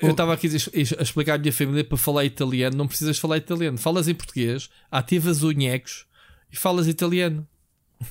eu 0.00 0.10
estava 0.10 0.32
aqui 0.32 0.46
a 0.46 1.02
explicar 1.02 1.34
à 1.34 1.38
minha 1.38 1.52
família 1.52 1.82
para 1.82 1.98
falar 1.98 2.24
italiano. 2.24 2.76
Não 2.76 2.86
precisas 2.86 3.18
falar 3.18 3.36
italiano. 3.36 3.76
Falas 3.76 4.06
em 4.06 4.14
português, 4.14 4.70
ativas 4.88 5.42
o 5.42 5.50
nhecos 5.50 6.06
e 6.52 6.56
falas 6.56 6.86
italiano. 6.86 7.46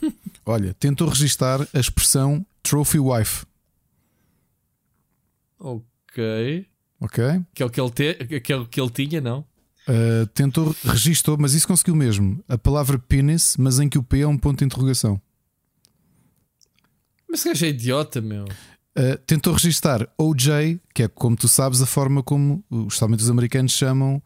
Olha, 0.45 0.73
tentou 0.73 1.07
registar 1.07 1.65
a 1.73 1.79
expressão 1.79 2.45
trophy 2.61 2.99
wife. 2.99 3.45
Ok. 5.57 6.67
Ok. 6.99 7.23
Que 7.53 7.63
é 7.63 7.65
o 7.65 7.69
que 7.69 7.79
ele, 7.79 7.91
te, 7.91 8.39
que 8.41 8.51
é 8.51 8.57
o 8.57 8.65
que 8.65 8.81
ele 8.81 8.89
tinha, 8.89 9.21
não? 9.21 9.45
Uh, 9.87 10.27
tentou, 10.27 10.75
registou, 10.83 11.37
mas 11.39 11.53
isso 11.53 11.67
conseguiu 11.67 11.95
mesmo. 11.95 12.43
A 12.47 12.57
palavra 12.57 12.99
penis, 12.99 13.55
mas 13.57 13.79
em 13.79 13.87
que 13.87 13.97
o 13.97 14.03
P 14.03 14.19
é 14.19 14.27
um 14.27 14.37
ponto 14.37 14.59
de 14.59 14.65
interrogação. 14.65 15.21
Mas 17.29 17.43
gajo 17.43 17.65
é 17.65 17.69
idiota, 17.69 18.19
meu. 18.19 18.43
Uh, 18.43 19.17
tentou 19.25 19.53
registar 19.53 20.09
OJ, 20.17 20.79
que 20.93 21.03
é 21.03 21.07
como 21.07 21.37
tu 21.37 21.47
sabes, 21.47 21.81
a 21.81 21.85
forma 21.85 22.21
como 22.21 22.63
os, 22.69 22.99
os 23.01 23.29
americanos 23.29 23.71
chamam 23.71 24.21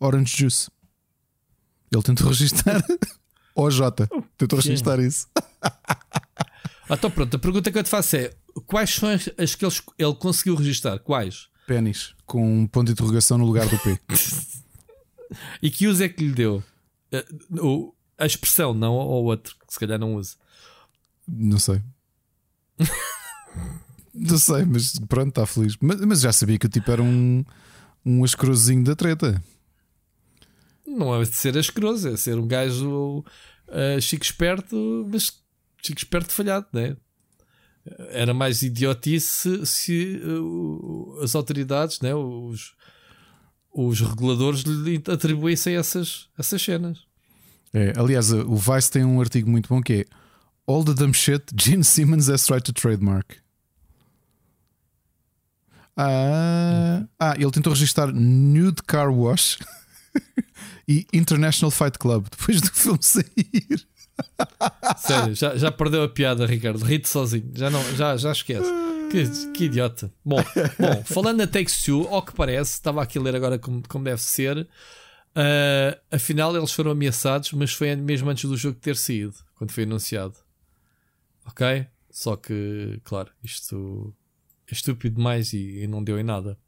Orange 0.00 0.34
Juice. 0.34 0.70
Ele 1.92 2.02
tentou 2.02 2.28
registar 2.28 2.82
OJ. 3.54 3.80
Tentou 4.38 4.58
registar 4.58 4.98
isso. 4.98 5.26
ah, 5.60 6.92
então 6.92 7.10
pronto, 7.10 7.36
a 7.36 7.38
pergunta 7.38 7.70
que 7.70 7.78
eu 7.78 7.82
te 7.82 7.90
faço 7.90 8.16
é: 8.16 8.32
quais 8.66 8.94
são 8.94 9.10
as, 9.10 9.54
que 9.54 9.64
ele, 9.66 9.74
ele 9.98 10.14
conseguiu 10.14 10.54
registrar? 10.54 10.98
Quais? 11.00 11.48
Pênis, 11.66 12.14
com 12.24 12.60
um 12.60 12.66
ponto 12.66 12.86
de 12.86 12.92
interrogação 12.92 13.36
no 13.36 13.44
lugar 13.44 13.66
do 13.68 13.78
P. 13.78 13.98
e 15.62 15.70
que 15.70 15.86
uso 15.86 16.02
é 16.02 16.08
que 16.08 16.24
lhe 16.24 16.32
deu? 16.32 16.62
Uh, 17.50 17.94
a 18.18 18.26
expressão, 18.26 18.72
não 18.72 18.94
ou 18.94 19.24
outro, 19.24 19.54
que 19.66 19.72
se 19.72 19.78
calhar 19.78 19.98
não 19.98 20.14
usa. 20.14 20.36
Não 21.28 21.58
sei. 21.58 21.82
Não 24.18 24.38
sei, 24.38 24.64
mas 24.64 24.98
pronto, 25.00 25.28
está 25.28 25.46
feliz. 25.46 25.76
Mas, 25.78 26.00
mas, 26.00 26.20
já 26.20 26.32
sabia 26.32 26.58
que 26.58 26.64
o 26.64 26.70
tipo 26.70 26.90
era 26.90 27.02
um, 27.02 27.44
um 28.04 28.24
ascrozinho 28.24 28.82
da 28.82 28.96
treta. 28.96 29.42
Não 30.86 31.14
é 31.14 31.22
de 31.22 31.34
ser 31.34 31.58
ascroso, 31.58 32.08
é 32.08 32.16
ser 32.16 32.38
um 32.38 32.46
gajo 32.46 33.18
uh, 33.68 34.00
chico 34.00 34.24
esperto, 34.24 35.06
mas 35.12 35.38
chico 35.82 35.98
esperto 35.98 36.32
falhado, 36.32 36.66
né? 36.72 36.96
Era 38.08 38.32
mais 38.32 38.62
idiotice 38.62 39.66
se 39.66 40.20
uh, 40.24 41.20
as 41.22 41.34
autoridades, 41.34 42.00
né? 42.00 42.14
os, 42.14 42.74
os 43.76 44.00
reguladores 44.00 44.62
lhe 44.62 45.02
atribuíssem 45.06 45.76
essas, 45.76 46.28
essas 46.38 46.62
cenas. 46.62 47.00
É, 47.74 47.92
aliás, 47.94 48.32
o 48.32 48.56
Vice 48.56 48.90
tem 48.90 49.04
um 49.04 49.20
artigo 49.20 49.50
muito 49.50 49.68
bom 49.68 49.82
que 49.82 49.92
é 49.92 50.04
All 50.66 50.82
the 50.82 50.94
dumb 50.94 51.14
shit 51.14 51.44
Gene 51.54 51.84
Simmons 51.84 52.28
has 52.30 52.46
tried 52.46 52.62
to 52.62 52.72
trademark. 52.72 53.36
Ah, 55.94 57.04
ah, 57.20 57.34
ele 57.38 57.50
tentou 57.50 57.72
registrar 57.72 58.12
Nude 58.12 58.82
Car 58.82 59.12
Wash 59.12 59.58
e 60.88 61.06
International 61.12 61.70
Fight 61.70 61.98
Club 61.98 62.26
depois 62.30 62.60
do 62.62 62.70
filme 62.70 62.98
sair. 63.02 63.86
Sério, 64.96 65.34
já, 65.34 65.56
já 65.56 65.70
perdeu 65.70 66.02
a 66.02 66.08
piada, 66.08 66.46
Ricardo. 66.46 66.82
Ri-te 66.82 67.08
sozinho, 67.08 67.50
já, 67.54 67.68
não, 67.68 67.82
já, 67.94 68.16
já 68.16 68.32
esquece. 68.32 68.70
Que, 69.10 69.52
que 69.52 69.64
idiota. 69.64 70.12
Bom, 70.24 70.42
bom, 70.78 71.04
falando 71.04 71.38
na 71.38 71.46
Takes 71.46 71.82
Two, 71.82 72.08
ao 72.08 72.22
que 72.22 72.32
parece, 72.32 72.72
estava 72.72 73.02
aqui 73.02 73.18
a 73.18 73.22
ler 73.22 73.36
agora 73.36 73.58
como, 73.58 73.82
como 73.88 74.04
deve 74.04 74.20
ser. 74.20 74.58
Uh, 75.36 76.00
afinal, 76.10 76.56
eles 76.56 76.72
foram 76.72 76.90
ameaçados, 76.90 77.52
mas 77.52 77.72
foi 77.72 77.94
mesmo 77.94 78.28
antes 78.30 78.48
do 78.48 78.56
jogo 78.56 78.78
ter 78.80 78.96
saído, 78.96 79.34
quando 79.54 79.70
foi 79.70 79.84
anunciado. 79.84 80.34
Ok? 81.46 81.86
Só 82.10 82.36
que, 82.36 83.00
claro, 83.04 83.30
isto 83.42 84.14
é 84.70 84.72
estúpido 84.72 85.16
demais 85.16 85.52
e, 85.52 85.82
e 85.82 85.86
não 85.86 86.02
deu 86.02 86.18
em 86.18 86.24
nada. 86.24 86.58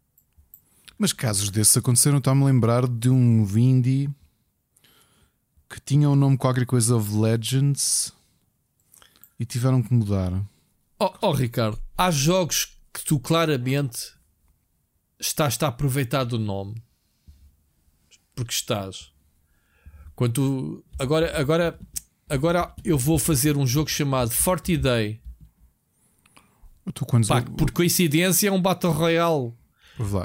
Mas 0.98 1.12
casos 1.12 1.50
desses 1.50 1.76
aconteceram, 1.76 2.18
está-me 2.18 2.42
a 2.42 2.46
lembrar 2.46 2.86
de 2.86 3.08
um 3.08 3.46
indie 3.56 4.10
que 5.68 5.80
tinha 5.80 6.08
o 6.08 6.12
um 6.12 6.16
nome 6.16 6.36
qualquer 6.36 6.66
coisa 6.66 6.96
of 6.96 7.14
Legends 7.14 8.12
e 9.38 9.46
tiveram 9.46 9.82
que 9.82 9.92
mudar. 9.92 10.32
Oh, 10.98 11.12
oh 11.22 11.32
Ricardo, 11.32 11.80
há 11.98 12.10
jogos 12.10 12.78
que 12.94 13.04
tu 13.04 13.18
claramente 13.18 13.98
estás 15.20 15.60
a 15.60 15.66
aproveitar 15.66 16.24
do 16.24 16.38
nome 16.38 16.82
porque 18.34 18.52
estás. 18.52 19.12
Quando 20.14 20.32
tu, 20.32 20.84
agora, 20.98 21.38
agora, 21.38 21.78
agora 22.28 22.74
eu 22.84 22.96
vou 22.96 23.18
fazer 23.18 23.56
um 23.56 23.66
jogo 23.66 23.90
chamado 23.90 24.30
Forty 24.30 24.76
Day 24.76 25.20
Pá, 27.28 27.42
por 27.42 27.70
coincidência 27.70 28.48
é 28.48 28.52
um 28.52 28.60
Battle 28.60 28.92
Royale. 28.92 29.52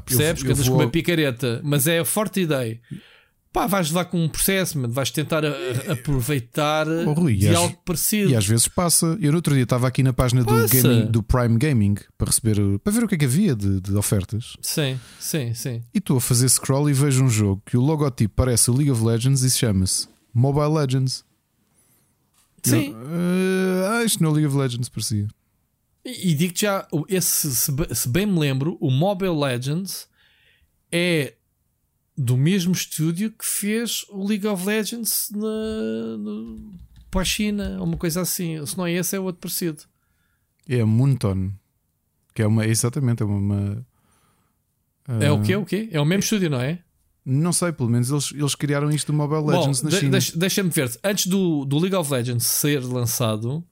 Percebes? 0.05 0.43
Eu, 0.43 0.49
eu 0.51 0.55
vou... 0.55 0.65
com 0.65 0.83
uma 0.83 0.89
picareta, 0.89 1.59
mas 1.63 1.87
é 1.87 1.99
a 1.99 2.05
Forte 2.05 2.45
Day. 2.45 2.79
Pá, 3.53 3.67
vais 3.67 3.87
levar 3.89 4.05
com 4.05 4.21
um 4.21 4.27
processo, 4.27 4.77
mano, 4.79 4.91
vais 4.91 5.11
tentar 5.11 5.45
a- 5.45 5.49
a- 5.49 5.93
aproveitar 5.93 6.87
Oh, 6.87 7.13
Rui, 7.13 7.35
de 7.37 7.53
algo 7.55 7.77
parecido. 7.85 8.31
E 8.31 8.35
às 8.35 8.45
vezes 8.45 8.67
passa. 8.67 9.17
Eu 9.21 9.31
no 9.31 9.37
outro 9.37 9.53
dia 9.53 9.63
estava 9.63 9.87
aqui 9.87 10.01
na 10.01 10.11
página 10.11 10.43
do, 10.43 10.67
gaming, 10.67 11.05
do 11.05 11.21
Prime 11.21 11.57
Gaming 11.57 11.95
para 12.17 12.27
receber 12.27 12.57
para 12.79 12.91
ver 12.91 13.03
o 13.03 13.07
que 13.07 13.15
é 13.15 13.17
que 13.19 13.25
havia 13.25 13.55
de, 13.55 13.79
de 13.79 13.95
ofertas. 13.95 14.57
Sim, 14.61 14.99
sim, 15.19 15.53
sim. 15.53 15.81
E 15.93 15.99
estou 15.99 16.17
a 16.17 16.21
fazer 16.21 16.49
scroll 16.49 16.89
e 16.89 16.93
vejo 16.93 17.23
um 17.23 17.29
jogo 17.29 17.61
que 17.65 17.77
o 17.77 17.81
logotipo 17.81 18.33
parece 18.35 18.69
o 18.71 18.73
League 18.73 18.91
of 18.91 19.03
Legends 19.03 19.43
e 19.43 19.49
chama-se 19.51 20.07
Mobile 20.33 20.73
Legends. 20.79 21.23
Sim. 22.63 22.91
Eu, 22.91 23.85
"Ah, 23.85 23.97
ah, 23.99 24.03
isto 24.03 24.21
não 24.23 24.29
é 24.29 24.31
o 24.31 24.35
League 24.35 24.47
of 24.47 24.57
Legends, 24.57 24.89
parecia. 24.89 25.27
E, 26.05 26.31
e 26.31 26.33
digo-te 26.35 26.61
já, 26.61 26.87
esse, 27.09 27.53
se 27.55 28.09
bem 28.09 28.25
me 28.25 28.39
lembro, 28.39 28.77
o 28.81 28.89
Mobile 28.89 29.37
Legends 29.37 30.07
é 30.91 31.33
do 32.17 32.37
mesmo 32.37 32.71
estúdio 32.73 33.31
que 33.31 33.45
fez 33.45 34.05
o 34.09 34.25
League 34.27 34.47
of 34.47 34.65
Legends 34.65 35.29
na, 35.33 36.17
no, 36.17 36.71
para 37.09 37.21
a 37.21 37.25
China, 37.25 37.77
ou 37.79 37.85
uma 37.85 37.97
coisa 37.97 38.21
assim. 38.21 38.63
Se 38.65 38.77
não 38.77 38.85
é 38.85 38.91
esse, 38.93 39.15
é 39.15 39.19
outro 39.19 39.41
parecido. 39.41 39.83
É 40.67 40.79
a 40.81 40.85
Moonton. 40.85 41.51
Que 42.33 42.41
é 42.41 42.47
uma. 42.47 42.65
Exatamente, 42.65 43.21
é 43.21 43.25
uma. 43.25 43.37
uma- 43.37 43.85
É 45.21 45.31
o 45.31 45.35
ah, 45.35 45.41
quê? 45.41 45.55
O 45.55 45.65
quê? 45.65 45.89
É 45.91 45.99
o 45.99 46.05
mesmo 46.05 46.21
estúdio, 46.23 46.49
não 46.49 46.59
é? 46.61 46.79
Não 47.25 47.53
sei, 47.53 47.71
pelo 47.71 47.89
menos 47.89 48.09
eles, 48.09 48.31
eles 48.33 48.53
criaram 48.55 48.89
isto 48.91 49.11
do 49.11 49.17
Mobile 49.17 49.41
Legends 49.45 49.79
Bom, 49.81 49.85
na 49.85 49.89
de- 49.91 49.99
China. 49.99 50.11
deixa- 50.11 50.37
Deixa-me 50.37 50.69
ver. 50.69 50.91
Antes 51.03 51.27
do, 51.27 51.63
do 51.65 51.79
League 51.79 51.95
of 51.95 52.11
Legends 52.11 52.45
ser 52.45 52.83
lançado, 52.83 53.63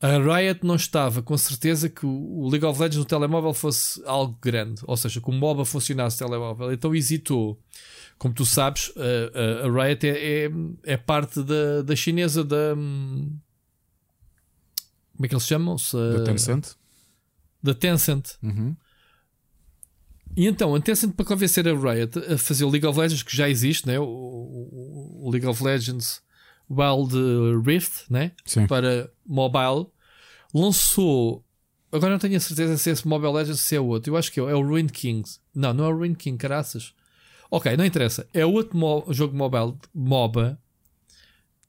a 0.00 0.16
Riot 0.18 0.64
não 0.66 0.76
estava 0.76 1.22
com 1.22 1.36
certeza 1.36 1.88
que 1.90 2.06
o, 2.06 2.48
League 2.48 2.64
of 2.64 2.78
Legends 2.80 2.96
no 2.98 3.04
telemóvel 3.04 3.52
fosse 3.52 4.02
algo 4.06 4.38
grande. 4.40 4.80
Ou 4.86 4.96
seja, 4.96 5.20
que 5.20 5.28
o 5.28 5.32
MOBA 5.32 5.64
funcionasse 5.64 6.20
no 6.22 6.26
telemóvel. 6.28 6.72
Então 6.72 6.94
hesitou. 6.94 7.60
Como 8.18 8.32
tu 8.34 8.44
sabes, 8.46 8.92
a, 8.96 9.64
a- 9.64 9.66
a 9.66 9.84
Riot 9.86 10.06
é, 10.06 10.44
é, 10.46 10.50
é 10.84 10.96
parte 10.96 11.42
da, 11.42 11.82
da 11.82 11.94
chinesa 11.96 12.42
da. 12.44 12.74
hum, 12.76 13.36
Como 15.16 15.26
é 15.26 15.28
que 15.28 15.34
eles 15.34 15.46
chamam-se? 15.46 15.96
Da 15.96 16.24
Tencent. 16.24 16.66
Da 17.62 17.74
Tencent. 17.74 18.30
Uhum. 18.42 18.74
E 20.36 20.46
então, 20.46 20.74
a 20.74 20.80
Tencent 20.80 21.12
para 21.14 21.26
convencer 21.26 21.66
a 21.68 21.72
Riot 21.74 22.18
a 22.32 22.38
fazer 22.38 22.64
o 22.64 22.70
League 22.70 22.86
of 22.86 22.98
Legends, 22.98 23.22
que 23.22 23.36
já 23.36 23.48
existe, 23.48 23.86
né? 23.86 23.98
o, 23.98 24.04
o- 24.04 25.26
o 25.26 25.30
League 25.30 25.46
of 25.46 25.62
Legends 25.62 26.22
Wild 26.70 27.14
Rift, 27.66 28.04
né? 28.08 28.32
Sim. 28.44 28.66
para 28.66 29.10
mobile, 29.26 29.86
lançou. 30.54 31.44
Agora 31.92 32.12
não 32.12 32.18
tenho 32.20 32.36
a 32.36 32.40
certeza 32.40 32.78
se 32.78 32.88
é 32.90 32.92
esse 32.92 33.06
Mobile 33.08 33.32
Legends 33.32 33.60
se 33.60 33.74
é 33.74 33.80
outro. 33.80 34.12
Eu 34.12 34.16
acho 34.16 34.30
que 34.30 34.38
é, 34.38 34.42
é 34.44 34.54
o 34.54 34.62
Ruined 34.64 34.92
Kings. 34.92 35.40
Não, 35.54 35.74
não 35.74 35.84
é 35.84 35.88
o 35.88 35.96
Ruined 35.96 36.16
King, 36.16 36.38
caraças. 36.38 36.94
Ok, 37.50 37.76
não 37.76 37.84
interessa. 37.84 38.26
É 38.32 38.46
outro 38.46 38.76
mo- 38.78 39.04
jogo 39.10 39.36
mobile, 39.36 39.74
MOBA, 39.92 40.56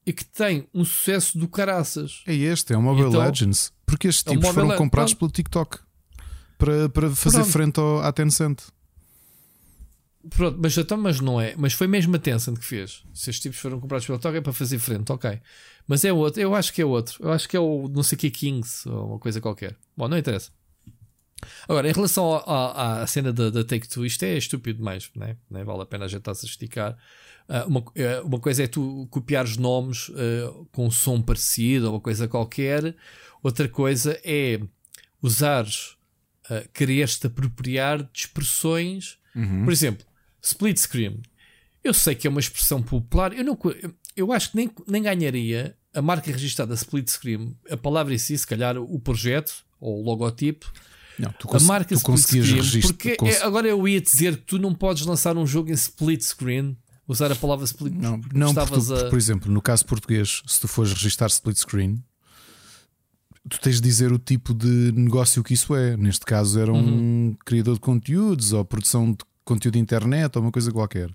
e 0.05 0.13
que 0.13 0.23
tem 0.23 0.67
um 0.73 0.85
sucesso 0.85 1.37
do 1.39 1.47
caraças. 1.47 2.21
É 2.27 2.35
este, 2.35 2.73
é 2.73 2.77
o 2.77 2.81
Mobile 2.83 3.07
Então, 3.09 3.21
Legends. 3.21 3.73
Porque 3.85 4.07
estes 4.07 4.25
é 4.27 4.35
tipos 4.35 4.49
foram 4.53 4.75
comprados 4.77 5.13
pronto. 5.15 5.31
pelo 5.31 5.31
TikTok 5.31 5.79
para, 6.57 6.87
para 6.89 7.09
fazer 7.09 7.37
Pronto. 7.39 7.51
frente 7.51 7.79
ao, 7.79 7.99
à 8.01 8.11
Tencent. 8.11 8.59
Pronto, 10.29 10.59
mas, 10.61 10.77
então, 10.77 10.97
mas 10.97 11.19
não 11.19 11.41
é. 11.41 11.55
Mas 11.57 11.73
foi 11.73 11.87
mesmo 11.87 12.15
a 12.15 12.19
Tencent 12.19 12.57
que 12.57 12.65
fez. 12.65 13.03
Se 13.13 13.29
estes 13.29 13.39
tipos 13.39 13.59
foram 13.59 13.79
comprados 13.79 14.05
pela 14.05 14.19
Toga 14.19 14.37
é 14.37 14.41
para 14.41 14.53
fazer 14.53 14.77
frente, 14.79 15.11
ok. 15.11 15.39
Mas 15.87 16.05
é 16.05 16.13
outro, 16.13 16.39
eu 16.41 16.53
acho 16.53 16.71
que 16.73 16.81
é 16.81 16.85
outro. 16.85 17.17
Eu 17.23 17.31
acho 17.31 17.49
que 17.49 17.57
é 17.57 17.59
o 17.59 17.87
não 17.89 18.03
sei 18.03 18.17
que 18.17 18.29
Kings 18.29 18.87
ou 18.87 19.09
uma 19.11 19.19
coisa 19.19 19.41
qualquer. 19.41 19.75
Bom, 19.97 20.07
não 20.07 20.17
interessa. 20.17 20.51
Agora, 21.67 21.89
em 21.89 21.91
relação 21.91 22.23
ao- 22.25 22.47
à, 22.49 23.01
à 23.01 23.07
cena 23.07 23.33
da, 23.33 23.49
da 23.49 23.63
Take 23.63 23.87
Two, 23.89 24.05
isto 24.05 24.23
é 24.23 24.37
estúpido 24.37 24.77
demais, 24.77 25.09
né? 25.15 25.37
nem 25.49 25.63
vale 25.63 25.81
a 25.81 25.85
pena 25.87 26.05
a 26.05 26.07
gente 26.07 26.19
estar 26.19 26.31
a 26.31 26.33
esticar. 26.35 26.95
Ah, 27.49 27.65
uma, 27.65 27.83
eh, 27.95 28.21
uma 28.21 28.39
coisa 28.39 28.63
é 28.63 28.67
tu 28.67 29.07
copiar 29.09 29.43
os 29.43 29.57
nomes 29.57 30.11
eh, 30.15 30.53
com 30.71 30.85
um 30.85 30.91
som 30.91 31.19
parecido 31.19 31.87
ou 31.87 31.93
uma 31.93 31.99
coisa 31.99 32.27
qualquer, 32.27 32.95
outra 33.41 33.67
coisa 33.67 34.19
é 34.23 34.61
usares, 35.21 35.97
uh, 36.49 36.67
quereres-te 36.73 37.27
apropriar 37.27 38.01
de 38.03 38.09
expressões, 38.13 39.17
por 39.65 39.71
exemplo, 39.71 40.05
split 40.41 40.77
screen. 40.77 41.21
Eu 41.83 41.93
sei 41.93 42.13
que 42.15 42.27
é 42.27 42.29
uma 42.29 42.39
expressão 42.39 42.81
popular, 42.81 43.33
eu, 43.33 43.43
não, 43.43 43.57
eu- 44.15 44.31
acho 44.31 44.51
que 44.51 44.57
nem, 44.57 44.69
nem 44.87 45.01
ganharia 45.01 45.75
a 45.93 46.01
marca 46.01 46.31
registrada 46.31 46.73
split 46.75 47.09
screen, 47.09 47.55
a 47.69 47.75
palavra 47.77 48.13
em 48.13 48.17
si, 48.17 48.37
se 48.37 48.45
calhar 48.47 48.77
o 48.77 48.99
projeto 48.99 49.51
ou 49.79 49.99
o 49.99 50.05
logotipo, 50.05 50.71
Não, 51.17 51.31
tu, 51.33 51.47
a 51.47 51.51
cons- 51.51 51.63
marca 51.63 51.89
tu 51.89 51.95
split 51.97 52.05
conseguias 52.05 52.45
screen, 52.47 52.61
registrar. 52.61 52.93
porque 52.93 53.09
é- 53.29 53.41
agora 53.43 53.67
eu 53.67 53.87
ia 53.87 53.99
dizer 53.99 54.37
que 54.37 54.43
tu 54.43 54.59
não 54.59 54.73
podes 54.75 55.05
lançar 55.05 55.35
um 55.37 55.45
jogo 55.45 55.69
em 55.69 55.73
split 55.73 56.21
screen, 56.21 56.77
usar 57.07 57.31
a 57.31 57.35
palavra 57.35 57.65
split 57.65 57.93
Não, 57.93 58.21
não 58.33 58.49
estavas 58.49 58.85
tu, 58.87 58.93
a... 58.95 59.09
por 59.09 59.17
exemplo, 59.17 59.51
no 59.51 59.61
caso 59.61 59.85
português, 59.85 60.41
se 60.47 60.59
tu 60.61 60.67
fores 60.67 60.93
registar 60.93 61.27
split 61.29 61.57
screen, 61.57 62.01
tu 63.49 63.59
tens 63.59 63.75
de 63.75 63.81
dizer 63.81 64.11
o 64.13 64.19
tipo 64.19 64.53
de 64.53 64.91
negócio 64.93 65.43
que 65.43 65.53
isso 65.55 65.75
é. 65.75 65.97
Neste 65.97 66.25
caso, 66.25 66.59
era 66.59 66.71
Uhum. 66.71 67.29
um 67.31 67.35
criador 67.45 67.73
de 67.75 67.79
conteúdos 67.81 68.53
ou 68.53 68.63
produção 68.63 69.11
de 69.11 69.17
conteúdo 69.45 69.73
de 69.73 69.79
internet 69.79 70.35
ou 70.35 70.41
uma 70.43 70.51
coisa 70.51 70.71
qualquer. 70.71 71.09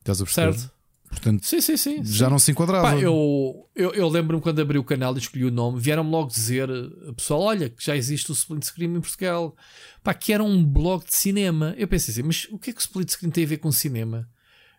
Estás 0.00 0.20
a 0.20 0.24
perceber? 0.24 0.52
Certo. 0.58 0.78
Portanto, 1.08 1.42
Sim, 1.46 1.60
sim, 1.62 1.76
sim. 1.78 2.04
sim. 2.04 2.12
já 2.14 2.28
não 2.28 2.38
se 2.38 2.50
enquadrava. 2.50 2.90
Pá, 2.90 2.98
eu, 2.98 3.66
eu, 3.74 3.94
eu 3.94 4.08
lembro-me 4.10 4.42
quando 4.42 4.60
abri 4.60 4.76
o 4.76 4.84
canal 4.84 5.14
e 5.14 5.18
escolhi 5.18 5.46
o 5.46 5.50
nome, 5.50 5.80
vieram-me 5.80 6.10
logo 6.10 6.28
dizer, 6.28 6.68
eh, 6.68 7.12
pessoal, 7.16 7.40
olha, 7.40 7.70
que 7.70 7.82
já 7.82 7.96
existe 7.96 8.30
o 8.30 8.34
Split 8.34 8.62
Screen 8.64 8.94
em 8.94 9.00
Portugal. 9.00 9.56
Pá, 10.02 10.12
que 10.12 10.34
era 10.34 10.44
um 10.44 10.62
blog 10.62 11.06
de 11.06 11.14
cinema. 11.14 11.74
Eu 11.78 11.88
pensei 11.88 12.12
assim, 12.12 12.22
mas 12.22 12.46
o 12.50 12.58
que 12.58 12.68
é 12.68 12.72
que 12.74 12.78
o 12.78 12.82
Split 12.82 13.08
Screen 13.10 13.30
tem 13.30 13.44
a 13.44 13.46
ver 13.46 13.56
com 13.56 13.72
cinema? 13.72 14.28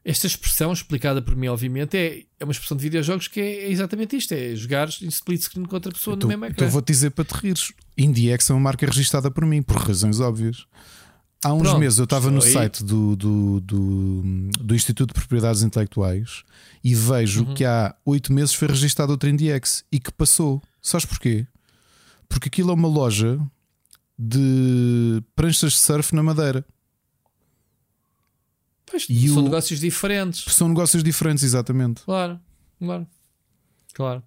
Esta 0.06 0.28
expressão, 0.28 0.72
explicada 0.72 1.20
por 1.20 1.36
mim, 1.36 1.48
obviamente, 1.48 1.98
é, 1.98 2.24
é 2.40 2.44
uma 2.44 2.52
expressão 2.54 2.78
de 2.78 2.84
videojogos 2.84 3.28
que 3.28 3.40
é, 3.42 3.64
é 3.66 3.72
exatamente 3.72 4.16
isto: 4.16 4.32
é 4.34 4.56
jogares 4.56 5.02
em 5.02 5.08
split 5.08 5.42
screen 5.42 5.66
com 5.66 5.76
outra 5.76 5.92
pessoa 5.92 6.16
Então, 6.16 6.28
no 6.28 6.30
mesmo 6.30 6.46
ecrã. 6.46 6.56
então 6.66 6.70
vou-te 6.70 6.88
dizer 6.94 7.10
para 7.10 7.26
te 7.26 7.32
rires. 7.34 7.74
IndieX 7.98 8.50
é 8.50 8.54
uma 8.54 8.60
marca 8.62 8.86
registada 8.86 9.30
por 9.32 9.46
mim, 9.46 9.62
por 9.64 9.76
razões 9.78 10.20
óbvias. 10.20 10.66
Há 11.44 11.54
uns 11.54 11.62
Pronto, 11.62 11.80
meses 11.80 11.98
eu 11.98 12.04
estava 12.04 12.30
no 12.30 12.44
aí. 12.44 12.52
site 12.52 12.84
do, 12.84 13.16
do, 13.16 13.60
do, 13.62 14.22
do 14.60 14.76
Instituto 14.76 15.10
de 15.10 15.14
Propriedades 15.14 15.62
Intelectuais 15.64 16.44
e 16.84 16.94
vejo 16.94 17.46
Uhum. 17.46 17.54
que 17.54 17.64
há 17.64 17.96
oito 18.06 18.34
meses 18.34 18.54
foi 18.54 18.68
registado 18.68 19.12
outro 19.12 19.30
IndieX 19.30 19.86
e 19.92 20.00
que 20.02 20.12
passou. 20.12 20.62
Sabes 20.82 21.06
porquê? 21.06 21.48
Porque 22.28 22.50
aquilo 22.50 22.72
é 22.72 22.74
uma 22.74 22.90
loja 22.90 23.40
de 24.18 25.24
pranchas 25.34 25.72
de 25.74 25.78
surf 25.80 26.14
na 26.14 26.22
Madeira. 26.22 26.66
Pois, 28.86 29.06
e 29.10 29.28
são 29.30 29.38
o- 29.38 29.42
negócios 29.44 29.80
diferentes. 29.80 30.54
São 30.54 30.68
negócios 30.68 31.04
diferentes, 31.04 31.44
exatamente. 31.44 32.02
Claro, 32.02 32.40
claro. 32.80 33.08
Claro. 33.94 34.24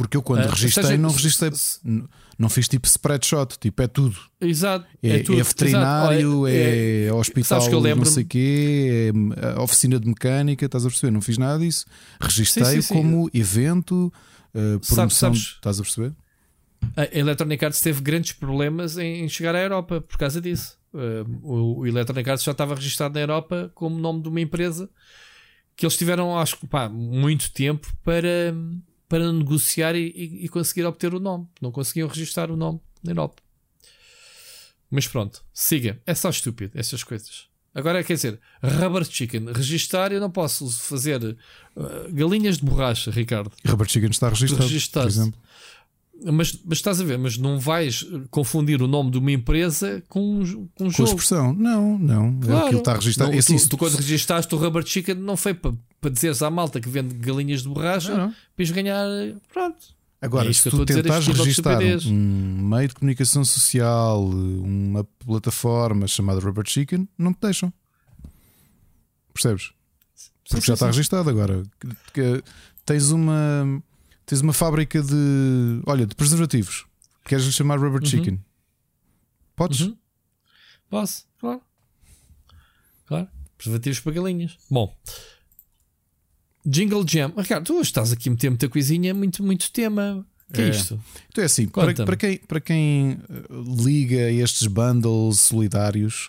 Porque 0.00 0.16
eu 0.16 0.22
quando 0.22 0.46
Ah, 0.46 0.50
registrei, 0.50 0.86
seja- 0.86 0.96
não 0.96 1.10
registrei, 1.10 1.50
não 2.38 2.48
fiz 2.48 2.66
tipo 2.66 2.86
spreadshot, 2.86 3.58
tipo 3.60 3.82
é 3.82 3.86
tudo. 3.86 4.16
Exato. 4.40 4.86
É, 5.02 5.18
tudo. 5.18 5.38
é 5.38 5.42
veterinário, 5.42 6.18
Exato. 6.18 6.38
Olha, 6.38 7.06
é, 7.06 7.12
hospital, 7.12 7.44
sabes 7.60 7.68
que 7.68 7.74
eu 7.74 7.96
não 7.96 8.04
sei 8.06 8.24
quê, 8.24 9.12
é 9.36 9.46
a 9.58 9.62
oficina 9.62 10.00
de 10.00 10.08
mecânica, 10.08 10.64
estás 10.64 10.86
a 10.86 10.88
perceber? 10.88 11.10
Não 11.10 11.20
fiz 11.20 11.36
nada 11.36 11.58
disso. 11.58 11.84
Registrei 12.18 12.64
Sim, 12.76 12.80
sim, 12.80 12.94
como 12.94 13.28
evento, 13.34 14.10
uh, 14.54 14.80
promoção, 14.80 15.10
sabes- 15.10 15.38
estás 15.56 15.78
a 15.78 15.82
perceber? 15.82 16.12
A 16.96 17.04
Electronic 17.18 17.62
Arts 17.62 17.82
teve 17.82 18.00
grandes 18.00 18.32
problemas 18.32 18.96
em 18.96 19.28
chegar 19.28 19.54
à 19.54 19.60
Europa 19.60 20.00
por 20.00 20.16
causa 20.16 20.40
disso. 20.40 20.78
Uh, 20.94 21.28
o, 21.42 21.78
o 21.80 21.86
Electronic 21.86 22.30
Arts 22.30 22.42
já 22.42 22.52
estava 22.52 22.74
registado 22.74 23.12
na 23.12 23.20
Europa 23.20 23.70
como 23.74 23.98
nome 23.98 24.22
de 24.22 24.30
uma 24.30 24.40
empresa 24.40 24.88
que 25.76 25.84
eles 25.84 25.96
tiveram, 25.96 26.38
acho 26.38 26.56
que, 26.58 26.66
pá, 26.66 26.88
muito 26.88 27.52
tempo 27.52 27.86
para, 28.02 28.54
para 29.10 29.30
negociar 29.32 29.94
e, 29.96 30.06
e- 30.14 30.44
e 30.44 30.48
conseguir 30.48 30.86
obter 30.86 31.12
o 31.12 31.18
nome. 31.20 31.46
Não 31.60 31.70
conseguiam 31.72 32.08
registrar 32.08 32.50
o 32.50 32.56
nome 32.56 32.80
na 33.02 33.10
Europa. 33.10 33.42
Mas 34.90 35.06
pronto, 35.06 35.42
siga. 35.52 36.00
É 36.06 36.14
só 36.14 36.30
estúpido, 36.30 36.72
essas 36.78 37.02
coisas. 37.04 37.48
Agora, 37.74 38.02
quer 38.02 38.14
dizer, 38.14 38.40
Rubber 38.62 39.04
Chicken, 39.04 39.52
registar, 39.52 40.12
eu 40.12 40.20
não 40.20 40.30
posso 40.30 40.70
fazer 40.70 41.22
uh, 41.22 42.12
galinhas 42.12 42.58
de 42.58 42.64
borracha, 42.64 43.10
Ricardo. 43.10 43.52
Robert 43.66 43.88
Chicken 43.88 44.10
está 44.10 44.28
registado, 44.28 44.62
Registado. 44.62 45.04
por 45.06 45.10
exemplo. 45.12 45.40
Mas, 46.32 46.58
mas 46.64 46.78
estás 46.78 47.00
a 47.00 47.04
ver, 47.04 47.18
mas 47.18 47.38
não 47.38 47.58
vais 47.58 48.04
confundir 48.30 48.82
o 48.82 48.86
nome 48.88 49.10
de 49.10 49.18
uma 49.18 49.32
empresa 49.32 50.02
com 50.08 50.40
um, 50.40 50.44
com 50.74 50.84
um 50.84 50.86
Com 50.86 50.90
jogo. 50.90 51.08
expressão, 51.10 51.52
não, 51.54 51.96
não. 51.98 52.38
Claro. 52.40 52.64
Aquilo 52.66 52.80
está 52.80 52.94
registado. 52.94 53.30
Não, 53.30 53.38
Esse, 53.38 53.48
tu, 53.48 53.54
isso, 53.54 53.68
tu 53.70 53.78
quando 53.78 53.94
registaste 53.96 54.54
o 54.54 54.58
Rubber 54.58 54.84
Chicken 54.86 55.14
não 55.14 55.36
foi 55.36 55.54
para, 55.54 55.72
para 56.00 56.10
dizeres 56.10 56.40
à 56.42 56.50
malta 56.50 56.80
que 56.80 56.88
vende 56.88 57.14
galinhas 57.14 57.62
de 57.62 57.68
borracha 57.68 58.10
Não, 58.10 58.26
não. 58.26 58.30
para 58.30 58.62
ires 58.64 58.70
ganhar. 58.70 59.06
Pronto. 59.52 59.78
Agora, 60.22 60.48
É 60.48 60.50
isto 60.50 60.64
se 60.64 60.70
tu 60.70 60.76
estou 60.76 60.82
a 60.82 60.84
dizer, 60.86 61.02
tentares 61.02 61.26
estupidez. 61.48 62.04
um 62.06 62.12
meio 62.68 62.88
de 62.88 62.94
comunicação 62.94 63.42
social, 63.44 64.22
uma 64.28 65.02
plataforma 65.04 66.06
chamada 66.06 66.40
Rubber 66.40 66.64
Chicken, 66.68 67.08
não 67.16 67.32
te 67.32 67.38
deixam. 67.40 67.72
Percebes? 69.32 69.72
Porque 70.44 70.60
Sim, 70.60 70.66
já 70.66 70.74
está 70.74 70.86
registado 70.86 71.30
agora. 71.30 71.62
Que- 71.80 71.88
que 72.12 72.44
tens 72.84 73.10
uma 73.10 73.82
tens 74.26 74.40
uma 74.42 74.52
fábrica 74.52 75.02
de 75.02 75.80
olha 75.86 76.06
de 76.06 76.14
preservativos. 76.14 76.86
Queres 77.24 77.44
lhe 77.46 77.52
chamar 77.52 77.78
Rubber 77.78 78.06
Chicken? 78.06 78.38
Podes? 79.56 79.80
Uhum. 79.80 79.96
Posso, 80.88 81.24
claro. 81.38 81.60
Claro. 83.06 83.28
Preservativos 83.56 84.00
para 84.00 84.12
galinhas. 84.12 84.56
Bom. 84.70 84.94
Jingle 86.64 87.04
Jam. 87.06 87.32
Ricardo, 87.36 87.64
tu 87.64 87.74
hoje 87.74 87.88
estás 87.90 88.12
aqui 88.12 88.28
a 88.28 88.32
meter 88.32 88.50
muita 88.50 88.68
coisinha, 88.68 89.14
muito, 89.14 89.42
muito 89.42 89.70
tema. 89.72 90.24
Que 90.52 90.62
é, 90.62 90.66
É. 90.66 90.70
isto? 90.70 91.00
Então 91.28 91.42
é 91.42 91.46
assim, 91.46 91.66
para, 91.68 91.94
para 91.94 92.16
quem, 92.16 92.38
para 92.38 92.60
quem 92.60 93.18
eh, 93.30 93.42
liga 93.84 94.30
estes 94.32 94.66
bundles 94.66 95.40
solidários, 95.40 96.28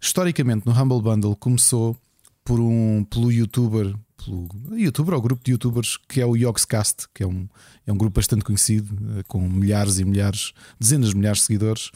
historicamente 0.00 0.66
no 0.66 0.72
Humble 0.72 1.00
Bundle 1.00 1.36
começou 1.36 1.96
por 2.44 2.58
um, 2.58 3.04
pelo 3.04 3.30
youtuber, 3.30 3.94
pelo 4.16 4.48
youtuber 4.76 5.14
ou 5.14 5.22
grupo 5.22 5.44
de 5.44 5.52
youtubers 5.52 5.96
que 6.08 6.20
é 6.20 6.26
o 6.26 6.36
Yogscast, 6.36 7.06
que 7.14 7.22
é 7.22 7.26
um, 7.26 7.48
é 7.86 7.92
um 7.92 7.96
grupo 7.96 8.16
bastante 8.16 8.44
conhecido, 8.44 8.92
eh, 9.18 9.22
com 9.28 9.48
milhares 9.48 9.98
e 10.00 10.04
milhares, 10.04 10.52
dezenas 10.80 11.10
de 11.10 11.16
milhares 11.16 11.38
de 11.40 11.46
seguidores, 11.46 11.90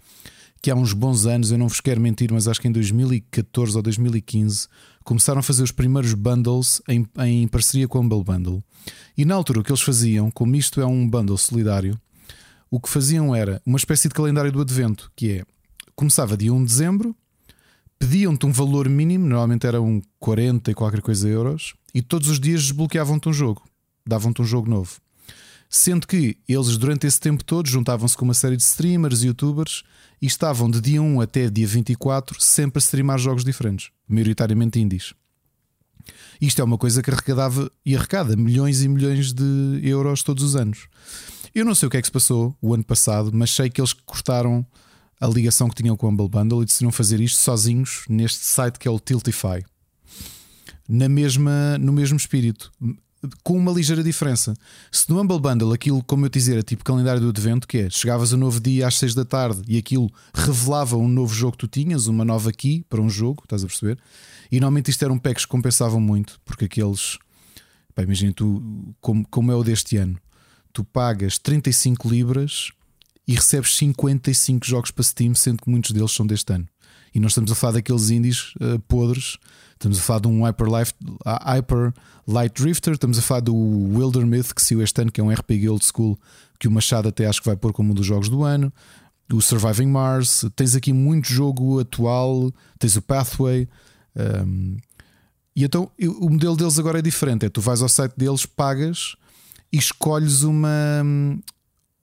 que 0.63 0.71
há 0.71 0.75
uns 0.77 0.93
bons 0.93 1.27
anos, 1.27 1.51
eu 1.51 1.59
não 1.59 1.69
vos 1.69 1.81
quero 1.81 2.01
mentir, 2.01 2.33
mas 2.33 2.47
acho 2.49 2.61
que 2.61 2.69
em 2.69 2.73
2014 2.73 3.77
ou 3.77 3.83
2015 3.83 4.69
começaram 5.05 5.41
a 5.41 5.43
fazer 5.43 5.63
os 5.63 5.71
primeiros 5.71 6.15
bundles 6.15 6.83
em, 6.89 7.07
em 7.19 7.47
parceria 7.47 7.87
com 7.87 7.99
o 7.99 8.01
Humble 8.01 8.25
Bundle. 8.25 8.65
E 9.17 9.25
na 9.25 9.35
altura 9.35 9.61
o 9.61 9.63
que 9.63 9.71
eles 9.71 9.83
faziam, 9.83 10.31
como 10.31 10.57
isto 10.57 10.81
é 10.81 10.87
um 10.87 11.09
bundle 11.09 11.37
solidário, 11.37 12.01
o 12.71 12.81
que 12.81 12.89
faziam 12.89 13.35
era 13.35 13.63
uma 13.65 13.77
espécie 13.77 14.09
de 14.09 14.15
calendário 14.15 14.51
do 14.51 14.61
advento, 14.61 15.13
que 15.15 15.31
é 15.31 15.45
começava 15.95 16.37
dia 16.37 16.53
1 16.53 16.65
de 16.65 16.65
dezembro, 16.65 17.17
pediam-te 17.99 18.47
um 18.47 18.51
valor 18.51 18.89
mínimo, 18.89 19.27
normalmente 19.27 19.67
era 19.67 19.81
um 19.81 20.03
40 20.19 20.71
e 20.71 20.75
qualquer 20.75 21.01
coisa 21.01 21.29
euros, 21.29 21.75
e 21.95 22.03
todos 22.03 22.29
os 22.29 22.41
dias 22.41 22.63
desbloqueavam-te 22.63 23.29
um 23.29 23.33
jogo, 23.33 23.63
davam-te 24.05 24.43
um 24.43 24.45
jogo 24.45 24.69
novo. 24.69 24.97
Sendo 25.77 26.07
que 26.07 26.39
eles, 26.49 26.77
durante 26.77 27.05
esse 27.05 27.19
tempo 27.19 27.43
todo, 27.43 27.69
juntavam-se 27.69 28.17
com 28.17 28.25
uma 28.25 28.33
série 28.33 28.57
de 28.57 28.63
streamers 28.63 29.25
e 29.25 29.27
youtubers 29.27 29.83
e 30.23 30.27
estavam 30.27 30.71
de 30.71 30.81
dia 30.81 31.03
1 31.03 31.21
até 31.21 31.51
dia 31.51 31.67
24 31.67 32.41
sempre 32.41 32.79
a 32.79 32.81
streamar 32.81 33.19
jogos 33.19 33.45
diferentes, 33.45 33.91
maioritariamente 34.07 34.79
indies. 34.79 35.15
Isto 36.41 36.63
é 36.63 36.65
uma 36.65 36.79
coisa 36.79 37.03
que 37.03 37.11
arrecadava 37.11 37.69
e 37.85 37.97
arrecada 37.97 38.37
milhões 38.37 38.85
e 38.85 38.89
milhões 38.89 39.33
de 39.33 39.81
euros 39.83 40.23
todos 40.23 40.45
os 40.45 40.55
anos. 40.55 40.87
Eu 41.53 41.65
não 41.65 41.75
sei 41.75 41.89
o 41.89 41.91
que 41.91 41.97
é 41.97 42.01
que 42.01 42.07
se 42.07 42.13
passou 42.13 42.57
o 42.63 42.73
ano 42.73 42.85
passado, 42.85 43.33
mas 43.35 43.51
sei 43.51 43.69
que 43.69 43.81
eles 43.81 43.93
cortaram 43.93 44.65
a 45.21 45.27
ligação 45.27 45.69
que 45.69 45.83
tinham 45.83 45.97
com 45.97 46.07
o 46.07 46.09
Humble 46.09 46.29
Bundle 46.29 46.63
e 46.63 46.67
decidiram 46.67 46.93
fazer 46.93 47.21
isto 47.21 47.41
sozinhos 47.41 48.05
neste 48.09 48.45
site 48.45 48.79
que 48.79 48.87
é 48.87 48.91
o 48.93 49.01
Tiltify. 49.01 49.65
Na 50.89 51.09
mesma, 51.09 51.77
no 51.79 51.93
mesmo 51.93 52.17
espírito, 52.17 52.71
com 53.43 53.57
uma 53.57 53.73
ligeira 53.73 54.03
diferença. 54.03 54.55
Se 54.91 55.09
no 55.09 55.21
Humble 55.21 55.41
Bundle 55.41 55.73
aquilo, 55.73 56.03
como 56.05 56.27
eu 56.27 56.31
te 56.31 56.39
dizia, 56.39 56.55
era 56.55 56.63
tipo 56.63 56.85
calendário 56.85 57.21
do 57.21 57.29
advento, 57.29 57.67
que 57.67 57.79
é 57.79 57.91
chegavas 57.91 58.33
a 58.33 58.37
um 58.37 58.39
novo 58.39 58.61
dia 58.61 58.87
às 58.87 58.99
6 58.99 59.15
da 59.15 59.25
tarde 59.25 59.63
e 59.67 59.79
aquilo 59.79 60.11
revelava 60.35 60.97
um 60.97 61.09
novo 61.09 61.35
jogo 61.35 61.53
que 61.53 61.59
tu 61.59 61.69
tinhas, 61.69 62.07
uma 62.07 62.25
nova 62.25 62.53
key 62.53 62.85
para 62.89 63.01
um 63.01 63.09
jogo, 63.09 63.43
estás 63.45 63.65
a 63.65 63.67
perceber? 63.67 63.99
E 64.51 64.61
normalmente 64.61 64.91
isto 64.91 65.05
eram 65.05 65.19
packs 65.19 65.45
que 65.45 65.51
compensavam 65.51 66.01
muito, 66.01 66.41
porque 66.45 66.67
aqueles. 66.67 67.19
Pá, 67.95 68.03
imagina 68.03 68.33
tu, 68.33 68.95
como, 69.01 69.27
como 69.29 69.53
é 69.53 69.55
o 69.55 69.63
deste 69.63 69.97
ano, 69.97 70.19
tu 70.73 70.85
pagas 70.85 71.39
35 71.39 72.09
libras 72.09 72.73
e 73.27 73.35
recebes 73.35 73.77
55 73.77 74.67
jogos 74.67 74.91
para 74.91 75.05
Steam, 75.05 75.35
sendo 75.35 75.63
que 75.63 75.71
muitos 75.71 75.93
deles 75.93 76.13
são 76.13 76.27
deste 76.27 76.53
ano. 76.53 76.67
E 77.15 77.21
nós 77.21 77.31
estamos 77.31 77.53
a 77.53 77.55
falar 77.55 77.75
daqueles 77.75 78.11
indies 78.11 78.55
eh, 78.61 78.79
podres. 78.89 79.39
Estamos 79.73 79.99
a 79.99 80.03
falar 80.03 80.21
de 80.21 80.29
um 80.29 80.43
Hyper, 80.45 80.67
Life, 80.67 80.95
Hyper 81.25 81.93
Light 82.27 82.61
Drifter. 82.61 82.95
Estamos 82.95 83.19
a 83.19 83.23
falar 83.23 83.41
do 83.41 83.55
Wilder 83.55 84.27
Myth, 84.27 84.53
que 84.53 84.61
saiu 84.61 84.83
este 84.83 85.01
ano, 85.01 85.13
que 85.13 85.21
é 85.21 85.25
um 85.25 85.31
RPG 85.31 85.69
old 85.69 85.85
school, 85.85 86.19
que 86.59 86.67
o 86.67 86.71
Machado 86.71 87.09
até 87.09 87.27
acho 87.27 87.41
que 87.41 87.47
vai 87.47 87.57
pôr 87.57 87.73
como 87.73 87.93
um 87.93 87.95
dos 87.95 88.05
jogos 88.05 88.29
do 88.29 88.43
ano. 88.43 88.73
O 89.33 89.41
Surviving 89.41 89.87
Mars. 89.87 90.45
Tens 90.57 90.75
aqui 90.75 90.93
muito 90.93 91.29
jogo 91.29 91.79
atual. 91.79 92.53
Tens 92.79 92.97
o 92.97 93.03
Pathway. 93.03 93.69
Um, 94.47 94.77
e 95.55 95.63
então 95.65 95.91
o 96.19 96.29
modelo 96.29 96.57
deles 96.57 96.79
agora 96.79 96.99
é 96.99 97.03
diferente. 97.03 97.47
É 97.47 97.49
tu 97.49 97.61
vais 97.61 97.81
ao 97.81 97.89
site 97.89 98.15
deles, 98.17 98.45
pagas 98.45 99.15
e 99.73 99.79
escolhes 99.79 100.43
uma, 100.43 101.03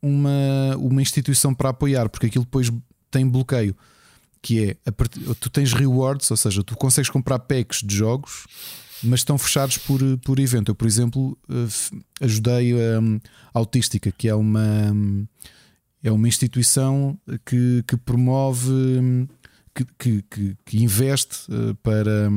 uma, 0.01 0.77
uma 0.77 1.01
instituição 1.01 1.53
para 1.53 1.69
apoiar, 1.69 2.09
porque 2.09 2.27
aquilo 2.27 2.45
depois 2.45 2.71
tem 3.09 3.27
bloqueio. 3.27 3.75
Que 4.41 4.65
é 4.65 4.77
a 4.85 4.91
part- 4.91 5.17
tu 5.39 5.49
tens 5.49 5.71
rewards, 5.73 6.29
ou 6.31 6.37
seja, 6.37 6.63
tu 6.63 6.75
consegues 6.75 7.09
comprar 7.09 7.37
packs 7.39 7.81
de 7.83 7.95
jogos, 7.95 8.45
mas 9.03 9.19
estão 9.19 9.37
fechados 9.37 9.77
por, 9.77 9.99
por 10.25 10.39
evento. 10.39 10.71
Eu, 10.71 10.75
por 10.75 10.87
exemplo, 10.87 11.37
eh, 11.49 11.95
ajudei 12.21 12.73
hum, 12.73 13.19
a 13.53 13.59
Autística, 13.59 14.11
que 14.11 14.27
é 14.27 14.33
uma, 14.35 14.91
hum, 14.91 15.27
é 16.03 16.11
uma 16.11 16.27
instituição 16.27 17.17
que, 17.45 17.83
que 17.87 17.95
promove, 17.97 18.71
hum, 18.71 19.27
que, 19.75 19.85
que, 19.99 20.55
que- 20.65 20.77
investe 20.83 21.45
eh, 21.51 21.75
para 21.83 22.29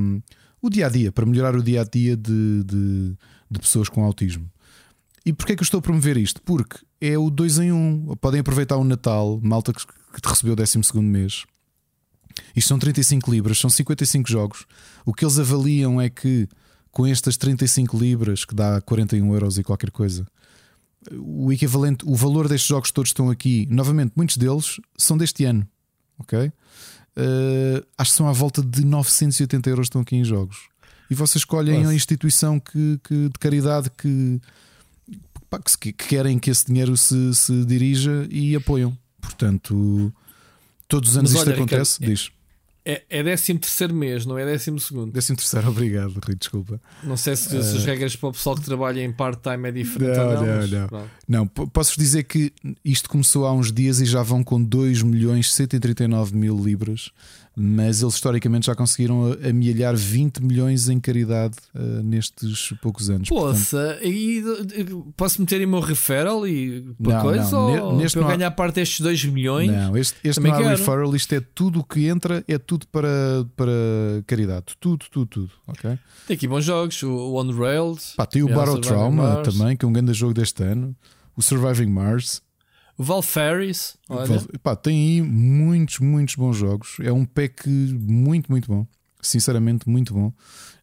o 0.60 0.68
dia 0.70 0.86
a 0.86 0.90
dia, 0.90 1.10
para 1.10 1.24
melhorar 1.26 1.56
o 1.56 1.62
dia 1.62 1.80
a 1.80 1.84
dia 1.84 2.16
de, 2.16 2.64
de, 2.64 3.14
de 3.50 3.58
pessoas 3.60 3.88
com 3.88 4.04
autismo. 4.04 4.50
E 5.24 5.32
porquê 5.32 5.52
é 5.52 5.56
que 5.56 5.62
eu 5.62 5.64
estou 5.64 5.78
a 5.78 5.82
promover 5.82 6.18
isto? 6.18 6.42
Porque 6.42 6.76
é 7.00 7.16
o 7.18 7.30
2 7.30 7.58
em 7.60 7.72
1. 7.72 7.76
Um. 7.76 8.16
Podem 8.16 8.40
aproveitar 8.40 8.76
o 8.76 8.84
Natal, 8.84 9.40
malta 9.42 9.72
que 9.72 9.80
te 10.20 10.28
recebeu 10.28 10.52
o 10.52 10.56
12 10.56 10.78
mês. 11.00 11.44
Isto 12.54 12.68
são 12.68 12.78
35 12.78 13.30
libras, 13.30 13.58
são 13.58 13.70
55 13.70 14.28
jogos. 14.30 14.66
O 15.04 15.12
que 15.12 15.24
eles 15.24 15.38
avaliam 15.38 16.00
é 16.00 16.08
que 16.08 16.48
com 16.90 17.06
estas 17.06 17.36
35 17.36 17.98
libras, 17.98 18.44
que 18.44 18.54
dá 18.54 18.80
41 18.80 19.32
euros 19.34 19.58
e 19.58 19.64
qualquer 19.64 19.90
coisa, 19.90 20.26
o 21.18 21.52
equivalente, 21.52 22.04
o 22.06 22.14
valor 22.14 22.48
destes 22.48 22.68
jogos 22.68 22.90
todos 22.90 23.10
estão 23.10 23.28
aqui. 23.30 23.66
Novamente, 23.70 24.12
muitos 24.16 24.36
deles 24.36 24.80
são 24.96 25.16
deste 25.18 25.44
ano, 25.44 25.66
ok? 26.18 26.48
Uh, 27.16 27.84
acho 27.98 28.10
que 28.12 28.16
são 28.16 28.28
à 28.28 28.32
volta 28.32 28.62
de 28.62 28.84
980 28.84 29.68
euros 29.70 29.86
estão 29.86 30.00
aqui 30.00 30.16
em 30.16 30.24
jogos. 30.24 30.68
E 31.10 31.14
vocês 31.14 31.42
escolhem 31.42 31.78
Nossa. 31.80 31.90
a 31.90 31.94
instituição 31.94 32.58
que, 32.58 32.98
que- 33.04 33.28
de 33.28 33.38
caridade 33.38 33.90
que, 33.90 34.40
pá, 35.50 35.58
que, 35.60 35.92
que 35.92 36.08
querem 36.08 36.38
que 36.38 36.50
esse 36.50 36.66
dinheiro 36.66 36.96
se, 36.96 37.34
se 37.34 37.64
dirija 37.64 38.26
e 38.30 38.56
apoiam. 38.56 38.96
Portanto, 39.20 40.12
todos 40.88 41.10
os 41.10 41.16
anos 41.16 41.32
Mas 41.32 41.40
isto 41.40 41.48
olha, 41.50 41.56
acontece. 41.56 41.98
Ricardo, 42.00 42.14
Diz. 42.14 42.30
É, 42.86 43.02
é 43.08 43.22
13 43.22 43.58
terceiro 43.58 43.94
mês, 43.94 44.26
não 44.26 44.36
é 44.36 44.44
12 44.44 44.78
segundo. 44.78 45.10
Décimo 45.10 45.38
terceiro, 45.38 45.68
obrigado, 45.70 46.20
Rui, 46.22 46.34
desculpa. 46.34 46.78
Não 47.02 47.16
sei 47.16 47.34
se, 47.34 47.48
se 47.48 47.76
as 47.78 47.84
regras 47.84 48.14
para 48.14 48.28
o 48.28 48.32
pessoal 48.32 48.56
que 48.56 48.62
trabalha 48.62 49.02
em 49.02 49.10
part-time 49.10 49.70
é 49.70 49.72
diferente 49.72 50.18
Não, 50.18 50.28
ou 50.28 50.34
não. 50.34 50.46
não, 50.46 50.56
mas 50.56 50.70
não. 50.70 50.86
pronto. 50.86 51.10
Não, 51.26 51.46
posso-vos 51.46 51.96
dizer 51.96 52.24
que 52.24 52.52
isto 52.84 53.08
começou 53.08 53.46
há 53.46 53.52
uns 53.54 53.72
dias 53.72 54.00
e 54.00 54.04
já 54.04 54.22
vão 54.22 54.44
com 54.44 54.62
2 54.62 55.00
milhões 55.00 55.50
139 55.54 56.36
mil 56.36 56.62
libras, 56.62 57.10
mas 57.56 58.02
eles 58.02 58.14
historicamente 58.14 58.66
já 58.66 58.74
conseguiram 58.74 59.32
amealhar 59.48 59.94
20 59.96 60.38
milhões 60.42 60.88
em 60.88 60.98
caridade 60.98 61.54
ah, 61.74 61.78
nestes 62.02 62.72
poucos 62.82 63.08
anos. 63.10 63.28
Portanto, 63.28 63.54
Poça, 63.54 63.98
e 64.02 64.38
e- 64.38 65.12
posso 65.16 65.40
meter 65.40 65.60
em 65.60 65.66
meu 65.66 65.80
referral 65.80 66.46
e 66.48 66.82
para 67.02 67.14
Não, 67.14 67.22
coisa? 67.22 67.50
não, 67.50 67.84
ou 67.86 67.96
neste 67.96 68.14
para 68.14 68.20
eu 68.20 68.22
não 68.26 68.34
há- 68.34 68.36
ganhar 68.36 68.50
parte 68.52 68.74
destes 68.76 69.00
2 69.00 69.24
milhões? 69.26 69.70
Não, 69.70 69.96
este, 69.96 70.16
este 70.24 70.40
não 70.40 70.50
quero. 70.50 70.68
referral, 70.68 71.14
isto 71.14 71.32
é 71.34 71.40
tudo 71.40 71.80
o 71.80 71.84
que 71.84 72.06
entra, 72.06 72.44
é 72.48 72.58
tudo 72.58 72.86
para, 72.88 73.08
para 73.56 73.72
caridade. 74.26 74.66
Tudo, 74.80 75.04
tudo, 75.10 75.26
tudo. 75.26 75.50
Ok? 75.66 75.98
Tem 76.26 76.34
aqui 76.36 76.48
bons 76.48 76.64
jogos, 76.64 77.02
o 77.02 77.34
On 77.36 77.50
Railed, 77.52 78.00
Pá, 78.16 78.26
tem 78.26 78.42
o 78.42 78.48
Battle 78.48 78.80
Trauma 78.80 79.42
também, 79.42 79.76
que 79.76 79.84
é 79.84 79.88
um 79.88 79.92
grande 79.92 80.12
jogo 80.12 80.34
deste 80.34 80.62
ano. 80.62 80.94
O 81.36 81.42
Surviving 81.42 81.86
Mars. 81.90 82.42
Val- 84.26 84.58
Pá, 84.62 84.76
tem 84.76 84.96
aí 85.16 85.22
muitos, 85.22 85.98
muitos 85.98 86.34
bons 86.36 86.56
jogos. 86.56 86.96
É 87.00 87.12
um 87.12 87.24
pack 87.24 87.68
muito, 87.68 88.50
muito 88.50 88.68
bom. 88.68 88.86
Sinceramente, 89.20 89.88
muito 89.88 90.12
bom. 90.14 90.32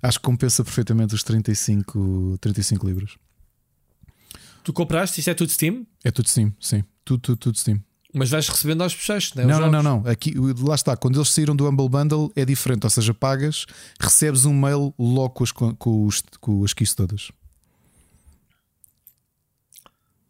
Acho 0.02 0.20
que 0.20 0.24
compensa 0.26 0.64
perfeitamente 0.64 1.14
os 1.16 1.24
35, 1.24 2.38
35 2.42 2.86
libras. 2.88 3.12
tu 4.64 4.74
compraste, 4.74 5.20
isto 5.20 5.30
é 5.30 5.34
tudo 5.34 5.52
Steam, 5.52 5.86
É 6.04 6.12
tudo 6.12 6.28
Steam, 6.28 6.54
sim. 6.60 6.84
Tudo, 7.06 7.20
tudo, 7.22 7.38
tudo 7.38 7.58
Steam. 7.58 7.82
mas 8.14 8.30
vais 8.30 8.48
recebendo 8.48 8.82
aos 8.84 8.94
fecheiros, 8.94 9.34
não 9.36 9.44
é? 9.44 9.46
Os 9.46 9.52
Não, 9.60 9.72
não, 9.72 9.84
não. 9.84 10.04
Aqui, 10.10 10.34
lá 10.60 10.76
está. 10.76 10.96
Quando 10.98 11.18
eles 11.18 11.30
saíram 11.30 11.56
do 11.56 11.68
Humble 11.68 11.88
Bundle 11.90 12.32
é 12.36 12.44
diferente. 12.46 12.84
Ou 12.84 12.90
seja, 12.90 13.14
pagas, 13.14 13.66
recebes 14.00 14.46
um 14.46 14.54
mail 14.54 14.94
logo 15.00 15.30
com 15.30 15.44
as, 15.44 15.52
com 15.52 16.06
os, 16.06 16.24
com 16.40 16.64
as 16.64 16.74
keys 16.74 16.94
todas. 16.94 17.32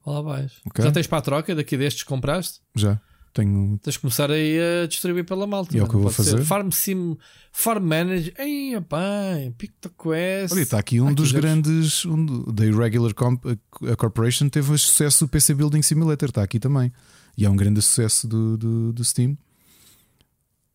Lá 0.06 0.22
vais. 0.22 0.54
Ok. 0.66 0.84
Já 0.84 0.92
tens 0.92 1.08
para 1.08 1.20
a 1.20 1.22
troca 1.22 1.56
daqui 1.56 1.78
destes 1.78 2.04
que 2.04 2.10
compraste? 2.10 2.60
Já. 2.76 3.00
Tenho. 3.34 3.80
Tens 3.82 3.94
de 3.94 4.00
começar 4.00 4.30
aí 4.30 4.58
a 4.60 4.88
distribuir 4.88 5.24
pela 5.24 5.48
malta. 5.48 5.76
E 5.76 5.80
é 5.80 5.82
o 5.82 5.84
não 5.84 5.90
que 5.90 5.96
eu 5.96 6.02
vou 6.02 6.12
pode 6.12 6.24
ser 6.24 6.32
fazer. 6.32 6.46
Farm 6.46 6.70
Sim, 6.72 7.18
Farm 7.52 7.84
Manager. 7.84 8.34
Ei, 8.38 8.78
bem, 8.80 9.52
Pick 9.54 9.74
the 9.80 9.90
Quest. 9.90 10.54
Olha, 10.54 10.62
está 10.62 10.80
aqui 10.80 11.00
um 11.00 11.14
dos 11.14 11.32
grandes. 11.32 12.04
Um, 12.06 12.52
da 12.52 12.66
Irregular 12.66 13.14
Comp, 13.14 13.46
a, 13.46 13.96
Corporation 13.96 14.50
teve 14.50 14.74
o 14.74 14.78
sucesso 14.78 15.26
do 15.26 15.30
PC 15.30 15.54
Building 15.54 15.82
Simulator. 15.82 16.30
Está 16.30 16.44
aqui 16.44 16.60
também. 16.60 16.92
E 17.38 17.46
é 17.46 17.50
um 17.50 17.56
grande 17.56 17.82
sucesso 17.82 18.28
do, 18.28 18.58
do, 18.58 18.94
do 18.94 19.04
Steam. 19.06 19.38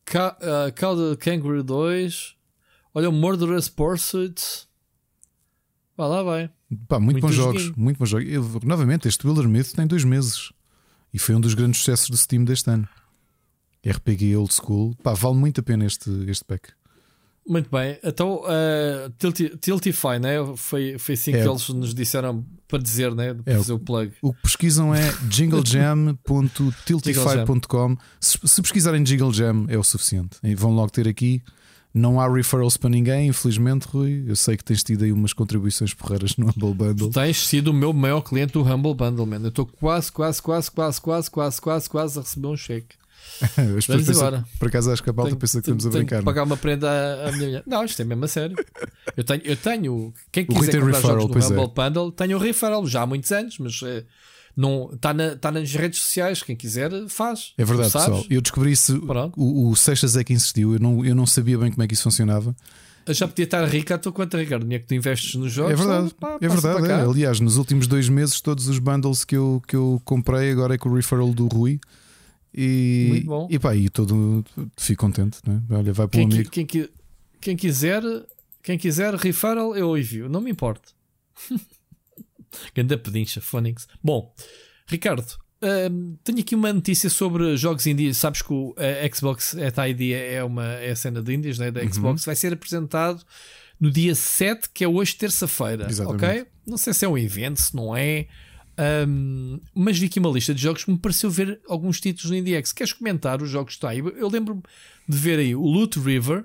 Ca 0.06 0.38
uh, 0.40 0.72
Call 0.80 1.16
Kangaroo 1.18 1.62
2. 1.62 2.36
Olha 2.94 3.10
o 3.10 3.12
Murderous 3.12 3.68
Pursuit. 3.68 4.66
Vá 5.94 6.06
lá, 6.06 6.22
vai. 6.22 6.50
Pá, 6.88 6.98
muito, 6.98 7.20
Muito 7.20 7.26
bons 7.28 7.34
jogos, 7.34 7.70
muito 7.76 7.98
bons 7.98 8.08
jogos. 8.08 8.26
Eu- 8.28 8.60
novamente, 8.64 9.06
este 9.06 9.24
Wilder 9.26 9.48
Myth 9.48 9.72
tem 9.74 9.86
dois 9.86 10.02
meses 10.04 10.52
e 11.14 11.18
foi 11.18 11.34
um 11.34 11.40
dos 11.40 11.54
grandes 11.54 11.78
sucessos 11.80 12.10
do 12.10 12.16
Steam 12.16 12.44
deste 12.44 12.68
ano. 12.70 12.88
RPG 13.86 14.34
Old 14.36 14.52
School, 14.52 14.94
pá, 15.02 15.12
vale 15.14 15.36
muito 15.36 15.60
a 15.60 15.62
pena 15.62 15.84
este, 15.86 16.10
este 16.28 16.44
pack. 16.44 16.70
Muito 17.48 17.70
bem, 17.70 17.96
então 18.02 18.40
uh, 18.42 19.08
Tilti, 19.16 19.56
Tiltify, 19.58 20.18
né? 20.20 20.38
foi, 20.56 20.98
foi 20.98 21.14
assim 21.14 21.32
É. 21.32 21.42
que 21.42 21.48
eles 21.48 21.68
nos 21.68 21.94
disseram 21.94 22.44
para 22.66 22.80
dizer, 22.82 23.14
né? 23.14 23.34
para 23.34 23.52
É, 23.52 23.56
fazer 23.56 23.72
o 23.72 23.78
plug. 23.78 24.12
O 24.20 24.32
que 24.34 24.42
pesquisam 24.42 24.92
é 24.92 25.12
jinglejam.tiltify.com. 25.30 27.96
Se, 28.20 28.36
se 28.44 28.60
pesquisarem 28.62 29.04
Jingle 29.04 29.32
Jam 29.32 29.66
é 29.68 29.78
o 29.78 29.84
suficiente. 29.84 30.38
E 30.42 30.56
vão 30.56 30.72
logo 30.74 30.90
ter 30.90 31.06
aqui. 31.06 31.40
Não 31.96 32.20
há 32.20 32.28
referrals 32.30 32.76
para 32.76 32.90
ninguém, 32.90 33.28
infelizmente, 33.28 33.86
Rui. 33.88 34.22
Eu 34.26 34.36
sei 34.36 34.54
que 34.54 34.62
tens 34.62 34.82
tido 34.82 35.02
aí 35.02 35.10
umas 35.10 35.32
contribuições 35.32 35.94
porreiras 35.94 36.36
no 36.36 36.46
Humble 36.50 36.74
Bundle. 36.74 37.08
Tu 37.08 37.14
tens 37.14 37.46
sido 37.46 37.68
o 37.68 37.72
meu 37.72 37.90
maior 37.94 38.20
cliente 38.20 38.52
do 38.52 38.62
Humble 38.62 38.92
Bundle, 38.92 39.24
man. 39.24 39.40
Eu 39.40 39.48
estou 39.48 39.64
quase, 39.64 40.12
quase, 40.12 40.42
quase, 40.42 40.70
quase, 40.70 41.00
quase, 41.00 41.30
quase, 41.30 41.58
quase, 41.58 41.88
quase 41.88 42.18
a 42.18 42.22
receber 42.22 42.48
um 42.48 42.56
cheque. 42.56 42.96
As 43.78 43.86
Vamos 43.86 44.06
pensam- 44.06 44.44
por 44.58 44.68
acaso 44.68 44.92
acho 44.92 45.02
que 45.02 45.08
a 45.08 45.12
malta 45.14 45.36
pensa 45.36 45.60
que 45.62 45.70
estamos 45.70 45.86
a 45.86 45.90
tenho 45.90 46.04
brincar. 46.04 46.18
que 46.18 46.24
não 46.24 46.30
é? 46.30 46.34
pagar 46.34 46.42
uma 46.44 46.56
prenda 46.58 46.90
à, 46.90 47.28
à 47.28 47.32
minha 47.32 47.46
mulher. 47.46 47.62
Não, 47.66 47.82
isto 47.82 48.02
é 48.02 48.04
mesmo 48.04 48.24
a 48.26 48.28
sério. 48.28 48.56
Eu 49.16 49.24
tenho, 49.24 49.42
eu 49.42 49.56
tenho 49.56 50.14
quem 50.30 50.44
quiser 50.44 50.78
comprar 50.80 50.96
referral, 50.98 51.20
jogos 51.22 51.50
no 51.50 51.56
é. 51.56 51.58
Humble 51.64 51.74
Bundle, 51.74 52.12
tenho 52.12 52.36
o 52.36 52.40
referral 52.40 52.86
já 52.86 53.02
há 53.02 53.06
muitos 53.06 53.32
anos, 53.32 53.58
mas 53.58 53.80
eh, 53.82 54.04
não 54.56 54.90
está 54.92 55.12
na, 55.12 55.36
tá 55.36 55.52
nas 55.52 55.70
redes 55.74 56.00
sociais. 56.00 56.42
Quem 56.42 56.56
quiser 56.56 56.90
faz. 57.08 57.52
É 57.58 57.64
verdade, 57.64 57.92
pessoal. 57.92 58.24
Eu 58.30 58.40
descobri 58.40 58.72
isso. 58.72 59.00
O, 59.36 59.68
o 59.70 59.76
Seixas 59.76 60.16
é 60.16 60.24
que 60.24 60.32
insistiu. 60.32 60.72
Eu 60.74 60.80
não, 60.80 61.04
eu 61.04 61.14
não 61.14 61.26
sabia 61.26 61.58
bem 61.58 61.70
como 61.70 61.82
é 61.82 61.86
que 61.86 61.94
isso 61.94 62.04
funcionava. 62.04 62.56
Eu 63.06 63.14
já 63.14 63.28
podia 63.28 63.44
estar 63.44 63.64
rico 63.66 63.94
à 63.94 63.98
tua 63.98 64.10
conta, 64.10 64.36
Ricardo. 64.36 64.62
O 64.62 64.64
dinheiro 64.64 64.82
que 64.82 64.88
tu 64.88 64.94
investes 64.94 65.34
nos 65.36 65.52
jogos. 65.52 65.72
é 65.72 65.76
verdade. 65.76 66.14
pá, 66.18 66.38
é 66.40 66.48
verdade. 66.48 66.88
é. 66.90 66.94
Aliás, 66.94 67.38
nos 67.38 67.56
últimos 67.56 67.86
dois 67.86 68.08
meses, 68.08 68.40
todos 68.40 68.66
os 68.66 68.78
bundles 68.80 69.24
que 69.24 69.36
eu, 69.36 69.62
que 69.68 69.76
eu 69.76 70.00
comprei 70.04 70.50
agora 70.50 70.74
é 70.74 70.78
com 70.78 70.88
o 70.88 70.94
referral 70.96 71.32
do 71.32 71.46
Rui. 71.46 71.78
E, 72.52 73.06
Muito 73.10 73.26
bom. 73.26 73.48
e 73.50 73.58
pá, 73.58 73.76
e 73.76 73.88
todo 73.90 74.42
fico 74.76 75.02
contente, 75.04 75.38
né? 75.46 75.62
Olha, 75.70 75.92
vai 75.92 76.08
para 76.08 76.18
um 76.18 76.22
Quem, 76.22 76.28
qui- 76.28 76.34
amigo. 76.36 76.50
quem, 76.50 76.66
qui- 76.66 76.90
quem 77.40 77.56
quiser, 77.56 78.02
quem 78.62 78.78
quiser 78.78 79.14
referral, 79.14 79.76
eu 79.76 79.96
envio. 79.96 80.28
Não 80.28 80.40
me 80.40 80.50
importa. 80.50 80.88
Ganda 82.74 82.96
pedincha, 82.98 83.40
Phonics. 83.40 83.86
Bom, 84.02 84.34
Ricardo, 84.86 85.24
hum, 85.90 86.16
tenho 86.24 86.38
aqui 86.40 86.54
uma 86.54 86.72
notícia 86.72 87.10
sobre 87.10 87.56
jogos 87.56 87.86
indie. 87.86 88.12
Sabes 88.14 88.42
que 88.42 88.52
o 88.52 88.74
a 88.78 89.14
Xbox 89.14 89.56
at 89.56 89.76
ID 89.90 90.12
é, 90.12 90.42
uma, 90.44 90.64
é 90.74 90.90
a 90.90 90.96
cena 90.96 91.22
de 91.22 91.34
indies 91.34 91.58
né, 91.58 91.70
da 91.70 91.82
Uhum. 91.82 91.92
Xbox. 91.92 92.24
Vai 92.24 92.36
ser 92.36 92.52
apresentado 92.52 93.22
no 93.80 93.90
dia 93.90 94.14
7, 94.14 94.70
que 94.72 94.84
é 94.84 94.88
hoje, 94.88 95.14
terça-feira. 95.16 95.86
Ok? 96.06 96.46
Não 96.66 96.76
sei 96.78 96.92
se 96.94 97.04
é 97.04 97.08
um 97.08 97.18
evento, 97.18 97.60
se 97.60 97.74
não 97.76 97.96
é. 97.96 98.26
Hum, 99.08 99.58
mas 99.74 99.98
vi 99.98 100.06
aqui 100.06 100.18
uma 100.18 100.28
lista 100.30 100.52
de 100.54 100.60
jogos 100.60 100.84
que 100.84 100.90
me 100.90 100.98
pareceu 100.98 101.30
ver 101.30 101.60
alguns 101.68 101.98
títulos 102.00 102.30
no 102.30 102.36
IndieX. 102.36 102.72
Queres 102.72 102.92
comentar 102.92 103.40
os 103.40 103.48
jogos 103.48 103.74
que 103.74 103.78
está 103.78 103.90
aí? 103.90 103.98
Eu 103.98 104.28
lembro-me 104.28 104.62
de 105.08 105.16
ver 105.16 105.38
aí 105.38 105.54
o 105.54 105.62
Loot 105.62 105.98
River. 105.98 106.44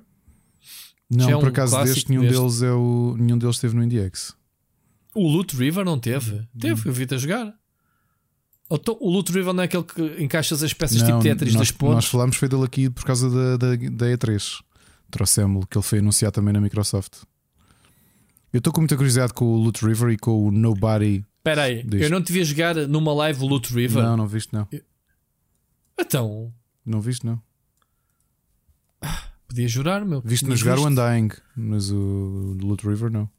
Não, 1.09 1.30
é 1.30 1.33
por 1.33 1.43
um 1.43 1.48
acaso 1.49 1.83
deste, 1.83 2.09
nenhum 2.09 2.22
deste. 2.22 2.38
deles 2.40 2.61
é 2.61 2.72
o. 2.72 3.17
Nenhum 3.19 3.38
deles 3.38 3.56
esteve 3.57 3.75
no 3.75 3.83
IndieX. 3.83 4.33
O 5.15 5.27
Loot 5.27 5.56
River 5.56 5.83
não 5.85 5.99
teve. 5.99 6.48
Teve, 6.59 6.88
eu 6.90 6.93
vi-te 6.93 7.15
a 7.15 7.17
jogar. 7.17 7.53
Então, 8.69 8.98
o 9.01 9.09
Loot 9.11 9.30
River 9.31 9.53
não 9.53 9.64
é 9.64 9.65
aquele 9.65 9.83
que 9.83 10.23
encaixas 10.23 10.64
as 10.64 10.73
peças 10.73 11.01
tipo 11.01 11.19
Tetris 11.22 11.53
nós, 11.53 11.67
das 11.67 11.72
pontes. 11.72 11.95
nós 11.95 12.06
falámos 12.06 12.38
foi 12.38 12.48
dele 12.48 12.64
aqui 12.64 12.90
por 12.90 13.03
causa 13.03 13.30
da, 13.30 13.57
da, 13.57 13.75
da 13.75 14.06
E3. 14.07 14.61
Trouxemos-lo, 15.09 15.67
que 15.67 15.77
ele 15.77 15.83
foi 15.83 15.99
anunciado 15.99 16.33
também 16.35 16.53
na 16.53 16.61
Microsoft. 16.61 17.23
Eu 18.53 18.59
estou 18.59 18.72
com 18.72 18.80
muita 18.80 18.95
curiosidade 18.95 19.33
com 19.33 19.43
o 19.45 19.57
Loot 19.57 19.85
River 19.85 20.11
e 20.11 20.17
com 20.17 20.48
o 20.48 20.51
Nobody. 20.51 21.25
Espera 21.38 21.64
aí, 21.64 21.85
eu 21.93 22.09
não 22.09 22.22
te 22.22 22.31
vi 22.31 22.43
jogar 22.45 22.75
numa 22.88 23.14
live 23.14 23.43
o 23.43 23.48
Loot 23.48 23.73
River. 23.73 24.01
Não, 24.03 24.15
não 24.15 24.27
viste, 24.27 24.53
não. 24.53 24.67
Então, 25.99 26.53
Não 26.85 27.01
viste, 27.01 27.25
não. 27.25 27.41
podia 29.48 29.67
jurar, 29.67 30.06
meu. 30.06 30.22
Viste-me 30.23 30.56
jogar 30.56 30.80
o 30.80 30.88
visto. 30.88 31.01
Undying, 31.01 31.30
mas 31.56 31.91
o 31.91 32.57
Loot 32.61 32.88
River 32.88 33.11
não. 33.11 33.30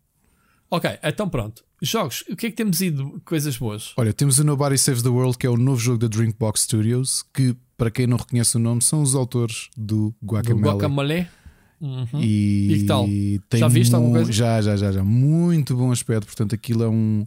Ok, 0.75 0.91
então 1.05 1.29
pronto. 1.29 1.63
Jogos, 1.83 2.25
o 2.31 2.35
que 2.35 2.47
é 2.47 2.51
que 2.51 2.57
temos 2.57 2.81
ido? 2.81 3.21
Coisas 3.27 3.59
boas. 3.59 3.93
Olha, 3.95 4.11
temos 4.11 4.39
o 4.39 4.45
Nobody 4.45 4.79
Saves 4.79 5.03
the 5.03 5.11
World, 5.11 5.37
que 5.37 5.47
é 5.47 5.51
o 5.51 5.57
novo 5.59 5.79
jogo 5.79 5.99
da 5.99 6.09
Drinkbox 6.09 6.63
Studios, 6.63 7.23
que, 7.35 7.55
para 7.77 7.91
quem 7.91 8.07
não 8.07 8.17
reconhece 8.17 8.57
o 8.57 8.59
nome, 8.59 8.81
são 8.81 9.03
os 9.03 9.15
autores 9.15 9.69
do 9.77 10.15
Do 10.23 10.33
Guacamole. 10.33 10.63
Guacamole. 10.65 11.27
Uhum. 11.79 12.07
E, 12.15 12.73
E 12.73 12.79
que 12.79 12.85
tal? 12.87 13.05
tem 13.51 13.61
Já 13.61 13.69
viste 13.69 13.95
alguma 13.95 14.15
coisa? 14.15 14.33
Já, 14.33 14.63
já, 14.63 14.75
já, 14.75 14.93
já. 14.93 15.05
Muito 15.05 15.77
bom 15.77 15.93
aspecto. 15.93 16.25
Portanto, 16.25 16.55
aquilo 16.55 16.85
é 16.85 16.89
um. 16.89 17.27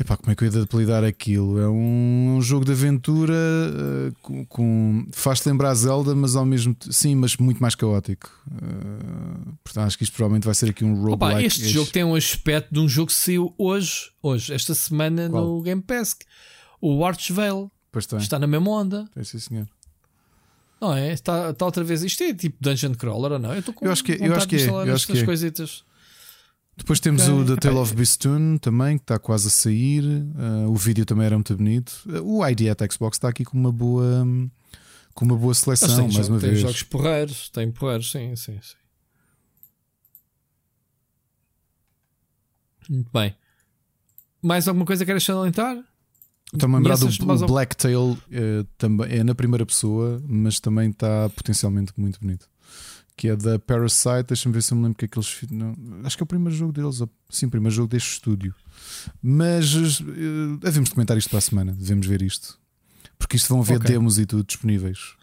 Epá, 0.00 0.16
como 0.16 0.30
é 0.30 0.34
que 0.36 0.44
eu 0.44 0.46
ia 0.46 0.52
de 0.52 0.60
apelidar 0.60 1.02
aquilo? 1.02 1.58
É 1.58 1.68
um, 1.68 2.36
um 2.36 2.40
jogo 2.40 2.64
de 2.64 2.70
aventura 2.70 3.34
eh, 3.34 4.12
com, 4.22 4.46
com- 4.46 5.06
faz-te 5.10 5.48
lembrar 5.48 5.74
Zelda, 5.74 6.14
mas 6.14 6.36
ao 6.36 6.46
mesmo 6.46 6.72
tempo. 6.72 6.92
Sim, 6.92 7.16
mas 7.16 7.36
muito 7.36 7.60
mais 7.60 7.74
caótico. 7.74 8.30
Eh, 8.62 9.50
portanto, 9.64 9.86
acho 9.86 9.98
que 9.98 10.04
isto 10.04 10.14
provavelmente 10.14 10.44
vai 10.44 10.54
ser 10.54 10.70
aqui 10.70 10.84
um 10.84 10.92
Opa, 11.10 11.26
roguelike. 11.30 11.46
este 11.48 11.68
jogo 11.68 11.90
tem 11.90 12.04
um 12.04 12.14
aspecto 12.14 12.72
de 12.72 12.78
um 12.78 12.88
jogo 12.88 13.08
que 13.08 13.14
saiu 13.14 13.52
hoje, 13.58 14.10
hoje 14.22 14.54
esta 14.54 14.72
semana 14.72 15.28
Qual? 15.28 15.44
no 15.44 15.62
Game 15.62 15.82
Pass. 15.82 16.16
O 16.80 17.04
Archvale. 17.04 17.66
Pois. 17.90 18.06
Está 18.20 18.38
na 18.38 18.46
mesma 18.46 18.70
onda. 18.70 19.04
Tem, 19.12 19.24
sim, 19.24 19.40
senhor. 19.40 19.66
Não 20.80 20.94
é? 20.94 21.12
Está, 21.12 21.50
está 21.50 21.64
outra 21.64 21.82
vez. 21.82 22.04
Isto 22.04 22.22
é 22.22 22.32
tipo 22.32 22.56
Dungeon 22.60 22.94
Crawler 22.94 23.32
ou 23.32 23.38
não? 23.40 23.52
Eu 23.52 23.58
estou 23.58 23.74
com 23.74 23.84
Eu 23.84 23.90
acho 23.90 24.04
que 24.04 24.12
é- 24.12 24.28
eu 24.28 24.32
acho 24.36 24.46
que 24.46 24.54
é, 24.54 24.68
eu 24.68 24.78
acho 24.80 24.90
estas 24.92 25.16
que 25.16 25.22
é. 25.22 25.24
coisitas. 25.24 25.82
Depois 26.78 27.00
temos 27.00 27.22
Ok. 27.28 27.34
o 27.34 27.44
The 27.44 27.56
Tale 27.56 27.76
of 27.76 27.94
Beastoon 27.94 28.56
também, 28.58 28.96
que 28.96 29.02
está 29.02 29.18
quase 29.18 29.48
a 29.48 29.50
sair. 29.50 30.02
Eh, 30.04 30.66
o 30.66 30.74
vídeo 30.76 31.04
também 31.04 31.26
era 31.26 31.36
muito 31.36 31.54
bonito. 31.56 31.92
Eh, 32.08 32.20
o 32.22 32.46
ID 32.46 32.68
at 32.70 32.80
Xbox 32.92 33.16
está 33.16 33.28
aqui 33.28 33.44
com 33.44 33.58
uma 33.58 33.72
boa. 33.72 34.24
Com 35.12 35.24
uma 35.24 35.36
boa 35.36 35.52
seleção, 35.52 35.88
tem, 35.88 35.98
mais 36.04 36.14
jogo- 36.14 36.28
uma 36.34 36.40
tem 36.40 36.50
vez. 36.50 36.60
jogos 36.62 36.82
porreiros, 36.84 37.48
tem 37.50 37.70
porreiros, 37.72 38.08
sim, 38.10 38.36
sim, 38.36 38.58
sim. 38.62 38.76
Muito 42.88 43.10
bem. 43.12 43.34
Mais 44.40 44.68
alguma 44.68 44.86
coisa 44.86 45.04
que 45.04 45.10
queres 45.10 45.24
salientar? 45.24 45.76
Estou-me 46.54 46.76
a 46.76 46.78
lembrar 46.78 46.96
do 46.96 47.06
o 47.44 47.46
Blacktail, 47.46 48.16
eh, 48.30 48.64
também, 48.78 49.18
é 49.18 49.24
na 49.24 49.34
primeira 49.34 49.66
pessoa, 49.66 50.22
mas 50.26 50.58
também 50.60 50.90
está 50.90 51.28
potencialmente 51.30 51.92
muito 51.96 52.18
bonito. 52.20 52.48
Que 53.18 53.28
é 53.30 53.36
da 53.36 53.58
Parasite. 53.58 54.28
Deixa-me 54.28 54.52
ver 54.54 54.62
se 54.62 54.72
eu 54.72 54.76
me 54.78 54.84
lembro 54.84 54.96
que 54.96 55.04
é 55.04 55.08
que 55.08 55.18
eles. 55.18 55.28
fi- 55.28 55.52
Não, 55.52 55.74
acho 56.04 56.16
que 56.16 56.22
é 56.22 56.24
o 56.24 56.26
primeiro 56.26 56.54
jogo 56.56 56.72
deles. 56.72 57.02
Sim, 57.28 57.46
o 57.46 57.50
primeiro 57.50 57.74
jogo 57.74 57.88
deste 57.88 58.12
estúdio. 58.12 58.54
Mas 59.20 59.74
eh, 59.74 60.56
devemos 60.62 60.90
comentar 60.90 61.18
isto 61.18 61.28
para 61.28 61.38
a 61.38 61.42
semana. 61.42 61.72
Devemos 61.72 62.06
ver 62.06 62.22
isto. 62.22 62.58
Porque 63.18 63.36
isto 63.36 63.48
vão 63.48 63.60
haver 63.60 63.78
Ok. 63.78 63.88
demos 63.90 64.18
e 64.20 64.24
tudo 64.24 64.44
disponíveis. 64.44 65.16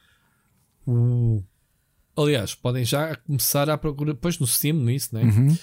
Aliás, 2.17 2.55
podem 2.55 2.85
já 2.85 3.15
começar 3.15 3.69
a 3.69 3.77
procura 3.77 4.13
depois 4.13 4.39
no 4.39 4.47
Steam, 4.47 4.77
nisso, 4.77 5.13
né? 5.13 5.23
Uhum. 5.23 5.57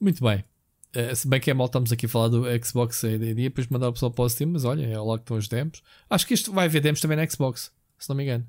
Muito 0.00 0.22
bem. 0.22 0.44
Eh, 0.92 1.14
se 1.14 1.26
bem 1.26 1.40
que 1.40 1.50
é 1.50 1.54
mal, 1.54 1.66
estamos 1.66 1.90
aqui 1.92 2.06
a 2.06 2.08
falar 2.08 2.28
do 2.28 2.44
Xbox 2.64 3.02
e 3.04 3.08
e 3.14 3.34
depois 3.34 3.66
mandar 3.68 3.88
o 3.88 3.92
pessoal 3.92 4.10
para 4.12 4.24
o 4.24 4.28
Steam, 4.28 4.50
mas 4.50 4.64
olha, 4.64 4.84
é 4.84 4.98
lá 4.98 5.16
que 5.18 5.22
estão 5.24 5.36
os 5.36 5.48
demos. 5.48 5.82
Acho 6.08 6.26
que 6.26 6.34
isto 6.34 6.52
vai 6.52 6.66
haver 6.66 6.80
demos 6.82 7.00
também 7.00 7.16
na 7.16 7.26
Xbox, 7.28 7.72
se 7.98 8.08
não 8.08 8.16
me 8.16 8.22
engano. 8.24 8.46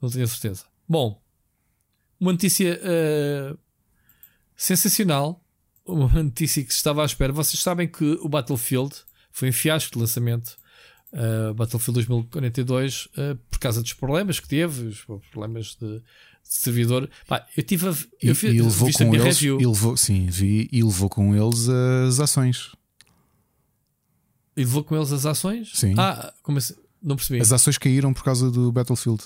Não 0.00 0.10
tenho 0.10 0.26
certeza. 0.26 0.64
Bom, 0.88 1.21
uma 2.22 2.30
notícia 2.30 2.80
eh, 2.80 3.56
sensacional. 4.56 5.44
Uma 5.84 6.22
notícia 6.22 6.62
que 6.62 6.70
se 6.72 6.76
estava 6.76 7.02
à 7.02 7.04
espera. 7.04 7.32
Vocês 7.32 7.60
sabem 7.60 7.88
que 7.88 8.16
o 8.22 8.28
Battlefield 8.28 8.94
foi 9.32 9.48
um 9.48 9.52
fiasco 9.52 9.94
de 9.94 9.98
lançamento. 9.98 10.56
Uh, 11.12 11.52
Battlefield 11.52 11.94
2042 12.06 13.06
uh, 13.06 13.36
por 13.50 13.58
causa 13.58 13.82
dos 13.82 13.92
problemas 13.92 14.40
que 14.40 14.48
teve, 14.48 14.86
os 14.86 15.04
problemas 15.30 15.76
de, 15.78 15.98
de 15.98 16.02
servidor. 16.42 17.10
Pá, 17.26 17.46
eu 17.54 17.62
tive 17.62 17.88
a, 17.88 17.94
eu 18.22 18.34
fiz, 18.34 18.54
e 18.54 18.62
levou 18.62 18.90
com 18.90 19.14
eles. 19.14 19.24
review 19.24 19.60
E 19.60 19.66
levou, 19.66 19.96
sim, 19.96 20.26
vi. 20.26 20.70
E 20.72 20.82
levou 20.82 21.10
com 21.10 21.34
eles 21.34 21.68
as 21.68 22.20
ações. 22.20 22.72
e 24.56 24.60
levou 24.60 24.84
com 24.84 24.96
eles 24.96 25.12
as 25.12 25.26
ações. 25.26 25.72
Sim. 25.74 25.94
Ah, 25.98 26.32
como 26.42 26.56
assim? 26.58 26.74
Não 27.02 27.16
percebi. 27.16 27.40
As 27.40 27.52
ações 27.52 27.76
caíram 27.76 28.14
por 28.14 28.22
causa 28.22 28.50
do 28.50 28.70
Battlefield. 28.72 29.22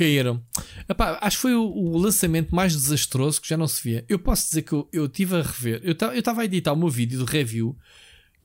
Caíram. 0.00 0.42
Epá, 0.88 1.18
acho 1.20 1.36
que 1.36 1.42
foi 1.42 1.54
o, 1.54 1.62
o 1.62 1.98
lançamento 1.98 2.54
mais 2.54 2.72
desastroso 2.72 3.38
que 3.38 3.46
já 3.46 3.54
não 3.54 3.68
se 3.68 3.82
via. 3.82 4.02
Eu 4.08 4.18
posso 4.18 4.46
dizer 4.46 4.62
que 4.62 4.72
eu 4.72 5.04
estive 5.04 5.36
a 5.36 5.42
rever. 5.42 5.82
Eu 5.84 5.92
estava 6.18 6.40
a 6.40 6.44
editar 6.46 6.72
o 6.72 6.76
meu 6.76 6.88
vídeo 6.88 7.22
de 7.22 7.30
review. 7.30 7.76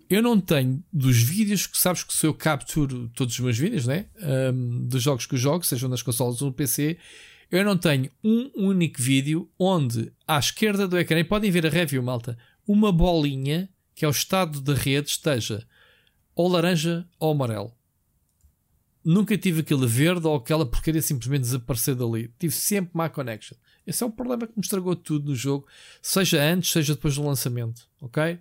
Eu 0.09 0.21
não 0.21 0.37
tenho 0.37 0.83
dos 0.91 1.17
vídeos 1.17 1.65
que 1.65 1.77
sabes 1.77 2.03
que 2.03 2.13
se 2.13 2.27
eu 2.27 2.33
capturo 2.33 3.09
todos 3.15 3.33
os 3.35 3.39
meus 3.39 3.57
vídeos, 3.57 3.87
né? 3.87 4.07
Ahm, 4.21 4.85
dos 4.85 5.01
jogos 5.01 5.25
que 5.25 5.35
eu 5.35 5.39
jogo, 5.39 5.65
sejam 5.65 5.87
nas 5.87 6.01
consolas 6.01 6.41
ou 6.41 6.49
no 6.49 6.53
PC, 6.53 6.97
eu 7.49 7.63
não 7.63 7.77
tenho 7.77 8.11
um 8.21 8.51
único 8.53 9.01
vídeo 9.01 9.49
onde 9.57 10.11
à 10.27 10.37
esquerda 10.37 10.85
do 10.89 10.99
ecrã, 10.99 11.19
e 11.19 11.23
podem 11.23 11.49
ver 11.49 11.65
a 11.65 11.69
review, 11.69 12.03
malta, 12.03 12.37
uma 12.67 12.91
bolinha 12.91 13.69
que 13.95 14.03
é 14.03 14.07
o 14.09 14.11
estado 14.11 14.59
da 14.59 14.73
rede 14.73 15.07
esteja 15.07 15.65
ou 16.35 16.49
laranja 16.49 17.07
ou 17.17 17.31
amarelo. 17.31 17.71
Nunca 19.05 19.37
tive 19.37 19.61
aquele 19.61 19.85
verde 19.85 20.25
ou 20.25 20.35
aquela 20.35 20.65
porcaria 20.65 21.01
simplesmente 21.01 21.41
desaparecer 21.41 21.93
dali. 21.93 22.33
Tive 22.39 22.53
sempre 22.53 22.91
má 22.93 23.07
connection. 23.07 23.55
Esse 23.85 24.03
é 24.03 24.07
o 24.07 24.09
problema 24.09 24.47
que 24.47 24.53
me 24.57 24.63
estragou 24.63 24.95
tudo 24.95 25.29
no 25.29 25.35
jogo, 25.35 25.67
seja 26.01 26.41
antes, 26.41 26.71
seja 26.71 26.95
depois 26.95 27.15
do 27.15 27.23
lançamento. 27.23 27.87
Ok? 28.01 28.39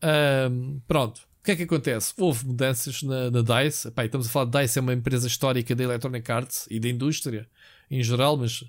Ahm, 0.00 0.80
pronto. 0.88 1.18
O 1.40 1.44
que 1.44 1.50
é 1.50 1.56
que 1.56 1.64
acontece? 1.64 2.14
Houve 2.16 2.46
mudanças 2.46 3.02
na, 3.02 3.30
na 3.30 3.42
DICE. 3.42 3.88
Epá, 3.88 4.04
estamos 4.06 4.26
a 4.26 4.30
falar 4.30 4.46
de 4.46 4.58
DICE, 4.62 4.78
é 4.78 4.82
uma 4.82 4.94
empresa 4.94 5.26
histórica 5.26 5.74
da 5.74 5.84
Electronic 5.84 6.32
Arts 6.32 6.66
e 6.70 6.80
da 6.80 6.88
indústria 6.88 7.46
em 7.90 8.02
geral, 8.02 8.36
mas 8.36 8.64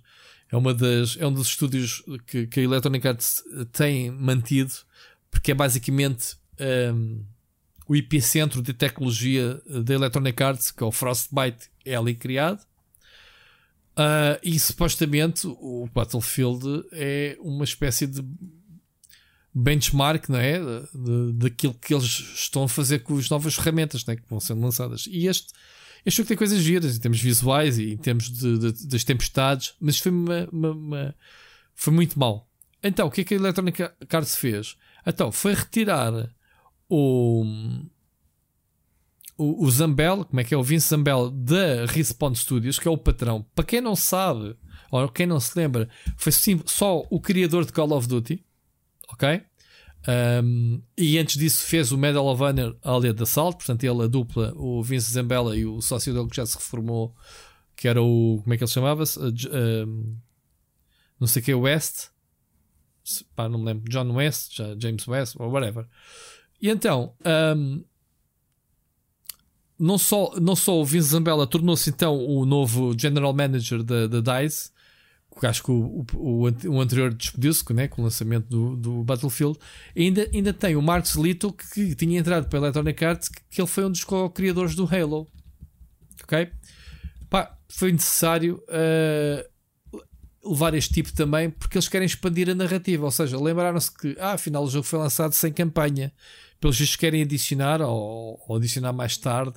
É, 0.52 0.58
uma 0.58 0.74
das, 0.74 1.18
é 1.19 1.26
um 1.26 1.34
dos 1.34 1.48
estúdios 1.48 2.03
que, 2.27 2.45
que 2.45 2.60
a 2.60 2.64
Electronic 2.64 3.08
Arts 3.08 3.43
tem 3.72 4.11
mantido, 4.11 4.72
porque 5.32 5.52
é 5.52 5.56
basicamente 5.56 6.35
um, 6.93 7.24
o 7.88 7.95
epicentro 7.95 8.62
de 8.62 8.74
tecnologia 8.74 9.62
da 9.66 9.94
Electronic 9.94 10.42
Arts, 10.42 10.72
que 10.72 10.84
é 10.84 10.86
o 10.86 10.92
Frostbite, 10.92 11.70
é 11.86 11.95
ali 11.95 12.16
criado. 12.16 12.62
Uh, 13.94 14.40
e 14.42 14.60
supostamente 14.60 15.45
o 15.45 15.88
Battlefield 15.94 16.86
é 16.92 17.38
uma 17.40 17.64
espécie 17.64 18.08
de 18.08 18.26
benchmark, 19.53 20.30
não 20.30 20.40
é? 20.40 20.60
Daquilo 21.34 21.76
que 21.76 21.94
eles 21.94 22.34
estão 22.36 22.64
a 22.64 22.70
fazer 22.70 23.00
com 23.00 23.18
as 23.18 23.30
novas 23.30 23.53
ferramentas 23.53 24.03
né? 24.06 24.16
que 24.16 24.24
vão 24.28 24.40
sendo 24.40 24.62
lançadas. 24.62 25.06
E 25.08 25.28
este, 25.28 25.53
este 26.06 26.18
jogo 26.18 26.28
tem 26.28 26.38
coisas 26.38 26.60
giras 26.60 26.98
em 26.98 27.00
termos 27.00 27.22
visuais 27.22 27.78
e 27.78 27.94
em 27.94 27.98
termos 27.98 28.32
de, 28.32 28.58
de, 28.58 28.88
das 28.88 29.03
tempestades, 29.03 29.76
mas 29.80 30.00
foi, 30.00 30.12
uma, 30.12 30.50
uma, 30.52 30.72
uma, 30.72 31.16
foi 31.76 31.94
muito 31.94 32.18
mal. 32.18 32.50
Então, 32.82 33.08
o 33.08 33.12
que 33.12 33.22
é 33.22 33.24
que 33.24 33.36
a 33.36 33.38
Electronic 33.38 33.84
Arts 34.10 34.36
fez? 34.36 34.76
Então, 35.06 35.32
foi 35.32 35.53
retirar 35.53 36.34
o, 36.94 37.46
o, 39.38 39.66
o 39.66 39.72
Zambel, 39.72 40.26
como 40.26 40.40
é 40.40 40.44
que 40.44 40.54
é? 40.54 40.58
O 40.58 40.64
Vince 40.64 40.90
Zambel 40.90 41.30
da 41.30 41.86
Respawn 41.86 42.36
Studios, 42.36 42.80
que 42.80 42.88
é 42.88 42.92
o 42.92 42.98
patrão. 42.98 43.46
Para 43.56 43.66
quem 43.66 43.82
não 43.82 43.96
sabe, 43.96 44.56
ou 44.92 45.08
quem 45.10 45.26
não 45.26 45.40
se 45.40 45.58
lembra, 45.58 45.90
foi 46.18 46.32
sim, 46.32 46.62
só 46.66 47.04
o 47.10 47.20
criador 47.20 47.66
de 47.66 47.74
Call 47.74 47.92
of 47.92 48.08
Duty 48.08 48.44
ok? 49.14 49.42
Um, 50.44 50.82
e 50.98 51.18
antes 51.18 51.38
disso 51.38 51.66
fez 51.66 51.92
o 51.92 51.98
Medal 51.98 52.26
of 52.28 52.44
Honor 52.44 52.76
ali 52.84 53.14
de 53.14 53.24
Assalto, 53.24 53.58
portanto 53.58 53.84
ele 53.84 54.04
a 54.04 54.08
dupla, 54.08 54.54
o 54.56 54.84
Vince 54.84 55.12
Zambella 55.12 55.56
e 55.56 55.66
o 55.66 55.82
sócio 55.82 56.14
dele 56.14 56.28
que 56.28 56.36
já 56.36 56.46
se 56.46 56.58
reformou, 56.58 57.16
que 57.76 57.88
era 57.88 58.02
o, 58.02 58.40
como 58.42 58.54
é 58.54 58.58
que 58.58 58.64
ele 58.64 58.72
chamava-se? 58.72 59.18
Um, 59.20 60.18
não 61.20 61.28
sei 61.28 61.42
o 61.42 61.46
que, 61.46 61.54
West, 61.54 62.10
pá, 63.36 63.48
não 63.48 63.60
me 63.60 63.66
lembro, 63.66 63.90
John 63.90 64.12
West, 64.12 64.58
James 64.78 65.08
West, 65.08 65.36
ou 65.40 65.50
whatever. 65.50 65.88
E 66.64 66.69
então, 66.69 67.14
um, 67.58 67.83
não, 69.77 69.98
só, 69.98 70.33
não 70.40 70.56
só 70.56 70.80
o 70.80 70.85
Vince 70.85 71.09
Zambella 71.09 71.45
tornou-se 71.45 71.90
então 71.90 72.17
o 72.17 72.45
novo 72.45 72.98
General 72.98 73.33
Manager 73.33 73.83
da 73.83 74.08
DICE, 74.08 74.72
acho 75.42 75.61
que 75.61 75.72
o, 75.72 76.06
o, 76.14 76.43
o 76.69 76.80
anterior 76.80 77.14
despediu-se 77.14 77.74
né, 77.74 77.90
com 77.90 78.01
o 78.01 78.06
lançamento 78.06 78.48
do, 78.48 78.77
do 78.77 79.03
Battlefield. 79.03 79.59
Ainda, 79.93 80.30
ainda 80.33 80.53
tem 80.53 80.77
o 80.77 80.82
Marcus 80.82 81.16
Lito 81.16 81.51
que, 81.51 81.66
que 81.67 81.95
tinha 81.95 82.17
entrado 82.17 82.48
para 82.48 82.59
a 82.59 82.61
Electronic 82.61 83.03
Arts, 83.03 83.27
que, 83.27 83.42
que 83.50 83.59
ele 83.59 83.67
foi 83.67 83.83
um 83.83 83.92
dos 83.92 84.06
co-criadores 84.06 84.74
do 84.74 84.85
Halo. 84.85 85.27
Ok? 86.24 86.50
Pá, 87.30 87.58
foi 87.67 87.92
necessário 87.92 88.64
uh, 88.69 90.50
levar 90.50 90.74
este 90.75 90.93
tipo 90.93 91.11
também 91.14 91.50
porque 91.50 91.77
eles 91.77 91.90
querem 91.90 92.06
expandir 92.06 92.50
a 92.50 92.56
narrativa. 92.56 93.03
Ou 93.03 93.11
seja, 93.11 93.38
lembraram-se 93.38 93.92
que 93.92 94.16
ah, 94.17 94.33
afinal 94.33 94.64
o 94.64 94.69
jogo 94.69 94.85
foi 94.85 95.00
lançado 95.00 95.33
sem 95.33 95.51
campanha. 95.51 96.14
Pelos 96.64 96.80
vistos 96.80 96.95
querem 96.95 97.22
adicionar 97.22 97.82
ou, 97.82 98.42
ou 98.48 98.56
adicionar 98.56 98.93
mais 98.93 99.17
tarde. 99.17 99.56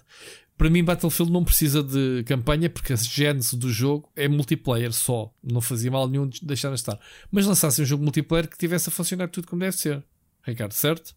Para 0.59 0.68
mim, 0.68 0.83
Battlefield 0.83 1.31
não 1.31 1.44
precisa 1.44 1.81
de 1.81 2.25
campanha 2.26 2.68
porque 2.68 2.93
a 2.93 2.97
gênese 2.97 3.57
do 3.57 3.70
jogo 3.73 4.10
é 4.17 4.26
multiplayer 4.26 4.93
só. 4.93 5.33
Não 5.41 5.60
fazia 5.60 5.89
mal 5.89 6.09
nenhum 6.09 6.28
deixar 6.43 6.70
de 6.70 6.75
estar. 6.75 6.99
Mas 7.31 7.47
lançasse 7.47 7.81
um 7.81 7.85
jogo 7.85 8.02
multiplayer 8.02 8.49
que 8.49 8.59
tivesse 8.59 8.89
a 8.89 8.93
funcionar 8.93 9.28
tudo 9.28 9.47
como 9.47 9.60
deve 9.60 9.76
ser. 9.76 10.02
Ricardo, 10.43 10.73
certo? 10.73 11.15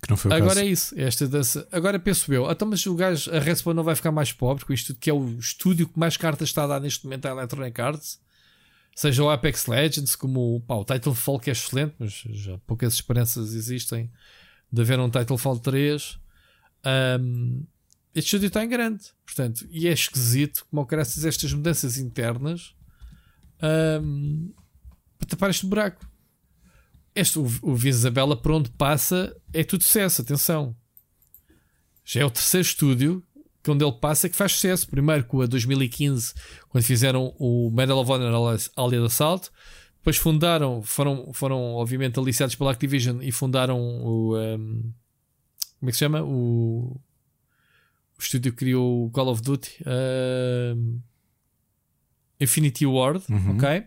Que 0.00 0.08
não 0.08 0.16
foi 0.16 0.30
o 0.30 0.34
Agora 0.34 0.54
caso. 0.54 0.60
é 0.60 0.66
isso. 0.68 0.94
Esta 0.98 1.28
dança. 1.28 1.68
Agora 1.70 1.98
penso 1.98 2.32
eu. 2.32 2.50
Então, 2.50 2.66
mas 2.66 2.86
o 2.86 2.94
gajo, 2.94 3.30
a 3.30 3.38
Respawn 3.40 3.74
não 3.74 3.84
vai 3.84 3.94
ficar 3.94 4.10
mais 4.10 4.32
pobre 4.32 4.64
com 4.64 4.72
isto 4.72 4.94
que 4.94 5.10
é 5.10 5.12
o 5.12 5.38
estúdio 5.38 5.86
que 5.86 5.98
mais 5.98 6.16
cartas 6.16 6.48
está 6.48 6.64
a 6.64 6.66
dar 6.66 6.80
neste 6.80 7.04
momento 7.04 7.26
à 7.26 7.30
Electronic 7.32 7.78
Arts. 7.78 8.18
Seja 8.96 9.22
o 9.22 9.28
Apex 9.28 9.66
Legends, 9.66 10.16
como 10.16 10.64
pá, 10.66 10.76
o 10.76 10.84
Titanfall, 10.86 11.38
que 11.40 11.50
é 11.50 11.52
excelente, 11.52 11.94
mas 11.98 12.12
já 12.12 12.56
poucas 12.66 12.94
esperanças 12.94 13.52
existem 13.52 14.10
de 14.74 14.82
haver 14.82 14.98
um 14.98 15.08
Titanfall 15.08 15.58
3. 15.58 16.18
Um, 17.20 17.64
este 18.14 18.28
estúdio 18.28 18.48
está 18.48 18.64
em 18.64 18.68
grande, 18.68 19.04
portanto, 19.24 19.66
e 19.70 19.88
é 19.88 19.92
esquisito 19.92 20.66
como 20.70 20.84
graças 20.84 21.24
a 21.24 21.28
estas 21.28 21.52
mudanças 21.52 21.98
internas 21.98 22.74
um, 24.02 24.52
para 25.18 25.28
tapar 25.28 25.50
este 25.50 25.66
buraco. 25.66 26.06
Este, 27.14 27.38
o, 27.38 27.46
o 27.62 27.76
Isabela, 27.76 28.36
por 28.36 28.52
onde 28.52 28.70
passa, 28.70 29.34
é 29.52 29.62
tudo 29.62 29.84
sucesso. 29.84 30.22
Atenção, 30.22 30.76
já 32.04 32.20
é 32.20 32.24
o 32.24 32.30
terceiro 32.30 32.66
estúdio 32.66 33.24
que 33.62 33.70
onde 33.70 33.82
ele 33.82 33.92
passa 33.92 34.28
que 34.28 34.36
faz 34.36 34.52
sucesso. 34.52 34.88
Primeiro 34.88 35.24
com 35.24 35.40
a 35.40 35.46
2015, 35.46 36.34
quando 36.68 36.84
fizeram 36.84 37.34
o 37.38 37.70
Medal 37.70 37.98
of 37.98 38.10
Honor 38.10 38.58
Alien 38.76 39.00
de 39.00 39.06
Assalto. 39.06 39.50
Depois 40.04 40.18
fundaram, 40.18 40.82
foram, 40.82 41.32
foram 41.32 41.74
obviamente 41.76 42.18
aliciados 42.18 42.54
pela 42.54 42.70
Activision 42.70 43.22
e 43.22 43.32
fundaram 43.32 43.80
o. 43.80 44.36
Um, 44.36 44.92
como 45.80 45.88
é 45.88 45.90
que 45.90 45.92
se 45.92 46.00
chama? 46.00 46.22
O 46.22 47.00
o 48.18 48.22
estúdio 48.22 48.52
criou 48.52 49.06
o 49.06 49.10
Call 49.10 49.28
of 49.28 49.42
Duty 49.42 49.82
uh, 49.82 51.00
Infinity 52.40 52.86
Ward, 52.86 53.24
uhum. 53.28 53.56
ok? 53.56 53.84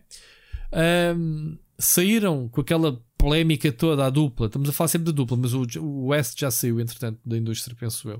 Um, 1.16 1.58
saíram 1.78 2.50
com 2.50 2.62
aquela 2.62 3.02
polémica 3.18 3.72
toda 3.72 4.06
à 4.06 4.10
dupla. 4.10 4.48
Estamos 4.48 4.70
a 4.70 4.74
falar 4.74 4.88
sempre 4.88 5.06
da 5.06 5.12
dupla, 5.12 5.38
mas 5.38 5.54
o, 5.54 5.66
o 5.80 6.08
West 6.08 6.40
já 6.40 6.52
saiu, 6.52 6.80
entretanto, 6.80 7.20
da 7.26 7.38
indústria, 7.38 7.76
penso 7.80 8.10
eu. 8.10 8.18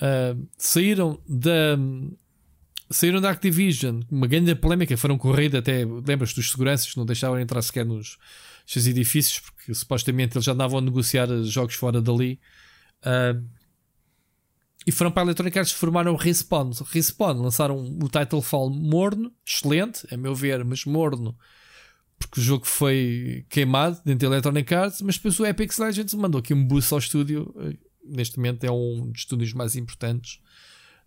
Uh, 0.00 0.48
saíram 0.56 1.20
da 1.28 1.76
saíram 2.90 3.20
da 3.20 3.30
Activision, 3.30 4.00
uma 4.10 4.26
grande 4.26 4.54
polémica, 4.54 4.96
foram 4.96 5.16
corrida 5.16 5.58
até, 5.58 5.84
lembras 5.84 6.34
dos 6.34 6.50
seguranças 6.50 6.94
não 6.96 7.06
deixavam 7.06 7.38
entrar 7.38 7.62
sequer 7.62 7.86
nos 7.86 8.18
seus 8.66 8.86
edifícios, 8.86 9.40
porque 9.40 9.72
supostamente 9.74 10.36
eles 10.36 10.44
já 10.44 10.52
andavam 10.52 10.78
a 10.78 10.82
negociar 10.82 11.28
jogos 11.44 11.74
fora 11.74 12.02
dali. 12.02 12.40
Uh, 13.02 13.42
e 14.86 14.92
foram 14.92 15.10
para 15.10 15.22
a 15.22 15.26
Electronic 15.26 15.58
Arts 15.58 15.72
formaram 15.72 16.12
o 16.12 16.16
Respawn. 16.16 16.70
Respawn 16.90 17.42
lançaram 17.42 17.78
o 17.78 18.08
Titlefall 18.08 18.70
morno, 18.70 19.32
excelente, 19.46 20.06
a 20.12 20.16
meu 20.16 20.34
ver, 20.34 20.64
mas 20.64 20.84
morno, 20.84 21.36
porque 22.18 22.40
o 22.40 22.42
jogo 22.42 22.66
foi 22.66 23.44
queimado 23.48 24.00
dentro 24.04 24.28
da 24.28 24.34
Electronic 24.34 24.74
Arts. 24.74 25.02
Mas 25.02 25.16
depois 25.16 25.38
o 25.38 25.46
Epic 25.46 25.78
Legends 25.78 26.14
mandou 26.14 26.38
aqui 26.38 26.54
um 26.54 26.64
boost 26.64 26.92
ao 26.92 26.98
estúdio. 26.98 27.54
Neste 28.04 28.38
momento 28.38 28.64
é 28.64 28.70
um 28.70 29.10
dos 29.10 29.20
estúdios 29.20 29.52
mais 29.52 29.76
importantes 29.76 30.40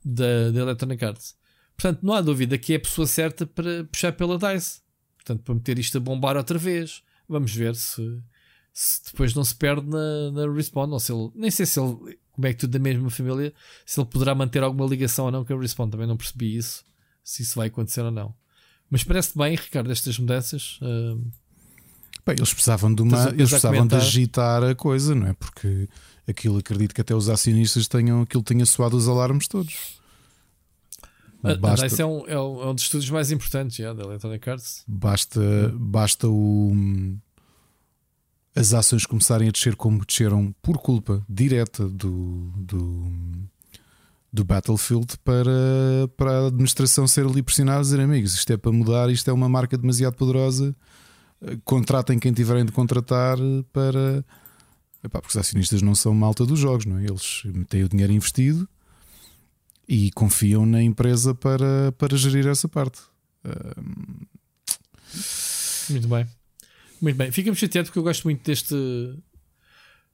da, 0.06 0.52
da 0.52 0.62
Electronic 0.62 1.04
Arts. 1.04 1.36
Portanto, 1.76 2.00
não 2.04 2.14
há 2.14 2.22
dúvida 2.22 2.58
que 2.58 2.74
é 2.74 2.76
a 2.76 2.80
pessoa 2.80 3.08
certa 3.08 3.46
para 3.46 3.84
puxar 3.86 4.14
pela 4.14 4.38
DICE. 4.38 4.82
Portanto, 5.16 5.44
para 5.44 5.56
meter 5.56 5.80
isto 5.80 5.98
a 5.98 6.02
bombar 6.02 6.38
outra 6.38 6.58
vez. 6.58 7.02
Vamos 7.28 7.54
ver 7.54 7.76
se, 7.76 8.22
se 8.72 9.02
depois 9.06 9.34
não 9.34 9.44
se 9.44 9.56
perde 9.56 9.88
na, 9.88 10.32
na 10.32 10.54
Respawn. 10.54 10.90
Ou 10.92 11.00
se 11.00 11.12
ele, 11.12 11.32
nem 11.36 11.52
sei 11.52 11.66
se 11.66 11.80
ele 11.80 12.18
como 12.34 12.48
é 12.48 12.54
que 12.54 12.60
tudo 12.60 12.72
da 12.72 12.80
mesma 12.80 13.10
família, 13.10 13.54
se 13.86 14.00
ele 14.00 14.08
poderá 14.08 14.34
manter 14.34 14.64
alguma 14.64 14.88
ligação 14.88 15.26
ou 15.26 15.32
não 15.32 15.46
com 15.46 15.54
a 15.54 15.60
Respawn. 15.60 15.90
Também 15.90 16.08
não 16.08 16.18
percebi 16.18 16.58
isso, 16.58 16.84
se 17.24 17.44
isso 17.44 17.56
vai 17.56 17.68
acontecer 17.68 18.02
ou 18.02 18.12
não. 18.12 18.34
Mas 18.90 19.04
parece 19.04 19.38
bem, 19.38 19.56
Ricardo, 19.56 19.92
estas 19.92 20.20
mudanças. 20.20 20.80
Uh... 20.82 21.20
Bem, 22.26 22.36
eles 22.38 22.54
precisavam 22.54 22.94
de 22.94 23.02
uma, 23.02 23.30
eles 23.30 23.50
precisavam 23.50 23.88
de 23.88 23.96
agitar 23.96 24.64
a 24.64 24.74
coisa, 24.76 25.14
não 25.14 25.28
é? 25.28 25.34
Porque 25.34 25.90
aquilo 26.28 26.58
acredito 26.58 26.94
que 26.94 27.02
até 27.02 27.14
os 27.14 27.28
acionistas 27.28 27.88
tenham 27.88 28.22
aquilo 28.22 28.44
tenha 28.44 28.66
soado 28.66 28.96
os 28.96 29.08
alarmes 29.08 29.48
todos. 29.48 30.02
Basta, 31.60 31.86
esse 31.86 32.02
é 32.02 32.06
um, 32.06 32.26
é, 32.28 32.40
um, 32.40 32.62
é 32.62 32.68
um 32.68 32.74
dos 32.74 32.84
estudos 32.84 33.10
mais 33.10 33.32
importantes 33.32 33.76
já, 33.76 33.94
da 33.94 34.04
Electronic 34.04 34.50
Arts. 34.50 34.84
Basta, 34.88 35.74
basta 35.76 36.28
o 36.28 36.74
as 38.56 38.74
ações 38.74 39.06
começarem 39.06 39.50
a 39.50 39.52
descer 39.52 39.76
como 39.76 40.06
desceram 40.06 40.54
por 40.62 40.78
culpa 40.78 41.26
direta 41.28 41.88
do, 41.88 42.52
do, 42.56 43.12
do 44.32 44.44
Battlefield 44.44 45.18
para, 45.24 45.52
para 46.16 46.32
a 46.32 46.48
administração 46.48 47.08
ser 47.08 47.26
ali 47.26 47.42
pressionada 47.42 47.80
a 47.80 47.82
dizer 47.82 48.00
amigos, 48.00 48.34
isto 48.36 48.54
é 48.54 48.58
para 48.58 48.72
mudar, 48.72 49.10
isto 49.10 49.30
é 49.30 49.34
uma 49.34 49.50
marca 49.50 49.78
demasiado 49.78 50.16
poderosa, 50.16 50.76
contratem 51.64 52.20
quem 52.20 52.32
tiverem 52.32 52.66
de 52.66 52.72
contratar 52.72 53.38
para. 53.72 54.24
Epá, 55.04 55.20
porque 55.20 55.38
os 55.38 55.38
acionistas 55.38 55.82
não 55.82 55.94
são 55.94 56.14
malta 56.14 56.46
dos 56.46 56.58
jogos, 56.58 56.86
não 56.86 56.98
é? 56.98 57.04
Eles 57.04 57.44
têm 57.68 57.84
o 57.84 57.90
dinheiro 57.90 58.14
investido 58.14 58.70
e 59.88 60.12
confiam 60.12 60.66
na 60.66 60.82
empresa 60.82 61.36
para, 61.36 61.92
para 61.94 62.18
gerir 62.18 62.48
essa 62.48 62.68
parte. 62.68 63.02
Muito 65.90 66.08
bem. 66.08 66.26
Muito 67.02 67.18
bem, 67.18 67.32
fica-me 67.32 67.56
chateado 67.56 67.88
porque 67.88 68.00
eu 68.00 68.04
gosto 68.04 68.24
muito 68.24 68.44
deste 68.46 68.74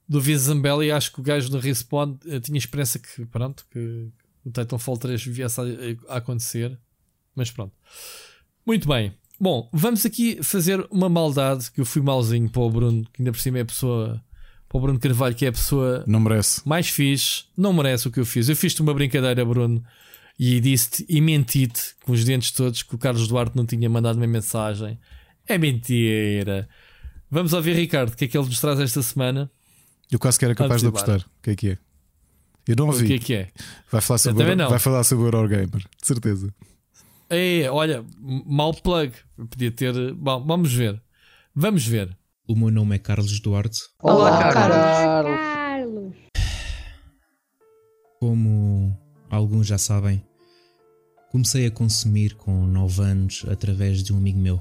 do 0.07 0.19
Viz 0.19 0.47
e 0.47 0.91
acho 0.91 1.13
que 1.13 1.19
o 1.19 1.23
gajo 1.23 1.51
da 1.51 1.59
Respawn 1.59 2.17
eh, 2.25 2.39
tinha 2.39 2.57
esperança 2.57 2.97
que, 2.97 3.27
pronto, 3.27 3.63
que 3.69 4.09
o 4.43 4.51
Titanfall 4.51 4.97
3 4.97 5.23
viesse 5.25 5.61
a, 5.61 5.63
a, 6.13 6.17
acontecer, 6.17 6.79
mas 7.35 7.51
pronto. 7.51 7.75
Muito 8.65 8.87
bem. 8.87 9.13
Bom, 9.39 9.69
vamos 9.71 10.03
aqui 10.07 10.41
fazer 10.41 10.85
uma 10.89 11.07
maldade 11.07 11.71
que 11.71 11.79
eu 11.79 11.85
fui 11.85 12.01
malzinho 12.01 12.49
para 12.49 12.61
o 12.61 12.71
Bruno, 12.71 13.05
que 13.13 13.21
ainda 13.21 13.31
por 13.31 13.39
cima 13.39 13.59
é 13.59 13.61
a 13.61 13.65
pessoa, 13.65 14.23
para 14.69 14.77
o 14.77 14.81
Bruno 14.81 14.99
Carvalho, 14.99 15.33
que 15.33 15.45
é 15.45 15.49
a 15.49 15.51
pessoa 15.51 16.03
não 16.05 16.19
merece. 16.19 16.61
mais 16.63 16.87
fixe, 16.87 17.45
não 17.57 17.73
merece 17.73 18.07
o 18.07 18.11
que 18.11 18.19
eu 18.19 18.25
fiz. 18.25 18.47
Eu 18.47 18.55
fiz-te 18.55 18.81
uma 18.83 18.93
brincadeira, 18.93 19.43
Bruno, 19.43 19.83
e 20.37 20.59
disse-te 20.59 21.05
e 21.09 21.19
menti-te 21.19 21.95
com 22.05 22.11
os 22.11 22.23
dentes 22.23 22.51
todos 22.51 22.83
que 22.83 22.93
o 22.93 22.97
Carlos 22.97 23.27
Duarte 23.27 23.57
não 23.57 23.65
tinha 23.65 23.89
mandado 23.89 24.17
uma 24.17 24.27
mensagem. 24.27 24.99
É 25.47 25.57
mentira. 25.57 26.69
Vamos 27.31 27.51
ouvir, 27.53 27.75
Ricardo, 27.75 28.13
o 28.13 28.15
que 28.15 28.25
é 28.25 28.27
que 28.27 28.37
ele 28.37 28.45
nos 28.45 28.61
traz 28.61 28.79
esta 28.79 29.01
semana? 29.01 29.51
Eu 30.11 30.19
quase 30.19 30.37
que 30.37 30.45
era 30.45 30.53
capaz 30.53 30.81
de 30.81 30.87
apostar. 30.87 31.19
O 31.19 31.41
que 31.41 31.49
é 31.49 31.55
que 31.55 31.69
é? 31.69 31.77
Eu 32.67 32.75
não 32.75 32.87
ouvi. 32.87 33.05
O 33.05 33.07
que 33.07 33.13
é 33.13 33.19
que 33.19 33.33
é? 33.33 33.47
Vai 33.91 34.01
falar 34.01 34.19
sobre, 34.19 34.43
o, 34.43 34.69
vai 34.69 34.79
falar 34.79 35.03
sobre 35.03 35.23
o 35.23 35.27
Eurogamer, 35.27 35.67
de 35.67 35.87
certeza. 36.07 36.53
É, 37.27 37.69
olha, 37.71 38.05
mal 38.19 38.73
plug. 38.73 39.13
Podia 39.49 39.71
ter. 39.71 40.13
Bom, 40.13 40.43
vamos 40.45 40.71
ver. 40.71 41.01
Vamos 41.55 41.85
ver. 41.85 42.15
O 42.51 42.55
meu 42.55 42.71
nome 42.71 42.95
é 42.95 42.97
Carlos 42.97 43.39
Duarte. 43.39 43.79
Olá, 44.01 44.39
Carlos. 44.39 44.75
Carlos. 45.39 46.15
Como 48.19 48.97
alguns 49.29 49.67
já 49.67 49.77
sabem, 49.77 50.25
comecei 51.29 51.67
a 51.67 51.71
consumir 51.71 52.33
com 52.33 52.65
9 52.65 53.03
anos 53.03 53.45
através 53.47 54.01
de 54.01 54.11
um 54.11 54.17
amigo 54.17 54.39
meu. 54.39 54.59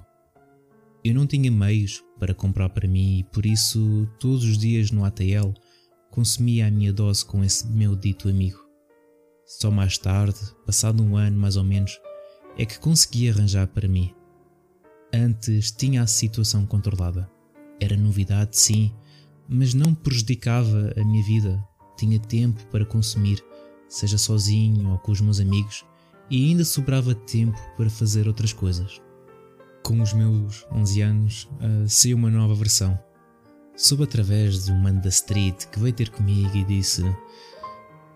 Eu 1.02 1.14
não 1.14 1.26
tinha 1.26 1.50
meios 1.50 2.04
para 2.20 2.34
comprar 2.34 2.68
para 2.68 2.86
mim 2.86 3.20
e 3.20 3.24
por 3.24 3.46
isso, 3.46 4.06
todos 4.20 4.44
os 4.44 4.58
dias 4.58 4.90
no 4.90 5.02
ATL, 5.02 5.54
consumia 6.10 6.66
a 6.66 6.70
minha 6.70 6.92
dose 6.92 7.24
com 7.24 7.42
esse 7.42 7.66
meu 7.68 7.96
dito 7.96 8.28
amigo. 8.28 8.58
Só 9.46 9.70
mais 9.70 9.96
tarde, 9.96 10.38
passado 10.66 11.02
um 11.02 11.16
ano 11.16 11.38
mais 11.38 11.56
ou 11.56 11.64
menos, 11.64 11.98
é 12.58 12.66
que 12.66 12.78
consegui 12.78 13.30
arranjar 13.30 13.66
para 13.66 13.88
mim. 13.88 14.14
Antes 15.10 15.72
tinha 15.72 16.02
a 16.02 16.06
situação 16.06 16.66
controlada. 16.66 17.37
Era 17.80 17.96
novidade, 17.96 18.56
sim, 18.56 18.92
mas 19.48 19.74
não 19.74 19.94
prejudicava 19.94 20.92
a 20.96 21.04
minha 21.04 21.24
vida. 21.24 21.64
Tinha 21.96 22.18
tempo 22.18 22.64
para 22.66 22.84
consumir, 22.84 23.42
seja 23.88 24.18
sozinho 24.18 24.90
ou 24.90 24.98
com 24.98 25.12
os 25.12 25.20
meus 25.20 25.40
amigos, 25.40 25.84
e 26.30 26.50
ainda 26.50 26.64
sobrava 26.64 27.14
tempo 27.14 27.58
para 27.76 27.90
fazer 27.90 28.28
outras 28.28 28.52
coisas. 28.52 29.00
Com 29.82 30.00
os 30.00 30.12
meus 30.12 30.66
11 30.70 31.00
anos, 31.00 31.44
uh, 31.44 31.88
saiu 31.88 32.16
uma 32.16 32.30
nova 32.30 32.54
versão. 32.54 32.98
Soube 33.76 34.04
através 34.04 34.64
de 34.64 34.72
um 34.72 35.00
da 35.00 35.08
street 35.08 35.66
que 35.66 35.78
veio 35.78 35.94
ter 35.94 36.10
comigo 36.10 36.54
e 36.56 36.64
disse: 36.64 37.02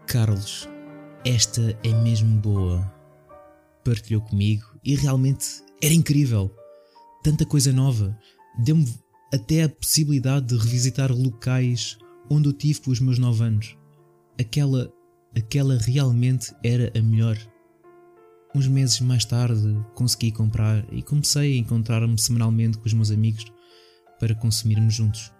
Carlos, 0.06 0.68
esta 1.24 1.78
é 1.84 2.02
mesmo 2.02 2.38
boa 2.40 2.92
partilhou 3.84 4.22
comigo 4.22 4.66
e 4.84 4.94
realmente 4.94 5.62
era 5.82 5.94
incrível. 5.94 6.54
Tanta 7.22 7.44
coisa 7.44 7.72
nova. 7.72 8.16
Deu-me 8.58 8.86
até 9.32 9.62
a 9.62 9.68
possibilidade 9.68 10.46
de 10.46 10.56
revisitar 10.56 11.12
locais 11.12 11.98
onde 12.30 12.48
eu 12.48 12.52
tive 12.52 12.80
os 12.86 13.00
meus 13.00 13.18
9 13.18 13.44
anos. 13.44 13.76
Aquela, 14.38 14.92
aquela 15.36 15.76
realmente 15.78 16.54
era 16.62 16.92
a 16.98 17.02
melhor. 17.02 17.36
Uns 18.54 18.66
meses 18.66 19.00
mais 19.00 19.24
tarde 19.24 19.82
consegui 19.94 20.30
comprar 20.30 20.84
e 20.92 21.02
comecei 21.02 21.54
a 21.54 21.58
encontrar-me 21.58 22.18
semanalmente 22.20 22.78
com 22.78 22.86
os 22.86 22.92
meus 22.92 23.10
amigos 23.10 23.44
para 24.20 24.34
consumirmos 24.34 24.94
juntos. 24.94 25.32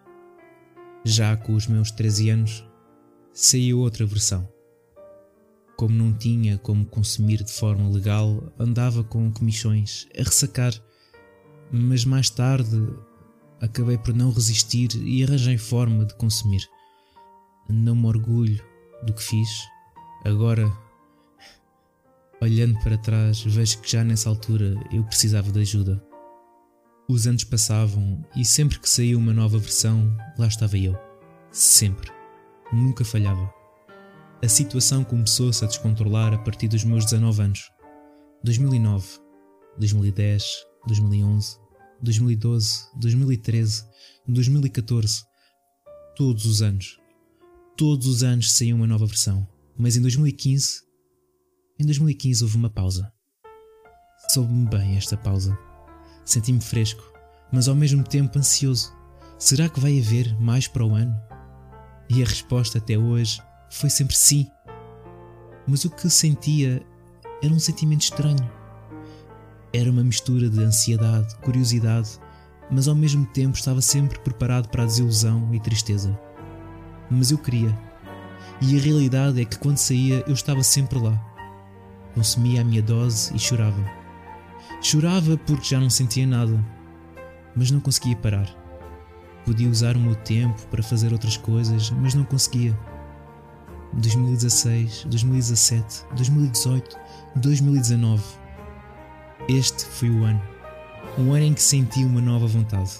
Já 1.05 1.37
com 1.37 1.55
os 1.55 1.67
meus 1.67 1.91
13 1.91 2.31
anos, 2.31 2.65
saiu 3.33 3.81
outra 3.81 4.07
versão 4.07 4.49
como 5.83 5.97
não 5.97 6.13
tinha 6.13 6.59
como 6.59 6.87
consumir 6.87 7.43
de 7.43 7.53
forma 7.53 7.89
legal, 7.89 8.53
andava 8.57 9.03
com 9.03 9.33
comissões 9.33 10.07
a 10.17 10.23
ressacar. 10.23 10.73
Mas 11.73 12.05
mais 12.05 12.31
tarde 12.31 12.89
acabei 13.63 13.97
por 13.97 14.15
não 14.15 14.31
resistir 14.31 14.95
e 14.97 15.25
arranjei 15.25 15.57
forma 15.57 16.05
de 16.05 16.15
consumir. 16.17 16.69
Não 17.71 17.97
me 17.97 18.07
orgulho 18.07 18.63
do 19.07 19.15
que 19.15 19.23
fiz. 19.23 19.49
Agora, 20.25 20.71
olhando 22.41 22.79
para 22.81 22.99
trás, 22.99 23.41
vejo 23.43 23.81
que 23.81 23.91
já 23.91 24.05
nessa 24.05 24.29
altura 24.29 24.75
eu 24.93 25.03
precisava 25.05 25.51
de 25.51 25.61
ajuda. 25.61 26.05
Os 27.09 27.27
anos 27.27 27.45
passavam 27.45 28.23
e 28.37 28.45
sempre 28.45 28.79
que 28.79 28.89
saía 28.89 29.17
uma 29.17 29.33
nova 29.33 29.59
versão, 29.59 30.15
lá 30.39 30.47
estava 30.47 30.77
eu. 30.77 30.95
Sempre. 31.51 32.11
Nunca 32.71 33.05
falhava 33.05 33.63
a 34.45 34.49
situação 34.49 35.05
começou-se 35.05 35.65
a 35.65 35.69
descontrolar 35.69 36.35
a 36.35 36.39
partir 36.39 36.67
dos 36.67 36.83
meus 36.83 37.05
19 37.05 37.43
anos. 37.43 37.71
2009, 38.43 39.07
2010, 39.79 40.45
2011, 40.89 41.59
2012, 42.03 42.91
2013, 42.97 43.85
2014. 44.27 45.25
Todos 46.17 46.47
os 46.47 46.61
anos. 46.61 46.99
Todos 47.77 48.07
os 48.07 48.23
anos 48.23 48.53
saía 48.53 48.75
uma 48.75 48.87
nova 48.87 49.07
versão. 49.07 49.47
Mas 49.79 49.97
em 49.97 50.03
2015. 50.03 50.83
Em 51.79 51.85
2015 51.85 52.45
houve 52.45 52.57
uma 52.57 52.69
pausa. 52.69 53.13
Soube-me 54.31 54.69
bem 54.69 54.97
esta 54.97 55.17
pausa. 55.17 55.57
Senti-me 56.25 56.61
fresco, 56.61 57.03
mas 57.53 57.69
ao 57.69 57.75
mesmo 57.75 58.05
tempo 58.05 58.39
ansioso. 58.39 58.93
Será 59.39 59.69
que 59.69 59.81
vai 59.81 59.99
haver 59.99 60.39
mais 60.41 60.69
para 60.69 60.85
o 60.85 60.95
ano? 60.95 61.15
E 62.09 62.23
a 62.23 62.27
resposta 62.27 62.79
até 62.79 62.99
hoje 62.99 63.41
foi 63.71 63.91
sempre 63.91 64.17
sim. 64.17 64.47
Mas 65.67 65.85
o 65.85 65.91
que 65.91 66.11
sentia 66.11 66.85
era 67.43 67.53
um 67.53 67.59
sentimento 67.59 68.03
estranho. 68.03 68.62
Era 69.75 69.91
uma 69.91 70.05
mistura 70.05 70.51
de 70.51 70.63
ansiedade, 70.63 71.35
curiosidade, 71.37 72.19
mas 72.71 72.89
ao 72.89 72.95
mesmo 72.95 73.25
tempo 73.25 73.57
estava 73.57 73.81
sempre 73.81 74.19
preparado 74.19 74.69
para 74.69 74.83
a 74.83 74.87
desilusão 74.87 75.49
e 75.53 75.61
tristeza. 75.61 76.19
Mas 77.11 77.31
eu 77.31 77.39
queria. 77.39 77.77
E 78.61 78.77
a 78.77 78.81
realidade 78.81 79.41
é 79.41 79.45
que 79.45 79.59
quando 79.59 79.79
saía 79.79 80.23
eu 80.27 80.35
estava 80.35 80.63
sempre 80.63 80.99
lá. 80.99 81.19
Consumia 82.15 82.61
a 82.61 82.65
minha 82.65 82.83
dose 82.83 83.35
e 83.35 83.39
chorava. 83.39 83.83
Chorava 84.83 85.39
porque 85.39 85.69
já 85.71 85.81
não 85.81 85.89
sentia 85.89 86.27
nada, 86.27 86.63
mas 87.57 87.71
não 87.71 87.81
conseguia 87.81 88.17
parar. 88.17 88.49
Podia 89.45 89.71
usar 89.71 89.97
o 89.97 90.01
meu 90.01 90.15
tempo 90.15 90.61
para 90.69 90.83
fazer 90.83 91.13
outras 91.13 91.37
coisas, 91.37 91.91
mas 91.91 92.15
não 92.15 92.25
conseguia. 92.25 92.79
2016, 93.95 95.07
2017, 95.09 96.05
2018, 96.15 96.97
2019. 97.37 98.42
Este 99.49 99.85
foi 99.85 100.11
o 100.11 100.25
ano. 100.25 100.43
Um 101.19 101.33
ano 101.33 101.45
em 101.45 101.55
que 101.55 101.63
senti 101.63 102.05
uma 102.05 102.21
nova 102.21 102.47
vontade, 102.47 102.91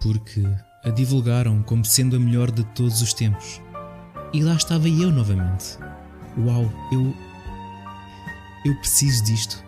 porque 0.00 0.44
a 0.84 0.90
divulgaram 0.90 1.62
como 1.62 1.84
sendo 1.84 2.16
a 2.16 2.18
melhor 2.18 2.50
de 2.50 2.64
todos 2.64 3.02
os 3.02 3.12
tempos. 3.12 3.60
E 4.32 4.42
lá 4.42 4.54
estava 4.54 4.88
eu 4.88 5.10
novamente. 5.10 5.78
Uau, 6.38 6.70
eu. 6.92 7.14
Eu 8.64 8.74
preciso 8.76 9.24
disto. 9.24 9.64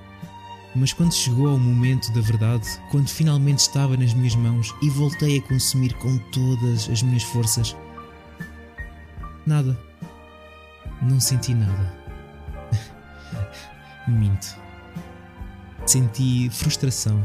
Mas 0.75 0.93
quando 0.93 1.13
chegou 1.13 1.49
ao 1.49 1.59
momento 1.59 2.13
da 2.13 2.21
verdade, 2.21 2.69
quando 2.91 3.09
finalmente 3.09 3.61
estava 3.61 3.97
nas 3.97 4.15
minhas 4.15 4.37
mãos 4.37 4.75
e 4.83 4.89
voltei 4.91 5.39
a 5.39 5.43
consumir 5.43 5.95
com 5.95 6.17
todas 6.31 6.89
as 6.89 7.03
minhas 7.03 7.25
forças, 7.25 7.75
nada 9.45 9.77
não 11.03 11.19
senti 11.19 11.55
nada. 11.55 11.93
Minto. 14.07 14.60
Senti 15.91 16.49
frustração, 16.51 17.21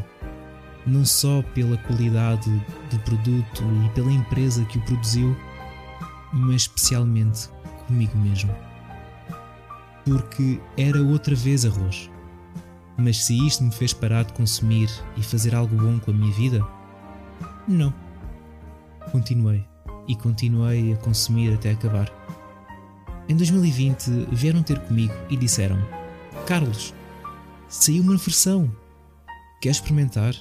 não 0.88 1.06
só 1.06 1.44
pela 1.54 1.78
qualidade 1.78 2.50
do 2.90 2.98
produto 3.02 3.64
e 3.86 3.90
pela 3.90 4.12
empresa 4.12 4.66
que 4.66 4.80
o 4.80 4.82
produziu, 4.82 5.38
mas 6.34 6.64
especialmente 6.64 7.48
comigo 7.86 8.18
mesmo. 8.18 8.50
Porque 10.04 10.60
era 10.76 11.00
outra 11.00 11.36
vez 11.36 11.64
arroz. 11.64 12.10
Mas 12.98 13.24
se 13.24 13.38
isto 13.46 13.64
me 13.64 13.72
fez 13.72 13.94
parar 13.94 14.24
de 14.24 14.34
consumir 14.34 14.90
e 15.16 15.22
fazer 15.22 15.54
algo 15.54 15.76
bom 15.76 16.00
com 16.00 16.10
a 16.10 16.16
minha 16.16 16.34
vida, 16.34 16.68
não. 17.68 17.94
Continuei 19.12 19.64
e 20.08 20.16
continuei 20.16 20.92
a 20.92 20.98
consumir 20.98 21.54
até 21.54 21.70
acabar. 21.70 22.12
Em 23.30 23.36
2020 23.36 24.10
vieram 24.32 24.64
ter 24.64 24.80
comigo 24.80 25.14
e 25.30 25.38
disseram: 25.38 25.78
Carlos, 26.48 26.95
saiu 27.76 28.04
uma 28.04 28.18
versão. 28.18 28.72
Queres 29.62 29.78
experimentar? 29.78 30.34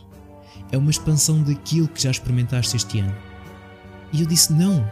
É 0.71 0.79
uma 0.79 0.91
expansão 0.91 1.43
daquilo 1.43 1.89
que 1.89 2.03
já 2.03 2.11
experimentaste 2.11 2.77
este 2.77 3.01
ano. 3.01 3.15
E 4.13 4.21
eu 4.21 4.27
disse: 4.27 4.53
Não, 4.53 4.89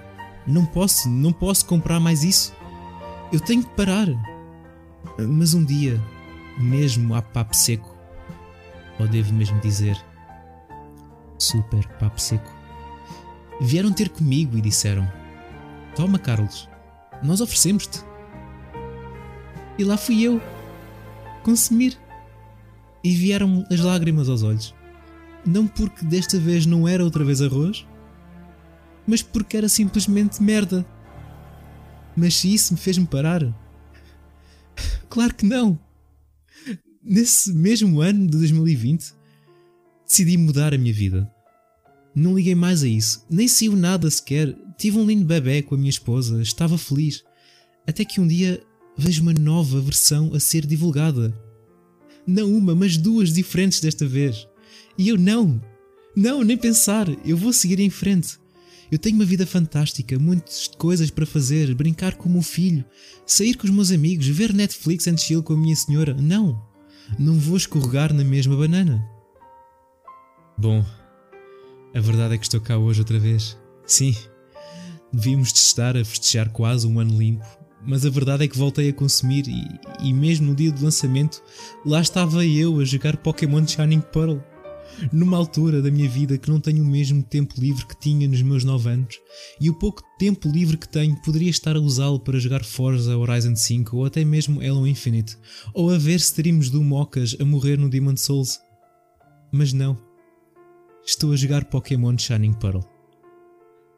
não 0.46 0.66
posso, 0.66 1.08
não 1.08 1.32
posso 1.32 1.64
comprar 1.66 2.00
mais 2.00 2.24
isso. 2.24 2.52
Eu 3.32 3.40
tenho 3.40 3.62
que 3.62 3.74
parar. 3.74 4.08
Mas 5.18 5.54
um 5.54 5.64
dia, 5.64 6.00
mesmo 6.58 7.14
a 7.14 7.22
papo 7.22 7.54
seco, 7.54 7.96
ou 8.98 9.08
devo 9.08 9.32
mesmo 9.32 9.58
dizer, 9.60 9.96
super 11.38 11.86
papo 11.98 12.20
seco, 12.20 12.52
vieram 13.60 13.92
ter 13.92 14.08
comigo 14.08 14.56
e 14.56 14.60
disseram: 14.60 15.10
Toma, 15.94 16.18
Carlos, 16.18 16.68
nós 17.22 17.40
oferecemos-te. 17.40 18.04
E 19.78 19.84
lá 19.84 19.96
fui 19.96 20.22
eu, 20.22 20.40
consumir. 21.42 22.01
E 23.05 23.14
vieram 23.14 23.64
as 23.70 23.81
lágrimas 23.81 24.28
aos 24.28 24.42
olhos. 24.42 24.74
Não 25.44 25.66
porque 25.66 26.05
desta 26.05 26.39
vez 26.39 26.66
não 26.66 26.86
era 26.86 27.05
outra 27.05 27.24
vez 27.24 27.42
arroz, 27.42 27.86
mas 29.06 29.22
porque 29.22 29.56
era 29.56 29.68
simplesmente 29.68 30.42
merda. 30.42 30.86
Mas 32.16 32.36
se 32.36 32.52
isso 32.52 32.74
me 32.74 32.78
fez-me 32.78 33.06
parar? 33.06 33.42
Claro 35.08 35.34
que 35.34 35.44
não! 35.44 35.78
nesse 37.02 37.52
mesmo 37.52 38.00
ano 38.00 38.26
de 38.26 38.39
2020, 38.39 39.12
decidi 40.06 40.36
mudar 40.36 40.72
a 40.72 40.78
minha 40.78 40.92
vida. 40.92 41.31
Não 42.14 42.34
liguei 42.34 42.55
mais 42.55 42.82
a 42.82 42.89
isso, 42.89 43.24
nem 43.28 43.48
saiu 43.48 43.74
nada 43.74 44.10
sequer. 44.10 44.56
Tive 44.78 44.98
um 44.98 45.06
lindo 45.06 45.24
bebê 45.24 45.62
com 45.62 45.74
a 45.74 45.78
minha 45.78 45.90
esposa, 45.90 46.40
estava 46.42 46.78
feliz. 46.78 47.24
Até 47.86 48.05
que 48.05 48.20
um 48.20 48.26
dia 48.26 48.62
vejo 48.97 49.22
uma 49.22 49.32
nova 49.32 49.81
versão 49.81 50.32
a 50.34 50.40
ser 50.40 50.66
divulgada. 50.66 51.34
Não 52.26 52.52
uma, 52.52 52.75
mas 52.75 52.97
duas 52.97 53.33
diferentes 53.33 53.81
desta 53.81 54.07
vez. 54.07 54.47
E 54.97 55.09
eu 55.09 55.18
não. 55.18 55.60
Não, 56.15 56.42
nem 56.42 56.57
pensar. 56.57 57.09
Eu 57.25 57.36
vou 57.36 57.52
seguir 57.52 57.81
em 57.81 57.91
frente. 57.91 58.39
Eu 58.91 58.99
tenho 58.99 59.17
uma 59.17 59.25
vida 59.25 59.47
fantástica, 59.47 60.18
muitas 60.18 60.67
coisas 60.67 61.10
para 61.10 61.25
fazer, 61.25 61.75
brincar 61.75 62.15
com 62.15 62.28
o 62.28 62.33
meu 62.33 62.42
filho, 62.42 62.84
sair 63.26 63.57
com 63.57 63.67
os 63.67 63.73
meus 63.73 63.91
amigos, 63.91 64.26
ver 64.26 64.52
Netflix 64.52 65.07
and 65.07 65.17
chill 65.17 65.42
com 65.42 65.55
a 65.55 65.57
minha 65.57 65.75
senhora. 65.75 66.12
Não. 66.12 66.62
Não 67.18 67.39
vou 67.39 67.57
escorregar 67.57 68.12
na 68.12 68.23
mesma 68.23 68.55
banana. 68.55 69.02
Bom, 70.59 70.84
a 71.94 72.01
verdade 72.01 72.34
é 72.34 72.39
que 72.39 72.44
estou 72.44 72.60
cá 72.60 72.76
hoje 72.76 73.01
outra 73.01 73.18
vez. 73.18 73.57
Sim, 73.86 74.15
devíamos 75.12 75.52
estar 75.52 75.97
a 75.97 76.05
festejar 76.05 76.51
quase 76.51 76.86
um 76.86 77.01
ano 77.01 77.18
limpo, 77.18 77.44
mas 77.86 78.06
a 78.06 78.10
verdade 78.10 78.44
é 78.44 78.48
que 78.48 78.56
voltei 78.56 78.88
a 78.88 78.92
consumir 78.92 79.46
e, 79.48 80.08
e 80.08 80.12
mesmo 80.12 80.48
no 80.48 80.54
dia 80.54 80.70
do 80.70 80.84
lançamento, 80.84 81.42
lá 81.84 82.00
estava 82.00 82.44
eu 82.46 82.78
a 82.78 82.84
jogar 82.84 83.16
Pokémon 83.16 83.66
Shining 83.66 84.00
Pearl. 84.00 84.38
Numa 85.10 85.38
altura 85.38 85.80
da 85.80 85.90
minha 85.90 86.08
vida 86.08 86.36
que 86.36 86.50
não 86.50 86.60
tenho 86.60 86.84
o 86.84 86.86
mesmo 86.86 87.22
tempo 87.22 87.54
livre 87.58 87.86
que 87.86 87.98
tinha 87.98 88.28
nos 88.28 88.42
meus 88.42 88.62
9 88.62 88.90
anos, 88.90 89.18
e 89.58 89.70
o 89.70 89.74
pouco 89.74 90.02
tempo 90.18 90.48
livre 90.48 90.76
que 90.76 90.88
tenho 90.88 91.16
poderia 91.22 91.48
estar 91.48 91.76
a 91.76 91.80
usá-lo 91.80 92.20
para 92.20 92.38
jogar 92.38 92.62
Forza 92.62 93.16
Horizon 93.16 93.56
5 93.56 93.96
ou 93.96 94.04
até 94.04 94.22
mesmo 94.22 94.60
Halo 94.60 94.86
Infinite, 94.86 95.36
ou 95.72 95.90
a 95.90 95.96
ver 95.96 96.16
streams 96.16 96.70
do 96.70 96.82
Mocas 96.82 97.34
a 97.40 97.44
morrer 97.44 97.78
no 97.78 97.88
Demon 97.88 98.16
Souls. 98.16 98.60
Mas 99.50 99.72
não. 99.72 99.98
Estou 101.04 101.32
a 101.32 101.36
jogar 101.36 101.64
Pokémon 101.64 102.16
Shining 102.16 102.52
Pearl. 102.52 102.80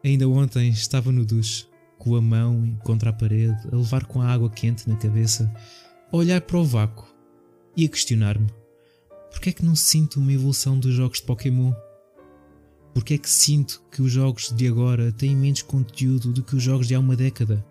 Ainda 0.05 0.29
ontem 0.29 0.69
estava 0.69 1.11
no 1.11 1.25
duche, 1.25 1.67
com 2.05 2.15
a 2.15 2.21
mão 2.21 2.79
contra 2.85 3.09
a 3.09 3.13
parede, 3.13 3.67
a 3.73 3.77
levar 3.77 4.05
com 4.05 4.21
a 4.21 4.29
água 4.29 4.51
quente 4.51 4.87
na 4.87 4.95
cabeça, 4.95 5.51
a 6.13 6.17
olhar 6.17 6.43
para 6.43 6.59
o 6.59 6.65
vácuo 6.65 7.09
e 7.75 7.87
a 7.87 7.89
questionar-me: 7.89 8.47
porquê 9.31 9.49
é 9.49 9.53
que 9.53 9.65
não 9.65 9.75
sinto 9.75 10.21
uma 10.21 10.33
evolução 10.33 10.79
dos 10.79 10.95
jogos 10.95 11.21
de 11.21 11.25
Pokémon? 11.25 11.73
Porquê 12.93 13.15
é 13.15 13.19
que 13.19 13.29
sinto 13.29 13.83
que 13.91 14.03
os 14.03 14.13
jogos 14.13 14.53
de 14.53 14.69
agora 14.69 15.11
têm 15.11 15.35
menos 15.35 15.63
conteúdo 15.63 16.31
do 16.31 16.43
que 16.43 16.55
os 16.55 16.63
jogos 16.63 16.87
de 16.87 16.95
há 16.95 17.01
uma 17.01 17.17
década? 17.17 17.65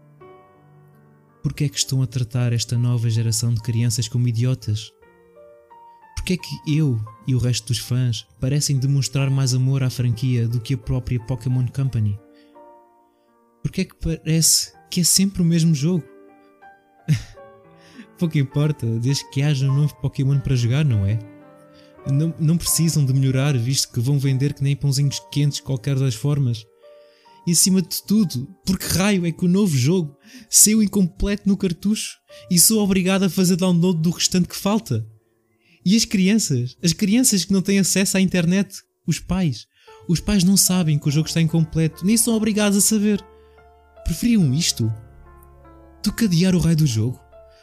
Porquê 1.43 1.65
é 1.65 1.69
que 1.69 1.77
estão 1.77 2.01
a 2.01 2.07
tratar 2.07 2.51
esta 2.51 2.77
nova 2.77 3.09
geração 3.09 3.53
de 3.53 3.61
crianças 3.61 4.07
como 4.07 4.27
idiotas? 4.27 4.91
Porquê 6.15 6.33
é 6.33 6.37
que 6.37 6.77
eu 6.77 6.99
e 7.27 7.35
o 7.35 7.37
resto 7.37 7.67
dos 7.67 7.77
fãs 7.77 8.25
parecem 8.39 8.79
demonstrar 8.79 9.29
mais 9.29 9.53
amor 9.53 9.83
à 9.83 9.89
franquia 9.89 10.47
do 10.47 10.59
que 10.59 10.73
a 10.73 10.77
própria 10.77 11.19
Pokémon 11.19 11.67
Company? 11.67 12.19
Porquê 13.63 13.81
é 13.81 13.85
que 13.85 13.95
parece 13.95 14.73
que 14.91 15.01
é 15.01 15.03
sempre 15.03 15.41
o 15.41 15.45
mesmo 15.45 15.73
jogo? 15.73 16.03
Pouco 18.19 18.37
importa, 18.37 18.85
desde 18.99 19.27
que 19.31 19.41
haja 19.41 19.67
um 19.67 19.73
novo 19.73 19.95
Pokémon 19.95 20.39
para 20.39 20.55
jogar, 20.55 20.85
não 20.85 21.05
é? 21.05 21.17
Não, 22.11 22.35
não 22.37 22.57
precisam 22.57 23.05
de 23.05 23.13
melhorar, 23.13 23.57
visto 23.57 23.91
que 23.91 23.99
vão 23.99 24.19
vender 24.19 24.53
que 24.53 24.61
nem 24.61 24.75
pãozinhos 24.75 25.21
quentes 25.31 25.61
qualquer 25.61 25.97
das 25.97 26.13
formas. 26.13 26.65
E 27.47 27.51
acima 27.51 27.81
de 27.81 28.03
tudo, 28.03 28.47
por 28.65 28.77
que 28.77 28.85
raio 28.85 29.25
é 29.25 29.31
que 29.31 29.45
o 29.45 29.49
novo 29.49 29.75
jogo 29.75 30.17
saiu 30.49 30.83
incompleto 30.83 31.47
no 31.47 31.57
cartucho 31.57 32.17
e 32.49 32.59
sou 32.59 32.83
obrigado 32.83 33.23
a 33.23 33.29
fazer 33.29 33.55
download 33.55 34.01
do 34.01 34.11
restante 34.11 34.47
que 34.47 34.55
falta? 34.55 35.05
E 35.85 35.95
as 35.95 36.05
crianças? 36.05 36.77
As 36.81 36.93
crianças 36.93 37.43
que 37.43 37.51
não 37.51 37.61
têm 37.61 37.79
acesso 37.79 38.17
à 38.17 38.21
internet? 38.21 38.81
Os 39.05 39.19
pais? 39.19 39.67
Os 40.07 40.19
pais 40.19 40.43
não 40.43 40.55
sabem 40.55 40.97
que 40.97 41.07
o 41.07 41.11
jogo 41.11 41.27
está 41.27 41.41
incompleto, 41.41 42.05
nem 42.05 42.15
são 42.15 42.33
obrigados 42.33 42.77
a 42.77 42.81
saber. 42.81 43.23
Preferiam 44.03 44.53
isto? 44.53 44.91
Do 46.03 46.11
que 46.11 46.25
adiar 46.25 46.55
o 46.55 46.59
raio 46.59 46.75
do 46.75 46.85
jogo? 46.85 47.19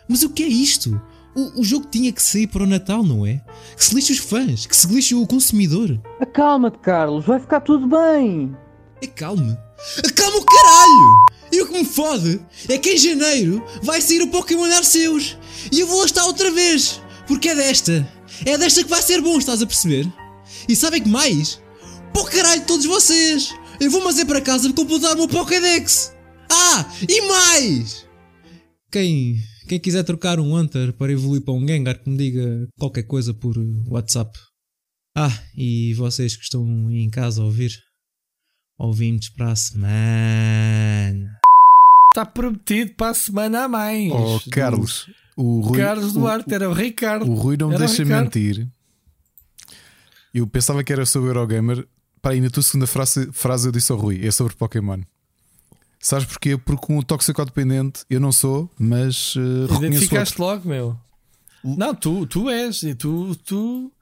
Mas 0.09 0.23
o 0.23 0.31
que 0.31 0.43
é 0.43 0.49
isto? 0.49 1.01
O, 1.35 1.61
o, 1.61 1.65
jogo 1.65 1.87
tinha 1.87 2.11
que 2.11 2.23
sair 2.23 2.49
para 2.49 2.65
o 2.65 2.67
Natal, 2.67 3.05
não 3.05 3.25
é? 3.25 3.41
Que 3.77 3.85
se 3.85 3.95
lixe 3.95 4.13
os 4.13 4.19
fãs, 4.19 4.67
que 4.67 4.77
se 4.77 4.89
lixe 4.89 5.15
o 5.15 5.27
consumidor. 5.27 6.01
Acalma-te, 6.21 6.79
Carlos, 6.79 7.25
vai 7.25 7.39
ficar 7.39 7.61
tudo 7.61 7.87
bem. 7.87 8.57
Acalme? 9.03 9.57
Acalma 10.05 10.39
o 10.39 10.45
caralho! 10.45 11.27
E 11.53 11.63
o 11.63 11.67
que 11.67 11.79
me 11.79 11.85
fode 11.85 12.41
é 12.69 12.79
que 12.79 12.91
em 12.91 12.99
janeiro 12.99 13.65
vai 13.83 14.01
sair 14.01 14.23
o 14.23 14.29
Pokémon 14.29 14.65
Arceus 14.65 15.37
e 15.71 15.81
eu 15.81 15.87
vou 15.87 16.01
lá 16.01 16.05
estar 16.05 16.25
outra 16.25 16.51
vez, 16.51 17.01
porque 17.27 17.51
é 17.51 17.55
desta. 17.55 18.09
É 18.45 18.59
desta 18.59 18.83
que 18.83 18.91
vai 18.91 19.03
ser 19.03 19.21
bom, 19.21 19.39
estás 19.39 19.63
a 19.63 19.67
perceber? 19.67 20.11
E 20.69 20.75
sabem 20.75 21.03
que 21.03 21.09
mais? 21.09 21.61
Pô 22.13 22.25
caralho, 22.25 22.65
todos 22.67 22.87
vocês! 22.87 23.55
Eu 23.79 23.91
vou 23.91 24.03
fazer 24.03 24.25
para 24.25 24.41
casa 24.41 24.73
completar 24.73 25.15
o 25.15 25.19
meu 25.19 25.29
Pokédex! 25.29 26.13
Ah, 26.51 26.85
e 27.09 27.21
mais! 27.29 28.07
Quem, 28.91 29.41
quem 29.69 29.79
quiser 29.79 30.03
trocar 30.03 30.41
um 30.41 30.55
Hunter 30.55 30.93
para 30.93 31.13
evoluir 31.13 31.43
para 31.43 31.55
um 31.55 31.67
Gengar, 31.67 31.99
que 32.03 32.11
me 32.11 32.17
diga 32.17 32.67
qualquer 32.79 33.05
coisa 33.05 33.33
por 33.33 33.55
WhatsApp. 33.89 34.37
Ah, 35.17 35.33
e 35.57 35.95
vocês 35.95 36.37
que 36.37 36.43
estão 36.43 36.91
em 36.91 37.09
casa 37.09 37.41
a 37.41 37.45
ouvir, 37.45 37.79
ouvimos 38.79 39.29
para 39.29 39.53
a 39.53 39.57
semana. 39.57 41.39
Está 42.13 42.27
prometido 42.27 42.93
para 42.95 43.11
a 43.11 43.15
semana 43.15 43.65
a 43.65 43.69
mais. 43.69 44.11
Oh, 44.11 44.41
Carlos, 44.51 45.09
o 45.37 45.61
Rui, 45.61 45.79
Carlos 45.79 46.13
Duarte 46.13 46.51
o, 46.51 46.55
era 46.55 46.69
o 46.69 46.73
Ricardo. 46.73 47.31
O 47.31 47.35
Rui 47.35 47.57
não 47.57 47.69
me 47.69 47.75
Era 47.75 47.87
deixa 47.87 48.03
Ricardo. 48.03 48.25
mentir. 48.25 48.69
Eu 50.35 50.47
pensava 50.47 50.83
que 50.83 50.93
era 50.93 51.07
sobre 51.07 51.29
o 51.29 51.31
Eurogamer. 51.31 51.87
Para 52.23 52.33
aí, 52.33 52.41
na 52.41 52.51
tua 52.51 52.63
segunda 52.63 52.87
frase, 52.87 53.31
frase 53.33 53.69
eu 53.69 53.73
disse 53.73 53.91
ao 53.93 53.99
Rui: 53.99 54.27
é 54.27 54.31
sobre 54.31 54.55
Pokémon. 54.57 55.01
Sabes 56.01 56.25
porquê? 56.25 56.57
Porque 56.57 56.91
um 56.91 57.03
toxicodependente 57.03 58.05
eu 58.09 58.19
não 58.19 58.33
sou, 58.33 58.71
mas 58.79 59.37
uh, 59.37 59.67
Identificaste 59.77 60.41
logo, 60.41 60.67
meu. 60.67 60.99
Não, 61.63 61.95
tu, 61.95 62.27
tu 62.27 62.49
és. 62.49 62.83
E 62.83 62.95
tu, 62.95 63.37
tu. 63.37 63.93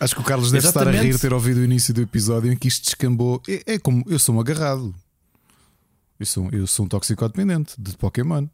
Acho 0.00 0.16
que 0.16 0.20
o 0.20 0.24
Carlos 0.24 0.50
deve 0.50 0.66
estar 0.66 0.80
a 0.80 0.90
Exatamente. 0.90 1.12
rir 1.12 1.20
ter 1.20 1.32
ouvido 1.32 1.58
o 1.58 1.64
início 1.64 1.94
do 1.94 2.02
episódio 2.02 2.52
em 2.52 2.56
que 2.56 2.66
isto 2.66 2.82
descambou. 2.82 3.40
É, 3.48 3.74
é 3.74 3.78
como 3.78 4.04
eu 4.08 4.18
sou 4.18 4.34
um 4.34 4.40
agarrado. 4.40 4.92
Eu 6.18 6.26
sou, 6.26 6.50
eu 6.50 6.66
sou 6.66 6.84
um 6.84 6.88
toxicodependente 6.88 7.74
de 7.78 7.96
Pokémon. 7.96 8.48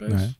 É? 0.00 0.34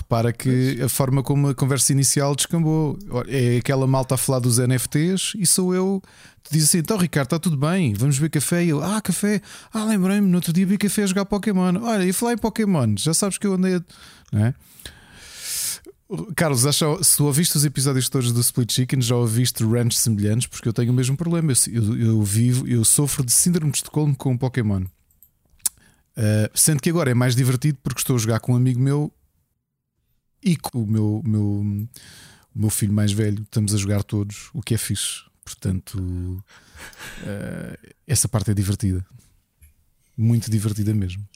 Repara 0.00 0.32
que 0.32 0.80
a 0.82 0.88
forma 0.88 1.22
como 1.22 1.48
a 1.48 1.54
conversa 1.54 1.92
inicial 1.92 2.34
descambou 2.34 2.98
é 3.28 3.58
aquela 3.58 3.86
malta 3.86 4.14
a 4.14 4.18
falar 4.18 4.38
dos 4.38 4.56
NFTs 4.58 5.34
e 5.38 5.44
sou 5.44 5.74
eu 5.74 6.02
que 6.42 6.52
diz 6.52 6.64
assim: 6.64 6.78
então 6.78 6.96
Ricardo, 6.96 7.26
está 7.26 7.38
tudo 7.38 7.56
bem, 7.56 7.92
vamos 7.92 8.16
ver 8.16 8.30
café. 8.30 8.64
E 8.64 8.70
eu, 8.70 8.82
ah, 8.82 9.00
café, 9.02 9.42
ah, 9.72 9.84
lembrei-me, 9.84 10.26
no 10.26 10.36
outro 10.36 10.54
dia 10.54 10.64
vi 10.64 10.78
café 10.78 11.02
a 11.02 11.06
jogar 11.06 11.26
Pokémon. 11.26 11.74
Olha, 11.82 12.04
e 12.04 12.14
falar 12.14 12.32
em 12.32 12.38
Pokémon, 12.38 12.94
já 12.96 13.12
sabes 13.12 13.36
que 13.36 13.46
eu 13.46 13.52
andei 13.52 13.76
a. 13.76 13.82
Não 14.32 14.46
é? 14.46 14.54
Carlos, 16.34 16.66
acha, 16.66 16.86
se 17.04 17.18
tu 17.18 17.26
ouviste 17.26 17.56
os 17.56 17.64
episódios 17.64 18.08
todos 18.08 18.32
do 18.32 18.40
Split 18.40 18.72
Chicken, 18.72 19.02
já 19.02 19.14
ouviste 19.14 19.62
ranch 19.64 19.96
semelhantes, 19.96 20.46
porque 20.46 20.66
eu 20.66 20.72
tenho 20.72 20.90
o 20.92 20.94
mesmo 20.94 21.16
problema. 21.16 21.52
Eu, 21.52 21.84
eu, 21.84 22.00
eu 22.06 22.22
vivo, 22.22 22.66
eu 22.66 22.84
sofro 22.86 23.24
de 23.24 23.32
síndrome 23.32 23.70
de 23.70 23.78
Estocolmo 23.78 24.16
com 24.16 24.36
Pokémon. 24.36 24.82
Uh, 26.16 26.50
sendo 26.54 26.80
que 26.80 26.88
agora 26.88 27.10
é 27.10 27.14
mais 27.14 27.36
divertido 27.36 27.78
porque 27.82 28.00
estou 28.00 28.16
a 28.16 28.18
jogar 28.18 28.40
com 28.40 28.54
um 28.54 28.56
amigo 28.56 28.80
meu 28.80 29.12
e 30.42 30.56
com 30.56 30.82
o 30.82 30.86
meu, 30.86 31.22
meu, 31.24 31.42
o 31.44 31.88
meu 32.54 32.70
filho 32.70 32.92
mais 32.92 33.12
velho. 33.12 33.42
Estamos 33.42 33.74
a 33.74 33.76
jogar 33.76 34.02
todos, 34.02 34.50
o 34.54 34.60
que 34.62 34.74
é 34.74 34.78
fixe. 34.78 35.22
Portanto, 35.44 35.96
uh, 35.98 37.88
essa 38.06 38.28
parte 38.28 38.50
é 38.50 38.54
divertida. 38.54 39.04
Muito 40.16 40.50
divertida 40.50 40.94
mesmo. 40.94 41.26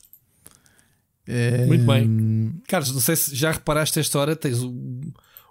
Muito 1.66 1.83
Um, 1.83 1.86
bem. 1.86 2.62
Carlos, 2.68 2.92
não 2.92 3.00
sei 3.00 3.16
se 3.16 3.34
já 3.34 3.50
reparaste 3.50 3.99
esta 3.99 4.18
hora. 4.18 4.36
Tens 4.36 4.62
o. 4.62 4.70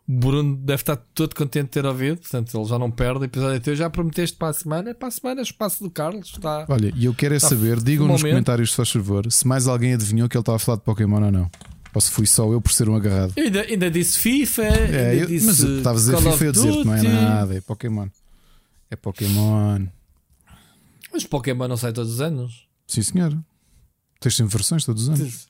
O 0.05 0.11
Bruno 0.11 0.57
deve 0.57 0.81
estar 0.81 0.97
todo 0.97 1.33
contente 1.33 1.63
de 1.63 1.69
ter 1.71 1.85
ouvido, 1.85 2.17
portanto 2.19 2.57
ele 2.57 2.65
já 2.67 2.77
não 2.77 2.91
perde. 2.91 3.19
O 3.21 3.23
episódio 3.23 3.55
é 3.55 3.59
teu. 3.61 3.73
Já 3.73 3.89
prometeste 3.89 4.35
para 4.35 4.49
a 4.49 4.53
semana. 4.53 4.93
Para 4.93 5.07
a 5.07 5.11
semana, 5.11 5.39
é 5.39 5.43
espaço 5.43 5.81
do 5.81 5.89
Carlos. 5.89 6.27
Está... 6.27 6.65
Olha, 6.67 6.91
e 6.93 7.05
eu 7.05 7.13
quero 7.13 7.33
é 7.33 7.39
saber, 7.39 7.81
digam 7.81 8.05
nos 8.07 8.21
comentários, 8.21 8.71
se 8.71 8.75
faz 8.75 8.91
favor, 8.91 9.31
se 9.31 9.47
mais 9.47 9.65
alguém 9.65 9.93
adivinhou 9.93 10.27
que 10.27 10.35
ele 10.35 10.41
estava 10.41 10.57
a 10.57 10.59
falar 10.59 10.77
de 10.77 10.83
Pokémon 10.83 11.23
ou 11.23 11.31
não. 11.31 11.49
Ou 11.93 12.01
se 12.01 12.09
fui 12.11 12.25
só 12.25 12.51
eu 12.51 12.59
por 12.59 12.71
ser 12.71 12.89
um 12.89 12.95
agarrado. 12.95 13.33
Eu 13.35 13.45
ainda, 13.45 13.61
ainda 13.61 13.91
disse 13.91 14.17
FIFA. 14.19 14.61
É, 14.63 15.09
ainda 15.11 15.15
eu- 15.23 15.27
disse 15.27 15.45
mas 15.45 15.59
eu 15.59 15.77
estava 15.77 15.95
a 15.95 15.99
dizer 15.99 16.11
Call 16.13 16.21
FIFA, 16.31 16.45
eu 16.45 16.51
dizer 16.51 16.71
que 16.71 16.83
não 16.85 16.93
é 16.95 17.03
nada, 17.03 17.55
é 17.55 17.61
Pokémon. 17.61 18.07
É 18.89 18.95
Pokémon. 18.95 19.85
Mas 21.11 21.23
Pokémon 21.25 21.67
não 21.67 21.77
sai 21.77 21.93
todos 21.93 22.13
os 22.13 22.21
anos. 22.21 22.67
Sim, 22.87 23.01
senhor. 23.03 23.37
Tens 24.19 24.35
sempre 24.35 24.53
versões 24.53 24.83
todos 24.85 25.03
os 25.03 25.09
anos. 25.09 25.47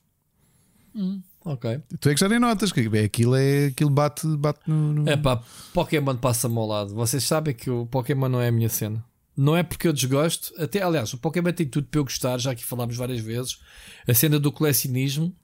Hum, 0.94 1.22
ok. 1.44 1.80
Tu 1.98 2.08
é 2.10 2.14
que 2.14 2.20
já 2.20 2.28
nem 2.28 2.38
notas, 2.38 2.70
que 2.72 2.80
é, 2.80 3.04
aquilo, 3.04 3.34
é, 3.34 3.66
aquilo 3.66 3.90
bate, 3.90 4.26
bate 4.36 4.60
no. 4.68 4.92
no- 4.92 5.08
É 5.08 5.16
pá, 5.16 5.42
Pokémon 5.72 6.16
passa-me 6.16 6.56
ao 6.58 6.66
lado. 6.66 6.94
Vocês 6.94 7.24
sabem 7.24 7.54
que 7.54 7.70
o 7.70 7.86
Pokémon 7.86 8.28
não 8.28 8.40
é 8.40 8.48
a 8.48 8.52
minha 8.52 8.68
cena. 8.68 9.04
Não 9.36 9.56
é 9.56 9.62
porque 9.62 9.88
eu 9.88 9.92
desgosto. 9.92 10.52
Até, 10.62 10.80
aliás, 10.82 11.12
o 11.12 11.18
Pokémon 11.18 11.52
tem 11.52 11.66
tudo 11.66 11.88
para 11.88 11.98
eu 11.98 12.04
gostar, 12.04 12.38
já 12.38 12.54
que 12.54 12.64
falámos 12.64 12.96
várias 12.96 13.20
vezes. 13.20 13.58
A 14.06 14.14
cena 14.14 14.38
do 14.38 14.52
colecionismo. 14.52 15.34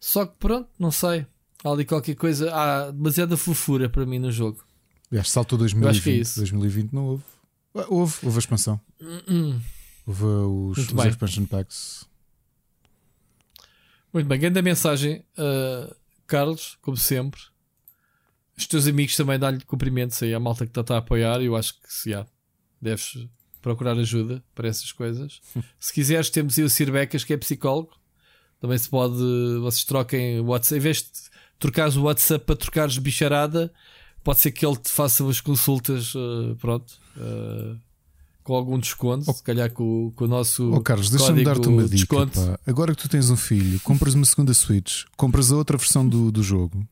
Só 0.00 0.26
que 0.26 0.36
pronto, 0.38 0.68
não 0.78 0.90
sei. 0.90 1.26
Há 1.64 1.70
ali 1.70 1.84
qualquer 1.84 2.14
coisa. 2.14 2.54
Há 2.54 2.90
demasiada 2.90 3.36
fofura 3.36 3.88
para 3.88 4.06
mim 4.06 4.18
no 4.18 4.30
jogo. 4.30 4.64
Aliás, 5.10 5.30
saltou 5.30 5.58
Eu 5.58 5.64
acho 5.64 5.74
que 5.74 5.80
é 5.80 5.82
2020. 5.82 6.20
isso. 6.20 6.40
2020 6.40 6.92
não 6.92 7.06
houve. 7.06 7.24
Ah, 7.74 7.84
Houve, 7.88 8.14
houve 8.24 8.36
a 8.36 8.40
expansão. 8.40 8.80
Hum. 9.00 9.60
Houve 10.06 10.24
os, 10.24 10.78
os 10.78 11.04
expansion 11.06 11.44
packs. 11.46 12.06
Muito 14.12 14.26
bem, 14.26 14.40
grande 14.40 14.62
mensagem, 14.62 15.22
uh, 15.38 15.94
Carlos, 16.26 16.78
como 16.80 16.96
sempre. 16.96 17.40
Os 18.56 18.66
teus 18.66 18.86
amigos 18.86 19.14
também 19.14 19.38
dão-lhe 19.38 19.60
cumprimentos 19.64 20.20
aí 20.22 20.34
à 20.34 20.40
malta 20.40 20.66
que 20.66 20.78
está 20.78 20.94
a 20.94 20.98
apoiar. 20.98 21.40
Eu 21.42 21.54
acho 21.54 21.74
que 21.74 21.92
se 21.92 22.14
há, 22.14 22.26
deves 22.80 23.28
procurar 23.60 23.98
ajuda 23.98 24.42
para 24.54 24.68
essas 24.68 24.90
coisas. 24.92 25.40
se 25.78 25.92
quiseres, 25.92 26.30
temos 26.30 26.58
aí 26.58 26.64
o 26.64 26.70
Sir 26.70 26.90
Becas, 26.90 27.22
que 27.22 27.32
é 27.34 27.36
psicólogo. 27.36 27.92
Também 28.60 28.76
se 28.78 28.88
pode, 28.88 29.14
vocês 29.60 29.84
troquem 29.84 30.40
o 30.40 30.46
WhatsApp. 30.46 30.76
Em 30.78 30.82
vez 30.82 30.98
de 30.98 31.06
trocares 31.58 31.96
o 31.96 32.02
WhatsApp 32.02 32.44
para 32.44 32.56
trocares 32.56 32.98
bicharada, 32.98 33.72
pode 34.24 34.40
ser 34.40 34.50
que 34.50 34.66
ele 34.66 34.76
te 34.76 34.90
faça 34.90 35.22
umas 35.22 35.40
consultas, 35.40 36.14
uh, 36.14 36.56
pronto, 36.60 36.92
uh, 37.16 37.76
com 38.42 38.54
algum 38.54 38.78
desconto. 38.78 39.32
Se 39.32 39.42
calhar 39.42 39.70
com, 39.72 40.06
o- 40.06 40.12
com 40.12 40.24
o 40.24 40.28
nosso. 40.28 40.72
Oh, 40.72 40.80
Carlos, 40.80 41.10
deixa-me 41.10 41.44
dar-te 41.44 41.68
uma 41.68 41.86
dica. 41.88 42.26
pá. 42.26 42.58
Agora 42.66 42.94
que 42.94 43.02
tu 43.02 43.08
tens 43.08 43.30
um 43.30 43.36
filho, 43.36 43.78
compras 43.80 44.14
uma 44.14 44.24
segunda 44.24 44.52
Switch, 44.54 45.04
compras 45.16 45.52
a 45.52 45.56
outra 45.56 45.76
versão 45.76 46.08
do, 46.08 46.32
do 46.32 46.42
jogo. 46.42 46.86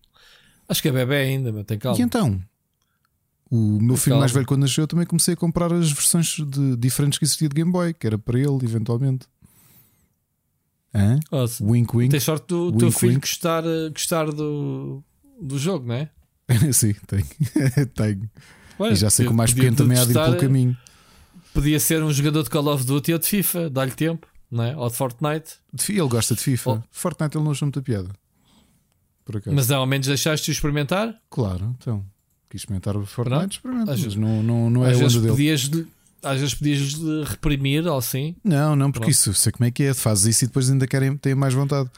Acho 0.69 0.83
que 0.83 0.89
é 0.89 0.93
bebê 0.93 1.17
ainda, 1.17 1.53
mas 1.53 1.65
tem 1.65 1.79
calma. 1.79 1.99
E 1.99 2.03
então? 2.03 2.41
O 3.49 3.81
meu 3.81 3.97
filho 3.97 4.15
Calma. 4.15 4.21
mais 4.23 4.33
velho, 4.33 4.45
quando 4.45 4.63
nasceu, 4.63 4.83
eu 4.83 4.89
também 4.89 5.07
comecei 5.07 5.35
a 5.35 5.37
comprar 5.37 5.73
as 5.73 5.93
versões 5.93 6.37
de, 6.37 6.77
diferentes 6.77 7.17
que 7.17 7.25
existia 7.25 7.49
de 7.49 7.55
Game 7.55 7.71
Boy, 7.71 7.95
que 7.95 8.05
era 8.05 8.19
para 8.19 8.37
ele, 8.41 8.59
eventualmente. 8.65 9.27
Hã? 10.97 11.21
Ouça, 11.31 11.65
Wink, 11.65 11.97
wink. 11.97 12.11
Tens 12.11 12.23
sorte 12.25 12.47
do 12.49 12.67
Wink, 12.67 12.79
teu 12.79 12.91
filho 12.93 13.13
wink. 13.15 13.21
gostar, 13.27 13.65
eh, 13.65 13.91
gostar 13.91 14.31
do, 14.33 15.03
do 15.41 15.59
jogo, 15.59 15.87
não 15.87 15.95
é? 15.95 16.11
Sim, 16.73 16.95
tenho. 17.07 17.27
tenho. 17.95 18.31
Olha, 18.79 18.93
E 18.93 18.97
já 18.97 19.11
sei 19.11 19.27
que 19.27 19.33
o 19.33 19.35
mais 19.35 19.51
podia- 19.51 19.65
pequeno 19.71 19.77
também 19.77 19.99
há 19.99 20.05
de 20.05 20.11
ir 20.11 20.15
pelo 20.15 20.37
caminho. 20.37 20.77
Podia 21.53 21.81
ser 21.81 22.03
um 22.03 22.13
jogador 22.13 22.43
de 22.43 22.51
Call 22.51 22.67
of 22.69 22.85
Duty 22.85 23.13
ou 23.15 23.19
de 23.19 23.27
FIFA, 23.27 23.71
dá-lhe 23.71 23.91
tempo, 23.93 24.27
não 24.51 24.63
é? 24.65 24.77
Ou 24.77 24.89
de 24.91 24.95
Fortnite. 24.97 25.55
Ele 25.89 26.01
gosta 26.09 26.35
de 26.35 26.41
FIFA. 26.43 26.71
Oh. 26.71 26.83
Fortnite 26.91 27.37
ele 27.37 27.45
não 27.45 27.53
achou 27.53 27.67
muita 27.67 27.81
piada. 27.83 28.11
Mas 29.53 29.71
ao 29.71 29.85
menos 29.87 30.07
deixaste-o 30.07 30.53
experimentar. 30.53 31.15
Claro, 31.31 31.75
então. 31.81 32.05
Quis 32.49 32.61
experimentar 32.61 32.97
o 32.97 33.05
Fortnite, 33.05 33.57
experimenta. 33.57 33.91
Mas 33.91 34.15
não, 34.15 34.43
não, 34.43 34.71
não 34.71 34.85
é 34.87 34.91
às, 34.93 35.01
onda 35.17 35.33
dele. 35.35 35.89
Às 36.23 36.39
vezes 36.41 36.55
podias 36.55 36.95
reprimir 37.29 37.87
ou 37.87 37.97
assim. 37.99 38.35
Não, 38.45 38.75
não, 38.77 38.91
porque 38.91 39.07
Pronto. 39.07 39.13
isso, 39.13 39.35
sei 39.35 39.53
como 39.53 39.65
é 39.67 39.71
que 39.71 39.85
é. 39.85 39.95
Fazes 39.95 40.27
isso 40.27 40.45
e 40.45 40.47
depois 40.49 40.71
ainda 40.71 40.87
querem, 40.87 41.17
têm 41.17 41.35
mais 41.35 41.55
vontade. 41.55 41.89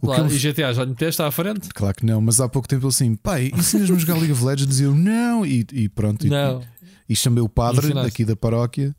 O 0.00 0.06
Claro, 0.06 0.22
que 0.26 0.30
E 0.30 0.36
ele- 0.36 0.38
GTA 0.52 0.72
já 0.72 0.82
lhe 0.84 0.90
meteste 0.90 1.22
à 1.22 1.30
frente? 1.30 1.68
Claro 1.74 1.94
que 1.96 2.04
não, 2.06 2.20
mas 2.20 2.40
há 2.40 2.48
pouco 2.48 2.66
tempo 2.66 2.82
ele 2.86 2.88
assim, 2.88 3.14
pai, 3.14 3.50
ensinas-me 3.54 3.96
a 3.96 3.98
jogar 3.98 4.14
League 4.14 4.32
of 4.32 4.42
Legends? 4.44 4.80
E 4.80 4.84
eu, 4.84 4.94
não, 4.94 5.44
e, 5.46 5.66
e 5.72 5.88
pronto. 5.88 6.26
E, 6.26 6.30
Não. 6.30 6.62
e 7.08 7.14
chamei 7.14 7.42
o 7.42 7.48
padre 7.48 7.86
Ensinaste. 7.86 8.10
daqui 8.10 8.24
da 8.24 8.34
paróquia 8.34 8.94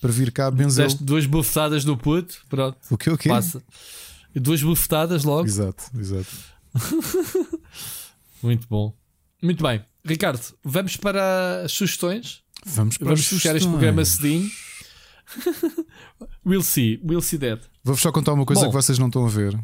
para 0.00 0.12
vir 0.12 0.30
cá 0.30 0.50
benzer. 0.50 0.84
Deste 0.84 1.02
duas 1.02 1.24
bufetadas 1.26 1.82
do 1.84 1.96
puto, 1.96 2.36
pronto, 2.48 2.76
O 2.90 2.98
que 2.98 3.08
o 3.10 3.16
quê? 3.18 3.28
passa. 3.30 3.62
E 4.34 4.38
duas 4.40 4.62
bufetadas 4.62 5.24
logo. 5.24 5.46
Exato, 5.46 5.84
exato. 5.98 6.26
Muito 8.42 8.66
bom. 8.68 8.92
Muito 9.42 9.62
bem. 9.62 9.82
Ricardo, 10.04 10.40
vamos 10.62 10.96
para 10.96 11.62
as 11.64 11.72
sugestões. 11.72 12.42
Vamos 12.64 12.96
para 12.98 13.06
Vamos 13.08 13.26
fechar 13.26 13.54
este 13.56 13.68
programa 13.68 14.04
cedinho. 14.04 14.50
we'll 16.44 16.62
see, 16.62 17.00
we'll 17.04 17.20
see 17.22 17.38
that. 17.38 17.62
Vou-vos 17.82 18.00
só 18.02 18.10
contar 18.12 18.32
uma 18.32 18.44
coisa 18.46 18.62
Bom. 18.62 18.68
que 18.68 18.74
vocês 18.74 18.98
não 18.98 19.06
estão 19.08 19.24
a 19.26 19.28
ver. 19.28 19.58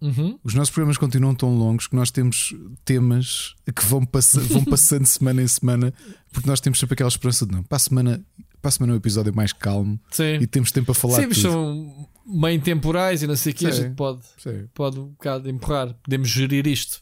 Uhum. 0.00 0.38
Os 0.42 0.54
nossos 0.54 0.70
programas 0.72 0.96
continuam 0.96 1.34
tão 1.34 1.54
longos 1.54 1.86
que 1.86 1.94
nós 1.94 2.10
temos 2.10 2.54
temas 2.86 3.54
que 3.74 3.84
vão, 3.84 4.04
passa- 4.04 4.40
vão 4.40 4.64
passando 4.64 5.04
semana 5.06 5.42
em 5.42 5.48
semana, 5.48 5.92
porque 6.32 6.48
nós 6.48 6.58
temos 6.60 6.78
sempre 6.78 6.94
aquela 6.94 7.08
esperança 7.08 7.44
de 7.46 7.52
não. 7.52 7.62
Para 7.62 7.76
a 7.76 7.78
semana, 7.80 8.24
para 8.62 8.68
a 8.70 8.72
semana 8.72 8.92
é 8.92 8.94
um 8.94 8.96
episódio 8.96 9.34
mais 9.34 9.52
calmo 9.52 10.00
Sim. 10.10 10.36
e 10.40 10.46
temos 10.46 10.72
tempo 10.72 10.92
a 10.92 10.94
falar 10.94 11.16
Sim, 11.16 11.22
tudo. 11.28 11.34
são 11.40 12.08
meio 12.26 12.60
temporais 12.62 13.22
e 13.22 13.26
não 13.26 13.36
sei 13.36 13.52
o 13.52 13.54
que, 13.54 13.66
a 13.66 13.70
gente 13.70 13.94
pode, 13.94 14.20
Sim. 14.38 14.68
pode 14.72 14.98
um 14.98 15.08
bocado 15.08 15.50
empurrar. 15.50 15.92
Podemos 16.02 16.28
gerir 16.30 16.66
isto. 16.66 17.00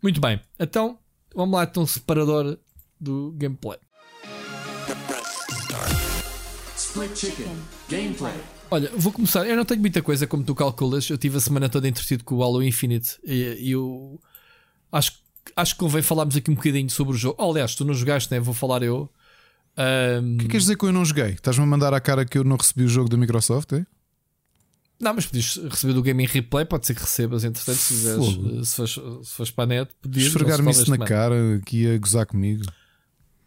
Muito 0.00 0.20
bem. 0.20 0.40
Então, 0.58 0.98
vamos 1.34 1.52
lá, 1.56 1.64
então, 1.64 1.84
separador 1.84 2.56
do 3.00 3.32
gameplay. 3.36 3.78
Olha, 8.70 8.90
vou 8.96 9.12
começar. 9.12 9.46
Eu 9.46 9.56
não 9.56 9.64
tenho 9.64 9.80
muita 9.80 10.02
coisa 10.02 10.26
como 10.26 10.42
tu 10.42 10.54
calculas. 10.54 11.08
Eu 11.08 11.18
tive 11.18 11.36
a 11.36 11.40
semana 11.40 11.68
toda 11.68 11.86
entretido 11.86 12.24
com 12.24 12.36
o 12.36 12.42
Halo 12.42 12.62
Infinite 12.62 13.18
e, 13.24 13.56
e 13.60 13.70
eu 13.72 14.20
acho, 14.90 15.12
acho 15.54 15.74
que 15.74 15.78
convém 15.78 16.02
falarmos 16.02 16.36
aqui 16.36 16.50
um 16.50 16.54
bocadinho 16.54 16.90
sobre 16.90 17.14
o 17.14 17.16
jogo. 17.16 17.36
Oh, 17.38 17.50
aliás, 17.50 17.74
tu 17.74 17.84
não 17.84 17.94
jogaste, 17.94 18.32
né? 18.32 18.40
Vou 18.40 18.54
falar 18.54 18.82
eu. 18.82 19.10
O 20.34 20.38
que 20.38 20.48
queres 20.48 20.62
dizer 20.62 20.76
que 20.76 20.84
eu 20.84 20.92
não 20.92 21.04
joguei? 21.04 21.32
Estás-me 21.32 21.62
a 21.62 21.66
mandar 21.66 21.92
à 21.92 22.00
cara 22.00 22.24
que 22.24 22.38
eu 22.38 22.44
não 22.44 22.56
recebi 22.56 22.84
o 22.84 22.88
jogo 22.88 23.08
da 23.08 23.16
Microsoft? 23.16 23.72
É? 23.72 23.86
Não, 24.98 25.12
mas 25.12 25.26
podias 25.26 25.56
receber 25.56 25.92
do 25.92 26.02
Game 26.02 26.24
in 26.24 26.26
Replay, 26.26 26.64
pode 26.64 26.86
ser 26.86 26.94
que 26.94 27.02
recebas, 27.02 27.44
entretanto, 27.44 27.76
se 27.76 27.92
quiseres, 27.92 28.24
Fogo. 28.24 28.48
eh, 28.48 28.64
se 28.64 28.74
fores, 28.74 28.92
se 28.92 29.34
fores 29.34 29.50
para 29.50 29.64
a 29.64 29.66
net, 29.66 29.90
podias 30.00 30.26
Esfregar-me 30.28 30.70
isso 30.70 30.90
na 30.90 30.96
talvez 30.96 31.08
cara, 31.08 31.60
que 31.66 31.82
ia 31.82 31.98
gozar 31.98 32.24
comigo. 32.24 32.64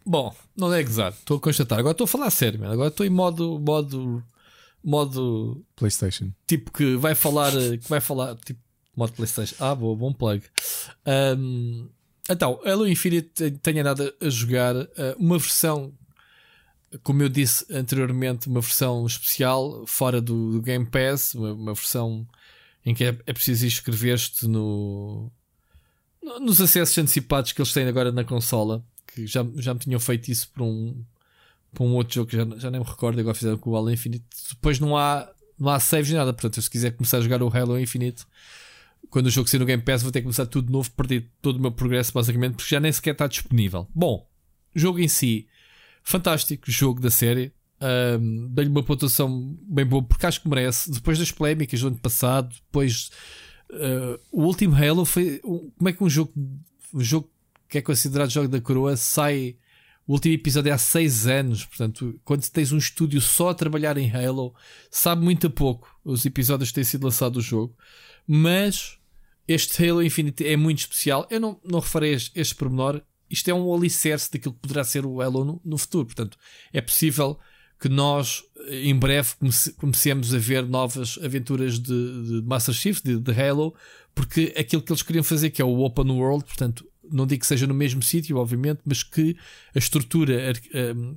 Bom, 0.04 0.34
não 0.56 0.72
é 0.72 0.82
gozar, 0.82 1.12
estou 1.12 1.36
a 1.36 1.40
constatar. 1.40 1.78
Agora 1.78 1.92
estou 1.92 2.04
a 2.04 2.08
falar 2.08 2.26
a 2.26 2.30
sério, 2.30 2.58
mano. 2.58 2.72
agora 2.72 2.88
estou 2.88 3.04
em 3.06 3.10
modo, 3.10 3.58
modo, 3.60 4.22
modo 4.82 5.64
PlayStation. 5.76 6.30
tipo 6.46 6.72
que 6.72 6.96
vai 6.96 7.14
falar, 7.14 7.52
que 7.52 7.88
vai 7.88 8.00
falar, 8.00 8.34
tipo, 8.36 8.60
modo 8.96 9.12
PlayStation. 9.12 9.54
Ah, 9.58 9.74
boa, 9.74 9.94
bom 9.96 10.12
plug. 10.12 10.42
Ahm, 11.04 11.88
então, 12.30 12.60
Halo 12.64 12.88
Infinite 12.88 13.50
tenho 13.62 13.80
andado 13.80 14.12
a 14.20 14.28
jogar 14.28 14.74
eh, 14.76 15.16
uma 15.18 15.38
versão, 15.38 15.92
como 17.02 17.22
eu 17.22 17.28
disse 17.28 17.66
anteriormente, 17.70 18.48
uma 18.48 18.60
versão 18.60 19.04
especial 19.06 19.84
fora 19.86 20.20
do, 20.20 20.52
do 20.52 20.62
Game 20.62 20.86
Pass, 20.86 21.34
uma, 21.34 21.52
uma 21.52 21.74
versão 21.74 22.26
em 22.86 22.94
que 22.94 23.04
é, 23.04 23.08
é 23.26 23.32
preciso 23.32 23.66
inscrever-te 23.66 24.46
no- 24.48 25.30
nos 26.40 26.60
acessos 26.60 26.96
antecipados 26.98 27.52
que 27.52 27.60
eles 27.60 27.72
têm 27.72 27.86
agora 27.86 28.10
na 28.12 28.24
consola, 28.24 28.82
que 29.14 29.26
já, 29.26 29.46
já 29.56 29.74
me 29.74 29.80
tinham 29.80 30.00
feito 30.00 30.28
isso 30.30 30.50
para 30.52 30.62
um, 30.64 31.02
para 31.72 31.84
um 31.84 31.94
outro 31.94 32.14
jogo 32.14 32.30
que 32.30 32.36
já, 32.36 32.44
já 32.58 32.70
nem 32.70 32.80
me 32.80 32.86
recordo, 32.86 33.18
agora 33.20 33.34
fizeram 33.34 33.58
com 33.58 33.70
o 33.70 33.76
Halo 33.76 33.90
Infinite. 33.90 34.24
Depois 34.50 34.78
não 34.78 34.96
há, 34.96 35.28
não 35.58 35.68
há 35.70 35.78
saves 35.80 36.08
nem 36.08 36.18
nada, 36.18 36.32
portanto, 36.32 36.60
se 36.60 36.70
quiser 36.70 36.92
começar 36.92 37.18
a 37.18 37.20
jogar 37.20 37.42
o 37.42 37.48
Halo 37.54 37.78
Infinite, 37.78 38.24
quando 39.08 39.26
o 39.26 39.30
jogo 39.30 39.48
sair 39.48 39.60
no 39.60 39.66
Game 39.66 39.82
Pass, 39.82 40.02
vou 40.02 40.12
ter 40.12 40.20
que 40.20 40.24
começar 40.24 40.46
tudo 40.46 40.66
de 40.66 40.72
novo, 40.72 40.90
perdi 40.92 41.22
todo 41.42 41.56
o 41.56 41.60
meu 41.60 41.72
progresso, 41.72 42.12
basicamente, 42.12 42.54
porque 42.56 42.74
já 42.74 42.80
nem 42.80 42.92
sequer 42.92 43.12
está 43.12 43.26
disponível. 43.26 43.88
Bom, 43.94 44.26
jogo 44.74 44.98
em 45.00 45.08
si, 45.08 45.48
fantástico, 46.02 46.70
jogo 46.70 47.00
da 47.00 47.10
série. 47.10 47.52
Um, 48.20 48.46
Dei-lhe 48.48 48.70
uma 48.70 48.82
pontuação 48.82 49.56
bem 49.62 49.86
boa, 49.86 50.02
porque 50.02 50.26
acho 50.26 50.42
que 50.42 50.48
merece. 50.48 50.90
Depois 50.90 51.18
das 51.18 51.30
polémicas 51.32 51.80
do 51.80 51.88
ano 51.88 51.96
passado, 51.98 52.54
depois 52.66 53.10
uh, 53.70 54.20
o 54.30 54.42
último 54.44 54.74
Halo 54.76 55.04
foi. 55.04 55.40
um- 55.44 55.70
como 55.76 55.88
é 55.88 55.92
que 55.92 56.04
um 56.04 56.08
jogo, 56.10 56.32
um 56.92 57.00
jogo 57.00 57.30
que 57.70 57.78
é 57.78 57.82
considerado 57.82 58.30
jogo 58.30 58.48
da 58.48 58.60
coroa 58.60 58.96
sai. 58.96 59.56
O 60.06 60.14
último 60.14 60.34
episódio 60.34 60.70
é 60.70 60.72
há 60.72 60.78
6 60.78 61.28
anos, 61.28 61.64
portanto, 61.64 62.18
quando 62.24 62.46
tens 62.50 62.72
um 62.72 62.78
estúdio 62.78 63.20
só 63.20 63.50
a 63.50 63.54
trabalhar 63.54 63.96
em 63.96 64.10
Halo, 64.12 64.52
sabe 64.90 65.22
muito 65.22 65.46
a 65.46 65.50
pouco 65.50 65.88
os 66.04 66.26
episódios 66.26 66.70
que 66.70 66.74
têm 66.74 66.84
sido 66.84 67.04
lançados 67.04 67.44
do 67.44 67.48
jogo, 67.48 67.76
mas 68.26 68.98
este 69.46 69.88
Halo 69.88 70.02
Infinite 70.02 70.44
é 70.44 70.56
muito 70.56 70.80
especial. 70.80 71.26
Eu 71.30 71.38
não, 71.38 71.60
não 71.64 71.78
refarei 71.78 72.14
este, 72.14 72.32
este 72.38 72.54
pormenor. 72.56 73.00
Isto 73.28 73.50
é 73.50 73.54
um 73.54 73.72
alicerce 73.72 74.30
daquilo 74.32 74.54
que 74.54 74.60
poderá 74.60 74.82
ser 74.82 75.06
o 75.06 75.20
Halo 75.20 75.44
no, 75.44 75.60
no 75.64 75.78
futuro. 75.78 76.06
Portanto, 76.06 76.36
é 76.72 76.80
possível 76.80 77.38
que 77.78 77.88
nós, 77.88 78.42
em 78.68 78.94
breve, 78.96 79.30
comece- 79.38 79.72
comecemos 79.74 80.34
a 80.34 80.38
ver 80.38 80.66
novas 80.66 81.18
aventuras 81.22 81.78
de, 81.78 82.40
de 82.40 82.42
Master 82.44 82.74
Chief, 82.74 83.00
de, 83.02 83.16
de 83.18 83.32
Halo, 83.32 83.74
porque 84.14 84.52
aquilo 84.58 84.82
que 84.82 84.90
eles 84.92 85.02
queriam 85.02 85.22
fazer, 85.24 85.50
que 85.50 85.62
é 85.62 85.64
o 85.64 85.80
Open 85.80 86.10
World, 86.10 86.44
portanto, 86.44 86.84
não 87.10 87.26
digo 87.26 87.40
que 87.40 87.46
seja 87.46 87.66
no 87.66 87.74
mesmo 87.74 88.02
sítio, 88.02 88.36
obviamente, 88.36 88.80
mas 88.84 89.02
que 89.02 89.36
a 89.74 89.78
estrutura, 89.78 90.46
a 90.46 90.48
arqu- 90.50 90.70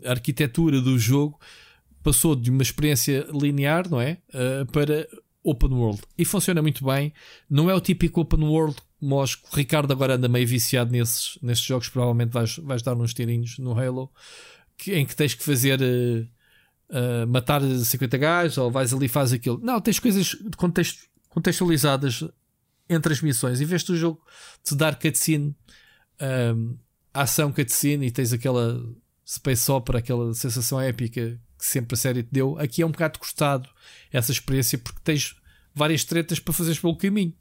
a 0.05 0.09
arquitetura 0.11 0.81
do 0.81 0.97
jogo 0.97 1.39
passou 2.01 2.35
de 2.35 2.49
uma 2.49 2.61
experiência 2.61 3.25
linear, 3.31 3.89
não 3.89 3.99
é? 4.01 4.17
Uh, 4.29 4.65
para 4.71 5.07
open 5.43 5.71
world. 5.73 6.01
E 6.17 6.25
funciona 6.25 6.61
muito 6.61 6.83
bem. 6.85 7.13
Não 7.49 7.69
é 7.69 7.73
o 7.75 7.79
típico 7.81 8.21
open 8.21 8.43
world 8.43 8.75
os- 9.01 9.35
o 9.51 9.55
Ricardo 9.55 9.91
agora 9.91 10.15
anda 10.15 10.29
meio 10.29 10.47
viciado 10.47 10.89
nesses, 10.91 11.37
nesses 11.41 11.63
jogos. 11.65 11.89
Provavelmente 11.89 12.31
vais, 12.31 12.57
vais 12.57 12.81
dar 12.81 12.95
uns 12.95 13.13
tirinhos 13.13 13.57
no 13.57 13.77
Halo 13.77 14.09
que- 14.77 14.93
em 14.95 15.05
que 15.05 15.15
tens 15.15 15.33
que 15.33 15.43
fazer 15.43 15.79
uh, 15.81 16.27
uh, 16.89 17.27
matar 17.27 17.61
50 17.61 18.17
gajos 18.17 18.57
ou 18.57 18.71
vais 18.71 18.93
ali 18.93 19.07
fazes 19.09 19.33
aquilo. 19.33 19.59
Não, 19.61 19.79
tens 19.81 19.99
coisas 19.99 20.35
contextualizadas 21.29 22.23
entre 22.89 23.13
as 23.13 23.21
missões. 23.21 23.59
Em 23.61 23.65
vez 23.65 23.83
do 23.83 23.95
jogo 23.97 24.21
te 24.63 24.75
dar 24.75 24.95
cutscene, 24.99 25.55
um, 26.21 26.77
ação 27.13 27.51
cutscene 27.51 28.07
e 28.07 28.11
tens 28.11 28.33
aquela 28.33 28.83
space 29.25 29.71
opera, 29.71 29.99
aquela 29.99 30.33
sensação 30.33 30.79
épica 30.79 31.39
que 31.57 31.65
sempre 31.65 31.93
a 31.95 31.97
série 31.97 32.23
te 32.23 32.29
deu, 32.31 32.57
aqui 32.59 32.81
é 32.81 32.85
um 32.85 32.91
bocado 32.91 33.19
custado 33.19 33.69
essa 34.11 34.31
experiência 34.31 34.77
porque 34.77 34.99
tens 35.03 35.35
várias 35.73 36.03
tretas 36.03 36.39
para 36.39 36.53
fazeres 36.53 36.79
pelo 36.79 36.97
caminho. 36.97 37.33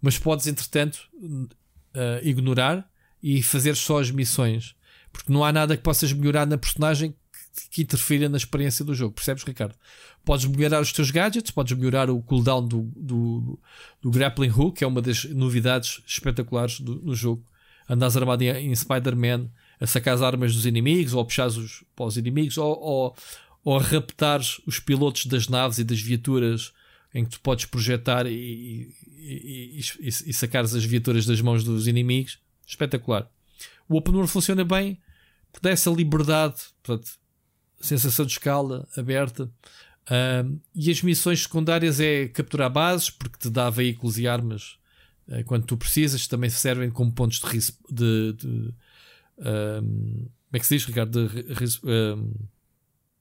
Mas 0.00 0.18
podes, 0.18 0.46
entretanto, 0.46 1.08
uh, 1.22 2.22
ignorar 2.22 2.88
e 3.22 3.42
fazer 3.42 3.76
só 3.76 4.00
as 4.00 4.10
missões. 4.10 4.74
Porque 5.12 5.32
não 5.32 5.44
há 5.44 5.52
nada 5.52 5.76
que 5.76 5.82
possas 5.82 6.12
melhorar 6.12 6.46
na 6.46 6.56
personagem 6.56 7.14
que, 7.70 7.82
interfira 7.82 8.28
na 8.28 8.36
experiência 8.36 8.84
do 8.84 8.94
jogo. 8.94 9.14
Percebes, 9.14 9.42
Ricardo? 9.42 9.74
Podes 10.24 10.46
melhorar 10.46 10.80
os 10.80 10.92
teus 10.92 11.10
gadgets, 11.10 11.50
podes 11.50 11.76
melhorar 11.76 12.10
o 12.10 12.22
cooldown 12.22 12.66
do, 12.66 12.82
do, 12.94 13.58
do 14.00 14.10
grappling 14.10 14.50
hook, 14.50 14.78
que 14.78 14.84
é 14.84 14.86
uma 14.86 15.02
das 15.02 15.24
novidades 15.24 16.02
espetaculares 16.06 16.80
do, 16.80 16.96
do 16.96 17.14
jogo. 17.14 17.44
Andas 17.88 18.16
armado 18.16 18.42
em, 18.42 18.48
em 18.48 18.74
Spider-Man 18.74 19.48
a 19.80 19.86
sacar 19.86 20.14
as 20.14 20.22
armas 20.22 20.54
dos 20.54 20.66
inimigos, 20.66 21.14
ou 21.14 21.20
a 21.20 21.24
puxar 21.24 21.46
os, 21.46 21.84
para 21.94 22.06
os 22.06 22.16
inimigos, 22.16 22.58
ou, 22.58 22.78
ou, 22.80 23.16
ou 23.64 23.76
a 23.76 23.82
raptar 23.82 24.40
os 24.66 24.80
pilotos 24.80 25.26
das 25.26 25.48
naves 25.48 25.78
e 25.78 25.84
das 25.84 26.00
viaturas 26.00 26.72
em 27.14 27.24
que 27.24 27.30
tu 27.30 27.40
podes 27.40 27.64
projetar 27.64 28.26
e, 28.26 28.32
e, 28.32 28.94
e, 29.16 29.80
e, 30.00 30.08
e 30.08 30.32
sacares 30.32 30.74
as 30.74 30.84
viaturas 30.84 31.24
das 31.24 31.40
mãos 31.40 31.64
dos 31.64 31.86
inimigos. 31.86 32.38
Espetacular. 32.66 33.30
O 33.88 33.96
Open 33.96 34.14
World 34.14 34.30
funciona 34.30 34.64
bem 34.64 35.00
porque 35.50 35.66
dá 35.66 35.70
essa 35.70 35.90
liberdade, 35.90 36.56
portanto, 36.82 37.10
sensação 37.80 38.26
de 38.26 38.32
escala 38.32 38.86
aberta. 38.96 39.44
Uh, 39.44 40.60
e 40.74 40.90
as 40.90 41.02
missões 41.02 41.42
secundárias 41.42 42.00
é 42.00 42.28
capturar 42.28 42.70
bases, 42.70 43.10
porque 43.10 43.38
te 43.38 43.50
dá 43.50 43.70
veículos 43.70 44.18
e 44.18 44.26
armas 44.26 44.78
quando 45.44 45.64
tu 45.64 45.76
precisas, 45.76 46.26
também 46.26 46.50
servem 46.50 46.90
como 46.90 47.12
pontos 47.12 47.40
de, 47.40 47.72
de, 47.90 48.32
de 48.32 48.74
uh, 49.38 49.82
como 49.82 50.54
é 50.54 50.58
que 50.58 50.66
se 50.66 50.76
diz, 50.76 50.86
Ricardo? 50.86 51.28
De, 51.28 51.54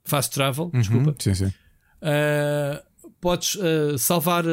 fast 0.03 0.33
travel, 0.33 0.71
uhum, 0.73 0.79
desculpa. 0.79 1.15
Sim, 1.19 1.33
sim. 1.35 1.53
podes 3.19 3.57
salvar 3.99 4.45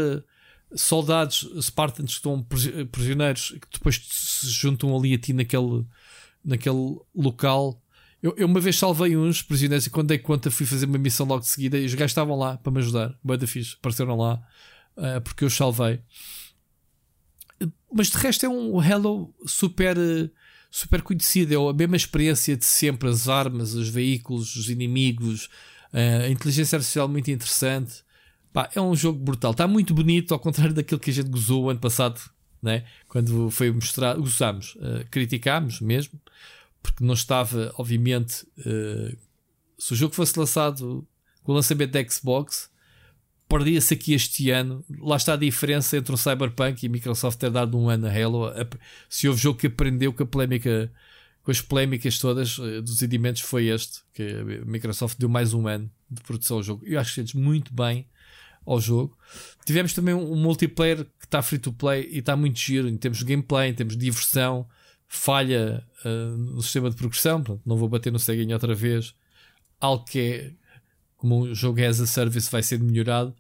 soldados 0.75 1.49
Spartans 1.61 2.11
que 2.11 2.17
estão 2.17 2.45
prisioneiros 2.91 3.51
que 3.51 3.79
depois 3.79 4.01
se 4.11 4.49
juntam 4.49 4.97
ali 4.97 5.15
a 5.15 5.19
ti 5.19 5.33
naquele, 5.33 5.87
naquele 6.45 6.99
local 7.15 7.81
eu, 8.25 8.35
eu, 8.39 8.47
uma 8.47 8.59
vez 8.59 8.79
salvei 8.79 9.15
uns 9.15 9.43
prisioneiros 9.43 9.87
e 9.87 9.91
quando 9.91 10.09
dei 10.09 10.17
conta 10.17 10.51
fui 10.51 10.65
fazer 10.65 10.87
uma 10.87 10.97
missão 10.97 11.27
logo 11.27 11.41
de 11.41 11.49
seguida 11.49 11.77
e 11.77 11.85
os 11.85 11.93
gajos 11.93 12.13
estavam 12.13 12.39
lá 12.39 12.57
para 12.57 12.73
me 12.73 12.79
ajudar. 12.79 13.15
Boa 13.23 13.37
da 13.37 13.47
fixe, 13.47 13.77
apareceram 13.79 14.17
lá 14.17 14.41
uh, 14.97 15.21
porque 15.21 15.45
eu 15.45 15.51
salvei. 15.51 16.01
Mas 17.95 18.09
de 18.09 18.17
resto 18.19 18.47
é 18.47 18.49
um 18.49 18.83
Hello 18.83 19.33
super, 19.47 19.97
super 20.71 21.03
conhecido. 21.03 21.55
É 21.55 21.71
a 21.71 21.73
mesma 21.73 21.97
experiência 21.97 22.57
de 22.57 22.65
sempre: 22.65 23.09
as 23.09 23.29
armas, 23.29 23.75
os 23.75 23.89
veículos, 23.89 24.57
os 24.57 24.69
inimigos, 24.69 25.47
uh, 25.93 26.25
a 26.25 26.29
inteligência 26.29 26.77
artificial 26.77 27.09
muito 27.09 27.31
interessante. 27.31 28.03
Pá, 28.53 28.71
é 28.75 28.81
um 28.81 28.95
jogo 28.95 29.19
brutal. 29.19 29.53
Está 29.53 29.67
muito 29.67 29.93
bonito, 29.95 30.33
ao 30.33 30.41
contrário 30.41 30.75
daquilo 30.75 31.01
que 31.01 31.11
a 31.11 31.13
gente 31.13 31.29
gozou 31.29 31.65
o 31.65 31.71
ano 31.71 31.81
passado, 31.81 32.21
né? 32.63 32.85
quando 33.09 33.51
foi 33.51 33.71
mostrado. 33.73 34.21
Gozámos, 34.21 34.77
uh, 34.77 35.05
criticámos 35.11 35.81
mesmo 35.81 36.21
porque 36.85 37.03
não 37.03 37.15
estava, 37.15 37.75
obviamente, 37.79 38.47
uh, 38.59 39.17
se 39.79 39.95
o 39.95 39.97
jogo 39.97 40.15
fosse 40.15 40.39
lançado 40.39 41.05
com 41.43 41.53
o 41.53 41.55
lançamento 41.55 41.91
da 41.91 42.07
Xbox, 42.07 42.71
perdia-se 43.49 43.95
aqui 43.95 44.15
este 44.15 44.51
ano. 44.51 44.85
Lá 44.99 45.17
está 45.17 45.35
a 45.35 45.37
diferença 45.37 45.97
entre 45.97 46.15
o 46.15 46.17
Cyberpunk 46.17 46.83
e 46.83 46.87
a 46.87 46.91
Microsoft 46.91 47.39
ter 47.39 47.51
dado 47.51 47.79
um 47.79 47.89
ano 47.89 48.07
a 48.07 48.11
Halo. 48.11 48.51
Se 49.09 49.29
houve 49.29 49.41
jogo 49.41 49.59
que 49.59 49.67
aprendeu 49.67 50.13
com 50.13 50.23
a 50.23 50.27
polémica, 50.27 50.93
com 51.43 51.51
as 51.51 51.61
polémicas 51.61 52.19
todas 52.19 52.59
uh, 52.59 52.83
dos 52.83 53.03
edimentos, 53.03 53.43
foi 53.43 53.67
este, 53.67 54.01
que 54.13 54.23
a 54.23 54.65
Microsoft 54.65 55.19
deu 55.19 55.29
mais 55.29 55.55
um 55.55 55.67
ano 55.67 55.91
de 56.11 56.23
produção 56.23 56.59
ao 56.59 56.63
jogo. 56.63 56.85
Eu 56.87 56.99
acho 56.99 57.11
que 57.11 57.17
sentes 57.17 57.35
muito 57.35 57.73
bem 57.73 58.07
ao 58.67 58.81
jogo. 58.81 59.17
Tivemos 59.65 59.93
também 59.93 60.15
um 60.15 60.37
multiplayer 60.37 61.05
que 61.05 61.27
está 61.27 61.43
free 61.43 61.59
to 61.59 61.73
play 61.73 62.09
e 62.11 62.19
está 62.19 62.35
muito 62.35 62.59
giro 62.59 62.89
em 62.89 62.97
termos 62.97 63.19
de 63.19 63.25
gameplay, 63.25 63.71
em 63.71 63.75
termos 63.75 63.97
de 63.97 64.05
diversão 64.05 64.67
falha 65.15 65.87
uh, 66.05 66.37
no 66.37 66.63
sistema 66.63 66.91
de 66.91 66.97
progressão, 66.97 67.43
não 67.65 67.77
vou 67.77 67.89
bater 67.89 68.13
no 68.13 68.19
ceguinho 68.19 68.53
outra 68.53 68.75
vez. 68.75 69.15
Algo 69.81 70.05
que 70.05 70.19
é 70.19 70.53
como 71.17 71.45
um 71.45 71.55
jogo 71.55 71.83
as 71.83 72.01
a 72.01 72.07
service 72.07 72.51
vai 72.51 72.63
ser 72.63 72.79
melhorado. 72.79 73.35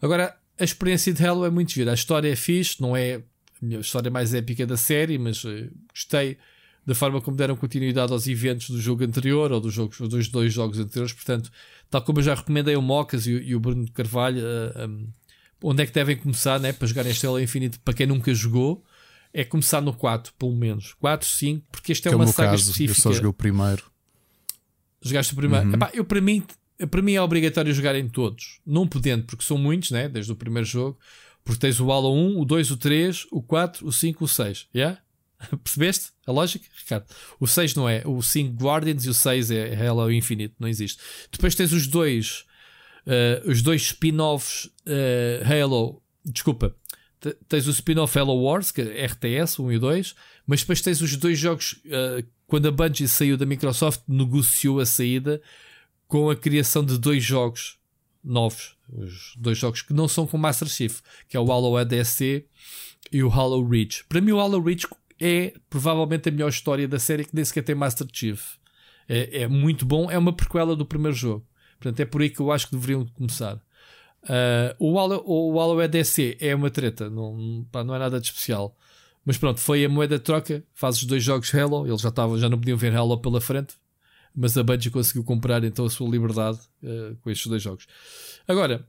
Agora, 0.00 0.36
a 0.58 0.64
experiência 0.64 1.12
de 1.12 1.24
Halo 1.24 1.44
é 1.44 1.50
muito 1.50 1.72
gira. 1.72 1.90
A 1.90 1.94
história 1.94 2.30
é 2.30 2.36
fixe, 2.36 2.80
não 2.80 2.96
é 2.96 3.22
a 3.62 3.80
história 3.80 4.10
mais 4.10 4.34
épica 4.34 4.66
da 4.66 4.76
série, 4.76 5.18
mas 5.18 5.44
uh, 5.44 5.70
gostei 5.92 6.38
da 6.86 6.94
forma 6.94 7.20
como 7.20 7.36
deram 7.36 7.54
continuidade 7.54 8.12
aos 8.12 8.26
eventos 8.26 8.70
do 8.70 8.80
jogo 8.80 9.04
anterior 9.04 9.52
ou 9.52 9.60
dos, 9.60 9.74
jogos, 9.74 9.98
dos 9.98 10.28
dois 10.28 10.52
jogos 10.52 10.78
anteriores. 10.78 11.12
Portanto, 11.12 11.50
tal 11.90 12.02
como 12.02 12.20
eu 12.20 12.22
já 12.22 12.34
recomendei 12.34 12.76
o 12.76 12.82
Mocas 12.82 13.26
e, 13.26 13.32
e 13.32 13.54
o 13.54 13.60
Bruno 13.60 13.90
Carvalho, 13.92 14.42
uh, 14.42 14.88
um, 14.88 15.08
onde 15.62 15.82
é 15.82 15.86
que 15.86 15.92
devem 15.92 16.16
começar 16.16 16.58
né, 16.58 16.72
para 16.72 16.86
jogar 16.86 17.04
este 17.06 17.26
Halo 17.26 17.40
Infinite 17.40 17.78
para 17.80 17.94
quem 17.94 18.06
nunca 18.06 18.32
jogou 18.32 18.84
é 19.32 19.44
começar 19.44 19.80
no 19.80 19.92
4, 19.92 20.32
pelo 20.38 20.56
menos. 20.56 20.94
4, 20.94 21.28
5, 21.28 21.66
porque 21.70 21.92
este 21.92 22.08
é, 22.08 22.12
é 22.12 22.16
uma 22.16 22.26
saga 22.26 22.50
caso, 22.50 22.62
específica. 22.62 22.98
Eu 22.98 23.02
só 23.02 23.12
joguei 23.12 23.28
o 23.28 23.32
primeiro. 23.32 23.84
Jogaste 25.02 25.32
o 25.32 25.36
primeiro? 25.36 25.66
Uhum. 25.66 25.74
Epá, 25.74 25.90
eu, 25.92 26.04
para, 26.04 26.20
mim, 26.20 26.42
para 26.86 27.02
mim 27.02 27.14
é 27.14 27.22
obrigatório 27.22 27.72
jogar 27.72 27.96
em 27.96 28.08
todos. 28.08 28.60
Não 28.66 28.86
podendo, 28.86 29.24
porque 29.24 29.44
são 29.44 29.58
muitos, 29.58 29.90
né? 29.90 30.08
desde 30.08 30.32
o 30.32 30.36
primeiro 30.36 30.66
jogo. 30.66 30.98
Porque 31.44 31.60
tens 31.60 31.80
o 31.80 31.90
Halo 31.90 32.14
1, 32.14 32.40
o 32.40 32.44
2, 32.44 32.70
o 32.70 32.76
3, 32.76 33.26
o 33.30 33.42
4, 33.42 33.86
o 33.86 33.92
5, 33.92 34.24
o 34.24 34.28
6. 34.28 34.68
Yeah? 34.74 35.00
Percebeste 35.64 36.10
a 36.26 36.32
lógica, 36.32 36.66
Ricardo? 36.76 37.06
O 37.40 37.46
6 37.46 37.74
não 37.74 37.88
é. 37.88 38.02
O 38.04 38.22
5 38.22 38.54
Guardians 38.62 39.04
e 39.04 39.08
o 39.08 39.14
6 39.14 39.50
é 39.50 39.88
Halo 39.88 40.12
Infinite. 40.12 40.54
Não 40.58 40.68
existe. 40.68 41.00
Depois 41.32 41.54
tens 41.54 41.72
os 41.72 41.86
dois. 41.86 42.44
Uh, 43.06 43.50
os 43.50 43.62
dois 43.62 43.82
spin-offs 43.82 44.66
uh, 44.86 45.52
Halo. 45.52 46.02
Desculpa 46.24 46.74
tens 47.48 47.66
o 47.66 47.70
spin-off 47.70 48.16
Hello 48.16 48.40
Wars, 48.42 48.70
que 48.70 48.80
é 48.80 49.06
RTS 49.06 49.60
1 49.60 49.72
e 49.72 49.78
2, 49.78 50.14
mas 50.46 50.60
depois 50.60 50.80
tens 50.80 51.00
os 51.00 51.16
dois 51.16 51.38
jogos. 51.38 51.72
Uh, 51.84 52.24
quando 52.46 52.68
a 52.68 52.70
Bungie 52.70 53.08
saiu 53.08 53.36
da 53.36 53.44
Microsoft, 53.44 54.00
negociou 54.08 54.80
a 54.80 54.86
saída 54.86 55.40
com 56.08 56.30
a 56.30 56.34
criação 56.34 56.82
de 56.82 56.98
dois 56.98 57.22
jogos 57.22 57.78
novos. 58.24 58.76
Os 58.90 59.34
dois 59.36 59.58
jogos 59.58 59.82
que 59.82 59.92
não 59.92 60.08
são 60.08 60.26
com 60.26 60.38
Master 60.38 60.66
Chief, 60.66 61.00
que 61.28 61.36
é 61.36 61.40
o 61.40 61.52
Halo 61.52 61.76
ADSC 61.76 62.46
e 63.12 63.22
o 63.22 63.30
Halo 63.30 63.66
Reach. 63.68 64.04
Para 64.08 64.20
mim, 64.20 64.32
o 64.32 64.40
Halo 64.40 64.60
Reach 64.62 64.86
é 65.20 65.54
provavelmente 65.68 66.28
a 66.28 66.32
melhor 66.32 66.48
história 66.48 66.88
da 66.88 66.98
série 66.98 67.24
que 67.24 67.34
nem 67.34 67.44
sequer 67.44 67.62
tem 67.62 67.74
Master 67.74 68.06
Chief. 68.10 68.56
É, 69.08 69.42
é 69.42 69.48
muito 69.48 69.84
bom, 69.86 70.10
é 70.10 70.18
uma 70.18 70.32
prequela 70.32 70.74
do 70.74 70.86
primeiro 70.86 71.16
jogo. 71.16 71.46
Portanto, 71.78 72.00
é 72.00 72.04
por 72.04 72.22
aí 72.22 72.30
que 72.30 72.40
eu 72.40 72.50
acho 72.50 72.66
que 72.66 72.74
deveriam 72.74 73.06
começar. 73.06 73.56
Uh, 74.24 74.74
o, 74.78 74.98
Halo, 74.98 75.22
o 75.26 75.60
Halo 75.60 75.80
EDC 75.80 76.38
é 76.40 76.54
uma 76.54 76.70
treta, 76.70 77.08
não, 77.08 77.66
pá, 77.70 77.84
não 77.84 77.94
é 77.94 77.98
nada 77.98 78.18
de 78.18 78.26
especial. 78.26 78.76
Mas 79.24 79.36
pronto, 79.36 79.60
foi 79.60 79.84
a 79.84 79.88
moeda 79.88 80.18
de 80.18 80.24
troca. 80.24 80.64
Fazes 80.74 81.04
dois 81.04 81.22
jogos 81.22 81.54
Halo, 81.54 81.86
eles 81.86 82.00
já, 82.00 82.10
tavam, 82.10 82.38
já 82.38 82.48
não 82.48 82.58
podiam 82.58 82.78
ver 82.78 82.94
Halo 82.96 83.18
pela 83.18 83.40
frente, 83.40 83.74
mas 84.38 84.56
a 84.56 84.62
Bungie 84.62 84.90
conseguiu 84.90 85.24
comprar 85.24 85.64
então 85.64 85.84
a 85.84 85.90
sua 85.90 86.08
liberdade 86.08 86.60
uh, 86.82 87.16
com 87.16 87.30
estes 87.30 87.48
dois 87.48 87.60
jogos. 87.60 87.88
Agora, 88.46 88.86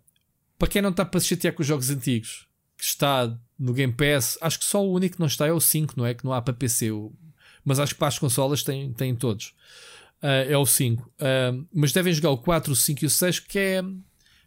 para 0.60 0.68
quem 0.68 0.80
não 0.80 0.92
está 0.92 1.03
para 1.03 1.19
se 1.19 1.28
chatear 1.28 1.53
com 1.53 1.61
os 1.61 1.68
jogos 1.68 1.90
antigos, 1.90 2.48
que 2.78 2.84
está 2.84 3.36
no 3.58 3.74
Game 3.74 3.92
Pass, 3.92 4.38
acho 4.42 4.60
que 4.60 4.66
só 4.66 4.86
o 4.86 4.94
único 4.94 5.16
que 5.16 5.19
não 5.19 5.28
está 5.28 5.48
é 5.48 5.52
o 5.52 5.60
5, 5.60 5.95
não 5.98 6.06
é? 6.06 6.14
Que 6.14 6.24
não 6.24 6.34
há 6.34 6.42
para 6.42 6.53
PC, 6.53 6.92
mas 7.66 7.80
acho 7.80 7.94
que 7.94 8.00
para 8.00 8.10
as 8.10 8.19
consolas 8.19 8.64
tem, 8.64 8.94
tem 8.94 9.16
todos. 9.16 9.56
Uh, 10.22 10.45
é 10.48 10.58
o 10.58 10.66
5. 10.66 11.11
mas 11.74 11.92
devem 11.92 12.14
jogar 12.14 12.30
o 12.30 12.38
4, 12.38 12.72
o 12.72 12.76
5 12.76 13.03
e 13.03 13.08
o 13.08 13.10
6, 13.10 13.40
que 13.40 13.58
é 13.58 13.84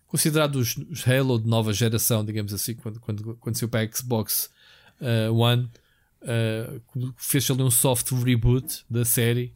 considerados 0.06 0.76
os 0.76 1.08
Halo 1.08 1.38
de 1.38 1.48
nova 1.48 1.72
geração, 1.72 2.24
digamos 2.24 2.52
assim, 2.54 2.74
quando, 2.74 3.00
quando, 3.00 3.36
quando 3.40 3.56
saiu 3.56 3.68
para 3.68 3.80
a 3.80 3.90
Xbox 3.90 4.50
uh, 5.00 5.34
One, 5.34 5.68
uh, 6.22 7.14
fez 7.16 7.50
ali 7.50 7.62
um 7.62 7.70
soft 7.70 8.12
reboot 8.12 8.84
da 8.88 9.04
série, 9.04 9.54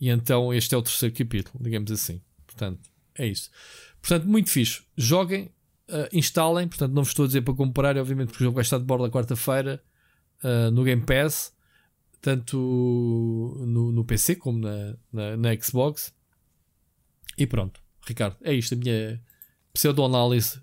e 0.00 0.08
então 0.08 0.52
este 0.52 0.74
é 0.74 0.78
o 0.78 0.82
terceiro 0.82 1.14
capítulo, 1.14 1.62
digamos 1.62 1.90
assim. 1.92 2.20
Portanto, 2.46 2.80
é 3.14 3.26
isso. 3.26 3.50
Portanto, 4.00 4.26
muito 4.26 4.50
fixe. 4.50 4.82
Joguem, 4.96 5.50
uh, 5.88 6.08
instalem, 6.12 6.66
portanto, 6.66 6.92
não 6.92 7.02
vos 7.02 7.10
estou 7.10 7.24
a 7.24 7.26
dizer 7.26 7.42
para 7.42 7.54
comprar, 7.54 7.96
obviamente, 7.98 8.28
porque 8.28 8.42
o 8.42 8.46
jogo 8.46 8.54
vai 8.54 8.62
estar 8.62 8.78
de 8.78 8.84
borda 8.84 9.10
quarta-feira 9.10 9.82
uh, 10.42 10.70
no 10.70 10.82
Game 10.84 11.02
Pass, 11.02 11.52
tanto 12.20 12.56
no, 13.66 13.92
no 13.92 14.04
PC 14.04 14.36
como 14.36 14.58
na, 14.58 14.96
na, 15.12 15.36
na 15.36 15.60
Xbox. 15.60 16.12
E 17.36 17.46
pronto, 17.46 17.80
Ricardo, 18.06 18.36
é 18.42 18.54
isto 18.54 18.74
a 18.74 18.76
minha 18.76 19.20
pseudoanálise 19.72 20.60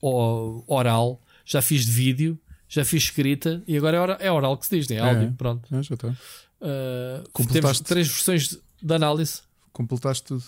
oral, 0.00 1.20
já 1.44 1.60
fiz 1.60 1.84
de 1.84 1.92
vídeo, 1.92 2.38
já 2.68 2.84
fiz 2.84 3.04
escrita 3.04 3.62
e 3.66 3.76
agora 3.76 3.96
é 3.96 4.00
oral, 4.00 4.16
é 4.20 4.32
oral 4.32 4.58
que 4.58 4.66
se 4.66 4.78
diz, 4.78 4.90
é 4.90 4.98
áudio. 4.98 5.28
É, 5.28 5.32
pronto. 5.36 5.74
É, 5.74 5.82
já 5.82 5.94
está. 5.94 6.14
Uh, 6.60 7.46
temos 7.52 7.80
três 7.80 8.08
versões 8.08 8.48
de, 8.48 8.60
de, 8.82 8.94
análise. 8.94 9.42
Completaste 9.72 10.24
tudo. 10.24 10.44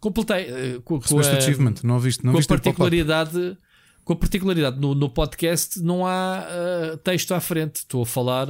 Completei 0.00 0.76
uh, 0.76 0.82
com, 0.82 1.00
com 1.00 1.18
a, 1.18 1.36
achievement, 1.36 1.74
não 1.82 1.98
viste, 1.98 2.24
não 2.24 2.32
com 2.32 2.38
viste 2.38 2.50
a 2.52 2.56
particularidade. 2.56 3.58
Com 4.04 4.12
a 4.14 4.16
particularidade, 4.16 4.80
no, 4.80 4.94
no 4.94 5.10
podcast 5.10 5.78
não 5.80 6.06
há 6.06 6.46
uh, 6.94 6.96
texto 6.98 7.32
à 7.32 7.40
frente. 7.40 7.76
Estou 7.76 8.02
a 8.02 8.06
falar, 8.06 8.48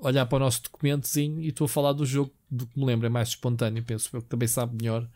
olhar 0.00 0.26
para 0.26 0.36
o 0.36 0.40
nosso 0.40 0.64
documentozinho 0.64 1.40
e 1.40 1.48
estou 1.48 1.66
a 1.66 1.68
falar 1.68 1.92
do 1.92 2.04
jogo 2.04 2.32
do 2.50 2.66
que 2.66 2.78
me 2.78 2.84
lembro, 2.84 3.06
é 3.06 3.10
mais 3.10 3.28
espontâneo. 3.28 3.84
Penso 3.84 4.10
eu 4.12 4.22
que 4.22 4.28
também 4.28 4.48
sabe 4.48 4.76
melhor 4.76 5.08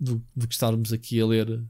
do, 0.00 0.22
do 0.34 0.48
que 0.48 0.54
estarmos 0.54 0.92
aqui 0.92 1.20
a 1.20 1.26
ler 1.26 1.62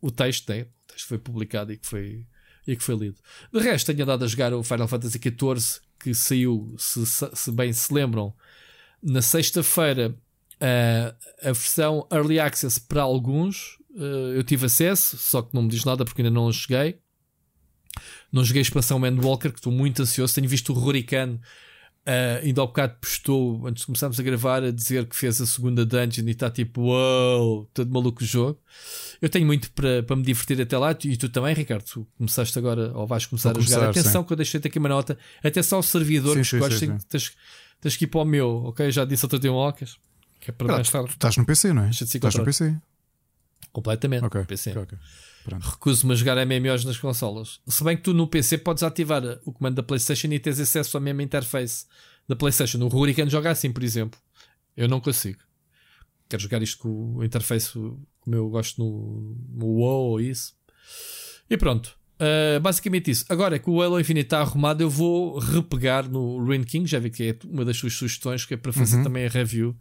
o 0.00 0.10
texto, 0.10 0.48
né? 0.48 0.62
o 0.62 0.92
texto 0.92 1.06
foi 1.06 1.18
publicado 1.18 1.72
e 1.72 1.76
que 1.76 1.86
foi 1.86 2.26
e 2.66 2.76
que 2.76 2.82
foi 2.82 2.96
lido. 2.96 3.16
De 3.52 3.60
resto, 3.60 3.86
tenho 3.86 4.02
andado 4.02 4.24
a 4.24 4.28
jogar 4.28 4.52
o 4.52 4.62
Final 4.62 4.88
Fantasy 4.88 5.20
XIV, 5.20 5.80
que 6.06 6.14
saiu, 6.14 6.72
se, 6.78 7.04
se 7.04 7.50
bem 7.50 7.72
se 7.72 7.92
lembram, 7.92 8.32
na 9.02 9.20
sexta-feira, 9.20 10.16
uh, 10.60 11.16
a 11.42 11.52
versão 11.52 12.06
Early 12.12 12.38
Access 12.38 12.78
para 12.78 13.02
alguns. 13.02 13.76
Uh, 13.90 14.36
eu 14.36 14.44
tive 14.44 14.66
acesso, 14.66 15.18
só 15.18 15.42
que 15.42 15.52
não 15.52 15.62
me 15.62 15.68
diz 15.68 15.84
nada 15.84 16.04
porque 16.04 16.22
ainda 16.22 16.30
não 16.30 16.52
cheguei. 16.52 17.00
Não 18.30 18.44
joguei 18.44 18.60
a 18.60 18.62
expansão 18.62 19.00
Walker 19.20 19.50
que 19.50 19.58
estou 19.58 19.72
muito 19.72 20.00
ansioso. 20.00 20.32
Tenho 20.32 20.48
visto 20.48 20.72
o 20.72 20.78
Hurricane 20.78 21.40
Uh, 22.06 22.44
ainda 22.44 22.60
ao 22.60 22.68
bocado 22.68 22.94
postou, 23.00 23.66
antes 23.66 23.80
de 23.80 23.86
começarmos 23.86 24.20
a 24.20 24.22
gravar, 24.22 24.62
a 24.62 24.70
dizer 24.70 25.06
que 25.06 25.16
fez 25.16 25.40
a 25.40 25.46
segunda 25.46 25.84
dungeon 25.84 26.24
e 26.28 26.30
está 26.30 26.48
tipo, 26.48 26.82
wow, 26.82 27.68
todo 27.74 27.90
maluco 27.90 28.22
o 28.22 28.26
jogo. 28.26 28.60
Eu 29.20 29.28
tenho 29.28 29.44
muito 29.44 29.72
para, 29.72 30.14
me 30.14 30.22
divertir 30.22 30.60
até 30.60 30.78
lá 30.78 30.96
e 31.02 31.16
tu 31.16 31.28
também, 31.28 31.52
Ricardo. 31.52 31.82
Tu 31.82 32.06
começaste 32.16 32.56
agora, 32.56 32.92
ou 32.94 33.08
vais 33.08 33.26
começar 33.26 33.52
Vou 33.52 33.60
a 33.60 33.64
jogar. 33.64 33.90
Atenção, 33.90 34.22
sim. 34.22 34.26
que 34.28 34.32
eu 34.32 34.36
deixei-te 34.36 34.68
aqui 34.68 34.78
uma 34.78 34.88
nota. 34.88 35.18
Atenção 35.42 35.78
ao 35.78 35.82
servidor, 35.82 36.36
sim, 36.36 36.44
sim, 36.44 36.70
sim, 36.70 36.98
tens, 37.08 37.32
tens 37.80 37.96
que 37.96 38.04
ir 38.04 38.06
para 38.06 38.20
o 38.20 38.24
meu, 38.24 38.66
ok? 38.66 38.88
Já 38.92 39.04
disse 39.04 39.24
ao 39.24 39.40
teu 39.40 39.54
Ocas, 39.54 39.96
que 40.38 40.52
é 40.52 40.54
para 40.54 40.68
mais 40.68 40.88
tarde. 40.88 41.08
Tu 41.08 41.14
estás 41.14 41.36
no 41.36 41.44
PC, 41.44 41.72
não 41.72 41.86
é? 41.86 41.90
Estás 41.90 42.34
no 42.36 42.44
PC. 42.44 42.76
Completamente. 43.72 44.24
Ok. 44.24 44.44
PC. 44.44 44.70
okay, 44.70 44.82
okay. 44.82 44.98
Recuso-me 45.54 46.12
a 46.12 46.16
jogar 46.16 46.36
MMOs 46.46 46.84
nas 46.84 46.98
consolas. 46.98 47.60
Se 47.66 47.84
bem 47.84 47.96
que 47.96 48.02
tu 48.02 48.12
no 48.12 48.26
PC 48.26 48.58
podes 48.58 48.82
ativar 48.82 49.22
o 49.44 49.52
comando 49.52 49.76
da 49.76 49.82
PlayStation 49.82 50.28
e 50.28 50.38
tens 50.38 50.58
acesso 50.58 50.96
à 50.96 51.00
mesma 51.00 51.22
interface 51.22 51.86
da 52.28 52.34
PlayStation. 52.34 52.78
O 52.78 52.86
Hurricane 52.86 53.30
joga 53.30 53.50
assim, 53.50 53.72
por 53.72 53.82
exemplo. 53.82 54.18
Eu 54.76 54.88
não 54.88 55.00
consigo. 55.00 55.38
Quero 56.28 56.42
jogar 56.42 56.62
isto 56.62 56.78
com 56.78 57.16
o 57.16 57.24
interface 57.24 57.72
como 57.72 58.36
eu 58.36 58.48
gosto 58.48 58.82
no, 58.82 59.36
no 59.54 59.66
WoW 59.66 60.10
ou 60.10 60.20
isso. 60.20 60.54
E 61.48 61.56
pronto. 61.56 61.96
Uh, 62.16 62.58
basicamente 62.60 63.10
isso. 63.10 63.24
Agora 63.28 63.58
que 63.58 63.70
o 63.70 63.80
Halo 63.80 64.00
Infinite 64.00 64.26
está 64.26 64.40
arrumado, 64.40 64.82
eu 64.82 64.90
vou 64.90 65.38
repegar 65.38 66.08
no 66.08 66.44
Ruin 66.44 66.64
King. 66.64 66.88
Já 66.88 66.98
vi 66.98 67.10
que 67.10 67.22
é 67.22 67.36
uma 67.44 67.64
das 67.64 67.76
suas 67.76 67.92
sugestões, 67.92 68.44
que 68.44 68.54
é 68.54 68.56
para 68.56 68.72
fazer 68.72 68.96
uhum. 68.96 69.04
também 69.04 69.26
a 69.26 69.28
review. 69.28 69.76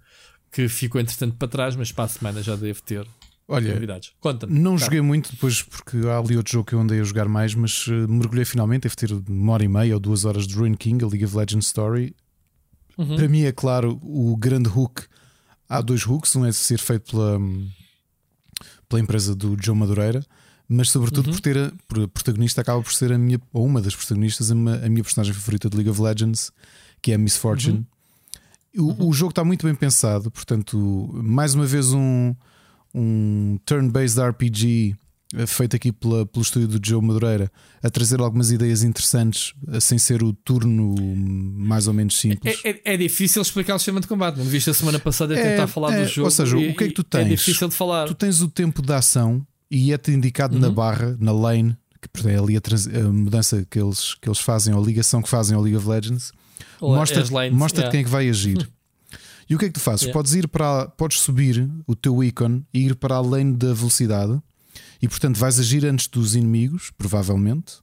Que 0.52 0.70
ficou 0.70 1.02
entretanto 1.02 1.36
para 1.36 1.48
trás, 1.48 1.76
mas 1.76 1.92
para 1.92 2.06
a 2.06 2.08
semana 2.08 2.44
já 2.44 2.56
devo 2.56 2.82
ter 2.82 3.06
Olha, 3.48 3.80
não 4.50 4.76
joguei 4.76 5.02
muito 5.02 5.32
depois 5.32 5.62
porque 5.62 5.98
há 6.08 6.18
ali 6.18 6.36
outro 6.36 6.52
jogo 6.52 6.66
que 6.66 6.74
eu 6.74 6.80
andei 6.80 7.00
a 7.00 7.04
jogar 7.04 7.28
mais, 7.28 7.54
mas 7.54 7.86
uh, 7.88 8.08
mergulhei 8.10 8.44
finalmente. 8.44 8.84
Deve 8.84 8.96
ter 8.96 9.12
uma 9.12 9.54
hora 9.54 9.64
e 9.64 9.68
meia 9.68 9.94
ou 9.94 10.00
duas 10.00 10.26
horas 10.26 10.48
de 10.48 10.56
Ruin 10.56 10.74
King, 10.74 11.04
a 11.04 11.08
League 11.08 11.24
of 11.24 11.38
Legends 11.38 11.68
Story. 11.68 12.16
Uhum. 12.98 13.16
Para 13.16 13.28
mim 13.28 13.44
é 13.44 13.52
claro 13.52 14.00
o 14.02 14.36
grande 14.36 14.70
hook. 14.70 15.04
Há 15.70 15.82
dois 15.82 16.06
hooks, 16.06 16.36
um 16.36 16.46
é 16.46 16.52
ser 16.52 16.80
feito 16.80 17.12
pela, 17.12 17.40
pela 18.90 19.02
empresa 19.02 19.36
do 19.36 19.58
João 19.62 19.78
Madureira, 19.78 20.26
mas 20.68 20.90
sobretudo 20.90 21.28
uhum. 21.28 21.34
por 21.34 21.42
ter 21.42 21.58
a, 21.58 21.72
por 21.88 22.04
a 22.04 22.08
protagonista 22.08 22.62
acaba 22.62 22.82
por 22.82 22.94
ser 22.94 23.12
a 23.12 23.18
minha, 23.18 23.40
ou 23.52 23.66
uma 23.66 23.82
das 23.82 23.96
protagonistas, 23.96 24.52
a, 24.52 24.54
a 24.54 24.90
minha 24.90 25.04
personagem 25.04 25.34
favorita 25.34 25.70
de 25.70 25.76
League 25.76 25.90
of 25.90 26.02
Legends, 26.02 26.52
que 27.02 27.12
é 27.12 27.16
a 27.16 27.18
Miss 27.18 27.38
Fortune. 27.38 27.86
Uhum. 28.76 28.96
O, 29.00 29.10
o 29.10 29.14
jogo 29.14 29.32
está 29.32 29.44
muito 29.44 29.66
bem 29.66 29.74
pensado, 29.74 30.30
portanto, 30.30 31.10
mais 31.14 31.56
uma 31.56 31.66
vez 31.66 31.94
um 31.94 32.36
um 32.96 33.60
turn-based 33.66 34.20
RPG 34.20 34.96
eh, 35.36 35.46
feito 35.46 35.76
aqui 35.76 35.92
pela, 35.92 36.26
pelo 36.26 36.42
estúdio 36.42 36.68
do 36.68 36.88
Joe 36.88 37.02
Madureira 37.02 37.52
a 37.84 37.90
trazer 37.90 38.22
algumas 38.22 38.52
ideias 38.52 38.84
interessantes 38.84 39.54
eh, 39.68 39.80
sem 39.82 39.98
ser 39.98 40.24
o 40.24 40.32
turno 40.32 40.96
mais 41.16 41.88
ou 41.88 41.94
menos 41.94 42.18
simples. 42.18 42.62
É, 42.64 42.70
é, 42.70 42.82
é 42.94 42.98
difícil 42.98 43.42
explicar 43.42 43.76
o 43.76 43.80
sistema 43.80 44.00
de 44.00 44.08
combate. 44.08 44.38
Não 44.38 44.46
viste 44.46 44.70
a 44.70 44.74
semana 44.74 44.98
passada 44.98 45.34
a 45.34 45.38
tentar 45.38 45.64
é, 45.64 45.68
falar 45.68 45.90
do 45.90 45.98
é, 45.98 46.06
jogo. 46.06 46.28
Ou 46.28 46.32
seja, 46.32 46.58
e, 46.58 46.70
o 46.70 46.76
que 46.76 46.84
é 46.86 46.88
que 46.88 46.94
tu 46.94 47.04
tens? 47.04 47.26
É 47.26 47.30
difícil 47.30 47.68
de 47.68 47.76
falar. 47.76 48.08
Tu 48.08 48.16
tens 48.16 48.42
o 48.42 48.48
tempo 48.48 48.82
de 48.82 48.94
ação 48.94 49.46
e 49.70 49.92
é-te 49.92 50.12
indicado 50.12 50.56
uhum. 50.56 50.62
na 50.62 50.70
barra, 50.70 51.18
na 51.20 51.34
lane, 51.34 51.76
que 52.14 52.28
é 52.30 52.38
ali 52.38 52.56
a, 52.56 52.62
a, 53.00 53.12
mudança 53.12 53.66
que 53.70 53.80
eles, 53.80 54.14
que 54.16 54.30
eles 54.30 54.40
fazem, 54.40 54.74
ou 54.74 54.82
a 54.82 54.86
ligação 54.86 55.22
que 55.22 55.30
fazem 55.30 55.56
ao 55.56 55.62
League 55.62 55.78
of 55.78 55.88
Legends. 55.88 56.32
Mostra-te 56.82 57.32
mostra 57.52 57.82
yeah. 57.82 57.92
quem 57.92 58.02
é 58.02 58.04
que 58.04 58.10
vai 58.10 58.30
agir. 58.30 58.70
E 59.50 59.56
o 59.56 59.60
que 59.60 59.66
é 59.66 59.68
que 59.68 59.74
tu 59.74 59.80
fazes? 59.80 60.04
Yeah. 60.04 60.14
Podes 60.14 60.34
ir 60.34 60.48
para 60.48 60.88
podes 60.90 61.20
subir 61.20 61.70
o 61.86 61.96
teu 61.96 62.24
ícone 62.24 62.66
e 62.74 62.86
ir 62.86 62.96
para 62.96 63.16
além 63.16 63.54
da 63.54 63.74
velocidade 63.74 64.42
e 65.02 65.08
portanto 65.08 65.38
vais 65.38 65.60
agir 65.60 65.86
antes 65.86 66.08
dos 66.08 66.36
inimigos, 66.36 66.92
provavelmente, 66.98 67.76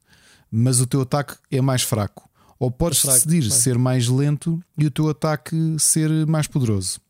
mas 0.50 0.81
o 0.81 0.86
teu 0.86 1.02
ataque 1.02 1.34
é 1.50 1.60
mais 1.60 1.82
fraco. 1.82 2.28
Ou 2.58 2.70
podes 2.70 3.00
fraco, 3.00 3.15
decidir 3.15 3.50
ser 3.50 3.78
mais 3.78 4.08
lento 4.08 4.62
e 4.78 4.86
o 4.86 4.91
teu 4.91 5.08
ataque 5.08 5.57
ser 5.78 6.10
mais 6.26 6.47
poderoso. 6.47 7.00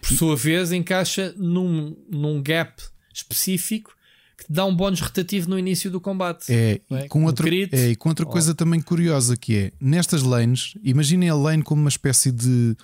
Por 0.00 0.16
sua 0.16 0.36
vez, 0.36 0.70
encaixa 0.70 1.34
num, 1.36 1.96
num 2.10 2.42
gap 2.42 2.82
específico 3.12 3.94
que 4.36 4.46
te 4.46 4.52
dá 4.52 4.64
um 4.64 4.74
bónus 4.74 5.00
rotativo 5.00 5.48
no 5.48 5.58
início 5.58 5.90
do 5.90 6.00
combate. 6.00 6.52
É, 6.52 6.80
é? 6.90 7.08
com 7.08 7.24
outra, 7.24 7.48
é, 7.48 7.90
e 7.90 7.96
com 7.96 8.08
outra 8.08 8.26
coisa 8.26 8.54
também 8.54 8.80
curiosa 8.80 9.36
que 9.36 9.56
é 9.56 9.72
nestas 9.80 10.22
lanes, 10.22 10.74
imaginem 10.82 11.28
a 11.28 11.34
lane 11.34 11.62
como 11.62 11.80
uma 11.80 11.88
espécie 11.88 12.32
de 12.32 12.76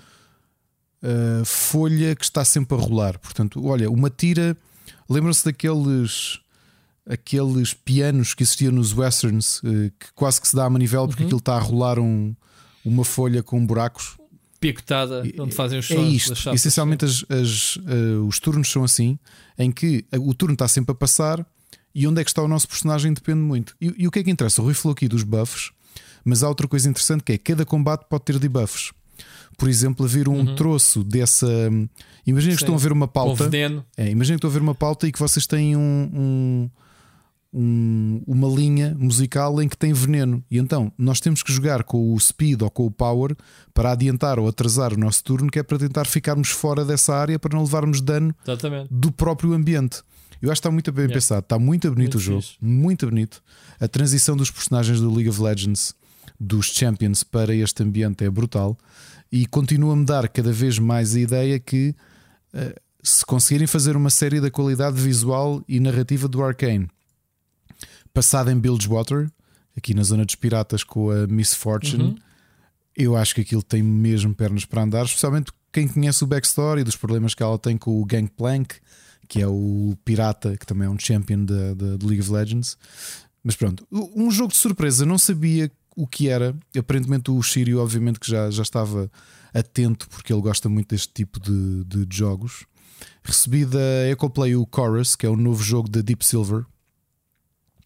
uh, 1.03 1.45
folha 1.45 2.15
que 2.15 2.25
está 2.25 2.45
sempre 2.45 2.77
a 2.77 2.81
rolar. 2.81 3.19
Portanto, 3.19 3.65
olha, 3.67 3.91
uma 3.91 4.11
tira. 4.11 4.57
Lembram-se 5.09 5.45
daqueles 5.45 6.41
aqueles 7.09 7.75
pianos 7.75 8.35
que 8.35 8.43
existiam 8.43 8.73
nos 8.73 8.97
westerns 8.97 9.59
uh, 9.59 9.91
que 9.99 10.13
quase 10.15 10.41
que 10.41 10.47
se 10.47 10.55
dá 10.55 10.67
a 10.67 10.71
manivela 10.71 11.09
porque 11.09 11.23
uhum. 11.23 11.29
aquilo 11.29 11.39
está 11.39 11.57
a 11.57 11.59
rolar 11.59 11.99
um, 11.99 12.35
uma 12.85 13.05
folha 13.05 13.43
com 13.43 13.65
buracos. 13.65 14.17
Picotada, 14.61 15.23
onde 15.39 15.55
fazem 15.55 15.79
os 15.79 15.91
é 15.91 15.95
sons. 15.95 16.07
É 16.07 16.09
isto. 16.09 16.51
Essencialmente, 16.55 17.05
as, 17.05 17.25
as, 17.31 17.77
uh, 17.77 18.27
os 18.29 18.39
turnos 18.39 18.71
são 18.71 18.85
assim, 18.85 19.19
em 19.59 19.73
que 19.73 20.05
o 20.13 20.35
turno 20.35 20.53
está 20.53 20.69
sempre 20.69 20.93
a 20.93 20.95
passar 20.95 21.45
e 21.95 22.07
onde 22.07 22.21
é 22.21 22.25
que 22.25 22.31
está 22.31 22.43
o 22.43 22.49
nosso 22.49 22.69
personagem 22.69 23.13
depende 23.13 23.41
muito. 23.41 23.75
E, 23.81 23.95
e 23.97 24.07
o 24.07 24.11
que 24.11 24.19
é 24.19 24.23
que 24.23 24.31
interessa? 24.31 24.61
O 24.61 24.65
Rui 24.67 24.75
falou 24.75 24.93
aqui 24.93 25.09
dos 25.09 25.23
buffs, 25.23 25.71
mas 26.25 26.43
há 26.43 26.49
outra 26.49 26.69
coisa 26.69 26.89
interessante 26.89 27.25
que 27.25 27.33
é 27.33 27.39
cada 27.39 27.65
combate 27.65 28.05
pode 28.09 28.25
ter 28.25 28.39
debuffs 28.39 28.93
por 29.61 29.69
exemplo, 29.69 30.07
a 30.07 30.09
ver 30.09 30.27
um 30.27 30.39
uhum. 30.39 30.55
troço 30.55 31.05
dessa. 31.05 31.47
Imaginem 32.27 32.57
que 32.57 32.63
estão 32.63 32.75
a 32.75 32.79
ver 32.79 32.93
uma 32.93 33.07
pauta. 33.07 33.51
É, 33.95 34.09
imaginem 34.09 34.39
que 34.39 34.47
estão 34.47 34.49
a 34.49 34.53
ver 34.55 34.63
uma 34.63 34.75
pauta 34.75 35.07
e 35.07 35.13
que 35.13 35.19
vocês 35.19 35.47
têm 35.47 35.77
um, 35.77 36.11
um, 36.15 36.71
um, 37.53 38.23
uma 38.27 38.49
linha 38.49 38.97
musical 38.99 39.61
em 39.61 39.69
que 39.69 39.77
tem 39.77 39.93
veneno. 39.93 40.43
E 40.51 40.57
então 40.57 40.91
nós 40.97 41.21
temos 41.21 41.43
que 41.43 41.53
jogar 41.53 41.85
com 41.85 42.15
o 42.15 42.19
speed 42.19 42.63
ou 42.63 42.71
com 42.71 42.87
o 42.87 42.91
power 42.91 43.37
para 43.75 43.93
adiantar 43.93 44.39
ou 44.39 44.49
atrasar 44.49 44.95
o 44.95 44.97
nosso 44.97 45.23
turno, 45.23 45.51
que 45.51 45.59
é 45.59 45.63
para 45.63 45.77
tentar 45.77 46.07
ficarmos 46.07 46.49
fora 46.49 46.83
dessa 46.83 47.15
área 47.15 47.39
para 47.39 47.55
não 47.55 47.63
levarmos 47.63 48.01
dano 48.01 48.35
Exatamente. 48.43 48.89
do 48.91 49.13
próprio 49.13 49.53
ambiente. 49.53 50.01
Eu 50.41 50.51
acho 50.51 50.63
que 50.63 50.69
está 50.69 50.71
muito 50.71 50.91
bem 50.91 51.03
yeah. 51.03 51.15
pensado, 51.15 51.41
está 51.41 51.59
muito 51.59 51.87
bonito 51.91 52.15
muito 52.15 52.15
o 52.15 52.19
jogo, 52.19 52.41
fixe. 52.41 52.57
muito 52.63 53.07
bonito. 53.07 53.43
A 53.79 53.87
transição 53.87 54.35
dos 54.35 54.51
personagens 54.51 55.03
do 55.03 55.15
League 55.15 55.29
of 55.29 55.39
Legends, 55.39 55.95
dos 56.41 56.69
Champions, 56.69 57.23
para 57.23 57.55
este 57.55 57.83
ambiente 57.83 58.25
é 58.25 58.31
brutal 58.31 58.79
e 59.31 59.47
continua-me 59.47 60.05
dar 60.05 60.29
cada 60.29 60.53
vez 60.53 60.79
mais 60.79 61.15
a 61.15 61.21
ideia 61.21 61.59
que 61.59 61.95
uh, 62.55 62.81
se 63.03 63.25
conseguirem 63.25 63.67
fazer 63.67 63.97
uma 63.97 64.11
série 64.11 64.41
da 64.41 64.51
qualidade 64.51 65.01
visual 65.01 65.63
e 65.69 65.81
narrativa 65.81 66.29
do 66.29 66.43
Arcane 66.43 66.89
passada 68.13 68.53
em 68.53 68.59
Bilgewater, 68.59 69.31
aqui 69.77 69.95
na 69.95 70.03
zona 70.03 70.25
dos 70.25 70.35
piratas 70.35 70.85
com 70.85 71.11
a 71.11 71.27
Miss 71.27 71.55
Fortune, 71.55 72.03
uhum. 72.03 72.17
eu 72.97 73.17
acho 73.17 73.35
que 73.35 73.41
aquilo 73.41 73.63
tem 73.63 73.83
mesmo 73.83 74.35
pernas 74.35 74.65
para 74.65 74.83
andar, 74.83 75.05
especialmente 75.05 75.53
quem 75.73 75.87
conhece 75.87 76.25
o 76.25 76.27
backstory 76.27 76.83
dos 76.83 76.97
problemas 76.97 77.35
que 77.35 77.43
ela 77.43 77.59
tem 77.59 77.77
com 77.77 78.01
o 78.01 78.05
Gangplank, 78.05 78.77
que 79.29 79.41
é 79.41 79.47
o 79.47 79.97
pirata 80.05 80.57
que 80.57 80.67
também 80.67 80.87
é 80.87 80.91
um 80.91 80.99
champion 80.99 81.45
da 81.45 82.05
League 82.05 82.21
of 82.21 82.31
Legends. 82.31 82.77
Mas 83.43 83.55
pronto, 83.57 83.87
um 83.91 84.31
jogo 84.31 84.53
de 84.53 84.59
surpresa, 84.59 85.07
não 85.07 85.17
sabia 85.17 85.71
o 86.01 86.07
que 86.07 86.29
era. 86.29 86.57
Aparentemente, 86.77 87.31
o 87.31 87.43
Shiryu, 87.43 87.79
obviamente, 87.79 88.19
que 88.19 88.31
já, 88.31 88.51
já 88.51 88.63
estava 88.63 89.11
atento, 89.53 90.09
porque 90.09 90.33
ele 90.33 90.41
gosta 90.41 90.69
muito 90.69 90.89
deste 90.89 91.13
tipo 91.13 91.39
de, 91.39 91.85
de 91.85 92.17
jogos. 92.17 92.65
Recebi 93.23 93.67
da 93.67 94.09
Ecoplay 94.11 94.57
o 94.57 94.67
Chorus, 94.75 95.15
que 95.15 95.27
é 95.27 95.29
o 95.29 95.37
novo 95.37 95.63
jogo 95.63 95.91
da 95.91 96.01
Deep 96.01 96.25
Silver. 96.25 96.65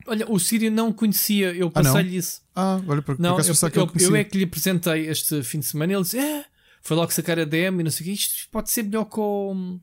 Olha, 0.06 0.30
o 0.30 0.38
Sírio 0.38 0.70
não 0.70 0.92
conhecia, 0.92 1.52
eu 1.54 1.68
ah, 1.68 1.82
passei-lhe 1.82 2.16
ah, 2.16 2.18
isso. 2.18 2.42
Ah, 2.54 2.80
olha, 2.86 3.02
por, 3.02 3.18
não, 3.18 3.36
por 3.36 3.44
eu, 3.44 3.54
eu, 3.74 4.08
eu, 4.10 4.16
é 4.16 4.22
que 4.22 4.38
lhe 4.38 4.44
apresentei 4.44 5.08
este 5.08 5.42
fim 5.42 5.58
de 5.58 5.66
semana 5.66 5.92
e 5.92 5.96
ele 5.96 6.02
disse: 6.02 6.18
é, 6.18 6.44
foi 6.82 6.96
logo 6.96 7.12
sacar 7.12 7.38
a 7.38 7.44
DM 7.44 7.80
e 7.80 7.84
não 7.84 7.90
sei 7.90 8.04
o 8.04 8.10
que. 8.10 8.12
Isto 8.12 8.48
pode 8.50 8.70
ser 8.70 8.82
melhor 8.84 9.06
com. 9.06 9.80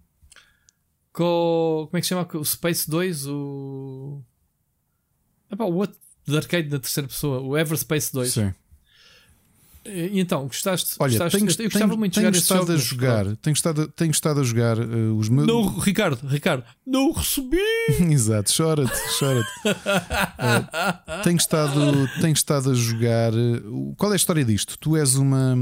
com. 1.11 1.88
como 1.90 1.98
é 1.98 2.00
que 2.00 2.06
se 2.06 2.10
chama? 2.10 2.27
O 2.35 2.45
Space 2.45 2.90
2, 2.90 3.27
o. 3.27 4.22
Epá, 5.51 5.66
o 5.66 5.76
outro 5.76 6.00
de 6.32 6.38
arcade 6.38 6.69
na 6.69 6.80
terceira 6.80 7.08
pessoa, 7.08 7.42
o 7.42 7.58
Everspace 7.58 8.11
2. 8.14 8.34
Sim. 8.34 8.53
E 9.84 10.19
então, 10.19 10.43
gostaste? 10.45 10.95
Olha, 11.00 11.10
gostaste, 11.10 11.38
tenho, 11.40 11.50
eu 11.50 11.69
gostava 11.69 11.88
tenho, 11.88 12.00
muito 12.00 12.14
de 12.14 12.19
jogar 12.22 12.38
estado 12.38 12.72
a 12.72 12.77
jogar, 12.77 13.35
tenho 13.38 13.53
estado, 13.53 13.88
tenho 13.88 14.11
estado 14.11 14.40
a 14.40 14.43
jogar 14.43 14.77
uh, 14.77 15.18
os 15.18 15.27
meus. 15.27 15.48
Não, 15.48 15.80
Ricardo, 15.80 16.27
Ricardo, 16.27 16.64
não 16.85 17.11
recebi. 17.11 17.58
Exato, 18.11 18.51
chora-te, 18.56 18.93
chora-te. 19.18 19.50
uh, 19.68 21.22
tenho, 21.24 21.38
estado, 21.38 22.10
tenho 22.22 22.34
estado 22.34 22.69
a 22.69 22.74
jogar. 22.76 23.34
Uh, 23.34 23.95
qual 23.98 24.11
é 24.11 24.14
a 24.14 24.18
história 24.18 24.45
disto? 24.45 24.77
Tu 24.77 24.95
és 24.98 25.16
uma. 25.16 25.58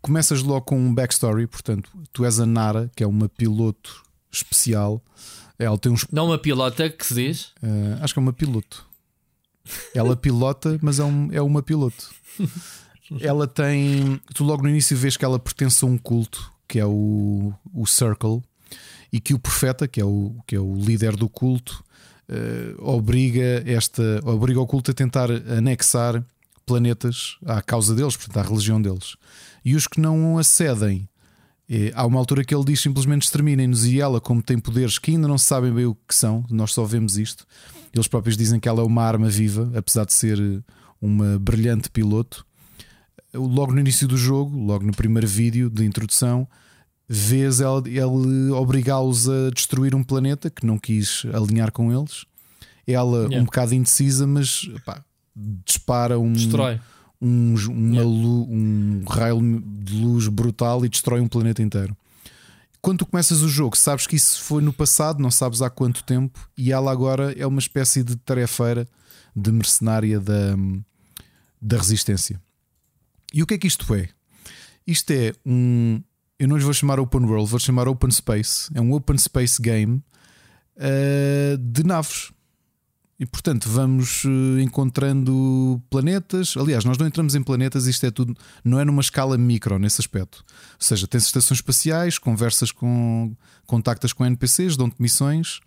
Começas 0.00 0.40
logo 0.42 0.66
com 0.66 0.78
um 0.78 0.94
backstory, 0.94 1.48
portanto, 1.48 1.90
tu 2.12 2.24
és 2.24 2.38
a 2.38 2.46
Nara, 2.46 2.88
que 2.94 3.02
é 3.02 3.06
uma 3.06 3.28
piloto 3.28 4.04
especial. 4.30 5.02
Ela 5.58 5.76
tem 5.76 5.90
uns. 5.90 6.06
Não 6.12 6.26
uma 6.26 6.38
pilota 6.38 6.88
que 6.88 7.04
se 7.04 7.14
diz? 7.14 7.52
acho 8.00 8.14
que 8.14 8.20
é 8.20 8.22
uma 8.22 8.32
piloto. 8.32 8.86
Ela 9.94 10.16
pilota, 10.16 10.78
mas 10.82 10.98
é, 10.98 11.04
um, 11.04 11.28
é 11.32 11.40
uma 11.40 11.62
piloto. 11.62 12.14
ela 13.20 13.46
tem. 13.46 14.20
Tu 14.34 14.44
logo 14.44 14.62
no 14.62 14.68
início 14.68 14.96
vês 14.96 15.16
que 15.16 15.24
ela 15.24 15.38
pertence 15.38 15.84
a 15.84 15.88
um 15.88 15.96
culto 15.96 16.52
que 16.66 16.78
é 16.78 16.86
o, 16.86 17.52
o 17.72 17.86
Circle 17.86 18.42
e 19.12 19.20
que 19.20 19.34
o 19.34 19.38
profeta, 19.38 19.86
que 19.86 20.00
é 20.00 20.04
o, 20.04 20.34
que 20.46 20.56
é 20.56 20.60
o 20.60 20.74
líder 20.74 21.14
do 21.14 21.28
culto, 21.28 21.84
uh, 22.28 22.90
obriga, 22.90 23.62
esta, 23.64 24.20
obriga 24.24 24.60
o 24.60 24.66
culto 24.66 24.90
a 24.90 24.94
tentar 24.94 25.30
anexar 25.30 26.24
planetas 26.66 27.36
à 27.46 27.62
causa 27.62 27.94
deles, 27.94 28.16
portanto, 28.16 28.44
à 28.44 28.48
religião 28.48 28.82
deles. 28.82 29.16
E 29.64 29.76
os 29.76 29.86
que 29.86 30.00
não 30.00 30.38
acedem, 30.38 31.08
eh, 31.68 31.92
há 31.94 32.06
uma 32.06 32.18
altura 32.18 32.42
que 32.42 32.54
ele 32.54 32.64
diz 32.64 32.80
simplesmente 32.80 33.22
exterminem-nos, 33.22 33.84
e 33.84 34.00
ela, 34.00 34.20
como 34.20 34.42
tem 34.42 34.58
poderes 34.58 34.98
que 34.98 35.10
ainda 35.10 35.28
não 35.28 35.38
se 35.38 35.44
sabem 35.44 35.72
bem 35.72 35.84
o 35.84 35.94
que 35.94 36.14
são, 36.14 36.44
nós 36.50 36.72
só 36.72 36.84
vemos 36.84 37.18
isto. 37.18 37.46
Eles 37.94 38.08
próprios 38.08 38.36
dizem 38.36 38.58
que 38.58 38.68
ela 38.68 38.80
é 38.80 38.84
uma 38.84 39.02
arma 39.02 39.28
viva, 39.28 39.70
apesar 39.74 40.04
de 40.04 40.12
ser 40.12 40.38
uma 41.00 41.38
brilhante 41.38 41.88
piloto. 41.90 42.44
Logo 43.32 43.72
no 43.72 43.80
início 43.80 44.08
do 44.08 44.16
jogo, 44.16 44.56
logo 44.58 44.84
no 44.84 44.92
primeiro 44.92 45.26
vídeo 45.26 45.70
de 45.70 45.84
introdução, 45.84 46.46
vês 47.08 47.60
ele, 47.60 47.98
ele 47.98 48.50
obrigá-los 48.50 49.28
a 49.28 49.50
destruir 49.54 49.94
um 49.94 50.02
planeta 50.02 50.50
que 50.50 50.66
não 50.66 50.78
quis 50.78 51.24
alinhar 51.32 51.70
com 51.70 51.92
eles. 51.92 52.24
Ela, 52.86 53.24
yeah. 53.24 53.40
um 53.40 53.44
bocado 53.44 53.74
indecisa, 53.74 54.26
mas 54.26 54.68
pá, 54.84 55.02
dispara 55.66 56.18
um. 56.18 56.32
Destrói. 56.32 56.80
Um, 57.20 57.54
uma 57.70 57.96
yeah. 57.96 58.10
luz, 58.10 58.48
um 58.50 59.02
raio 59.08 59.62
de 59.64 59.94
luz 59.96 60.28
brutal 60.28 60.84
e 60.84 60.88
destrói 60.88 61.20
um 61.20 61.28
planeta 61.28 61.62
inteiro. 61.62 61.96
Quando 62.84 62.98
tu 62.98 63.06
começas 63.06 63.40
o 63.40 63.48
jogo, 63.48 63.78
sabes 63.78 64.06
que 64.06 64.14
isso 64.14 64.42
foi 64.42 64.60
no 64.60 64.70
passado, 64.70 65.18
não 65.18 65.30
sabes 65.30 65.62
há 65.62 65.70
quanto 65.70 66.04
tempo, 66.04 66.38
e 66.54 66.70
ela 66.70 66.92
agora 66.92 67.32
é 67.32 67.46
uma 67.46 67.58
espécie 67.58 68.04
de 68.04 68.14
tarefeira 68.14 68.86
de 69.34 69.50
mercenária 69.50 70.20
da, 70.20 70.54
da 71.58 71.78
resistência. 71.78 72.38
E 73.32 73.42
o 73.42 73.46
que 73.46 73.54
é 73.54 73.58
que 73.58 73.66
isto 73.66 73.94
é? 73.94 74.10
Isto 74.86 75.12
é 75.12 75.32
um. 75.46 76.02
Eu 76.38 76.46
não 76.46 76.58
lhe 76.58 76.62
vou 76.62 76.74
chamar 76.74 77.00
Open 77.00 77.22
World, 77.22 77.48
vou 77.48 77.58
chamar 77.58 77.88
Open 77.88 78.10
Space. 78.10 78.70
É 78.74 78.82
um 78.82 78.92
Open 78.92 79.16
Space 79.16 79.62
Game 79.62 80.04
uh, 80.76 81.56
de 81.56 81.84
naves. 81.84 82.33
E 83.18 83.24
portanto 83.24 83.68
vamos 83.68 84.24
uh, 84.24 84.58
encontrando 84.60 85.80
planetas. 85.88 86.56
Aliás, 86.56 86.84
nós 86.84 86.98
não 86.98 87.06
entramos 87.06 87.34
em 87.34 87.42
planetas, 87.42 87.86
isto 87.86 88.04
é 88.04 88.10
tudo, 88.10 88.36
não 88.64 88.80
é 88.80 88.84
numa 88.84 89.00
escala 89.00 89.38
micro 89.38 89.78
nesse 89.78 90.00
aspecto. 90.00 90.44
Ou 90.48 90.76
seja, 90.80 91.06
tens 91.06 91.24
estações 91.24 91.58
espaciais, 91.58 92.18
conversas 92.18 92.72
com. 92.72 93.34
contactas 93.66 94.12
com 94.12 94.26
NPCs, 94.26 94.76
dão-te 94.76 94.96
missões. 95.00 95.60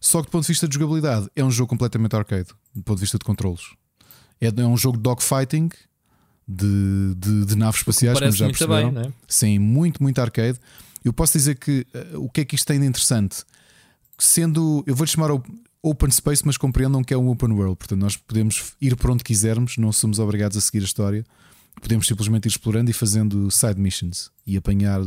Só 0.00 0.20
que 0.20 0.28
do 0.28 0.30
ponto 0.30 0.42
de 0.42 0.48
vista 0.48 0.68
de 0.68 0.74
jogabilidade, 0.74 1.28
é 1.34 1.42
um 1.42 1.50
jogo 1.50 1.68
completamente 1.68 2.14
arcade, 2.14 2.48
do 2.74 2.82
ponto 2.82 2.98
de 2.98 3.00
vista 3.00 3.18
de 3.18 3.24
controlos. 3.24 3.74
É, 4.40 4.46
é 4.46 4.66
um 4.66 4.76
jogo 4.76 4.96
de 4.96 5.02
dogfighting 5.02 5.70
de, 6.46 7.14
de, 7.16 7.44
de 7.46 7.56
naves 7.56 7.80
espaciais, 7.80 8.18
como 8.18 8.30
já 8.30 8.46
perceberam. 8.46 8.92
Bem, 8.92 9.06
é? 9.06 9.12
Sim, 9.26 9.58
muito, 9.58 10.02
muito 10.02 10.20
arcade. 10.20 10.60
Eu 11.04 11.12
posso 11.12 11.32
dizer 11.32 11.56
que 11.56 11.86
uh, 12.14 12.24
o 12.24 12.30
que 12.30 12.42
é 12.42 12.44
que 12.44 12.54
isto 12.54 12.66
tem 12.66 12.78
de 12.78 12.86
interessante? 12.86 13.44
Sendo, 14.18 14.82
eu 14.86 14.94
vou-lhe 14.94 15.10
chamar 15.10 15.30
open 15.88 16.10
space, 16.10 16.44
mas 16.44 16.56
compreendam 16.56 17.02
que 17.04 17.14
é 17.14 17.16
um 17.16 17.28
open 17.28 17.52
world. 17.52 17.76
Portanto, 17.76 18.00
nós 18.00 18.16
podemos 18.16 18.74
ir 18.80 18.96
para 18.96 19.12
onde 19.12 19.22
quisermos, 19.22 19.76
não 19.76 19.92
somos 19.92 20.18
obrigados 20.18 20.56
a 20.56 20.60
seguir 20.60 20.82
a 20.82 20.84
história. 20.84 21.24
Podemos 21.80 22.06
simplesmente 22.06 22.46
ir 22.46 22.48
explorando 22.48 22.90
e 22.90 22.94
fazendo 22.94 23.50
side 23.50 23.80
missions 23.80 24.30
e 24.46 24.56
apanhar, 24.56 25.00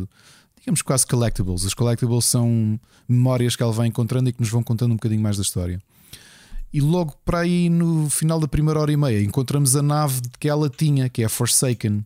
digamos, 0.57 0.81
quase 0.81 1.05
collectibles. 1.05 1.65
As 1.65 1.73
collectibles 1.73 2.25
são 2.25 2.79
memórias 3.07 3.55
que 3.55 3.63
ela 3.63 3.71
vai 3.71 3.87
encontrando 3.87 4.29
e 4.29 4.33
que 4.33 4.39
nos 4.39 4.49
vão 4.49 4.63
contando 4.63 4.91
um 4.91 4.95
bocadinho 4.95 5.21
mais 5.21 5.37
da 5.37 5.43
história. 5.43 5.81
E 6.71 6.79
logo 6.79 7.15
para 7.25 7.39
aí, 7.39 7.69
no 7.69 8.09
final 8.09 8.39
da 8.39 8.47
primeira 8.47 8.79
hora 8.79 8.91
e 8.91 8.97
meia, 8.97 9.21
encontramos 9.23 9.75
a 9.75 9.81
nave 9.81 10.21
que 10.39 10.47
ela 10.47 10.69
tinha, 10.69 11.09
que 11.09 11.23
é 11.23 11.25
a 11.25 11.29
Forsaken, 11.29 12.05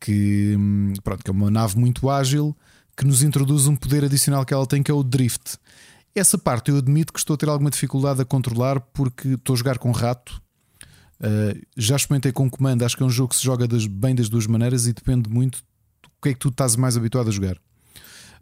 que, 0.00 0.54
hum, 0.56 0.92
pronto, 1.02 1.24
que 1.24 1.30
é 1.30 1.32
uma 1.32 1.50
nave 1.50 1.76
muito 1.76 2.08
ágil 2.08 2.56
que 2.96 3.04
nos 3.04 3.22
introduz 3.22 3.66
um 3.66 3.74
poder 3.74 4.04
adicional 4.04 4.44
que 4.44 4.54
ela 4.54 4.66
tem, 4.66 4.82
que 4.82 4.90
é 4.90 4.94
o 4.94 5.02
Drift. 5.02 5.56
Essa 6.14 6.36
parte 6.36 6.70
eu 6.70 6.76
admito 6.76 7.12
que 7.12 7.18
estou 7.18 7.34
a 7.34 7.36
ter 7.36 7.48
alguma 7.48 7.70
dificuldade 7.70 8.20
a 8.20 8.24
controlar 8.24 8.80
porque 8.80 9.28
estou 9.28 9.54
a 9.54 9.56
jogar 9.56 9.78
com 9.78 9.90
rato. 9.92 10.42
Uh, 11.18 11.58
já 11.76 11.96
experimentei 11.96 12.32
com 12.32 12.50
comando, 12.50 12.82
acho 12.82 12.96
que 12.96 13.02
é 13.02 13.06
um 13.06 13.10
jogo 13.10 13.30
que 13.30 13.36
se 13.36 13.44
joga 13.44 13.66
das, 13.66 13.86
bem 13.86 14.14
das 14.14 14.28
duas 14.28 14.46
maneiras 14.46 14.86
e 14.86 14.92
depende 14.92 15.30
muito 15.30 15.58
do 16.02 16.10
que 16.20 16.30
é 16.30 16.32
que 16.34 16.38
tu 16.38 16.48
estás 16.48 16.76
mais 16.76 16.96
habituado 16.96 17.28
a 17.28 17.30
jogar. 17.30 17.56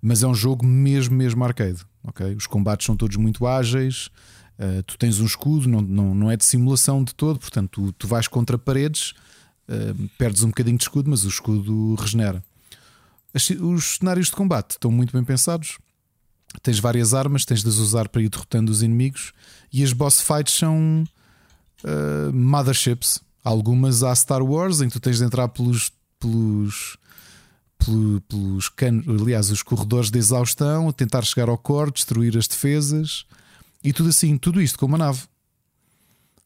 Mas 0.03 0.23
é 0.23 0.27
um 0.27 0.35
jogo 0.35 0.67
mesmo, 0.67 1.15
mesmo 1.15 1.45
arcade. 1.45 1.85
Okay? 2.03 2.35
Os 2.35 2.47
combates 2.47 2.87
são 2.87 2.97
todos 2.97 3.17
muito 3.17 3.47
ágeis. 3.47 4.07
Uh, 4.59 4.83
tu 4.83 4.99
tens 4.99 5.21
um 5.21 5.27
escudo, 5.27 5.69
não, 5.69 5.81
não, 5.81 6.15
não 6.15 6.31
é 6.31 6.37
de 6.37 6.45
simulação 6.45 7.05
de 7.05 7.15
todo, 7.15 7.39
portanto, 7.39 7.71
tu, 7.71 7.93
tu 7.93 8.09
vais 8.09 8.27
contra 8.27 8.59
paredes, 8.59 9.13
uh, 9.69 10.09
perdes 10.19 10.43
um 10.43 10.49
bocadinho 10.49 10.77
de 10.77 10.85
escudo, 10.85 11.09
mas 11.09 11.25
o 11.25 11.29
escudo 11.29 11.95
regenera. 11.95 12.43
os 13.61 13.97
cenários 13.99 14.27
de 14.27 14.33
combate 14.33 14.73
estão 14.73 14.91
muito 14.91 15.13
bem 15.13 15.23
pensados. 15.23 15.79
Tens 16.63 16.79
várias 16.79 17.15
armas, 17.15 17.45
tens 17.45 17.63
de 17.63 17.69
as 17.69 17.77
usar 17.77 18.09
para 18.09 18.23
ir 18.23 18.29
derrotando 18.29 18.71
os 18.71 18.83
inimigos, 18.83 19.33
e 19.73 19.83
as 19.83 19.93
boss 19.93 20.21
fights 20.21 20.55
são 20.55 21.05
uh, 21.85 22.33
motherships. 22.33 23.21
Algumas 23.43 24.03
há 24.03 24.15
Star 24.15 24.43
Wars, 24.43 24.81
em 24.81 24.89
que 24.89 24.93
tu 24.93 25.01
tens 25.01 25.19
de 25.19 25.25
entrar 25.25 25.49
pelos, 25.49 25.91
pelos 26.19 26.99
pelos 28.29 28.69
canos, 28.69 29.07
aliás, 29.09 29.51
os 29.51 29.63
corredores 29.63 30.11
de 30.11 30.19
exaustão, 30.19 30.93
tentar 30.93 31.23
chegar 31.23 31.49
ao 31.49 31.57
core, 31.57 31.91
destruir 31.91 32.37
as 32.37 32.47
defesas. 32.47 33.25
E 33.83 33.93
tudo 33.93 34.11
assim, 34.11 34.37
tudo 34.37 34.61
isto 34.61 34.79
com 34.79 34.87
uma 34.87 34.99
nave. 34.99 35.23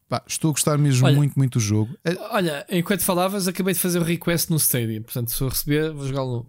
Pá, 0.09 0.23
estou 0.27 0.51
a 0.51 0.53
gostar 0.53 0.79
mesmo 0.79 1.07
olha, 1.07 1.17
muito, 1.17 1.35
muito 1.37 1.59
do 1.59 1.61
jogo. 1.61 1.97
É- 2.05 2.17
olha, 2.31 2.65
enquanto 2.71 3.03
falavas, 3.03 3.49
acabei 3.49 3.75
de 3.75 3.81
fazer 3.81 3.99
o 3.99 4.03
um 4.03 4.05
request 4.05 4.51
no 4.51 4.57
Stadia. 4.57 5.01
Portanto, 5.01 5.33
se 5.33 5.41
eu 5.43 5.49
receber, 5.49 5.93
vou 5.93 6.07
jogá-lo 6.07 6.47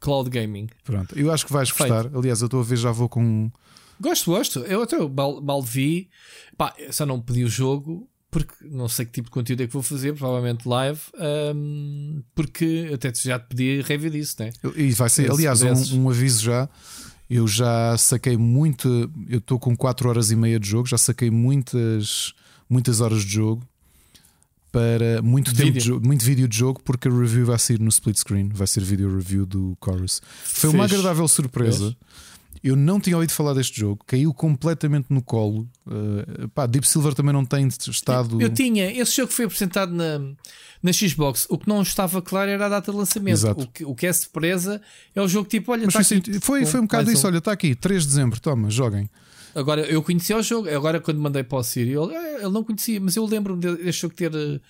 cloud 0.00 0.30
gaming. 0.30 0.68
Pronto, 0.84 1.18
eu 1.18 1.32
acho 1.32 1.46
que 1.46 1.52
vais 1.52 1.70
Feito. 1.70 1.92
gostar. 1.92 2.16
Aliás, 2.16 2.40
eu 2.40 2.46
estou 2.46 2.60
a 2.60 2.64
ver, 2.64 2.76
já 2.76 2.92
vou 2.92 3.08
com. 3.08 3.50
Gosto, 4.00 4.30
gosto. 4.30 4.60
Eu 4.60 4.82
até 4.82 4.96
mal, 5.08 5.40
mal 5.40 5.62
vi. 5.62 6.08
Pá, 6.56 6.74
só 6.90 7.04
não 7.04 7.20
pedi 7.20 7.44
o 7.44 7.48
jogo 7.48 8.08
porque 8.30 8.54
não 8.62 8.88
sei 8.88 9.06
que 9.06 9.12
tipo 9.12 9.26
de 9.26 9.30
conteúdo 9.30 9.62
é 9.62 9.66
que 9.66 9.72
vou 9.72 9.82
fazer, 9.82 10.14
provavelmente 10.14 10.68
live, 10.68 11.00
um, 11.54 12.22
porque 12.34 12.90
até 12.92 13.12
já 13.14 13.38
te 13.38 13.46
pedi 13.48 13.80
review 13.80 14.10
disso, 14.10 14.36
né? 14.40 14.50
E 14.76 14.90
vai 14.90 15.08
ser, 15.08 15.30
aliás, 15.30 15.62
um, 15.62 16.02
um, 16.02 16.10
aviso 16.10 16.44
já. 16.44 16.68
Eu 17.28 17.46
já 17.46 17.96
saquei 17.96 18.36
muito. 18.36 19.10
Eu 19.28 19.38
estou 19.38 19.58
com 19.58 19.76
4 19.76 20.08
horas 20.08 20.30
e 20.30 20.36
meia 20.36 20.60
de 20.60 20.68
jogo, 20.68 20.86
já 20.86 20.98
saquei 20.98 21.30
muitas, 21.30 22.34
muitas 22.68 23.00
horas 23.00 23.22
de 23.24 23.32
jogo 23.32 23.66
para 24.70 25.22
muito 25.22 25.50
vídeo. 25.50 25.64
tempo 25.64 25.78
de 25.78 25.84
jogo, 25.84 26.06
muito 26.06 26.24
vídeo 26.24 26.48
de 26.48 26.56
jogo, 26.56 26.80
porque 26.84 27.08
a 27.08 27.10
review 27.10 27.46
vai 27.46 27.58
ser 27.58 27.78
no 27.80 27.88
split 27.88 28.18
screen, 28.18 28.48
vai 28.52 28.66
ser 28.66 28.82
vídeo 28.82 29.14
review 29.14 29.46
do 29.46 29.76
Chorus. 29.82 30.20
Foi 30.44 30.70
uma 30.70 30.84
agradável 30.84 31.26
surpresa. 31.26 31.96
Eu 32.62 32.74
não 32.74 32.98
tinha 32.98 33.16
ouvido 33.16 33.32
falar 33.32 33.54
deste 33.54 33.78
jogo, 33.78 34.02
caiu 34.06 34.32
completamente 34.34 35.06
no 35.10 35.22
colo. 35.22 35.68
Uh, 35.86 36.48
pá, 36.48 36.66
Deep 36.66 36.86
Silver 36.86 37.14
também 37.14 37.32
não 37.32 37.44
tem 37.44 37.68
estado. 37.68 38.40
Eu, 38.40 38.48
eu, 38.48 38.54
tinha, 38.54 38.90
esse 38.90 39.16
jogo 39.16 39.32
foi 39.32 39.44
apresentado 39.44 39.92
na, 39.92 40.18
na 40.82 40.92
Xbox. 40.92 41.46
O 41.48 41.56
que 41.56 41.68
não 41.68 41.82
estava 41.82 42.20
claro 42.20 42.50
era 42.50 42.66
a 42.66 42.68
data 42.68 42.90
de 42.90 42.98
lançamento. 42.98 43.34
Exato. 43.34 43.62
O, 43.62 43.66
que, 43.68 43.84
o 43.84 43.94
que 43.94 44.06
é 44.06 44.12
surpresa 44.12 44.82
é 45.14 45.22
o 45.22 45.28
jogo 45.28 45.48
tipo: 45.48 45.70
olha, 45.70 45.84
Mas 45.84 45.94
tá 45.94 46.04
foi, 46.04 46.16
aqui, 46.16 46.40
foi, 46.40 46.66
foi 46.66 46.80
um 46.80 46.84
bocado 46.84 47.12
isso: 47.12 47.26
um... 47.26 47.30
olha, 47.30 47.38
está 47.38 47.52
aqui, 47.52 47.74
3 47.74 48.02
de 48.02 48.08
dezembro, 48.08 48.40
toma, 48.40 48.70
joguem. 48.70 49.08
Agora, 49.58 49.80
eu 49.80 50.00
conhecia 50.04 50.36
o 50.36 50.42
jogo, 50.42 50.68
agora 50.68 51.00
quando 51.00 51.18
mandei 51.18 51.42
para 51.42 51.58
o 51.58 51.62
Siri, 51.64 51.90
ele, 51.90 52.14
eh, 52.14 52.36
ele 52.42 52.50
não 52.50 52.62
conhecia, 52.62 53.00
mas 53.00 53.16
eu 53.16 53.26
lembro-me 53.26 53.60
deste 53.60 54.02
jogo 54.02 54.14
ter 54.14 54.32
eh, 54.32 54.60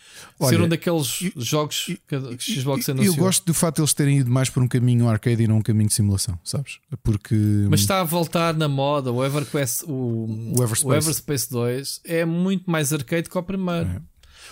Olha, 0.41 0.49
ser 0.49 0.63
um 0.63 0.67
daqueles 0.67 1.21
e, 1.21 1.33
jogos 1.37 1.95
que 2.09 2.15
a 2.15 2.21
Xbox 2.39 2.89
anunciou. 2.89 3.15
Eu 3.15 3.23
gosto 3.23 3.45
do 3.45 3.53
facto 3.53 3.77
de 3.77 3.83
eles 3.83 3.93
terem 3.93 4.19
ido 4.21 4.31
mais 4.31 4.49
por 4.49 4.63
um 4.63 4.67
caminho 4.67 5.07
arcade 5.07 5.43
e 5.43 5.47
não 5.47 5.59
um 5.59 5.63
caminho 5.63 5.89
de 5.89 5.95
simulação, 5.95 6.39
sabes? 6.43 6.79
Porque. 7.03 7.35
Mas 7.69 7.81
está 7.81 8.01
a 8.01 8.05
voltar 8.05 8.55
na 8.55 8.67
moda, 8.67 9.13
o 9.13 9.23
EverQuest, 9.23 9.83
o, 9.87 10.55
o, 10.57 10.63
Everspace. 10.63 10.87
o 10.87 10.95
Everspace 10.95 11.51
2 11.51 12.01
é 12.05 12.25
muito 12.25 12.71
mais 12.71 12.91
arcade 12.91 13.29
que 13.29 13.37
o 13.37 13.43
primeiro. 13.43 13.91
É. 13.91 14.01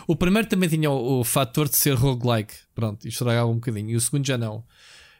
O 0.06 0.14
primeiro 0.14 0.46
também 0.46 0.68
tinha 0.68 0.90
o, 0.90 1.20
o 1.20 1.24
fator 1.24 1.66
de 1.66 1.76
ser 1.76 1.94
roguelike, 1.94 2.52
pronto, 2.74 2.98
isto 2.98 3.22
estragava 3.22 3.48
um 3.48 3.54
bocadinho, 3.54 3.88
e 3.88 3.96
o 3.96 4.00
segundo 4.02 4.26
já 4.26 4.36
não. 4.36 4.62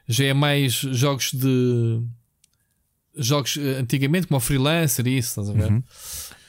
Já 0.06 0.26
é 0.26 0.34
mais 0.34 0.74
jogos 0.74 1.32
de 1.32 2.02
jogos 3.16 3.56
eh, 3.56 3.78
antigamente, 3.80 4.26
como 4.26 4.38
o 4.38 4.40
Freelancer 4.40 5.06
e 5.06 5.18
isso, 5.18 5.40
estás 5.40 5.50
a 5.50 5.52
ver? 5.52 5.70
Uhum. 5.70 5.82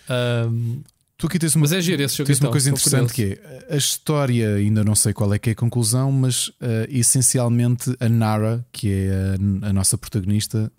Um, 0.09 0.81
tu 1.17 1.27
aqui 1.27 1.39
tens 1.39 1.55
uma, 1.55 1.61
mas 1.61 1.71
é 1.71 1.81
giro 1.81 2.01
esse 2.01 2.17
jogo. 2.17 2.27
Tens 2.27 2.37
então, 2.37 2.49
uma 2.49 2.53
coisa 2.53 2.69
interessante 2.69 3.13
que 3.13 3.39
é 3.41 3.73
a 3.73 3.77
história, 3.77 4.55
ainda 4.55 4.83
não 4.83 4.95
sei 4.95 5.13
qual 5.13 5.33
é 5.33 5.39
que 5.39 5.49
é 5.49 5.53
a 5.53 5.55
conclusão, 5.55 6.11
mas 6.11 6.47
uh, 6.47 6.53
essencialmente 6.89 7.95
a 7.99 8.07
Nara, 8.07 8.65
que 8.71 8.91
é 8.91 9.09
a, 9.63 9.69
a, 9.69 9.73
nossa 9.73 9.97
protagonista, 9.97 10.71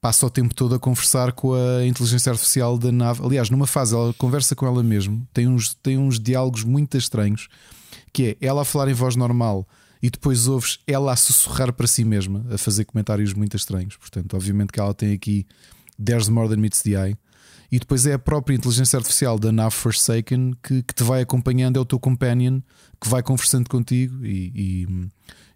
passa 0.00 0.26
o 0.26 0.30
tempo 0.30 0.54
todo 0.54 0.74
a 0.74 0.78
conversar 0.78 1.32
com 1.32 1.54
a 1.54 1.84
inteligência 1.84 2.30
artificial 2.30 2.78
da 2.78 2.92
nave. 2.92 3.24
Aliás, 3.24 3.50
numa 3.50 3.66
fase 3.66 3.94
ela 3.94 4.14
conversa 4.14 4.54
com 4.54 4.66
ela 4.66 4.82
mesmo, 4.82 5.26
tem 5.34 5.48
uns, 5.48 5.74
tem 5.74 5.98
uns 5.98 6.18
diálogos 6.18 6.64
muito 6.64 6.96
estranhos, 6.96 7.48
que 8.12 8.36
é 8.40 8.46
ela 8.46 8.62
a 8.62 8.64
falar 8.64 8.88
em 8.88 8.94
voz 8.94 9.16
normal 9.16 9.66
e 10.02 10.10
depois 10.10 10.48
ouves 10.48 10.80
ela 10.86 11.12
a 11.12 11.16
sussurrar 11.16 11.72
para 11.72 11.86
si 11.86 12.04
mesma, 12.04 12.44
a 12.50 12.58
fazer 12.58 12.84
comentários 12.84 13.32
muito 13.32 13.56
estranhos. 13.56 13.96
Portanto, 13.96 14.34
obviamente 14.34 14.72
que 14.72 14.80
ela 14.80 14.92
tem 14.92 15.12
aqui 15.12 15.46
There's 16.04 16.28
More 16.28 16.48
Than 16.48 16.56
Meets 16.56 16.82
the 16.82 16.90
Eye. 16.90 17.16
e 17.70 17.78
depois 17.78 18.04
é 18.04 18.14
a 18.14 18.18
própria 18.18 18.54
inteligência 18.54 18.96
artificial 18.98 19.38
da 19.38 19.52
Nav 19.52 19.72
Forsaken 19.72 20.54
que, 20.62 20.82
que 20.82 20.94
te 20.94 21.04
vai 21.04 21.22
acompanhando, 21.22 21.76
é 21.78 21.80
o 21.80 21.84
teu 21.84 22.00
companion 22.00 22.60
que 23.00 23.08
vai 23.08 23.22
conversando 23.22 23.70
contigo 23.70 24.26
e, 24.26 24.52
e, 24.54 25.08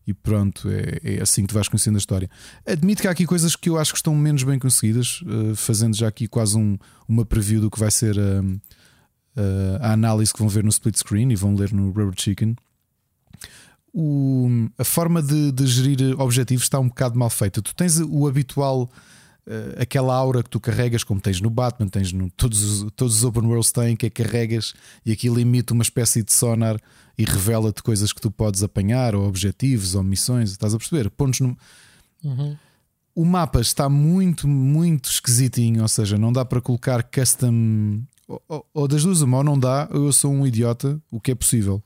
e 0.07 0.15
pronto, 0.15 0.68
é, 0.70 1.16
é, 1.16 1.23
assim 1.23 1.42
que 1.42 1.49
tu 1.49 1.55
vais 1.55 1.68
conhecendo 1.68 1.97
a 1.97 1.99
história. 1.99 2.31
Admito 2.65 3.02
que 3.02 3.08
há 3.08 3.10
aqui 3.10 3.26
coisas 3.26 3.57
que 3.57 3.68
eu 3.68 3.76
acho 3.76 3.92
que 3.92 3.99
estão 3.99 4.15
menos 4.15 4.44
bem 4.44 4.58
conseguidas, 4.58 5.20
uh, 5.23 5.57
fazendo 5.57 5.97
já 5.97 6.07
aqui 6.07 6.28
quase 6.28 6.57
um, 6.57 6.78
uma 7.08 7.25
preview 7.25 7.60
do 7.60 7.70
que 7.70 7.78
vai 7.78 7.91
ser 7.91 8.16
a, 8.18 9.83
a, 9.83 9.89
a 9.89 9.92
análise 9.92 10.33
que 10.33 10.39
vão 10.39 10.49
ver 10.49 10.62
no 10.62 10.70
split 10.70 10.97
screen 10.97 11.33
e 11.33 11.36
vão 11.36 11.55
ler 11.55 11.73
no 11.73 11.86
Rubber 11.86 12.15
Chicken. 12.16 12.57
O, 13.99 14.68
a 14.76 14.84
forma 14.84 15.23
de, 15.23 15.50
de 15.52 15.66
gerir 15.66 16.20
objetivos 16.20 16.65
está 16.65 16.78
um 16.78 16.89
bocado 16.89 17.18
mal 17.18 17.31
feita. 17.31 17.62
Tu 17.62 17.75
tens 17.75 17.99
o 17.99 18.26
habitual 18.26 18.91
uh, 19.47 19.81
aquela 19.81 20.15
aura 20.15 20.42
que 20.42 20.50
tu 20.50 20.60
carregas, 20.60 21.02
como 21.02 21.18
tens 21.18 21.41
no 21.41 21.49
Batman, 21.49 21.89
tens 21.89 22.12
no, 22.12 22.31
todos, 22.33 22.62
os, 22.62 22.92
todos 22.94 23.16
os 23.16 23.25
open 23.25 23.47
worlds 23.47 23.73
têm, 23.73 23.97
que 23.97 24.05
é 24.05 24.10
carregas 24.10 24.75
e 25.05 25.12
aquilo 25.12 25.41
emite 25.41 25.73
uma 25.73 25.83
espécie 25.83 26.23
de 26.23 26.31
sonar 26.31 26.78
e 27.16 27.25
revela-te 27.25 27.83
coisas 27.83 28.12
que 28.12 28.20
tu 28.20 28.31
podes 28.31 28.62
apanhar, 28.62 29.15
ou 29.15 29.26
objetivos, 29.26 29.94
ou 29.94 30.02
missões. 30.02 30.50
Estás 30.50 30.75
a 30.75 30.76
perceber? 30.76 31.08
Pontos 31.08 31.41
no. 31.41 31.57
Uhum. 32.23 32.55
O 33.15 33.25
mapa 33.25 33.62
está 33.62 33.89
muito, 33.89 34.47
muito 34.47 35.08
esquisitinho, 35.08 35.81
ou 35.81 35.89
seja, 35.89 36.18
não 36.18 36.31
dá 36.31 36.44
para 36.44 36.60
colocar 36.60 37.02
custom. 37.02 38.02
Ou, 38.28 38.66
ou 38.75 38.86
das 38.86 39.05
duas, 39.05 39.23
uma, 39.23 39.39
ou 39.39 39.44
não 39.44 39.58
dá, 39.58 39.89
ou 39.91 40.05
eu 40.05 40.12
sou 40.12 40.31
um 40.31 40.47
idiota, 40.47 41.00
o 41.10 41.18
que 41.18 41.31
é 41.31 41.34
possível. 41.34 41.83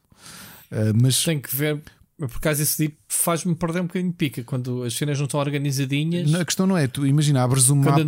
Uh, 0.73 0.91
mas 1.01 1.23
tem 1.23 1.39
que 1.39 1.55
ver 1.55 1.81
por 2.29 2.41
causa 2.41 2.61
desse 2.61 2.85
tipo 2.85 2.97
faz-me 3.09 3.55
perder 3.55 3.81
um 3.81 3.87
bocadinho 3.87 4.11
de 4.11 4.17
pica 4.17 4.43
quando 4.45 4.83
as 4.83 4.95
cenas 4.95 5.19
não 5.19 5.25
estão 5.25 5.41
organizadinhas. 5.41 6.35
a 6.35 6.45
questão 6.45 6.67
não 6.67 6.77
é, 6.77 6.87
tu 6.87 7.07
imagina, 7.07 7.43
abres 7.43 7.69
o 7.69 7.77
mapa, 7.77 8.01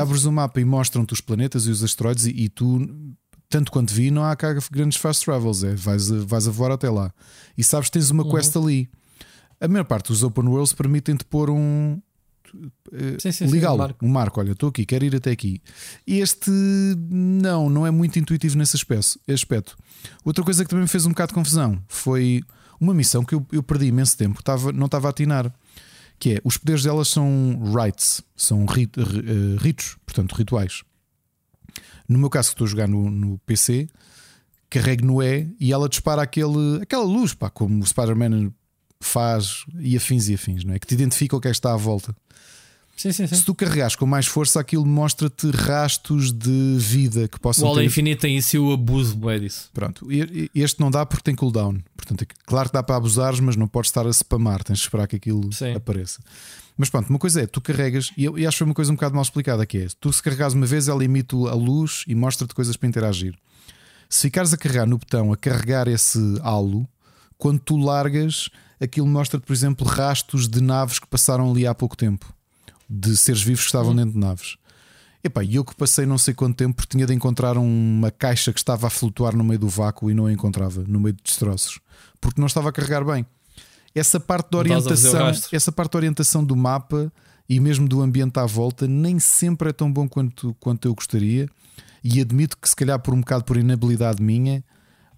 abres 0.00 0.24
o 0.24 0.32
mapa 0.32 0.60
e 0.60 0.64
mostram-te 0.64 1.12
os 1.12 1.20
planetas 1.20 1.66
e 1.66 1.70
os 1.70 1.82
asteroides 1.82 2.26
e, 2.26 2.30
e, 2.30 2.48
tu, 2.48 2.88
tanto 3.48 3.70
quanto 3.70 3.92
vi, 3.92 4.10
não 4.10 4.24
há 4.24 4.34
cá 4.34 4.54
grandes 4.70 4.98
fast 4.98 5.24
travels, 5.24 5.62
é, 5.62 5.74
vais, 5.74 6.10
a, 6.10 6.16
vais 6.24 6.48
a 6.48 6.50
voar 6.50 6.72
até 6.72 6.90
lá. 6.90 7.12
E 7.56 7.62
sabes 7.62 7.88
que 7.88 7.98
tens 7.98 8.10
uma 8.10 8.24
uhum. 8.24 8.30
quest 8.30 8.56
ali. 8.56 8.88
A 9.60 9.68
maior 9.68 9.84
parte 9.84 10.08
dos 10.08 10.22
open 10.22 10.48
worlds 10.48 10.72
permitem-te 10.72 11.24
pôr 11.24 11.50
um. 11.50 12.00
Uh, 12.54 13.50
legal, 13.50 13.74
um 13.74 13.78
marco. 13.78 14.06
um 14.06 14.08
marco. 14.08 14.40
Olha, 14.40 14.52
estou 14.52 14.68
aqui, 14.68 14.84
quero 14.84 15.04
ir 15.04 15.14
até 15.14 15.30
aqui. 15.30 15.62
Este 16.06 16.50
não, 17.08 17.70
não 17.70 17.86
é 17.86 17.90
muito 17.90 18.18
intuitivo 18.18 18.58
nesse 18.58 18.76
aspecto. 18.76 19.76
Outra 20.24 20.44
coisa 20.44 20.64
que 20.64 20.68
também 20.68 20.82
me 20.82 20.88
fez 20.88 21.06
um 21.06 21.10
bocado 21.10 21.28
de 21.28 21.34
confusão 21.34 21.82
foi 21.88 22.42
uma 22.82 22.92
missão 22.92 23.24
que 23.24 23.34
eu, 23.34 23.46
eu 23.52 23.62
perdi 23.62 23.86
imenso 23.86 24.18
tempo, 24.18 24.40
estava, 24.40 24.72
não 24.72 24.86
estava 24.86 25.08
a 25.08 25.10
atinar. 25.10 25.54
Que 26.18 26.34
é, 26.34 26.40
os 26.44 26.56
poderes 26.56 26.82
delas 26.82 27.08
são 27.08 27.60
rites, 27.74 28.22
são 28.36 28.64
rit, 28.66 28.98
uh, 28.98 29.56
ritos, 29.58 29.96
portanto, 30.04 30.34
rituais. 30.34 30.82
No 32.08 32.18
meu 32.18 32.28
caso, 32.28 32.48
que 32.48 32.54
estou 32.54 32.64
a 32.64 32.70
jogar 32.70 32.88
no, 32.88 33.10
no 33.10 33.38
PC, 33.38 33.88
carrego 34.68 35.04
no 35.04 35.22
E 35.22 35.48
e 35.58 35.72
ela 35.72 35.88
dispara 35.88 36.22
aquele, 36.22 36.82
aquela 36.82 37.04
luz, 37.04 37.34
pá, 37.34 37.50
como 37.50 37.82
o 37.82 37.86
Spider-Man 37.86 38.52
faz 39.00 39.64
e 39.78 39.96
afins 39.96 40.28
e 40.28 40.34
afins, 40.34 40.64
não 40.64 40.74
é? 40.74 40.78
Que 40.78 40.86
te 40.86 40.94
identifica 40.94 41.36
o 41.36 41.40
que 41.40 41.48
é 41.48 41.50
que 41.50 41.56
está 41.56 41.72
à 41.72 41.76
volta. 41.76 42.14
Sim, 43.02 43.10
sim, 43.10 43.26
sim. 43.26 43.34
Se 43.34 43.44
tu 43.44 43.52
carregares 43.52 43.96
com 43.96 44.06
mais 44.06 44.28
força, 44.28 44.60
aquilo 44.60 44.86
mostra-te 44.86 45.50
rastos 45.50 46.30
de 46.32 46.76
vida 46.78 47.26
que 47.26 47.40
possam. 47.40 47.64
O 47.64 47.66
Halo 47.66 47.80
ter... 47.80 47.86
Infinite 47.86 48.20
tem 48.20 48.36
isso 48.36 48.54
e 48.54 48.58
o 48.60 48.72
abuso 48.72 49.28
é 49.28 49.40
disso. 49.40 49.68
Pronto, 49.74 50.06
este 50.54 50.78
não 50.78 50.88
dá 50.88 51.04
porque 51.04 51.24
tem 51.24 51.34
cooldown. 51.34 51.80
Portanto, 51.96 52.22
é 52.22 52.26
claro 52.46 52.68
que 52.68 52.74
dá 52.74 52.80
para 52.80 52.94
abusares, 52.94 53.40
mas 53.40 53.56
não 53.56 53.66
podes 53.66 53.88
estar 53.88 54.06
a 54.06 54.12
spamar, 54.12 54.62
tens 54.62 54.78
de 54.78 54.84
esperar 54.84 55.08
que 55.08 55.16
aquilo 55.16 55.52
sim. 55.52 55.74
apareça. 55.74 56.20
Mas 56.76 56.90
pronto, 56.90 57.10
uma 57.10 57.18
coisa 57.18 57.42
é, 57.42 57.46
tu 57.46 57.60
carregas, 57.60 58.12
e 58.16 58.24
eu 58.24 58.38
e 58.38 58.46
acho 58.46 58.54
que 58.54 58.58
foi 58.58 58.66
uma 58.66 58.74
coisa 58.74 58.92
um 58.92 58.94
bocado 58.94 59.16
mal 59.16 59.22
explicada 59.22 59.66
que 59.66 59.78
é: 59.78 59.86
tu 59.98 60.12
se 60.12 60.22
carregares 60.22 60.54
uma 60.54 60.66
vez, 60.66 60.86
ela 60.86 61.04
emite 61.04 61.34
a 61.34 61.54
luz 61.54 62.04
e 62.06 62.14
mostra-te 62.14 62.54
coisas 62.54 62.76
para 62.76 62.88
interagir. 62.88 63.34
Se 64.08 64.22
ficares 64.22 64.52
a 64.52 64.56
carregar 64.56 64.86
no 64.86 64.96
botão 64.96 65.32
a 65.32 65.36
carregar 65.36 65.88
esse 65.88 66.20
halo, 66.40 66.88
quando 67.36 67.58
tu 67.58 67.76
largas, 67.76 68.48
aquilo 68.80 69.08
mostra-te, 69.08 69.44
por 69.44 69.52
exemplo, 69.52 69.84
rastos 69.84 70.48
de 70.48 70.62
naves 70.62 71.00
que 71.00 71.06
passaram 71.08 71.50
ali 71.50 71.66
há 71.66 71.74
pouco 71.74 71.96
tempo 71.96 72.32
de 72.92 73.16
seres 73.16 73.42
vivos 73.42 73.62
que 73.62 73.68
estavam 73.68 73.92
hum. 73.92 73.96
dentro 73.96 74.12
de 74.12 74.18
naves. 74.18 74.56
Epá, 75.24 75.42
e 75.44 75.54
eu 75.54 75.64
que 75.64 75.74
passei 75.74 76.04
não 76.04 76.18
sei 76.18 76.34
quanto 76.34 76.56
tempo 76.56 76.74
porque 76.74 76.96
tinha 76.96 77.06
de 77.06 77.14
encontrar 77.14 77.56
uma 77.56 78.10
caixa 78.10 78.52
que 78.52 78.58
estava 78.58 78.88
a 78.88 78.90
flutuar 78.90 79.36
no 79.36 79.44
meio 79.44 79.60
do 79.60 79.68
vácuo 79.68 80.10
e 80.10 80.14
não 80.14 80.26
a 80.26 80.32
encontrava, 80.32 80.84
no 80.86 80.98
meio 80.98 81.14
de 81.14 81.22
destroços, 81.22 81.78
porque 82.20 82.40
não 82.40 82.46
estava 82.48 82.70
a 82.70 82.72
carregar 82.72 83.04
bem. 83.04 83.24
Essa 83.94 84.18
parte 84.18 84.50
da 84.50 84.58
orientação, 84.58 85.32
essa 85.52 85.70
parte 85.70 85.92
da 85.92 85.98
orientação 85.98 86.44
do 86.44 86.56
mapa 86.56 87.12
e 87.48 87.60
mesmo 87.60 87.86
do 87.86 88.02
ambiente 88.02 88.38
à 88.38 88.46
volta 88.46 88.88
nem 88.88 89.18
sempre 89.18 89.68
é 89.68 89.72
tão 89.72 89.92
bom 89.92 90.08
quanto, 90.08 90.56
quanto 90.58 90.88
eu 90.88 90.94
gostaria. 90.94 91.48
E 92.02 92.20
admito 92.20 92.56
que, 92.58 92.68
se 92.68 92.74
calhar, 92.74 92.98
por 92.98 93.14
um 93.14 93.20
bocado 93.20 93.44
por 93.44 93.56
inabilidade 93.56 94.20
minha, 94.20 94.64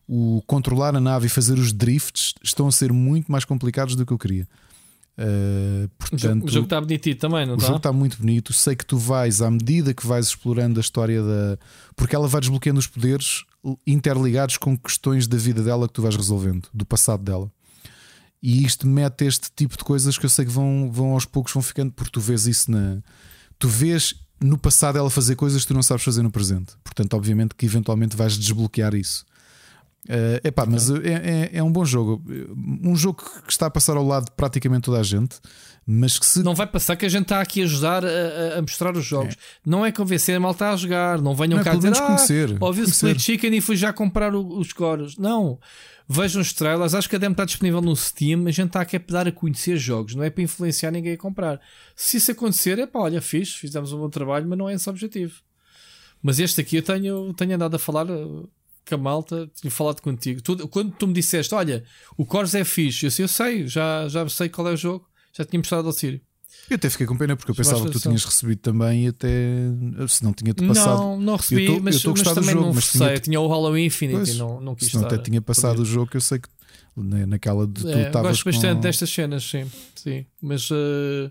o 0.06 0.42
controlar 0.46 0.94
a 0.94 1.00
nave 1.00 1.26
e 1.26 1.30
fazer 1.30 1.58
os 1.58 1.72
drifts 1.72 2.34
estão 2.42 2.66
a 2.66 2.72
ser 2.72 2.92
muito 2.92 3.32
mais 3.32 3.44
complicados 3.46 3.96
do 3.96 4.04
que 4.04 4.12
eu 4.12 4.18
queria. 4.18 4.46
Uh, 5.16 5.88
portanto, 5.96 6.44
o 6.44 6.50
jogo 6.50 6.64
está 6.64 6.80
bonito 6.80 7.14
também, 7.16 7.46
não 7.46 7.54
o 7.54 7.56
está? 7.56 7.66
O 7.66 7.68
jogo 7.68 7.76
está 7.76 7.92
muito 7.92 8.18
bonito. 8.18 8.52
Sei 8.52 8.74
que 8.74 8.84
tu 8.84 8.98
vais, 8.98 9.40
à 9.40 9.50
medida 9.50 9.94
que 9.94 10.06
vais 10.06 10.26
explorando 10.26 10.78
a 10.78 10.82
história 10.82 11.22
da. 11.22 11.58
Porque 11.94 12.16
ela 12.16 12.26
vai 12.26 12.40
desbloqueando 12.40 12.80
os 12.80 12.86
poderes 12.86 13.44
interligados 13.86 14.56
com 14.56 14.76
questões 14.76 15.26
da 15.26 15.36
vida 15.36 15.62
dela 15.62 15.86
que 15.86 15.94
tu 15.94 16.02
vais 16.02 16.16
resolvendo, 16.16 16.68
do 16.72 16.84
passado 16.84 17.22
dela. 17.22 17.50
E 18.42 18.64
isto 18.64 18.86
mete 18.86 19.24
este 19.24 19.50
tipo 19.54 19.76
de 19.76 19.84
coisas 19.84 20.18
que 20.18 20.26
eu 20.26 20.30
sei 20.30 20.44
que 20.44 20.50
vão, 20.50 20.90
vão 20.92 21.12
aos 21.12 21.24
poucos 21.24 21.52
vão 21.52 21.62
ficando, 21.62 21.92
porque 21.92 22.10
tu 22.10 22.20
vês 22.20 22.46
isso 22.46 22.70
na. 22.70 22.98
Tu 23.58 23.68
vês 23.68 24.14
no 24.40 24.58
passado 24.58 24.98
ela 24.98 25.08
fazer 25.08 25.36
coisas 25.36 25.62
que 25.62 25.68
tu 25.68 25.74
não 25.74 25.82
sabes 25.82 26.04
fazer 26.04 26.22
no 26.22 26.30
presente. 26.30 26.74
Portanto, 26.82 27.14
obviamente 27.14 27.54
que 27.54 27.64
eventualmente 27.64 28.16
vais 28.16 28.36
desbloquear 28.36 28.94
isso. 28.94 29.24
Uh, 30.07 30.36
epá, 30.47 30.66
mas 30.66 30.91
é, 30.91 30.94
é, 30.94 31.50
é, 31.55 31.62
um 31.62 31.73
bom 31.73 31.84
jogo. 31.84 32.23
Um 32.83 32.94
jogo 32.94 33.23
que 33.47 33.50
está 33.50 33.66
a 33.66 33.70
passar 33.70 33.97
ao 33.97 34.07
lado 34.07 34.26
de 34.26 34.33
praticamente 34.33 34.83
toda 34.83 35.00
a 35.00 35.02
gente, 35.02 35.36
mas 35.86 36.18
que 36.18 36.26
se. 36.26 36.42
Não 36.42 36.55
vai 36.55 36.66
passar 36.66 36.94
que 36.97 37.07
a 37.07 37.08
gente 37.08 37.23
está 37.23 37.41
aqui 37.41 37.62
a 37.62 37.65
ajudar 37.65 38.05
a, 38.05 38.58
a 38.58 38.60
mostrar 38.60 38.94
os 38.94 39.05
jogos. 39.05 39.34
É. 39.34 39.36
Não 39.65 39.84
é 39.84 39.91
convencer 39.91 40.36
a 40.36 40.41
malta 40.41 40.68
a 40.68 40.76
jogar. 40.76 41.23
Não 41.23 41.34
venham 41.34 41.57
não, 41.57 41.65
cá 41.65 41.74
dizer 41.74 41.97
ah, 41.97 42.02
conhecer, 42.02 42.57
ouvi 42.60 42.83
o 42.83 42.84
Split 42.84 43.18
Chicken 43.18 43.57
e 43.57 43.60
fui 43.62 43.76
já 43.76 43.94
comprar 43.94 44.34
o, 44.34 44.58
os 44.58 44.74
cores. 44.74 45.16
Não. 45.16 45.58
Vejam 46.07 46.42
os 46.42 46.52
trailers. 46.52 46.92
Acho 46.92 47.08
que 47.08 47.16
a 47.16 47.18
demo 47.18 47.33
está 47.33 47.47
disponível 47.47 47.81
no 47.81 47.97
Steam. 47.97 48.47
A 48.47 48.50
gente 48.50 48.66
está 48.66 48.83
aqui 48.83 48.97
a 48.97 49.02
dar 49.08 49.26
a 49.26 49.33
conhecer 49.33 49.78
jogos. 49.78 50.15
Não 50.15 50.23
é 50.23 50.28
para 50.28 50.42
influenciar 50.42 50.91
ninguém 50.91 51.15
a 51.15 51.18
comprar. 51.18 51.58
Se 51.97 52.18
isso 52.18 52.31
acontecer, 52.31 52.78
é 52.78 52.86
pá, 52.86 53.00
olha, 53.00 53.23
fiz, 53.23 53.55
fizemos 53.55 53.91
um 53.91 53.99
bom 53.99 54.10
trabalho, 54.10 54.47
mas 54.47 54.58
não 54.58 54.68
é 54.68 54.74
esse 54.74 54.86
o 54.86 54.91
objetivo. 54.91 55.41
Mas 56.23 56.39
este 56.39 56.60
aqui 56.60 56.76
eu 56.76 56.83
tenho, 56.83 57.33
tenho 57.33 57.55
andado 57.55 57.76
a 57.76 57.78
falar 57.78 58.07
com 58.86 58.94
a 58.94 58.98
malta, 58.98 59.50
tinha 59.54 59.70
falado 59.70 60.00
contigo. 60.00 60.40
Tu, 60.42 60.68
quando 60.68 60.92
tu 60.92 61.06
me 61.06 61.12
disseste, 61.12 61.54
olha, 61.54 61.84
o 62.16 62.24
Cores 62.24 62.54
é 62.54 62.64
fixe, 62.64 63.06
eu, 63.06 63.10
sei, 63.10 63.24
eu 63.24 63.28
sei, 63.28 63.66
já, 63.66 64.08
já 64.08 64.28
sei 64.28 64.48
qual 64.48 64.68
é 64.68 64.72
o 64.72 64.76
jogo, 64.76 65.06
já 65.36 65.44
tinha 65.44 65.58
mostrado 65.58 65.86
ao 65.86 65.92
Sírio. 65.92 66.20
Eu 66.70 66.76
até 66.76 66.88
fiquei 66.88 67.06
com 67.06 67.16
pena 67.16 67.36
porque 67.36 67.50
eu 67.50 67.54
pensava 67.54 67.84
que 67.84 67.90
tu 67.90 68.00
tinhas 68.00 68.24
recebido 68.24 68.58
também 68.58 69.04
e 69.04 69.08
até 69.08 69.28
se 70.08 70.24
não 70.24 70.32
tinha-te 70.32 70.66
passado. 70.66 70.98
Não, 70.98 71.20
não 71.20 71.36
recebi, 71.36 71.66
eu 71.66 71.74
tô, 71.74 71.80
mas, 71.80 72.02
eu 72.02 72.12
mas 72.12 72.22
também 72.22 72.50
jogo, 72.50 72.74
não 72.74 72.80
sei. 72.80 73.18
Tinha 73.18 73.40
o 73.40 73.46
Halloween 73.46 73.86
Infinite 73.86 74.16
pois, 74.16 74.28
e 74.30 74.38
não, 74.38 74.60
não 74.60 74.74
quis 74.74 74.88
Se 74.88 74.96
não 74.96 75.04
até 75.04 75.18
tinha 75.18 75.42
passado 75.42 75.80
o 75.80 75.84
jogo, 75.84 76.10
eu 76.14 76.20
sei 76.20 76.38
que 76.38 76.48
naquela 76.96 77.66
de 77.66 77.82
tu 77.82 77.88
é, 77.88 78.06
estavas. 78.06 78.30
Gosto 78.30 78.44
bastante 78.44 78.80
destas 78.80 79.10
cenas, 79.10 79.44
sim. 79.44 79.70
sim. 79.94 80.24
Mas 80.40 80.70
uh, 80.70 81.30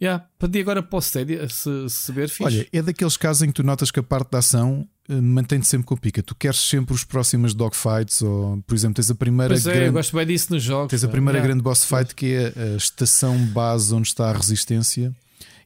yeah, 0.00 0.26
pedi 0.38 0.60
agora 0.60 0.82
para 0.82 0.96
o 0.96 1.00
Stadia 1.00 1.48
se, 1.48 1.88
se 1.88 2.12
ver 2.12 2.28
fixe. 2.28 2.44
Olha, 2.44 2.68
é 2.72 2.82
daqueles 2.82 3.16
casos 3.16 3.42
em 3.42 3.46
que 3.46 3.54
tu 3.54 3.62
notas 3.62 3.90
que 3.90 4.00
a 4.00 4.02
parte 4.02 4.32
da 4.32 4.38
ação 4.38 4.86
mantém-te 5.08 5.66
sempre 5.66 5.86
com 5.86 5.96
pica. 5.96 6.22
Tu 6.22 6.34
queres 6.34 6.58
sempre 6.58 6.94
os 6.94 7.04
próximos 7.04 7.54
dogfights, 7.54 8.22
ou 8.22 8.62
por 8.66 8.74
exemplo, 8.74 8.94
tens 8.94 9.10
a 9.10 9.14
primeira. 9.14 9.54
Pois 9.54 9.66
é, 9.66 9.72
grande, 9.72 9.86
eu 9.86 9.92
gosto 9.92 10.16
bem 10.16 10.26
disso 10.26 10.52
nos 10.52 10.62
jogos. 10.62 10.90
Tens 10.90 11.04
a 11.04 11.08
primeira 11.08 11.40
grande 11.40 11.62
boss 11.62 11.84
fight 11.84 12.14
que 12.14 12.34
é 12.34 12.52
a 12.74 12.76
estação 12.76 13.38
base 13.46 13.94
onde 13.94 14.08
está 14.08 14.30
a 14.30 14.32
resistência, 14.32 15.14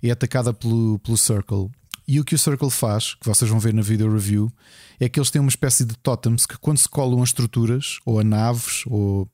é 0.02 0.10
atacada 0.10 0.52
pelo, 0.52 0.99
pelo 0.99 1.17
Circle. 1.17 1.70
E 2.07 2.18
o 2.18 2.25
que 2.25 2.34
o 2.34 2.39
Circle 2.39 2.70
faz, 2.70 3.15
que 3.15 3.26
vocês 3.26 3.50
vão 3.50 3.60
ver 3.60 3.75
na 3.75 3.83
video 3.83 4.10
review, 4.10 4.50
é 4.99 5.08
que 5.08 5.18
eles 5.18 5.31
têm 5.31 5.41
uma 5.41 5.50
espécie 5.50 5.84
de 5.84 5.97
totems 5.99 6.47
que 6.47 6.58
quando 6.58 6.78
se 6.78 6.89
colam 6.89 7.20
a 7.20 7.25
estruturas, 7.25 7.99
ou 8.05 8.18
a 8.18 8.25
naves, 8.25 8.83
ou 8.86 9.28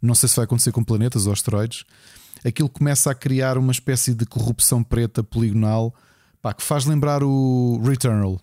não 0.00 0.14
sei 0.14 0.28
se 0.28 0.36
vai 0.36 0.44
acontecer 0.44 0.72
com 0.72 0.84
planetas 0.84 1.26
ou 1.26 1.32
asteroides, 1.32 1.84
aquilo 2.44 2.68
começa 2.68 3.10
a 3.10 3.14
criar 3.14 3.58
uma 3.58 3.72
espécie 3.72 4.14
de 4.14 4.24
corrupção 4.24 4.82
preta 4.82 5.22
poligonal 5.22 5.92
pá, 6.40 6.54
que 6.54 6.62
faz 6.62 6.86
lembrar 6.86 7.22
o 7.22 7.82
Returnal 7.84 8.40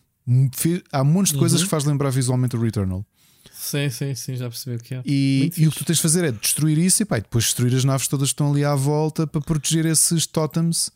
há 0.91 1.03
montes 1.03 1.33
de 1.33 1.39
coisas 1.39 1.59
uhum. 1.59 1.65
que 1.65 1.69
faz 1.69 1.85
lembrar 1.85 2.09
visualmente 2.09 2.55
o 2.55 2.61
Returnal. 2.61 3.05
Sim, 3.51 3.89
sim, 3.89 4.15
sim, 4.15 4.35
já 4.35 4.47
percebi 4.47 4.75
o 4.75 4.79
que 4.79 4.95
é. 4.95 5.01
E, 5.05 5.51
e 5.57 5.67
o 5.67 5.71
que 5.71 5.79
tu 5.79 5.85
tens 5.85 5.97
de 5.97 6.01
fazer 6.01 6.23
é 6.23 6.31
destruir 6.31 6.77
isso 6.77 7.01
e, 7.01 7.05
pá, 7.05 7.17
e 7.17 7.21
depois 7.21 7.45
destruir 7.45 7.73
as 7.75 7.83
naves 7.83 8.07
todas 8.07 8.29
que 8.29 8.33
estão 8.33 8.51
ali 8.51 8.63
à 8.63 8.75
volta 8.75 9.25
para 9.25 9.41
proteger 9.41 9.85
esses 9.85 10.25
totems. 10.25 10.89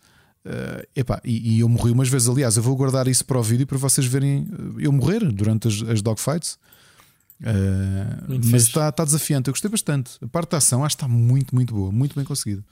Uh, 0.46 0.88
epá, 0.96 1.22
e, 1.24 1.56
e, 1.56 1.60
eu 1.60 1.70
morri 1.70 1.92
umas 1.92 2.08
vezes. 2.08 2.30
Aliás, 2.30 2.58
eu 2.58 2.64
vou 2.64 2.76
guardar 2.76 3.08
isso 3.08 3.26
para 3.26 3.38
o 3.38 3.44
vídeo 3.44 3.68
para 3.68 3.78
vocês 3.78 4.08
verem 4.08 4.48
eh, 4.52 4.86
eu 4.86 4.92
morrer 4.92 5.20
durante 5.32 5.68
as, 5.68 5.82
as 5.90 6.02
dogfights. 6.02 6.58
Uh, 7.42 8.40
mas 8.52 8.64
está, 8.64 8.90
está 8.90 9.04
desafiante. 9.04 9.50
Eu 9.50 9.54
gostei 9.54 9.70
bastante. 9.70 10.12
A 10.22 10.28
parte 10.28 10.52
da 10.52 10.58
ação 10.58 10.86
acho 10.86 10.96
que 10.96 11.04
está 11.04 11.14
muito, 11.14 11.54
muito 11.54 11.74
boa, 11.74 11.92
muito 11.92 12.16
bem 12.16 12.24
conseguido. 12.24 12.64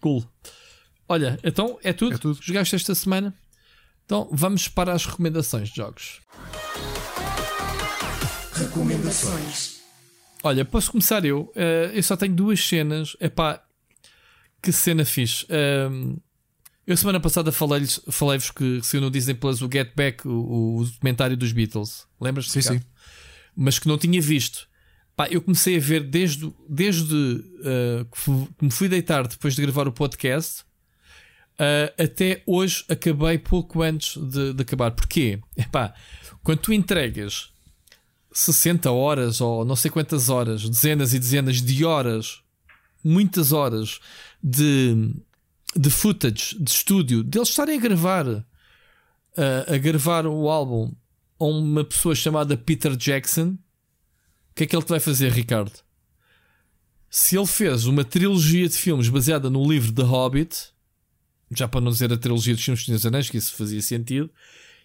Cool. 0.00 0.24
Olha, 1.08 1.38
então 1.42 1.78
é 1.82 1.92
tudo. 1.92 2.14
É 2.14 2.18
tudo. 2.18 2.38
Jogaste 2.42 2.74
esta 2.76 2.94
semana? 2.94 3.34
Então 4.04 4.28
vamos 4.32 4.68
para 4.68 4.92
as 4.92 5.06
recomendações 5.06 5.68
de 5.70 5.76
jogos. 5.76 6.20
Recomendações. 8.52 9.80
Olha, 10.42 10.64
posso 10.64 10.92
começar 10.92 11.24
eu. 11.24 11.52
Uh, 11.56 11.90
eu 11.92 12.02
só 12.02 12.16
tenho 12.16 12.34
duas 12.34 12.60
cenas. 12.62 13.16
Epá, 13.20 13.62
que 14.62 14.70
cena 14.70 15.04
fixe. 15.04 15.46
Um, 15.90 16.18
eu 16.86 16.96
semana 16.98 17.18
passada 17.18 17.50
falei-vos 17.50 18.00
falei 18.10 18.38
que 18.54 18.82
saiu 18.82 19.00
no 19.00 19.10
Disney 19.10 19.34
Plus 19.34 19.62
o 19.62 19.70
Get 19.72 19.94
Back, 19.96 20.28
o, 20.28 20.76
o 20.76 20.84
documentário 20.84 21.36
dos 21.36 21.52
Beatles. 21.52 22.06
Lembras? 22.20 22.50
Sim, 22.50 22.60
sim. 22.60 22.80
Mas 23.56 23.78
que 23.78 23.88
não 23.88 23.96
tinha 23.96 24.20
visto. 24.20 24.68
Pá, 25.16 25.28
eu 25.30 25.40
comecei 25.40 25.76
a 25.76 25.80
ver 25.80 26.02
desde, 26.02 26.52
desde 26.68 27.14
uh, 27.14 28.04
que 28.04 28.64
me 28.64 28.70
fui 28.70 28.88
deitar 28.88 29.26
depois 29.26 29.54
de 29.54 29.62
gravar 29.62 29.88
o 29.88 29.92
podcast 29.92 30.64
uh, 31.54 32.02
até 32.02 32.42
hoje 32.46 32.84
acabei 32.88 33.38
pouco 33.38 33.82
antes 33.82 34.16
de, 34.16 34.52
de 34.52 34.62
acabar. 34.62 34.90
Porquê? 34.90 35.40
Epá, 35.56 35.94
quando 36.42 36.58
tu 36.58 36.72
entregas 36.72 37.50
60 38.32 38.90
horas 38.90 39.40
ou 39.40 39.64
não 39.64 39.76
sei 39.76 39.90
quantas 39.90 40.28
horas, 40.28 40.68
dezenas 40.68 41.14
e 41.14 41.18
dezenas 41.18 41.62
de 41.62 41.84
horas, 41.84 42.40
muitas 43.02 43.52
horas 43.52 44.00
de, 44.42 45.14
de 45.76 45.90
footage, 45.90 46.56
de 46.58 46.70
estúdio, 46.70 47.22
deles 47.22 47.48
estarem 47.48 47.78
a 47.78 47.80
gravar, 47.80 48.26
uh, 48.26 48.44
a 49.68 49.78
gravar 49.78 50.26
o 50.26 50.48
álbum 50.48 50.92
a 51.38 51.44
uma 51.44 51.84
pessoa 51.84 52.14
chamada 52.14 52.56
Peter 52.56 52.96
Jackson, 52.96 53.56
o 54.50 54.54
que 54.54 54.64
é 54.64 54.66
que 54.66 54.76
ele 54.76 54.84
te 54.84 54.90
vai 54.90 55.00
fazer, 55.00 55.32
Ricardo? 55.32 55.72
Se 57.10 57.36
ele 57.36 57.46
fez 57.46 57.86
uma 57.86 58.04
trilogia 58.04 58.68
de 58.68 58.76
filmes 58.76 59.08
baseada 59.08 59.48
no 59.48 59.64
livro 59.68 59.92
The 59.92 60.02
Hobbit, 60.02 60.73
já 61.50 61.68
para 61.68 61.80
não 61.80 61.90
dizer 61.90 62.12
a 62.12 62.16
trilogia 62.16 62.54
dos 62.54 62.64
filmes 62.64 62.86
dos 62.86 63.06
Anéis, 63.06 63.30
que 63.30 63.36
isso 63.36 63.54
fazia 63.54 63.80
sentido, 63.82 64.30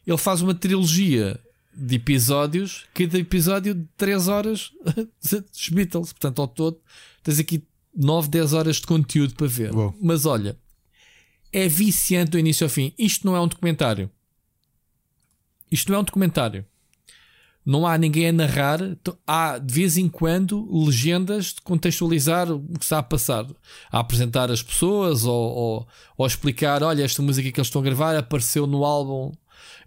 ele 0.06 0.18
faz 0.18 0.42
uma 0.42 0.54
trilogia 0.54 1.40
de 1.74 1.96
episódios, 1.96 2.86
cada 2.94 3.18
episódio 3.18 3.74
de 3.74 3.86
3 3.96 4.28
horas 4.28 4.72
dos 5.22 5.70
Beatles. 5.70 6.12
Portanto, 6.12 6.42
ao 6.42 6.48
todo, 6.48 6.80
tens 7.24 7.40
aqui 7.40 7.64
9, 7.96 8.28
10 8.30 8.54
horas 8.54 8.76
de 8.78 8.88
conteúdo 8.88 9.36
para 9.36 9.48
ver. 9.48 9.72
Mas 10.02 10.26
olha, 10.26 10.58
é 11.52 11.68
viciante 11.68 12.32
do 12.32 12.40
início 12.40 12.66
ao 12.66 12.70
fim. 12.70 12.94
Isto 12.98 13.26
não 13.26 13.36
é 13.36 13.42
um 13.42 13.48
documentário. 13.48 14.10
Isto 15.72 15.92
não 15.92 16.00
é 16.00 16.02
um 16.02 16.06
documentário. 16.06 16.66
Não 17.66 17.86
há 17.86 17.98
ninguém 17.98 18.30
a 18.30 18.34
narrar. 18.34 18.80
Há 19.28 19.58
de 19.58 19.74
vez 19.74 19.98
em 19.98 20.08
quando 20.08 20.68
legendas 20.86 21.54
de 21.54 21.62
contextualizar 21.62 22.52
o 22.52 22.62
que 22.78 22.84
está 22.84 23.00
a 23.00 23.04
passar. 23.04 23.46
A 23.92 24.00
apresentar 24.00 24.50
as 24.50 24.64
pessoas 24.64 25.26
ou, 25.26 25.56
ou, 25.56 25.88
ou 26.18 26.28
explicar: 26.28 26.82
olha, 26.84 27.04
esta 27.04 27.22
música 27.22 27.52
que 27.52 27.60
eles 27.60 27.68
estão 27.68 27.82
a 27.82 27.86
gravar 27.86 28.16
apareceu 28.16 28.66
no 28.66 28.84
álbum 28.84 29.32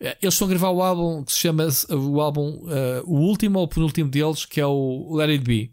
eh, 0.01 0.17
eles 0.21 0.35
estão 0.35 0.47
a 0.47 0.51
gravar 0.51 0.71
o 0.71 0.83
álbum 0.83 1.25
que 1.25 1.33
se 1.33 1.39
chama 1.39 1.67
o 1.91 2.21
álbum 2.21 2.61
uh, 2.65 3.03
o 3.05 3.21
último 3.21 3.59
ou 3.59 3.65
o 3.65 3.69
penúltimo 3.69 4.11
deles, 4.11 4.45
que 4.45 4.61
é 4.61 4.67
o 4.67 5.15
Let 5.15 5.31
It 5.31 5.45
Be, 5.45 5.73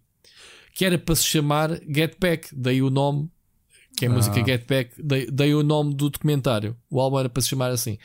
que 0.74 0.86
era 0.86 0.98
para 0.98 1.16
se 1.16 1.26
chamar 1.26 1.80
Get 1.94 2.18
Back, 2.20 2.50
daí 2.54 2.82
o 2.82 2.90
nome, 2.90 3.30
que 3.98 4.06
é 4.06 4.08
a 4.08 4.12
ah. 4.12 4.14
música 4.14 4.46
Get 4.46 4.68
Back, 4.68 4.92
daí, 5.02 5.30
daí, 5.32 5.54
o 5.56 5.64
nome 5.64 5.96
do 5.96 6.10
documentário. 6.10 6.78
O 6.90 7.02
álbum 7.02 7.20
era 7.20 7.30
para 7.30 7.42
se 7.42 7.50
chamar 7.50 7.72
assim. 7.72 7.98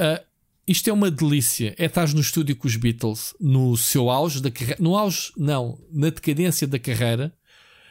Uh, 0.00 0.24
isto 0.68 0.88
é 0.90 0.92
uma 0.92 1.10
delícia. 1.10 1.74
É 1.78 1.86
estar 1.86 2.06
no 2.12 2.20
estúdio 2.20 2.54
com 2.54 2.68
os 2.68 2.76
Beatles 2.76 3.34
no 3.40 3.76
seu 3.76 4.10
auge 4.10 4.42
da 4.42 4.50
carreira. 4.50 4.76
No 4.78 4.94
auge, 4.96 5.32
não, 5.36 5.80
na 5.90 6.10
decadência 6.10 6.66
da 6.66 6.78
carreira. 6.78 7.32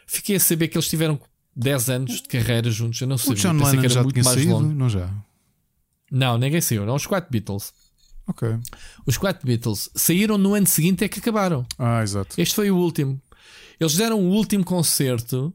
Fiquei 0.06 0.36
a 0.36 0.40
saber 0.40 0.68
que 0.68 0.78
eles 0.78 0.88
tiveram 0.88 1.20
10 1.56 1.90
anos 1.90 2.22
de 2.22 2.28
carreira 2.30 2.70
juntos. 2.70 3.02
Eu 3.02 3.08
não 3.08 3.18
sei. 3.18 3.34
O 3.34 3.36
John 3.36 3.54
Lennon 3.54 3.90
já 3.90 4.06
tinha 4.06 4.24
saído, 4.24 4.52
longo. 4.52 4.74
não 4.74 4.88
já? 4.88 5.12
Não, 6.12 6.38
ninguém 6.38 6.62
saiu. 6.62 6.84
Eram 6.84 6.96
os 6.96 7.08
quatro 7.08 7.32
Beatles. 7.32 7.74
Ok. 8.28 8.48
Os 9.06 9.18
quatro 9.18 9.46
Beatles 9.46 9.90
saíram 9.96 10.38
no 10.38 10.54
ano 10.54 10.68
seguinte 10.68 11.04
é 11.04 11.10
que 11.10 11.20
acabaram. 11.20 11.66
Ah, 11.80 12.04
exato. 12.04 12.40
Este 12.40 12.54
foi 12.54 12.70
o 12.70 12.78
último. 12.78 13.20
Eles 13.80 13.96
deram 13.96 14.20
o 14.20 14.30
último 14.30 14.64
concerto 14.64 15.54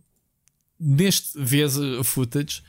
neste 0.78 1.38
vez 1.40 1.76
uh, 1.76 2.02
footage. 2.02 2.62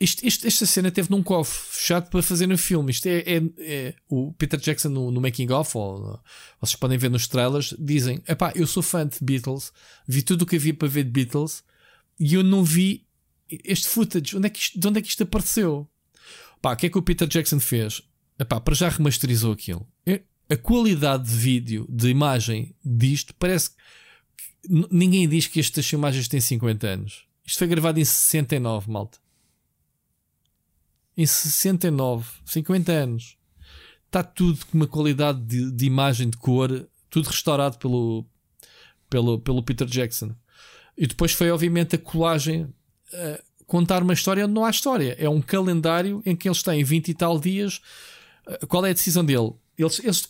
Isto, 0.00 0.24
isto, 0.24 0.46
esta 0.46 0.64
cena 0.64 0.92
teve 0.92 1.10
num 1.10 1.22
cofre 1.22 1.58
fechado 1.72 2.08
para 2.08 2.22
fazer 2.22 2.46
no 2.46 2.56
filme. 2.56 2.92
Isto 2.92 3.06
é, 3.06 3.18
é, 3.18 3.42
é 3.58 3.94
o 4.08 4.32
Peter 4.32 4.58
Jackson 4.58 4.90
no, 4.90 5.10
no 5.10 5.20
making 5.20 5.50
of, 5.50 5.76
ou 5.76 6.20
vocês 6.60 6.76
podem 6.76 6.96
ver 6.96 7.10
nos 7.10 7.26
trailers, 7.26 7.74
dizem: 7.78 8.22
Epá, 8.28 8.52
eu 8.54 8.66
sou 8.66 8.82
fã 8.82 9.06
de 9.06 9.18
Beatles, 9.20 9.72
vi 10.06 10.22
tudo 10.22 10.42
o 10.42 10.46
que 10.46 10.56
havia 10.56 10.72
para 10.72 10.86
ver 10.86 11.02
de 11.02 11.10
Beatles 11.10 11.64
e 12.18 12.34
eu 12.34 12.44
não 12.44 12.62
vi 12.62 13.06
este 13.64 13.88
footage. 13.88 14.36
Onde 14.36 14.46
é 14.46 14.50
que 14.50 14.58
isto, 14.60 14.78
de 14.78 14.86
onde 14.86 14.98
é 15.00 15.02
que 15.02 15.08
isto 15.08 15.24
apareceu? 15.24 15.88
Pá, 16.62 16.74
o 16.74 16.76
que 16.76 16.86
é 16.86 16.90
que 16.90 16.98
o 16.98 17.02
Peter 17.02 17.26
Jackson 17.26 17.58
fez? 17.58 18.02
Epá, 18.38 18.60
para 18.60 18.74
já 18.74 18.88
remasterizou 18.88 19.52
aquilo. 19.52 19.86
A 20.50 20.56
qualidade 20.56 21.28
de 21.28 21.36
vídeo, 21.36 21.86
de 21.90 22.08
imagem 22.08 22.74
disto, 22.82 23.34
parece 23.34 23.70
que 23.70 23.76
ninguém 24.90 25.28
diz 25.28 25.46
que 25.46 25.60
estas 25.60 25.92
imagens 25.92 26.26
têm 26.26 26.40
50 26.40 26.86
anos. 26.86 27.26
Isto 27.44 27.58
foi 27.58 27.66
gravado 27.66 28.00
em 28.00 28.04
69, 28.04 28.90
malta. 28.90 29.18
Em 31.18 31.26
69, 31.26 32.24
50 32.46 32.92
anos. 32.92 33.36
Está 34.06 34.22
tudo 34.22 34.64
com 34.66 34.78
uma 34.78 34.86
qualidade 34.86 35.40
de, 35.40 35.72
de 35.72 35.84
imagem, 35.84 36.30
de 36.30 36.36
cor, 36.36 36.88
tudo 37.10 37.26
restaurado 37.26 37.76
pelo, 37.76 38.24
pelo, 39.10 39.40
pelo 39.40 39.62
Peter 39.64 39.88
Jackson. 39.88 40.32
E 40.96 41.08
depois 41.08 41.32
foi, 41.32 41.50
obviamente, 41.50 41.96
a 41.96 41.98
colagem. 41.98 42.62
Uh, 43.12 43.42
contar 43.66 44.00
uma 44.02 44.14
história 44.14 44.44
onde 44.44 44.54
não 44.54 44.64
há 44.64 44.70
história. 44.70 45.16
É 45.18 45.28
um 45.28 45.42
calendário 45.42 46.22
em 46.24 46.36
que 46.36 46.48
eles 46.48 46.62
têm 46.62 46.84
20 46.84 47.08
e 47.08 47.14
tal 47.14 47.38
dias. 47.38 47.80
Eh, 48.46 48.66
qual 48.66 48.86
é 48.86 48.90
a 48.90 48.94
decisão 48.94 49.24
dele? 49.24 49.52
Eles, 49.76 50.00
eles, 50.02 50.28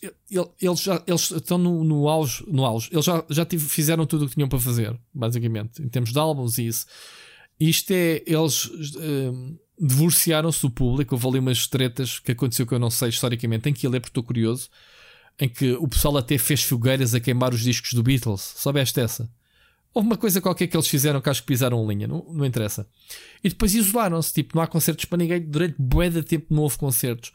eles, 0.61 0.81
já, 0.81 1.03
eles 1.07 1.31
estão 1.31 1.57
no, 1.57 1.85
no 1.85 2.09
auge, 2.09 2.45
no 2.49 2.65
auge. 2.65 2.89
Eles 2.91 3.05
já, 3.05 3.25
já 3.31 3.45
tive, 3.47 3.67
fizeram 3.67 4.05
tudo 4.07 4.25
o 4.25 4.29
que 4.29 4.35
tinham 4.35 4.49
para 4.49 4.59
fazer, 4.59 4.99
basicamente, 5.15 5.81
em 5.81 5.89
termos 5.89 6.13
de 6.13 6.19
álbuns 6.19 6.59
e 6.59 6.67
isso. 6.67 6.87
Isto 7.61 7.93
é, 7.93 8.23
eles 8.27 8.65
uh, 8.67 9.59
divorciaram-se 9.81 10.63
do 10.63 10.71
público. 10.71 11.15
Houve 11.15 11.29
ali 11.29 11.39
umas 11.39 11.67
tretas 11.67 12.19
que 12.19 12.33
aconteceu 12.33 12.67
que 12.67 12.75
eu 12.75 12.79
não 12.79 12.91
sei 12.91 13.09
historicamente. 13.09 13.63
Tem 13.63 13.73
que 13.73 13.87
ir 13.87 13.91
ler 13.91 14.01
porque 14.01 14.11
estou 14.11 14.23
curioso. 14.23 14.69
Em 15.39 15.49
que 15.49 15.73
o 15.75 15.87
pessoal 15.87 16.17
até 16.17 16.37
fez 16.37 16.63
fogueiras 16.65 17.15
a 17.15 17.21
queimar 17.21 17.55
os 17.55 17.61
discos 17.61 17.93
do 17.93 18.03
Beatles. 18.03 18.41
Soubeste 18.57 19.01
essa? 19.01 19.31
Houve 19.95 20.09
uma 20.09 20.17
coisa 20.17 20.41
qualquer 20.41 20.67
que 20.67 20.77
eles 20.77 20.89
fizeram 20.89 21.21
que 21.21 21.29
acho 21.29 21.41
que 21.41 21.47
pisaram 21.47 21.87
linha, 21.89 22.07
não, 22.07 22.25
não 22.31 22.45
interessa. 22.45 22.87
E 23.43 23.49
depois 23.49 23.75
isolaram-se, 23.75 24.33
tipo, 24.33 24.57
não 24.57 24.63
há 24.63 24.67
concertos 24.67 25.05
para 25.07 25.19
ninguém, 25.19 25.41
durante 25.41 25.75
bué 25.79 26.11
de 26.11 26.23
tempo 26.23 26.55
não 26.55 26.63
houve 26.63 26.77
concertos. 26.77 27.33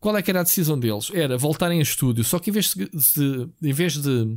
Qual 0.00 0.16
é 0.16 0.22
que 0.22 0.30
era 0.30 0.40
a 0.40 0.42
decisão 0.42 0.78
deles? 0.78 1.10
Era 1.14 1.38
voltarem 1.38 1.78
a 1.78 1.82
estúdio, 1.82 2.24
só 2.24 2.38
que 2.38 2.50
em 2.50 2.52
vez 2.52 2.74
de, 2.74 2.90
de 2.90 3.48
em 3.62 3.72
vez 3.72 3.94
de, 3.94 4.36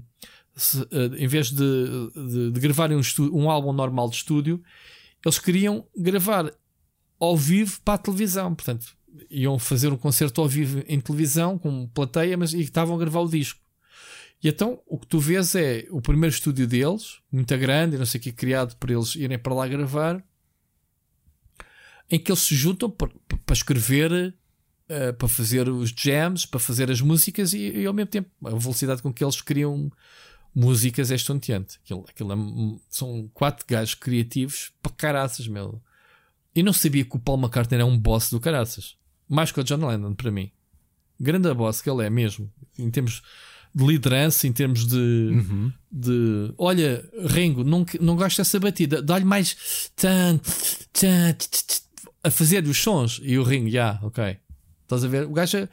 se, 0.56 0.80
uh, 0.80 1.16
em 1.17 1.27
vez 1.27 1.51
de, 1.51 2.09
de, 2.16 2.51
de 2.51 2.59
gravarem 2.59 2.98
um, 2.98 3.01
um 3.34 3.50
álbum 3.50 3.74
normal 3.74 4.09
de 4.09 4.16
estúdio, 4.16 4.64
eles 5.26 5.40
queriam 5.40 5.85
gravar 5.98 6.51
ao 7.20 7.36
vivo 7.36 7.80
para 7.82 7.96
a 7.96 7.98
televisão. 7.98 8.54
Portanto, 8.54 8.96
iam 9.30 9.58
fazer 9.58 9.92
um 9.92 9.98
concerto 9.98 10.42
ao 10.42 10.48
vivo 10.48 10.84
em 10.88 11.00
televisão 11.00 11.58
com 11.58 11.88
plateia, 11.88 12.38
mas 12.38 12.54
e 12.54 12.62
estavam 12.62 12.96
a 12.96 13.00
gravar 13.00 13.22
o 13.22 13.30
disco. 13.30 13.60
E 14.44 14.48
então 14.48 14.80
o 14.86 14.98
que 14.98 15.08
tu 15.08 15.20
vês 15.20 15.56
é 15.56 15.88
o 15.90 16.02
primeiro 16.02 16.34
estúdio 16.34 16.68
deles, 16.68 17.20
muito 17.32 17.58
grande, 17.58 17.98
não 17.98 18.06
sei 18.06 18.20
o 18.20 18.24
que, 18.24 18.32
criado 18.32 18.76
para 18.76 18.94
eles 18.94 19.16
irem 19.16 19.40
para 19.40 19.54
lá 19.54 19.68
gravar, 19.68 20.24
em 22.10 22.20
que 22.20 22.32
eles 22.32 22.42
se 22.42 22.56
juntam 22.56 22.90
para, 22.90 23.10
para 23.46 23.54
escrever, 23.54 24.34
uh, 24.90 25.14
para 25.18 25.28
fazer 25.28 25.68
os 25.68 25.90
jams, 25.90 26.46
para 26.46 26.60
fazer 26.60 26.92
as 26.92 27.02
músicas 27.02 27.54
e, 27.54 27.80
e, 27.80 27.86
ao 27.86 27.94
mesmo 27.94 28.12
tempo 28.12 28.30
a 28.46 28.56
velocidade 28.56 29.02
com 29.02 29.12
que 29.12 29.24
eles 29.24 29.42
criam 29.42 29.92
músicas 30.54 31.12
é 31.12 31.16
estonteante. 31.16 31.80
Aquilo, 31.84 32.06
aquilo 32.08 32.34
é, 32.34 32.80
são 32.90 33.30
quatro 33.34 33.66
gajos 33.68 33.96
criativos 33.96 34.72
para 34.82 34.92
caraças, 34.92 35.48
meu. 35.48 35.82
E 36.58 36.64
não 36.64 36.74
sabia 36.74 37.06
que 37.06 37.16
o 37.16 37.19
Paul 37.19 37.38
McCartney 37.38 37.80
era 37.80 37.86
um 37.86 37.95
boss 37.95 38.32
do 38.32 38.40
caraças. 38.40 38.95
Mais 39.30 39.52
que 39.52 39.60
o 39.60 39.64
John 39.64 39.86
Lennon, 39.86 40.16
para 40.16 40.32
mim. 40.32 40.50
Grande 41.19 41.53
boss 41.53 41.84
que 41.84 41.90
ele 41.90 42.03
é 42.03 42.10
mesmo. 42.10 42.52
Em 42.80 42.90
termos 42.90 43.22
de 43.76 43.86
liderança, 43.86 44.48
em 44.48 44.52
termos 44.52 44.88
de. 44.88 44.98
Uhum. 44.98 45.72
de 45.92 46.52
olha, 46.58 47.08
Rengo, 47.27 47.64
não, 47.64 47.86
não 48.02 48.16
gosto 48.16 48.38
dessa 48.38 48.60
batida, 48.60 49.03
dá-lhe 49.03 49.24
mais. 49.24 49.92
Tan, 49.95 50.40
tan, 50.94 51.38
a 52.24 52.32
fazer 52.32 52.64
os 52.64 52.82
sons. 52.82 53.22
E 53.22 53.38
o 53.38 53.44
Ringo, 53.44 53.69
já, 53.69 53.92
yeah, 53.92 54.00
ok. 54.02 54.38
Estás 54.82 55.03
a 55.06 55.08
ver? 55.08 55.27
O 55.27 55.34
gajo. 55.34 55.58
É, 55.58 55.69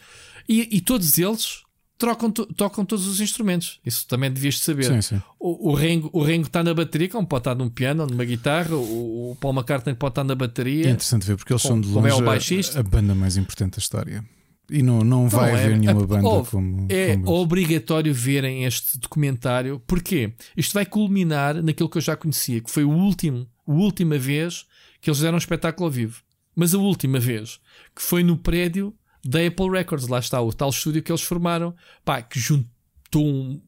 e, 0.47 0.77
e 0.77 0.83
todos 0.83 1.17
eles 1.17 1.64
trocam, 1.99 2.31
tocam 2.31 2.85
todos 2.85 3.07
os 3.07 3.21
instrumentos. 3.21 3.81
Isso 3.85 4.07
também 4.07 4.31
devias 4.31 4.59
saber. 4.59 4.85
Sim, 4.85 5.03
sim. 5.03 5.23
O, 5.39 5.71
o 5.71 5.75
Ringo 5.75 6.11
o 6.13 6.23
Ringo 6.23 6.47
está 6.47 6.63
na 6.63 6.75
bateria, 6.75 7.09
como 7.09 7.27
pode 7.27 7.41
estar 7.41 7.55
num 7.55 7.69
piano, 7.69 8.07
numa 8.07 8.25
guitarra. 8.25 8.75
O, 8.75 9.33
o 9.33 9.37
Paul 9.37 9.55
McCartney 9.55 9.95
pode 9.95 10.13
estar 10.13 10.25
na 10.25 10.35
bateria. 10.35 10.87
É 10.87 10.91
interessante 10.91 11.27
ver, 11.27 11.37
porque 11.37 11.53
eles 11.53 11.63
são 11.63 11.81
de 11.81 11.89
longe 11.89 12.09
é 12.09 12.77
a, 12.77 12.81
a, 12.81 12.83
banda 12.83 13.15
mais 13.15 13.37
importante 13.37 13.77
da 13.77 13.79
história. 13.79 14.25
E 14.71 14.83
não, 14.83 15.01
não 15.01 15.29
vai 15.29 15.53
não, 15.53 15.59
é, 15.59 15.65
haver 15.65 15.79
nenhuma 15.79 16.07
banda 16.07 16.29
oh, 16.29 16.45
como. 16.45 16.87
É 16.89 17.17
como 17.17 17.33
obrigatório 17.33 18.15
verem 18.15 18.65
este 18.65 18.99
documentário. 18.99 19.81
Porquê? 19.87 20.33
Isto 20.57 20.73
vai 20.73 20.87
culminar 20.87 21.63
naquilo 21.63 21.89
que 21.89 21.99
eu 21.99 22.03
já 22.03 22.17
conhecia, 22.17 22.61
que 22.61 22.71
foi 22.71 22.85
o 22.85 22.91
último, 22.91 23.47
a 23.67 23.73
última 23.73 24.19
vez 24.19 24.65
que 25.01 25.11
eles 25.11 25.21
deram 25.21 25.35
um 25.35 25.39
espetáculo 25.39 25.87
ao 25.87 25.91
vivo. 25.91 26.23
Mas 26.57 26.73
a 26.73 26.79
última 26.79 27.19
vez, 27.19 27.61
que 27.95 28.01
foi 28.01 28.23
no 28.23 28.39
prédio 28.39 28.95
da 29.25 29.47
Apple 29.47 29.71
Records. 29.71 30.09
Lá 30.09 30.19
está 30.19 30.41
o 30.41 30.53
tal 30.53 30.71
estúdio 30.71 31.03
que 31.03 31.11
eles 31.11 31.23
formaram, 31.23 31.75
pá, 32.05 32.23
que 32.23 32.39
juntou 32.39 33.25
um, 33.25 33.61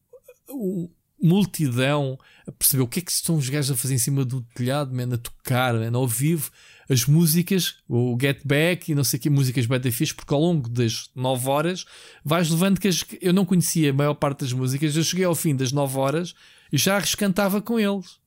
um 0.50 0.88
multidão 1.22 2.18
a 2.46 2.52
perceber 2.52 2.82
o 2.82 2.88
que 2.88 3.00
é 3.00 3.02
que 3.02 3.10
estão 3.10 3.36
os 3.36 3.48
gajos 3.48 3.70
a 3.70 3.76
fazer 3.76 3.94
em 3.94 3.98
cima 3.98 4.24
do 4.24 4.42
telhado, 4.54 4.94
man, 4.94 5.14
a 5.14 5.18
tocar, 5.18 5.74
man, 5.74 5.96
ao 5.96 6.06
vivo, 6.06 6.50
as 6.88 7.06
músicas, 7.06 7.76
o 7.88 8.16
Get 8.20 8.40
Back 8.44 8.92
e 8.92 8.94
não 8.94 9.02
sei 9.02 9.18
que 9.18 9.30
músicas 9.30 9.66
bem 9.66 9.90
fixe, 9.90 10.14
porque 10.14 10.32
ao 10.32 10.40
longo 10.40 10.68
das 10.68 11.10
9 11.14 11.48
horas 11.48 11.84
vais 12.24 12.48
levando 12.50 12.78
que 12.78 12.88
as, 12.88 13.04
eu 13.20 13.32
não 13.32 13.44
conhecia 13.44 13.90
a 13.90 13.94
maior 13.94 14.14
parte 14.14 14.40
das 14.40 14.52
músicas, 14.52 14.96
eu 14.96 15.02
cheguei 15.02 15.24
ao 15.24 15.34
fim 15.34 15.56
das 15.56 15.72
9 15.72 15.98
horas 15.98 16.34
e 16.72 16.78
já 16.78 16.98
rescantava 16.98 17.60
com 17.60 17.78
eles. 17.78 18.18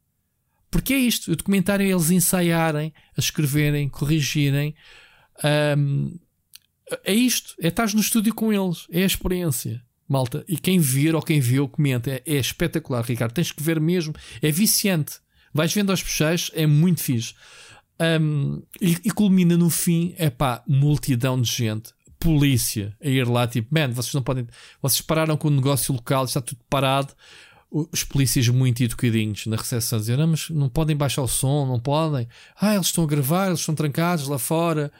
Porque 0.72 0.94
é 0.94 0.98
isto, 0.98 1.32
o 1.32 1.36
documentário 1.36 1.86
é 1.86 1.90
eles 1.90 2.12
ensaiarem, 2.12 2.94
a 3.18 3.20
escreverem, 3.20 3.90
corrigirem. 3.90 4.76
Um, 5.78 6.20
é 7.04 7.14
isto, 7.14 7.56
é 7.62 7.68
estás 7.68 7.94
no 7.94 8.02
estúdio 8.02 8.34
com 8.34 8.52
eles, 8.52 8.86
é 8.92 9.04
a 9.04 9.08
experiência. 9.08 9.82
Malta, 10.08 10.44
e 10.48 10.58
quem 10.58 10.80
vir 10.80 11.14
ou 11.14 11.22
quem 11.22 11.40
viu, 11.40 11.68
comenta. 11.68 12.10
É, 12.10 12.24
é 12.26 12.36
espetacular, 12.38 13.06
Ricardo. 13.06 13.32
Tens 13.32 13.52
que 13.52 13.62
ver 13.62 13.80
mesmo. 13.80 14.14
É 14.42 14.52
viciante. 14.52 15.20
Vais 15.54 15.72
vendo 15.72 15.92
aos 15.92 16.02
peixes, 16.02 16.50
é 16.56 16.66
muito 16.66 17.02
fixe. 17.02 17.36
Um, 18.02 18.64
e, 18.82 18.98
e, 19.06 19.12
culmina 19.12 19.58
no 19.58 19.70
fim, 19.70 20.16
é 20.18 20.30
pá, 20.30 20.64
multidão 20.66 21.40
de 21.40 21.52
gente, 21.52 21.94
polícia 22.18 22.96
a 23.04 23.08
ir 23.08 23.28
lá, 23.28 23.46
tipo, 23.46 23.68
man, 23.72 23.92
vocês 23.92 24.14
não 24.14 24.24
podem. 24.24 24.48
Vocês 24.82 25.02
pararam 25.02 25.36
com 25.36 25.50
o 25.50 25.52
negócio 25.52 25.94
local, 25.94 26.26
está 26.26 26.42
tudo 26.42 26.62
parado. 26.70 27.14
Os 27.72 28.04
polícias 28.04 28.48
muito 28.48 28.82
educadinhos 28.82 29.46
na 29.46 29.56
recepção 29.56 29.98
a 29.98 30.00
dizer, 30.00 30.20
ah, 30.20 30.26
mas 30.26 30.50
não 30.50 30.70
podem 30.70 30.96
baixar 30.96 31.22
o 31.22 31.28
som, 31.28 31.68
não 31.68 31.80
podem. 31.80 32.28
Ah, 32.60 32.74
eles 32.74 32.88
estão 32.88 33.04
a 33.04 33.08
gravar, 33.08 33.48
eles 33.48 33.60
estão 33.60 33.76
trancados 33.76 34.28
lá 34.28 34.40
fora. 34.40 34.92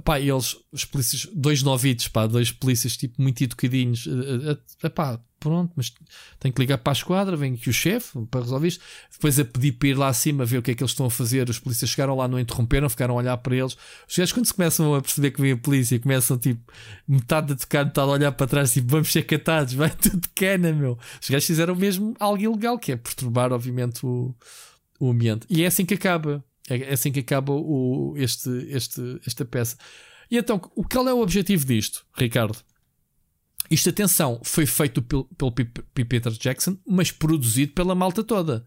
Pá, 0.00 0.18
e 0.18 0.30
eles, 0.30 0.56
os 0.70 0.84
polícias, 0.84 1.28
dois 1.34 1.62
novitos, 1.62 2.08
pá, 2.08 2.26
dois 2.26 2.50
polícias 2.50 2.96
tipo 2.96 3.20
muito 3.20 3.42
educadinhos. 3.42 4.06
Uh, 4.06 4.58
uh, 4.84 4.90
pá, 4.90 5.20
pronto, 5.42 5.72
mas 5.74 5.92
tenho 6.38 6.54
que 6.54 6.60
ligar 6.60 6.78
para 6.78 6.92
a 6.92 6.94
esquadra, 6.94 7.36
vem 7.36 7.54
aqui 7.54 7.68
o 7.68 7.72
chefe 7.72 8.18
para 8.30 8.40
resolver 8.42 8.68
isto. 8.68 8.82
Depois 9.10 9.38
a 9.38 9.44
pedir 9.44 9.72
para 9.72 9.88
ir 9.88 9.94
lá 9.94 10.08
acima 10.08 10.44
ver 10.44 10.58
o 10.58 10.62
que 10.62 10.70
é 10.70 10.74
que 10.74 10.82
eles 10.82 10.92
estão 10.92 11.06
a 11.06 11.10
fazer. 11.10 11.50
Os 11.50 11.58
polícias 11.58 11.90
chegaram 11.90 12.16
lá, 12.16 12.28
não 12.28 12.38
interromperam, 12.38 12.88
ficaram 12.88 13.14
a 13.14 13.18
olhar 13.18 13.36
para 13.38 13.56
eles. 13.56 13.76
Os 14.08 14.16
gajos, 14.16 14.32
quando 14.32 14.46
se 14.46 14.54
começam 14.54 14.94
a 14.94 15.02
perceber 15.02 15.32
que 15.32 15.40
vem 15.40 15.52
a 15.52 15.56
polícia, 15.56 15.98
começam 15.98 16.38
tipo 16.38 16.72
metade 17.06 17.52
a 17.52 17.56
tocar, 17.56 17.84
metade 17.84 18.08
a 18.08 18.12
olhar 18.12 18.32
para 18.32 18.46
trás, 18.46 18.72
tipo 18.72 18.88
vamos 18.88 19.10
ser 19.10 19.22
catados, 19.22 19.74
vai 19.74 19.90
tudo 19.90 20.28
cana, 20.34 20.72
meu. 20.72 20.98
Os 21.20 21.28
gajos 21.28 21.46
fizeram 21.46 21.74
mesmo 21.74 22.14
algo 22.20 22.42
ilegal, 22.42 22.78
que 22.78 22.92
é 22.92 22.96
perturbar, 22.96 23.52
obviamente, 23.52 24.06
o, 24.06 24.34
o 25.00 25.10
ambiente. 25.10 25.46
E 25.50 25.64
é 25.64 25.66
assim 25.66 25.84
que 25.84 25.94
acaba. 25.94 26.42
É, 26.68 26.76
é 26.76 26.92
assim 26.92 27.10
que 27.10 27.20
acaba 27.20 27.52
o, 27.52 28.14
este, 28.16 28.50
este, 28.70 29.20
esta 29.26 29.44
peça. 29.44 29.76
E 30.30 30.36
então, 30.36 30.60
o 30.74 30.84
qual 30.84 31.08
é 31.08 31.12
o 31.12 31.20
objetivo 31.20 31.66
disto, 31.66 32.04
Ricardo? 32.16 32.58
Isto, 33.70 33.90
atenção, 33.90 34.40
foi 34.42 34.66
feito 34.66 35.00
pelo, 35.02 35.24
pelo 35.24 35.52
Peter 35.52 36.32
Jackson, 36.32 36.76
mas 36.86 37.10
produzido 37.10 37.72
pela 37.72 37.94
malta 37.94 38.22
toda. 38.22 38.66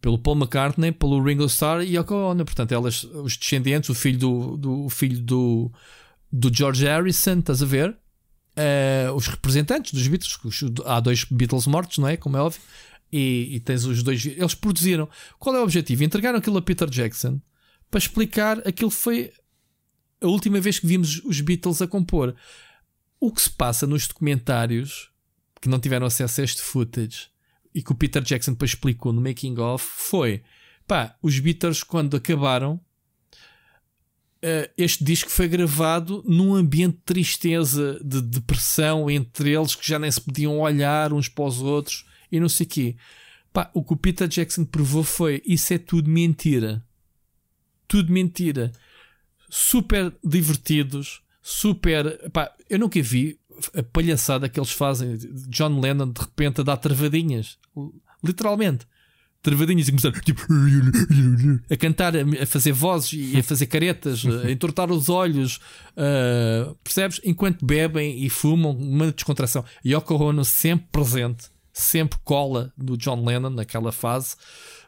Pelo 0.00 0.18
Paul 0.18 0.36
McCartney, 0.36 0.92
pelo 0.92 1.22
Ringo 1.22 1.44
Starr 1.46 1.82
e 1.82 1.96
Yoko 1.96 2.14
Ono. 2.14 2.44
Portanto, 2.44 2.72
elas, 2.72 3.04
os 3.04 3.36
descendentes, 3.36 3.90
o 3.90 3.94
filho 3.94 4.18
do, 4.18 4.56
do, 4.56 4.88
filho 4.88 5.20
do, 5.20 5.72
do 6.30 6.54
George 6.54 6.84
Harrison, 6.84 7.38
estás 7.38 7.62
a 7.62 7.66
ver? 7.66 7.96
Uh, 8.56 9.12
os 9.14 9.26
representantes 9.26 9.92
dos 9.92 10.06
Beatles, 10.06 10.38
há 10.84 11.00
dois 11.00 11.24
Beatles 11.24 11.66
mortos, 11.66 11.98
não 11.98 12.06
é? 12.06 12.16
Como 12.16 12.36
é 12.36 12.40
óbvio 12.40 12.60
e, 13.16 13.54
e, 13.54 13.60
tens 13.60 13.84
os 13.84 14.02
dois. 14.02 14.26
Eles 14.26 14.56
produziram. 14.56 15.08
Qual 15.38 15.54
é 15.54 15.60
o 15.60 15.62
objetivo? 15.62 16.02
Entregaram 16.02 16.40
aquilo 16.40 16.58
a 16.58 16.62
Peter 16.62 16.90
Jackson 16.90 17.40
para 17.88 17.98
explicar 17.98 18.58
aquilo 18.66 18.90
foi 18.90 19.32
a 20.20 20.26
última 20.26 20.60
vez 20.60 20.80
que 20.80 20.86
vimos 20.86 21.22
os 21.24 21.40
Beatles 21.40 21.80
a 21.80 21.86
compor. 21.86 22.34
O 23.20 23.30
que 23.30 23.40
se 23.40 23.50
passa 23.50 23.86
nos 23.86 24.08
documentários 24.08 25.12
que 25.60 25.68
não 25.68 25.78
tiveram 25.78 26.08
acesso 26.08 26.40
a 26.40 26.44
este 26.44 26.60
footage 26.60 27.28
e 27.72 27.84
que 27.84 27.92
o 27.92 27.94
Peter 27.94 28.20
Jackson 28.20 28.50
depois 28.50 28.72
explicou 28.72 29.12
no 29.12 29.20
making 29.20 29.56
of 29.60 29.86
foi 29.88 30.42
pá, 30.84 31.16
os 31.22 31.38
Beatles 31.38 31.84
quando 31.84 32.16
acabaram 32.16 32.80
uh, 34.42 34.70
este 34.76 35.04
disco 35.04 35.30
foi 35.30 35.46
gravado 35.46 36.24
num 36.26 36.52
ambiente 36.52 36.96
de 36.96 37.02
tristeza, 37.02 38.00
de 38.04 38.20
depressão 38.20 39.08
entre 39.08 39.54
eles 39.54 39.76
que 39.76 39.86
já 39.86 40.00
nem 40.00 40.10
se 40.10 40.20
podiam 40.20 40.58
olhar 40.58 41.12
uns 41.12 41.28
para 41.28 41.44
os 41.44 41.62
outros 41.62 42.04
e 42.34 42.40
não 42.40 42.48
sei 42.48 42.66
o 42.66 42.68
quê. 42.68 42.96
Pá, 43.52 43.70
o 43.72 43.84
que 43.84 43.92
o 43.92 43.96
Peter 43.96 44.26
Jackson 44.26 44.64
provou 44.64 45.04
foi 45.04 45.40
isso 45.46 45.72
é 45.72 45.78
tudo 45.78 46.10
mentira. 46.10 46.84
Tudo 47.86 48.12
mentira. 48.12 48.72
Super 49.48 50.12
divertidos, 50.24 51.22
super. 51.40 52.28
Pá, 52.30 52.52
eu 52.68 52.80
nunca 52.80 53.00
vi 53.00 53.38
a 53.72 53.82
palhaçada 53.84 54.48
que 54.48 54.58
eles 54.58 54.72
fazem. 54.72 55.16
John 55.48 55.78
Lennon 55.78 56.10
de 56.10 56.20
repente 56.20 56.60
a 56.60 56.64
dar 56.64 56.76
travadinhas. 56.76 57.56
Literalmente. 58.24 58.88
Travadinhas 59.40 59.86
e 59.86 59.92
começar 59.92 60.10
tipo, 60.22 60.42
a 61.70 61.76
cantar, 61.76 62.14
a 62.16 62.46
fazer 62.46 62.72
vozes 62.72 63.34
e 63.34 63.38
a 63.38 63.42
fazer 63.42 63.66
caretas, 63.66 64.24
a 64.26 64.48
entortar 64.50 64.90
os 64.90 65.10
olhos, 65.10 65.60
uh, 65.90 66.74
percebes? 66.82 67.20
Enquanto 67.22 67.64
bebem 67.64 68.24
e 68.24 68.30
fumam, 68.30 68.72
uma 68.72 69.12
descontração. 69.12 69.62
Yoko 69.86 70.14
Ono 70.14 70.44
sempre 70.44 70.88
presente 70.90 71.53
sempre 71.74 72.18
cola 72.24 72.72
do 72.78 72.96
John 72.96 73.24
Lennon 73.24 73.50
naquela 73.50 73.90
fase. 73.90 74.36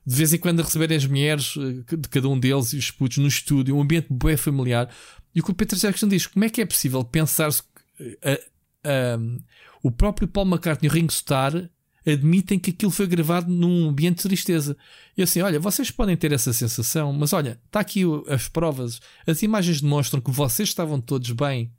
De 0.07 0.15
vez 0.15 0.33
em 0.33 0.39
quando 0.39 0.61
a 0.61 0.63
receberem 0.63 0.97
as 0.97 1.05
mulheres 1.05 1.55
eh, 1.59 1.97
de 1.97 2.09
cada 2.09 2.29
um 2.29 2.39
deles 2.39 2.73
e 2.73 2.77
os 2.77 2.93
putos 2.93 3.19
no 3.19 3.27
estúdio, 3.27 3.77
um 3.77 3.83
ambiente 3.83 4.07
bem 4.09 4.37
familiar. 4.37 4.89
E 5.35 5.41
o 5.41 5.45
que 5.45 5.51
o 5.51 5.55
Peter 5.55 5.77
Jackson 5.77 6.07
diz: 6.07 6.27
como 6.27 6.45
é 6.45 6.49
que 6.49 6.63
é 6.63 6.67
possível 6.67 7.05
pensar-se. 7.05 7.63
Uh, 8.01 9.43
o 9.83 9.91
próprio 9.91 10.29
Paul 10.29 10.47
McCartney 10.47 10.89
e 10.89 10.91
o 10.91 10.95
Ringo 10.95 11.13
Starr 11.13 11.69
admitem 12.07 12.59
que 12.59 12.71
aquilo 12.71 12.93
foi 12.93 13.07
gravado 13.07 13.51
num 13.51 13.89
ambiente 13.89 14.19
de 14.19 14.23
tristeza. 14.23 14.77
E 15.17 15.23
assim, 15.23 15.41
olha, 15.41 15.59
vocês 15.59 15.91
podem 15.91 16.17
ter 16.17 16.31
essa 16.33 16.53
sensação, 16.53 17.13
mas 17.13 17.33
olha, 17.33 17.61
está 17.67 17.81
aqui 17.81 18.03
as 18.29 18.49
provas, 18.49 19.01
as 19.27 19.43
imagens 19.43 19.81
demonstram 19.81 20.21
que 20.21 20.31
vocês 20.31 20.69
estavam 20.69 21.01
todos 21.01 21.31
bem 21.33 21.73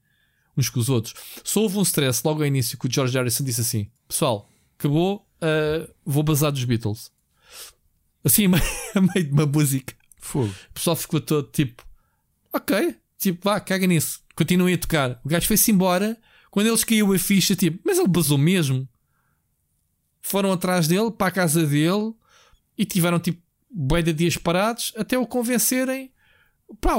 uns 0.57 0.69
com 0.69 0.79
os 0.79 0.89
outros. 0.89 1.13
Só 1.43 1.61
houve 1.61 1.77
um 1.77 1.83
stress 1.83 2.21
logo 2.25 2.41
ao 2.41 2.47
início 2.47 2.77
que 2.77 2.87
o 2.87 2.91
George 2.91 3.17
Harrison 3.17 3.43
disse 3.43 3.61
assim: 3.61 3.89
Pessoal, 4.07 4.49
acabou, 4.77 5.27
uh, 5.41 5.93
vou 6.05 6.23
bazar 6.23 6.51
dos 6.51 6.63
Beatles. 6.63 7.11
Assim, 8.23 8.45
a 8.95 9.01
meio 9.01 9.25
de 9.25 9.31
uma 9.31 9.45
música. 9.45 9.93
Fogo. 10.17 10.53
O 10.69 10.73
pessoal 10.73 10.95
ficou 10.95 11.21
todo 11.21 11.49
tipo, 11.51 11.85
ok, 12.51 12.95
tipo, 13.17 13.39
vá, 13.43 13.59
caga 13.59 13.87
nisso. 13.87 14.21
Continuem 14.35 14.75
a 14.75 14.77
tocar. 14.77 15.19
O 15.23 15.29
gajo 15.29 15.47
foi-se 15.47 15.71
embora. 15.71 16.17
Quando 16.51 16.67
eles 16.67 16.83
caiu 16.83 17.13
a 17.13 17.19
ficha, 17.19 17.55
tipo, 17.55 17.79
mas 17.85 17.97
ele 17.97 18.07
basou 18.07 18.37
mesmo. 18.37 18.87
Foram 20.21 20.51
atrás 20.51 20.87
dele, 20.87 21.11
para 21.11 21.27
a 21.27 21.31
casa 21.31 21.65
dele 21.65 22.13
e 22.77 22.85
tiveram 22.85 23.19
tipo 23.19 23.41
bem 23.69 24.03
de 24.03 24.13
dias 24.13 24.37
parados 24.37 24.93
até 24.97 25.17
o 25.17 25.25
convencerem. 25.25 26.11
Pá, 26.81 26.95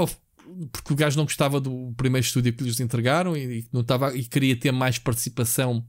porque 0.73 0.93
o 0.93 0.97
gajo 0.97 1.17
não 1.17 1.25
gostava 1.25 1.61
do 1.61 1.93
primeiro 1.97 2.27
estúdio 2.27 2.53
que 2.53 2.65
lhes 2.65 2.81
entregaram 2.81 3.37
e, 3.37 3.67
não 3.73 3.83
estava, 3.83 4.17
e 4.17 4.25
queria 4.25 4.59
ter 4.59 4.73
mais 4.73 4.99
participação 4.99 5.87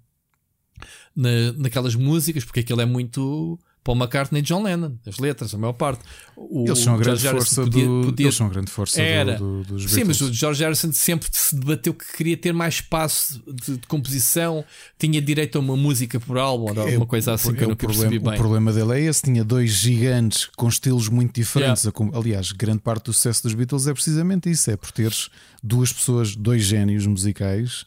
na, 1.16 1.53
naquelas 1.58 1.95
músicas, 1.95 2.43
porque 2.43 2.61
aquilo 2.61 2.82
é 2.82 2.85
muito 2.85 3.59
Paul 3.83 3.98
McCartney 3.98 4.41
e 4.41 4.43
John 4.43 4.64
Lennon, 4.64 4.98
as 5.08 5.17
letras, 5.17 5.53
a 5.53 5.58
maior 5.58 5.74
parte. 5.74 6.03
O 6.35 6.66
eles 6.67 6.80
são 6.80 6.95
a 6.95 6.98
grande 6.98 7.27
força 7.27 7.64
podia, 7.64 7.85
do, 7.85 8.01
podia, 8.06 8.25
eles 8.25 8.35
são 8.35 8.48
a 8.48 8.49
grande 8.49 8.72
força 8.72 9.01
era. 9.01 9.38
Do, 9.38 9.64
do, 9.64 9.74
dos 9.75 9.91
Sim, 9.91 10.03
mas 10.03 10.19
o 10.22 10.32
George 10.32 10.64
Harrison 10.64 10.91
sempre 10.91 11.30
se 11.32 11.56
debateu 11.56 11.93
que 11.93 12.06
queria 12.16 12.38
ter 12.38 12.53
mais 12.53 12.75
espaço 12.75 13.41
de, 13.48 13.77
de 13.77 13.88
composição, 13.88 14.64
tinha 14.98 15.22
direito 15.22 15.58
a 15.58 15.61
uma 15.61 15.77
música 15.77 16.19
por 16.19 16.38
álbum, 16.38 16.72
ou 16.72 16.82
alguma 16.82 17.06
coisa 17.06 17.33
assim 17.33 17.53
que 17.53 17.64
eu 17.64 17.69
nunca 17.69 17.88
problema, 17.88 18.09
percebi 18.09 18.24
bem. 18.24 18.33
O 18.33 18.38
problema 18.38 18.74
dele 18.74 18.93
é 18.93 19.01
esse, 19.09 19.24
tinha 19.24 19.43
dois 19.43 19.72
gigantes 19.72 20.49
com 20.56 20.67
estilos 20.67 21.08
muito 21.08 21.33
diferentes. 21.33 21.83
Yeah. 21.85 22.17
Aliás, 22.17 22.51
grande 22.51 22.80
parte 22.80 23.06
do 23.06 23.14
sucesso 23.14 23.43
dos 23.43 23.53
Beatles 23.53 23.88
é 23.88 23.93
precisamente 23.93 24.51
isso, 24.51 24.69
é 24.69 24.77
por 24.77 24.91
teres 24.91 25.30
duas 25.64 25.91
pessoas, 25.91 26.35
dois 26.35 26.64
génios 26.64 27.08
musicais 27.08 27.85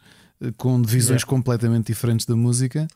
com 0.56 0.82
visões 0.82 1.22
yeah. 1.22 1.26
completamente 1.26 1.86
diferentes 1.86 2.26
da 2.26 2.36
música. 2.36 2.88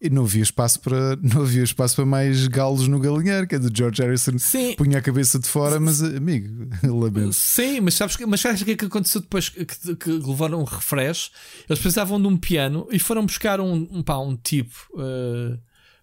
E 0.00 0.10
não 0.10 0.24
havia 0.24 0.42
espaço 0.42 0.80
para 0.80 1.14
não 1.22 1.42
havia 1.42 1.62
espaço 1.62 1.94
para 1.94 2.04
mais 2.04 2.48
galos 2.48 2.88
no 2.88 2.98
galinheiro, 2.98 3.46
que 3.46 3.54
é 3.54 3.58
do 3.58 3.70
George 3.74 4.02
Harrison 4.02 4.36
Sim. 4.36 4.74
punha 4.74 4.98
a 4.98 5.02
cabeça 5.02 5.38
de 5.38 5.46
fora, 5.46 5.78
mas 5.78 6.02
amigo, 6.02 6.68
lamento. 6.82 7.32
Sim, 7.32 7.80
mas 7.80 7.94
sabes, 7.94 8.16
mas 8.26 8.40
sabes 8.40 8.62
o 8.62 8.64
que 8.64 8.72
é 8.72 8.76
que 8.76 8.84
aconteceu 8.84 9.20
depois 9.20 9.48
que, 9.48 9.64
que 9.64 10.10
levaram 10.10 10.60
um 10.60 10.64
refresh? 10.64 11.30
Eles 11.68 11.78
precisavam 11.78 12.20
de 12.20 12.26
um 12.26 12.36
piano 12.36 12.88
e 12.90 12.98
foram 12.98 13.24
buscar 13.24 13.60
um, 13.60 13.88
um, 13.92 14.02
pá, 14.02 14.18
um 14.18 14.36
tipo, 14.36 14.74
uh, 14.94 15.56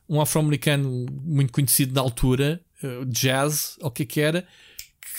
um 0.07 0.21
afro-americano 0.21 1.05
muito 1.25 1.51
conhecido 1.51 1.93
na 1.93 1.99
altura, 1.99 2.61
uh, 2.81 3.05
jazz, 3.05 3.75
ou 3.81 3.89
o 3.89 3.91
que 3.91 4.03
é 4.03 4.05
que 4.05 4.21
era, 4.21 4.47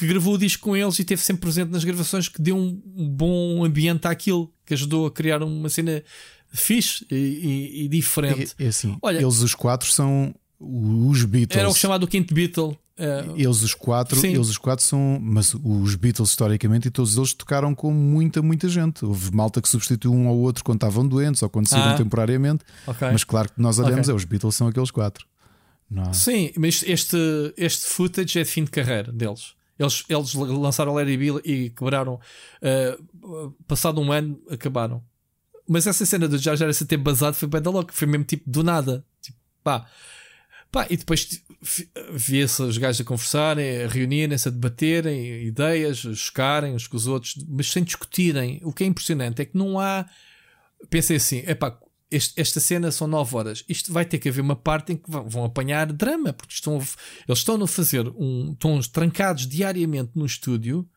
que 0.01 0.07
gravou 0.07 0.35
o 0.35 0.39
disco 0.39 0.62
com 0.65 0.75
eles 0.77 0.99
e 0.99 1.03
esteve 1.03 1.20
sempre 1.20 1.43
presente 1.43 1.70
nas 1.70 1.85
gravações, 1.85 2.27
que 2.29 2.41
deu 2.41 2.57
um 2.57 2.81
bom 3.09 3.62
ambiente 3.65 4.07
àquilo, 4.07 4.51
que 4.65 4.73
ajudou 4.73 5.07
a 5.07 5.11
criar 5.11 5.43
uma 5.43 5.69
cena 5.69 6.03
fixe 6.51 7.07
e, 7.11 7.15
e, 7.15 7.85
e 7.85 7.89
diferente. 7.89 8.55
É, 8.59 8.65
é 8.65 8.69
assim, 8.69 8.97
Olha, 9.03 9.19
eles 9.19 9.43
os 9.43 9.55
quatro 9.55 9.89
são 9.91 10.35
os 10.59 11.25
Beatles. 11.25 11.59
Era 11.59 11.69
o 11.69 11.75
chamado 11.75 12.07
quinto 12.07 12.33
Beatle. 12.35 12.77
Uh, 12.99 13.35
eles 13.35 13.62
os 13.62 13.73
quatro, 13.75 14.19
sim. 14.19 14.35
eles 14.35 14.49
os 14.49 14.59
quatro 14.59 14.85
são, 14.85 15.19
mas 15.23 15.55
os 15.55 15.95
Beatles 15.95 16.31
historicamente 16.31 16.89
e 16.89 16.91
todos 16.91 17.17
eles 17.17 17.33
tocaram 17.33 17.75
com 17.75 17.91
muita, 17.91 18.43
muita 18.43 18.69
gente. 18.69 19.05
Houve 19.05 19.35
malta 19.35 19.62
que 19.62 19.69
substituiu 19.69 20.12
um 20.12 20.29
ao 20.29 20.37
outro 20.37 20.62
quando 20.65 20.77
estavam 20.77 21.07
doentes 21.07 21.43
ou 21.43 21.49
quando 21.49 21.67
saíram 21.67 21.93
Ah. 21.93 21.97
temporariamente. 21.97 22.65
ok. 22.87 23.09
Mas 23.11 23.25
claro 23.25 23.51
que 23.51 23.61
nós 23.61 23.79
olhamos, 23.79 24.09
Ok. 24.09 24.12
é 24.12 24.17
os 24.17 24.25
Beatles 24.25 24.55
são 24.55 24.67
aqueles 24.69 24.91
quatro. 24.91 25.27
Não 25.91 26.12
Sim, 26.12 26.53
mas 26.57 26.85
este, 26.87 27.17
este 27.57 27.87
footage 27.87 28.39
é 28.39 28.43
de 28.43 28.49
fim 28.51 28.65
de 28.65 28.70
carreira 28.70 29.11
deles. 29.11 29.55
Eles, 29.81 30.05
eles 30.09 30.34
lançaram 30.34 30.94
Larry 30.94 31.17
Bill 31.17 31.41
e 31.42 31.70
quebraram. 31.70 32.20
uh, 32.62 33.50
passado 33.67 34.00
um 34.00 34.12
ano, 34.12 34.39
acabaram. 34.50 35.02
Mas 35.67 35.86
essa 35.86 36.05
cena 36.05 36.28
do 36.28 36.36
Jar 36.36 36.55
Jar 36.55 36.70
ter 36.86 36.99
basado 36.99 37.34
foi 37.34 37.49
bem 37.49 37.62
da 37.62 37.70
louca. 37.70 37.92
Foi 37.92 38.07
mesmo 38.07 38.25
tipo 38.25 38.49
do 38.49 38.62
nada. 38.62 39.05
Tipo, 39.23 39.39
pá. 39.65 39.86
Pá, 40.70 40.86
e 40.89 40.97
depois 40.97 41.42
via-se 42.12 42.62
os 42.62 42.78
gajos 42.78 43.00
a 43.00 43.05
conversarem, 43.05 43.83
a 43.83 43.89
reunirem-se, 43.89 44.49
a 44.49 44.52
debaterem 44.52 45.42
ideias, 45.42 46.07
a 46.07 46.15
chocarem 46.15 46.75
uns 46.75 46.86
com 46.86 46.97
os 46.97 47.07
outros, 47.09 47.34
mas 47.49 47.70
sem 47.70 47.83
discutirem. 47.83 48.60
O 48.62 48.73
que 48.73 48.84
é 48.84 48.86
impressionante 48.86 49.42
é 49.42 49.44
que 49.44 49.57
não 49.57 49.81
há. 49.81 50.07
Pensei 50.89 51.17
assim, 51.17 51.39
epá, 51.47 51.76
este- 52.11 52.41
esta 52.41 52.59
cena 52.61 52.91
são 52.91 53.07
9 53.07 53.37
horas. 53.37 53.65
Isto 53.69 53.93
vai 53.93 54.05
ter 54.05 54.19
que 54.19 54.29
haver 54.29 54.41
uma 54.41 54.57
parte 54.57 54.93
em 54.93 54.97
que 54.97 55.11
vão, 55.11 55.29
vão 55.29 55.45
apanhar 55.45 55.93
drama, 55.93 56.33
porque 56.33 56.53
estão, 56.55 56.77
eles 56.77 57.39
estão 57.39 57.63
a 57.63 57.69
fazer 57.69 58.09
um. 58.17 58.53
estão 58.53 58.81
trancados 58.81 59.47
diariamente 59.47 60.13
no 60.15 60.27
estúdio 60.27 60.89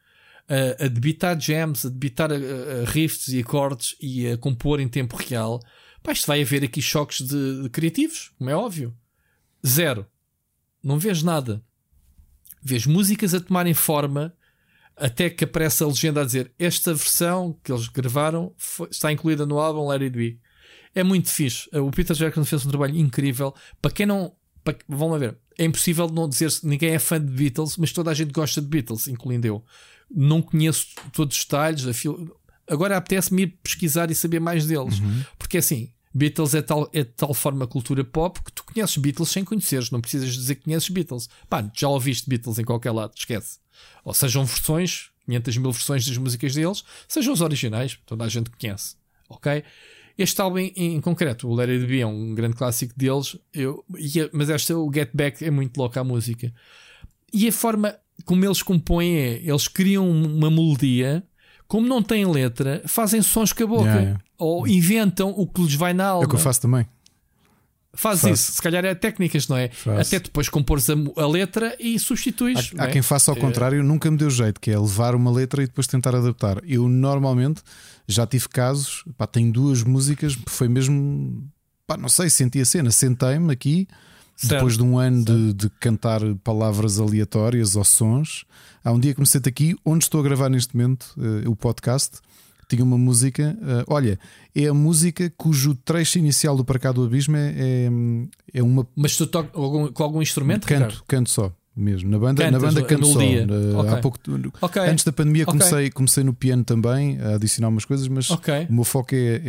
a, 0.47 0.85
a 0.85 0.87
debitar 0.87 1.39
jams, 1.39 1.85
a 1.85 1.89
debitar 1.89 2.31
a, 2.31 2.35
a- 2.35 2.85
riffs 2.85 3.27
e 3.29 3.39
acordes 3.39 3.95
e 4.01 4.27
a 4.27 4.37
compor 4.37 4.79
em 4.79 4.87
tempo 4.87 5.15
real. 5.15 5.59
Pá, 6.01 6.11
isto 6.11 6.27
vai 6.27 6.41
haver 6.41 6.63
aqui 6.63 6.81
choques 6.81 7.25
de, 7.25 7.63
de 7.63 7.69
criativos, 7.69 8.31
como 8.37 8.49
é 8.49 8.55
óbvio. 8.55 8.93
Zero. 9.65 10.05
Não 10.83 10.99
vês 10.99 11.23
nada. 11.23 11.63
Vês 12.61 12.85
músicas 12.85 13.33
a 13.33 13.39
tomarem 13.39 13.73
forma 13.73 14.33
até 14.95 15.29
que 15.29 15.43
aparece 15.43 15.81
a 15.83 15.87
legenda 15.87 16.21
a 16.21 16.25
dizer 16.25 16.53
esta 16.59 16.93
versão 16.93 17.57
que 17.63 17.71
eles 17.71 17.87
gravaram 17.87 18.53
foi- 18.57 18.89
está 18.91 19.11
incluída 19.11 19.45
no 19.45 19.59
álbum 19.59 19.89
It 19.91 20.09
Be. 20.09 20.39
É 20.95 21.03
muito 21.03 21.29
fixe. 21.29 21.67
O 21.77 21.89
Peter 21.91 22.15
Jackson 22.15 22.45
fez 22.45 22.65
um 22.65 22.69
trabalho 22.69 22.95
incrível. 22.97 23.53
Para 23.81 23.91
quem 23.91 24.05
não. 24.05 24.33
Para, 24.63 24.77
vão 24.87 25.09
lá 25.09 25.17
ver. 25.17 25.37
É 25.57 25.65
impossível 25.65 26.07
não 26.07 26.27
dizer 26.29 26.49
se 26.51 26.65
ninguém 26.65 26.91
é 26.91 26.99
fã 26.99 27.19
de 27.23 27.31
Beatles, 27.31 27.77
mas 27.77 27.91
toda 27.91 28.09
a 28.11 28.13
gente 28.13 28.31
gosta 28.31 28.61
de 28.61 28.67
Beatles, 28.67 29.07
incluindo 29.07 29.45
eu. 29.47 29.63
Não 30.09 30.41
conheço 30.41 30.87
todos 31.11 31.37
os 31.37 31.43
detalhes. 31.43 31.85
a 31.87 31.93
fil- 31.93 32.35
Agora 32.67 32.95
apetece-me 32.97 33.43
ir 33.43 33.47
pesquisar 33.63 34.09
e 34.09 34.15
saber 34.15 34.39
mais 34.39 34.65
deles. 34.65 34.99
Porque 35.37 35.57
assim, 35.57 35.91
Beatles 36.13 36.53
é, 36.53 36.61
tal, 36.61 36.89
é 36.93 36.99
de 37.03 37.09
tal 37.11 37.33
forma 37.33 37.67
cultura 37.67 38.03
pop 38.03 38.39
que 38.43 38.51
tu 38.51 38.63
conheces 38.63 38.95
Beatles 38.97 39.29
sem 39.29 39.43
conheceres. 39.43 39.91
Não 39.91 39.99
precisas 40.01 40.33
dizer 40.33 40.55
que 40.55 40.63
conheces 40.63 40.89
Beatles. 40.89 41.27
Pá, 41.49 41.69
já 41.75 41.87
ouviste 41.89 42.29
Beatles 42.29 42.57
em 42.59 42.63
qualquer 42.63 42.91
lado, 42.91 43.13
esquece. 43.17 43.59
Ou 44.03 44.13
sejam 44.13 44.45
versões, 44.45 45.09
500 45.25 45.57
mil 45.57 45.71
versões 45.71 46.05
das 46.07 46.17
músicas 46.17 46.53
deles, 46.53 46.83
sejam 47.07 47.33
os 47.33 47.41
originais, 47.41 47.97
toda 48.05 48.23
a 48.23 48.29
gente 48.29 48.49
conhece. 48.51 48.95
Ok? 49.29 49.63
Este 50.17 50.39
álbum 50.41 50.59
em, 50.59 50.71
em 50.75 51.01
concreto, 51.01 51.47
o 51.47 51.55
Let 51.55 51.69
It 51.69 51.85
Be, 51.87 52.01
é 52.01 52.07
um 52.07 52.35
grande 52.35 52.55
clássico 52.55 52.93
deles, 52.95 53.35
eu, 53.53 53.83
e 53.97 54.29
mas 54.31 54.49
esta, 54.49 54.77
o 54.77 54.91
Get 54.93 55.09
Back, 55.13 55.43
é 55.43 55.49
muito 55.49 55.75
louca 55.77 56.01
a 56.01 56.03
música. 56.03 56.53
E 57.33 57.47
a 57.47 57.51
forma 57.51 57.95
como 58.25 58.45
eles 58.45 58.61
compõem 58.61 59.15
é, 59.17 59.41
eles 59.43 59.67
criam 59.67 60.09
uma 60.09 60.49
melodia, 60.51 61.23
como 61.67 61.87
não 61.87 62.01
têm 62.01 62.25
letra, 62.25 62.83
fazem 62.85 63.21
sons 63.21 63.51
com 63.51 63.63
a 63.63 63.67
boca. 63.67 63.83
Yeah, 63.85 64.01
yeah. 64.01 64.23
Ou 64.37 64.67
inventam 64.67 65.29
o 65.35 65.47
que 65.47 65.61
lhes 65.63 65.75
vai 65.75 65.93
na 65.93 66.05
alma. 66.05 66.23
É 66.23 66.25
o 66.25 66.29
que 66.29 66.35
eu 66.35 66.39
faço 66.39 66.61
também. 66.61 66.85
Faz 67.95 68.21
Faço. 68.21 68.33
isso, 68.33 68.51
se 68.53 68.61
calhar 68.61 68.83
é 68.83 68.95
técnicas, 68.95 69.47
não 69.47 69.55
é? 69.55 69.69
Faço. 69.69 70.15
Até 70.15 70.19
depois 70.19 70.49
compores 70.49 70.89
a, 70.89 70.93
a 71.15 71.27
letra 71.27 71.75
e 71.79 71.99
substituís. 71.99 72.71
Há, 72.75 72.85
há 72.85 72.87
é? 72.87 72.91
quem 72.91 73.03
faça 73.03 73.29
ao 73.29 73.37
É. 73.37 73.39
contrário, 73.39 73.83
nunca 73.83 74.09
me 74.09 74.17
deu 74.17 74.31
jeito, 74.31 74.59
que 74.59 74.71
é 74.71 74.79
levar 74.79 75.13
uma 75.13 75.31
letra 75.31 75.61
e 75.61 75.67
depois 75.67 75.85
tentar 75.85 76.15
adaptar. 76.15 76.59
Eu 76.65 76.89
normalmente 76.89 77.61
já 78.07 78.25
tive 78.27 78.47
casos, 78.49 79.03
pá, 79.17 79.25
tenho 79.27 79.51
duas 79.51 79.83
músicas, 79.83 80.37
foi 80.47 80.67
mesmo, 80.67 81.47
pá, 81.87 81.95
não 81.97 82.09
sei, 82.09 82.29
senti 82.29 82.59
a 82.59 82.65
cena, 82.65 82.91
sentei-me 82.91 83.51
aqui, 83.51 83.87
Certo. 84.35 84.53
depois 84.53 84.77
de 84.77 84.83
um 84.83 84.97
ano 84.97 85.23
de, 85.23 85.53
de 85.53 85.69
cantar 85.79 86.19
palavras 86.43 86.99
aleatórias 86.99 87.75
ou 87.75 87.83
sons. 87.83 88.45
Há 88.83 88.91
um 88.91 88.99
dia 88.99 89.13
que 89.13 89.19
me 89.19 89.27
sento 89.27 89.47
aqui, 89.47 89.75
onde 89.85 90.03
estou 90.05 90.19
a 90.19 90.23
gravar 90.23 90.49
neste 90.49 90.75
momento 90.75 91.05
eh, 91.17 91.47
o 91.47 91.55
podcast. 91.55 92.17
Tinha 92.67 92.83
uma 92.83 92.97
música, 92.97 93.55
eh, 93.61 93.83
olha, 93.87 94.19
é 94.55 94.65
a 94.67 94.73
música 94.73 95.31
cujo 95.37 95.75
trecho 95.75 96.17
inicial 96.17 96.57
do 96.57 96.65
Para 96.65 96.79
Cá 96.79 96.91
do 96.91 97.03
Abismo 97.03 97.37
é, 97.37 97.53
é, 97.55 97.89
é 98.55 98.63
uma 98.63 98.87
Mas 98.95 99.15
tu 99.15 99.27
tocas 99.27 99.51
com 99.93 100.03
algum 100.03 100.21
instrumento? 100.21 100.65
canto, 100.65 100.81
Ricardo? 100.85 101.03
canto 101.07 101.29
só 101.29 101.53
mesmo. 101.75 102.09
Na 102.09 102.19
banda, 102.19 102.43
na 102.43 102.51
Cantas 102.59 102.73
banda 102.75 102.81
a 102.81 102.83
canto 102.89 103.05
só. 103.07 103.19
melodia. 103.19 103.45
Na- 103.47 103.79
Ok. 103.79 103.89
Há 103.91 103.97
pouco, 103.97 104.19
Ok. 104.61 104.81
Antes 104.81 105.03
da 105.05 105.11
pandemia 105.11 105.43
Ok. 105.43 105.51
comecei, 105.53 105.89
comecei 105.91 106.23
no 106.23 106.33
piano 106.33 106.63
também, 106.63 107.19
a 107.19 107.35
adicionar 107.35 107.69
umas 107.69 107.85
coisas, 107.85 108.07
mas 108.07 108.29
o 108.29 108.39
meu 108.69 108.83
foco 108.83 109.15
é, 109.15 109.41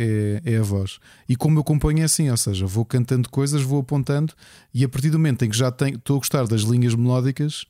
é, 0.45 0.53
é 0.53 0.57
a 0.57 0.63
voz. 0.63 0.97
E 1.29 1.35
como 1.35 1.59
eu 1.59 1.63
componho 1.63 1.99
é 1.99 2.03
assim, 2.03 2.29
ou 2.29 2.37
seja, 2.37 2.65
vou 2.65 2.83
cantando 2.85 3.29
coisas, 3.29 3.61
vou 3.61 3.79
apontando, 3.79 4.33
e 4.73 4.83
a 4.83 4.89
partir 4.89 5.09
do 5.09 5.19
momento 5.19 5.45
em 5.45 5.49
que 5.49 5.57
já 5.57 5.71
tenho, 5.71 5.95
estou 5.97 6.15
a 6.15 6.19
gostar 6.19 6.47
das 6.47 6.61
linhas 6.61 6.95
melódicas, 6.95 7.65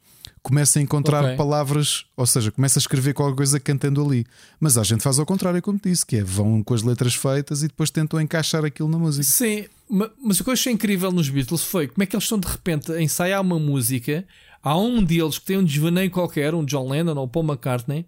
começo 0.46 0.78
a 0.78 0.82
encontrar 0.82 1.24
Ok. 1.24 1.36
palavras, 1.38 2.06
ou 2.16 2.26
seja, 2.26 2.52
começo 2.52 2.78
a 2.78 2.82
escrever 2.82 3.14
qualquer 3.16 3.36
coisa 3.36 3.60
cantando 3.60 4.06
ali. 4.06 4.26
Mas 4.60 4.78
a 4.78 4.84
gente 4.84 5.02
faz 5.02 5.18
ao 5.18 5.26
contrário, 5.26 5.60
como 5.62 5.80
disse, 5.84 6.06
que 6.06 6.18
é 6.18 6.24
vão 6.24 6.62
com 6.64 6.74
as 6.76 6.84
letras 6.84 7.16
feitas 7.16 7.64
e 7.64 7.68
depois 7.68 7.90
tentam 7.90 8.22
encaixar 8.22 8.64
aquilo 8.64 8.88
na 8.88 9.00
música. 9.00 9.24
Sim, 9.24 9.66
ma- 9.90 10.10
mas 10.24 10.40
o 10.40 10.44
que 10.44 10.50
eu 10.52 10.54
achei 10.54 10.72
incrível 10.72 11.12
nos 11.12 11.28
Beatles 11.30 11.64
foi 11.64 11.88
como 11.88 12.04
é 12.04 12.06
que 12.06 12.16
eles 12.16 12.26
estão 12.26 12.38
de 12.40 12.48
repente 12.48 12.92
a 12.92 13.02
ensaiar 13.02 13.42
uma 13.42 13.58
música. 13.58 14.24
Há 14.64 14.78
um 14.78 15.04
deles 15.04 15.40
que 15.40 15.46
tem 15.46 15.58
um 15.58 15.64
desvaneio 15.64 16.12
qualquer, 16.12 16.54
um 16.54 16.64
John 16.64 16.90
Lennon 16.90 17.16
ou 17.16 17.28
Paul 17.28 17.46
McCartney, 17.46 18.06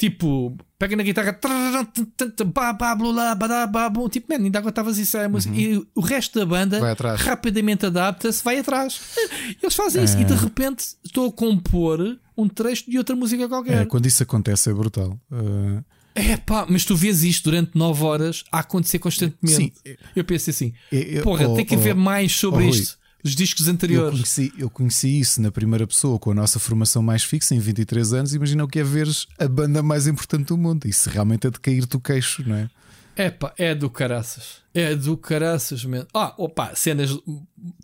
tipo, 0.00 0.56
pega 0.78 0.96
na 0.96 1.02
guitarra, 1.02 1.38
tipo, 4.08 4.32
man, 4.32 4.42
ainda 4.42 4.58
aguentavas 4.58 4.96
isso 4.96 5.18
a 5.18 5.28
música. 5.28 5.54
E 5.54 5.76
o 5.94 6.00
resto 6.00 6.38
da 6.38 6.46
banda 6.46 6.80
Uhum. 6.80 7.16
Rapidamente 7.16 7.84
adapta-se, 7.84 8.42
vai 8.42 8.58
atrás. 8.58 8.98
Eles 9.62 9.74
fazem 9.74 10.02
isso 10.02 10.16
e 10.16 10.22
É. 10.22 10.24
de 10.24 10.34
repente 10.34 10.86
estou 11.04 11.28
a 11.28 11.32
compor 11.32 12.18
um 12.34 12.48
trecho 12.48 12.90
de 12.90 12.96
outra 12.96 13.14
música 13.14 13.42
É, 13.44 13.48
qualquer. 13.48 13.86
quando 13.86 14.06
isso 14.06 14.22
acontece 14.22 14.70
é 14.70 14.72
brutal. 14.72 15.20
Uh, 15.30 15.84
É 16.14 16.38
pá, 16.38 16.66
mas 16.66 16.84
tu 16.86 16.96
vês 16.96 17.22
isto 17.22 17.44
durante 17.50 17.72
9 17.74 18.02
horas 18.02 18.42
a 18.50 18.60
acontecer 18.60 18.98
constantemente. 18.98 19.54
Sim. 19.84 19.96
Eu 20.16 20.24
penso 20.24 20.48
assim, 20.48 20.72
É, 20.90 21.18
é, 21.18 21.20
porra, 21.22 21.46
oh, 21.46 21.54
tem 21.54 21.64
que 21.66 21.74
haver 21.74 21.94
oh, 21.94 21.98
mais 22.00 22.34
sobre 22.34 22.64
oh, 22.64 22.70
isto. 22.70 22.98
Os 23.22 23.34
discos 23.34 23.66
Eu 23.66 23.74
anteriores. 23.74 24.12
conheci, 24.12 24.52
eu 24.58 24.70
conheci 24.70 25.20
isso 25.20 25.40
na 25.42 25.50
primeira 25.50 25.86
pessoa 25.86 26.18
com 26.18 26.30
a 26.30 26.34
nossa 26.34 26.58
formação 26.58 27.02
mais 27.02 27.22
fixa 27.22 27.54
em 27.54 27.58
23 27.58 28.12
anos. 28.12 28.34
Imagina 28.34 28.64
o 28.64 28.68
que 28.68 28.78
é 28.78 28.84
veres 28.84 29.26
a 29.38 29.46
banda 29.46 29.82
mais 29.82 30.06
importante 30.06 30.46
do 30.46 30.56
mundo. 30.56 30.86
Isso 30.86 31.08
realmente 31.10 31.46
é 31.46 31.50
de 31.50 31.60
cair-te 31.60 31.96
o 31.96 32.00
queixo, 32.00 32.42
não 32.46 32.56
é? 32.56 32.70
É 33.16 33.28
pá, 33.28 33.52
é 33.58 33.74
do 33.74 33.90
caraças. 33.90 34.62
É 34.72 34.94
do 34.94 35.16
caraças 35.16 35.84
mesmo. 35.84 36.06
Ah, 36.14 36.32
opa, 36.38 36.74
cenas. 36.74 37.10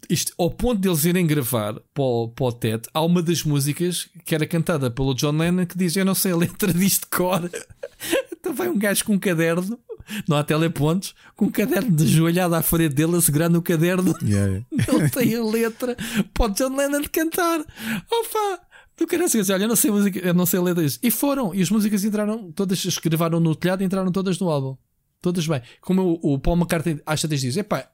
Isto, 0.09 0.33
ao 0.39 0.51
ponto 0.51 0.81
de 0.81 0.89
eles 0.89 1.05
irem 1.05 1.27
gravar 1.27 1.75
para 1.93 2.05
o, 2.05 2.29
para 2.29 2.47
o 2.47 2.59
há 2.95 3.03
uma 3.03 3.23
das 3.23 3.43
músicas 3.43 4.09
que 4.25 4.35
era 4.35 4.47
cantada 4.47 4.91
pelo 4.91 5.15
John 5.15 5.37
Lennon 5.37 5.67
que 5.67 5.77
diz: 5.77 5.95
Eu 5.97 6.05
não 6.05 6.15
sei 6.15 6.33
a 6.33 6.37
letra 6.37 6.73
disto 6.73 7.03
de 7.03 7.17
cor. 7.17 7.51
então 8.33 8.55
vai 8.55 8.69
um 8.69 8.79
gajo 8.79 9.05
com 9.05 9.15
um 9.15 9.19
caderno, 9.19 9.79
não 10.29 10.37
há 10.37 10.45
telepontos, 10.45 11.15
com 11.35 11.47
um 11.47 11.51
caderno 11.51 11.91
de 11.91 12.07
joelhado 12.07 12.55
à 12.55 12.63
frente 12.63 12.95
dele, 12.95 13.17
a 13.17 13.21
segurar 13.21 13.49
no 13.49 13.63
caderno. 13.63 14.15
Yeah. 14.23 14.65
Ele 14.73 15.11
tem 15.11 15.35
a 15.35 15.45
letra 15.45 15.97
para 16.33 16.47
o 16.47 16.55
John 16.55 16.77
Lennon 16.77 17.03
cantar. 17.11 17.61
Opa! 17.61 18.61
Do 18.97 19.07
cara 19.07 19.27
assim, 19.27 19.41
olha, 19.53 19.65
eu 19.65 19.69
não 19.69 19.77
sei 19.77 19.91
música, 19.91 20.19
eu 20.19 20.33
não 20.33 20.47
sei 20.47 20.61
disso. 20.75 20.99
E 21.03 21.11
foram, 21.11 21.55
e 21.55 21.61
as 21.61 21.71
músicas 21.71 22.03
entraram, 22.03 22.51
todas 22.53 22.81
se 22.81 23.01
gravaram 23.03 23.39
no 23.39 23.55
telhado 23.55 23.83
e 23.83 23.85
entraram 23.85 24.11
todas 24.11 24.39
no 24.39 24.49
álbum. 24.49 24.77
Todas 25.21 25.47
bem. 25.47 25.61
Como 25.81 26.19
o, 26.23 26.35
o 26.35 26.39
Paul 26.39 26.57
McCartney 26.57 27.01
às 27.05 27.21
tantas 27.21 27.41
diz: 27.41 27.57
epá, 27.57 27.91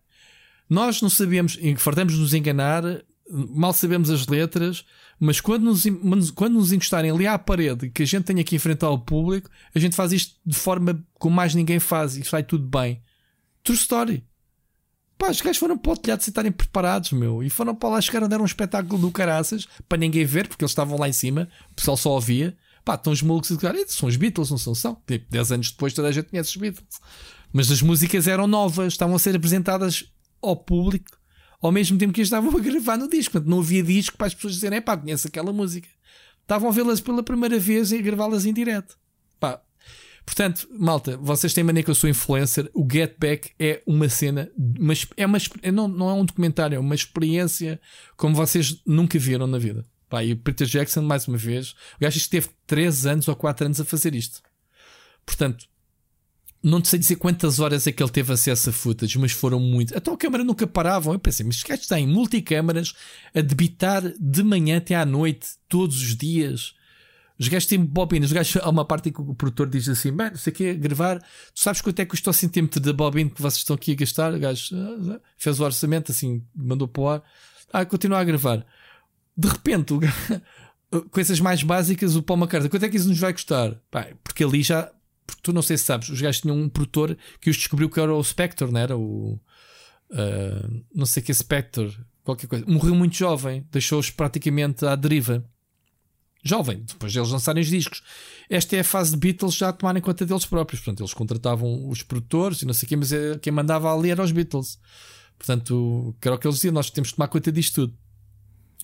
nós 0.68 1.02
não 1.02 1.10
sabíamos, 1.10 1.58
fartamos 1.76 2.16
nos 2.16 2.34
enganar, 2.34 2.84
mal 3.32 3.72
sabemos 3.72 4.10
as 4.10 4.26
letras, 4.26 4.84
mas 5.18 5.40
quando 5.40 5.64
nos, 5.64 6.30
quando 6.32 6.54
nos 6.54 6.72
encostarem 6.72 7.10
ali 7.10 7.26
à 7.26 7.38
parede 7.38 7.88
que 7.88 8.02
a 8.02 8.06
gente 8.06 8.24
tem 8.24 8.44
que 8.44 8.56
enfrentar 8.56 8.90
o 8.90 8.98
público, 8.98 9.48
a 9.74 9.78
gente 9.78 9.96
faz 9.96 10.12
isto 10.12 10.36
de 10.44 10.56
forma 10.56 11.02
como 11.14 11.34
mais 11.34 11.54
ninguém 11.54 11.80
faz 11.80 12.16
e 12.16 12.24
sai 12.24 12.42
tudo 12.42 12.66
bem. 12.66 13.00
True 13.64 13.76
story. 13.76 14.24
Pá, 15.16 15.30
os 15.30 15.40
gajos 15.40 15.58
foram 15.58 15.78
para 15.78 15.92
o 15.92 15.96
telhado 15.96 16.22
sem 16.22 16.32
estarem 16.32 16.50
preparados, 16.50 17.12
meu. 17.12 17.42
E 17.42 17.48
foram 17.48 17.74
para 17.74 17.90
lá, 17.90 18.00
chegaram 18.00 18.26
a 18.26 18.28
dar 18.28 18.40
um 18.40 18.44
espetáculo 18.44 19.00
do 19.00 19.10
caraças 19.10 19.66
para 19.88 19.98
ninguém 19.98 20.24
ver, 20.24 20.48
porque 20.48 20.64
eles 20.64 20.72
estavam 20.72 20.98
lá 20.98 21.08
em 21.08 21.12
cima, 21.12 21.48
o 21.70 21.74
pessoal 21.74 21.96
só 21.96 22.10
ouvia. 22.10 22.56
Pá, 22.84 22.96
estão 22.96 23.12
os 23.12 23.22
malucos 23.22 23.52
a 23.52 23.54
dizer, 23.54 23.68
"Ah, 23.68 23.84
são 23.86 24.08
os 24.08 24.16
Beatles, 24.16 24.50
não 24.50 24.58
são? 24.58 24.74
São. 24.74 25.00
Tipo, 25.06 25.30
10 25.30 25.52
anos 25.52 25.70
depois 25.70 25.94
toda 25.94 26.08
a 26.08 26.12
gente 26.12 26.28
conhece 26.28 26.50
os 26.50 26.56
Beatles. 26.56 27.00
Mas 27.52 27.70
as 27.70 27.80
músicas 27.80 28.26
eram 28.26 28.48
novas, 28.48 28.92
estavam 28.92 29.14
a 29.14 29.18
ser 29.18 29.36
apresentadas 29.36 30.04
ao 30.42 30.56
público 30.56 31.21
ao 31.62 31.70
mesmo 31.70 31.96
tempo 31.96 32.12
que 32.12 32.20
eles 32.20 32.26
estavam 32.26 32.54
a 32.54 32.60
gravar 32.60 32.98
no 32.98 33.08
disco. 33.08 33.32
Portanto, 33.32 33.48
não 33.48 33.60
havia 33.60 33.82
disco 33.82 34.18
para 34.18 34.26
as 34.26 34.34
pessoas 34.34 34.54
dizerem, 34.54 34.82
pá, 34.82 34.96
conheço 34.96 35.28
aquela 35.28 35.52
música. 35.52 35.88
Estavam 36.42 36.68
a 36.68 36.72
vê-las 36.72 37.00
pela 37.00 37.22
primeira 37.22 37.58
vez 37.58 37.92
e 37.92 37.98
a 37.98 38.02
gravá-las 38.02 38.44
em 38.44 38.52
direto. 38.52 38.98
Pá. 39.38 39.62
Portanto, 40.26 40.68
malta, 40.70 41.16
vocês 41.16 41.54
têm 41.54 41.64
maneira 41.64 41.84
que 41.84 41.90
eu 41.90 41.94
sou 41.94 42.10
influencer. 42.10 42.68
O 42.74 42.86
Get 42.90 43.16
Back 43.18 43.52
é 43.58 43.80
uma 43.86 44.08
cena, 44.08 44.50
mas 44.78 45.06
é 45.16 45.24
uma, 45.24 45.38
é 45.62 45.70
não, 45.70 45.86
não 45.86 46.10
é 46.10 46.12
um 46.12 46.24
documentário, 46.24 46.76
é 46.76 46.78
uma 46.78 46.94
experiência 46.94 47.80
como 48.16 48.34
vocês 48.34 48.82
nunca 48.84 49.18
viram 49.18 49.46
na 49.46 49.58
vida. 49.58 49.86
Pá, 50.08 50.22
e 50.22 50.32
o 50.32 50.36
Peter 50.36 50.66
Jackson, 50.66 51.02
mais 51.02 51.26
uma 51.26 51.38
vez, 51.38 51.70
o 51.96 52.00
gajo 52.00 52.18
esteve 52.18 52.48
3 52.66 53.06
anos 53.06 53.28
ou 53.28 53.36
4 53.36 53.66
anos 53.66 53.80
a 53.80 53.84
fazer 53.84 54.14
isto. 54.14 54.42
Portanto, 55.24 55.66
não 56.62 56.82
sei 56.84 56.98
dizer 56.98 57.16
quantas 57.16 57.58
horas 57.58 57.86
é 57.86 57.92
que 57.92 58.02
ele 58.02 58.10
teve 58.10 58.32
acesso 58.32 58.70
a 58.70 58.72
footage, 58.72 59.18
mas 59.18 59.32
foram 59.32 59.58
muito. 59.58 59.96
Até 59.96 60.12
a 60.12 60.16
câmera 60.16 60.44
nunca 60.44 60.66
paravam. 60.66 61.12
Eu 61.12 61.18
pensei, 61.18 61.44
mas 61.44 61.56
os 61.56 61.62
gajos 61.64 61.86
têm 61.86 62.06
multicâmaras 62.06 62.94
a 63.34 63.40
debitar 63.40 64.02
de 64.18 64.42
manhã 64.44 64.76
até 64.78 64.94
à 64.94 65.04
noite, 65.04 65.48
todos 65.68 66.00
os 66.00 66.16
dias. 66.16 66.74
Os 67.38 67.48
gajos 67.48 67.66
têm 67.66 67.84
bobinas. 67.84 68.30
Os 68.30 68.32
gajos, 68.32 68.62
há 68.62 68.70
uma 68.70 68.84
parte 68.84 69.08
em 69.08 69.12
que 69.12 69.20
o 69.20 69.34
produtor 69.34 69.68
diz 69.68 69.88
assim: 69.88 70.12
Bem, 70.12 70.30
você 70.30 70.52
quer 70.52 70.74
gravar, 70.74 71.18
tu 71.18 71.60
sabes 71.60 71.80
quanto 71.80 71.98
é 71.98 72.04
que 72.04 72.10
custa 72.10 72.30
o 72.30 72.32
centímetro 72.32 72.80
da 72.80 72.92
bobina 72.92 73.30
que 73.30 73.42
vocês 73.42 73.58
estão 73.58 73.74
aqui 73.74 73.92
a 73.92 73.96
gastar? 73.96 74.32
O 74.32 74.38
gajo 74.38 74.76
ah, 74.76 75.20
fez 75.36 75.58
o 75.58 75.64
orçamento, 75.64 76.12
assim, 76.12 76.44
mandou 76.54 76.86
para 76.86 77.02
o 77.02 77.08
ar. 77.08 77.22
Ah, 77.72 77.84
continua 77.84 78.20
a 78.20 78.24
gravar. 78.24 78.64
De 79.36 79.48
repente, 79.48 79.94
coisas 81.10 81.40
mais 81.40 81.64
básicas, 81.64 82.14
o 82.14 82.22
Paul 82.22 82.38
McCartney, 82.38 82.70
quanto 82.70 82.84
é 82.84 82.88
que 82.88 82.96
isso 82.96 83.08
nos 83.08 83.18
vai 83.18 83.32
custar? 83.32 83.74
Pá, 83.90 84.06
porque 84.22 84.44
ali 84.44 84.62
já, 84.62 84.92
tu 85.42 85.52
não 85.52 85.62
sei 85.62 85.76
se 85.76 85.84
sabes, 85.84 86.08
os 86.08 86.20
gajos 86.20 86.40
tinham 86.40 86.56
um 86.56 86.68
produtor 86.68 87.16
que 87.40 87.50
os 87.50 87.56
descobriu 87.56 87.88
que 87.88 88.00
era 88.00 88.14
o 88.14 88.22
Spectre, 88.22 88.70
não 88.70 88.80
era? 88.80 88.96
O 88.96 89.40
uh, 90.12 90.84
não 90.94 91.06
sei 91.06 91.22
que 91.22 91.32
é 91.32 91.34
Spectre, 91.34 91.96
qualquer 92.22 92.46
coisa. 92.46 92.64
Morreu 92.66 92.94
muito 92.94 93.16
jovem, 93.16 93.66
deixou-os 93.70 94.10
praticamente 94.10 94.84
à 94.86 94.94
deriva. 94.94 95.44
Jovem, 96.44 96.80
depois 96.80 97.12
deles 97.12 97.30
lançarem 97.30 97.62
os 97.62 97.68
discos. 97.68 98.02
Esta 98.50 98.76
é 98.76 98.80
a 98.80 98.84
fase 98.84 99.12
de 99.12 99.16
Beatles 99.16 99.54
já 99.54 99.72
tomarem 99.72 100.02
conta 100.02 100.26
deles 100.26 100.44
próprios. 100.44 100.80
Portanto, 100.80 101.00
eles 101.00 101.14
contratavam 101.14 101.88
os 101.88 102.02
produtores 102.02 102.62
e 102.62 102.66
não 102.66 102.74
sei 102.74 102.88
quê, 102.88 102.96
mas 102.96 103.12
é, 103.12 103.38
quem 103.38 103.52
mandava 103.52 103.94
ali 103.94 104.10
era 104.10 104.22
os 104.22 104.32
Beatles. 104.32 104.78
Portanto, 105.38 106.16
que 106.20 106.26
era 106.26 106.34
o 106.34 106.38
que 106.38 106.46
eles 106.46 106.56
diziam, 106.56 106.74
nós 106.74 106.90
temos 106.90 107.10
de 107.10 107.16
tomar 107.16 107.28
conta 107.28 107.52
disto 107.52 107.86
tudo. 107.86 107.98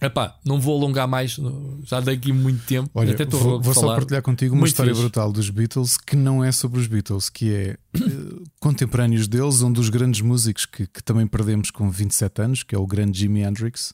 Epá, 0.01 0.37
não 0.45 0.61
vou 0.61 0.77
alongar 0.77 1.09
mais, 1.09 1.41
já 1.85 2.01
dei 2.01 2.15
aqui 2.15 2.33
muito 2.33 2.65
tempo. 2.65 2.89
Olha, 2.95 3.13
Até 3.13 3.25
vou, 3.25 3.61
vou 3.61 3.75
só 3.75 3.95
partilhar 3.97 4.23
contigo 4.23 4.55
uma 4.55 4.61
muito 4.61 4.71
história 4.71 4.93
fixe. 4.93 5.03
brutal 5.03 5.33
dos 5.33 5.51
Beatles 5.51 5.97
que 5.97 6.15
não 6.15 6.45
é 6.45 6.53
sobre 6.53 6.79
os 6.79 6.87
Beatles, 6.87 7.29
que 7.29 7.53
é 7.53 7.77
uh, 7.97 8.45
contemporâneos 8.61 9.27
deles, 9.27 9.61
um 9.61 9.73
dos 9.73 9.89
grandes 9.89 10.21
músicos 10.21 10.67
que, 10.67 10.87
que, 10.87 11.03
também 11.03 11.27
perdemos 11.27 11.73
com 11.73 11.91
27 11.91 12.43
anos, 12.43 12.63
que 12.63 12.77
é 12.77 12.79
o 12.79 12.87
grande 12.87 13.19
Jimi 13.19 13.41
Hendrix. 13.41 13.93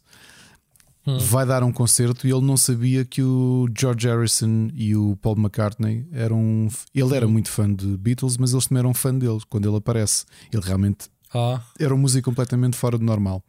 Hum. 1.07 1.19
Vai 1.19 1.47
dar 1.47 1.63
um 1.63 1.73
concerto 1.73 2.27
e 2.27 2.31
ele 2.31 2.45
não 2.45 2.57
sabia 2.57 3.05
que 3.05 3.23
o 3.23 3.67
George 3.79 4.07
Harrison 4.07 4.69
e 4.75 4.97
o 4.97 5.17
Paul 5.17 5.37
McCartney 5.37 6.07
eram. 6.13 6.69
Ele 6.95 7.15
era 7.15 7.27
muito 7.27 7.51
fã 7.51 7.73
de 7.73 7.97
Beatles, 7.97 8.37
mas 8.39 8.53
eles 8.53 8.67
também 8.67 8.81
eram 8.81 8.95
fã 8.95 9.15
dele 9.15 9.41
quando 9.49 9.69
ele 9.69 9.77
aparece. 9.77 10.25
Ele 10.51 10.63
realmente 10.63 11.09
ah. 11.35 11.61
era 11.79 11.95
um 11.95 11.99
músico 11.99 12.25
completamente 12.31 12.77
fora 12.77 12.97
do 12.97 13.05
normal. 13.05 13.43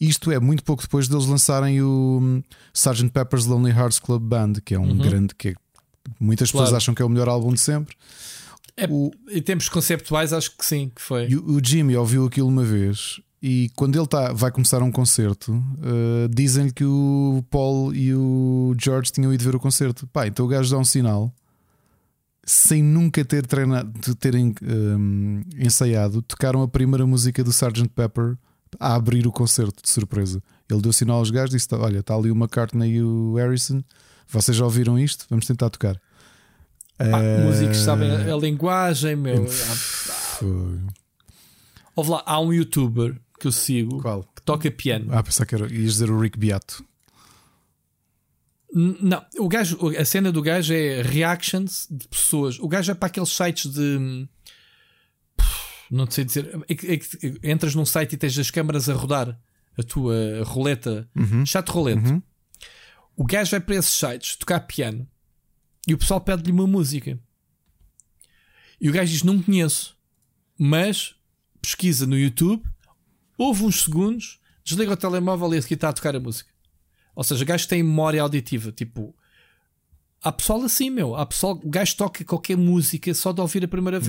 Isto 0.00 0.30
é 0.30 0.40
muito 0.40 0.64
pouco 0.64 0.82
depois 0.82 1.08
deles 1.08 1.26
lançarem 1.26 1.80
o 1.82 2.18
hum, 2.20 2.42
Sgt. 2.74 3.10
Pepper's 3.10 3.46
Lonely 3.46 3.76
Hearts 3.76 3.98
Club 3.98 4.22
Band, 4.22 4.54
que 4.64 4.74
é 4.74 4.78
um 4.78 4.88
uhum. 4.88 4.98
grande 4.98 5.34
que 5.34 5.48
é, 5.48 5.54
muitas 6.18 6.50
pessoas 6.50 6.70
claro. 6.70 6.76
acham 6.76 6.94
que 6.94 7.02
é 7.02 7.04
o 7.04 7.08
melhor 7.08 7.28
álbum 7.28 7.52
de 7.52 7.60
sempre. 7.60 7.96
É, 8.76 8.86
o, 8.86 9.10
em 9.30 9.42
termos 9.42 9.68
conceptuais, 9.68 10.32
acho 10.32 10.56
que 10.56 10.64
sim, 10.64 10.90
que 10.94 11.02
foi. 11.02 11.32
O, 11.34 11.56
o 11.56 11.60
Jimmy 11.64 11.96
ouviu 11.96 12.26
aquilo 12.26 12.48
uma 12.48 12.64
vez 12.64 13.20
e 13.42 13.70
quando 13.74 13.98
ele 13.98 14.06
tá, 14.06 14.32
vai 14.32 14.50
começar 14.52 14.82
um 14.82 14.90
concerto, 14.90 15.52
uh, 15.52 16.28
dizem-lhe 16.32 16.72
que 16.72 16.84
o 16.84 17.44
Paul 17.50 17.94
e 17.94 18.14
o 18.14 18.74
George 18.80 19.10
tinham 19.10 19.34
ido 19.34 19.42
ver 19.42 19.56
o 19.56 19.60
concerto. 19.60 20.06
Pá, 20.06 20.26
então 20.26 20.46
o 20.46 20.48
gajo 20.48 20.70
dá 20.70 20.78
um 20.78 20.84
sinal 20.84 21.34
sem 22.44 22.82
nunca 22.82 23.24
ter 23.24 23.46
treinado, 23.46 23.92
terem 24.16 24.54
um, 24.62 25.42
ensaiado, 25.58 26.22
tocaram 26.22 26.62
a 26.62 26.68
primeira 26.68 27.06
música 27.06 27.42
do 27.42 27.50
Sgt. 27.50 27.88
Pepper 27.88 28.36
a 28.78 28.94
abrir 28.94 29.26
o 29.26 29.32
concerto 29.32 29.82
de 29.82 29.90
surpresa. 29.90 30.42
Ele 30.68 30.80
deu 30.80 30.92
sinal 30.92 31.18
aos 31.18 31.30
gajos 31.30 31.54
e 31.54 31.56
disse: 31.56 31.74
Olha, 31.74 31.98
está 31.98 32.14
ali 32.14 32.30
o 32.30 32.34
McCartney 32.34 32.96
e 32.96 33.02
o 33.02 33.34
Harrison. 33.36 33.82
Vocês 34.28 34.56
já 34.56 34.64
ouviram 34.64 34.98
isto? 34.98 35.26
Vamos 35.28 35.46
tentar 35.46 35.70
tocar. 35.70 36.00
Pá, 36.96 37.20
uh... 37.20 37.46
Músicos 37.46 37.78
sabem 37.78 38.10
a, 38.10 38.34
a 38.34 38.36
linguagem, 38.36 39.16
meu. 39.16 39.46
Houve 41.94 42.10
lá, 42.10 42.22
há 42.24 42.40
um 42.40 42.52
youtuber 42.52 43.20
que 43.38 43.46
eu 43.46 43.52
sigo 43.52 44.00
Qual? 44.00 44.22
que 44.22 44.42
toca 44.42 44.70
piano. 44.70 45.08
Ah, 45.10 45.22
pensar 45.22 45.44
que 45.44 45.54
era, 45.54 45.72
ias 45.72 45.94
dizer 45.94 46.10
o 46.10 46.18
Rick 46.18 46.38
Beato. 46.38 46.84
Não, 48.74 49.22
o 49.38 49.48
gajo, 49.48 49.78
a 49.98 50.04
cena 50.04 50.32
do 50.32 50.40
gajo 50.40 50.72
é 50.72 51.02
reactions 51.02 51.86
de 51.90 52.08
pessoas. 52.08 52.58
O 52.58 52.66
gajo 52.66 52.90
é 52.90 52.94
para 52.94 53.08
aqueles 53.08 53.28
sites 53.28 53.70
de 53.70 54.26
não 55.92 56.10
sei 56.10 56.24
dizer. 56.24 56.50
É 56.66 56.74
que, 56.74 56.86
é 56.90 56.96
que 56.96 57.40
entras 57.44 57.74
num 57.74 57.84
site 57.84 58.14
e 58.14 58.16
tens 58.16 58.36
as 58.38 58.50
câmaras 58.50 58.88
a 58.88 58.94
rodar 58.94 59.38
a 59.78 59.82
tua 59.82 60.42
roleta, 60.44 61.08
uhum. 61.14 61.44
chat 61.44 61.68
rolete. 61.68 62.10
Uhum. 62.10 62.22
O 63.14 63.24
gajo 63.24 63.50
vai 63.50 63.60
para 63.60 63.76
esses 63.76 63.92
sites 63.92 64.36
tocar 64.36 64.60
piano 64.60 65.06
e 65.86 65.92
o 65.92 65.98
pessoal 65.98 66.20
pede-lhe 66.20 66.50
uma 66.50 66.66
música. 66.66 67.18
E 68.80 68.88
o 68.88 68.92
gajo 68.92 69.12
diz: 69.12 69.22
Não 69.22 69.40
conheço, 69.42 69.96
mas 70.58 71.14
pesquisa 71.60 72.06
no 72.06 72.18
YouTube, 72.18 72.64
ouve 73.36 73.64
uns 73.64 73.82
segundos, 73.82 74.40
desliga 74.64 74.92
o 74.92 74.96
telemóvel 74.96 75.54
e 75.54 75.58
a 75.58 75.62
seguir 75.62 75.74
está 75.74 75.90
a 75.90 75.92
tocar 75.92 76.16
a 76.16 76.20
música. 76.20 76.50
Ou 77.14 77.22
seja, 77.22 77.44
o 77.44 77.46
gajo 77.46 77.68
tem 77.68 77.82
memória 77.82 78.22
auditiva. 78.22 78.72
Tipo, 78.72 79.14
há 80.22 80.32
pessoal 80.32 80.62
assim, 80.62 80.88
meu. 80.88 81.14
Há 81.14 81.26
pessoal, 81.26 81.60
o 81.62 81.68
gajo 81.68 81.94
toca 81.96 82.24
qualquer 82.24 82.56
música 82.56 83.12
só 83.12 83.30
de 83.32 83.42
ouvir 83.42 83.62
a 83.62 83.68
primeira 83.68 83.98
uhum. 83.98 84.04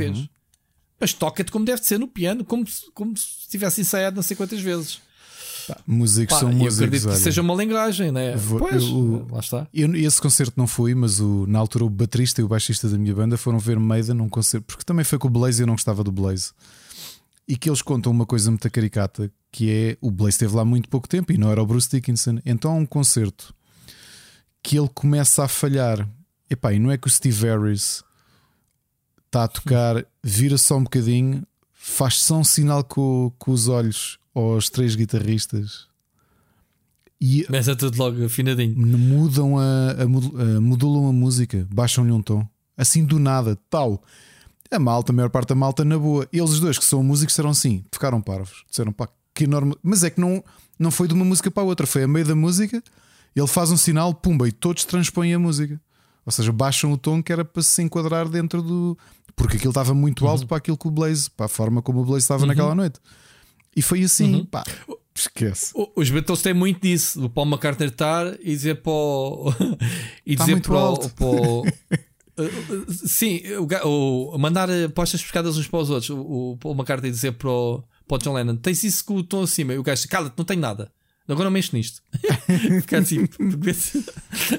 Mas 1.04 1.12
toca-te 1.12 1.52
como 1.52 1.66
deve 1.66 1.84
ser 1.84 2.00
no 2.00 2.08
piano, 2.08 2.46
como 2.46 2.66
se, 2.66 2.90
como 2.94 3.18
se 3.18 3.50
tivesse 3.50 3.82
ensaiado 3.82 4.16
não 4.16 4.24
sei 4.24 4.38
quantas 4.38 4.62
vezes. 4.62 5.02
Pá, 5.68 5.78
músicos 5.86 6.34
Pá, 6.34 6.40
são 6.40 6.50
músicos. 6.50 6.80
Eu 6.80 6.86
acredito 6.86 7.10
que 7.10 7.18
seja 7.18 7.42
uma 7.42 7.54
linguagem, 7.54 8.10
né? 8.10 8.38
Vou, 8.38 8.60
pois, 8.60 8.82
eu, 8.82 9.28
lá 9.30 9.42
está. 9.42 9.68
Eu, 9.74 9.94
esse 9.96 10.22
concerto 10.22 10.54
não 10.56 10.66
fui, 10.66 10.96
mas 10.96 11.20
o, 11.20 11.46
na 11.46 11.60
altura 11.60 11.84
o 11.84 11.90
baterista 11.90 12.40
e 12.40 12.44
o 12.46 12.48
baixista 12.48 12.88
da 12.88 12.98
minha 12.98 13.14
banda 13.14 13.36
foram 13.36 13.60
ver 13.60 13.78
Maiden 13.78 14.16
num 14.16 14.30
concerto, 14.30 14.66
porque 14.66 14.86
também 14.86 15.04
foi 15.04 15.20
com 15.20 15.28
o 15.28 15.30
Blaze 15.30 15.62
e 15.62 15.64
eu 15.64 15.68
não 15.68 15.74
gostava 15.74 16.06
do 16.06 16.12
Blaze. 16.12 16.52
E 17.46 17.58
que 17.58 17.70
eles 17.70 17.82
contam 17.82 18.10
uma 18.10 18.26
coisa 18.26 18.50
muito 18.50 18.72
caricata, 18.72 19.30
que 19.52 19.70
é 19.70 19.98
o 20.00 20.10
Blaze 20.10 20.36
esteve 20.36 20.56
lá 20.56 20.64
muito 20.64 20.88
pouco 20.88 21.10
tempo 21.10 21.34
e 21.34 21.38
não 21.38 21.52
era 21.52 21.62
o 21.62 21.66
Bruce 21.66 21.90
Dickinson. 21.90 22.40
Então 22.46 22.72
há 22.72 22.76
um 22.76 22.86
concerto 22.86 23.54
que 24.64 24.78
ele 24.78 24.90
começa 24.94 25.44
a 25.44 25.50
falhar. 25.50 26.08
Epá, 26.50 26.72
e 26.72 26.80
não 26.80 26.90
é 26.90 26.98
que 26.98 27.08
o 27.08 27.12
Steve 27.12 27.46
Harris 27.46 28.06
está 29.34 29.45
a 29.45 29.48
tocar, 29.48 30.06
vira 30.24 30.58
só 30.60 30.78
um 30.78 30.84
bocadinho, 30.84 31.44
faz 31.74 32.20
só 32.20 32.38
um 32.38 32.44
sinal 32.44 32.84
com, 32.84 33.32
com 33.40 33.52
os 33.52 33.68
olhos 33.68 34.20
aos 34.36 34.70
três 34.70 34.95
guitarristas 34.95 35.88
e 37.26 37.45
começa 37.45 37.74
tudo 37.74 37.98
logo 37.98 38.26
afinadinho. 38.26 38.78
Mudam 38.78 39.58
a, 39.58 39.95
a, 39.98 40.03
a 40.03 40.62
modulam 40.62 41.08
a 41.08 41.14
música, 41.14 41.66
baixam-lhe 41.72 42.12
um 42.12 42.22
tom, 42.22 42.45
assim 42.78 43.06
do 43.06 43.18
nada, 43.18 43.58
tal. 43.70 44.03
A 44.70 44.80
malta, 44.80 45.12
a 45.12 45.16
maior 45.16 45.30
parte 45.30 45.50
da 45.50 45.56
malta, 45.56 45.86
na 45.86 45.98
boa. 45.98 46.28
Eles 46.34 46.50
os 46.50 46.60
dois 46.60 46.78
que 46.78 46.84
são 46.84 47.02
músicos 47.02 47.32
disseram 47.32 47.52
assim, 47.52 47.86
ficaram 47.94 48.20
parvos, 48.20 48.66
disseram 48.70 48.92
pá, 48.92 49.08
que 49.34 49.45
enorme. 49.45 49.74
Mas 49.82 50.03
é 50.03 50.10
que 50.10 50.20
não, 50.20 50.44
não 50.78 50.92
foi 50.92 51.08
de 51.08 51.14
uma 51.14 51.24
música 51.24 51.50
para 51.50 51.64
a 51.64 51.66
outra, 51.66 51.88
foi 51.88 52.03
a 52.03 52.08
meio 52.08 52.26
da 52.26 52.36
música. 52.36 52.84
Ele 53.34 53.48
faz 53.48 53.72
um 53.72 53.78
sinal, 53.78 54.14
pumba, 54.14 54.48
e 54.48 54.52
todos 54.52 54.84
transpõem 54.84 55.34
a 55.34 55.40
música. 55.40 55.80
Ou 56.26 56.32
seja, 56.32 56.52
baixam 56.52 56.92
o 56.92 56.98
tom 56.98 57.22
que 57.22 57.32
era 57.32 57.43
para 57.43 57.61
se 57.61 57.82
enquadrar 57.82 58.30
dentro 58.30 58.61
do, 58.61 58.98
porque 59.35 59.58
aquilo 59.58 59.72
estava 59.72 59.93
muito 59.93 60.27
alto 60.27 60.42
uhum. 60.42 60.48
para 60.48 60.58
aquilo 60.58 60.77
que 60.77 60.88
o 60.88 60.92
Blaze, 60.92 61.30
para 61.30 61.48
a 61.48 61.50
forma 61.50 61.82
como 61.82 62.02
o 62.02 62.06
Blaze 62.06 62.24
estava 62.24 62.42
uhum. 62.42 62.48
naquela 62.48 62.76
noite. 62.76 63.00
E 63.76 63.82
foi 63.82 64.03
assim, 64.03 64.35
uhum. 64.35 64.45
pá, 64.45 64.64
esquece. 65.16 65.74
Os 65.95 66.10
Beatles 66.10 66.42
têm 66.42 66.53
muito 66.53 66.82
disso, 66.82 67.26
o 67.26 67.30
Paul 67.30 67.48
McCartney 67.48 67.90
estar 67.90 68.34
e 68.40 68.52
dizer 68.52 68.82
para 68.82 68.92
o. 68.92 69.53
e 70.26 70.35
dizer 70.35 70.61
para, 70.61 70.90
o, 70.90 71.10
para 71.10 71.26
o, 71.26 71.66
Uh, 72.35 72.92
sim, 73.08 73.42
o, 73.84 74.34
o, 74.34 74.38
mandar 74.40 74.68
postas 74.95 75.22
pescadas 75.22 75.58
uns 75.58 75.68
para 75.68 75.80
os 75.80 75.90
outros. 75.90 76.10
O, 76.10 76.58
o 76.64 76.72
McCartney 76.72 77.11
dizer 77.11 77.34
para 77.34 77.50
o, 77.50 77.84
para 78.08 78.16
o 78.16 78.18
John 78.18 78.34
Lennon: 78.34 78.56
tens 78.56 78.84
isso 78.84 79.06
com 79.06 79.16
o 79.16 79.24
tom 79.24 79.43
acima. 79.43 79.74
E 79.74 79.77
o 79.77 79.84
gajo, 79.84 80.08
cala-te, 80.08 80.34
não 80.38 80.45
tenho 80.45 80.60
nada. 80.61 80.92
Agora 81.27 81.45
não 81.45 81.52
mexo 81.52 81.76
nisto. 81.76 82.02
Ficar 82.82 83.00
assim, 83.00 83.27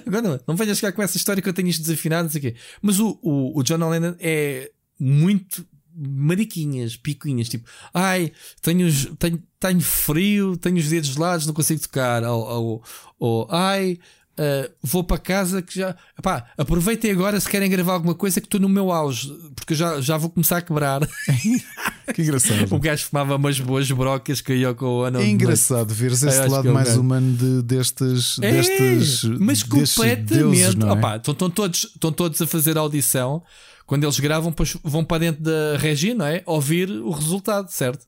agora 0.06 0.22
não, 0.22 0.40
não 0.48 0.56
venhas 0.56 0.78
chegar 0.78 0.92
com 0.92 1.02
essa 1.02 1.16
história 1.16 1.42
que 1.42 1.48
eu 1.48 1.52
tenho 1.52 1.68
isto 1.68 1.82
desafinado, 1.82 2.24
não 2.24 2.30
sei 2.30 2.38
o 2.38 2.42
quê. 2.42 2.54
Mas 2.80 2.98
o, 2.98 3.18
o, 3.22 3.58
o 3.58 3.62
John 3.62 3.88
Lennon 3.88 4.14
é 4.18 4.70
muito 4.98 5.66
mariquinhas, 5.96 6.96
picuinhas, 6.96 7.48
tipo, 7.48 7.68
ai, 7.92 8.32
tenho, 8.60 8.90
tenho, 9.16 9.42
tenho 9.60 9.80
frio, 9.80 10.56
tenho 10.56 10.76
os 10.76 10.88
dedos 10.88 11.10
gelados, 11.10 11.46
não 11.46 11.54
consigo 11.54 11.80
tocar, 11.80 12.24
ou, 12.24 12.42
ou, 12.42 12.84
ou 13.18 13.48
ai, 13.50 13.98
Uh, 14.34 14.68
vou 14.82 15.04
para 15.04 15.16
casa 15.18 15.62
que 15.62 15.78
já. 15.78 15.94
Pá, 16.20 16.50
aproveitem 16.58 17.12
agora 17.12 17.38
se 17.38 17.48
querem 17.48 17.70
gravar 17.70 17.92
alguma 17.92 18.16
coisa 18.16 18.40
que 18.40 18.48
estou 18.48 18.60
no 18.60 18.68
meu 18.68 18.90
auge, 18.90 19.32
porque 19.54 19.74
eu 19.74 19.76
já, 19.76 20.00
já 20.00 20.16
vou 20.16 20.28
começar 20.28 20.56
a 20.56 20.62
quebrar. 20.62 21.02
que 22.12 22.22
engraçado. 22.22 22.66
o 22.74 22.78
gajo 22.78 23.04
fumava 23.04 23.36
umas 23.36 23.58
boas 23.60 23.90
brocas 23.90 24.40
que 24.40 24.52
eu 24.52 24.74
com 24.74 24.86
o 24.86 25.02
ano. 25.02 25.20
É 25.20 25.26
engraçado 25.26 25.92
ver 25.94 26.12
esse 26.12 26.26
lado 26.26 26.72
mais 26.72 26.96
humano 26.96 27.34
de, 27.36 27.62
destes, 27.62 28.38
é, 28.40 28.52
destes. 28.52 29.24
Mas 29.24 29.62
completamente. 29.62 30.34
Deuses, 30.34 30.74
é? 30.74 30.92
Opa, 30.92 31.16
estão, 31.16 31.50
todos, 31.50 31.84
estão 31.84 32.12
todos 32.12 32.40
a 32.42 32.46
fazer 32.46 32.76
audição. 32.76 33.42
Quando 33.86 34.04
eles 34.04 34.18
gravam, 34.18 34.50
depois 34.50 34.76
vão 34.82 35.04
para 35.04 35.18
dentro 35.18 35.42
da 35.42 35.76
regi, 35.78 36.14
não 36.14 36.26
é? 36.26 36.42
Ouvir 36.46 36.90
o 36.90 37.10
resultado, 37.10 37.70
certo? 37.70 38.06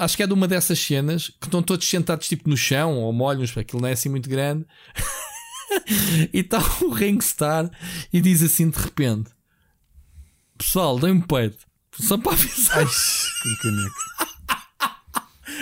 acho 0.00 0.16
que 0.16 0.22
é 0.22 0.26
de 0.26 0.32
uma 0.32 0.48
dessas 0.48 0.78
cenas 0.78 1.28
que 1.28 1.46
estão 1.46 1.62
todos 1.62 1.86
sentados 1.86 2.26
tipo 2.26 2.48
no 2.48 2.56
chão 2.56 2.96
ou 2.98 3.12
molhos, 3.12 3.56
aquilo 3.56 3.82
não 3.82 3.88
é 3.88 3.92
assim 3.92 4.08
muito 4.08 4.28
grande. 4.30 4.64
e 6.32 6.40
está 6.40 6.58
o 6.82 6.90
Ringstar 6.90 7.70
e 8.12 8.20
diz 8.20 8.42
assim 8.42 8.70
de 8.70 8.78
repente: 8.78 9.30
Pessoal, 10.56 10.98
dê 10.98 11.10
um 11.10 11.20
peito. 11.20 11.69
Só 12.00 12.18
para 12.18 12.32
avisar. 12.32 12.78
Ai, 12.78 12.86
que 12.86 13.56
caneco. 13.62 13.96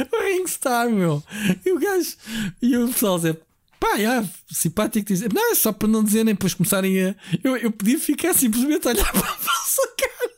o 0.12 0.23
Ringstar, 0.23 0.91
meu. 0.91 1.23
E 1.65 1.73
o 1.73 1.78
gajo. 1.78 2.17
E 2.62 2.76
o 2.76 2.89
pessoal 2.89 3.17
dizer. 3.17 3.41
Pá, 3.81 3.97
já, 3.97 4.25
simpático 4.50 5.07
dizer. 5.07 5.33
Não, 5.33 5.52
é 5.52 5.55
só 5.55 5.73
para 5.73 5.89
não 5.89 6.02
dizerem, 6.02 6.34
depois 6.34 6.55
começarem 6.55 7.00
a. 7.00 7.15
Eu, 7.42 7.57
eu 7.57 7.70
podia 7.70 7.99
ficar 7.99 8.34
simplesmente 8.34 8.86
a 8.89 8.91
olhar 8.91 9.10
para 9.12 9.28
a 9.28 9.36
vossa 9.36 9.83
cara. 9.97 10.31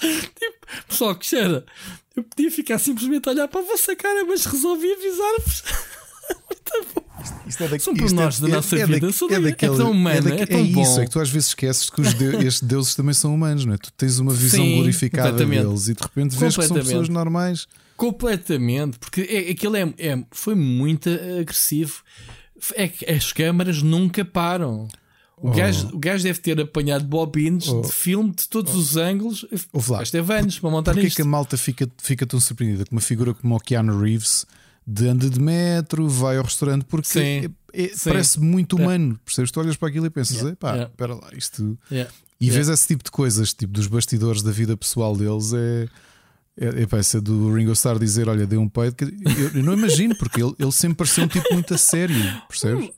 tipo, 0.00 0.66
pessoal 0.88 1.14
que 1.16 1.26
cheira. 1.26 1.64
Eu 2.16 2.24
podia 2.24 2.50
ficar 2.50 2.78
simplesmente 2.78 3.28
a 3.28 3.32
olhar 3.32 3.48
para 3.48 3.60
a 3.60 3.64
vossa 3.64 3.94
cara, 3.94 4.24
mas 4.24 4.44
resolvi 4.44 4.92
avisar-vos. 4.92 5.62
Isto 7.46 7.64
é 7.64 7.68
da, 7.68 7.78
São 7.78 7.94
pormenores 7.94 8.40
da 8.40 8.48
nossa 8.48 8.86
vida. 8.86 9.06
Da, 9.06 9.12
Sou 9.12 9.30
é, 9.30 9.40
daquele, 9.40 9.74
é 9.74 9.76
tão 9.76 9.90
humano, 9.90 10.28
é, 10.28 10.40
é 10.42 10.46
tão 10.46 10.60
é 10.60 10.64
bom. 10.64 10.82
isso, 10.82 11.00
é 11.00 11.04
que 11.04 11.10
tu 11.10 11.20
às 11.20 11.30
vezes 11.30 11.48
esqueces 11.48 11.90
que 11.90 12.00
os 12.00 12.14
de, 12.14 12.24
estes 12.46 12.62
deuses 12.62 12.94
também 12.94 13.14
são 13.14 13.34
humanos, 13.34 13.64
não 13.64 13.74
é? 13.74 13.78
Tu 13.78 13.92
tens 13.92 14.18
uma 14.18 14.32
visão 14.32 14.64
Sim, 14.64 14.76
glorificada 14.76 15.44
deles 15.44 15.88
e 15.88 15.94
de 15.94 16.02
repente 16.02 16.36
vês 16.36 16.56
que 16.56 16.66
são 16.66 16.76
pessoas 16.76 17.08
normais. 17.08 17.66
Completamente, 17.96 18.98
porque 18.98 19.22
é, 19.22 19.50
aquilo 19.50 19.76
é, 19.76 19.92
é, 19.98 20.24
foi 20.30 20.54
muito 20.54 21.08
agressivo. 21.40 22.02
É 22.74 22.88
que 22.88 23.08
as 23.10 23.32
câmaras 23.32 23.82
nunca 23.82 24.24
param. 24.24 24.88
O, 25.36 25.50
oh. 25.50 25.52
gajo, 25.52 25.88
o 25.92 25.98
gajo 25.98 26.24
deve 26.24 26.40
ter 26.40 26.60
apanhado 26.60 27.04
bobines 27.04 27.68
oh. 27.68 27.80
de 27.82 27.92
filme 27.92 28.32
de 28.32 28.48
todos 28.48 28.74
oh. 28.74 28.78
os 28.78 28.96
ângulos. 28.96 29.46
Esteve 30.02 30.34
anos 30.34 30.58
para 30.58 30.70
montar 30.70 30.92
Porquê 30.92 31.06
isto. 31.06 31.16
que 31.16 31.22
a 31.22 31.24
malta 31.24 31.56
fica, 31.56 31.88
fica 31.98 32.26
tão 32.26 32.40
surpreendida 32.40 32.84
com 32.84 32.94
uma 32.94 33.00
figura 33.00 33.34
como 33.34 33.54
o 33.54 33.60
Keanu 33.60 34.00
Reeves 34.00 34.44
de 34.90 35.06
anda 35.06 35.28
de 35.28 35.38
metro, 35.38 36.08
vai 36.08 36.38
ao 36.38 36.44
restaurante, 36.44 36.86
porque 36.86 37.08
sim, 37.08 37.20
é, 37.20 37.84
é, 37.84 37.90
parece 38.02 38.40
muito 38.40 38.76
humano. 38.76 39.18
É. 39.20 39.24
Percebes? 39.26 39.50
Tu 39.50 39.60
olhas 39.60 39.76
para 39.76 39.88
aquilo 39.88 40.06
e 40.06 40.10
pensas, 40.10 40.36
yeah. 40.38 40.56
pá, 40.56 40.70
yeah. 40.70 40.90
espera 40.90 41.14
lá, 41.14 41.28
isto. 41.36 41.78
Yeah. 41.92 42.10
E 42.40 42.50
vês 42.50 42.70
esse 42.70 42.86
tipo 42.86 43.04
de 43.04 43.10
coisas, 43.10 43.52
tipo 43.52 43.70
dos 43.70 43.86
bastidores 43.86 44.40
da 44.42 44.50
vida 44.50 44.76
pessoal 44.76 45.14
deles, 45.14 45.52
é. 45.52 45.88
É, 46.60 46.82
é 46.82 46.86
peça 46.86 47.20
do 47.20 47.54
Ringo 47.54 47.70
Starr 47.70 48.00
dizer: 48.00 48.28
Olha, 48.28 48.44
deu 48.44 48.60
um 48.60 48.68
peito. 48.68 49.04
Eu, 49.04 49.48
eu, 49.54 49.62
não 49.62 49.74
imagino, 49.74 50.16
porque 50.16 50.42
ele, 50.42 50.52
ele 50.58 50.72
sempre 50.72 50.96
pareceu 50.96 51.22
um 51.22 51.28
tipo 51.28 51.54
muito 51.54 51.72
a 51.72 51.78
sério, 51.78 52.16
percebes? 52.48 52.90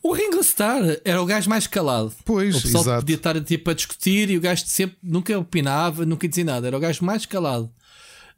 O 0.00 0.12
Ringo 0.12 0.38
Starr 0.38 1.00
era 1.04 1.20
o 1.20 1.26
gajo 1.26 1.50
mais 1.50 1.66
calado. 1.66 2.12
Pois, 2.24 2.56
o 2.56 2.62
pessoal 2.62 2.84
exato. 2.84 3.00
podia 3.00 3.16
estar 3.16 3.40
tipo, 3.42 3.68
a 3.70 3.74
discutir 3.74 4.30
e 4.30 4.36
o 4.36 4.40
gajo 4.40 4.64
sempre 4.66 4.96
nunca 5.02 5.36
opinava, 5.36 6.06
nunca 6.06 6.28
dizia 6.28 6.44
nada. 6.44 6.68
Era 6.68 6.76
o 6.76 6.80
gajo 6.80 7.04
mais 7.04 7.26
calado. 7.26 7.68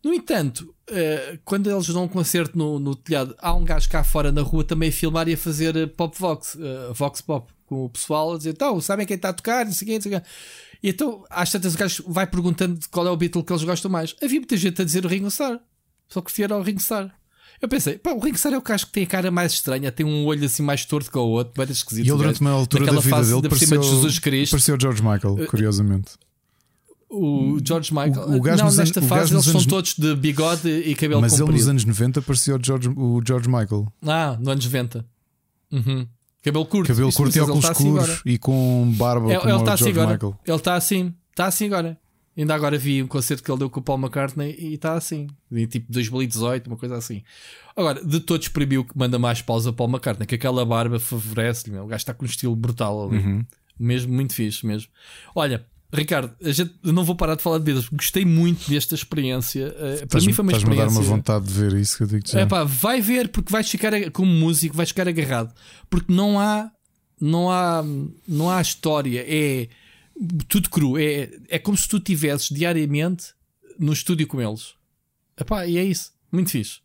No 0.02 0.14
entanto, 0.14 0.74
uh, 0.90 1.38
quando 1.44 1.70
eles 1.70 1.86
dão 1.88 2.04
um 2.04 2.08
concerto 2.08 2.56
no, 2.56 2.78
no, 2.78 2.96
telhado, 2.96 3.34
há 3.38 3.54
um 3.54 3.64
gajo 3.64 3.88
cá 3.88 4.02
fora 4.02 4.32
na 4.32 4.40
rua 4.40 4.64
também 4.64 4.88
a 4.88 4.92
filmar 4.92 5.28
e 5.28 5.34
a 5.34 5.36
fazer 5.36 5.76
eh, 5.76 5.86
pop 5.86 6.18
vox, 6.18 6.54
uh, 6.54 6.94
vox 6.94 7.20
pop, 7.20 7.52
com 7.66 7.84
o 7.84 7.90
pessoal 7.90 8.32
a 8.32 8.38
dizer: 8.38 8.50
então, 8.50 8.80
sabem 8.80 9.06
quem 9.06 9.16
está 9.16 9.28
a 9.28 9.32
tocar? 9.34 9.66
Não 9.66 9.72
sei 9.72 9.86
quem, 9.86 9.96
não 9.96 10.02
sei 10.02 10.12
quem. 10.12 10.22
E 10.82 10.88
então, 10.88 11.22
às 11.28 11.52
tantas, 11.52 11.74
o 11.74 11.78
gajo 11.78 12.04
vai 12.08 12.26
perguntando 12.26 12.80
qual 12.90 13.06
é 13.06 13.10
o 13.10 13.16
Beatle 13.16 13.44
que 13.44 13.52
eles 13.52 13.62
gostam 13.62 13.90
mais. 13.90 14.16
Havia 14.22 14.40
muita 14.40 14.56
gente 14.56 14.80
a 14.80 14.84
dizer 14.84 15.04
o 15.04 15.08
Ringo 15.08 15.28
Starr, 15.28 15.60
só 16.08 16.22
que 16.22 16.42
era 16.42 16.56
o 16.56 16.62
Ringo 16.62 16.80
Starr. 16.80 17.12
Eu 17.60 17.68
pensei, 17.68 17.98
pá, 17.98 18.12
o 18.12 18.18
Ringo 18.18 18.36
Starr 18.36 18.54
é 18.54 18.58
o 18.58 18.62
gajo 18.62 18.86
que 18.86 18.92
tem 18.92 19.02
a 19.02 19.06
cara 19.06 19.30
mais 19.30 19.52
estranha, 19.52 19.92
tem 19.92 20.06
um 20.06 20.24
olho 20.24 20.46
assim 20.46 20.62
mais 20.62 20.82
torto 20.86 21.10
que 21.10 21.18
o 21.18 21.20
outro, 21.20 21.52
bem 21.54 21.70
esquisito. 21.70 22.06
E 22.06 22.08
ele, 22.08 22.16
durante 22.16 22.40
uma 22.40 22.52
altura 22.52 22.86
da 22.86 23.00
vida 23.00 23.22
dele, 23.22 23.48
pareceu, 23.50 23.78
de 23.78 23.86
Jesus 23.86 24.18
Cristo. 24.18 24.52
pareceu 24.52 24.76
o 24.76 24.80
George 24.80 25.02
Michael, 25.02 25.46
curiosamente. 25.46 26.12
O 27.10 27.58
George 27.62 27.92
Michael. 27.92 28.20
O, 28.20 28.40
o 28.40 28.56
não, 28.56 28.72
nesta 28.72 29.00
anos, 29.00 29.08
fase 29.08 29.34
eles 29.34 29.48
anos, 29.48 29.62
são 29.62 29.64
todos 29.64 29.94
de 29.94 30.14
bigode 30.14 30.68
e 30.68 30.94
cabelo 30.94 31.20
mas 31.20 31.32
comprido. 31.32 31.52
Mas 31.52 31.66
ele 31.66 31.74
nos 31.74 31.84
anos 31.84 31.84
90 31.84 32.22
parecia 32.22 32.54
o 32.54 32.60
George, 32.62 32.88
o 32.88 33.20
George 33.26 33.48
Michael. 33.48 33.92
Ah, 34.06 34.36
nos 34.38 34.48
anos 34.48 34.64
90. 34.64 35.04
Uhum. 35.72 36.06
Cabelo 36.42 36.64
curto. 36.66 36.86
Cabelo 36.86 37.12
curto 37.12 37.36
e 37.36 37.40
óculos 37.40 37.64
tá 37.64 37.72
escuros 37.72 38.10
assim 38.10 38.20
e 38.24 38.38
com 38.38 38.92
barba 38.96 39.28
ele, 39.28 39.40
como 39.40 39.52
ele 39.52 39.60
o 39.60 39.64
tá 39.64 39.76
George 39.76 39.98
assim 39.98 40.12
Michael. 40.12 40.38
Ele 40.46 40.56
está 40.56 40.74
assim. 40.74 41.14
Está 41.30 41.46
assim 41.46 41.66
agora. 41.66 41.98
Ainda 42.36 42.54
agora 42.54 42.78
vi 42.78 43.02
um 43.02 43.08
concerto 43.08 43.42
que 43.42 43.50
ele 43.50 43.58
deu 43.58 43.68
com 43.68 43.80
o 43.80 43.82
Paul 43.82 43.98
McCartney 43.98 44.54
e 44.58 44.74
está 44.74 44.94
assim. 44.94 45.26
Em 45.50 45.66
tipo 45.66 45.92
2018, 45.92 46.68
uma 46.68 46.76
coisa 46.76 46.96
assim. 46.96 47.22
Agora, 47.76 48.04
de 48.04 48.20
todos 48.20 48.46
o 48.46 48.84
que 48.84 48.96
manda 48.96 49.18
mais 49.18 49.42
pausa 49.42 49.72
Paul 49.72 49.90
McCartney, 49.90 50.26
que 50.26 50.36
aquela 50.36 50.64
barba 50.64 50.98
favorece-lhe. 50.98 51.76
O 51.78 51.86
gajo 51.86 52.00
está 52.00 52.14
com 52.14 52.24
um 52.24 52.28
estilo 52.28 52.54
brutal 52.54 53.08
ali. 53.08 53.18
Uhum. 53.18 53.44
Mesmo, 53.78 54.12
muito 54.12 54.34
fixe 54.34 54.64
mesmo. 54.64 54.88
Olha, 55.34 55.66
Ricardo, 55.92 56.32
gente, 56.40 56.72
eu 56.84 56.92
não 56.92 57.04
vou 57.04 57.16
parar 57.16 57.34
de 57.34 57.42
falar 57.42 57.58
de 57.58 57.64
Beatles, 57.64 57.88
gostei 57.88 58.24
muito 58.24 58.70
desta 58.70 58.94
experiência. 58.94 59.74
Uh, 60.02 60.06
para 60.06 60.20
mim 60.20 60.32
foi 60.32 60.42
uma 60.44 60.52
experiência. 60.52 60.84
a 60.84 60.86
dar 60.86 60.92
uma 60.92 61.02
vontade 61.02 61.46
de 61.46 61.52
ver 61.52 61.72
isso 61.74 61.96
que 61.96 62.02
eu 62.04 62.06
digo 62.06 62.24
é 62.34 62.46
pá, 62.46 62.62
vai 62.62 63.00
ver, 63.00 63.28
porque 63.28 63.50
vais 63.50 63.68
ficar 63.68 63.92
como 64.12 64.30
músico, 64.30 64.76
vais 64.76 64.90
ficar 64.90 65.08
agarrado. 65.08 65.52
Porque 65.88 66.12
não 66.12 66.38
há, 66.38 66.70
não 67.20 67.50
há, 67.50 67.84
não 68.26 68.48
há 68.48 68.60
história, 68.60 69.24
é 69.26 69.68
tudo 70.46 70.70
cru. 70.70 70.96
É, 70.96 71.30
é 71.48 71.58
como 71.58 71.76
se 71.76 71.88
tu 71.88 71.96
estivesses 71.96 72.48
diariamente 72.50 73.34
no 73.78 73.92
estúdio 73.92 74.28
com 74.28 74.40
eles. 74.40 74.74
Epá, 75.38 75.66
e 75.66 75.76
é 75.76 75.82
isso, 75.82 76.12
muito 76.30 76.50
fixe. 76.50 76.78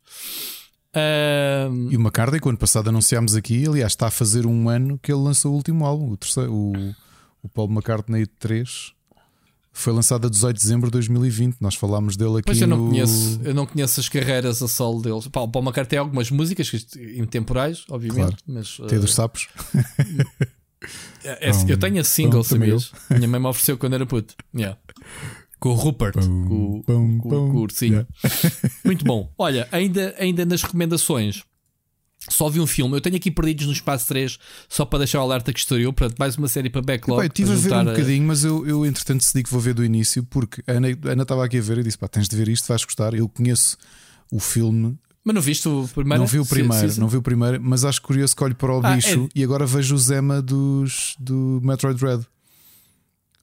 Uh... 0.96 1.92
E 1.92 1.98
o 1.98 2.00
McCartney, 2.00 2.40
quando 2.40 2.58
passado 2.58 2.88
anunciámos 2.88 3.36
aqui, 3.36 3.68
aliás, 3.68 3.92
está 3.92 4.08
a 4.08 4.12
fazer 4.12 4.46
um 4.46 4.70
ano 4.70 4.98
que 4.98 5.12
ele 5.12 5.22
lançou 5.22 5.52
o 5.52 5.56
último 5.56 5.86
álbum, 5.86 6.12
o 6.12 6.18
terceiro, 6.18 6.54
o, 6.54 6.96
o 7.46 7.50
Paul 7.50 7.70
McCartney 7.70 8.26
3 8.26 8.92
foi 9.72 9.94
lançado 9.94 10.26
a 10.26 10.30
18 10.30 10.56
de 10.56 10.64
dezembro 10.64 10.88
de 10.88 10.94
2020. 10.94 11.58
Nós 11.62 11.76
falámos 11.76 12.18
dele 12.18 12.40
aqui. 12.40 12.46
Pois 12.46 12.60
eu 12.60 12.68
não, 12.68 12.78
no... 12.78 12.90
conheço, 12.90 13.40
eu 13.44 13.54
não 13.54 13.66
conheço 13.68 14.00
as 14.00 14.10
carreiras 14.10 14.64
a 14.64 14.68
solo 14.68 15.00
deles. 15.02 15.28
Pá, 15.28 15.42
o 15.42 15.48
Paul 15.48 15.64
McCartney 15.64 15.90
tem 15.90 16.00
algumas 16.00 16.32
músicas 16.32 16.72
intemporais, 17.16 17.86
obviamente. 17.90 18.18
Claro. 18.18 18.38
Mas, 18.48 18.78
tem 18.88 18.98
uh... 18.98 19.02
dos 19.02 19.14
sapos. 19.14 19.48
é, 21.24 21.50
é, 21.50 21.52
eu 21.68 21.78
tenho 21.78 22.02
a 22.02 22.04
single, 22.04 22.44
sabias? 22.44 22.92
Minha 23.12 23.28
mãe 23.28 23.40
me 23.40 23.48
ofereceu 23.48 23.78
quando 23.78 23.94
era 23.94 24.08
puto. 24.08 24.34
Yeah. 24.56 24.80
Com 25.60 25.70
o 25.70 25.74
Rupert, 25.74 26.14
pum, 26.14 26.22
com, 26.22 26.82
pum, 26.82 27.20
com, 27.20 27.30
pum. 27.30 27.52
com 27.52 27.58
o 27.58 27.62
ursinho. 27.62 28.08
Yeah. 28.24 28.70
Muito 28.84 29.06
bom. 29.06 29.32
Olha, 29.38 29.68
ainda, 29.72 30.16
ainda 30.18 30.46
nas 30.46 30.64
recomendações. 30.64 31.44
Só 32.30 32.50
vi 32.50 32.60
um 32.60 32.66
filme, 32.68 32.96
eu 32.98 33.02
tenho 33.02 33.16
aqui 33.16 33.30
Perdidos 33.30 33.68
no 33.68 33.74
Espaço 33.74 34.08
3, 34.08 34.38
só 34.68 34.84
para 34.84 35.00
deixar 35.00 35.20
o 35.20 35.22
alerta 35.24 35.54
que 35.54 35.60
estoureou. 35.60 35.94
Portanto, 35.94 36.18
mais 36.18 36.36
uma 36.38 36.48
série 36.48 36.70
para 36.70 36.82
backlog. 36.82 37.20
Epá, 37.20 37.26
eu 37.26 37.28
estive 37.28 37.52
a 37.52 37.56
ver 37.56 37.72
um 37.74 37.80
a... 37.80 37.84
bocadinho, 37.94 38.28
mas 38.28 38.44
eu, 38.44 38.66
eu 38.68 38.86
entretanto 38.86 39.20
decidi 39.20 39.44
que 39.44 39.52
vou 39.52 39.60
ver 39.60 39.74
do 39.74 39.86
início, 39.86 40.24
porque 40.24 40.64
a 40.68 40.74
Ana, 40.74 40.88
a 41.06 41.10
Ana 41.12 41.22
estava 41.24 41.46
aqui 41.46 41.58
a 41.58 41.62
ver 41.62 41.78
e 41.80 41.84
disse: 41.84 41.98
pá, 41.98 42.08
tens 42.08 42.28
de 42.28 42.36
ver 42.36 42.48
isto, 42.50 42.68
vais 42.68 42.84
gostar. 42.84 43.14
Eu 43.14 43.30
conheço 43.30 43.78
o 44.32 44.40
filme. 44.40 44.98
Mas 45.24 45.34
não 45.36 45.42
viste 45.42 45.68
o 45.68 45.88
primeiro? 45.88 46.20
Não 46.22 46.28
vi 46.28 46.40
o 46.40 46.46
primeiro, 46.46 46.88
sim, 46.88 46.96
sim. 46.96 47.02
não 47.02 47.08
vi 47.08 47.18
o 47.18 47.22
primeiro, 47.22 47.60
mas 47.62 47.84
acho 47.84 48.02
curioso 48.02 48.36
que 48.36 48.44
olho 48.44 48.54
para 48.56 48.72
o 48.74 48.80
Ah, 48.86 48.96
bicho 48.96 49.26
é- 49.26 49.40
e 49.40 49.44
agora 49.44 49.66
vejo 49.66 49.96
o 49.96 49.98
Zema 49.98 50.40
dos, 50.42 51.16
do 51.20 51.60
Metroid 51.64 52.00
Dread. 52.00 52.24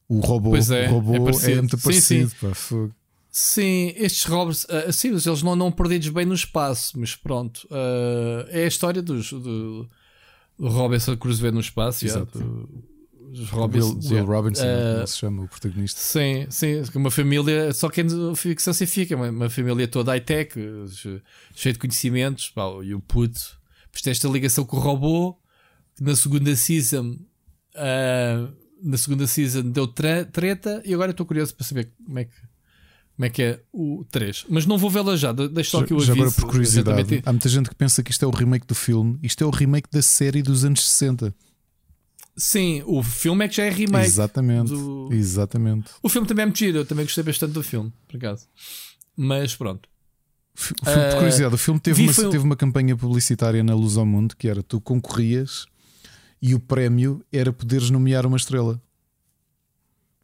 O 0.09 0.21
robô, 0.21 0.51
Pois 0.51 0.71
é, 0.71 0.89
o 0.89 0.93
robô 0.99 1.15
é 1.31 1.53
é, 1.53 1.57
muito 1.57 1.77
Sim, 1.77 1.83
parecido. 1.83 2.31
sim. 2.31 2.37
pá. 2.41 2.95
Sim, 3.35 3.95
estes 3.97 4.25
robbers, 4.25 4.67
ah, 4.69 4.93
sim, 4.93 5.11
mas 5.13 5.25
eles 5.27 5.43
não 5.43 5.55
andam 5.55 5.73
perdidos 5.73 6.09
bem 6.11 6.27
no 6.27 6.35
espaço, 6.35 6.99
mas 7.01 7.17
pronto. 7.17 7.67
ah, 7.71 8.47
é 8.51 8.65
a 8.65 8.69
história 8.69 9.01
dos, 9.01 9.33
do, 9.33 9.89
do 10.59 10.69
Robinson 10.69 11.17
Crusoe 11.17 11.51
no 11.51 11.61
espaço, 11.61 12.05
Exato. 12.05 12.39
do- 12.39 12.93
dos 13.33 13.51
Will. 13.51 13.99
Will. 14.11 14.27
Robinson, 14.27 14.63
Ah, 14.67 14.95
como 14.97 15.07
se 15.07 15.17
chama, 15.17 15.43
o 15.45 15.49
protagonista. 15.49 15.99
Sim, 15.99 16.47
sim, 16.51 16.83
uma 16.95 17.11
família, 17.11 17.73
só 17.73 17.89
que 17.89 18.03
é 18.03 18.05
ficção 18.37 18.75
científica, 18.75 19.17
uma, 19.17 19.31
uma 19.31 19.49
família 19.49 19.89
toda 19.89 20.13
high-tech, 20.13 20.53
che- 20.91 21.23
cheia 21.55 21.73
de 21.73 21.79
conhecimentos, 21.79 22.51
pá, 22.51 22.65
e 22.85 22.95
o 22.95 23.01
puto. 23.01 23.41
Depois 23.87 24.03
tem 24.03 24.11
esta 24.11 24.29
ligação 24.29 24.67
com 24.67 24.77
o 24.77 24.81
robô, 24.81 25.39
que 25.97 26.03
na 26.05 26.15
segunda 26.15 26.55
season, 26.55 27.17
na 28.83 28.97
segunda 28.99 29.27
season 29.27 29.63
deu 29.71 29.87
tre- 29.87 30.27
treta, 30.27 30.83
e 30.85 30.93
agora 30.93 31.13
estou 31.13 31.25
curioso 31.25 31.55
para 31.55 31.65
saber 31.65 31.91
como 32.05 32.19
é 32.19 32.25
que, 32.27 32.35
como 33.23 33.27
é, 33.27 33.31
que 33.31 33.43
é 33.43 33.61
o 33.73 34.05
3. 34.11 34.47
Mas 34.49 34.67
não 34.67 34.77
vou 34.77 34.91
vê-la 34.91 35.17
já, 35.17 35.31
de- 35.33 35.49
deixa 35.49 35.71
só 35.71 35.85
que 35.85 35.93
eu 35.93 36.01
Já 36.01 36.13
aviso. 36.13 36.27
agora, 36.27 36.41
por 36.41 36.51
curiosidade, 36.51 36.99
exatamente. 37.01 37.23
há 37.29 37.33
muita 37.33 37.49
gente 37.49 37.69
que 37.69 37.75
pensa 37.77 38.03
que 38.03 38.11
isto 38.11 38.25
é 38.25 38.29
o 38.29 38.31
remake 38.31 38.67
do 38.67 38.75
filme. 38.75 39.19
Isto 39.23 39.45
é 39.45 39.47
o 39.47 39.51
remake 39.51 39.89
da 39.93 40.03
série 40.03 40.43
dos 40.43 40.65
anos 40.65 40.83
60. 40.89 41.33
Sim, 42.37 42.83
o 42.87 43.03
filme 43.03 43.45
é 43.45 43.49
que 43.49 43.57
já 43.57 43.65
é 43.65 43.71
remake. 43.71 44.07
Exatamente. 44.07 44.71
do- 44.71 45.09
Exatamente. 45.13 45.91
O 46.03 46.09
filme 46.09 46.27
também 46.27 46.43
é 46.43 46.47
muito 46.47 46.59
giro, 46.59 46.79
eu 46.79 46.87
também 46.87 47.05
gostei 47.05 47.23
bastante 47.23 47.53
do 47.53 47.63
filme, 47.63 47.93
por 48.09 48.17
acaso. 48.17 48.47
Mas 49.17 49.55
pronto. 49.55 49.89
F- 50.57 50.75
por 50.75 51.15
curiosidade, 51.17 51.55
o 51.55 51.59
filme 51.59 51.79
teve 51.81 52.03
uma, 52.03 52.13
foi 52.13 52.29
teve 52.31 52.45
uma 52.45 52.57
campanha 52.57 52.97
publicitária 52.97 53.63
na 53.63 53.75
Luz 53.75 53.97
ao 53.97 54.05
Mundo 54.05 54.35
que 54.37 54.49
era 54.49 54.63
tu 54.63 54.81
concorrias 54.81 55.67
e 56.41 56.55
o 56.55 56.61
prémio 56.61 57.25
era 57.33 57.53
poderes 57.53 57.89
nomear 57.91 58.27
uma 58.27 58.37
estrela. 58.37 58.81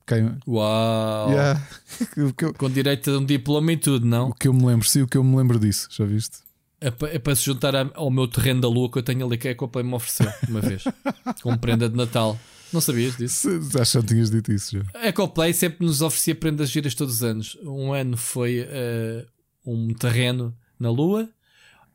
Quem- 0.09 0.39
Uau! 0.47 1.31
Yeah. 1.31 1.63
eu, 2.17 2.55
Com 2.55 2.71
direito 2.71 3.11
a 3.11 3.19
um 3.19 3.25
diploma 3.25 3.73
e 3.73 3.77
tudo, 3.77 4.07
não? 4.07 4.31
o 4.31 4.35
que 4.35 4.49
eu 4.49 4.53
me 4.55 4.65
lembro, 4.65 4.89
sim, 4.89 5.03
o 5.03 5.07
que 5.07 5.19
eu 5.19 5.23
me 5.23 5.37
lembro 5.37 5.59
disso, 5.59 5.87
já 5.91 6.05
viste? 6.05 6.39
É 6.81 6.91
para, 6.91 7.15
é 7.15 7.19
para 7.19 7.37
se 7.37 7.45
juntar 7.45 7.75
ao 7.95 8.11
meu 8.11 8.27
terreno 8.27 8.61
da 8.61 8.69
lua 8.69 8.91
que 8.91 8.99
eu 8.99 9.03
tenho 9.03 9.27
ali 9.27 9.37
que 9.37 9.49
a 9.49 9.55
Coldplay 9.55 9.85
me 9.85 9.95
ofereceu 9.95 10.33
uma 10.49 10.61
vez. 10.61 10.85
como 11.43 11.59
prenda 11.59 11.89
de 11.89 11.97
Natal. 11.97 12.39
Não 12.73 12.81
sabias 12.81 13.17
disso? 13.17 13.49
Acho 13.49 13.93
que 13.93 13.99
já 13.99 14.03
tinhas 14.03 14.31
dito 14.31 14.53
isso 14.53 14.79
já. 14.79 15.09
A 15.09 15.13
Coldplay 15.13 15.53
sempre 15.53 15.85
nos 15.85 16.03
oferecia 16.03 16.35
prendas 16.35 16.71
giras 16.71 16.95
todos 16.95 17.17
os 17.17 17.23
anos. 17.25 17.59
Um 17.63 17.93
ano 17.93 18.17
foi 18.17 18.65
eh, 18.69 19.27
um 19.67 19.93
terreno 19.95 20.55
na 20.79 20.91
lua. 20.91 21.29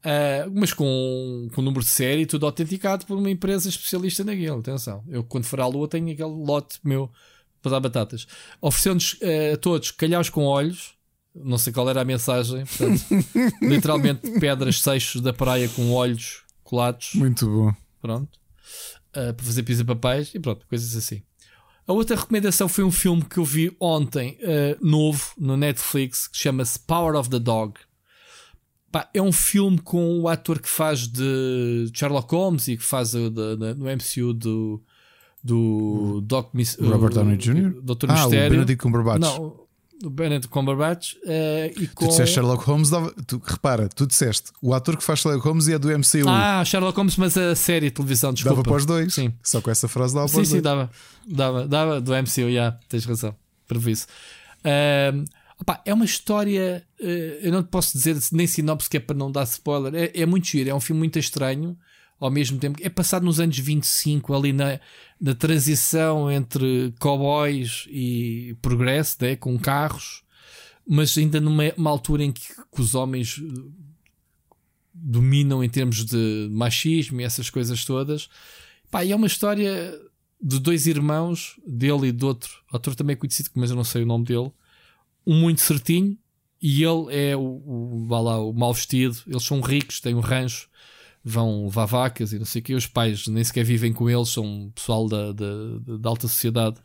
Uh, 0.06 0.52
mas 0.54 0.74
com, 0.74 1.48
com 1.54 1.62
número 1.62 1.82
de 1.82 1.90
série, 1.90 2.26
tudo 2.26 2.46
autenticado 2.46 3.06
por 3.06 3.18
uma 3.18 3.32
empresa 3.32 3.70
especialista 3.70 4.22
naquilo. 4.26 4.60
Atenção, 4.60 5.02
eu 5.08 5.24
quando 5.24 5.46
for 5.46 5.62
à 5.62 5.68
lua 5.68 5.88
tenho 5.88 6.12
aquele 6.12 6.30
lote 6.30 6.78
meu 6.84 7.10
para 7.64 7.72
dar 7.72 7.80
batatas. 7.80 8.28
Ofereceu-nos 8.62 9.14
uh, 9.14 9.54
a 9.54 9.58
todos 9.58 9.90
calhaus 9.90 10.30
com 10.30 10.44
olhos. 10.44 10.94
Não 11.34 11.58
sei 11.58 11.74
qual 11.74 11.90
era 11.90 12.02
a 12.02 12.06
mensagem. 12.06 12.64
Portanto, 12.66 13.06
literalmente 13.64 14.40
pedras 14.40 14.82
seixos 14.82 15.22
da 15.22 15.34
praia 15.34 15.68
com 15.70 15.92
olhos 15.92 16.44
colados. 16.64 17.12
Muito 17.16 17.48
bom. 17.48 17.74
Pronto. 18.02 18.38
Uh, 19.16 19.34
para 19.34 19.46
fazer 19.46 19.64
pizza 19.64 19.86
papéis 19.86 20.36
e 20.36 20.40
pronto, 20.40 20.68
coisas 20.68 20.96
assim. 20.96 21.24
A 21.88 21.94
outra 21.94 22.16
recomendação 22.16 22.68
foi 22.68 22.84
um 22.84 22.92
filme 22.92 23.24
que 23.26 23.38
eu 23.38 23.44
vi 23.44 23.76
ontem, 23.78 24.38
novo, 24.80 25.34
no 25.38 25.58
Netflix, 25.58 26.30
que 26.30 26.38
chama-se 26.38 26.80
Power 26.80 27.14
of 27.14 27.30
the 27.30 27.40
Dog. 27.40 27.74
Pá, 28.90 29.10
é 29.14 29.22
um 29.22 29.34
filme 29.34 29.78
com 29.80 30.22
o 30.22 30.30
ator 30.30 30.62
que 30.62 30.70
faz 30.70 31.10
de 31.10 31.92
Sherlock 31.94 32.34
Holmes 32.34 32.70
e 32.70 32.78
que 32.78 32.84
faz 32.84 33.14
o 33.14 33.30
de, 33.30 33.58
de, 33.58 33.74
no 33.74 33.86
MCU 33.86 34.34
do, 34.34 34.82
do 35.44 36.22
Doc 36.22 36.54
Mis, 36.54 36.78
Robert 36.80 37.14
Downey 37.14 37.38
Jr. 37.38 37.82
Dr. 37.82 38.06
Ah, 38.10 38.14
Mistério. 38.14 38.48
o 38.48 38.50
Benedict 38.52 38.82
Cumberbatch. 38.82 39.20
Não, 39.22 39.64
o 40.04 40.10
Benedict 40.10 40.48
Cumberbatch. 40.48 41.14
Uh, 41.16 41.82
e 41.82 41.88
com... 41.88 42.06
Tu 42.06 42.10
disseste 42.10 42.36
Sherlock 42.36 42.64
Holmes, 42.66 42.90
tu, 43.28 43.42
repara, 43.44 43.90
tu 43.90 44.08
disseste 44.08 44.52
o 44.62 44.74
ator 44.74 44.98
que 44.98 45.04
faz 45.04 45.20
Sherlock 45.20 45.46
Holmes 45.46 45.68
é 45.68 45.78
do 45.78 45.90
MCU. 45.90 46.28
Ah, 46.28 46.64
Sherlock 46.64 46.96
Holmes, 46.96 47.18
mas 47.18 47.38
a 47.38 47.56
série 47.56 47.88
de 47.88 47.92
televisão, 47.92 48.34
desculpa. 48.34 48.58
Dava 48.58 48.70
para 48.70 48.78
os 48.78 48.86
dois. 48.86 49.14
Sim. 49.14 49.34
Só 49.44 49.62
com 49.62 49.70
essa 49.70 49.88
frase 49.88 50.14
dava 50.14 50.28
sim, 50.28 50.34
para 50.36 50.42
os 50.42 50.48
sim, 50.48 50.62
dois. 50.62 50.64
dava. 50.64 50.92
Dava, 51.28 51.68
dava 51.68 52.02
do 52.02 52.12
MCU, 52.14 52.28
já, 52.36 52.48
yeah, 52.48 52.80
tens 52.88 53.06
razão. 53.06 53.36
Previsto. 53.68 54.08
Uh, 54.60 55.26
Opa, 55.60 55.82
é 55.86 55.94
uma 55.94 56.06
história. 56.06 56.86
Uh, 57.00 57.40
eu 57.42 57.52
não 57.52 57.64
te 57.64 57.70
posso 57.70 57.98
dizer 57.98 58.18
nem 58.32 58.46
sinopse 58.46 58.90
que 58.90 58.98
é 58.98 59.00
para 59.00 59.16
não 59.16 59.32
dar 59.32 59.44
spoiler. 59.44 59.96
É, 59.96 60.22
é, 60.22 60.26
muito 60.26 60.48
giro, 60.48 60.70
é 60.70 60.76
um 60.76 60.80
filme 60.80 61.00
muito 61.00 61.18
estranho. 61.18 61.78
Ao 62.20 62.32
mesmo 62.32 62.58
tempo, 62.58 62.80
é 62.82 62.90
passado 62.90 63.24
nos 63.24 63.40
anos 63.40 63.58
25, 63.58 64.34
ali 64.34 64.54
na, 64.54 64.80
na 65.24 65.34
transição 65.34 66.30
entre 66.30 66.94
cowboys 67.00 67.88
e 67.90 68.58
progresso, 68.62 69.16
né, 69.22 69.38
com 69.38 69.58
carros, 69.58 70.22
mas 70.86 71.18
ainda 71.18 71.40
numa 71.40 71.90
altura 71.90 72.26
em 72.26 72.32
que, 72.34 72.54
que 72.54 72.82
os 72.82 72.94
homens 72.94 73.42
dominam 74.94 75.64
em 75.64 75.70
termos 75.70 76.04
de 76.04 76.50
machismo 76.52 77.22
e 77.22 77.24
essas 77.24 77.50
coisas 77.50 77.86
todas. 77.86 78.28
Pá, 78.92 79.06
é 79.06 79.16
uma 79.16 79.28
história 79.28 79.98
de 80.42 80.60
dois 80.60 80.88
irmãos, 80.88 81.58
dele 81.66 82.08
e 82.08 82.12
do 82.12 82.28
outro, 82.28 82.52
ator 82.74 82.94
também 82.94 83.16
conhecido, 83.16 83.50
mas 83.56 83.70
eu 83.70 83.78
não 83.78 83.86
sei 83.86 84.04
o 84.04 84.06
nome 84.06 84.26
dele 84.26 84.52
um 85.26 85.40
muito 85.40 85.62
certinho 85.62 86.18
e 86.62 86.84
ele 86.84 87.08
é 87.12 87.34
o, 87.36 87.42
o, 87.42 88.08
lá, 88.10 88.40
o 88.40 88.54
mal 88.54 88.74
vestido. 88.74 89.18
Eles 89.26 89.44
são 89.44 89.62
ricos, 89.62 90.02
têm 90.02 90.16
um 90.16 90.20
rancho, 90.20 90.70
vão 91.24 91.66
levar 91.66 91.86
vacas 91.86 92.34
e 92.34 92.40
não 92.40 92.46
sei 92.46 92.62
o 92.62 92.64
que. 92.64 92.74
Os 92.76 92.88
pais 92.88 93.28
nem 93.28 93.44
sequer 93.44 93.64
vivem 93.64 93.94
com 93.94 94.10
eles, 94.10 94.30
são 94.30 94.72
pessoal 94.76 95.08
da, 95.08 95.32
da, 95.32 95.98
da 96.00 96.10
alta 96.10 96.28
sociedade. 96.28 96.78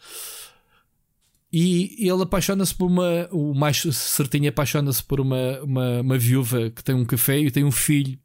E 1.53 1.97
ele 1.99 2.23
apaixona-se 2.23 2.75
por 2.75 2.87
uma. 2.87 3.29
O 3.33 3.55
mais 3.55 3.79
certinho 3.81 4.49
apaixona-se 4.49 5.03
por 5.03 5.19
uma, 5.19 5.61
uma, 5.63 6.01
uma 6.03 6.19
viúva 6.19 6.71
que 6.71 6.85
tem 6.85 6.95
um 6.95 7.07
café 7.07 7.39
e 7.39 7.51
tem 7.51 7.65
um 7.65 7.73
filho, 7.73 8.19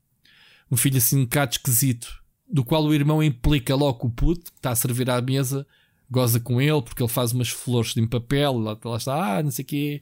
um 0.69 0.75
filho 0.75 0.97
assim 0.97 1.19
um 1.19 1.23
bocado 1.23 1.53
esquisito, 1.53 2.21
do 2.49 2.65
qual 2.65 2.83
o 2.83 2.93
irmão 2.93 3.23
implica 3.23 3.75
logo 3.75 4.07
o 4.07 4.11
puto, 4.11 4.51
que 4.51 4.59
está 4.59 4.71
a 4.71 4.75
servir 4.75 5.09
à 5.09 5.21
mesa, 5.21 5.65
goza 6.11 6.39
com 6.39 6.61
ele 6.61 6.81
porque 6.81 7.01
ele 7.01 7.09
faz 7.09 7.31
umas 7.31 7.49
flores 7.49 7.93
de 7.93 8.05
papel, 8.07 8.57
lá, 8.59 8.77
lá 8.83 8.97
está, 8.97 9.37
ah, 9.37 9.43
não 9.43 9.51
sei 9.51 9.63
o 9.63 9.67
quê, 9.67 10.01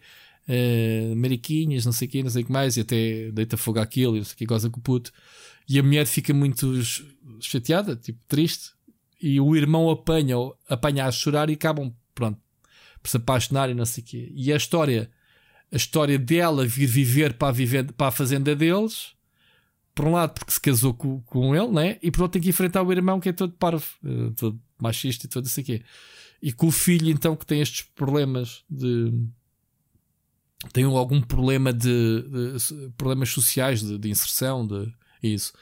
uh, 0.50 1.16
mariquinhas, 1.16 1.86
não 1.86 1.92
sei 1.92 2.08
o 2.08 2.12
quê, 2.12 2.24
não 2.24 2.30
sei 2.30 2.42
o 2.42 2.46
que 2.46 2.52
mais, 2.52 2.76
e 2.76 2.82
até 2.82 3.32
deita 3.32 3.56
fogo 3.56 3.80
àquilo, 3.80 4.16
e 4.16 4.20
não 4.20 4.26
sei 4.26 4.34
o 4.34 4.38
que, 4.38 4.46
goza 4.46 4.70
com 4.70 4.80
o 4.80 4.84
puto. 4.84 5.12
E 5.72 5.80
a 5.80 5.84
mulher 5.84 6.06
fica 6.06 6.34
muito 6.34 6.70
chateada, 7.40 7.96
tipo, 7.96 8.20
triste, 8.28 8.72
e 9.22 9.40
o 9.40 9.56
irmão 9.56 9.90
apanha, 9.90 10.36
apanha 10.68 11.06
a 11.06 11.12
chorar 11.14 11.50
e 11.50 11.54
acabam, 11.54 11.96
pronto, 12.14 12.38
por 13.02 13.08
se 13.08 13.16
apaixonar 13.16 13.70
e 13.70 13.74
não 13.74 13.86
sei 13.86 14.04
o 14.04 14.06
quê. 14.06 14.32
E 14.36 14.52
a 14.52 14.58
história, 14.58 15.10
a 15.72 15.78
história 15.78 16.20
dela 16.20 16.68
vir 16.68 16.88
viver 16.88 17.36
para 17.36 17.48
a, 17.48 17.52
viver, 17.54 17.90
para 17.94 18.08
a 18.08 18.12
fazenda 18.12 18.54
deles, 18.54 19.14
por 19.96 20.08
um 20.08 20.12
lado 20.12 20.34
porque 20.34 20.52
se 20.52 20.60
casou 20.60 20.94
com, 20.94 21.22
com 21.22 21.56
ele, 21.56 21.72
né? 21.72 21.98
e 22.02 22.12
por 22.12 22.24
outro 22.24 22.34
tem 22.34 22.42
que 22.42 22.50
enfrentar 22.50 22.84
o 22.84 22.92
irmão 22.92 23.22
que 23.22 23.30
é 23.30 23.34
todo 23.34 23.54
parvo, 23.54 23.86
eh, 24.04 24.32
todo 24.36 24.60
machista 24.78 25.26
e 25.26 25.30
tudo 25.30 25.46
isso 25.46 25.62
aqui. 25.62 25.82
E 26.42 26.52
com 26.52 26.68
o 26.68 26.72
filho, 26.72 27.10
então, 27.10 27.34
que 27.34 27.46
tem 27.46 27.62
estes 27.62 27.84
problemas 27.96 28.66
de. 28.70 29.14
tem 30.74 30.84
algum 30.84 31.22
problema 31.22 31.72
de. 31.72 32.24
de 32.24 32.90
problemas 32.98 33.30
sociais, 33.30 33.80
de, 33.80 33.98
de, 33.98 34.10
inserção, 34.10 34.68
de 34.68 34.92
isso. 35.22 35.54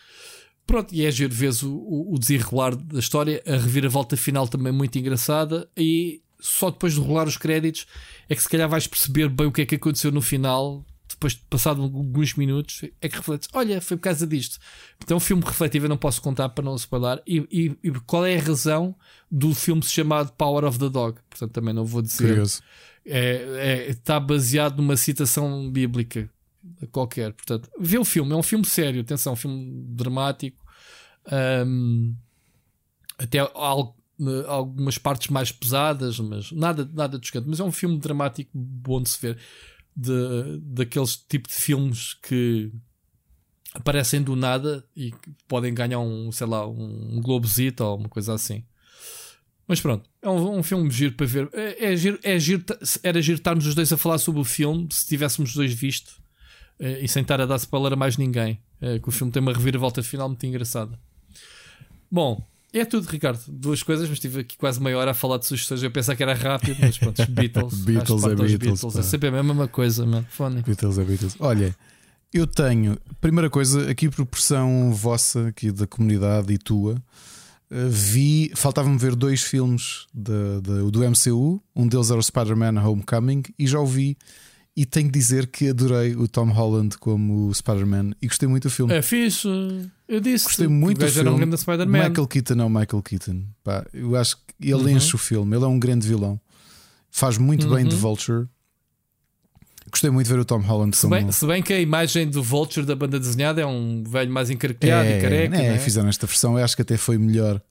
Pronto, 0.66 0.94
e 0.94 1.04
é 1.04 1.12
giro, 1.12 1.34
vês 1.34 1.64
o, 1.64 1.74
o, 1.74 2.14
o 2.14 2.20
desenrolar 2.20 2.76
da 2.76 3.00
história, 3.00 3.42
a 3.48 3.54
reviravolta 3.54 4.16
final 4.16 4.48
também 4.48 4.72
muito 4.72 5.00
engraçada, 5.00 5.68
e 5.76 6.22
só 6.40 6.70
depois 6.70 6.94
de 6.94 7.00
rolar 7.00 7.28
os 7.28 7.38
créditos 7.38 7.88
é 8.30 8.36
que 8.36 8.42
se 8.42 8.48
calhar 8.48 8.70
vais 8.70 8.88
perceber 8.88 9.30
bem 9.30 9.48
o 9.48 9.52
que 9.52 9.62
é 9.62 9.66
que 9.66 9.76
aconteceu 9.76 10.12
no 10.12 10.22
final, 10.22 10.86
depois 11.08 11.34
de 11.34 11.42
passado 11.50 11.82
alguns 11.82 12.36
minutos, 12.36 12.86
é 13.02 13.10
que 13.10 13.18
refletes: 13.18 13.50
olha, 13.54 13.82
foi 13.82 13.98
por 13.98 14.04
causa 14.04 14.26
disto. 14.26 14.58
Então, 15.04 15.18
um 15.18 15.20
filme 15.20 15.44
refletivo 15.44 15.86
eu 15.86 15.90
não 15.90 15.98
posso 15.98 16.22
contar 16.22 16.50
para 16.50 16.64
não 16.64 16.76
spoiler. 16.76 17.22
E, 17.28 17.38
e, 17.52 17.78
e, 17.84 17.92
qual 18.06 18.26
é 18.26 18.38
a 18.38 18.42
razão 18.42 18.96
do 19.30 19.54
filme 19.54 19.84
se 19.84 19.92
chamado 19.92 20.32
Power 20.34 20.64
of 20.66 20.80
the 20.80 20.90
Dog? 20.90 21.20
Portanto, 21.30 21.52
também 21.52 21.74
não 21.74 21.84
vou 21.84 22.02
dizer. 22.02 22.28
Curioso. 22.28 22.62
É, 23.06 23.88
é, 23.88 23.90
está 23.90 24.20
baseado 24.20 24.78
numa 24.78 24.96
citação 24.96 25.70
bíblica 25.72 26.30
qualquer. 26.92 27.34
Portanto, 27.34 27.70
vê 27.80 27.98
o 27.98 28.06
filme, 28.06 28.32
é 28.32 28.36
um 28.36 28.44
filme 28.44 28.66
sério, 28.66 29.02
atenção, 29.02 29.34
um 29.34 29.36
filme 29.36 29.84
dramático. 29.90 30.64
Um, 31.66 32.16
até 33.18 33.40
algo, 33.40 33.96
algumas 34.48 34.98
partes 34.98 35.30
mais 35.30 35.52
pesadas, 35.52 36.20
mas 36.20 36.52
nada, 36.52 36.90
nada 36.94 37.20
descanto. 37.20 37.50
Mas 37.50 37.60
é 37.60 37.64
um 37.64 37.72
filme 37.72 37.98
dramático 37.98 38.50
bom 38.54 39.02
de 39.02 39.10
se 39.10 39.22
ver 39.22 39.38
de, 39.96 40.60
daqueles 40.62 41.18
tipos 41.18 41.54
de 41.54 41.62
filmes 41.62 42.14
que 42.14 42.72
aparecem 43.74 44.22
do 44.22 44.36
nada 44.36 44.84
e 44.96 45.14
podem 45.48 45.74
ganhar 45.74 46.00
um, 46.00 46.32
sei 46.32 46.48
lá, 46.48 46.66
um 46.68 47.22
Globozito 47.22 47.84
ou 47.84 47.98
uma 47.98 48.10
coisa 48.10 48.34
assim. 48.34 48.64
Mas 49.68 49.80
pronto, 49.80 50.10
é 50.22 50.30
um, 50.30 50.58
um 50.58 50.64
filme 50.64 50.90
giro 50.90 51.14
para 51.14 51.28
ver. 51.28 51.50
É, 51.54 51.92
é, 51.92 51.96
giro, 51.96 52.20
é 52.24 52.40
giro, 52.40 52.64
era 53.04 53.22
giro 53.22 53.38
estarmos 53.38 53.68
os 53.68 53.76
dois 53.76 53.94
a 53.94 53.98
falar 53.98 54.18
sobre 54.18 54.42
o 54.42 54.46
filme 54.46 54.88
se 54.92 55.06
tivéssemos 55.06 55.52
os 55.52 55.56
dois 55.56 55.74
visto 55.74 56.20
e 56.80 57.08
sem 57.08 57.22
estar 57.22 57.42
a 57.42 57.46
dar 57.46 57.58
spoiler 57.58 57.94
a 57.94 57.96
mais 57.96 58.18
ninguém. 58.18 58.60
É, 58.82 58.98
que 59.00 59.10
o 59.10 59.12
filme 59.12 59.32
tem 59.32 59.42
uma 59.42 59.52
reviravolta 59.52 60.02
final 60.02 60.30
muito 60.30 60.46
engraçada. 60.46 60.98
Bom, 62.10 62.42
é 62.72 62.86
tudo, 62.86 63.08
Ricardo. 63.08 63.40
Duas 63.48 63.84
coisas, 63.84 64.08
mas 64.08 64.16
estive 64.16 64.42
aqui 64.42 64.58
quase 64.58 64.82
meia 64.82 64.98
hora 64.98 65.12
a 65.12 65.14
falar 65.14 65.38
de 65.38 65.46
sugestões. 65.46 65.84
Eu 65.84 65.92
pensava 65.92 66.16
que 66.16 66.24
era 66.24 66.34
rápido, 66.34 66.78
mas 66.80 66.98
pronto, 66.98 67.26
Beatles. 67.30 67.74
Beatles 67.80 68.24
é 68.24 68.36
Beatles. 68.36 68.58
Beatles. 68.58 68.96
É 68.96 69.04
sempre 69.04 69.30
a 69.30 69.44
mesma 69.44 69.68
coisa, 69.68 70.06
mano. 70.06 70.26
Beatles 70.66 70.98
é 70.98 71.04
Beatles. 71.04 71.36
Olha, 71.40 71.76
eu 72.32 72.46
tenho, 72.46 72.98
primeira 73.20 73.50
coisa, 73.50 73.90
aqui 73.90 74.08
por 74.08 74.26
pressão 74.26 74.94
vossa, 74.94 75.48
aqui 75.48 75.72
da 75.72 75.88
comunidade 75.88 76.54
e 76.54 76.58
tua, 76.58 77.02
vi, 77.90 78.52
faltava-me 78.56 78.98
ver 78.98 79.16
dois 79.16 79.42
filmes 79.42 80.06
de, 80.14 80.62
de, 80.62 80.92
do 80.92 81.00
MCU. 81.00 81.62
Um 81.76 81.88
deles 81.88 82.12
era 82.12 82.20
o 82.20 82.24
Spider-Man 82.24 82.82
Homecoming 82.82 83.44
e 83.58 83.68
já 83.68 83.80
o 83.80 83.86
vi. 83.86 84.16
E 84.80 84.86
tenho 84.86 85.08
que 85.08 85.20
dizer 85.20 85.48
que 85.48 85.68
adorei 85.68 86.16
o 86.16 86.26
Tom 86.26 86.54
Holland 86.54 86.98
como 87.00 87.54
Spider-Man 87.54 88.12
e 88.22 88.28
gostei 88.28 88.48
muito 88.48 88.64
do 88.64 88.70
filme. 88.70 88.94
É 88.94 89.02
fixe. 89.02 89.46
Eu 90.08 90.22
disse 90.22 90.46
Gostei 90.46 90.70
muito 90.70 91.00
do 91.00 91.12
filme. 91.12 91.32
Um 91.32 91.86
Michael 91.86 92.26
Keaton 92.26 92.54
é 92.54 92.64
o 92.64 92.70
Michael 92.70 93.04
Keaton. 93.04 93.44
Pá, 93.62 93.86
eu 93.94 94.16
acho 94.16 94.38
que 94.38 94.72
ele 94.72 94.84
uhum. 94.84 94.88
enche 94.88 95.14
o 95.14 95.18
filme. 95.18 95.54
Ele 95.54 95.66
é 95.66 95.68
um 95.68 95.78
grande 95.78 96.08
vilão. 96.08 96.40
Faz 97.12 97.38
muito 97.38 97.68
uhum. 97.68 97.76
bem 97.76 97.86
de 97.86 97.94
Vulture. 97.94 98.48
Gostei 99.92 100.10
muito 100.10 100.28
de 100.28 100.34
ver 100.34 100.40
o 100.40 100.46
Tom 100.46 100.62
Holland 100.62 100.96
se 100.96 101.08
bem, 101.08 101.30
se 101.30 101.46
bem 101.46 101.62
que 101.62 101.74
a 101.74 101.82
imagem 101.82 102.30
do 102.30 102.42
Vulture 102.42 102.86
da 102.86 102.96
banda 102.96 103.20
desenhada 103.20 103.60
é 103.60 103.66
um 103.66 104.02
velho 104.06 104.32
mais 104.32 104.50
encarqueado 104.50 105.10
é, 105.10 105.18
e 105.18 105.22
careca. 105.22 105.58
É, 105.58 105.76
é? 105.76 105.78
Fizeram 105.78 106.08
esta 106.08 106.26
versão, 106.26 106.58
eu 106.58 106.64
acho 106.64 106.78
que 106.78 106.84
até 106.84 106.96
foi 106.96 107.18
melhor 107.18 107.62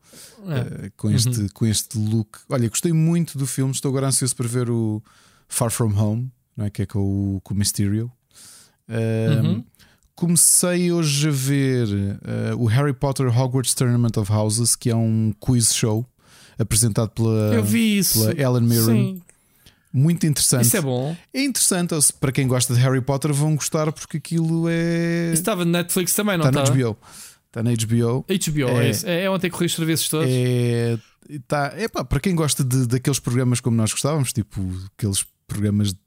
é. 0.47 0.87
uh, 0.87 0.93
com, 0.95 1.11
este, 1.11 1.41
uhum. 1.41 1.49
com 1.55 1.65
este 1.65 1.97
look. 1.97 2.41
Olha, 2.51 2.69
gostei 2.69 2.93
muito 2.93 3.39
do 3.39 3.47
filme. 3.47 3.73
Estou 3.73 3.89
agora 3.89 4.09
ansioso 4.09 4.37
para 4.37 4.47
ver 4.47 4.69
o 4.69 5.03
Far 5.49 5.71
From 5.71 5.97
Home 5.99 6.31
não 6.59 6.67
é? 6.67 6.71
que 6.71 6.83
é 6.83 6.87
com 6.87 6.99
o, 6.99 7.41
com 7.43 7.55
o 7.55 7.57
Mysterio. 7.57 8.11
Uh, 8.89 9.47
uhum. 9.47 9.65
Comecei 10.17 10.91
hoje 10.91 11.29
a 11.29 11.31
ver 11.31 11.87
uh, 11.87 12.57
o 12.59 12.67
Harry 12.67 12.93
Potter 12.93 13.27
Hogwarts 13.29 13.73
Tournament 13.75 14.17
of 14.17 14.33
Houses, 14.33 14.75
que 14.75 14.91
é 14.91 14.97
um 14.97 15.33
quiz 15.41 15.73
show 15.73 16.05
apresentado 16.59 17.11
pela, 17.11 17.51
pela 17.51 18.33
Ellen 18.33 18.63
Mirren. 18.69 19.15
Sim. 19.15 19.23
Muito 19.93 20.27
interessante. 20.27 20.65
Isso 20.65 20.77
é 20.77 20.81
bom. 20.83 21.17
É 21.33 21.43
interessante. 21.43 21.95
Para 22.21 22.33
quem 22.33 22.49
gosta 22.49 22.75
de 22.75 22.81
Harry 22.81 23.01
Potter, 23.01 23.33
vão 23.33 23.55
gostar 23.55 23.93
porque 23.93 24.17
aquilo 24.17 24.69
é. 24.69 25.31
Isso 25.33 25.41
estava 25.41 25.65
na 25.65 25.79
Netflix 25.79 26.13
também, 26.13 26.37
não 26.37 26.47
está? 26.47 26.65
Está 26.65 26.75
na 26.75 26.83
HBO. 26.83 26.99
Está 27.47 27.63
na 27.63 27.71
HBO. 27.71 28.25
HBO, 28.25 28.81
é, 28.81 28.91
é, 29.05 29.25
é 29.25 29.31
ontem 29.31 29.49
corri 29.49 29.67
os 29.67 29.75
serviços 29.75 30.09
todos. 30.09 30.29
É, 30.29 30.99
tá, 31.47 31.73
é 31.77 31.89
pá, 31.89 32.05
para 32.05 32.21
quem 32.21 32.35
gosta 32.35 32.63
de, 32.63 32.87
daqueles 32.87 33.19
programas 33.19 33.61
como 33.61 33.77
nós 33.77 33.93
gostávamos, 33.93 34.33
tipo 34.33 34.61
aqueles 34.95 35.25
programas 35.47 35.93
de, 35.93 35.99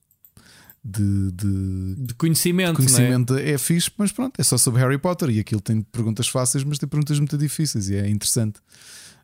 de, 0.83 1.95
de 1.97 2.13
conhecimento. 2.15 2.75
conhecimento 2.75 3.35
é? 3.35 3.51
é? 3.51 3.57
fixe, 3.57 3.91
mas 3.97 4.11
pronto, 4.11 4.39
é 4.39 4.43
só 4.43 4.57
sobre 4.57 4.81
Harry 4.81 4.97
Potter 4.97 5.29
e 5.29 5.39
aquilo 5.39 5.61
tem 5.61 5.81
perguntas 5.81 6.27
fáceis, 6.27 6.63
mas 6.63 6.79
tem 6.79 6.89
perguntas 6.89 7.19
muito 7.19 7.37
difíceis 7.37 7.89
e 7.89 7.95
é 7.95 8.09
interessante. 8.09 8.59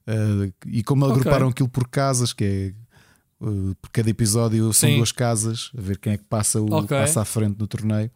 Uh, 0.08 0.54
e 0.68 0.84
como 0.84 1.06
agruparam 1.06 1.50
aquilo 1.50 1.68
por 1.68 1.88
casas, 1.88 2.32
que 2.32 2.44
é 2.44 3.46
uh, 3.46 3.76
por 3.82 3.90
cada 3.92 4.10
episódio 4.10 4.72
são 4.72 4.90
Sim. 4.90 4.98
duas 4.98 5.12
casas, 5.12 5.72
a 5.78 5.82
ver 5.82 5.98
quem 5.98 6.14
é 6.14 6.18
que 6.18 6.26
passa, 6.26 6.62
o, 6.62 6.72
Ok. 6.72 6.96
passa 6.98 7.22
à 7.22 7.26
frente 7.26 7.58
no 7.60 7.68
torneio. 7.68 8.10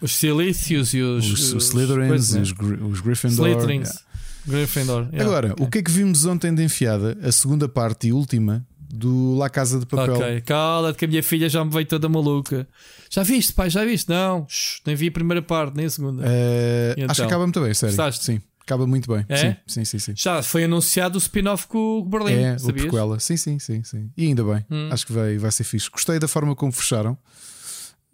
Os 0.00 0.14
Silícios 0.14 0.92
e 0.92 1.00
os, 1.00 1.24
Os, 1.30 1.52
os 1.54 1.64
Slytherins 1.68 2.30
e 2.30 2.34
né? 2.34 2.40
os, 2.42 2.52
Gry- 2.52 2.82
os 2.82 3.00
Gryffindor. 3.00 3.46
Yeah. 3.48 3.90
Gryffindor. 4.46 5.08
yeah. 5.12 5.22
Agora, 5.22 5.54
o 5.58 5.68
que 5.68 5.78
é 5.78 5.82
que 5.82 5.90
vimos 5.90 6.24
ontem 6.24 6.54
de 6.54 6.62
enfiada? 6.62 7.16
A 7.22 7.32
segunda 7.32 7.68
parte 7.68 8.08
e 8.08 8.12
última 8.12 8.66
do 8.88 9.36
La 9.36 9.50
Casa 9.50 9.78
de 9.78 9.86
Papel. 9.86 10.14
Ok, 10.16 10.40
cala-te 10.42 10.98
que 10.98 11.04
a 11.04 11.08
minha 11.08 11.22
filha 11.22 11.48
já 11.48 11.64
me 11.64 11.70
veio 11.70 11.86
toda 11.86 12.08
maluca. 12.08 12.66
Já 13.10 13.22
viste, 13.22 13.52
pai? 13.52 13.68
Já 13.70 13.84
viste? 13.84 14.08
Não, 14.08 14.46
Shhh, 14.48 14.80
nem 14.86 14.94
vi 14.96 15.08
a 15.08 15.12
primeira 15.12 15.42
parte, 15.42 15.76
nem 15.76 15.86
a 15.86 15.90
segunda. 15.90 16.22
Eh, 16.26 16.94
E 16.96 17.02
Acho 17.02 17.06
que 17.06 17.12
então? 17.12 17.26
acaba 17.26 17.44
muito 17.44 17.60
bem, 17.60 17.74
sério. 17.74 17.94
Gostaste? 17.96 18.24
Sim, 18.24 18.40
acaba 18.60 18.86
muito 18.86 19.12
bem. 19.12 19.24
É? 19.28 19.36
Sim, 19.36 19.56
sim, 19.66 19.84
sim. 19.84 19.98
sim. 19.98 20.12
Já 20.16 20.42
foi 20.42 20.64
anunciado 20.64 21.16
o 21.16 21.18
spin-off 21.18 21.66
com 21.66 21.98
o 21.98 22.04
Berlim, 22.04 22.32
É, 22.34 22.54
o 22.54 22.58
sabias? 22.58 22.86
prequela. 22.86 23.18
Sim, 23.20 23.36
sim, 23.36 23.58
sim, 23.58 23.82
sim. 23.84 24.10
E 24.16 24.26
ainda 24.26 24.42
bem. 24.44 24.64
Hum. 24.70 24.88
Acho 24.90 25.06
que 25.06 25.12
vai, 25.12 25.36
vai 25.38 25.50
ser 25.52 25.64
fixe. 25.64 25.90
Gostei 25.90 26.18
da 26.18 26.28
forma 26.28 26.54
como 26.56 26.72
fecharam. 26.72 27.16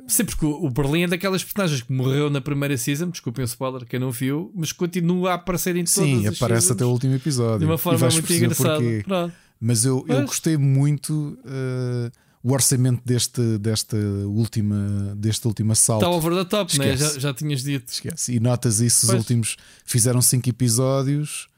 Sim, 0.06 0.26
porque 0.26 0.44
o 0.44 0.64
o 0.66 0.70
Berlim 0.70 1.04
é 1.04 1.06
daquelas 1.06 1.42
personagens 1.42 1.80
que 1.80 1.90
morreu 1.90 2.28
na 2.28 2.38
primeira 2.40 2.76
season, 2.76 3.08
desculpem 3.08 3.42
o 3.42 3.46
spoiler, 3.46 3.86
quem 3.86 3.98
não 3.98 4.10
viu, 4.10 4.52
mas 4.54 4.70
continua 4.70 5.30
a 5.30 5.34
aparecer 5.34 5.76
em 5.76 5.84
todas 5.84 5.92
Sim, 5.94 6.26
aparece 6.28 6.72
até 6.72 6.84
o 6.84 6.88
último 6.90 7.14
episódio. 7.14 7.60
de 7.60 7.64
uma 7.64 7.78
forma 7.78 8.06
muito 8.10 8.30
engraçada. 8.32 8.74
porquê. 8.80 9.02
Pronto. 9.02 9.34
Mas 9.66 9.84
eu, 9.84 10.04
eu 10.08 10.22
gostei 10.26 10.56
muito 10.58 11.38
eh, 11.46 12.10
o 12.42 12.52
orçamento 12.52 13.00
deste, 13.04 13.56
desta, 13.58 13.96
última, 13.96 15.14
deste 15.16 15.46
último 15.46 15.72
assalto. 15.72 16.04
Está 16.04 16.14
over 16.14 16.34
the 16.34 16.44
top, 16.44 16.78
né? 16.78 16.96
Já, 16.96 17.18
já 17.18 17.32
tinhas 17.34 17.62
dito. 17.62 17.90
Esquece. 17.90 18.34
E 18.34 18.40
notas 18.40 18.80
isso, 18.80 19.06
os 19.06 19.10
Pois. 19.10 19.18
últimos 19.20 19.56
fizeram 19.86 20.20
cinco 20.20 20.48
episódios 20.50 21.48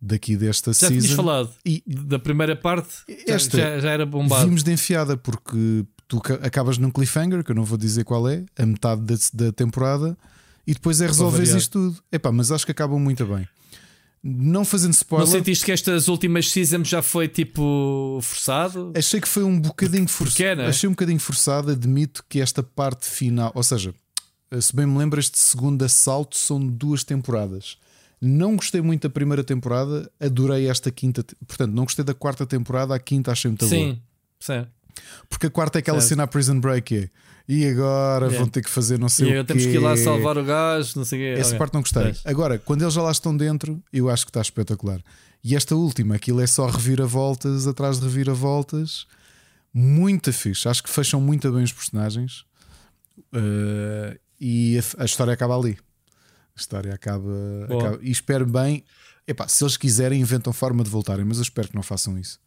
daqui 0.00 0.36
desta 0.36 0.72
Já 0.72 0.88
season. 0.88 1.00
tinhas 1.00 1.10
falado 1.16 1.50
E 1.64 1.82
da 1.86 2.18
primeira 2.18 2.54
parte, 2.54 2.94
já- 3.26 3.34
Esta 3.34 3.56
já, 3.58 3.80
já 3.80 3.90
era 3.90 4.06
bombado. 4.06 4.44
vimos 4.46 4.62
de 4.62 4.70
enfiada 4.70 5.16
porque 5.16 5.84
tu 6.06 6.20
ca- 6.20 6.34
acabas 6.42 6.78
num 6.78 6.90
cliffhanger, 6.90 7.42
que 7.42 7.50
eu 7.50 7.56
não 7.56 7.64
vou 7.64 7.76
dizer 7.76 8.04
qual 8.04 8.28
é, 8.28 8.44
a 8.56 8.64
metade 8.64 9.00
da, 9.02 9.14
da 9.46 9.52
temporada, 9.52 10.16
e 10.64 10.72
depois 10.74 11.00
é 11.00 11.06
resolver 11.08 11.38
variar. 11.38 11.56
isto 11.58 11.72
tudo. 11.72 12.02
Epá, 12.12 12.30
mas 12.30 12.52
acho 12.52 12.64
que 12.64 12.70
acabam 12.72 13.00
muito 13.00 13.24
bem. 13.26 13.48
Não 14.28 14.64
fazendo 14.64 14.88
Não 14.88 14.96
spoiler, 14.96 15.28
sentiste 15.28 15.64
que 15.64 15.70
estas 15.72 16.08
últimas 16.08 16.50
seasons 16.50 16.88
já 16.88 17.00
foi 17.02 17.28
tipo 17.28 18.18
forçado? 18.22 18.92
achei 18.96 19.20
que 19.20 19.28
foi 19.28 19.44
um 19.44 19.60
bocadinho 19.60 20.04
é, 20.04 20.08
forçado. 20.08 20.56
né? 20.62 20.66
Achei 20.66 20.88
um 20.88 20.92
bocadinho 20.92 21.20
forçado, 21.20 21.70
admito 21.70 22.24
que 22.28 22.40
esta 22.40 22.62
parte 22.62 23.06
final, 23.06 23.52
ou 23.54 23.62
seja, 23.62 23.94
se 24.60 24.74
bem 24.74 24.86
me 24.86 24.98
lembro, 24.98 25.20
este 25.20 25.38
segundo 25.38 25.82
assalto 25.84 26.36
são 26.36 26.64
duas 26.66 27.04
temporadas. 27.04 27.78
Não 28.20 28.56
gostei 28.56 28.80
muito 28.80 29.02
da 29.02 29.10
primeira 29.10 29.44
temporada, 29.44 30.10
adorei 30.18 30.68
esta 30.68 30.90
quinta. 30.90 31.24
Portanto, 31.46 31.72
não 31.72 31.84
gostei 31.84 32.04
da 32.04 32.14
quarta 32.14 32.46
temporada, 32.46 32.94
a 32.94 32.98
quinta 32.98 33.30
achei 33.30 33.50
muito 33.50 33.66
boa. 33.68 33.70
Sim, 33.70 34.00
sim. 34.40 34.66
Porque 35.28 35.46
a 35.46 35.50
quarta 35.50 35.78
é 35.78 35.80
aquela 35.80 36.00
Certo. 36.00 36.08
cena 36.08 36.22
a 36.22 36.26
Prison 36.26 36.58
Break 36.58 36.96
é. 36.96 37.10
E 37.48 37.64
agora 37.66 38.26
É. 38.26 38.36
vão 38.38 38.48
ter 38.48 38.62
que 38.62 38.68
fazer 38.70 38.98
não 38.98 39.08
sei 39.08 39.26
E 39.26 39.28
o 39.28 39.30
agora 39.32 39.44
quê. 39.44 39.52
temos 39.52 39.66
que 39.66 39.72
ir 39.76 39.78
lá 39.78 39.96
salvar 39.96 40.36
o 40.36 40.44
gajo, 40.44 40.92
não 40.96 41.04
sei 41.04 41.18
o 41.18 41.22
quê. 41.36 41.40
Essa 41.40 41.50
Ok. 41.50 41.58
parte 41.58 41.74
não 41.74 41.80
gostei. 41.80 42.14
Agora, 42.24 42.58
quando 42.58 42.82
eles 42.82 42.92
já 42.94 43.02
lá 43.02 43.12
estão 43.12 43.36
dentro, 43.36 43.80
eu 43.92 44.10
acho 44.10 44.24
que 44.26 44.30
está 44.30 44.40
espetacular. 44.40 45.00
E 45.44 45.54
esta 45.54 45.76
última, 45.76 46.16
aquilo 46.16 46.40
é 46.40 46.46
só 46.46 46.66
reviravoltas 46.66 47.66
atrás 47.68 47.98
de 48.00 48.04
reviravoltas. 48.06 49.06
Muito 49.72 50.32
fixe. 50.32 50.68
Acho 50.68 50.82
que 50.82 50.90
fecham 50.90 51.20
muito 51.20 51.52
bem 51.52 51.62
os 51.62 51.72
personagens. 51.72 52.44
Uh, 53.32 54.18
e 54.40 54.78
a, 54.78 55.02
a 55.02 55.04
história 55.04 55.32
acaba 55.32 55.56
ali. 55.56 55.78
A 56.56 56.60
história 56.60 56.92
acaba. 56.94 57.30
Acaba- 57.64 57.98
e 58.02 58.10
espero 58.10 58.46
bem. 58.46 58.82
Epá, 59.26 59.46
se 59.48 59.62
eles 59.64 59.76
quiserem, 59.76 60.20
inventam 60.20 60.52
forma 60.52 60.82
de 60.84 60.90
voltarem, 60.90 61.24
mas 61.24 61.36
eu 61.38 61.42
espero 61.42 61.68
que 61.68 61.74
não 61.74 61.82
façam 61.82 62.16
isso. 62.18 62.38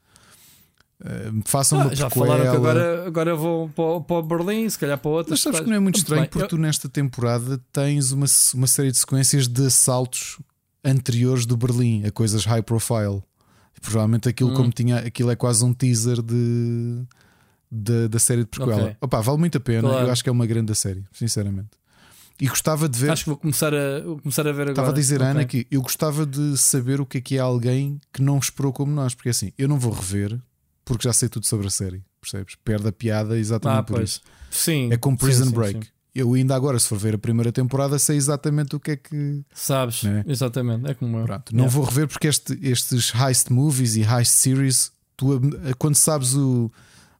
Uh, 1.02 1.42
façam 1.46 1.80
Ah, 1.80 1.86
uma 1.86 1.96
já 1.96 2.10
falaram 2.10 2.42
que 2.44 2.58
agora, 2.58 3.08
agora 3.08 3.34
vou 3.36 3.70
para, 3.70 3.84
o- 3.86 4.02
para 4.04 4.22
Berlim, 4.22 4.70
se 4.70 4.78
calhar 4.78 4.98
para 4.98 5.10
outras. 5.12 5.30
Mas 5.32 5.42
sabes 5.42 5.60
que 5.62 5.68
não 5.68 5.76
é 5.78 5.80
muito 5.80 5.96
estranho 5.98 6.28
porque 6.28 6.48
tu 6.48 6.58
nesta 6.58 6.90
temporada 6.90 7.58
tens 7.72 8.12
uma, 8.12 8.26
uma 8.54 8.68
série 8.68 8.92
de 8.92 8.98
sequências 8.98 9.48
de 9.48 9.66
assaltos 9.68 10.38
anteriores 10.84 11.46
do 11.46 11.56
Berlim 11.56 12.04
a 12.06 12.12
coisas 12.12 12.44
high 12.46 12.62
profile. 12.62 13.24
E 13.78 13.80
provavelmente 13.80 14.28
aquilo 14.28 14.52
Hum. 14.52 14.56
como 14.56 14.72
tinha 14.72 14.98
aquilo 14.98 15.32
é 15.32 15.36
quase 15.38 15.64
um 15.64 15.74
teaser 15.74 16.22
de, 16.22 17.02
de- 17.72 18.08
da 18.10 18.20
série 18.20 18.42
de 18.42 18.48
prequela. 18.48 18.84
Ok. 18.84 18.96
Opa, 19.00 19.22
vale 19.22 19.38
muito 19.38 19.58
a 19.58 19.62
pena. 19.62 19.88
Claro. 19.88 20.08
Eu 20.08 20.12
acho 20.12 20.22
que 20.24 20.30
é 20.30 20.32
uma 20.34 20.46
grande 20.46 20.76
série, 20.76 21.06
sinceramente. 21.14 21.70
E 22.42 22.48
gostava 22.48 22.90
de 22.90 23.00
ver. 23.00 23.12
Acho 23.12 23.24
que 23.24 23.30
vou 23.30 23.38
começar 23.38 23.74
a, 23.74 24.02
vou 24.02 24.20
começar 24.20 24.42
a 24.48 24.52
ver 24.52 24.62
agora. 24.64 24.72
Estava 24.72 24.90
a 24.92 24.94
dizer, 24.94 25.16
Ok. 25.22 25.28
Ana, 25.28 25.46
que 25.46 25.66
eu 25.72 25.82
gostava 25.82 26.26
de 26.26 26.58
saber 26.58 27.00
o 27.00 27.06
que 27.06 27.18
é 27.20 27.22
que 27.22 27.36
é 27.38 27.40
alguém 27.40 28.00
que 28.14 28.22
não 28.22 28.38
esperou 28.38 28.74
como 28.74 28.92
nós, 28.92 29.14
porque 29.16 29.30
assim, 29.30 29.52
eu 29.58 29.68
não 29.70 29.78
vou 29.80 29.92
rever 29.94 30.38
porque 30.90 31.08
já 31.08 31.14
sei 31.14 31.30
tudo 31.30 31.46
sobre 31.46 31.68
a 31.68 31.70
série, 31.70 32.04
percebes? 32.20 32.56
Perde 32.66 32.88
a 32.88 32.92
piada 32.92 33.38
exatamente 33.38 33.80
Ah, 33.80 33.84
por 33.84 33.98
pois. 33.98 34.10
isso. 34.10 34.22
Sim. 34.52 34.90
É 34.92 34.98
como 34.98 35.16
sim, 35.18 35.26
Prison 35.26 35.46
sim, 35.46 35.52
Break. 35.52 35.86
sim. 35.86 35.92
Eu 36.16 36.34
ainda 36.34 36.56
agora, 36.56 36.78
se 36.80 36.88
for 36.88 36.98
ver 36.98 37.14
a 37.14 37.18
primeira 37.20 37.52
temporada, 37.52 37.98
sei 38.00 38.18
exatamente 38.18 38.76
o 38.76 38.80
que 38.80 38.92
é 38.92 38.96
que. 38.98 39.42
Sabes, 39.54 40.04
Né? 40.04 40.24
exatamente. 40.28 40.90
É 40.90 40.94
como 40.96 41.18
eu. 41.20 41.26
Pronto, 41.26 41.52
não 41.56 41.66
Yeah. 41.66 41.76
vou 41.78 41.86
rever 41.86 42.08
porque 42.08 42.28
este- 42.28 42.58
estes 42.64 43.14
heist 43.14 43.52
movies 43.54 43.96
e 43.96 44.02
heist 44.02 44.32
series, 44.34 44.92
tu, 45.16 45.34
a- 45.34 45.74
quando 45.78 45.96
sabes 45.96 46.34
o, 46.34 46.70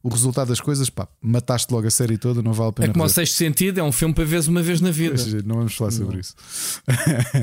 o 0.02 0.08
resultado 0.08 0.48
das 0.48 0.60
coisas, 0.60 0.90
pá, 0.90 1.06
mataste 1.22 1.72
logo 1.72 1.86
a 1.86 1.90
série 1.90 2.18
toda, 2.18 2.42
não 2.42 2.52
vale 2.52 2.68
a 2.68 2.70
É 2.70 2.72
pena. 2.72 2.92
como 2.92 3.04
o 3.04 3.06
rever. 3.06 3.14
sexto 3.14 3.36
sentido, 3.36 3.78
é 3.78 3.82
um 3.82 3.92
filme 3.92 4.12
para 4.12 4.24
veres 4.24 4.48
uma 4.48 4.60
vez 4.62 4.80
na 4.80 4.90
vida. 4.90 5.14
Não 5.46 5.56
vamos 5.56 5.74
falar 5.76 5.92
sobre 5.92 6.14
Não. 6.14 6.20
isso. 6.20 6.34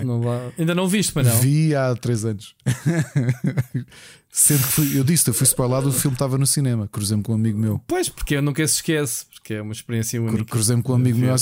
Não 0.05 0.21
vá- 0.21 0.51
Ainda 0.59 0.75
não 0.75 0.87
viste, 0.87 1.13
mas 1.15 1.27
não. 1.27 1.39
Vi 1.39 1.73
há 1.73 1.95
três 1.95 2.25
anos. 2.25 2.55
Sendo 4.39 4.59
que 4.67 4.71
fui, 4.71 4.99
eu 4.99 5.03
disse, 5.03 5.27
eu 5.27 5.33
fui 5.33 5.45
spoilado, 5.45 5.89
o 5.89 5.91
filme 5.91 6.13
estava 6.13 6.37
no 6.37 6.45
cinema. 6.45 6.87
Cruzei-me 6.87 7.23
com 7.23 7.31
um 7.31 7.35
amigo 7.35 7.57
meu. 7.57 7.81
Pois, 7.87 8.07
porque 8.07 8.35
eu 8.35 8.41
nunca 8.43 8.65
se 8.67 8.75
esquece, 8.75 9.25
porque 9.33 9.55
é 9.55 9.61
uma 9.63 9.73
experiência 9.73 10.21
única. 10.21 10.45
Cruzei-me 10.45 10.83
com 10.83 10.91
um 10.91 10.95
amigo 10.95 11.17
meu, 11.17 11.33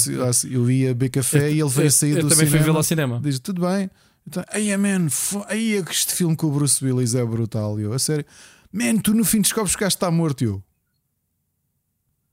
eu 0.50 0.72
ia 0.72 0.88
beber 0.94 1.10
café 1.10 1.52
e 1.52 1.60
ele 1.60 1.70
veio 1.70 1.88
eu, 1.88 1.92
sair 1.92 2.12
eu 2.12 2.22
do 2.24 2.30
também 2.30 2.38
fui 2.38 2.46
cinema. 2.48 2.64
vê-lo 2.64 2.78
ao 2.78 2.84
cinema. 2.84 3.20
Diz 3.22 3.38
tudo 3.40 3.64
bem. 3.68 3.90
Então, 4.26 4.46
aí 4.48 4.76
man, 4.78 5.10
fo- 5.10 5.44
aí 5.50 5.76
é 5.76 5.84
que 5.84 5.92
este 5.92 6.14
filme 6.14 6.38
com 6.38 6.48
o 6.48 6.52
Bruce 6.52 6.84
Willis 6.86 7.16
é 7.16 7.26
brutal. 7.26 7.78
Eu, 7.82 7.92
a 7.92 8.00
sério, 8.00 8.26
man, 8.72 8.96
tu 8.96 9.14
no 9.14 9.26
fim 9.26 9.42
descobres 9.42 9.76
que 9.76 9.82
o 9.82 9.86
gajo 9.86 9.96
está 9.96 10.10
morto. 10.10 10.46
Eu, 10.46 10.64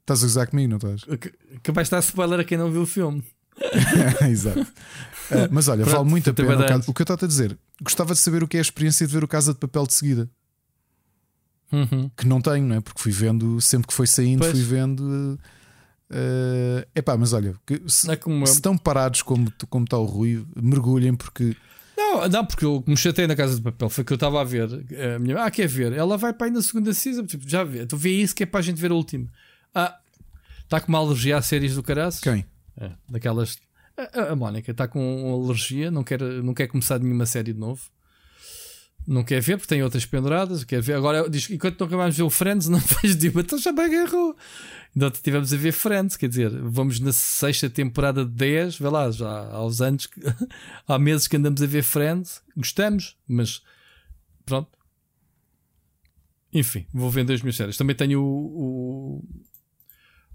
estás 0.02 0.22
a 0.22 0.26
gozar 0.26 0.46
comigo, 0.46 0.70
não 0.70 0.76
estás? 0.76 1.02
Capaz 1.64 1.88
de 1.88 1.90
dar 1.90 1.98
spoiler 2.00 2.38
a 2.38 2.44
quem 2.44 2.56
não 2.56 2.70
viu 2.70 2.82
o 2.82 2.86
filme. 2.86 3.22
Exato. 4.30 4.64
Ah, 5.28 5.48
mas 5.50 5.66
olha, 5.66 5.82
Pronto, 5.84 5.96
vale 5.98 6.08
muito 6.10 6.30
a 6.30 6.32
pena. 6.32 6.54
O, 6.54 6.66
caso- 6.68 6.90
o 6.90 6.94
que 6.94 7.02
eu 7.02 7.04
estou 7.04 7.18
a 7.20 7.26
dizer, 7.28 7.58
gostava 7.82 8.14
de 8.14 8.20
saber 8.20 8.42
o 8.44 8.48
que 8.48 8.56
é 8.56 8.60
a 8.60 8.62
experiência 8.62 9.04
de 9.06 9.12
ver 9.12 9.24
o 9.24 9.28
Casa 9.28 9.52
de 9.52 9.58
Papel 9.58 9.86
de 9.88 9.94
seguida. 9.94 10.30
Uhum. 11.72 12.10
Que 12.16 12.26
não 12.28 12.40
tenho, 12.40 12.66
não 12.66 12.76
é? 12.76 12.80
Porque 12.80 13.00
fui 13.00 13.12
vendo, 13.12 13.60
sempre 13.60 13.88
que 13.88 13.94
foi 13.94 14.06
saindo, 14.06 14.40
Pois. 14.40 14.52
fui 14.52 14.62
vendo. 14.62 15.38
É 16.10 16.86
epá, 16.94 17.16
mas 17.16 17.32
olha, 17.32 17.54
se, 17.86 18.10
é 18.10 18.16
como 18.16 18.46
se 18.46 18.54
estão 18.54 18.76
parados 18.76 19.22
como, 19.22 19.50
como 19.70 19.84
está 19.84 19.96
o 19.96 20.04
Rui, 20.04 20.44
mergulhem, 20.54 21.14
porque 21.14 21.56
Não, 21.96 22.28
não, 22.28 22.44
porque 22.44 22.66
eu 22.66 22.84
me 22.86 22.96
chatei 22.96 23.26
na 23.26 23.34
casa 23.34 23.56
de 23.56 23.62
papel. 23.62 23.88
Foi 23.88 24.04
que 24.04 24.12
eu 24.12 24.16
estava 24.16 24.40
a 24.40 24.44
ver. 24.44 24.68
A 25.14 25.18
minha, 25.18 25.42
ah, 25.42 25.50
quer 25.50 25.66
ver? 25.66 25.92
Ela 25.94 26.18
vai 26.18 26.32
para 26.34 26.48
aí 26.48 26.52
na 26.52 26.60
segunda 26.60 26.92
season. 26.92 27.24
Tipo, 27.24 27.48
já 27.48 27.64
vê. 27.64 27.86
Tu 27.86 27.96
vê 27.96 28.10
isso 28.10 28.34
que 28.34 28.42
é 28.42 28.46
para 28.46 28.60
a 28.60 28.62
gente 28.62 28.78
ver 28.80 28.90
a 28.90 28.94
última. 28.94 29.26
Ah, 29.74 29.96
está 30.62 30.80
com 30.80 30.88
uma 30.88 30.98
alergia 30.98 31.38
a 31.38 31.42
séries 31.42 31.74
do 31.74 31.82
caraças? 31.82 32.20
quem? 32.20 32.44
É, 32.78 32.90
daquelas. 33.08 33.56
A, 33.96 34.20
a- 34.20 34.32
a 34.32 34.36
Mónica 34.36 34.70
está 34.70 34.86
com 34.86 35.42
alergia, 35.46 35.90
não 35.90 36.04
quer, 36.04 36.20
não 36.20 36.52
quer 36.52 36.66
começar 36.66 36.98
nenhuma 36.98 37.24
série 37.24 37.52
de 37.54 37.58
novo. 37.58 37.82
Não 39.06 39.24
quer 39.24 39.40
ver 39.40 39.56
porque 39.56 39.68
tem 39.74 39.82
outras 39.82 40.06
penduradas. 40.06 40.62
Quer 40.64 40.80
ver. 40.80 40.94
Agora 40.94 41.28
diz 41.28 41.46
que 41.46 41.54
enquanto 41.54 41.80
não 41.80 41.86
acabamos 41.86 42.14
de 42.14 42.22
ver 42.22 42.26
o 42.26 42.30
Friends, 42.30 42.68
não 42.68 42.78
faz 42.80 43.16
de 43.16 43.28
então 43.28 43.58
já 43.58 43.72
me 43.72 43.80
agarrou. 43.82 44.36
Então 44.94 45.08
estivemos 45.08 45.52
a 45.52 45.56
ver 45.56 45.72
Friends, 45.72 46.16
quer 46.16 46.28
dizer, 46.28 46.50
vamos 46.62 47.00
na 47.00 47.12
sexta 47.12 47.68
temporada 47.70 48.24
de 48.24 48.30
10, 48.30 48.76
vê 48.78 48.88
lá, 48.88 49.10
já 49.10 49.26
há 49.50 49.64
uns 49.64 49.80
anos, 49.80 50.06
que- 50.06 50.20
há 50.86 50.98
meses 50.98 51.26
que 51.26 51.36
andamos 51.36 51.62
a 51.62 51.66
ver 51.66 51.82
Friends, 51.82 52.42
gostamos, 52.56 53.16
mas 53.26 53.62
pronto. 54.44 54.68
Enfim, 56.52 56.86
vou 56.92 57.10
vendo 57.10 57.32
as 57.32 57.40
minhas 57.40 57.56
séries. 57.56 57.76
Também 57.78 57.96
tenho 57.96 58.20
o, 58.22 59.22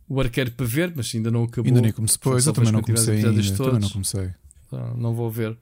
o, 0.09 0.15
o 0.15 0.19
Arqueiro 0.19 0.51
para 0.51 0.65
ver, 0.65 0.91
mas 0.95 1.13
ainda 1.13 1.29
não 1.29 1.43
acabou. 1.43 1.67
Ainda 1.69 1.81
nem 1.81 1.91
comecei. 1.91 2.17
Pois, 2.19 2.47
eu 2.47 2.53
também 2.53 2.71
não 2.71 2.81
comecei 2.81 3.17
ainda. 3.17 3.55
Também 3.55 3.79
não 3.79 3.89
comecei. 3.89 4.31
Ah, 4.71 4.93
não 4.97 5.13
vou 5.13 5.29
ver. 5.29 5.55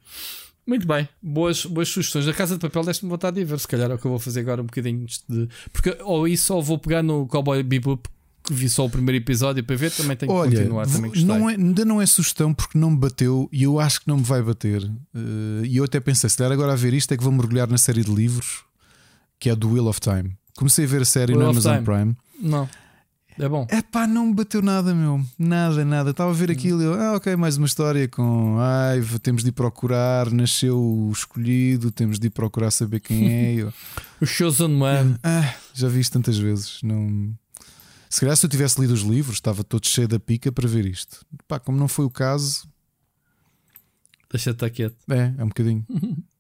Muito 0.68 0.88
bem, 0.88 1.08
boas, 1.22 1.66
boas 1.66 1.88
sugestões. 1.90 2.28
A 2.28 2.34
Casa 2.34 2.56
de 2.56 2.62
Papel 2.62 2.84
deste-me 2.84 3.10
vontade 3.10 3.36
de 3.36 3.46
ver. 3.46 3.60
Se 3.60 3.68
calhar 3.68 3.92
é 3.92 3.94
o 3.94 3.98
que 4.00 4.06
eu 4.06 4.10
vou 4.12 4.20
fazer 4.20 4.40
agora 4.40 4.62
um 4.62 4.66
bocadinho 4.66 5.06
de. 5.30 5.48
Porque 5.72 5.96
ou 6.04 6.28
isso 6.28 6.54
ou 6.56 6.64
vou 6.64 6.80
pegar 6.80 7.04
no 7.04 7.28
Cowboy 7.28 7.62
Bebop 7.62 8.10
que 8.44 8.54
vi 8.54 8.70
só 8.70 8.86
o 8.86 8.90
primeiro 8.90 9.24
episódio 9.24 9.64
para 9.64 9.76
ver. 9.76 9.92
Também 9.92 10.18
tenho 10.18 10.32
que 10.32 10.38
Olha, 10.38 10.52
continuar. 10.58 10.88
Também 10.88 11.10
gostei. 11.12 11.26
não 11.26 11.50
é, 11.50 11.54
ainda 11.56 11.86
não 11.86 12.02
é 12.02 12.06
sugestão 12.06 12.54
porque 12.54 12.78
não 12.78 12.92
me 12.92 12.98
bateu 12.98 13.48
e 13.52 13.64
eu 13.64 13.80
acho 13.80 14.02
que 14.02 14.08
não 14.08 14.18
me 14.18 14.24
vai 14.24 14.42
bater. 14.42 14.84
Eh, 14.84 15.66
E 15.66 15.78
eu 15.78 15.84
até 15.84 16.00
pensei, 16.00 16.30
se 16.30 16.38
der 16.38 16.52
agora 16.52 16.74
a 16.74 16.76
ver 16.76 16.94
isto, 16.94 17.12
é 17.14 17.18
que 17.18 17.24
vou 17.24 17.32
mergulhar 17.34 17.68
na 17.68 17.78
série 17.78 18.04
de 18.04 18.12
livros 18.14 18.64
que 19.40 19.50
é 19.50 19.56
do 19.56 19.72
Wheel 19.74 19.88
of 19.88 20.00
Time. 20.00 20.36
Comecei 20.58 20.86
a 20.86 20.88
ver 20.88 21.02
a 21.02 21.06
série 21.06 21.34
Wheel 21.34 21.44
no 21.44 21.50
Amazon 21.52 21.74
Time. 21.74 21.86
Prime. 21.86 22.16
Não. 22.42 22.70
É 23.38 23.50
bom. 23.50 23.68
É 23.70 23.82
pá, 23.82 24.08
não 24.08 24.28
me 24.28 24.34
bateu 24.34 24.62
nada, 24.62 24.96
meu. 24.96 25.22
Nada, 25.38 25.84
nada. 25.84 26.12
Estava 26.12 26.32
a 26.32 26.34
ver 26.34 26.50
aquilo 26.50 26.82
e 26.82 26.86
eu, 26.86 26.94
ah, 26.94 27.16
ok, 27.16 27.36
mais 27.36 27.58
uma 27.58 27.68
história 27.68 28.08
com. 28.08 28.58
Ai, 28.60 29.02
temos 29.22 29.44
de 29.44 29.50
ir 29.50 29.52
procurar, 29.52 30.32
nasceu 30.32 30.80
o 30.80 31.12
escolhido, 31.12 31.92
temos 31.92 32.18
de 32.18 32.28
ir 32.28 32.30
procurar 32.30 32.72
saber 32.72 33.02
quem 33.02 33.30
é. 33.30 33.54
Eu, 33.56 33.74
O 34.22 34.26
Chosen 34.26 34.70
Man. 34.70 35.20
ah, 35.22 35.54
já 35.74 35.90
vi 35.90 36.00
isto 36.00 36.14
tantas 36.14 36.38
vezes. 36.38 36.80
Não. 36.82 37.34
Se 38.10 38.22
calhar 38.22 38.38
se 38.38 38.46
eu 38.46 38.50
tivesse 38.50 38.80
lido 38.80 38.94
os 38.94 39.02
livros, 39.02 39.36
estava 39.36 39.64
todo 39.64 39.86
cheio 39.86 40.08
da 40.08 40.20
pica 40.20 40.50
para 40.52 40.68
ver 40.68 40.86
isto. 40.86 41.26
Pá, 41.48 41.60
como 41.60 41.78
não 41.78 41.88
foi 41.90 42.06
o 42.06 42.10
caso, 42.10 42.66
Deixa 44.32 44.52
estar 44.52 44.70
quieto. 44.70 44.96
é, 45.10 45.34
é 45.38 45.44
um 45.44 45.48
bocadinho. 45.50 45.86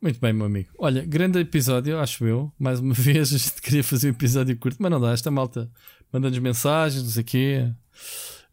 Muito 0.00 0.20
bem, 0.20 0.32
meu 0.32 0.46
amigo. 0.46 0.70
Olha, 0.78 1.04
grande 1.04 1.38
episódio, 1.38 1.98
acho 1.98 2.24
eu. 2.26 2.52
Mais 2.58 2.80
uma 2.80 2.94
vez, 2.94 3.32
a 3.34 3.38
gente 3.38 3.60
queria 3.60 3.82
fazer 3.82 4.08
um 4.08 4.10
episódio 4.10 4.56
curto, 4.56 4.76
mas 4.80 4.90
não 4.90 5.00
dá. 5.00 5.12
Esta 5.12 5.30
malta 5.30 5.70
manda-nos 6.12 6.38
mensagens, 6.38 7.02
não 7.02 7.10
sei 7.10 7.22
o 7.22 7.24
quê. 7.24 7.72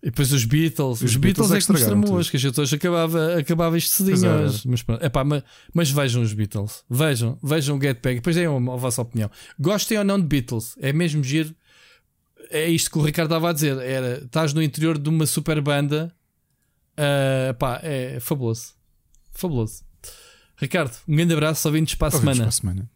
E 0.01 0.07
depois 0.07 0.33
os 0.33 0.43
Beatles. 0.43 1.01
Os, 1.01 1.01
Os 1.01 1.15
Beatles, 1.15 1.47
Beatles 1.47 1.51
é 1.51 1.53
é 1.53 1.55
que 1.55 1.61
estragaram 1.61 2.01
tramou 2.01 2.19
hoje, 2.19 2.29
que 2.29 2.37
a 2.37 2.39
gente 2.39 2.59
hoje 2.59 2.75
acabava, 2.75 3.37
acabava 3.37 3.77
isto 3.77 3.93
cedinho 3.93 4.25
é, 4.25 4.35
hoje. 4.43 4.67
Mas, 4.67 4.83
pronto. 4.83 5.03
Epá, 5.03 5.23
mas, 5.23 5.43
mas 5.73 5.89
vejam 5.91 6.21
os 6.21 6.33
Beatles. 6.33 6.83
Vejam, 6.89 7.37
vejam 7.41 7.77
o 7.77 7.81
Get 7.81 8.01
Back. 8.01 8.15
Depois 8.15 8.35
deem 8.35 8.47
a, 8.47 8.51
a 8.51 8.75
vossa 8.75 9.01
opinião. 9.01 9.31
Gostem 9.57 9.97
ou 9.97 10.03
não 10.03 10.19
de 10.19 10.25
Beatles. 10.25 10.75
É 10.79 10.91
mesmo 10.91 11.23
giro. 11.23 11.55
É 12.49 12.67
isto 12.67 12.91
que 12.91 12.97
o 12.97 13.01
Ricardo 13.01 13.29
estava 13.29 13.49
a 13.49 13.53
dizer. 13.53 13.77
Era, 13.77 14.23
estás 14.25 14.53
no 14.53 14.61
interior 14.61 14.97
de 14.97 15.07
uma 15.07 15.25
super 15.25 15.61
banda. 15.61 16.13
ah, 16.97 17.53
pá, 17.53 17.79
é 17.81 18.19
fabuloso. 18.19 18.73
Fabuloso. 19.31 19.83
Ricardo, 20.63 20.95
um 21.07 21.15
grande 21.15 21.33
abraço. 21.33 21.61
Só 21.61 21.69
vindos 21.69 21.93
para 21.95 22.07
a 22.07 22.11
semana. 22.11 22.37
para 22.37 22.47
a 22.47 22.51
semana. 22.51 22.89